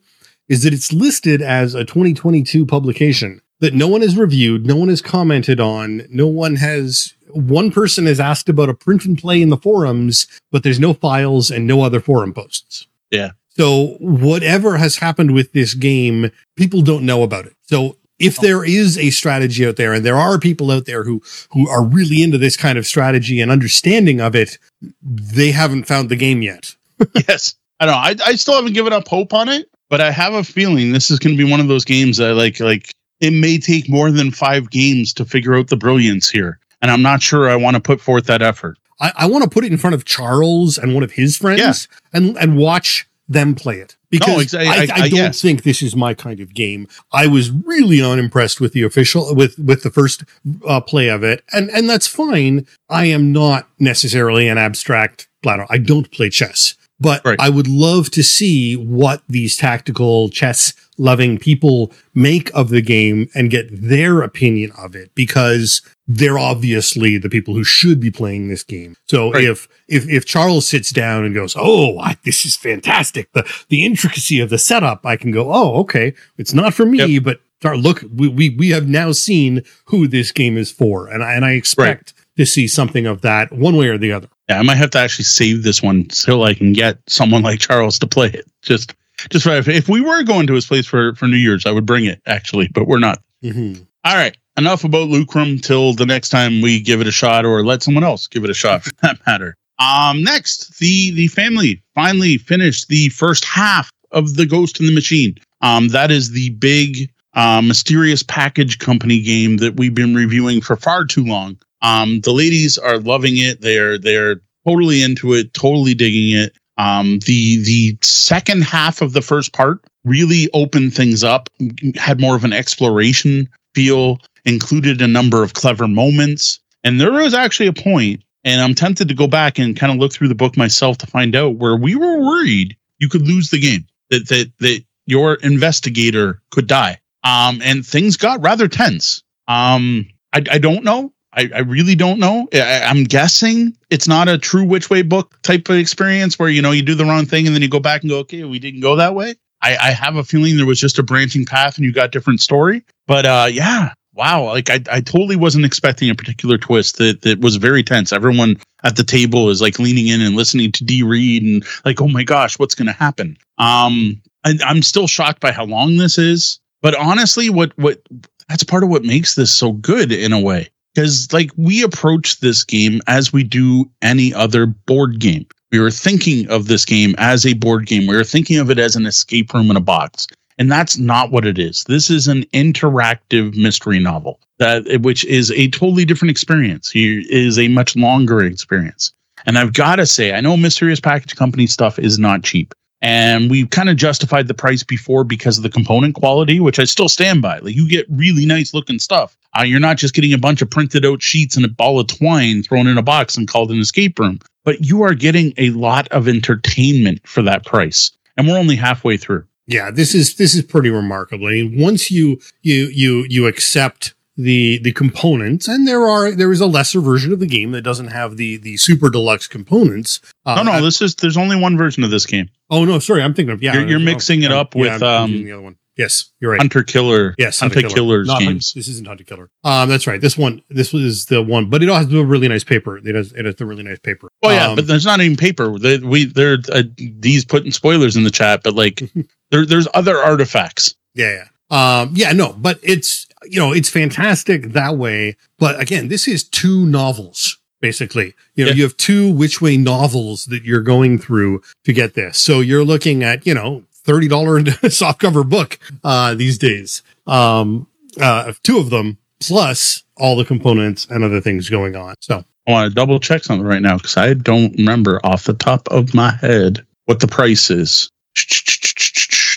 is 0.47 0.61
that 0.61 0.73
it's 0.73 0.93
listed 0.93 1.41
as 1.41 1.73
a 1.73 1.83
2022 1.83 2.67
publication 2.67 3.41
that 3.61 3.73
no 3.73 3.87
one 3.87 4.01
has 4.01 4.15
reviewed, 4.15 4.65
no 4.65 4.75
one 4.75 4.89
has 4.89 5.01
commented 5.01 5.59
on, 5.59 6.05
no 6.09 6.27
one 6.27 6.57
has 6.57 7.13
one 7.33 7.71
person 7.71 8.05
has 8.05 8.19
asked 8.19 8.49
about 8.49 8.69
a 8.69 8.73
print 8.73 9.05
and 9.05 9.17
play 9.17 9.41
in 9.41 9.49
the 9.49 9.57
forums, 9.57 10.27
but 10.51 10.63
there's 10.63 10.79
no 10.79 10.93
files 10.93 11.51
and 11.51 11.67
no 11.67 11.81
other 11.81 11.99
forum 11.99 12.33
posts. 12.33 12.87
Yeah. 13.11 13.31
So 13.49 13.97
whatever 13.99 14.77
has 14.77 14.97
happened 14.97 15.33
with 15.33 15.53
this 15.53 15.73
game, 15.73 16.31
people 16.55 16.81
don't 16.81 17.05
know 17.05 17.23
about 17.23 17.45
it. 17.45 17.55
So 17.63 17.97
if 18.19 18.37
there 18.37 18.63
is 18.63 18.97
a 18.97 19.09
strategy 19.09 19.65
out 19.67 19.75
there 19.75 19.93
and 19.93 20.05
there 20.05 20.15
are 20.15 20.39
people 20.39 20.71
out 20.71 20.85
there 20.85 21.03
who 21.03 21.21
who 21.51 21.69
are 21.69 21.83
really 21.83 22.23
into 22.23 22.37
this 22.37 22.57
kind 22.57 22.77
of 22.77 22.87
strategy 22.87 23.41
and 23.41 23.51
understanding 23.51 24.21
of 24.21 24.35
it, 24.35 24.57
they 25.01 25.51
haven't 25.51 25.83
found 25.83 26.09
the 26.09 26.15
game 26.15 26.41
yet. 26.41 26.75
yes. 27.27 27.55
I 27.79 27.85
know. 27.85 27.93
I, 27.93 28.15
I 28.25 28.35
still 28.35 28.55
haven't 28.55 28.73
given 28.73 28.93
up 28.93 29.07
hope 29.07 29.33
on 29.33 29.49
it, 29.49 29.69
but 29.89 29.99
I 29.99 30.11
have 30.11 30.33
a 30.33 30.43
feeling 30.43 30.91
this 30.91 31.11
is 31.11 31.19
going 31.19 31.35
to 31.35 31.43
be 31.43 31.49
one 31.49 31.59
of 31.59 31.67
those 31.67 31.85
games 31.85 32.17
that 32.17 32.35
like 32.35 32.59
like 32.59 32.93
it 33.19 33.31
may 33.31 33.57
take 33.57 33.89
more 33.89 34.11
than 34.11 34.31
five 34.31 34.69
games 34.69 35.13
to 35.13 35.25
figure 35.25 35.55
out 35.55 35.67
the 35.67 35.77
brilliance 35.77 36.29
here. 36.29 36.59
And 36.83 36.91
I'm 36.91 37.01
not 37.01 37.23
sure 37.23 37.49
I 37.49 37.55
want 37.55 37.75
to 37.75 37.81
put 37.81 37.99
forth 37.99 38.25
that 38.27 38.43
effort. 38.43 38.77
I, 39.01 39.11
I 39.15 39.25
want 39.25 39.43
to 39.43 39.49
put 39.49 39.63
it 39.63 39.71
in 39.71 39.77
front 39.79 39.95
of 39.95 40.05
Charles 40.05 40.77
and 40.77 40.93
one 40.93 41.01
of 41.03 41.13
his 41.13 41.37
friends 41.37 41.59
Yeah. 41.59 41.73
and 42.19 42.37
and 42.37 42.57
watch 42.57 43.07
them 43.29 43.55
play 43.55 43.77
it 43.77 43.95
because 44.11 44.47
exa- 44.53 44.59
I, 44.59 44.63
I- 44.63 44.77
I, 45.01 45.03
I- 45.05 45.09
don't 45.09 45.17
yes. 45.17 45.41
think 45.41 45.63
this 45.63 45.81
is 45.81 45.95
my 45.95 46.13
kind 46.13 46.39
of 46.41 46.53
game. 46.53 46.87
I 47.13 47.25
was 47.25 47.49
really 47.51 48.01
unimpressed 48.03 48.59
with 48.61 48.73
the 48.73 48.83
official 48.83 49.33
with 49.33 49.57
with 49.57 49.81
the 49.81 49.89
first 49.89 50.23
uh, 50.67 50.81
play 50.81 51.07
of 51.07 51.23
it, 51.23 51.43
and 51.53 51.69
and 51.71 51.89
that's 51.89 52.05
fine. 52.07 52.67
I 52.89 53.05
am 53.05 53.31
not 53.31 53.67
necessarily 53.79 54.47
an 54.47 54.57
abstract 54.57 55.27
platter. 55.41 55.65
I 55.69 55.77
don't 55.79 56.11
play 56.11 56.29
chess, 56.29 56.75
but 56.99 57.23
Right. 57.25 57.39
I 57.39 57.49
would 57.49 57.67
love 57.67 58.09
to 58.11 58.23
see 58.23 58.75
what 58.75 59.23
these 59.27 59.57
tactical 59.57 60.29
chess 60.29 60.73
loving 60.97 61.37
people 61.39 61.91
make 62.13 62.51
of 62.53 62.69
the 62.69 62.81
game 62.81 63.27
and 63.33 63.49
get 63.49 63.67
their 63.71 64.21
opinion 64.21 64.71
of 64.77 64.95
it 64.95 65.09
because 65.15 65.81
they're 66.07 66.37
obviously 66.37 67.17
the 67.17 67.29
people 67.29 67.55
who 67.55 67.63
should 67.63 67.99
be 67.99 68.11
playing 68.11 68.47
this 68.47 68.63
game. 68.63 68.95
So 69.09 69.31
Right. 69.31 69.43
if 69.45 69.67
if 69.87 70.07
if 70.07 70.25
Charles 70.25 70.67
sits 70.67 70.91
down 70.91 71.25
and 71.25 71.33
goes, 71.33 71.55
"Oh, 71.57 71.97
I, 71.99 72.15
this 72.23 72.45
is 72.45 72.55
fantastic. 72.55 73.29
The 73.33 73.43
the 73.69 73.83
intricacy 73.83 74.39
of 74.39 74.49
the 74.49 74.57
setup," 74.59 75.05
I 75.05 75.15
can 75.17 75.31
go, 75.31 75.51
"Oh, 75.51 75.75
okay. 75.81 76.13
It's 76.37 76.53
not 76.53 76.73
for 76.73 76.85
me, 76.85 77.19
but 77.19 77.39
Char- 77.61 77.77
look, 77.77 78.03
we, 78.13 78.27
we 78.27 78.49
we 78.49 78.69
have 78.69 78.87
now 78.89 79.13
seen 79.13 79.63
who 79.85 80.05
this 80.07 80.31
game 80.33 80.57
is 80.57 80.69
for, 80.69 81.07
and 81.07 81.23
I, 81.23 81.33
and 81.33 81.45
I 81.45 81.51
expect 81.53 82.13
to 82.37 82.45
see 82.45 82.67
something 82.67 83.05
of 83.05 83.21
that 83.21 83.51
one 83.53 83.77
way 83.77 83.87
or 83.87 83.97
the 83.97 84.11
other." 84.11 84.27
Yeah, 84.49 84.59
I 84.59 84.63
might 84.63 84.77
have 84.77 84.91
to 84.91 84.99
actually 84.99 85.25
save 85.25 85.63
this 85.63 85.81
one 85.81 86.05
till 86.05 86.43
I 86.43 86.53
can 86.53 86.73
get 86.73 86.97
someone 87.07 87.43
like 87.43 87.59
Charles 87.59 87.97
to 87.99 88.07
play 88.07 88.27
it. 88.27 88.45
Just, 88.61 88.93
just 89.29 89.45
for, 89.45 89.51
if, 89.51 89.87
we 89.87 90.01
were 90.01 90.23
going 90.23 90.47
to 90.47 90.53
his 90.53 90.65
place 90.65 90.85
for 90.85 91.15
for 91.15 91.27
New 91.27 91.37
Year's, 91.37 91.65
I 91.65 91.71
would 91.71 91.85
bring 91.85 92.05
it 92.05 92.21
actually, 92.25 92.67
but 92.73 92.87
we're 92.87 92.99
not. 92.99 93.21
Mhm. 93.43 93.85
All 94.05 94.15
right, 94.15 94.35
enough 94.57 94.83
about 94.83 95.07
Lucrum 95.07 95.61
till 95.61 95.93
the 95.93 96.05
next 96.05 96.29
time 96.29 96.61
we 96.61 96.81
give 96.81 96.99
it 96.99 97.07
a 97.07 97.11
shot, 97.11 97.45
or 97.45 97.63
let 97.63 97.83
someone 97.83 98.03
else 98.03 98.27
give 98.27 98.43
it 98.43 98.49
a 98.49 98.53
shot 98.53 98.83
for 98.83 98.91
that 99.01 99.25
matter. 99.25 99.55
Um, 99.79 100.23
next, 100.23 100.77
the 100.79 101.11
the 101.11 101.27
family 101.27 101.81
finally 101.95 102.37
finished 102.37 102.89
the 102.89 103.09
first 103.09 103.45
half 103.45 103.89
of 104.11 104.35
the 104.35 104.45
Ghost 104.45 104.79
in 104.79 104.85
the 104.85 104.93
Machine. 104.93 105.37
Um, 105.61 105.87
that 105.89 106.11
is 106.11 106.31
the 106.31 106.49
big 106.51 107.09
uh, 107.33 107.61
mysterious 107.61 108.23
package 108.23 108.77
company 108.77 109.21
game 109.21 109.57
that 109.57 109.77
we've 109.77 109.95
been 109.95 110.13
reviewing 110.13 110.61
for 110.61 110.75
far 110.75 111.05
too 111.05 111.23
long. 111.25 111.57
Um, 111.83 112.21
the 112.21 112.31
ladies 112.31 112.77
are 112.77 112.97
loving 112.97 113.37
it. 113.37 113.61
They're 113.61 113.97
they're 113.97 114.41
totally 114.65 115.03
into 115.03 115.33
it, 115.33 115.53
totally 115.53 115.93
digging 115.93 116.31
it. 116.37 116.53
Um, 116.77 117.19
the 117.19 117.63
the 117.63 117.97
second 118.01 118.63
half 118.63 119.01
of 119.01 119.13
the 119.13 119.21
first 119.21 119.53
part 119.53 119.83
really 120.03 120.49
opened 120.53 120.95
things 120.95 121.23
up, 121.23 121.49
had 121.95 122.19
more 122.19 122.35
of 122.35 122.43
an 122.43 122.53
exploration 122.53 123.47
feel, 123.75 124.19
included 124.45 125.01
a 125.01 125.07
number 125.07 125.43
of 125.43 125.53
clever 125.53 125.87
moments, 125.87 126.59
and 126.83 126.99
there 126.99 127.11
was 127.11 127.33
actually 127.33 127.67
a. 127.67 128.19
And 128.45 128.59
I'm 128.59 128.75
tempted 128.75 129.07
to 129.07 129.13
go 129.13 129.27
back 129.27 129.57
and 129.57 129.77
kind 129.77 129.91
of 129.91 129.99
look 129.99 130.11
through 130.11 130.27
the 130.27 130.35
book 130.35 130.57
myself 130.57 130.97
to 130.97 131.07
find 131.07 131.33
out 131.33 131.55
where 131.55 131.77
we 131.77 131.95
were 131.95 132.19
worried 132.19 132.75
you 132.99 133.09
could 133.09 133.27
lose 133.27 133.49
the 133.49 133.59
game, 133.59 133.85
that 134.09 134.27
that 134.29 134.51
that 134.59 134.83
your 135.05 135.35
investigator 135.35 136.41
could 136.51 136.67
die. 136.67 136.99
Um, 137.23 137.61
and 137.61 137.85
things 137.85 138.17
got 138.17 138.41
rather 138.41 138.67
tense. 138.67 139.23
Um, 139.47 140.07
I, 140.33 140.43
I 140.51 140.57
don't 140.57 140.83
know. 140.83 141.13
I, 141.35 141.49
I 141.55 141.59
really 141.59 141.95
don't 141.95 142.19
know. 142.19 142.47
I, 142.53 142.83
I'm 142.83 143.03
guessing 143.03 143.75
it's 143.89 144.07
not 144.07 144.27
a 144.27 144.37
true 144.37 144.63
which 144.63 144.89
way 144.89 145.01
book 145.01 145.41
type 145.41 145.69
of 145.69 145.77
experience 145.77 146.37
where 146.37 146.49
you 146.49 146.61
know 146.61 146.71
you 146.71 146.83
do 146.83 146.95
the 146.95 147.05
wrong 147.05 147.25
thing 147.25 147.47
and 147.47 147.55
then 147.55 147.61
you 147.61 147.69
go 147.69 147.79
back 147.79 148.01
and 148.01 148.09
go, 148.09 148.19
okay, 148.19 148.43
we 148.43 148.59
didn't 148.59 148.81
go 148.81 148.95
that 148.95 149.15
way. 149.15 149.35
I, 149.61 149.77
I 149.77 149.91
have 149.91 150.15
a 150.15 150.23
feeling 150.23 150.57
there 150.57 150.65
was 150.65 150.79
just 150.79 150.99
a 150.99 151.03
branching 151.03 151.45
path 151.45 151.77
and 151.77 151.85
you 151.85 151.93
got 151.93 152.11
different 152.11 152.41
story. 152.41 152.83
But 153.07 153.25
uh, 153.25 153.47
yeah, 153.49 153.93
wow. 154.13 154.43
Like 154.43 154.69
I, 154.69 154.81
I 154.91 155.01
totally 155.01 155.35
wasn't 155.35 155.65
expecting 155.65 156.09
a 156.09 156.15
particular 156.15 156.57
twist 156.57 156.97
that 156.97 157.21
that 157.21 157.39
was 157.39 157.55
very 157.55 157.81
tense. 157.81 158.13
Everyone 158.13 158.57
at 158.83 158.95
the 158.95 159.03
table 159.03 159.49
is 159.49 159.61
like 159.61 159.79
leaning 159.79 160.07
in 160.07 160.21
and 160.21 160.35
listening 160.35 160.71
to 160.73 160.83
D 160.83 161.01
read 161.01 161.43
and 161.43 161.65
like, 161.85 162.01
oh 162.01 162.09
my 162.09 162.23
gosh, 162.23 162.59
what's 162.59 162.75
going 162.75 162.87
to 162.87 162.93
happen? 162.93 163.37
Um, 163.57 164.21
and 164.43 164.61
I'm 164.61 164.81
still 164.81 165.07
shocked 165.07 165.39
by 165.39 165.51
how 165.51 165.65
long 165.65 165.97
this 165.97 166.17
is. 166.17 166.59
But 166.81 166.95
honestly, 166.95 167.49
what 167.49 167.71
what 167.77 168.01
that's 168.49 168.65
part 168.65 168.83
of 168.83 168.89
what 168.89 169.03
makes 169.03 169.35
this 169.35 169.51
so 169.51 169.71
good 169.71 170.11
in 170.11 170.33
a 170.33 170.39
way 170.39 170.69
because 170.93 171.31
like 171.33 171.51
we 171.57 171.83
approach 171.83 172.39
this 172.39 172.63
game 172.63 173.01
as 173.07 173.33
we 173.33 173.43
do 173.43 173.89
any 174.01 174.33
other 174.33 174.65
board 174.65 175.19
game. 175.19 175.45
We 175.71 175.79
were 175.79 175.91
thinking 175.91 176.49
of 176.49 176.67
this 176.67 176.85
game 176.85 177.15
as 177.17 177.45
a 177.45 177.53
board 177.53 177.87
game. 177.87 178.05
We 178.05 178.15
were 178.15 178.23
thinking 178.23 178.59
of 178.59 178.69
it 178.69 178.77
as 178.77 178.95
an 178.95 179.05
escape 179.05 179.53
room 179.53 179.71
in 179.71 179.77
a 179.77 179.81
box. 179.81 180.27
And 180.59 180.71
that's 180.71 180.99
not 180.99 181.31
what 181.31 181.47
it 181.47 181.57
is. 181.57 181.83
This 181.85 182.11
is 182.11 182.27
an 182.27 182.43
interactive 182.53 183.57
mystery 183.57 183.97
novel 183.99 184.39
that 184.59 185.01
which 185.01 185.25
is 185.25 185.49
a 185.51 185.67
totally 185.69 186.05
different 186.05 186.29
experience. 186.29 186.91
Here 186.91 187.23
is 187.27 187.57
a 187.57 187.69
much 187.69 187.95
longer 187.95 188.43
experience. 188.43 189.11
And 189.45 189.57
i've 189.57 189.73
got 189.73 189.97
to 189.97 190.05
say 190.05 190.33
i 190.33 190.39
know 190.39 190.55
mysterious 190.55 191.01
package 191.01 191.35
company 191.35 191.67
stuff 191.67 191.99
is 191.99 192.17
not 192.17 192.43
cheap 192.43 192.73
and 193.03 193.51
we've 193.51 193.69
kind 193.69 193.89
of 193.89 193.97
justified 193.97 194.47
the 194.47 194.53
price 194.53 194.81
before 194.81 195.25
because 195.25 195.57
of 195.57 195.63
the 195.63 195.69
component 195.69 196.15
quality, 196.15 196.61
which 196.61 196.79
I 196.79 196.85
still 196.85 197.09
stand 197.09 197.41
by. 197.41 197.59
Like 197.59 197.75
you 197.75 197.87
get 197.87 198.05
really 198.09 198.45
nice 198.45 198.73
looking 198.73 198.97
stuff. 198.97 199.37
Uh, 199.59 199.63
you're 199.63 199.81
not 199.81 199.97
just 199.97 200.15
getting 200.15 200.33
a 200.33 200.37
bunch 200.37 200.61
of 200.61 200.69
printed 200.69 201.05
out 201.05 201.21
sheets 201.21 201.57
and 201.57 201.65
a 201.65 201.69
ball 201.69 201.99
of 201.99 202.07
twine 202.07 202.63
thrown 202.63 202.87
in 202.87 202.97
a 202.97 203.03
box 203.03 203.35
and 203.35 203.47
called 203.47 203.71
an 203.71 203.79
escape 203.79 204.17
room, 204.17 204.39
but 204.63 204.85
you 204.85 205.03
are 205.03 205.13
getting 205.13 205.53
a 205.57 205.69
lot 205.71 206.07
of 206.07 206.29
entertainment 206.29 207.19
for 207.27 207.43
that 207.43 207.65
price. 207.65 208.09
And 208.37 208.47
we're 208.47 208.57
only 208.57 208.77
halfway 208.77 209.17
through. 209.17 209.45
Yeah, 209.67 209.91
this 209.91 210.15
is 210.15 210.35
this 210.35 210.55
is 210.55 210.63
pretty 210.63 210.89
remarkable. 210.89 211.47
I 211.47 211.51
mean, 211.51 211.79
once 211.79 212.09
you 212.09 212.39
you 212.61 212.85
you 212.85 213.25
you 213.29 213.47
accept 213.47 214.13
the 214.35 214.79
the 214.79 214.91
components, 214.91 215.67
and 215.67 215.87
there 215.87 216.07
are 216.07 216.31
there 216.31 216.51
is 216.51 216.61
a 216.61 216.65
lesser 216.67 216.99
version 217.01 217.31
of 217.33 217.39
the 217.39 217.45
game 217.47 217.71
that 217.71 217.81
doesn't 217.83 218.07
have 218.07 218.37
the 218.37 218.57
the 218.57 218.77
super 218.77 219.09
deluxe 219.09 219.47
components. 219.47 220.19
Uh, 220.45 220.55
no, 220.55 220.63
no, 220.63 220.81
this 220.83 221.01
is 221.01 221.15
there's 221.15 221.37
only 221.37 221.55
one 221.59 221.77
version 221.77 222.03
of 222.03 222.09
this 222.11 222.25
game. 222.25 222.49
oh 222.69 222.85
no, 222.85 222.99
sorry, 222.99 223.21
I'm 223.21 223.33
thinking 223.33 223.53
of 223.53 223.61
yeah. 223.61 223.73
You're- 223.73 223.89
you're 223.89 223.99
no, 223.99 224.05
mixing 224.05 224.41
it 224.43 224.51
I'm- 224.51 224.59
up 224.59 224.75
with, 224.75 225.03
I'm 225.03 225.23
um, 225.25 225.31
the 225.31 225.51
other 225.51 225.61
one. 225.61 225.77
Yes, 225.95 226.31
you're 226.39 226.49
right. 226.49 226.59
Hunter 226.59 226.81
Killer. 226.81 227.35
Yes, 227.37 227.59
Hunter 227.59 227.83
Killers 227.83 228.25
Not 228.25 228.39
games. 228.39 228.73
this 228.73 228.87
isn't 228.87 229.05
Hunter 229.05 229.23
Killer. 229.23 229.51
Um, 229.63 229.87
that's 229.89 230.07
right. 230.07 230.19
This 230.19 230.35
one, 230.35 230.63
this 230.71 230.91
was 230.91 231.27
the 231.27 231.39
one, 231.43 231.69
but 231.69 231.83
it 231.83 231.89
also 231.89 232.05
has 232.07 232.13
a 232.15 232.25
really 232.25 232.47
nice 232.47 232.63
paper. 232.63 232.97
It 232.97 233.13
has 233.13 233.31
it 233.33 233.45
has 233.45 233.57
the 233.57 233.67
really 233.67 233.83
nice 233.83 233.99
paper. 233.99 234.29
Oh 234.41 234.49
yeah, 234.49 234.69
Um, 234.69 234.75
but 234.75 234.87
there's 234.87 235.05
not 235.05 235.21
even 235.21 235.37
paper. 235.37 235.77
They, 235.77 235.99
we 235.99 236.25
they're 236.25 236.57
uh, 236.71 236.81
these 236.97 237.45
putting 237.45 237.71
spoilers 237.71 238.15
in 238.17 238.23
the 238.23 238.31
chat, 238.31 238.61
but 238.63 238.73
like 238.73 239.03
there 239.51 239.67
there's 239.67 239.87
other 239.93 240.17
artifacts. 240.17 240.95
Yeah, 241.13 241.43
yeah. 241.43 242.01
Um, 242.01 242.11
yeah, 242.15 242.31
no, 242.31 242.53
but 242.53 242.79
it's 242.81 243.27
you 243.49 243.59
know 243.59 243.71
it's 243.73 243.89
fantastic 243.89 244.73
that 244.73 244.97
way. 244.97 245.35
But 245.59 245.79
again, 245.79 246.07
this 246.07 246.27
is 246.27 246.43
two 246.43 246.85
novels 246.85 247.57
basically. 247.81 248.33
You 248.55 248.63
know, 248.63 248.69
Yeah. 248.71 248.75
you 248.77 248.83
have 248.83 248.95
two 248.97 249.29
which 249.33 249.61
way 249.61 249.75
novels 249.75 250.45
that 250.45 250.63
you're 250.63 250.81
going 250.81 251.19
through 251.19 251.61
to 251.83 251.91
get 251.91 252.13
this. 252.13 252.37
So 252.37 252.61
you're 252.61 252.85
looking 252.85 253.23
at 253.23 253.45
you 253.45 253.53
know 253.53 253.83
thirty 253.91 254.27
dollar 254.27 254.59
softcover 254.61 255.47
book 255.47 255.79
uh, 256.03 256.33
these 256.35 256.57
days. 256.57 257.03
Um, 257.27 257.87
uh, 258.21 258.53
two 258.63 258.77
of 258.79 258.89
them 258.89 259.17
plus 259.41 260.03
all 260.17 260.35
the 260.37 260.45
components 260.45 261.07
and 261.09 261.23
other 261.23 261.41
things 261.41 261.69
going 261.69 261.95
on. 261.95 262.15
So 262.21 262.45
I 262.67 262.71
want 262.71 262.89
to 262.89 262.95
double 262.95 263.19
check 263.19 263.43
something 263.43 263.65
right 263.67 263.81
now 263.81 263.97
because 263.97 264.15
I 264.15 264.33
don't 264.33 264.73
remember 264.77 265.19
off 265.25 265.43
the 265.43 265.53
top 265.53 265.87
of 265.89 266.13
my 266.13 266.31
head 266.31 266.85
what 267.05 267.19
the 267.19 267.27
price 267.27 267.69
is. 267.69 268.09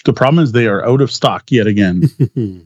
The 0.06 0.12
problem 0.12 0.42
is 0.42 0.52
they 0.52 0.68
are 0.68 0.86
out 0.86 1.00
of 1.00 1.10
stock 1.10 1.50
yet 1.50 1.66
again. 1.66 2.04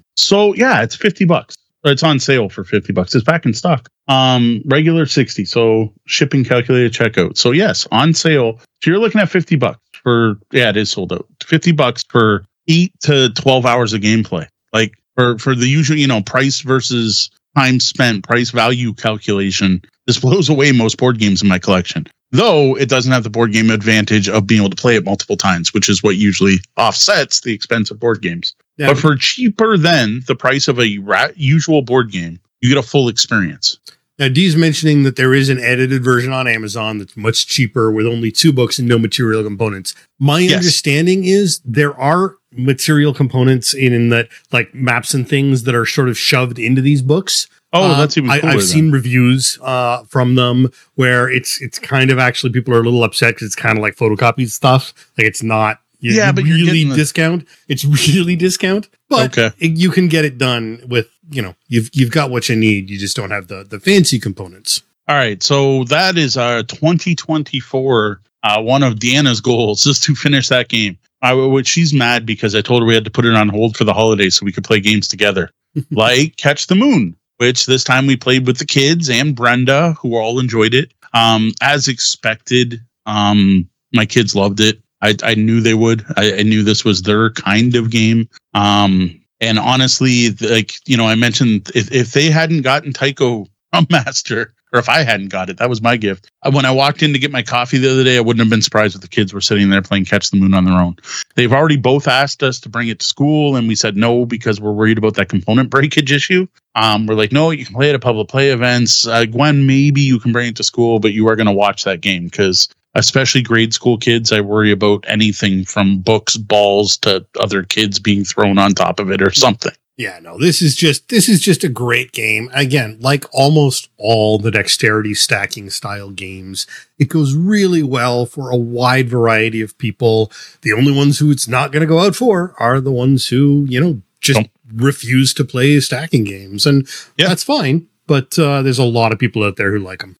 so 0.16 0.54
yeah, 0.54 0.82
it's 0.82 0.94
50 0.94 1.24
bucks. 1.24 1.56
It's 1.84 2.02
on 2.02 2.20
sale 2.20 2.50
for 2.50 2.64
50 2.64 2.92
bucks. 2.92 3.14
It's 3.14 3.24
back 3.24 3.46
in 3.46 3.54
stock. 3.54 3.88
Um, 4.08 4.60
regular 4.66 5.06
60. 5.06 5.46
So 5.46 5.90
shipping 6.06 6.44
calculated 6.44 6.92
checkout. 6.92 7.38
So 7.38 7.52
yes, 7.52 7.88
on 7.90 8.12
sale. 8.12 8.58
So 8.82 8.90
you're 8.90 8.98
looking 8.98 9.22
at 9.22 9.30
50 9.30 9.56
bucks 9.56 9.80
for, 10.02 10.38
yeah, 10.52 10.68
it 10.68 10.76
is 10.76 10.90
sold 10.90 11.14
out. 11.14 11.26
50 11.42 11.72
bucks 11.72 12.04
for 12.10 12.44
eight 12.68 12.92
to 13.04 13.30
12 13.30 13.64
hours 13.64 13.94
of 13.94 14.02
gameplay. 14.02 14.46
Like 14.74 14.92
for, 15.16 15.38
for 15.38 15.54
the 15.54 15.66
usual, 15.66 15.96
you 15.96 16.06
know, 16.06 16.22
price 16.22 16.60
versus 16.60 17.30
time 17.56 17.80
spent, 17.80 18.24
price 18.24 18.50
value 18.50 18.92
calculation. 18.92 19.80
This 20.06 20.18
blows 20.20 20.50
away 20.50 20.72
most 20.72 20.98
board 20.98 21.18
games 21.18 21.40
in 21.40 21.48
my 21.48 21.58
collection. 21.58 22.06
Though 22.32 22.76
it 22.76 22.88
doesn't 22.88 23.10
have 23.12 23.24
the 23.24 23.30
board 23.30 23.52
game 23.52 23.70
advantage 23.70 24.28
of 24.28 24.46
being 24.46 24.60
able 24.60 24.70
to 24.70 24.76
play 24.80 24.94
it 24.96 25.04
multiple 25.04 25.36
times, 25.36 25.74
which 25.74 25.88
is 25.88 26.02
what 26.02 26.16
usually 26.16 26.60
offsets 26.76 27.40
the 27.40 27.52
expense 27.52 27.90
of 27.90 27.98
board 27.98 28.22
games. 28.22 28.54
yeah, 28.76 28.86
But 28.88 28.98
for 28.98 29.16
cheaper 29.16 29.76
than 29.76 30.22
the 30.28 30.36
price 30.36 30.68
of 30.68 30.78
a 30.78 30.98
ra- 30.98 31.28
usual 31.34 31.82
board 31.82 32.12
game, 32.12 32.38
you 32.60 32.68
get 32.68 32.78
a 32.78 32.86
full 32.86 33.08
experience. 33.08 33.78
Now, 34.18 34.28
Dee's 34.28 34.54
mentioning 34.54 35.02
that 35.04 35.16
there 35.16 35.32
is 35.32 35.48
an 35.48 35.58
edited 35.58 36.04
version 36.04 36.30
on 36.32 36.46
Amazon 36.46 36.98
that's 36.98 37.16
much 37.16 37.46
cheaper 37.46 37.90
with 37.90 38.06
only 38.06 38.30
two 38.30 38.52
books 38.52 38.78
and 38.78 38.86
no 38.86 38.98
material 38.98 39.42
components. 39.42 39.94
My 40.18 40.40
Yes. 40.40 40.56
understanding 40.56 41.24
is 41.24 41.60
there 41.64 41.98
are 41.98 42.36
material 42.52 43.14
components 43.14 43.72
in, 43.74 43.92
in 43.92 44.08
that, 44.10 44.28
like 44.52 44.74
maps 44.74 45.14
and 45.14 45.28
things 45.28 45.62
that 45.64 45.74
are 45.74 45.86
sort 45.86 46.08
of 46.08 46.18
shoved 46.18 46.58
into 46.58 46.80
these 46.80 47.02
books. 47.02 47.46
Oh, 47.72 47.92
Uh, 47.92 47.98
that's 48.00 48.16
even 48.18 48.30
I, 48.30 48.40
then. 48.40 48.60
seen 48.60 48.90
reviews 48.90 49.56
uh, 49.62 50.02
from 50.04 50.34
them 50.34 50.70
where 50.96 51.30
it's 51.30 51.60
it's 51.62 51.78
kind 51.78 52.10
of 52.10 52.18
actually 52.18 52.52
people 52.52 52.74
are 52.74 52.80
a 52.80 52.82
little 52.82 53.04
upset 53.04 53.34
because 53.34 53.46
it's 53.46 53.54
kind 53.56 53.78
of 53.78 53.82
like 53.82 53.94
photocopied 53.94 54.50
stuff. 54.50 54.92
Like 55.16 55.26
it's 55.28 55.42
not 55.42 55.78
You, 56.00 56.12
Yeah, 56.14 56.32
but 56.32 56.42
really 56.44 56.64
getting 56.64 56.88
the- 56.88 56.96
discount. 56.96 57.46
It's 57.68 57.84
really 58.14 58.34
discount, 58.34 58.88
but 59.08 59.38
Okay. 59.38 59.54
it- 59.60 59.76
you 59.76 59.90
can 59.92 60.08
get 60.08 60.24
it 60.24 60.36
done 60.38 60.82
with 60.88 61.06
you 61.30 61.42
know 61.42 61.54
you've 61.68 61.90
you've 61.92 62.10
got 62.10 62.30
what 62.30 62.48
you 62.48 62.56
need. 62.56 62.90
You 62.90 62.98
just 62.98 63.14
don't 63.16 63.30
have 63.30 63.46
the 63.46 63.62
the 63.62 63.78
fancy 63.78 64.18
components. 64.18 64.82
All 65.06 65.16
right, 65.16 65.40
so 65.42 65.84
that 65.84 66.18
is 66.18 66.36
our 66.36 66.62
2024. 66.64 68.20
Uh, 68.42 68.62
one 68.62 68.82
of 68.82 68.94
Deanna's 68.94 69.40
goals 69.40 69.84
is 69.86 70.00
to 70.00 70.14
finish 70.14 70.48
that 70.48 70.68
game. 70.68 70.98
I, 71.22 71.34
which 71.34 71.68
she's 71.68 71.92
mad 71.92 72.24
because 72.24 72.54
I 72.54 72.62
told 72.62 72.82
her 72.82 72.86
we 72.86 72.94
had 72.94 73.04
to 73.04 73.10
put 73.10 73.26
it 73.26 73.34
on 73.34 73.48
hold 73.48 73.76
for 73.76 73.84
the 73.84 73.92
holidays 73.92 74.36
so 74.36 74.44
we 74.44 74.52
could 74.52 74.64
play 74.64 74.80
games 74.80 75.08
together, 75.08 75.50
like 75.90 76.36
Catch 76.36 76.66
the 76.66 76.74
Moon, 76.74 77.16
which 77.38 77.66
this 77.66 77.84
time 77.84 78.06
we 78.06 78.16
played 78.16 78.46
with 78.46 78.58
the 78.58 78.66
kids 78.66 79.10
and 79.10 79.34
Brenda, 79.34 79.92
who 79.94 80.16
all 80.16 80.38
enjoyed 80.38 80.74
it. 80.74 80.92
Um, 81.12 81.52
as 81.60 81.88
expected, 81.88 82.80
um, 83.06 83.68
my 83.92 84.06
kids 84.06 84.36
loved 84.36 84.60
it. 84.60 84.80
I, 85.02 85.16
I 85.22 85.34
knew 85.34 85.60
they 85.60 85.74
would. 85.74 86.04
I, 86.16 86.38
I 86.38 86.42
knew 86.42 86.62
this 86.62 86.84
was 86.84 87.02
their 87.02 87.30
kind 87.30 87.74
of 87.74 87.90
game. 87.90 88.28
Um, 88.54 89.20
and 89.40 89.58
honestly, 89.58 90.30
like 90.40 90.74
you 90.86 90.96
know, 90.96 91.06
I 91.06 91.14
mentioned 91.14 91.70
if, 91.74 91.90
if 91.90 92.12
they 92.12 92.30
hadn't 92.30 92.62
gotten 92.62 92.92
Scrum 92.92 93.48
Master, 93.90 94.54
or 94.72 94.78
if 94.78 94.88
I 94.88 95.02
hadn't 95.02 95.28
got 95.28 95.50
it, 95.50 95.58
that 95.58 95.68
was 95.68 95.82
my 95.82 95.96
gift. 95.96 96.30
When 96.50 96.64
I 96.64 96.70
walked 96.70 97.02
in 97.02 97.12
to 97.12 97.18
get 97.18 97.30
my 97.30 97.42
coffee 97.42 97.78
the 97.78 97.90
other 97.90 98.04
day, 98.04 98.16
I 98.16 98.20
wouldn't 98.20 98.40
have 98.40 98.50
been 98.50 98.62
surprised 98.62 98.94
if 98.94 99.00
the 99.00 99.08
kids 99.08 99.32
were 99.32 99.40
sitting 99.40 99.70
there 99.70 99.82
playing 99.82 100.04
Catch 100.04 100.30
the 100.30 100.38
Moon 100.38 100.54
on 100.54 100.64
their 100.64 100.78
own. 100.78 100.96
They've 101.34 101.52
already 101.52 101.76
both 101.76 102.08
asked 102.08 102.42
us 102.42 102.60
to 102.60 102.68
bring 102.68 102.88
it 102.88 103.00
to 103.00 103.06
school, 103.06 103.56
and 103.56 103.68
we 103.68 103.74
said 103.74 103.96
no 103.96 104.24
because 104.24 104.60
we're 104.60 104.72
worried 104.72 104.98
about 104.98 105.14
that 105.14 105.28
component 105.28 105.70
breakage 105.70 106.12
issue. 106.12 106.46
Um, 106.74 107.06
we're 107.06 107.14
like, 107.14 107.32
no, 107.32 107.50
you 107.50 107.64
can 107.64 107.74
play 107.74 107.90
it 107.90 107.94
at 107.94 108.00
public 108.00 108.28
play 108.28 108.50
events. 108.50 109.06
Uh, 109.06 109.24
Gwen, 109.24 109.66
maybe 109.66 110.00
you 110.00 110.18
can 110.20 110.32
bring 110.32 110.48
it 110.48 110.56
to 110.56 110.64
school, 110.64 111.00
but 111.00 111.12
you 111.12 111.28
are 111.28 111.36
going 111.36 111.46
to 111.46 111.52
watch 111.52 111.84
that 111.84 112.00
game 112.00 112.24
because 112.24 112.68
especially 112.94 113.42
grade 113.42 113.74
school 113.74 113.98
kids, 113.98 114.32
I 114.32 114.40
worry 114.40 114.70
about 114.70 115.04
anything 115.06 115.64
from 115.64 115.98
books, 115.98 116.36
balls 116.36 116.96
to 116.98 117.24
other 117.38 117.62
kids 117.62 117.98
being 117.98 118.24
thrown 118.24 118.58
on 118.58 118.72
top 118.72 119.00
of 119.00 119.10
it 119.10 119.22
or 119.22 119.30
something. 119.32 119.72
Yeah, 119.96 120.18
no, 120.22 120.38
this 120.38 120.62
is 120.62 120.76
just 120.76 121.08
this 121.10 121.28
is 121.28 121.40
just 121.40 121.62
a 121.62 121.68
great 121.68 122.12
game. 122.12 122.48
Again, 122.54 122.96
like 123.00 123.26
almost 123.34 123.90
all 123.98 124.38
the 124.38 124.50
dexterity 124.50 125.12
stacking 125.12 125.68
style 125.68 126.10
games, 126.10 126.66
it 126.98 127.08
goes 127.10 127.34
really 127.34 127.82
well 127.82 128.24
for 128.24 128.50
a 128.50 128.56
wide 128.56 129.10
variety 129.10 129.60
of 129.60 129.76
people. 129.76 130.32
The 130.62 130.72
only 130.72 130.92
ones 130.92 131.18
who 131.18 131.30
it's 131.30 131.48
not 131.48 131.70
going 131.70 131.82
to 131.82 131.86
go 131.86 131.98
out 132.00 132.16
for 132.16 132.54
are 132.58 132.80
the 132.80 132.92
ones 132.92 133.28
who, 133.28 133.66
you 133.68 133.78
know, 133.78 134.00
just 134.22 134.40
refuse 134.74 135.34
to 135.34 135.44
play 135.44 135.78
stacking 135.80 136.24
games 136.24 136.64
and 136.64 136.88
Yeah. 137.18 137.28
that's 137.28 137.44
fine, 137.44 137.86
but 138.06 138.38
uh, 138.38 138.62
there's 138.62 138.78
a 138.78 138.84
lot 138.84 139.12
of 139.12 139.18
people 139.18 139.42
out 139.44 139.56
there 139.56 139.70
who 139.72 139.80
like 139.80 140.00
them. 140.00 140.16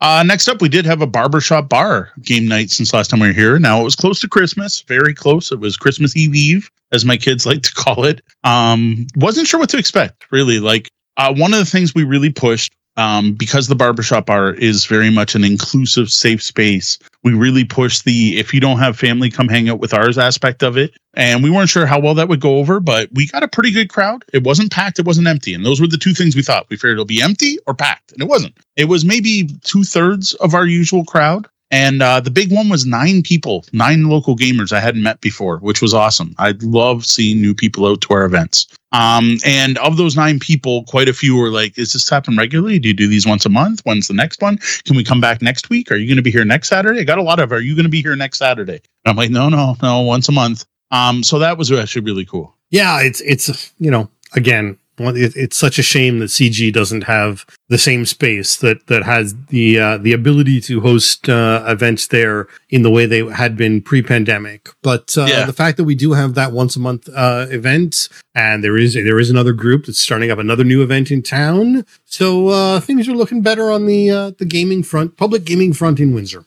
Uh, 0.00 0.22
next 0.22 0.46
up, 0.48 0.60
we 0.60 0.68
did 0.68 0.84
have 0.84 1.00
a 1.00 1.06
barbershop 1.06 1.68
bar 1.68 2.10
game 2.20 2.46
night 2.46 2.70
since 2.70 2.92
last 2.92 3.08
time 3.08 3.20
we 3.20 3.28
were 3.28 3.32
here. 3.32 3.58
Now 3.58 3.80
it 3.80 3.84
was 3.84 3.96
close 3.96 4.20
to 4.20 4.28
Christmas, 4.28 4.82
very 4.82 5.14
close. 5.14 5.50
It 5.50 5.60
was 5.60 5.76
Christmas 5.78 6.14
Eve 6.16 6.34
Eve, 6.34 6.70
as 6.94 7.04
my 7.04 7.16
kids 7.16 7.44
like 7.44 7.62
to 7.62 7.74
call 7.74 8.04
it. 8.04 8.22
Um, 8.44 9.06
wasn't 9.16 9.48
sure 9.48 9.60
what 9.60 9.70
to 9.70 9.78
expect, 9.78 10.30
really. 10.30 10.60
Like 10.60 10.88
uh, 11.16 11.34
one 11.34 11.52
of 11.52 11.58
the 11.58 11.64
things 11.66 11.94
we 11.94 12.04
really 12.04 12.30
pushed, 12.30 12.72
um, 12.96 13.34
because 13.34 13.66
the 13.66 13.74
barbershop 13.74 14.26
bar 14.26 14.54
is 14.54 14.86
very 14.86 15.10
much 15.10 15.34
an 15.34 15.42
inclusive, 15.42 16.10
safe 16.10 16.42
space. 16.42 16.98
We 17.24 17.34
really 17.34 17.64
pushed 17.64 18.04
the 18.04 18.38
if 18.38 18.54
you 18.54 18.60
don't 18.60 18.78
have 18.78 18.96
family, 18.96 19.30
come 19.30 19.48
hang 19.48 19.68
out 19.68 19.80
with 19.80 19.92
ours 19.92 20.16
aspect 20.16 20.62
of 20.62 20.76
it. 20.76 20.96
And 21.14 21.42
we 21.42 21.50
weren't 21.50 21.68
sure 21.68 21.86
how 21.86 22.00
well 22.00 22.14
that 22.14 22.28
would 22.28 22.40
go 22.40 22.58
over, 22.58 22.80
but 22.80 23.08
we 23.12 23.26
got 23.26 23.42
a 23.42 23.48
pretty 23.48 23.72
good 23.72 23.88
crowd. 23.88 24.24
It 24.32 24.44
wasn't 24.44 24.70
packed, 24.70 24.98
it 25.00 25.06
wasn't 25.06 25.26
empty. 25.26 25.54
And 25.54 25.66
those 25.66 25.80
were 25.80 25.88
the 25.88 25.96
two 25.96 26.14
things 26.14 26.36
we 26.36 26.42
thought. 26.42 26.66
We 26.70 26.76
figured 26.76 26.94
it'll 26.94 27.04
be 27.04 27.22
empty 27.22 27.58
or 27.66 27.74
packed, 27.74 28.12
and 28.12 28.22
it 28.22 28.28
wasn't. 28.28 28.56
It 28.76 28.84
was 28.84 29.04
maybe 29.04 29.48
two 29.64 29.82
thirds 29.82 30.34
of 30.34 30.54
our 30.54 30.66
usual 30.66 31.04
crowd. 31.04 31.48
And 31.74 32.02
uh, 32.02 32.20
the 32.20 32.30
big 32.30 32.52
one 32.52 32.68
was 32.68 32.86
nine 32.86 33.20
people, 33.20 33.64
nine 33.72 34.04
local 34.04 34.36
gamers 34.36 34.70
I 34.70 34.78
hadn't 34.78 35.02
met 35.02 35.20
before, 35.20 35.58
which 35.58 35.82
was 35.82 35.92
awesome. 35.92 36.32
I 36.38 36.54
love 36.62 37.04
seeing 37.04 37.42
new 37.42 37.52
people 37.52 37.84
out 37.84 38.00
to 38.02 38.14
our 38.14 38.24
events. 38.24 38.68
Um, 38.92 39.38
and 39.44 39.76
of 39.78 39.96
those 39.96 40.14
nine 40.14 40.38
people, 40.38 40.84
quite 40.84 41.08
a 41.08 41.12
few 41.12 41.34
were 41.34 41.48
like, 41.48 41.76
"Is 41.76 41.92
this 41.92 42.08
happen 42.08 42.36
regularly? 42.36 42.78
Do 42.78 42.86
you 42.86 42.94
do 42.94 43.08
these 43.08 43.26
once 43.26 43.44
a 43.44 43.48
month? 43.48 43.80
When's 43.82 44.06
the 44.06 44.14
next 44.14 44.40
one? 44.40 44.58
Can 44.84 44.94
we 44.94 45.02
come 45.02 45.20
back 45.20 45.42
next 45.42 45.68
week? 45.68 45.90
Are 45.90 45.96
you 45.96 46.06
going 46.06 46.14
to 46.14 46.22
be 46.22 46.30
here 46.30 46.44
next 46.44 46.68
Saturday?" 46.68 47.00
I 47.00 47.02
got 47.04 47.18
a 47.18 47.22
lot 47.22 47.40
of, 47.40 47.50
"Are 47.50 47.60
you 47.60 47.74
going 47.74 47.86
to 47.86 47.90
be 47.90 48.02
here 48.02 48.14
next 48.14 48.38
Saturday?" 48.38 48.80
And 49.04 49.06
I'm 49.06 49.16
like, 49.16 49.30
"No, 49.30 49.48
no, 49.48 49.76
no, 49.82 50.02
once 50.02 50.28
a 50.28 50.32
month." 50.32 50.64
Um, 50.92 51.24
so 51.24 51.40
that 51.40 51.58
was 51.58 51.72
actually 51.72 52.02
really 52.02 52.24
cool. 52.24 52.54
Yeah, 52.70 53.00
it's 53.00 53.20
it's 53.22 53.72
you 53.80 53.90
know 53.90 54.08
again 54.34 54.78
it's 54.98 55.56
such 55.56 55.78
a 55.78 55.82
shame 55.82 56.18
that 56.20 56.26
CG 56.30 56.72
doesn't 56.72 57.04
have 57.04 57.44
the 57.68 57.78
same 57.78 58.04
space 58.06 58.56
that 58.58 58.86
that 58.86 59.02
has 59.04 59.34
the 59.48 59.78
uh, 59.78 59.98
the 59.98 60.12
ability 60.12 60.60
to 60.62 60.80
host 60.80 61.28
uh, 61.28 61.64
events 61.66 62.08
there 62.08 62.46
in 62.70 62.82
the 62.82 62.90
way 62.90 63.06
they 63.06 63.24
had 63.26 63.56
been 63.56 63.80
pre-pandemic. 63.82 64.68
But 64.82 65.16
uh, 65.16 65.26
Yeah. 65.28 65.44
the 65.46 65.52
fact 65.52 65.76
that 65.78 65.84
we 65.84 65.94
do 65.94 66.12
have 66.12 66.34
that 66.34 66.52
once 66.52 66.76
a 66.76 66.80
month 66.80 67.08
uh, 67.14 67.46
event, 67.50 68.08
and 68.34 68.62
there 68.62 68.76
is 68.76 68.94
there 68.94 69.18
is 69.18 69.30
another 69.30 69.52
group 69.52 69.86
that's 69.86 69.98
starting 69.98 70.30
up 70.30 70.38
another 70.38 70.64
new 70.64 70.82
event 70.82 71.10
in 71.10 71.22
town, 71.22 71.84
so 72.04 72.48
uh, 72.48 72.80
things 72.80 73.08
are 73.08 73.14
looking 73.14 73.42
better 73.42 73.70
on 73.70 73.86
the 73.86 74.10
uh, 74.10 74.30
the 74.38 74.44
gaming 74.44 74.82
front, 74.82 75.16
public 75.16 75.44
gaming 75.44 75.72
front 75.72 75.98
in 76.00 76.14
Windsor. 76.14 76.44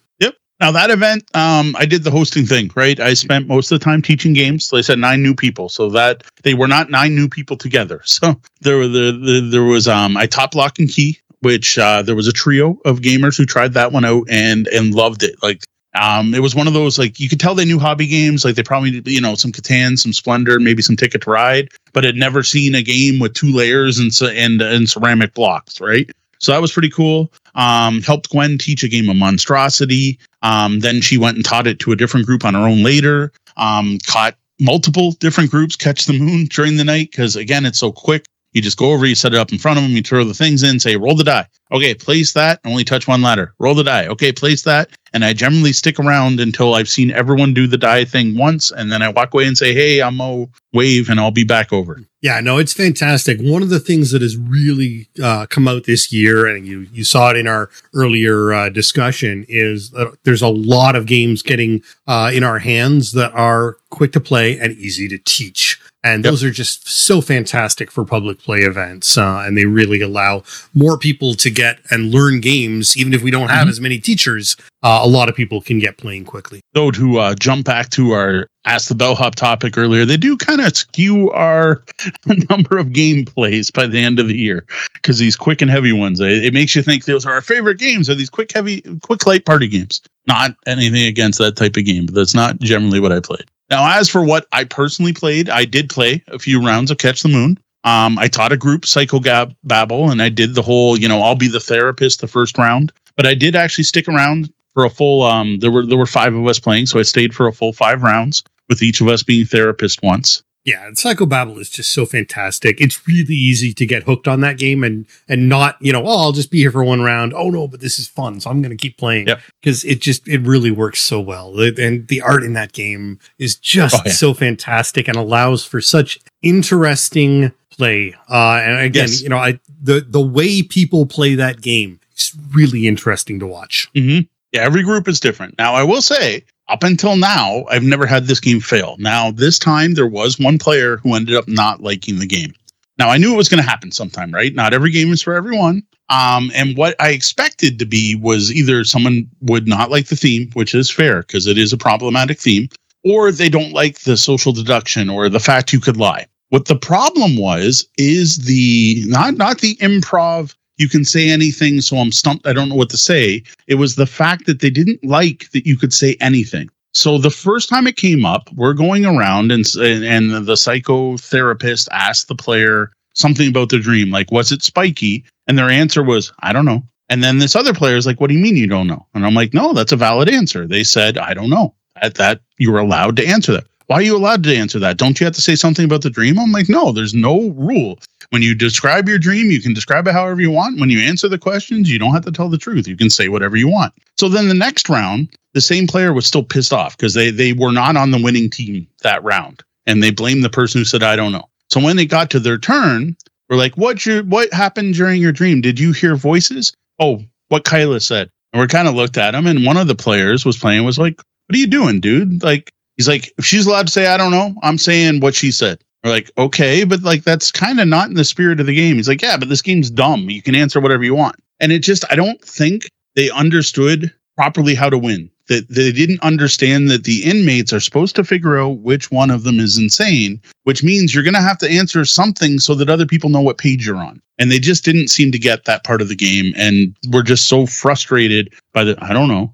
Now 0.59 0.71
that 0.71 0.89
event, 0.89 1.23
um, 1.35 1.75
I 1.77 1.85
did 1.85 2.03
the 2.03 2.09
hosting 2.11 2.45
thing, 2.45 2.71
right? 2.75 2.99
I 2.99 3.13
spent 3.13 3.47
most 3.47 3.71
of 3.71 3.79
the 3.79 3.83
time 3.83 4.01
teaching 4.01 4.33
games. 4.33 4.71
I 4.73 4.81
said 4.81 4.97
nine 4.97 5.21
new 5.21 5.35
people, 5.35 5.69
so 5.69 5.89
that 5.91 6.23
they 6.43 6.55
were 6.55 6.67
not 6.67 6.89
nine 6.89 7.15
new 7.15 7.29
people 7.29 7.57
together. 7.57 8.01
So 8.17 8.41
there 8.61 8.77
were 8.77 8.87
the, 8.87 9.11
the 9.11 9.47
there 9.51 9.63
was 9.63 9.87
um 9.87 10.17
I 10.17 10.25
taught 10.25 10.51
Block 10.51 10.79
and 10.79 10.89
Key, 10.89 11.19
which 11.41 11.77
uh, 11.77 12.01
there 12.01 12.15
was 12.15 12.27
a 12.27 12.33
trio 12.33 12.79
of 12.83 13.01
gamers 13.01 13.37
who 13.37 13.45
tried 13.45 13.73
that 13.73 13.91
one 13.91 14.05
out 14.05 14.25
and 14.29 14.67
and 14.69 14.95
loved 14.95 15.21
it. 15.21 15.35
Like 15.43 15.61
um, 15.93 16.33
it 16.33 16.41
was 16.41 16.55
one 16.55 16.67
of 16.67 16.73
those 16.73 16.97
like 16.97 17.19
you 17.19 17.29
could 17.29 17.39
tell 17.39 17.53
they 17.53 17.65
knew 17.65 17.79
hobby 17.79 18.07
games. 18.07 18.43
Like 18.43 18.55
they 18.55 18.63
probably 18.63 19.01
you 19.05 19.21
know 19.21 19.35
some 19.35 19.51
Catan, 19.51 19.97
some 19.97 20.13
Splendor, 20.13 20.59
maybe 20.59 20.81
some 20.81 20.95
Ticket 20.95 21.21
to 21.21 21.29
Ride, 21.29 21.69
but 21.93 22.03
had 22.03 22.15
never 22.15 22.41
seen 22.41 22.73
a 22.73 22.81
game 22.81 23.19
with 23.19 23.33
two 23.33 23.51
layers 23.51 23.99
and 23.99 24.11
and 24.35 24.61
and 24.61 24.89
ceramic 24.89 25.33
blocks, 25.33 25.79
right? 25.79 26.09
So 26.39 26.51
that 26.51 26.61
was 26.61 26.71
pretty 26.71 26.89
cool. 26.89 27.31
Um, 27.55 28.01
helped 28.01 28.29
Gwen 28.29 28.57
teach 28.57 28.83
a 28.83 28.87
game 28.87 29.09
of 29.09 29.15
monstrosity. 29.15 30.19
Um, 30.41 30.79
then 30.79 31.01
she 31.01 31.17
went 31.17 31.35
and 31.35 31.45
taught 31.45 31.67
it 31.67 31.79
to 31.79 31.91
a 31.91 31.95
different 31.95 32.25
group 32.25 32.45
on 32.45 32.53
her 32.53 32.67
own 32.67 32.83
later. 32.83 33.31
Um, 33.57 33.97
caught 34.07 34.35
multiple 34.59 35.11
different 35.13 35.51
groups 35.51 35.75
catch 35.75 36.05
the 36.05 36.17
moon 36.17 36.45
during 36.45 36.77
the 36.77 36.83
night 36.83 37.11
because 37.11 37.35
again, 37.35 37.65
it's 37.65 37.79
so 37.79 37.91
quick. 37.91 38.25
You 38.57 38.63
just 38.63 38.77
go 38.77 38.91
over, 38.91 39.05
you 39.05 39.13
set 39.13 39.35
it 39.35 39.39
up 39.39 39.51
in 39.51 39.59
front 39.59 39.77
of 39.77 39.83
them, 39.83 39.91
you 39.91 40.01
throw 40.01 40.23
the 40.23 40.33
things 40.33 40.63
in, 40.63 40.79
say 40.79 40.95
roll 40.95 41.15
the 41.15 41.23
die. 41.23 41.47
Okay, 41.71 41.93
place 41.93 42.33
that. 42.33 42.59
Only 42.65 42.83
touch 42.83 43.07
one 43.07 43.21
ladder. 43.21 43.53
Roll 43.59 43.75
the 43.75 43.83
die. 43.83 44.07
Okay, 44.07 44.31
place 44.31 44.63
that. 44.63 44.89
And 45.13 45.23
I 45.23 45.33
generally 45.33 45.73
stick 45.73 45.99
around 45.99 46.39
until 46.39 46.73
I've 46.73 46.89
seen 46.89 47.11
everyone 47.11 47.53
do 47.53 47.67
the 47.67 47.77
die 47.77 48.03
thing 48.03 48.35
once, 48.35 48.71
and 48.71 48.91
then 48.91 49.01
I 49.03 49.09
walk 49.09 49.33
away 49.33 49.45
and 49.45 49.57
say, 49.57 49.73
"Hey, 49.73 50.01
I'm 50.01 50.19
a 50.19 50.47
wave, 50.73 51.09
and 51.09 51.19
I'll 51.19 51.31
be 51.31 51.43
back 51.43 51.71
over." 51.71 52.01
Yeah, 52.21 52.39
no, 52.39 52.57
it's 52.57 52.73
fantastic. 52.73 53.39
One 53.39 53.61
of 53.61 53.69
the 53.69 53.79
things 53.79 54.11
that 54.11 54.21
has 54.21 54.37
really 54.37 55.07
uh, 55.21 55.45
come 55.45 55.67
out 55.67 55.83
this 55.83 56.11
year, 56.11 56.45
and 56.45 56.65
you 56.65 56.87
you 56.91 57.03
saw 57.03 57.29
it 57.29 57.37
in 57.37 57.47
our 57.47 57.69
earlier 57.93 58.53
uh, 58.53 58.69
discussion, 58.69 59.45
is 59.47 59.93
there's 60.23 60.41
a 60.41 60.47
lot 60.47 60.95
of 60.95 61.05
games 61.05 61.41
getting 61.41 61.83
uh, 62.07 62.31
in 62.33 62.43
our 62.43 62.59
hands 62.59 63.11
that 63.13 63.31
are 63.33 63.77
quick 63.89 64.11
to 64.13 64.19
play 64.19 64.59
and 64.59 64.73
easy 64.77 65.07
to 65.07 65.17
teach. 65.17 65.79
And 66.03 66.23
Yep. 66.23 66.31
those 66.31 66.43
are 66.43 66.51
just 66.51 66.87
so 66.87 67.21
fantastic 67.21 67.91
for 67.91 68.05
public 68.05 68.39
play 68.41 68.59
events. 68.59 69.17
Uh, 69.17 69.43
and 69.45 69.57
they 69.57 69.65
really 69.65 69.99
allow 69.99 70.43
more 70.73 70.97
people 70.97 71.33
to 71.33 71.49
get 71.49 71.79
and 71.89 72.11
learn 72.13 72.39
games, 72.39 72.95
even 72.95 73.13
if 73.13 73.21
we 73.23 73.31
don't 73.31 73.49
have 73.49 73.67
Mhm. 73.67 73.71
as 73.71 73.81
many 73.81 73.97
teachers. 73.97 74.55
Uh, 74.83 74.99
a 75.03 75.07
lot 75.07 75.27
of 75.27 75.35
people 75.35 75.59
can 75.59 75.79
get 75.79 75.97
playing 75.97 76.23
quickly. 76.23 76.61
So 76.75 76.91
to 76.91 77.17
uh, 77.17 77.35
jump 77.35 77.65
back 77.65 77.89
to 77.91 78.11
our 78.11 78.47
ask 78.63 78.89
the 78.89 78.95
bellhop 78.95 79.35
topic 79.35 79.77
earlier, 79.77 80.05
they 80.05 80.17
do 80.17 80.37
kind 80.37 80.61
of 80.61 80.75
skew 80.77 81.31
our 81.31 81.83
number 82.49 82.77
of 82.77 82.93
game 82.93 83.25
plays 83.25 83.71
by 83.71 83.87
the 83.87 83.99
end 83.99 84.19
of 84.19 84.27
the 84.27 84.37
year 84.37 84.65
because 84.93 85.17
these 85.17 85.35
quick 85.35 85.61
and 85.61 85.71
heavy 85.71 85.91
ones, 85.93 86.19
it, 86.19 86.45
it 86.45 86.53
makes 86.53 86.75
you 86.75 86.83
think 86.83 87.05
those 87.05 87.25
are 87.25 87.33
our 87.33 87.41
favorite 87.41 87.79
games. 87.79 88.09
Are 88.09 88.15
these 88.15 88.29
quick, 88.29 88.51
heavy, 88.53 88.81
quick 89.01 89.25
light 89.25 89.45
party 89.45 89.67
games? 89.67 90.01
Not 90.27 90.55
anything 90.67 91.05
against 91.07 91.39
that 91.39 91.55
type 91.55 91.75
of 91.75 91.85
game, 91.85 92.05
but 92.05 92.13
that's 92.15 92.35
not 92.35 92.59
generally 92.59 92.99
what 92.99 93.11
I 93.11 93.19
played. 93.19 93.45
Now, 93.69 93.99
as 93.99 94.09
for 94.09 94.23
what 94.23 94.47
I 94.51 94.63
personally 94.63 95.13
played, 95.13 95.49
I 95.49 95.65
did 95.65 95.89
play 95.89 96.23
a 96.27 96.39
few 96.39 96.65
rounds 96.65 96.91
of 96.91 96.97
Catch 96.97 97.23
the 97.23 97.29
Moon. 97.29 97.57
Um, 97.83 98.17
I 98.17 98.27
taught 98.27 98.51
a 98.51 98.57
group 98.57 98.85
Psycho 98.85 99.19
Gab 99.19 99.55
Babble, 99.63 100.09
and 100.09 100.21
I 100.21 100.29
did 100.29 100.55
the 100.55 100.61
whole, 100.61 100.97
you 100.97 101.07
know, 101.07 101.21
I'll 101.21 101.35
be 101.35 101.47
the 101.47 101.59
therapist 101.59 102.21
the 102.21 102.27
first 102.27 102.57
round. 102.57 102.91
But 103.15 103.25
I 103.25 103.33
did 103.33 103.55
actually 103.55 103.85
stick 103.85 104.07
around 104.07 104.51
for 104.73 104.85
a 104.85 104.89
full. 104.89 105.23
Um, 105.23 105.59
there 105.59 105.71
were 105.71 105.85
there 105.85 105.97
were 105.97 106.05
five 106.05 106.35
of 106.35 106.45
us 106.45 106.59
playing, 106.59 106.85
so 106.85 106.99
I 106.99 107.03
stayed 107.03 107.33
for 107.33 107.47
a 107.47 107.53
full 107.53 107.73
five 107.73 108.03
rounds 108.03 108.43
with 108.69 108.83
each 108.83 109.01
of 109.01 109.07
us 109.07 109.23
being 109.23 109.45
therapist 109.45 110.03
once. 110.03 110.43
Yeah, 110.67 110.85
and 110.85 110.97
Psychobabble 110.97 111.57
is 111.59 111.69
just 111.69 111.93
so 111.93 112.05
fantastic. 112.05 112.81
It's 112.81 113.07
really 113.07 113.35
easy 113.35 113.73
to 113.73 113.85
get 113.85 114.03
hooked 114.03 114.27
on 114.27 114.41
that 114.41 114.57
game 114.57 114.83
and 114.83 115.05
and 115.29 115.47
not, 115.47 115.77
you 115.79 115.93
know, 115.93 116.03
oh, 116.05 116.19
I'll 116.25 116.31
just 116.33 116.51
be 116.51 116.57
here 116.57 116.71
for 116.71 116.83
one 116.83 117.01
round. 117.01 117.33
Oh 117.33 117.49
no, 117.49 117.69
but 117.69 117.79
this 117.79 117.97
is 117.99 118.09
fun, 118.09 118.41
so 118.41 118.49
I'm 118.49 118.61
going 118.61 118.75
to 118.77 118.81
keep 118.81 118.97
playing 118.97 119.27
Yep. 119.27 119.41
because 119.61 119.85
it 119.85 120.01
just 120.01 120.27
it 120.27 120.41
really 120.41 120.69
works 120.71 120.99
so 120.99 121.21
well. 121.21 121.57
And 121.57 122.05
the 122.09 122.21
art 122.21 122.43
in 122.43 122.51
that 122.53 122.73
game 122.73 123.17
is 123.39 123.55
just 123.55 123.95
Oh, 123.95 124.01
yeah. 124.05 124.11
so 124.11 124.33
fantastic 124.33 125.07
and 125.07 125.15
allows 125.15 125.63
for 125.65 125.79
such 125.79 126.19
interesting 126.41 127.53
play. 127.71 128.13
Uh 128.29 128.59
and 128.61 128.79
again, 128.79 129.07
Yes. 129.07 129.21
you 129.21 129.29
know, 129.29 129.37
I 129.37 129.59
the 129.81 130.05
the 130.07 130.19
way 130.21 130.61
people 130.63 131.05
play 131.05 131.35
that 131.35 131.61
game 131.61 131.99
is 132.15 132.33
really 132.53 132.87
interesting 132.87 133.39
to 133.39 133.47
watch. 133.47 133.87
hmm 133.95 134.19
Yeah, 134.51 134.63
every 134.63 134.83
group 134.83 135.07
is 135.07 135.19
different. 135.21 135.57
Now, 135.57 135.73
I 135.75 135.83
will 135.83 136.01
say, 136.01 136.43
up 136.69 136.83
until 136.83 137.15
now, 137.15 137.65
I've 137.69 137.83
never 137.83 138.05
had 138.05 138.25
this 138.25 138.39
game 138.39 138.59
fail. 138.59 138.95
Now, 138.99 139.31
this 139.31 139.57
time 139.57 139.93
there 139.93 140.07
was 140.07 140.39
one 140.39 140.57
player 140.57 140.97
who 140.97 141.15
ended 141.15 141.35
up 141.35 141.47
not 141.47 141.81
liking 141.81 142.19
the 142.19 142.27
game. 142.27 142.53
Now, 142.97 143.09
I 143.09 143.17
knew 143.17 143.33
it 143.33 143.37
was 143.37 143.49
going 143.49 143.61
to 143.61 143.69
happen 143.69 143.91
sometime, 143.91 144.33
right? 144.33 144.53
Not 144.53 144.73
every 144.73 144.91
game 144.91 145.11
is 145.13 145.21
for 145.21 145.35
everyone. 145.35 145.83
Um, 146.09 146.51
and 146.55 146.75
what 146.77 146.95
I 146.99 147.09
expected 147.09 147.79
to 147.79 147.85
be 147.85 148.15
was 148.15 148.51
either 148.51 148.83
someone 148.83 149.29
would 149.41 149.67
not 149.67 149.91
like 149.91 150.07
the 150.07 150.15
theme, 150.15 150.49
which 150.53 150.73
is 150.73 150.89
fair 150.89 151.21
because 151.21 151.47
it 151.47 151.57
is 151.57 151.73
a 151.73 151.77
problematic 151.77 152.39
theme, 152.39 152.69
or 153.03 153.31
they 153.31 153.49
don't 153.49 153.73
like 153.73 153.99
the 153.99 154.17
social 154.17 154.53
deduction 154.53 155.09
or 155.09 155.29
the 155.29 155.39
fact 155.39 155.73
you 155.73 155.79
could 155.79 155.97
lie. 155.97 156.27
What 156.49 156.65
the 156.65 156.77
problem 156.77 157.37
was 157.37 157.87
is 157.97 158.37
the 158.45 159.03
not 159.05 159.35
not 159.35 159.59
the 159.59 159.75
improv 159.77 160.55
you 160.77 160.87
can 160.87 161.03
say 161.03 161.29
anything 161.29 161.81
so 161.81 161.97
I'm 161.97 162.11
stumped 162.11 162.47
I 162.47 162.53
don't 162.53 162.69
know 162.69 162.75
what 162.75 162.89
to 162.91 162.97
say. 162.97 163.43
It 163.67 163.75
was 163.75 163.95
the 163.95 164.05
fact 164.05 164.45
that 164.45 164.59
they 164.59 164.69
didn't 164.69 165.03
like 165.03 165.49
that 165.51 165.65
you 165.65 165.77
could 165.77 165.93
say 165.93 166.15
anything. 166.21 166.69
So 166.93 167.17
the 167.17 167.29
first 167.29 167.69
time 167.69 167.85
it 167.85 167.95
came 167.95 168.25
up, 168.25 168.49
we're 168.55 168.73
going 168.73 169.05
around 169.05 169.51
and 169.51 169.65
and 169.75 170.31
the 170.45 170.53
psychotherapist 170.53 171.87
asked 171.91 172.27
the 172.27 172.35
player 172.35 172.91
something 173.13 173.49
about 173.49 173.69
their 173.69 173.79
dream 173.79 174.11
like 174.11 174.31
was 174.31 174.51
it 174.51 174.63
spiky 174.63 175.25
and 175.47 175.57
their 175.57 175.69
answer 175.69 176.03
was 176.03 176.31
I 176.39 176.53
don't 176.53 176.65
know. 176.65 176.83
And 177.09 177.23
then 177.23 177.39
this 177.39 177.55
other 177.55 177.73
player 177.73 177.95
is 177.95 178.05
like 178.05 178.19
what 178.21 178.27
do 178.27 178.35
you 178.35 178.41
mean 178.41 178.57
you 178.57 178.67
don't 178.67 178.87
know? 178.87 179.05
And 179.13 179.25
I'm 179.25 179.33
like 179.33 179.53
no, 179.53 179.73
that's 179.73 179.91
a 179.91 179.97
valid 179.97 180.29
answer. 180.29 180.67
They 180.67 180.83
said 180.83 181.17
I 181.17 181.33
don't 181.33 181.49
know. 181.49 181.73
At 182.01 182.15
that 182.15 182.41
you 182.57 182.71
were 182.71 182.79
allowed 182.79 183.15
to 183.17 183.27
answer 183.27 183.53
that. 183.53 183.65
Why 183.87 183.97
are 183.97 184.01
you 184.01 184.17
allowed 184.17 184.43
to 184.43 184.55
answer 184.55 184.79
that? 184.79 184.97
Don't 184.97 185.19
you 185.19 185.25
have 185.25 185.35
to 185.35 185.41
say 185.41 185.55
something 185.55 185.85
about 185.85 186.01
the 186.01 186.09
dream? 186.09 186.37
I'm 186.37 186.51
like, 186.51 186.67
no, 186.67 186.91
there's 186.91 187.13
no 187.13 187.49
rule. 187.51 187.99
When 188.29 188.41
you 188.41 188.55
describe 188.55 189.07
your 189.07 189.19
dream, 189.19 189.49
you 189.49 189.61
can 189.61 189.73
describe 189.73 190.07
it 190.07 190.13
however 190.13 190.41
you 190.41 190.51
want. 190.51 190.79
When 190.79 190.89
you 190.89 190.99
answer 190.99 191.29
the 191.29 191.37
questions, 191.37 191.89
you 191.89 191.97
don't 191.97 192.13
have 192.13 192.25
to 192.25 192.31
tell 192.31 192.49
the 192.49 192.57
truth. 192.57 192.87
You 192.87 192.97
can 192.97 193.09
say 193.09 193.29
whatever 193.29 193.55
you 193.55 193.69
want. 193.69 193.93
So 194.17 194.27
then 194.27 194.47
the 194.47 194.53
next 194.53 194.89
round, 194.89 195.29
the 195.53 195.61
same 195.61 195.87
player 195.87 196.13
was 196.13 196.25
still 196.25 196.43
pissed 196.43 196.73
off 196.73 196.97
because 196.97 197.13
they 197.13 197.31
they 197.31 197.53
were 197.53 197.71
not 197.71 197.95
on 197.95 198.11
the 198.11 198.21
winning 198.21 198.49
team 198.49 198.87
that 199.03 199.23
round. 199.23 199.63
And 199.85 200.03
they 200.03 200.11
blamed 200.11 200.43
the 200.43 200.49
person 200.49 200.81
who 200.81 200.85
said, 200.85 201.03
I 201.03 201.15
don't 201.15 201.31
know. 201.31 201.47
So 201.69 201.79
when 201.79 201.95
they 201.95 202.05
got 202.05 202.29
to 202.31 202.39
their 202.39 202.57
turn, 202.57 203.15
we're 203.49 203.57
like, 203.57 203.77
what 203.77 204.05
your 204.05 204.23
what 204.23 204.51
happened 204.51 204.95
during 204.95 205.21
your 205.21 205.31
dream? 205.31 205.61
Did 205.61 205.79
you 205.79 205.93
hear 205.93 206.15
voices? 206.15 206.73
Oh, 206.99 207.23
what 207.47 207.63
Kyla 207.63 208.01
said. 208.01 208.29
And 208.51 208.61
we 208.61 208.67
kind 208.67 208.87
of 208.87 208.95
looked 208.95 209.17
at 209.17 209.35
him, 209.35 209.45
and 209.45 209.65
one 209.65 209.77
of 209.77 209.87
the 209.87 209.95
players 209.95 210.45
was 210.45 210.57
playing 210.57 210.83
was 210.83 210.97
like, 210.97 211.17
What 211.17 211.55
are 211.55 211.59
you 211.59 211.67
doing, 211.67 211.99
dude? 211.99 212.43
Like 212.43 212.71
He's 212.97 213.07
like, 213.07 213.31
if 213.37 213.45
she's 213.45 213.67
allowed 213.67 213.87
to 213.87 213.93
say, 213.93 214.07
I 214.07 214.17
don't 214.17 214.31
know, 214.31 214.55
I'm 214.63 214.79
saying 214.79 215.19
what 215.19 215.35
she 215.35 215.51
said. 215.51 215.79
We're 216.03 216.11
like, 216.11 216.31
okay, 216.37 216.83
but 216.83 217.01
like 217.01 217.23
that's 217.23 217.51
kind 217.51 217.79
of 217.79 217.87
not 217.87 218.09
in 218.09 218.15
the 218.15 218.23
spirit 218.23 218.59
of 218.59 218.65
the 218.65 218.75
game. 218.75 218.95
He's 218.95 219.07
like, 219.07 219.21
yeah, 219.21 219.37
but 219.37 219.49
this 219.49 219.61
game's 219.61 219.89
dumb. 219.89 220.29
You 220.29 220.41
can 220.41 220.55
answer 220.55 220.79
whatever 220.79 221.03
you 221.03 221.15
want. 221.15 221.35
And 221.59 221.71
it 221.71 221.79
just, 221.79 222.05
I 222.11 222.15
don't 222.15 222.41
think 222.41 222.87
they 223.15 223.29
understood 223.31 224.13
properly 224.35 224.75
how 224.75 224.89
to 224.89 224.97
win. 224.97 225.29
That 225.47 225.69
they 225.69 225.93
didn't 225.93 226.21
understand 226.23 226.91
that 226.91 227.05
the 227.05 227.23
inmates 227.23 227.71
are 227.71 227.79
supposed 227.79 228.17
to 228.17 228.25
figure 228.25 228.59
out 228.59 228.79
which 228.79 229.11
one 229.11 229.31
of 229.31 229.43
them 229.43 229.61
is 229.61 229.77
insane, 229.77 230.41
which 230.63 230.83
means 230.83 231.15
you're 231.15 231.23
going 231.23 231.33
to 231.35 231.41
have 231.41 231.57
to 231.59 231.69
answer 231.69 232.03
something 232.03 232.59
so 232.59 232.75
that 232.75 232.89
other 232.89 233.05
people 233.05 233.29
know 233.29 233.41
what 233.41 233.57
page 233.57 233.87
you're 233.87 233.95
on. 233.95 234.21
And 234.37 234.51
they 234.51 234.59
just 234.59 234.83
didn't 234.83 235.07
seem 235.07 235.31
to 235.31 235.39
get 235.39 235.63
that 235.63 235.85
part 235.85 236.01
of 236.01 236.09
the 236.09 236.15
game. 236.15 236.53
And 236.57 236.95
we're 237.09 237.23
just 237.23 237.47
so 237.47 237.65
frustrated 237.65 238.53
by 238.73 238.83
the, 238.83 238.97
I 239.01 239.13
don't 239.13 239.29
know. 239.29 239.53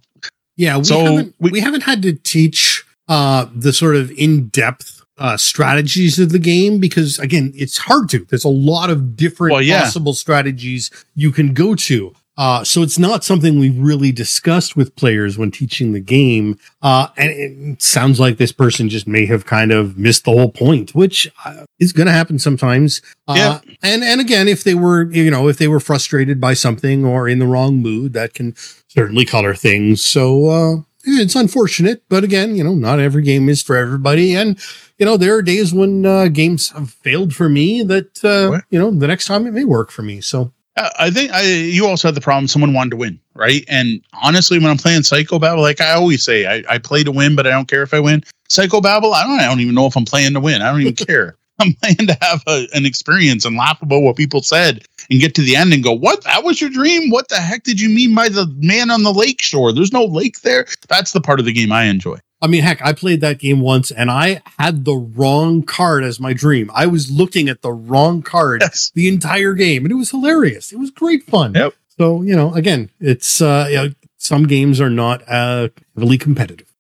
Yeah. 0.57 0.79
We, 0.79 0.83
so 0.83 1.05
haven't, 1.05 1.35
we, 1.39 1.51
we 1.51 1.59
haven't 1.59 1.83
had 1.83 2.01
to 2.01 2.13
teach 2.13 2.83
uh, 3.07 3.45
the 3.55 3.71
sort 3.71 3.95
of 3.95 4.11
in 4.11 4.47
depth 4.47 5.02
uh, 5.17 5.37
strategies 5.37 6.19
of 6.19 6.31
the 6.31 6.39
game 6.39 6.79
because 6.79 7.19
again, 7.19 7.51
it's 7.55 7.77
hard 7.77 8.09
to. 8.09 8.25
There's 8.25 8.45
a 8.45 8.49
lot 8.49 8.89
of 8.89 9.15
different 9.15 9.53
well, 9.53 9.61
yeah. 9.61 9.83
possible 9.83 10.13
strategies 10.13 10.89
you 11.15 11.31
can 11.31 11.53
go 11.53 11.75
to. 11.75 12.13
Uh, 12.35 12.63
so 12.63 12.81
it's 12.81 12.97
not 12.97 13.23
something 13.23 13.59
we've 13.59 13.77
really 13.77 14.11
discussed 14.11 14.75
with 14.75 14.95
players 14.95 15.37
when 15.37 15.51
teaching 15.51 15.93
the 15.93 15.99
game. 15.99 16.57
Uh, 16.81 17.07
and 17.15 17.29
it 17.29 17.81
sounds 17.81 18.19
like 18.19 18.37
this 18.37 18.51
person 18.51 18.89
just 18.89 19.07
may 19.07 19.25
have 19.25 19.45
kind 19.45 19.71
of 19.71 19.97
missed 19.97 20.25
the 20.25 20.31
whole 20.31 20.51
point, 20.51 20.95
which 20.95 21.31
uh, 21.45 21.65
is 21.79 21.93
going 21.93 22.07
to 22.07 22.11
happen 22.11 22.39
sometimes. 22.39 23.01
Uh, 23.27 23.35
yeah. 23.37 23.59
And, 23.83 24.03
and 24.03 24.19
again, 24.19 24.47
if 24.47 24.63
they 24.63 24.73
were, 24.73 25.11
you 25.11 25.29
know, 25.29 25.47
if 25.47 25.57
they 25.57 25.67
were 25.67 25.79
frustrated 25.79 26.41
by 26.41 26.55
something 26.55 27.05
or 27.05 27.29
in 27.29 27.37
the 27.37 27.45
wrong 27.45 27.77
mood, 27.77 28.13
that 28.13 28.33
can 28.33 28.55
certainly 28.87 29.25
color 29.25 29.53
things. 29.53 30.01
So, 30.01 30.47
uh, 30.47 30.75
it's 31.03 31.35
unfortunate, 31.35 32.03
but 32.09 32.23
again, 32.23 32.55
you 32.55 32.63
know, 32.63 32.75
not 32.75 32.99
every 32.99 33.23
game 33.23 33.49
is 33.49 33.61
for 33.61 33.75
everybody. 33.75 34.35
And, 34.35 34.59
you 34.97 35.05
know, 35.05 35.17
there 35.17 35.35
are 35.35 35.41
days 35.41 35.73
when 35.73 36.05
uh, 36.05 36.27
games 36.27 36.69
have 36.69 36.91
failed 36.91 37.33
for 37.33 37.49
me 37.49 37.83
that, 37.83 38.23
uh, 38.23 38.61
you 38.69 38.79
know, 38.79 38.91
the 38.91 39.07
next 39.07 39.25
time 39.25 39.45
it 39.45 39.51
may 39.51 39.65
work 39.65 39.91
for 39.91 40.01
me. 40.01 40.21
So 40.21 40.53
I 40.75 41.11
think 41.11 41.31
I, 41.31 41.43
you 41.43 41.85
also 41.85 42.07
had 42.07 42.15
the 42.15 42.21
problem 42.21 42.47
someone 42.47 42.73
wanted 42.73 42.91
to 42.91 42.97
win, 42.97 43.19
right? 43.35 43.63
And 43.67 44.01
honestly, 44.23 44.57
when 44.57 44.71
I'm 44.71 44.77
playing 44.77 45.01
Psychobabble, 45.01 45.61
like 45.61 45.79
I 45.79 45.91
always 45.91 46.23
say, 46.23 46.45
I, 46.47 46.63
I 46.67 46.77
play 46.79 47.03
to 47.03 47.11
win, 47.11 47.35
but 47.35 47.45
I 47.45 47.51
don't 47.51 47.67
care 47.67 47.83
if 47.83 47.93
I 47.93 47.99
win. 47.99 48.23
Psychobabble, 48.49 49.13
I 49.13 49.23
don't, 49.23 49.39
I 49.39 49.45
don't 49.45 49.59
even 49.59 49.75
know 49.75 49.85
if 49.85 49.95
I'm 49.95 50.05
playing 50.05 50.33
to 50.33 50.39
win. 50.39 50.61
I 50.61 50.71
don't 50.71 50.81
even 50.81 50.95
care. 51.07 51.37
I'm 51.59 51.73
planning 51.73 52.07
to 52.07 52.17
have 52.21 52.41
a, 52.47 52.67
an 52.73 52.85
experience 52.85 53.45
and 53.45 53.55
laugh 53.55 53.81
about 53.81 54.01
what 54.01 54.15
people 54.15 54.41
said 54.41 54.85
and 55.09 55.19
get 55.19 55.35
to 55.35 55.41
the 55.41 55.55
end 55.55 55.73
and 55.73 55.83
go, 55.83 55.91
What? 55.91 56.23
That 56.23 56.43
was 56.43 56.59
your 56.59 56.69
dream? 56.69 57.09
What 57.09 57.29
the 57.29 57.35
heck 57.35 57.63
did 57.63 57.79
you 57.79 57.89
mean 57.89 58.15
by 58.15 58.29
the 58.29 58.47
man 58.57 58.89
on 58.89 59.03
the 59.03 59.13
lake 59.13 59.41
shore? 59.41 59.71
There's 59.71 59.93
no 59.93 60.05
lake 60.05 60.41
there. 60.41 60.65
That's 60.87 61.11
the 61.11 61.21
part 61.21 61.39
of 61.39 61.45
the 61.45 61.53
game 61.53 61.71
I 61.71 61.83
enjoy. 61.83 62.19
I 62.41 62.47
mean, 62.47 62.61
heck, 62.61 62.81
I 62.81 62.91
played 62.91 63.21
that 63.21 63.39
game 63.39 63.61
once 63.61 63.89
and 63.89 64.11
I 64.11 64.41
had 64.59 64.83
the 64.83 64.95
wrong 64.95 65.63
card 65.63 66.03
as 66.03 66.19
my 66.19 66.33
dream. 66.33 66.69
I 66.73 66.87
was 66.87 67.09
looking 67.09 67.47
at 67.47 67.61
the 67.61 67.71
wrong 67.71 68.21
card 68.21 68.61
yes. 68.61 68.91
the 68.95 69.07
entire 69.07 69.53
game 69.53 69.85
and 69.85 69.91
it 69.91 69.95
was 69.95 70.11
hilarious. 70.11 70.73
It 70.73 70.79
was 70.79 70.91
great 70.91 71.23
fun. 71.23 71.53
Yep. 71.53 71.73
So, 71.97 72.21
you 72.21 72.35
know, 72.35 72.53
again, 72.53 72.89
it's, 72.99 73.41
uh, 73.41 73.67
you 73.69 73.75
know, 73.75 73.89
some 74.17 74.45
games 74.45 74.81
are 74.81 74.89
not 74.89 75.23
uh, 75.27 75.69
really 75.95 76.17
competitive. 76.17 76.72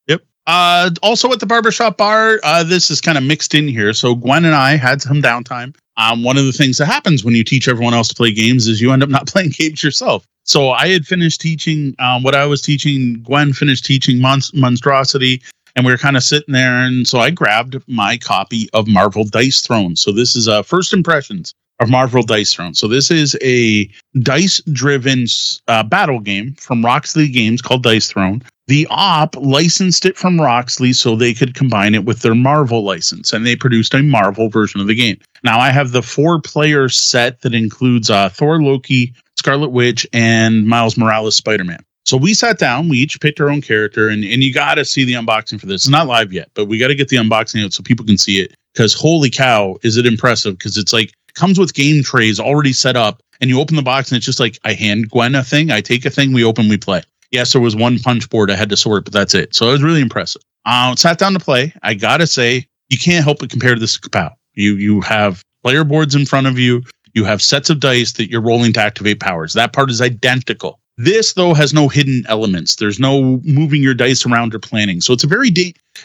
Uh, 0.45 0.89
also 1.01 1.31
at 1.31 1.39
the 1.39 1.45
barbershop 1.45 1.97
bar, 1.97 2.39
uh, 2.43 2.63
this 2.63 2.91
is 2.91 2.99
kind 2.99 3.17
of 3.17 3.23
mixed 3.23 3.55
in 3.55 3.67
here. 3.67 3.93
So 3.93 4.15
Gwen 4.15 4.45
and 4.45 4.55
I 4.55 4.75
had 4.75 5.01
some 5.01 5.21
downtime. 5.21 5.75
Um, 5.95 6.23
one 6.23 6.37
of 6.37 6.45
the 6.45 6.51
things 6.51 6.77
that 6.79 6.87
happens 6.87 7.23
when 7.23 7.35
you 7.35 7.43
teach 7.43 7.67
everyone 7.67 7.93
else 7.93 8.07
to 8.09 8.15
play 8.15 8.33
games 8.33 8.67
is 8.67 8.81
you 8.81 8.91
end 8.91 9.03
up 9.03 9.09
not 9.09 9.27
playing 9.31 9.51
games 9.51 9.83
yourself. 9.83 10.25
So 10.43 10.71
I 10.71 10.89
had 10.89 11.05
finished 11.05 11.39
teaching 11.39 11.95
um, 11.99 12.23
what 12.23 12.35
I 12.35 12.45
was 12.45 12.61
teaching. 12.61 13.23
Gwen 13.23 13.53
finished 13.53 13.85
teaching 13.85 14.19
Monstrosity, 14.19 15.41
and 15.75 15.85
we 15.85 15.91
were 15.91 15.97
kind 15.97 16.17
of 16.17 16.23
sitting 16.23 16.53
there. 16.53 16.79
And 16.79 17.07
so 17.07 17.19
I 17.19 17.29
grabbed 17.29 17.81
my 17.87 18.17
copy 18.17 18.69
of 18.73 18.87
Marvel 18.87 19.23
Dice 19.23 19.61
Throne. 19.61 19.95
So 19.95 20.11
this 20.11 20.35
is 20.35 20.49
uh, 20.49 20.61
first 20.63 20.91
impressions 20.91 21.53
of 21.79 21.89
Marvel 21.89 22.23
Dice 22.23 22.53
Throne. 22.53 22.73
So 22.73 22.87
this 22.87 23.11
is 23.11 23.37
a 23.41 23.89
dice-driven 24.19 25.25
uh, 25.67 25.83
battle 25.83 26.19
game 26.19 26.55
from 26.55 26.83
Roxley 26.83 27.27
Games 27.27 27.61
called 27.61 27.83
Dice 27.83 28.09
Throne. 28.09 28.41
The 28.67 28.87
op 28.89 29.35
licensed 29.35 30.05
it 30.05 30.15
from 30.15 30.39
Roxley 30.39 30.93
so 30.93 31.15
they 31.15 31.33
could 31.33 31.53
combine 31.53 31.95
it 31.95 32.05
with 32.05 32.21
their 32.21 32.35
Marvel 32.35 32.83
license, 32.83 33.33
and 33.33 33.45
they 33.45 33.57
produced 33.57 33.93
a 33.93 34.01
Marvel 34.01 34.47
version 34.47 34.79
of 34.79 34.87
the 34.87 34.95
game. 34.95 35.19
Now 35.43 35.59
I 35.59 35.71
have 35.71 35.91
the 35.91 36.01
four-player 36.01 36.87
set 36.87 37.41
that 37.41 37.53
includes 37.53 38.09
uh, 38.09 38.29
Thor, 38.29 38.61
Loki, 38.61 39.13
Scarlet 39.37 39.71
Witch, 39.71 40.07
and 40.13 40.65
Miles 40.65 40.95
Morales 40.95 41.35
Spider-Man. 41.35 41.83
So 42.05 42.17
we 42.17 42.33
sat 42.33 42.59
down, 42.59 42.87
we 42.87 42.97
each 42.97 43.19
picked 43.19 43.41
our 43.41 43.49
own 43.49 43.61
character, 43.61 44.07
and, 44.09 44.23
and 44.23 44.43
you 44.43 44.53
got 44.53 44.75
to 44.75 44.85
see 44.85 45.03
the 45.03 45.13
unboxing 45.13 45.59
for 45.59 45.65
this. 45.65 45.83
It's 45.83 45.89
not 45.89 46.07
live 46.07 46.31
yet, 46.31 46.49
but 46.53 46.65
we 46.65 46.77
got 46.77 46.89
to 46.89 46.95
get 46.95 47.09
the 47.09 47.17
unboxing 47.17 47.63
out 47.65 47.73
so 47.73 47.83
people 47.83 48.05
can 48.05 48.17
see 48.17 48.39
it. 48.39 48.55
Because 48.73 48.93
holy 48.93 49.29
cow, 49.29 49.77
is 49.83 49.97
it 49.97 50.05
impressive? 50.05 50.57
Because 50.57 50.77
it's 50.77 50.93
like 50.93 51.13
comes 51.35 51.59
with 51.59 51.73
game 51.73 52.03
trays 52.03 52.39
already 52.39 52.73
set 52.73 52.95
up, 52.95 53.21
and 53.41 53.49
you 53.49 53.59
open 53.59 53.75
the 53.75 53.81
box 53.81 54.11
and 54.11 54.17
it's 54.17 54.25
just 54.25 54.39
like 54.39 54.59
I 54.63 54.73
hand 54.73 55.09
Gwen 55.09 55.35
a 55.35 55.43
thing, 55.43 55.71
I 55.71 55.81
take 55.81 56.05
a 56.05 56.09
thing, 56.09 56.33
we 56.33 56.43
open, 56.43 56.69
we 56.69 56.77
play. 56.77 57.01
Yes, 57.31 57.53
there 57.53 57.61
was 57.61 57.75
one 57.75 57.99
punch 57.99 58.29
board 58.29 58.51
I 58.51 58.55
had 58.55 58.69
to 58.69 58.77
sort, 58.77 59.05
but 59.05 59.13
that's 59.13 59.33
it. 59.33 59.55
So 59.55 59.69
it 59.69 59.71
was 59.71 59.83
really 59.83 60.01
impressive. 60.01 60.41
Uh, 60.65 60.95
sat 60.95 61.17
down 61.17 61.33
to 61.33 61.39
play. 61.39 61.73
I 61.81 61.93
gotta 61.93 62.27
say, 62.27 62.67
you 62.89 62.97
can't 62.97 63.23
help 63.23 63.39
but 63.39 63.49
compare 63.49 63.77
this 63.77 63.97
to 63.97 64.09
Kapow. 64.09 64.33
You 64.53 64.75
you 64.75 65.01
have 65.01 65.43
player 65.63 65.83
boards 65.83 66.15
in 66.15 66.25
front 66.25 66.47
of 66.47 66.59
you. 66.59 66.83
You 67.13 67.25
have 67.25 67.41
sets 67.41 67.69
of 67.69 67.79
dice 67.79 68.13
that 68.13 68.29
you're 68.29 68.41
rolling 68.41 68.73
to 68.73 68.81
activate 68.81 69.19
powers. 69.19 69.53
That 69.53 69.73
part 69.73 69.89
is 69.89 70.01
identical. 70.01 70.79
This, 70.97 71.33
though, 71.33 71.53
has 71.55 71.73
no 71.73 71.87
hidden 71.87 72.23
elements. 72.27 72.75
There's 72.75 72.99
no 72.99 73.41
moving 73.43 73.81
your 73.81 73.95
dice 73.95 74.25
around 74.25 74.53
or 74.53 74.59
planning. 74.59 75.01
So 75.01 75.11
it's 75.11 75.23
a 75.23 75.27
very 75.27 75.49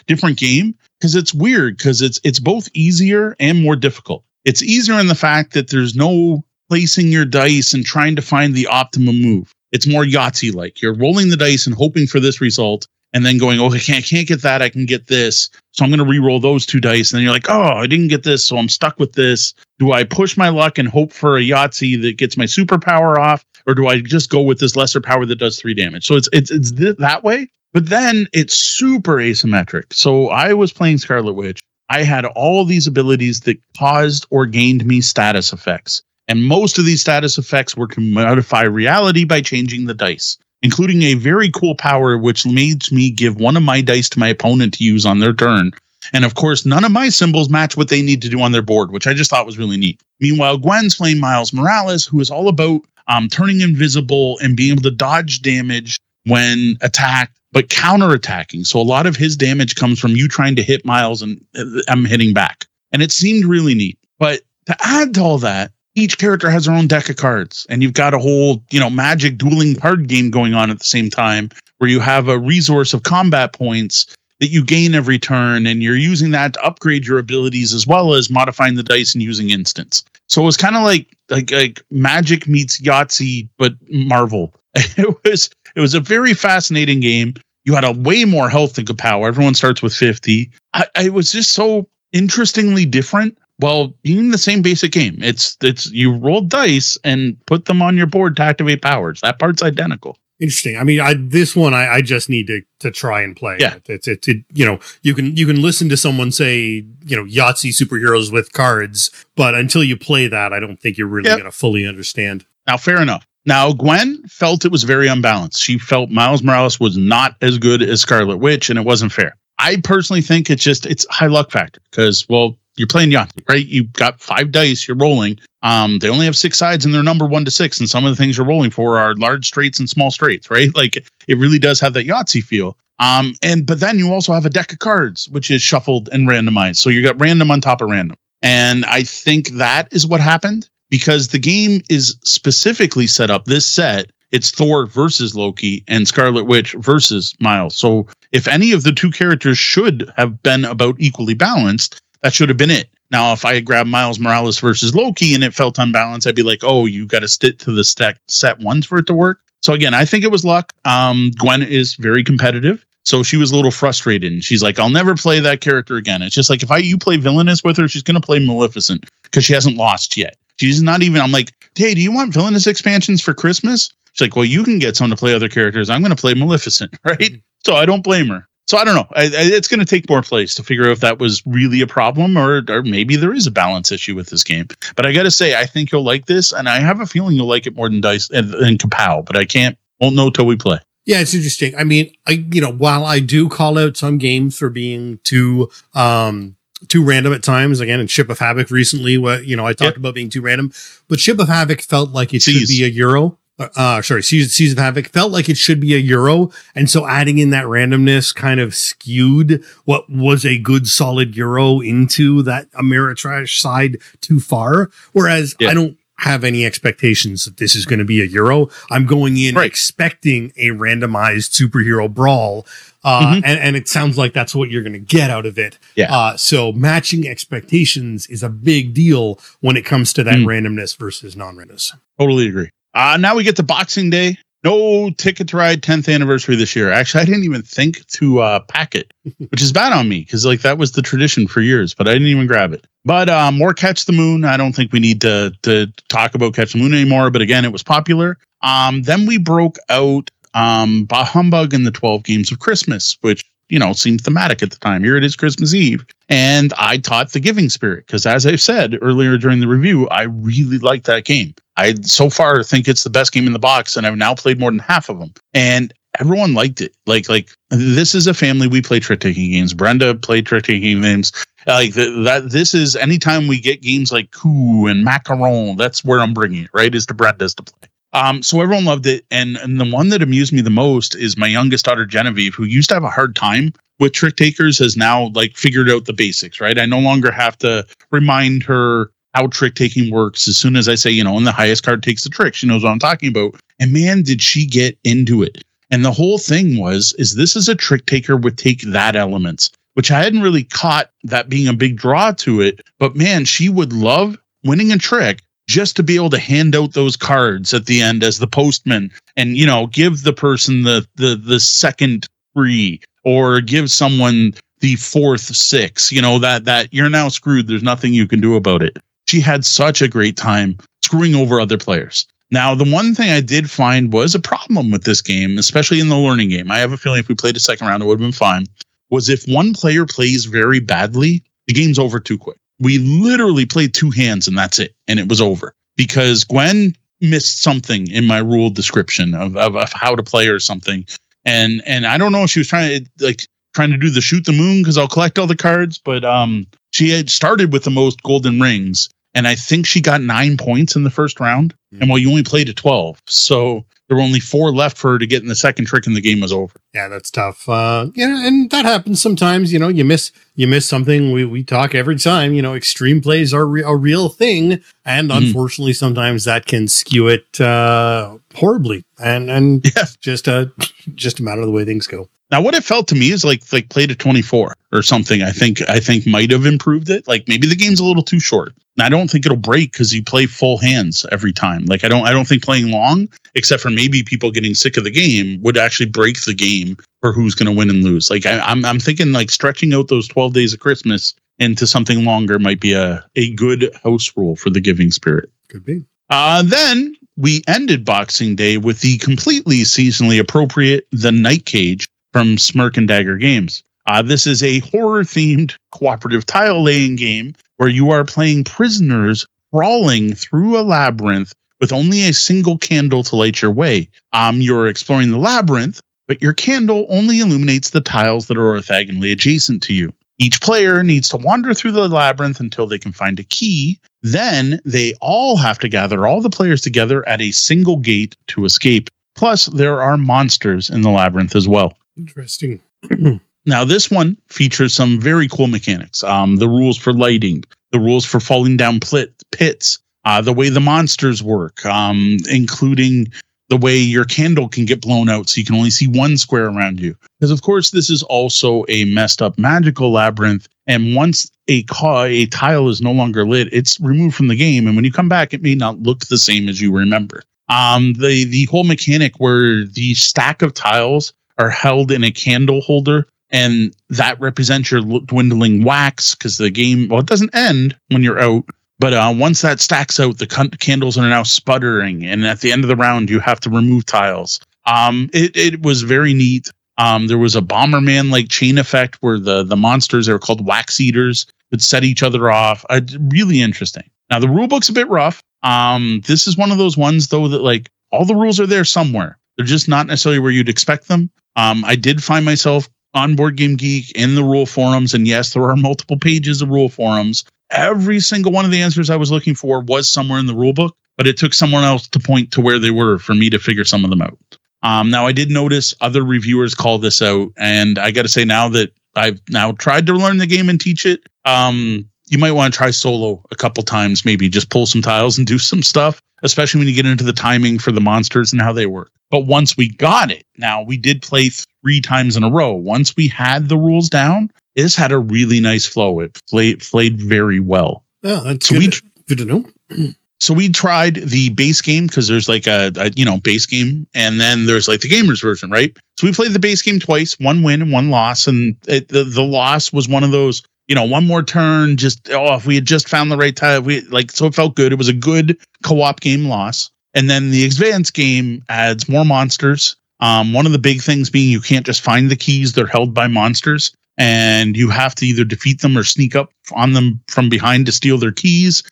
different 0.07 0.37
game 0.37 0.75
because 0.99 1.15
it's 1.15 1.33
weird 1.33 1.77
because 1.77 2.01
it's 2.01 2.19
it's 2.23 2.39
both 2.39 2.67
easier 2.73 3.35
and 3.39 3.61
more 3.61 3.75
difficult. 3.75 4.23
It's 4.45 4.63
easier 4.63 4.99
in 4.99 5.07
the 5.07 5.15
fact 5.15 5.53
that 5.53 5.69
there's 5.69 5.95
no 5.95 6.43
placing 6.69 7.07
your 7.07 7.25
dice 7.25 7.73
and 7.73 7.85
trying 7.85 8.15
to 8.15 8.21
find 8.21 8.53
the 8.53 8.67
optimum 8.67 9.21
move. 9.21 9.51
It's 9.71 9.87
more 9.87 10.03
Yahtzee 10.03 10.53
like. 10.53 10.81
You're 10.81 10.95
rolling 10.95 11.29
the 11.29 11.37
dice 11.37 11.67
and 11.67 11.75
hoping 11.75 12.07
for 12.07 12.19
this 12.19 12.41
result 12.41 12.87
and 13.13 13.25
then 13.25 13.37
going, 13.37 13.59
okay, 13.59 13.77
I 13.77 13.79
can't, 13.79 13.97
I 13.97 14.01
can't 14.01 14.27
get 14.27 14.41
that. 14.43 14.61
I 14.61 14.69
can 14.69 14.85
get 14.85 15.07
this. 15.07 15.49
So 15.71 15.83
I'm 15.83 15.89
going 15.89 15.99
to 15.99 16.05
re-roll 16.05 16.39
those 16.39 16.65
two 16.65 16.79
dice. 16.79 17.11
And 17.11 17.17
then 17.17 17.23
you're 17.23 17.33
like, 17.33 17.49
oh, 17.49 17.73
I 17.73 17.87
didn't 17.87 18.09
get 18.09 18.23
this. 18.23 18.45
So 18.45 18.57
I'm 18.57 18.69
stuck 18.69 18.99
with 18.99 19.13
this. 19.13 19.53
Do 19.79 19.91
I 19.91 20.03
push 20.03 20.37
my 20.37 20.49
luck 20.49 20.77
and 20.77 20.87
hope 20.87 21.11
for 21.11 21.37
a 21.37 21.41
Yahtzee 21.41 22.01
that 22.03 22.17
gets 22.17 22.37
my 22.37 22.45
superpower 22.45 23.17
off? 23.17 23.43
Or 23.65 23.73
do 23.73 23.87
I 23.87 23.99
just 24.01 24.29
go 24.29 24.41
with 24.41 24.59
this 24.59 24.75
lesser 24.75 25.01
power 25.01 25.25
that 25.25 25.35
does 25.35 25.59
three 25.59 25.73
damage? 25.73 26.05
So 26.05 26.15
it's, 26.15 26.29
it's, 26.33 26.51
it's 26.51 26.71
th- 26.71 26.97
that 26.97 27.23
way. 27.23 27.49
But 27.73 27.87
then 27.87 28.27
it's 28.33 28.55
super 28.55 29.15
asymmetric. 29.15 29.93
So 29.93 30.29
I 30.29 30.53
was 30.53 30.73
playing 30.73 30.97
Scarlet 30.97 31.33
Witch. 31.33 31.59
I 31.89 32.03
had 32.03 32.25
all 32.25 32.65
these 32.65 32.87
abilities 32.87 33.41
that 33.41 33.57
caused 33.77 34.25
or 34.29 34.45
gained 34.45 34.85
me 34.85 35.01
status 35.01 35.51
effects. 35.51 36.03
And 36.27 36.45
most 36.45 36.77
of 36.77 36.85
these 36.85 37.01
status 37.01 37.37
effects 37.37 37.75
were 37.75 37.87
to 37.87 38.01
modify 38.01 38.63
reality 38.63 39.25
by 39.25 39.41
changing 39.41 39.85
the 39.85 39.95
dice. 39.95 40.37
including 40.61 41.03
a 41.03 41.13
very 41.13 41.49
cool 41.51 41.75
power 41.75 42.17
which 42.17 42.45
made 42.45 42.91
me 42.91 43.09
give 43.09 43.39
one 43.39 43.55
of 43.57 43.63
my 43.63 43.81
dice 43.81 44.09
to 44.09 44.19
my 44.19 44.27
opponent 44.27 44.73
to 44.75 44.83
use 44.83 45.05
on 45.05 45.19
their 45.19 45.33
turn. 45.33 45.71
And 46.13 46.25
of 46.25 46.35
course, 46.35 46.65
none 46.65 46.85
of 46.85 46.91
my 46.91 47.09
symbols 47.09 47.49
match 47.49 47.77
what 47.77 47.89
they 47.89 48.01
need 48.01 48.21
to 48.23 48.29
do 48.29 48.41
on 48.41 48.51
their 48.51 48.61
board, 48.61 48.91
which 48.91 49.07
I 49.07 49.13
just 49.13 49.29
thought 49.29 49.45
was 49.45 49.57
really 49.57 49.77
neat. 49.77 50.01
Meanwhile, 50.19 50.57
Gwen's 50.57 50.95
playing 50.95 51.19
Miles 51.19 51.53
Morales, 51.53 52.05
who 52.05 52.19
is 52.19 52.31
all 52.31 52.47
about 52.47 52.81
um, 53.07 53.27
turning 53.27 53.61
invisible 53.61 54.37
and 54.39 54.55
being 54.55 54.73
able 54.73 54.83
to 54.83 54.91
dodge 54.91 55.41
damage 55.41 55.99
when 56.25 56.77
attacked, 56.81 57.38
but 57.51 57.69
counterattacking. 57.69 58.65
So 58.65 58.79
a 58.79 58.83
lot 58.83 59.05
of 59.05 59.15
his 59.15 59.35
damage 59.35 59.75
comes 59.75 59.99
from 59.99 60.15
you 60.15 60.27
trying 60.27 60.55
to 60.55 60.63
hit 60.63 60.85
Miles 60.85 61.21
and 61.21 61.43
uh, 61.57 61.81
I'm 61.87 62.05
hitting 62.05 62.33
back. 62.33 62.65
And 62.91 63.01
it 63.01 63.11
seemed 63.11 63.45
really 63.45 63.75
neat. 63.75 63.97
But 64.17 64.41
to 64.65 64.75
add 64.81 65.13
to 65.15 65.21
all 65.21 65.37
that, 65.39 65.71
each 65.95 66.17
character 66.17 66.49
has 66.49 66.65
their 66.65 66.75
own 66.75 66.87
deck 66.87 67.09
of 67.09 67.17
cards 67.17 67.65
and 67.69 67.81
you've 67.81 67.93
got 67.93 68.13
a 68.13 68.19
whole, 68.19 68.63
you 68.71 68.79
know, 68.79 68.89
magic 68.89 69.37
dueling 69.37 69.75
card 69.75 70.07
game 70.07 70.29
going 70.29 70.53
on 70.53 70.69
at 70.69 70.79
the 70.79 70.85
same 70.85 71.09
time 71.09 71.49
where 71.79 71.89
you 71.89 71.99
have 71.99 72.27
a 72.27 72.37
resource 72.37 72.93
of 72.93 73.03
combat 73.03 73.53
points 73.53 74.15
that 74.39 74.47
you 74.47 74.63
gain 74.63 74.95
every 74.95 75.19
turn 75.19 75.65
and 75.65 75.83
you're 75.83 75.95
using 75.95 76.31
that 76.31 76.53
to 76.53 76.63
upgrade 76.63 77.05
your 77.05 77.19
abilities 77.19 77.73
as 77.73 77.85
well 77.85 78.13
as 78.13 78.29
modifying 78.29 78.75
the 78.75 78.83
dice 78.83 79.13
and 79.13 79.23
using 79.23 79.49
instants. 79.49 80.03
So 80.27 80.41
it 80.41 80.45
was 80.45 80.57
kind 80.57 80.75
of 80.75 80.83
like 80.83 81.07
like 81.29 81.51
like 81.51 81.81
magic 81.89 82.47
meets 82.47 82.79
Yahtzee 82.81 83.49
but 83.57 83.73
Marvel. 83.89 84.53
It 84.97 85.17
was 85.25 85.49
it 85.75 85.81
was 85.81 85.93
a 85.93 85.99
very 85.99 86.33
fascinating 86.33 86.99
game. 86.99 87.35
You 87.65 87.75
had 87.75 87.83
a 87.83 87.91
way 87.91 88.25
more 88.25 88.49
health 88.49 88.73
than 88.73 88.85
Kapow. 88.85 89.27
Everyone 89.27 89.53
starts 89.53 89.81
with 89.81 89.93
50. 89.93 90.49
I, 90.73 90.85
I 90.95 91.09
was 91.09 91.31
just 91.31 91.51
so 91.51 91.87
interestingly 92.13 92.85
different 92.85 93.37
well, 93.59 93.93
being 94.03 94.31
the 94.31 94.37
same 94.37 94.61
basic 94.61 94.91
game. 94.91 95.17
It's 95.19 95.57
it's 95.61 95.91
you 95.91 96.15
roll 96.15 96.41
dice 96.41 96.97
and 97.03 97.37
put 97.45 97.65
them 97.65 97.81
on 97.81 97.97
your 97.97 98.07
board 98.07 98.37
to 98.37 98.43
activate 98.43 98.81
powers. 98.81 99.21
That 99.21 99.37
part's 99.37 99.61
identical. 99.61 100.17
Interesting. 100.39 100.77
I 100.77 100.85
mean, 100.85 101.01
I 101.01 101.15
this 101.15 101.55
one 101.55 101.73
I, 101.73 101.95
I 101.95 102.01
just 102.01 102.29
need 102.29 102.47
to 102.47 102.61
to 102.79 102.91
try 102.91 103.21
and 103.21 103.35
play. 103.35 103.57
Yeah, 103.59 103.75
it's 103.85 104.07
it's 104.07 104.27
it, 104.29 104.45
you 104.53 104.65
know 104.65 104.79
you 105.01 105.13
can 105.13 105.35
you 105.35 105.45
can 105.45 105.61
listen 105.61 105.89
to 105.89 105.97
someone 105.97 106.31
say 106.31 106.85
you 107.05 107.17
know 107.17 107.25
Yahtzee 107.25 107.75
superheroes 107.75 108.31
with 108.31 108.53
cards, 108.53 109.11
but 109.35 109.53
until 109.55 109.83
you 109.83 109.97
play 109.97 110.29
that, 110.29 110.53
I 110.53 110.61
don't 110.61 110.79
think 110.79 110.97
you're 110.97 111.07
really 111.07 111.29
yep. 111.29 111.39
going 111.39 111.51
to 111.51 111.57
fully 111.57 111.85
understand. 111.85 112.45
Now, 112.65 112.77
fair 112.77 113.01
enough. 113.01 113.27
Now, 113.49 113.73
Gwen 113.73 114.21
felt 114.27 114.63
it 114.63 114.71
was 114.71 114.83
very 114.83 115.07
unbalanced. 115.07 115.59
She 115.59 115.79
felt 115.79 116.11
Miles 116.11 116.43
Morales 116.43 116.79
was 116.79 116.97
not 116.97 117.35
as 117.41 117.57
good 117.57 117.81
as 117.81 117.99
Scarlet 117.99 118.37
Witch, 118.37 118.69
and 118.69 118.77
it 118.77 118.85
wasn't 118.85 119.11
fair. 119.11 119.35
I 119.57 119.77
personally 119.77 120.21
think 120.21 120.51
it's 120.51 120.63
just 120.63 120.85
it's 120.85 121.03
high 121.09 121.25
luck 121.25 121.49
factor 121.49 121.81
because 121.89 122.29
well, 122.29 122.59
you're 122.77 122.87
playing 122.87 123.09
Yahtzee, 123.09 123.49
right? 123.49 123.65
You've 123.65 123.91
got 123.93 124.21
five 124.21 124.51
dice, 124.51 124.87
you're 124.87 124.95
rolling. 124.95 125.39
Um, 125.63 125.97
they 125.97 126.09
only 126.09 126.27
have 126.27 126.37
six 126.37 126.59
sides 126.59 126.85
and 126.85 126.93
they're 126.93 127.01
number 127.01 127.25
one 127.25 127.43
to 127.43 127.49
six. 127.49 127.79
And 127.79 127.89
some 127.89 128.05
of 128.05 128.11
the 128.11 128.15
things 128.15 128.37
you're 128.37 128.45
rolling 128.45 128.69
for 128.69 128.99
are 128.99 129.15
large 129.15 129.47
straights 129.47 129.79
and 129.79 129.89
small 129.89 130.11
straights, 130.11 130.51
right? 130.51 130.69
Like 130.75 130.97
it 131.27 131.37
really 131.39 131.57
does 131.57 131.79
have 131.79 131.93
that 131.93 132.05
Yahtzee 132.05 132.43
feel. 132.43 132.77
Um, 132.99 133.33
and 133.41 133.65
but 133.65 133.79
then 133.79 133.97
you 133.97 134.13
also 134.13 134.31
have 134.31 134.45
a 134.45 134.51
deck 134.51 134.71
of 134.73 134.77
cards, 134.77 135.27
which 135.29 135.49
is 135.49 135.63
shuffled 135.63 136.07
and 136.11 136.27
randomized. 136.29 136.77
So 136.77 136.91
you 136.91 137.01
got 137.01 137.19
random 137.19 137.49
on 137.49 137.61
top 137.61 137.81
of 137.81 137.89
random. 137.89 138.15
And 138.43 138.85
I 138.85 139.01
think 139.01 139.49
that 139.53 139.91
is 139.91 140.05
what 140.05 140.21
happened 140.21 140.69
because 140.89 141.29
the 141.29 141.39
game 141.39 141.81
is 141.89 142.17
specifically 142.23 143.07
set 143.07 143.29
up 143.29 143.45
this 143.45 143.65
set. 143.65 144.11
It's 144.31 144.51
Thor 144.51 144.85
versus 144.85 145.35
Loki 145.35 145.83
and 145.87 146.07
Scarlet 146.07 146.43
Witch 146.45 146.73
versus 146.73 147.33
Miles. 147.39 147.75
So 147.75 148.07
if 148.31 148.47
any 148.47 148.71
of 148.71 148.83
the 148.83 148.91
two 148.91 149.09
characters 149.09 149.57
should 149.57 150.11
have 150.17 150.41
been 150.43 150.65
about 150.65 150.95
equally 150.99 151.33
balanced, 151.33 151.99
that 152.21 152.33
should 152.33 152.49
have 152.49 152.57
been 152.57 152.69
it. 152.69 152.89
Now, 153.11 153.33
if 153.33 153.43
I 153.43 153.55
had 153.55 153.65
grabbed 153.65 153.89
Miles 153.89 154.19
Morales 154.19 154.59
versus 154.59 154.93
Loki 154.93 155.33
and 155.33 155.43
it 155.43 155.55
felt 155.55 155.79
unbalanced, 155.79 156.27
I'd 156.27 156.35
be 156.35 156.43
like, 156.43 156.59
oh, 156.63 156.85
you 156.85 157.07
got 157.07 157.19
to 157.19 157.27
stick 157.27 157.57
to 157.59 157.71
the 157.71 157.83
stack 157.83 158.17
set 158.27 158.59
ones 158.59 158.85
for 158.85 158.99
it 158.99 159.07
to 159.07 159.15
work. 159.15 159.39
So 159.63 159.73
again, 159.73 159.93
I 159.95 160.05
think 160.05 160.23
it 160.23 160.31
was 160.31 160.45
luck. 160.45 160.73
Um, 160.85 161.31
Gwen 161.37 161.63
is 161.63 161.95
very 161.95 162.23
competitive. 162.23 162.85
So 163.03 163.23
she 163.23 163.37
was 163.37 163.51
a 163.51 163.55
little 163.55 163.71
frustrated 163.71 164.31
and 164.31 164.43
she's 164.43 164.61
like, 164.61 164.77
I'll 164.77 164.89
never 164.89 165.15
play 165.15 165.39
that 165.39 165.61
character 165.61 165.95
again. 165.95 166.21
It's 166.21 166.35
just 166.35 166.49
like 166.49 166.61
if 166.61 166.69
I 166.69 166.77
you 166.77 166.97
play 166.97 167.17
villainous 167.17 167.63
with 167.63 167.77
her, 167.77 167.87
she's 167.87 168.03
gonna 168.03 168.21
play 168.21 168.45
Maleficent 168.45 169.09
because 169.23 169.43
she 169.43 169.53
hasn't 169.53 169.77
lost 169.77 170.15
yet. 170.15 170.37
She's 170.59 170.81
not 170.81 171.01
even 171.01 171.21
I'm 171.21 171.31
like, 171.31 171.51
hey, 171.75 171.93
do 171.93 172.01
you 172.01 172.11
want 172.11 172.33
villainous 172.33 172.67
expansions 172.67 173.21
for 173.21 173.33
Christmas? 173.33 173.89
She's 174.13 174.27
like, 174.27 174.35
Well, 174.35 174.45
you 174.45 174.63
can 174.63 174.79
get 174.79 174.95
some 174.95 175.09
to 175.09 175.15
play 175.15 175.33
other 175.33 175.49
characters. 175.49 175.89
I'm 175.89 176.01
gonna 176.01 176.15
play 176.15 176.33
Maleficent, 176.33 176.97
right? 177.03 177.41
So 177.65 177.75
I 177.75 177.85
don't 177.85 178.03
blame 178.03 178.27
her 178.29 178.47
so 178.69 178.77
I 178.77 178.85
don't 178.85 178.93
know. 178.93 179.07
I, 179.15 179.23
I, 179.23 179.29
it's 179.49 179.67
going 179.67 179.79
to 179.79 179.85
take 179.85 180.07
more 180.07 180.21
plays 180.21 180.53
to 180.53 180.61
figure 180.61 180.85
out 180.85 180.91
if 180.91 180.99
that 180.99 181.17
was 181.17 181.41
really 181.47 181.81
a 181.81 181.87
problem 181.87 182.37
or, 182.37 182.61
or 182.69 182.83
maybe 182.83 183.15
there 183.15 183.33
is 183.33 183.47
a 183.47 183.51
balance 183.51 183.91
issue 183.91 184.13
with 184.13 184.29
this 184.29 184.43
game. 184.43 184.67
But 184.95 185.07
I 185.07 185.11
got 185.11 185.23
to 185.23 185.31
say, 185.31 185.59
I 185.59 185.65
think 185.65 185.91
you'll 185.91 186.03
like 186.03 186.27
this, 186.27 186.53
and 186.53 186.69
I 186.69 186.79
have 186.79 187.01
a 187.01 187.07
feeling 187.07 187.35
you'll 187.35 187.47
like 187.47 187.65
it 187.65 187.75
more 187.75 187.89
than 187.89 187.99
Dice 187.99 188.29
and, 188.29 188.53
and 188.53 188.77
Kapow. 188.77 189.25
But 189.25 189.37
I 189.37 189.45
can't 189.45 189.75
won't 189.99 190.15
know 190.15 190.29
till 190.29 190.45
we 190.45 190.55
play. 190.55 190.77
Yeah, 191.03 191.19
it's 191.19 191.33
interesting. 191.33 191.73
I 191.75 191.83
mean, 191.83 192.13
I 192.27 192.45
you 192.51 192.61
know 192.61 192.71
while 192.71 193.05
I 193.05 193.19
do 193.19 193.49
call 193.49 193.79
out 193.79 193.97
some 193.97 194.19
games 194.19 194.55
for 194.59 194.69
being 194.69 195.19
too 195.23 195.71
um 195.95 196.55
too 196.87 197.03
random 197.03 197.33
at 197.33 197.43
times. 197.43 197.79
Again, 197.79 197.99
in 197.99 198.07
Ship 198.07 198.29
of 198.29 198.39
Havoc 198.39 198.71
recently, 198.71 199.17
what 199.17 199.45
you 199.45 199.55
know, 199.55 199.65
I 199.65 199.73
talked 199.73 199.91
yep. 199.91 199.97
about 199.97 200.15
being 200.15 200.29
too 200.29 200.41
random, 200.41 200.71
but 201.07 201.19
Ship 201.19 201.39
of 201.39 201.47
Havoc 201.47 201.81
felt 201.81 202.11
like 202.11 202.33
it 202.33 202.41
should 202.41 202.67
be 202.67 202.83
a 202.83 202.87
Euro 202.87 203.37
uh, 203.59 204.01
sorry, 204.01 204.23
Season, 204.23 204.49
Season 204.49 204.77
of 204.77 204.83
Havoc 204.83 205.09
felt 205.09 205.31
like 205.31 205.49
it 205.49 205.57
should 205.57 205.79
be 205.79 205.93
a 205.93 205.97
Euro. 205.97 206.49
And 206.75 206.89
so 206.89 207.05
adding 207.05 207.39
in 207.39 207.49
that 207.49 207.65
randomness 207.65 208.33
kind 208.33 208.59
of 208.59 208.73
skewed 208.73 209.63
what 209.85 210.09
was 210.09 210.45
a 210.45 210.57
good 210.57 210.87
solid 210.87 211.35
Euro 211.35 211.81
into 211.81 212.41
that 212.43 212.71
Ameritrash 212.71 213.59
side 213.59 213.97
too 214.21 214.39
far. 214.39 214.89
Whereas 215.11 215.55
yeah. 215.59 215.69
I 215.69 215.73
don't 215.73 215.97
have 216.19 216.43
any 216.43 216.65
expectations 216.65 217.45
that 217.45 217.57
this 217.57 217.75
is 217.75 217.85
going 217.85 217.99
to 217.99 218.05
be 218.05 218.21
a 218.21 218.25
Euro. 218.25 218.69
I'm 218.91 219.05
going 219.05 219.37
in 219.37 219.55
right. 219.55 219.65
expecting 219.65 220.51
a 220.57 220.67
randomized 220.67 221.51
superhero 221.51 222.13
brawl. 222.13 222.65
Uh, 223.03 223.21
mm-hmm. 223.21 223.45
and, 223.45 223.59
and 223.59 223.75
it 223.75 223.87
sounds 223.87 224.17
like 224.17 224.33
that's 224.33 224.53
what 224.53 224.69
you're 224.69 224.83
going 224.83 224.93
to 224.93 224.99
get 224.99 225.29
out 225.29 225.45
of 225.45 225.57
it. 225.57 225.79
Yeah. 225.95 226.13
Uh, 226.13 226.37
so 226.37 226.73
matching 226.73 227.27
expectations 227.27 228.27
is 228.27 228.43
a 228.43 228.49
big 228.49 228.93
deal 228.93 229.39
when 229.61 229.77
it 229.77 229.85
comes 229.85 230.11
to 230.13 230.23
that 230.23 230.35
mm. 230.35 230.45
randomness 230.45 230.97
versus 230.97 231.35
non-randomness. 231.35 231.97
Totally 232.19 232.49
agree. 232.49 232.69
Uh, 232.93 233.17
now 233.17 233.35
we 233.35 233.43
get 233.43 233.55
to 233.55 233.63
Boxing 233.63 234.09
Day. 234.09 234.37
No 234.63 235.09
ticket 235.11 235.47
to 235.49 235.57
ride 235.57 235.81
10th 235.81 236.13
anniversary 236.13 236.55
this 236.57 236.75
year. 236.75 236.91
Actually, 236.91 237.21
I 237.21 237.25
didn't 237.25 237.45
even 237.45 237.61
think 237.61 238.05
to 238.07 238.39
uh, 238.39 238.59
pack 238.59 238.93
it, 238.93 239.13
which 239.37 239.61
is 239.61 239.71
bad 239.71 239.93
on 239.93 240.09
me 240.09 240.19
because 240.19 240.45
like 240.45 240.61
that 240.61 240.77
was 240.77 240.91
the 240.91 241.01
tradition 241.01 241.47
for 241.47 241.61
years, 241.61 241.93
but 241.93 242.07
I 242.07 242.13
didn't 242.13 242.27
even 242.27 242.47
grab 242.47 242.73
it. 242.73 242.85
But 243.05 243.29
uh, 243.29 243.51
more 243.51 243.73
Catch 243.73 244.05
the 244.05 244.13
Moon. 244.13 244.43
I 244.43 244.57
don't 244.57 244.73
think 244.73 244.91
we 244.91 244.99
need 244.99 245.21
to 245.21 245.53
to 245.63 245.87
talk 246.09 246.35
about 246.35 246.55
Catch 246.55 246.73
the 246.73 246.79
Moon 246.79 246.93
anymore. 246.93 247.31
But 247.31 247.41
again, 247.41 247.63
it 247.63 247.71
was 247.71 247.83
popular. 247.83 248.37
Um, 248.61 249.03
then 249.03 249.25
we 249.25 249.37
broke 249.37 249.77
out 249.87 250.29
um, 250.53 251.05
Bah 251.05 251.23
Humbug 251.23 251.73
and 251.73 251.85
the 251.85 251.91
12 251.91 252.23
Games 252.23 252.51
of 252.51 252.59
Christmas, 252.59 253.17
which 253.21 253.45
you 253.69 253.79
know 253.79 253.93
seemed 253.93 254.21
thematic 254.21 254.61
at 254.61 254.71
the 254.71 254.79
time. 254.79 255.03
Here 255.03 255.15
it 255.15 255.23
is 255.23 255.35
Christmas 255.35 255.73
Eve, 255.73 256.05
and 256.27 256.73
I 256.77 256.97
taught 256.97 257.31
the 257.31 257.39
Giving 257.39 257.69
Spirit 257.69 258.07
because, 258.07 258.25
as 258.25 258.45
I've 258.45 258.61
said 258.61 258.97
earlier 259.01 259.37
during 259.37 259.61
the 259.61 259.67
review, 259.67 260.09
I 260.09 260.23
really 260.23 260.79
like 260.79 261.03
that 261.03 261.25
game. 261.25 261.53
I 261.79 261.95
so 262.01 262.29
far 262.29 262.61
think 262.61 262.87
it's 262.87 263.05
the 263.05 263.09
best 263.09 263.31
game 263.31 263.47
in 263.47 263.53
the 263.53 263.59
box, 263.59 263.95
and 263.95 264.05
I've 264.05 264.17
now 264.17 264.35
played 264.35 264.59
more 264.59 264.69
than 264.69 264.79
half 264.79 265.07
of 265.09 265.17
them. 265.19 265.33
And 265.53 265.93
everyone 266.19 266.53
liked 266.53 266.81
it. 266.81 266.93
Like, 267.05 267.29
like 267.29 267.49
this 267.69 268.13
is 268.13 268.27
a 268.27 268.33
family. 268.33 268.67
We 268.67 268.81
play 268.81 268.99
trick 268.99 269.21
taking 269.21 269.51
games. 269.51 269.73
Brenda 269.73 270.13
played 270.15 270.45
trick 270.45 270.65
taking 270.65 271.01
games. 271.01 271.31
Like 271.65 271.93
the, 271.93 272.09
that. 272.25 272.51
This 272.51 272.73
is 272.73 272.95
anytime 272.97 273.47
we 273.47 273.61
get 273.61 273.81
games 273.81 274.11
like 274.11 274.31
Coup 274.31 274.87
and 274.87 275.07
Macaron. 275.07 275.77
That's 275.77 276.03
where 276.03 276.19
I'm 276.19 276.33
bringing 276.33 276.65
it. 276.65 276.69
Right, 276.73 276.93
is 276.93 277.05
to 277.07 277.13
Brenda's 277.13 277.55
to 277.55 277.63
play. 277.63 277.89
Um, 278.11 278.41
so 278.43 278.59
everyone 278.59 278.85
loved 278.85 279.05
it, 279.05 279.25
and 279.31 279.55
and 279.57 279.79
the 279.79 279.89
one 279.89 280.09
that 280.09 280.21
amused 280.21 280.51
me 280.51 280.61
the 280.61 280.69
most 280.69 281.15
is 281.15 281.37
my 281.37 281.47
youngest 281.47 281.85
daughter 281.85 282.05
Genevieve, 282.05 282.55
who 282.55 282.63
used 282.65 282.89
to 282.89 282.95
have 282.95 283.03
a 283.03 283.09
hard 283.09 283.35
time 283.35 283.71
with 283.99 284.13
trick 284.13 284.35
takers, 284.35 284.79
has 284.79 284.97
now 284.97 285.29
like 285.35 285.55
figured 285.55 285.89
out 285.89 286.05
the 286.05 286.13
basics. 286.13 286.59
Right, 286.59 286.77
I 286.77 286.85
no 286.85 286.99
longer 286.99 287.31
have 287.31 287.57
to 287.59 287.85
remind 288.11 288.63
her 288.63 289.11
how 289.33 289.47
trick 289.47 289.75
taking 289.75 290.11
works. 290.11 290.47
As 290.47 290.57
soon 290.57 290.75
as 290.75 290.89
I 290.89 290.95
say, 290.95 291.09
you 291.09 291.23
know, 291.23 291.37
and 291.37 291.45
the 291.45 291.51
highest 291.51 291.83
card 291.83 292.03
takes 292.03 292.23
the 292.23 292.29
trick, 292.29 292.55
she 292.55 292.67
knows 292.67 292.83
what 292.83 292.91
I'm 292.91 292.99
talking 292.99 293.29
about. 293.29 293.59
And 293.79 293.93
man, 293.93 294.23
did 294.23 294.41
she 294.41 294.65
get 294.65 294.97
into 295.03 295.43
it. 295.43 295.63
And 295.91 296.05
the 296.05 296.11
whole 296.11 296.37
thing 296.37 296.77
was, 296.77 297.13
is 297.17 297.35
this 297.35 297.55
is 297.55 297.67
a 297.67 297.75
trick 297.75 298.05
taker 298.05 298.37
with 298.37 298.57
take 298.57 298.81
that 298.81 299.15
elements, 299.15 299.71
which 299.93 300.11
I 300.11 300.23
hadn't 300.23 300.41
really 300.41 300.63
caught 300.63 301.09
that 301.23 301.49
being 301.49 301.67
a 301.67 301.73
big 301.73 301.97
draw 301.97 302.31
to 302.31 302.61
it. 302.61 302.81
But 302.99 303.15
man, 303.15 303.45
she 303.45 303.69
would 303.69 303.93
love 303.93 304.37
winning 304.63 304.91
a 304.91 304.97
trick 304.97 305.41
just 305.69 305.95
to 305.95 306.03
be 306.03 306.15
able 306.15 306.31
to 306.31 306.39
hand 306.39 306.75
out 306.75 306.93
those 306.93 307.15
cards 307.15 307.73
at 307.75 307.85
the 307.85 308.01
end 308.01 308.23
as 308.23 308.39
the 308.39 308.47
postman 308.47 309.11
and 309.37 309.55
you 309.55 309.67
know 309.67 309.85
give 309.87 310.23
the 310.23 310.33
person 310.33 310.81
the 310.81 311.07
the 311.15 311.35
the 311.35 311.59
second 311.59 312.27
three 312.55 312.99
or 313.23 313.61
give 313.61 313.91
someone 313.91 314.51
the 314.79 314.95
fourth 314.95 315.55
six 315.55 316.11
you 316.11 316.21
know 316.23 316.39
that 316.39 316.65
that 316.65 316.91
you're 316.91 317.07
now 317.07 317.29
screwed 317.29 317.67
there's 317.67 317.83
nothing 317.83 318.13
you 318.13 318.27
can 318.27 318.41
do 318.41 318.55
about 318.55 318.81
it 318.81 318.97
she 319.29 319.39
had 319.39 319.63
such 319.63 320.01
a 320.01 320.07
great 320.07 320.35
time 320.35 320.75
screwing 321.03 321.35
over 321.35 321.61
other 321.61 321.77
players. 321.77 322.25
Now, 322.49 322.73
the 322.73 322.83
one 322.83 323.13
thing 323.13 323.29
I 323.29 323.41
did 323.41 323.69
find 323.69 324.11
was 324.11 324.33
a 324.33 324.39
problem 324.39 324.89
with 324.89 325.03
this 325.03 325.21
game, 325.21 325.59
especially 325.59 325.99
in 325.99 326.09
the 326.09 326.17
learning 326.17 326.49
game. 326.49 326.71
I 326.71 326.79
have 326.79 326.91
a 326.91 326.97
feeling 326.97 327.19
if 327.19 327.27
we 327.27 327.35
played 327.35 327.55
a 327.55 327.59
second 327.59 327.85
round, 327.85 328.01
it 328.01 328.07
would 328.07 328.19
have 328.19 328.25
been 328.25 328.31
fine. 328.31 328.65
Was 329.11 329.29
if 329.29 329.45
one 329.47 329.73
player 329.73 330.07
plays 330.07 330.45
very 330.45 330.79
badly, 330.79 331.43
the 331.67 331.73
game's 331.73 331.99
over 331.99 332.19
too 332.19 332.39
quick. 332.39 332.57
We 332.79 332.97
literally 332.97 333.67
played 333.67 333.93
two 333.93 334.09
hands 334.09 334.47
and 334.47 334.57
that's 334.57 334.79
it. 334.79 334.95
And 335.07 335.19
it 335.19 335.29
was 335.29 335.41
over 335.41 335.75
because 335.95 336.43
Gwen 336.43 336.95
missed 337.21 337.61
something 337.61 338.09
in 338.09 338.25
my 338.25 338.39
rule 338.39 338.71
description 338.71 339.35
of, 339.35 339.55
of, 339.57 339.75
of 339.75 339.91
how 339.93 340.15
to 340.15 340.23
play 340.23 340.47
or 340.47 340.59
something. 340.59 341.05
And 341.45 341.83
and 341.85 342.07
I 342.07 342.17
don't 342.17 342.31
know 342.31 342.43
if 342.43 342.49
she 342.49 342.61
was 342.61 342.67
trying 342.67 343.03
to 343.03 343.25
like 343.25 343.45
trying 343.75 343.91
to 343.91 343.97
do 343.97 344.09
the 344.09 344.21
shoot 344.21 344.45
the 344.45 344.53
moon 344.53 344.81
because 344.81 344.97
I'll 344.97 345.07
collect 345.07 345.37
all 345.37 345.47
the 345.47 345.55
cards, 345.55 345.99
but 345.99 346.23
um 346.23 346.65
she 346.91 347.09
had 347.09 347.29
started 347.29 347.71
with 347.71 347.83
the 347.83 347.91
most 347.91 348.23
golden 348.23 348.59
rings 348.59 349.09
and 349.33 349.47
I 349.47 349.55
think 349.55 349.85
she 349.85 350.01
got 350.01 350.21
nine 350.21 350.57
points 350.57 350.95
in 350.95 351.03
the 351.03 351.09
first 351.09 351.39
round. 351.39 351.73
Mm-hmm. 351.93 352.01
And 352.01 352.09
well, 352.09 352.17
you 352.17 352.29
only 352.29 352.43
played 352.43 352.67
to 352.67 352.73
12. 352.73 353.21
So 353.25 353.85
there 354.07 354.17
were 354.17 354.23
only 354.23 354.39
four 354.39 354.71
left 354.71 354.97
for 354.97 355.11
her 355.11 355.19
to 355.19 355.27
get 355.27 355.43
in 355.43 355.47
the 355.47 355.55
second 355.55 355.85
trick 355.85 356.07
and 356.07 356.15
the 356.15 356.21
game 356.21 356.39
was 356.39 356.51
over. 356.51 356.73
Yeah, 356.93 357.07
that's 357.07 357.29
tough. 357.29 357.69
Uh, 357.69 358.07
yeah, 358.15 358.47
and 358.47 358.69
that 358.71 358.83
happens 358.83 359.21
sometimes. 359.21 359.71
You 359.71 359.77
know, 359.77 359.87
you 359.87 360.03
miss 360.03 360.31
you 360.55 360.67
miss 360.67 360.87
something. 360.87 361.31
We 361.31 361.45
we 361.45 361.63
talk 361.63 361.93
every 361.93 362.17
time. 362.17 362.53
You 362.53 362.63
know, 362.63 362.73
extreme 362.73 363.21
plays 363.21 363.53
are 363.53 363.67
re- 363.67 363.83
a 363.83 363.95
real 363.95 364.27
thing, 364.27 364.83
and 365.05 365.29
mm. 365.29 365.37
unfortunately, 365.37 365.93
sometimes 365.93 366.45
that 366.45 366.65
can 366.65 366.87
skew 366.87 367.27
it 367.27 367.61
uh, 367.61 368.39
horribly. 368.55 369.05
And 369.19 369.51
and 369.51 369.85
yeah. 369.95 370.05
just 370.19 370.47
a 370.47 370.71
just 371.13 371.39
a 371.39 371.43
matter 371.43 371.61
of 371.61 371.67
the 371.67 371.71
way 371.71 371.85
things 371.85 372.07
go. 372.07 372.29
Now, 372.51 372.61
what 372.61 372.73
it 372.73 372.83
felt 372.83 373.07
to 373.09 373.15
me 373.15 373.31
is 373.31 373.45
like 373.45 373.61
like 373.71 373.89
play 373.89 374.07
to 374.07 374.15
24 374.15 374.73
or 374.91 375.01
something. 375.03 375.43
I 375.43 375.51
think 375.51 375.87
I 375.87 375.99
think 375.99 376.25
might 376.25 376.49
have 376.51 376.65
improved 376.65 377.09
it. 377.09 377.27
Like 377.27 377.47
maybe 377.47 377.67
the 377.67 377.75
game's 377.75 377.99
a 377.99 378.05
little 378.05 378.23
too 378.23 378.39
short. 378.39 378.73
And 378.97 379.05
I 379.05 379.09
don't 379.09 379.29
think 379.29 379.45
it'll 379.45 379.57
break 379.57 379.91
because 379.91 380.13
you 380.13 380.23
play 380.23 380.47
full 380.47 380.77
hands 380.77 381.25
every 381.31 381.53
time. 381.53 381.85
Like 381.85 382.03
I 382.03 382.07
don't 382.07 382.25
I 382.25 382.31
don't 382.31 382.47
think 382.47 382.63
playing 382.63 382.89
long, 382.89 383.29
except 383.53 383.83
for 383.83 383.91
maybe 383.91 384.23
people 384.23 384.49
getting 384.49 384.73
sick 384.73 384.97
of 384.97 385.03
the 385.03 385.11
game, 385.11 385.61
would 385.61 385.77
actually 385.77 386.09
break 386.09 386.41
the 386.41 386.55
game 386.55 386.97
for 387.21 387.31
who's 387.31 387.53
going 387.53 387.67
to 387.67 387.77
win 387.77 387.89
and 387.89 388.03
lose. 388.03 388.31
Like 388.31 388.47
I, 388.47 388.59
I'm 388.59 388.83
I'm 388.83 388.99
thinking 388.99 389.31
like 389.31 389.51
stretching 389.51 389.93
out 389.93 390.07
those 390.07 390.27
12 390.27 390.53
days 390.53 390.73
of 390.73 390.79
Christmas 390.79 391.35
into 391.59 391.85
something 391.85 392.25
longer 392.25 392.57
might 392.57 392.79
be 392.79 392.93
a 392.93 393.23
a 393.35 393.53
good 393.53 393.95
house 394.03 394.31
rule 394.35 394.55
for 394.55 394.71
the 394.71 394.81
giving 394.81 395.11
spirit. 395.11 395.51
Could 395.67 395.85
be. 395.85 396.03
Uh, 396.31 396.63
then 396.63 397.15
we 397.37 397.63
ended 397.67 398.05
Boxing 398.05 398.55
Day 398.55 398.77
with 398.77 399.01
the 399.01 399.17
completely 399.19 399.79
seasonally 399.79 400.39
appropriate 400.39 401.07
The 401.11 401.31
Night 401.31 401.65
Cage 401.65 402.07
from 402.39 402.57
Smirk 402.57 402.95
and 402.95 403.05
Dagger 403.05 403.35
Games. 403.35 403.83
Uh, 404.05 404.21
this 404.21 404.47
is 404.47 404.63
a 404.63 404.79
horror 404.79 405.23
themed 405.23 405.75
cooperative 405.91 406.45
tile 406.45 406.81
laying 406.81 407.17
game 407.17 407.53
where 407.75 407.89
you 407.89 408.11
are 408.11 408.23
playing 408.23 408.63
prisoners 408.63 409.45
crawling 409.73 410.33
through 410.35 410.79
a 410.79 410.83
labyrinth 410.83 411.51
with 411.81 411.91
only 411.91 412.25
a 412.25 412.31
single 412.31 412.77
candle 412.77 413.23
to 413.23 413.35
light 413.35 413.61
your 413.61 413.71
way. 413.71 414.07
Um, 414.31 414.61
you're 414.61 414.87
exploring 414.87 415.31
the 415.31 415.37
labyrinth, 415.37 415.99
but 416.29 416.41
your 416.41 416.53
candle 416.53 417.07
only 417.09 417.41
illuminates 417.41 417.89
the 417.89 417.99
tiles 417.99 418.47
that 418.47 418.55
are 418.55 418.79
orthogonally 418.79 419.33
adjacent 419.33 419.83
to 419.83 419.93
you. 419.93 420.13
Each 420.37 420.61
player 420.61 421.03
needs 421.03 421.27
to 421.29 421.37
wander 421.37 421.73
through 421.73 421.91
the 421.91 422.07
labyrinth 422.07 422.61
until 422.61 422.87
they 422.87 422.99
can 422.99 423.11
find 423.11 423.37
a 423.37 423.43
key. 423.43 423.99
Then 424.21 424.79
they 424.85 425.13
all 425.19 425.57
have 425.57 425.77
to 425.79 425.89
gather 425.89 426.25
all 426.25 426.39
the 426.39 426.49
players 426.49 426.79
together 426.79 427.27
at 427.27 427.41
a 427.41 427.51
single 427.51 427.97
gate 427.97 428.37
to 428.47 428.63
escape. 428.63 429.09
Plus, 429.39 429.67
there 429.67 430.01
are 430.01 430.17
monsters 430.17 430.89
in 430.89 431.01
the 431.01 431.09
labyrinth 431.09 431.55
as 431.55 431.65
well. 431.65 431.93
Interesting. 432.17 432.81
now, 433.65 433.85
this 433.85 434.11
one 434.11 434.35
features 434.49 434.93
some 434.93 435.17
very 435.17 435.47
cool 435.47 435.67
mechanics. 435.67 436.25
Um, 436.25 436.57
the 436.57 436.67
rules 436.67 436.97
for 436.97 437.13
lighting, 437.13 437.63
the 437.93 438.01
rules 438.01 438.25
for 438.25 438.41
falling 438.41 438.75
down 438.75 438.99
plit, 438.99 439.31
pits, 439.53 439.97
uh, 440.25 440.41
the 440.41 440.51
way 440.51 440.67
the 440.67 440.81
monsters 440.81 441.41
work, 441.41 441.85
um, 441.85 442.39
including 442.51 443.31
the 443.69 443.77
way 443.77 443.95
your 443.95 444.25
candle 444.25 444.67
can 444.67 444.83
get 444.83 444.99
blown 444.99 445.29
out 445.29 445.47
so 445.47 445.59
you 445.59 445.65
can 445.65 445.75
only 445.75 445.89
see 445.89 446.07
one 446.07 446.35
square 446.37 446.65
around 446.65 446.99
you. 446.99 447.15
Because, 447.39 447.51
of 447.51 447.61
course, 447.61 447.91
this 447.91 448.09
is 448.09 448.23
also 448.23 448.83
a 448.89 449.05
messed 449.05 449.41
up 449.41 449.57
magical 449.57 450.11
labyrinth. 450.11 450.67
And 450.85 451.15
once 451.15 451.49
a, 451.69 451.83
ca- 451.83 452.23
a 452.23 452.45
tile 452.47 452.89
is 452.89 453.01
no 453.01 453.13
longer 453.13 453.47
lit, 453.47 453.69
it's 453.71 454.01
removed 454.01 454.35
from 454.35 454.49
the 454.49 454.57
game. 454.57 454.85
And 454.85 454.97
when 454.97 455.05
you 455.05 455.13
come 455.13 455.29
back, 455.29 455.53
it 455.53 455.61
may 455.61 455.75
not 455.75 455.97
look 455.99 456.25
the 456.25 456.37
same 456.37 456.67
as 456.67 456.81
you 456.81 456.91
remember. 456.91 457.41
Um, 457.69 458.13
the, 458.13 458.45
the 458.45 458.65
whole 458.65 458.83
mechanic 458.83 459.35
where 459.37 459.85
the 459.85 460.15
stack 460.15 460.61
of 460.61 460.73
tiles 460.73 461.33
are 461.59 461.69
held 461.69 462.11
in 462.11 462.23
a 462.23 462.31
candle 462.31 462.81
holder 462.81 463.27
and 463.51 463.95
that 464.09 464.39
represents 464.39 464.91
your 464.91 465.01
dwindling 465.01 465.83
wax 465.83 466.35
because 466.35 466.57
the 466.57 466.69
game 466.69 467.07
well 467.07 467.19
it 467.19 467.25
doesn't 467.25 467.53
end 467.53 467.97
when 468.09 468.23
you're 468.23 468.39
out 468.39 468.63
but 468.99 469.13
uh, 469.13 469.33
once 469.35 469.61
that 469.61 469.79
stacks 469.79 470.19
out 470.19 470.37
the 470.37 470.75
candles 470.79 471.17
are 471.17 471.29
now 471.29 471.43
sputtering 471.43 472.25
and 472.25 472.45
at 472.45 472.61
the 472.61 472.71
end 472.71 472.83
of 472.83 472.87
the 472.87 472.95
round 472.95 473.29
you 473.29 473.39
have 473.39 473.59
to 473.59 473.69
remove 473.69 474.05
tiles. 474.05 474.59
Um 474.85 475.29
it, 475.33 475.55
it 475.55 475.83
was 475.83 476.01
very 476.01 476.33
neat. 476.33 476.69
Um 476.97 477.27
there 477.27 477.37
was 477.37 477.55
a 477.55 477.61
bomberman 477.61 478.31
like 478.31 478.49
chain 478.49 478.77
effect 478.77 479.17
where 479.21 479.39
the 479.39 479.63
the 479.63 479.77
monsters 479.77 480.27
are 480.27 480.39
called 480.39 480.65
wax 480.65 480.99
eaters 480.99 481.45
would 481.71 481.81
set 481.81 482.03
each 482.03 482.23
other 482.23 482.49
off. 482.49 482.85
Uh, 482.89 483.01
really 483.29 483.61
interesting. 483.61 484.09
Now 484.29 484.39
the 484.39 484.49
rule 484.49 484.67
book's 484.67 484.89
a 484.89 484.93
bit 484.93 485.07
rough 485.07 485.43
um 485.63 486.21
this 486.27 486.47
is 486.47 486.57
one 486.57 486.71
of 486.71 486.77
those 486.77 486.97
ones 486.97 487.27
though 487.27 487.47
that 487.47 487.61
like 487.61 487.89
all 488.11 488.25
the 488.25 488.35
rules 488.35 488.59
are 488.59 488.67
there 488.67 488.85
somewhere 488.85 489.37
they're 489.57 489.65
just 489.65 489.87
not 489.87 490.07
necessarily 490.07 490.39
where 490.39 490.51
you'd 490.51 490.69
expect 490.69 491.07
them 491.07 491.29
um, 491.59 491.83
I 491.83 491.95
did 491.95 492.23
find 492.23 492.45
myself 492.45 492.89
on 493.13 493.35
Board 493.35 493.57
Game 493.57 493.75
Geek 493.75 494.11
in 494.11 494.35
the 494.35 494.43
rule 494.43 494.65
forums, 494.65 495.13
and 495.13 495.27
yes, 495.27 495.53
there 495.53 495.63
are 495.63 495.75
multiple 495.77 496.17
pages 496.17 496.61
of 496.61 496.69
rule 496.69 496.89
forums. 496.89 497.43
Every 497.71 498.19
single 498.19 498.51
one 498.51 498.65
of 498.65 498.71
the 498.71 498.81
answers 498.81 499.09
I 499.09 499.17
was 499.17 499.31
looking 499.31 499.55
for 499.55 499.81
was 499.81 500.09
somewhere 500.09 500.39
in 500.39 500.45
the 500.45 500.55
rule 500.55 500.73
book, 500.73 500.95
but 501.17 501.27
it 501.27 501.37
took 501.37 501.53
someone 501.53 501.83
else 501.83 502.07
to 502.07 502.19
point 502.19 502.51
to 502.51 502.61
where 502.61 502.79
they 502.79 502.91
were 502.91 503.19
for 503.19 503.35
me 503.35 503.49
to 503.49 503.59
figure 503.59 503.83
some 503.83 504.03
of 504.03 504.09
them 504.09 504.21
out. 504.21 504.37
Um, 504.81 505.11
now, 505.11 505.27
I 505.27 505.33
did 505.33 505.51
notice 505.51 505.93
other 505.99 506.23
reviewers 506.23 506.73
call 506.73 506.97
this 506.97 507.21
out, 507.21 507.51
and 507.57 507.99
I 507.99 508.11
got 508.11 508.21
to 508.21 508.29
say 508.29 508.45
now 508.45 508.69
that 508.69 508.91
I've 509.15 509.41
now 509.49 509.73
tried 509.73 510.05
to 510.07 510.13
learn 510.13 510.37
the 510.37 510.47
game 510.47 510.69
and 510.69 510.79
teach 510.79 511.05
it, 511.05 511.27
um, 511.43 512.08
you 512.29 512.37
might 512.37 512.51
want 512.51 512.73
to 512.73 512.77
try 512.77 512.91
solo 512.91 513.43
a 513.51 513.55
couple 513.55 513.83
times, 513.83 514.25
maybe 514.25 514.49
just 514.49 514.69
pull 514.69 514.85
some 514.85 515.01
tiles 515.01 515.37
and 515.37 515.47
do 515.47 515.57
some 515.57 515.81
stuff, 515.81 516.21
especially 516.43 516.79
when 516.79 516.87
you 516.87 516.95
get 516.95 517.05
into 517.05 517.23
the 517.23 517.33
timing 517.33 517.79
for 517.79 517.91
the 517.91 518.01
monsters 518.01 518.53
and 518.53 518.61
how 518.61 518.71
they 518.71 518.85
work. 518.85 519.11
But 519.31 519.41
once 519.41 519.75
we 519.75 519.89
got 519.89 520.31
it, 520.31 520.43
now 520.57 520.81
we 520.81 520.97
did 520.97 521.21
play 521.21 521.49
three 521.49 522.01
times 522.01 522.35
in 522.35 522.43
a 522.43 522.49
row. 522.49 522.73
Once 522.73 523.15
we 523.15 523.27
had 523.27 523.69
the 523.69 523.77
rules 523.77 524.09
down, 524.09 524.51
this 524.75 524.95
had 524.95 525.11
a 525.11 525.19
really 525.19 525.59
nice 525.59 525.85
flow. 525.85 526.19
It 526.19 526.39
played, 526.49 526.81
played 526.81 527.21
very 527.21 527.59
well. 527.59 528.03
Oh, 528.23 528.43
that's 528.43 528.67
so 528.67 528.79
good, 528.79 528.95
we, 529.03 529.25
good 529.27 529.37
to 529.39 529.45
know. 529.45 529.65
so 530.39 530.53
we 530.53 530.69
tried 530.69 531.15
the 531.15 531.49
base 531.49 531.81
game 531.81 532.07
because 532.07 532.27
there's 532.27 532.49
like 532.49 532.67
a, 532.67 532.91
a, 532.95 533.11
you 533.15 533.25
know 533.25 533.39
base 533.39 533.65
game 533.65 534.07
and 534.13 534.39
then 534.39 534.65
there's 534.65 534.87
like 534.87 535.01
the 535.01 535.09
gamers 535.09 535.41
version 535.41 535.69
right 535.69 535.97
so 536.17 536.25
we 536.25 536.33
played 536.33 536.53
the 536.53 536.59
base 536.59 536.81
game 536.81 536.99
twice 536.99 537.37
one 537.39 537.61
win 537.61 537.81
and 537.81 537.91
one 537.91 538.09
loss 538.09 538.47
and 538.47 538.75
it, 538.87 539.09
the, 539.09 539.23
the 539.23 539.43
loss 539.43 539.91
was 539.91 540.07
one 540.07 540.23
of 540.23 540.31
those 540.31 540.63
you 540.89 540.95
know 540.95 541.05
one 541.05 541.25
more 541.25 541.41
turn 541.43 541.95
just 541.95 542.29
oh 542.31 542.55
if 542.55 542.65
we 542.65 542.75
had 542.75 542.85
just 542.85 543.07
found 543.07 543.31
the 543.31 543.37
right 543.37 543.55
time 543.55 543.85
we 543.85 544.01
like 544.01 544.31
so 544.31 544.47
it 544.47 544.55
felt 544.55 544.75
good 544.75 544.91
it 544.91 544.97
was 544.97 545.07
a 545.07 545.13
good 545.13 545.57
co-op 545.83 546.19
game 546.19 546.45
loss 546.45 546.91
and 547.13 547.29
then 547.29 547.51
the 547.51 547.65
advanced 547.65 548.13
game 548.13 548.63
adds 548.69 549.09
more 549.09 549.25
monsters. 549.25 549.95
Um, 550.19 550.53
one 550.53 550.65
of 550.65 550.71
the 550.71 550.79
big 550.79 551.01
things 551.01 551.29
being 551.29 551.49
you 551.49 551.61
can't 551.61 551.85
just 551.85 552.01
find 552.01 552.29
the 552.29 552.35
keys; 552.35 552.73
they're 552.73 552.85
held 552.85 553.13
by 553.13 553.27
monsters, 553.27 553.93
and 554.17 554.75
you 554.75 554.89
have 554.89 555.15
to 555.15 555.25
either 555.25 555.43
defeat 555.43 555.81
them 555.81 555.97
or 555.97 556.03
sneak 556.03 556.35
up 556.35 556.51
on 556.73 556.93
them 556.93 557.21
from 557.27 557.49
behind 557.49 557.85
to 557.85 557.91
steal 557.91 558.17
their 558.17 558.31
keys. 558.31 558.83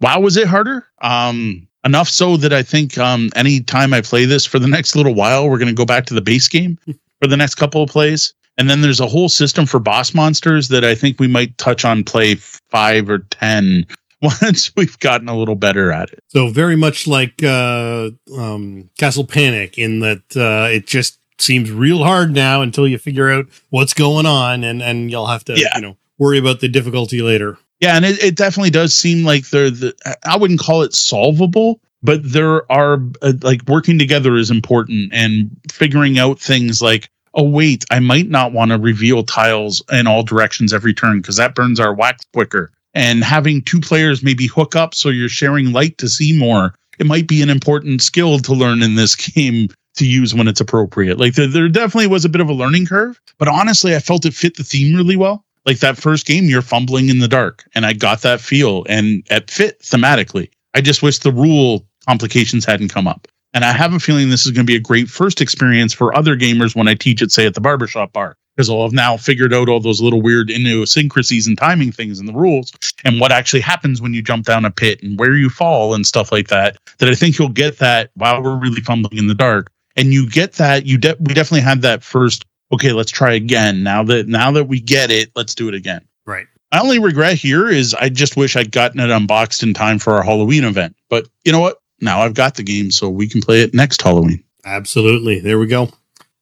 Wow, 0.00 0.20
was 0.20 0.36
it 0.36 0.46
harder? 0.46 0.86
Um, 1.02 1.66
enough 1.84 2.08
so 2.08 2.36
that 2.36 2.52
I 2.52 2.62
think 2.62 2.98
um, 2.98 3.30
any 3.34 3.60
time 3.60 3.92
I 3.92 4.00
play 4.00 4.24
this 4.24 4.46
for 4.46 4.58
the 4.58 4.68
next 4.68 4.94
little 4.94 5.14
while, 5.14 5.48
we're 5.48 5.58
going 5.58 5.68
to 5.68 5.74
go 5.74 5.86
back 5.86 6.06
to 6.06 6.14
the 6.14 6.20
base 6.20 6.48
game 6.48 6.78
for 7.20 7.26
the 7.28 7.36
next 7.36 7.56
couple 7.56 7.82
of 7.82 7.90
plays. 7.90 8.32
And 8.58 8.70
then 8.70 8.80
there's 8.80 9.00
a 9.00 9.06
whole 9.06 9.28
system 9.28 9.66
for 9.66 9.78
boss 9.78 10.14
monsters 10.14 10.68
that 10.68 10.84
I 10.84 10.94
think 10.94 11.20
we 11.20 11.28
might 11.28 11.56
touch 11.58 11.84
on 11.84 12.04
play 12.04 12.36
five 12.36 13.10
or 13.10 13.18
10 13.18 13.86
once 14.22 14.74
we've 14.76 14.98
gotten 14.98 15.28
a 15.28 15.36
little 15.36 15.54
better 15.54 15.92
at 15.92 16.10
it. 16.10 16.20
So 16.28 16.48
very 16.48 16.76
much 16.76 17.06
like 17.06 17.42
uh, 17.42 18.10
um, 18.36 18.88
Castle 18.98 19.26
Panic, 19.26 19.78
in 19.78 20.00
that 20.00 20.36
uh, 20.36 20.68
it 20.70 20.86
just 20.86 21.18
seems 21.38 21.70
real 21.70 22.02
hard 22.02 22.32
now 22.32 22.62
until 22.62 22.88
you 22.88 22.98
figure 22.98 23.30
out 23.30 23.46
what's 23.70 23.92
going 23.94 24.26
on, 24.26 24.64
and 24.64 24.82
and 24.82 25.10
you'll 25.10 25.26
have 25.26 25.44
to 25.44 25.58
yeah. 25.58 25.76
you 25.76 25.82
know 25.82 25.96
worry 26.18 26.38
about 26.38 26.60
the 26.60 26.68
difficulty 26.68 27.20
later. 27.20 27.58
Yeah, 27.80 27.96
and 27.96 28.06
it, 28.06 28.22
it 28.22 28.36
definitely 28.36 28.70
does 28.70 28.94
seem 28.94 29.24
like 29.24 29.50
they're 29.50 29.70
the 29.70 29.94
I 30.24 30.36
wouldn't 30.36 30.60
call 30.60 30.82
it 30.82 30.94
solvable, 30.94 31.80
but 32.02 32.20
there 32.22 32.70
are 32.72 33.02
uh, 33.20 33.34
like 33.42 33.62
working 33.68 33.98
together 33.98 34.36
is 34.36 34.50
important 34.50 35.12
and 35.12 35.50
figuring 35.70 36.18
out 36.18 36.40
things 36.40 36.80
like 36.80 37.10
oh 37.36 37.48
wait 37.48 37.84
i 37.90 38.00
might 38.00 38.28
not 38.28 38.52
want 38.52 38.70
to 38.70 38.78
reveal 38.78 39.22
tiles 39.22 39.82
in 39.92 40.06
all 40.06 40.22
directions 40.22 40.72
every 40.72 40.92
turn 40.92 41.20
because 41.20 41.36
that 41.36 41.54
burns 41.54 41.78
our 41.78 41.94
wax 41.94 42.24
quicker 42.32 42.70
and 42.96 43.22
having 43.22 43.60
two 43.60 43.78
players 43.78 44.22
maybe 44.22 44.46
hook 44.46 44.74
up 44.74 44.94
so 44.94 45.10
you're 45.10 45.28
sharing 45.28 45.72
light 45.72 45.98
to 45.98 46.08
see 46.08 46.36
more. 46.36 46.74
It 46.98 47.06
might 47.06 47.28
be 47.28 47.42
an 47.42 47.50
important 47.50 48.00
skill 48.00 48.38
to 48.38 48.54
learn 48.54 48.82
in 48.82 48.94
this 48.94 49.14
game 49.34 49.68
to 49.96 50.06
use 50.06 50.34
when 50.34 50.48
it's 50.48 50.62
appropriate. 50.62 51.20
Like 51.20 51.34
there, 51.34 51.46
there 51.46 51.68
definitely 51.68 52.06
was 52.06 52.24
a 52.24 52.30
bit 52.30 52.40
of 52.40 52.48
a 52.48 52.54
learning 52.54 52.86
curve, 52.86 53.20
but 53.38 53.48
honestly, 53.48 53.94
I 53.94 53.98
felt 53.98 54.24
it 54.24 54.32
fit 54.32 54.56
the 54.56 54.64
theme 54.64 54.96
really 54.96 55.16
well. 55.16 55.44
Like 55.66 55.80
that 55.80 55.98
first 55.98 56.26
game, 56.26 56.44
you're 56.44 56.62
fumbling 56.62 57.10
in 57.10 57.18
the 57.18 57.28
dark, 57.28 57.64
and 57.74 57.84
I 57.84 57.92
got 57.92 58.22
that 58.22 58.40
feel, 58.40 58.86
and 58.88 59.26
it 59.30 59.50
fit 59.50 59.80
thematically. 59.80 60.48
I 60.74 60.80
just 60.80 61.02
wish 61.02 61.18
the 61.18 61.32
rule 61.32 61.84
complications 62.06 62.64
hadn't 62.64 62.88
come 62.88 63.08
up. 63.08 63.26
And 63.56 63.64
I 63.64 63.72
have 63.72 63.94
a 63.94 63.98
feeling 63.98 64.28
this 64.28 64.44
is 64.44 64.52
going 64.52 64.66
to 64.66 64.70
be 64.70 64.76
a 64.76 64.80
great 64.80 65.08
first 65.08 65.40
experience 65.40 65.94
for 65.94 66.14
other 66.14 66.36
gamers 66.36 66.76
when 66.76 66.88
I 66.88 66.94
teach 66.94 67.22
it, 67.22 67.32
say, 67.32 67.46
at 67.46 67.54
the 67.54 67.60
barbershop 67.62 68.12
bar 68.12 68.36
because 68.54 68.68
I'll 68.68 68.82
have 68.82 68.92
now 68.92 69.16
figured 69.16 69.54
out 69.54 69.70
all 69.70 69.80
those 69.80 69.98
little 69.98 70.20
weird 70.20 70.50
idiosyncrasies 70.50 71.46
and 71.46 71.56
timing 71.56 71.90
things 71.90 72.20
and 72.20 72.28
the 72.28 72.34
rules 72.34 72.70
and 73.02 73.18
what 73.18 73.32
actually 73.32 73.60
happens 73.60 74.02
when 74.02 74.12
you 74.12 74.20
jump 74.20 74.44
down 74.44 74.66
a 74.66 74.70
pit 74.70 75.02
and 75.02 75.18
where 75.18 75.32
you 75.32 75.48
fall 75.48 75.94
and 75.94 76.06
stuff 76.06 76.30
like 76.30 76.48
that. 76.48 76.76
That 76.98 77.08
I 77.08 77.14
think 77.14 77.38
you'll 77.38 77.48
get 77.48 77.78
that 77.78 78.10
while 78.12 78.42
we're 78.42 78.58
really 78.58 78.82
fumbling 78.82 79.16
in 79.16 79.26
the 79.26 79.34
dark. 79.34 79.70
And 79.96 80.12
you 80.12 80.28
get 80.28 80.52
that 80.54 80.84
you 80.84 80.98
de- 80.98 81.16
we 81.18 81.32
definitely 81.32 81.62
had 81.62 81.80
that 81.80 82.02
first. 82.02 82.44
Okay, 82.74 82.92
let's 82.92 83.10
try 83.10 83.32
again. 83.32 83.82
Now 83.82 84.02
that 84.02 84.28
now 84.28 84.50
that 84.50 84.64
we 84.64 84.80
get 84.80 85.10
it, 85.10 85.30
let's 85.34 85.54
do 85.54 85.66
it 85.68 85.74
again. 85.74 86.06
Right. 86.26 86.46
My 86.72 86.80
only 86.80 86.98
regret 86.98 87.38
here 87.38 87.70
is 87.70 87.94
I 87.94 88.10
just 88.10 88.36
wish 88.36 88.54
I'd 88.54 88.70
gotten 88.70 89.00
it 89.00 89.08
unboxed 89.08 89.62
in 89.62 89.72
time 89.72 89.98
for 89.98 90.12
our 90.12 90.22
Halloween 90.22 90.64
event. 90.64 90.94
But 91.08 91.26
you 91.46 91.52
know 91.52 91.60
what? 91.60 91.78
Now 92.00 92.20
I've 92.20 92.34
got 92.34 92.54
the 92.54 92.62
game, 92.62 92.90
so 92.90 93.08
we 93.08 93.28
can 93.28 93.40
play 93.40 93.62
it 93.62 93.74
next 93.74 94.02
Halloween. 94.02 94.42
Absolutely. 94.64 95.40
There 95.40 95.58
we 95.58 95.66
go. 95.66 95.90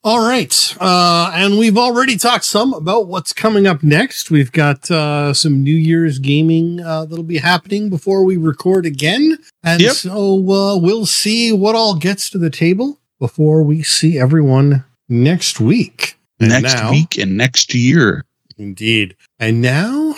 All 0.02 0.26
right. 0.26 0.76
Uh, 0.78 1.30
and 1.34 1.58
we've 1.58 1.78
already 1.78 2.18
talked 2.18 2.44
some 2.44 2.74
about 2.74 3.06
what's 3.06 3.32
coming 3.32 3.66
up 3.66 3.82
next. 3.82 4.30
We've 4.30 4.52
got 4.52 4.90
uh, 4.90 5.32
some 5.32 5.62
New 5.62 5.74
Year's 5.74 6.18
gaming 6.18 6.80
uh, 6.80 7.06
that'll 7.06 7.24
be 7.24 7.38
happening 7.38 7.88
before 7.88 8.22
we 8.22 8.36
record 8.36 8.84
again. 8.84 9.38
And 9.62 9.80
yep. 9.80 9.92
so 9.92 10.36
uh, 10.50 10.76
we'll 10.76 11.06
see 11.06 11.52
what 11.52 11.74
all 11.74 11.94
gets 11.94 12.28
to 12.30 12.38
the 12.38 12.50
table 12.50 13.00
before 13.18 13.62
we 13.62 13.82
see 13.82 14.18
everyone 14.18 14.84
next 15.08 15.58
week. 15.58 16.18
And 16.38 16.50
next 16.50 16.74
now, 16.74 16.90
week 16.90 17.16
and 17.16 17.38
next 17.38 17.72
year. 17.72 18.26
Indeed. 18.58 19.16
And 19.38 19.62
now 19.62 20.16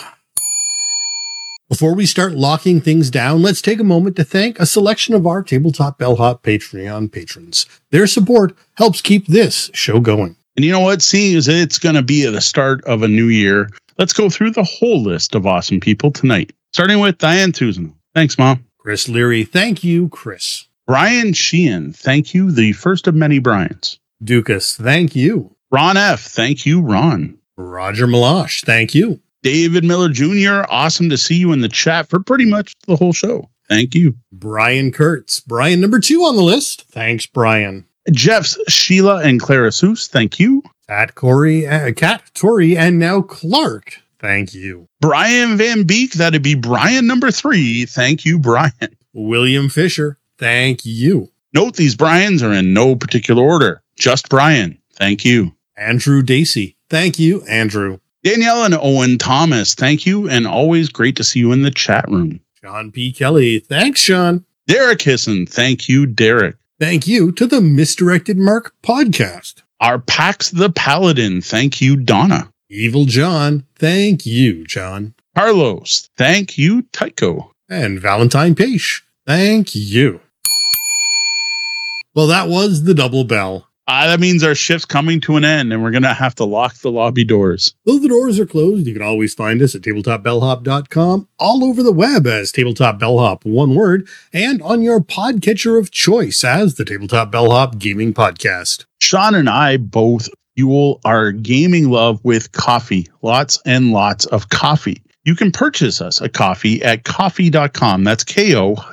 before 1.69 1.93
we 1.93 2.05
start 2.05 2.33
locking 2.33 2.79
things 2.79 3.09
down, 3.09 3.41
let's 3.41 3.61
take 3.61 3.79
a 3.79 3.83
moment 3.83 4.15
to 4.15 4.23
thank 4.23 4.57
a 4.57 4.65
selection 4.65 5.13
of 5.13 5.27
our 5.27 5.43
Tabletop 5.43 5.97
Bellhop 5.97 6.41
Patreon 6.41 7.11
patrons. 7.11 7.65
Their 7.91 8.07
support 8.07 8.55
helps 8.75 9.01
keep 9.01 9.27
this 9.27 9.69
show 9.73 9.99
going. 9.99 10.37
And 10.55 10.63
you 10.63 10.71
know 10.71 10.79
what? 10.79 11.01
Seeing 11.01 11.35
as 11.35 11.49
it's 11.49 11.77
going 11.77 11.95
to 11.95 12.01
be 12.01 12.25
at 12.25 12.31
the 12.31 12.39
start 12.39 12.83
of 12.85 13.03
a 13.03 13.07
new 13.07 13.27
year, 13.27 13.69
let's 13.97 14.13
go 14.13 14.29
through 14.29 14.51
the 14.51 14.63
whole 14.63 15.03
list 15.03 15.35
of 15.35 15.45
awesome 15.45 15.81
people 15.81 16.09
tonight. 16.09 16.53
Starting 16.71 16.99
with 16.99 17.17
Diane 17.17 17.51
Tousignant. 17.51 17.95
Thanks, 18.15 18.37
Mom. 18.37 18.65
Chris 18.77 19.09
Leary. 19.09 19.43
Thank 19.43 19.83
you, 19.83 20.07
Chris. 20.07 20.67
Brian 20.85 21.33
Sheehan. 21.33 21.91
Thank 21.91 22.33
you. 22.33 22.49
The 22.49 22.71
first 22.71 23.07
of 23.07 23.13
many 23.13 23.39
Brians. 23.39 23.99
Dukas. 24.23 24.77
Thank 24.77 25.17
you. 25.17 25.53
Ron 25.69 25.97
F. 25.97 26.21
Thank 26.21 26.65
you, 26.65 26.79
Ron. 26.81 27.37
Roger 27.57 28.07
Malash. 28.07 28.63
Thank 28.63 28.95
you. 28.95 29.19
David 29.47 29.85
Miller 29.85 30.09
Jr., 30.09 30.69
awesome 30.69 31.09
to 31.09 31.17
see 31.17 31.35
you 31.35 31.53
in 31.53 31.61
the 31.61 31.69
chat 31.69 32.09
for 32.09 32.19
pretty 32.19 32.43
much 32.43 32.73
the 32.85 32.97
whole 32.97 33.13
show. 33.13 33.49
Thank 33.69 33.95
you. 33.95 34.17
Brian 34.29 34.91
Kurtz, 34.91 35.39
Brian 35.39 35.79
number 35.79 36.01
two 36.01 36.23
on 36.23 36.35
the 36.35 36.41
list. 36.41 36.83
Thanks, 36.91 37.25
Brian. 37.25 37.85
Jeff's 38.11 38.59
Sheila 38.67 39.23
and 39.23 39.39
Clara 39.39 39.69
Seuss. 39.69 40.09
Thank 40.09 40.37
you. 40.37 40.63
Cat 40.89 41.15
Corey, 41.15 41.65
uh, 41.65 41.93
Cat 41.93 42.23
Tori, 42.33 42.75
and 42.75 42.99
now 42.99 43.21
Clark. 43.21 44.01
Thank 44.19 44.53
you. 44.53 44.89
Brian 44.99 45.55
Van 45.55 45.83
Beek. 45.83 46.11
That'd 46.11 46.43
be 46.43 46.55
Brian 46.55 47.07
number 47.07 47.31
three. 47.31 47.85
Thank 47.85 48.25
you, 48.25 48.39
Brian. 48.39 48.97
William 49.13 49.69
Fisher. 49.69 50.17
Thank 50.37 50.85
you. 50.85 51.29
Note 51.53 51.77
these 51.77 51.95
Brians 51.95 52.43
are 52.43 52.51
in 52.51 52.73
no 52.73 52.97
particular 52.97 53.43
order. 53.43 53.81
Just 53.95 54.27
Brian. 54.27 54.77
Thank 54.95 55.23
you. 55.23 55.53
Andrew 55.77 56.21
Dacey. 56.21 56.75
Thank 56.89 57.17
you, 57.17 57.43
Andrew. 57.43 57.99
Danielle 58.27 58.65
and 58.65 58.73
Owen 58.73 59.17
Thomas, 59.17 59.73
thank 59.73 60.05
you, 60.05 60.27
and 60.27 60.45
always 60.45 60.89
great 60.89 61.15
to 61.15 61.23
see 61.23 61.39
you 61.39 61.53
in 61.53 61.61
the 61.61 61.71
chat 61.71 62.03
room. 62.09 62.41
John 62.61 62.91
P. 62.91 63.13
Kelly, 63.13 63.59
thanks, 63.59 64.01
Sean. 64.01 64.43
Derek 64.67 65.01
Hisson, 65.01 65.45
thank 65.45 65.87
you, 65.87 66.05
Derek. 66.05 66.57
Thank 66.77 67.07
you 67.07 67.31
to 67.31 67.47
the 67.47 67.61
Misdirected 67.61 68.37
Mark 68.37 68.75
podcast. 68.83 69.61
Our 69.79 69.99
Pax 69.99 70.51
the 70.51 70.69
Paladin, 70.69 71.39
thank 71.39 71.79
you, 71.79 71.95
Donna. 71.95 72.51
Evil 72.69 73.05
John, 73.05 73.65
thank 73.77 74.25
you, 74.25 74.65
John. 74.65 75.13
Carlos, 75.33 76.09
thank 76.17 76.57
you, 76.57 76.81
Tycho. 76.91 77.53
And 77.69 77.97
Valentine 77.97 78.55
Page, 78.55 79.05
thank 79.25 79.73
you. 79.73 80.19
Well, 82.13 82.27
that 82.27 82.49
was 82.49 82.83
the 82.83 82.93
double 82.93 83.23
bell. 83.23 83.66
Uh, 83.87 84.07
that 84.07 84.19
means 84.19 84.43
our 84.43 84.53
shift's 84.53 84.83
coming 84.83 85.21
to 85.21 85.37
an 85.37 85.45
end 85.45 85.71
and 85.71 85.81
we're 85.81 85.91
going 85.91 86.03
to 86.03 86.13
have 86.13 86.35
to 86.35 86.43
lock 86.43 86.75
the 86.75 86.91
lobby 86.91 87.23
doors. 87.23 87.73
Though 87.85 87.99
the 87.99 88.09
doors 88.09 88.37
are 88.37 88.45
closed, 88.45 88.85
you 88.85 88.91
can 88.93 89.01
always 89.01 89.33
find 89.33 89.61
us 89.61 89.75
at 89.75 89.81
tabletopbellhop.com, 89.81 91.29
all 91.39 91.63
over 91.63 91.81
the 91.81 91.93
web 91.93 92.27
as 92.27 92.51
Tabletop 92.51 92.99
Bellhop, 92.99 93.45
one 93.45 93.75
word, 93.75 94.05
and 94.33 94.61
on 94.61 94.81
your 94.81 94.99
podcatcher 94.99 95.79
of 95.79 95.91
choice 95.91 96.43
as 96.43 96.75
the 96.75 96.83
Tabletop 96.83 97.31
Bellhop 97.31 97.79
Gaming 97.79 98.13
Podcast. 98.13 98.83
Sean 98.99 99.35
and 99.35 99.49
I 99.49 99.77
both 99.77 100.27
fuel 100.57 100.99
our 101.05 101.31
gaming 101.31 101.89
love 101.89 102.19
with 102.25 102.51
coffee, 102.51 103.07
lots 103.21 103.61
and 103.65 103.93
lots 103.93 104.25
of 104.25 104.49
coffee. 104.49 105.01
You 105.23 105.35
can 105.35 105.51
purchase 105.51 106.01
us 106.01 106.19
a 106.19 106.27
coffee 106.27 106.83
at 106.83 107.05
ko-fi.com. 107.05 108.03
That's 108.03 108.23
ko-fi.com 108.25 108.87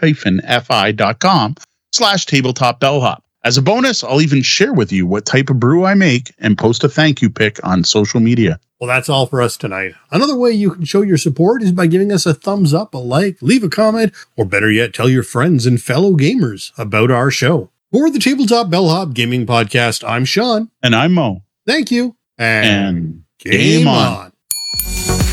slash 1.93 2.27
tabletop 2.27 2.81
bellhop. 2.81 3.24
As 3.45 3.59
a 3.59 3.62
bonus, 3.62 4.03
I'll 4.03 4.23
even 4.23 4.41
share 4.41 4.73
with 4.73 4.91
you 4.91 5.07
what 5.07 5.27
type 5.27 5.51
of 5.51 5.61
brew 5.61 5.85
I 5.85 5.93
make 5.93 6.33
and 6.39 6.57
post 6.57 6.83
a 6.83 6.89
thank 6.89 7.21
you 7.21 7.29
pic 7.29 7.61
on 7.62 7.85
social 7.85 8.19
media. 8.19 8.59
Well, 8.81 8.89
that's 8.89 9.11
all 9.11 9.27
for 9.27 9.43
us 9.43 9.59
tonight. 9.59 9.95
Another 10.11 10.35
way 10.35 10.53
you 10.53 10.71
can 10.71 10.87
show 10.87 11.03
your 11.03 11.19
support 11.19 11.62
is 11.62 11.71
by 11.71 11.87
giving 11.87 12.11
us 12.11 12.25
a 12.25 12.33
thumbs 12.33 12.73
up, 12.73 12.95
a 12.95 12.99
like, 12.99 13.37
leave 13.43 13.62
a 13.62 13.69
comment, 13.69 14.15
or 14.35 14.47
better 14.47 14.71
yet, 14.71 14.95
tell 14.95 15.11
your 15.11 15.23
friends 15.23 15.66
and 15.66 15.81
fellow 15.81 16.12
gamers 16.15 16.73
about 16.79 17.11
our 17.11 17.31
show. 17.31 17.71
For 17.93 18.09
the 18.09 18.19
Tabletop 18.19 18.71
Bellhop 18.71 19.12
Gaming 19.12 19.45
Podcast, 19.45 20.09
I'm 20.09 20.25
Sean. 20.25 20.71
And 20.83 20.95
I'm 20.95 21.12
Moe. 21.12 21.43
Thank 21.66 21.91
you. 21.91 22.16
And, 22.39 22.66
and 22.66 23.25
game, 23.41 23.85
game 23.85 23.89
on. 23.89 24.33
on. 25.11 25.24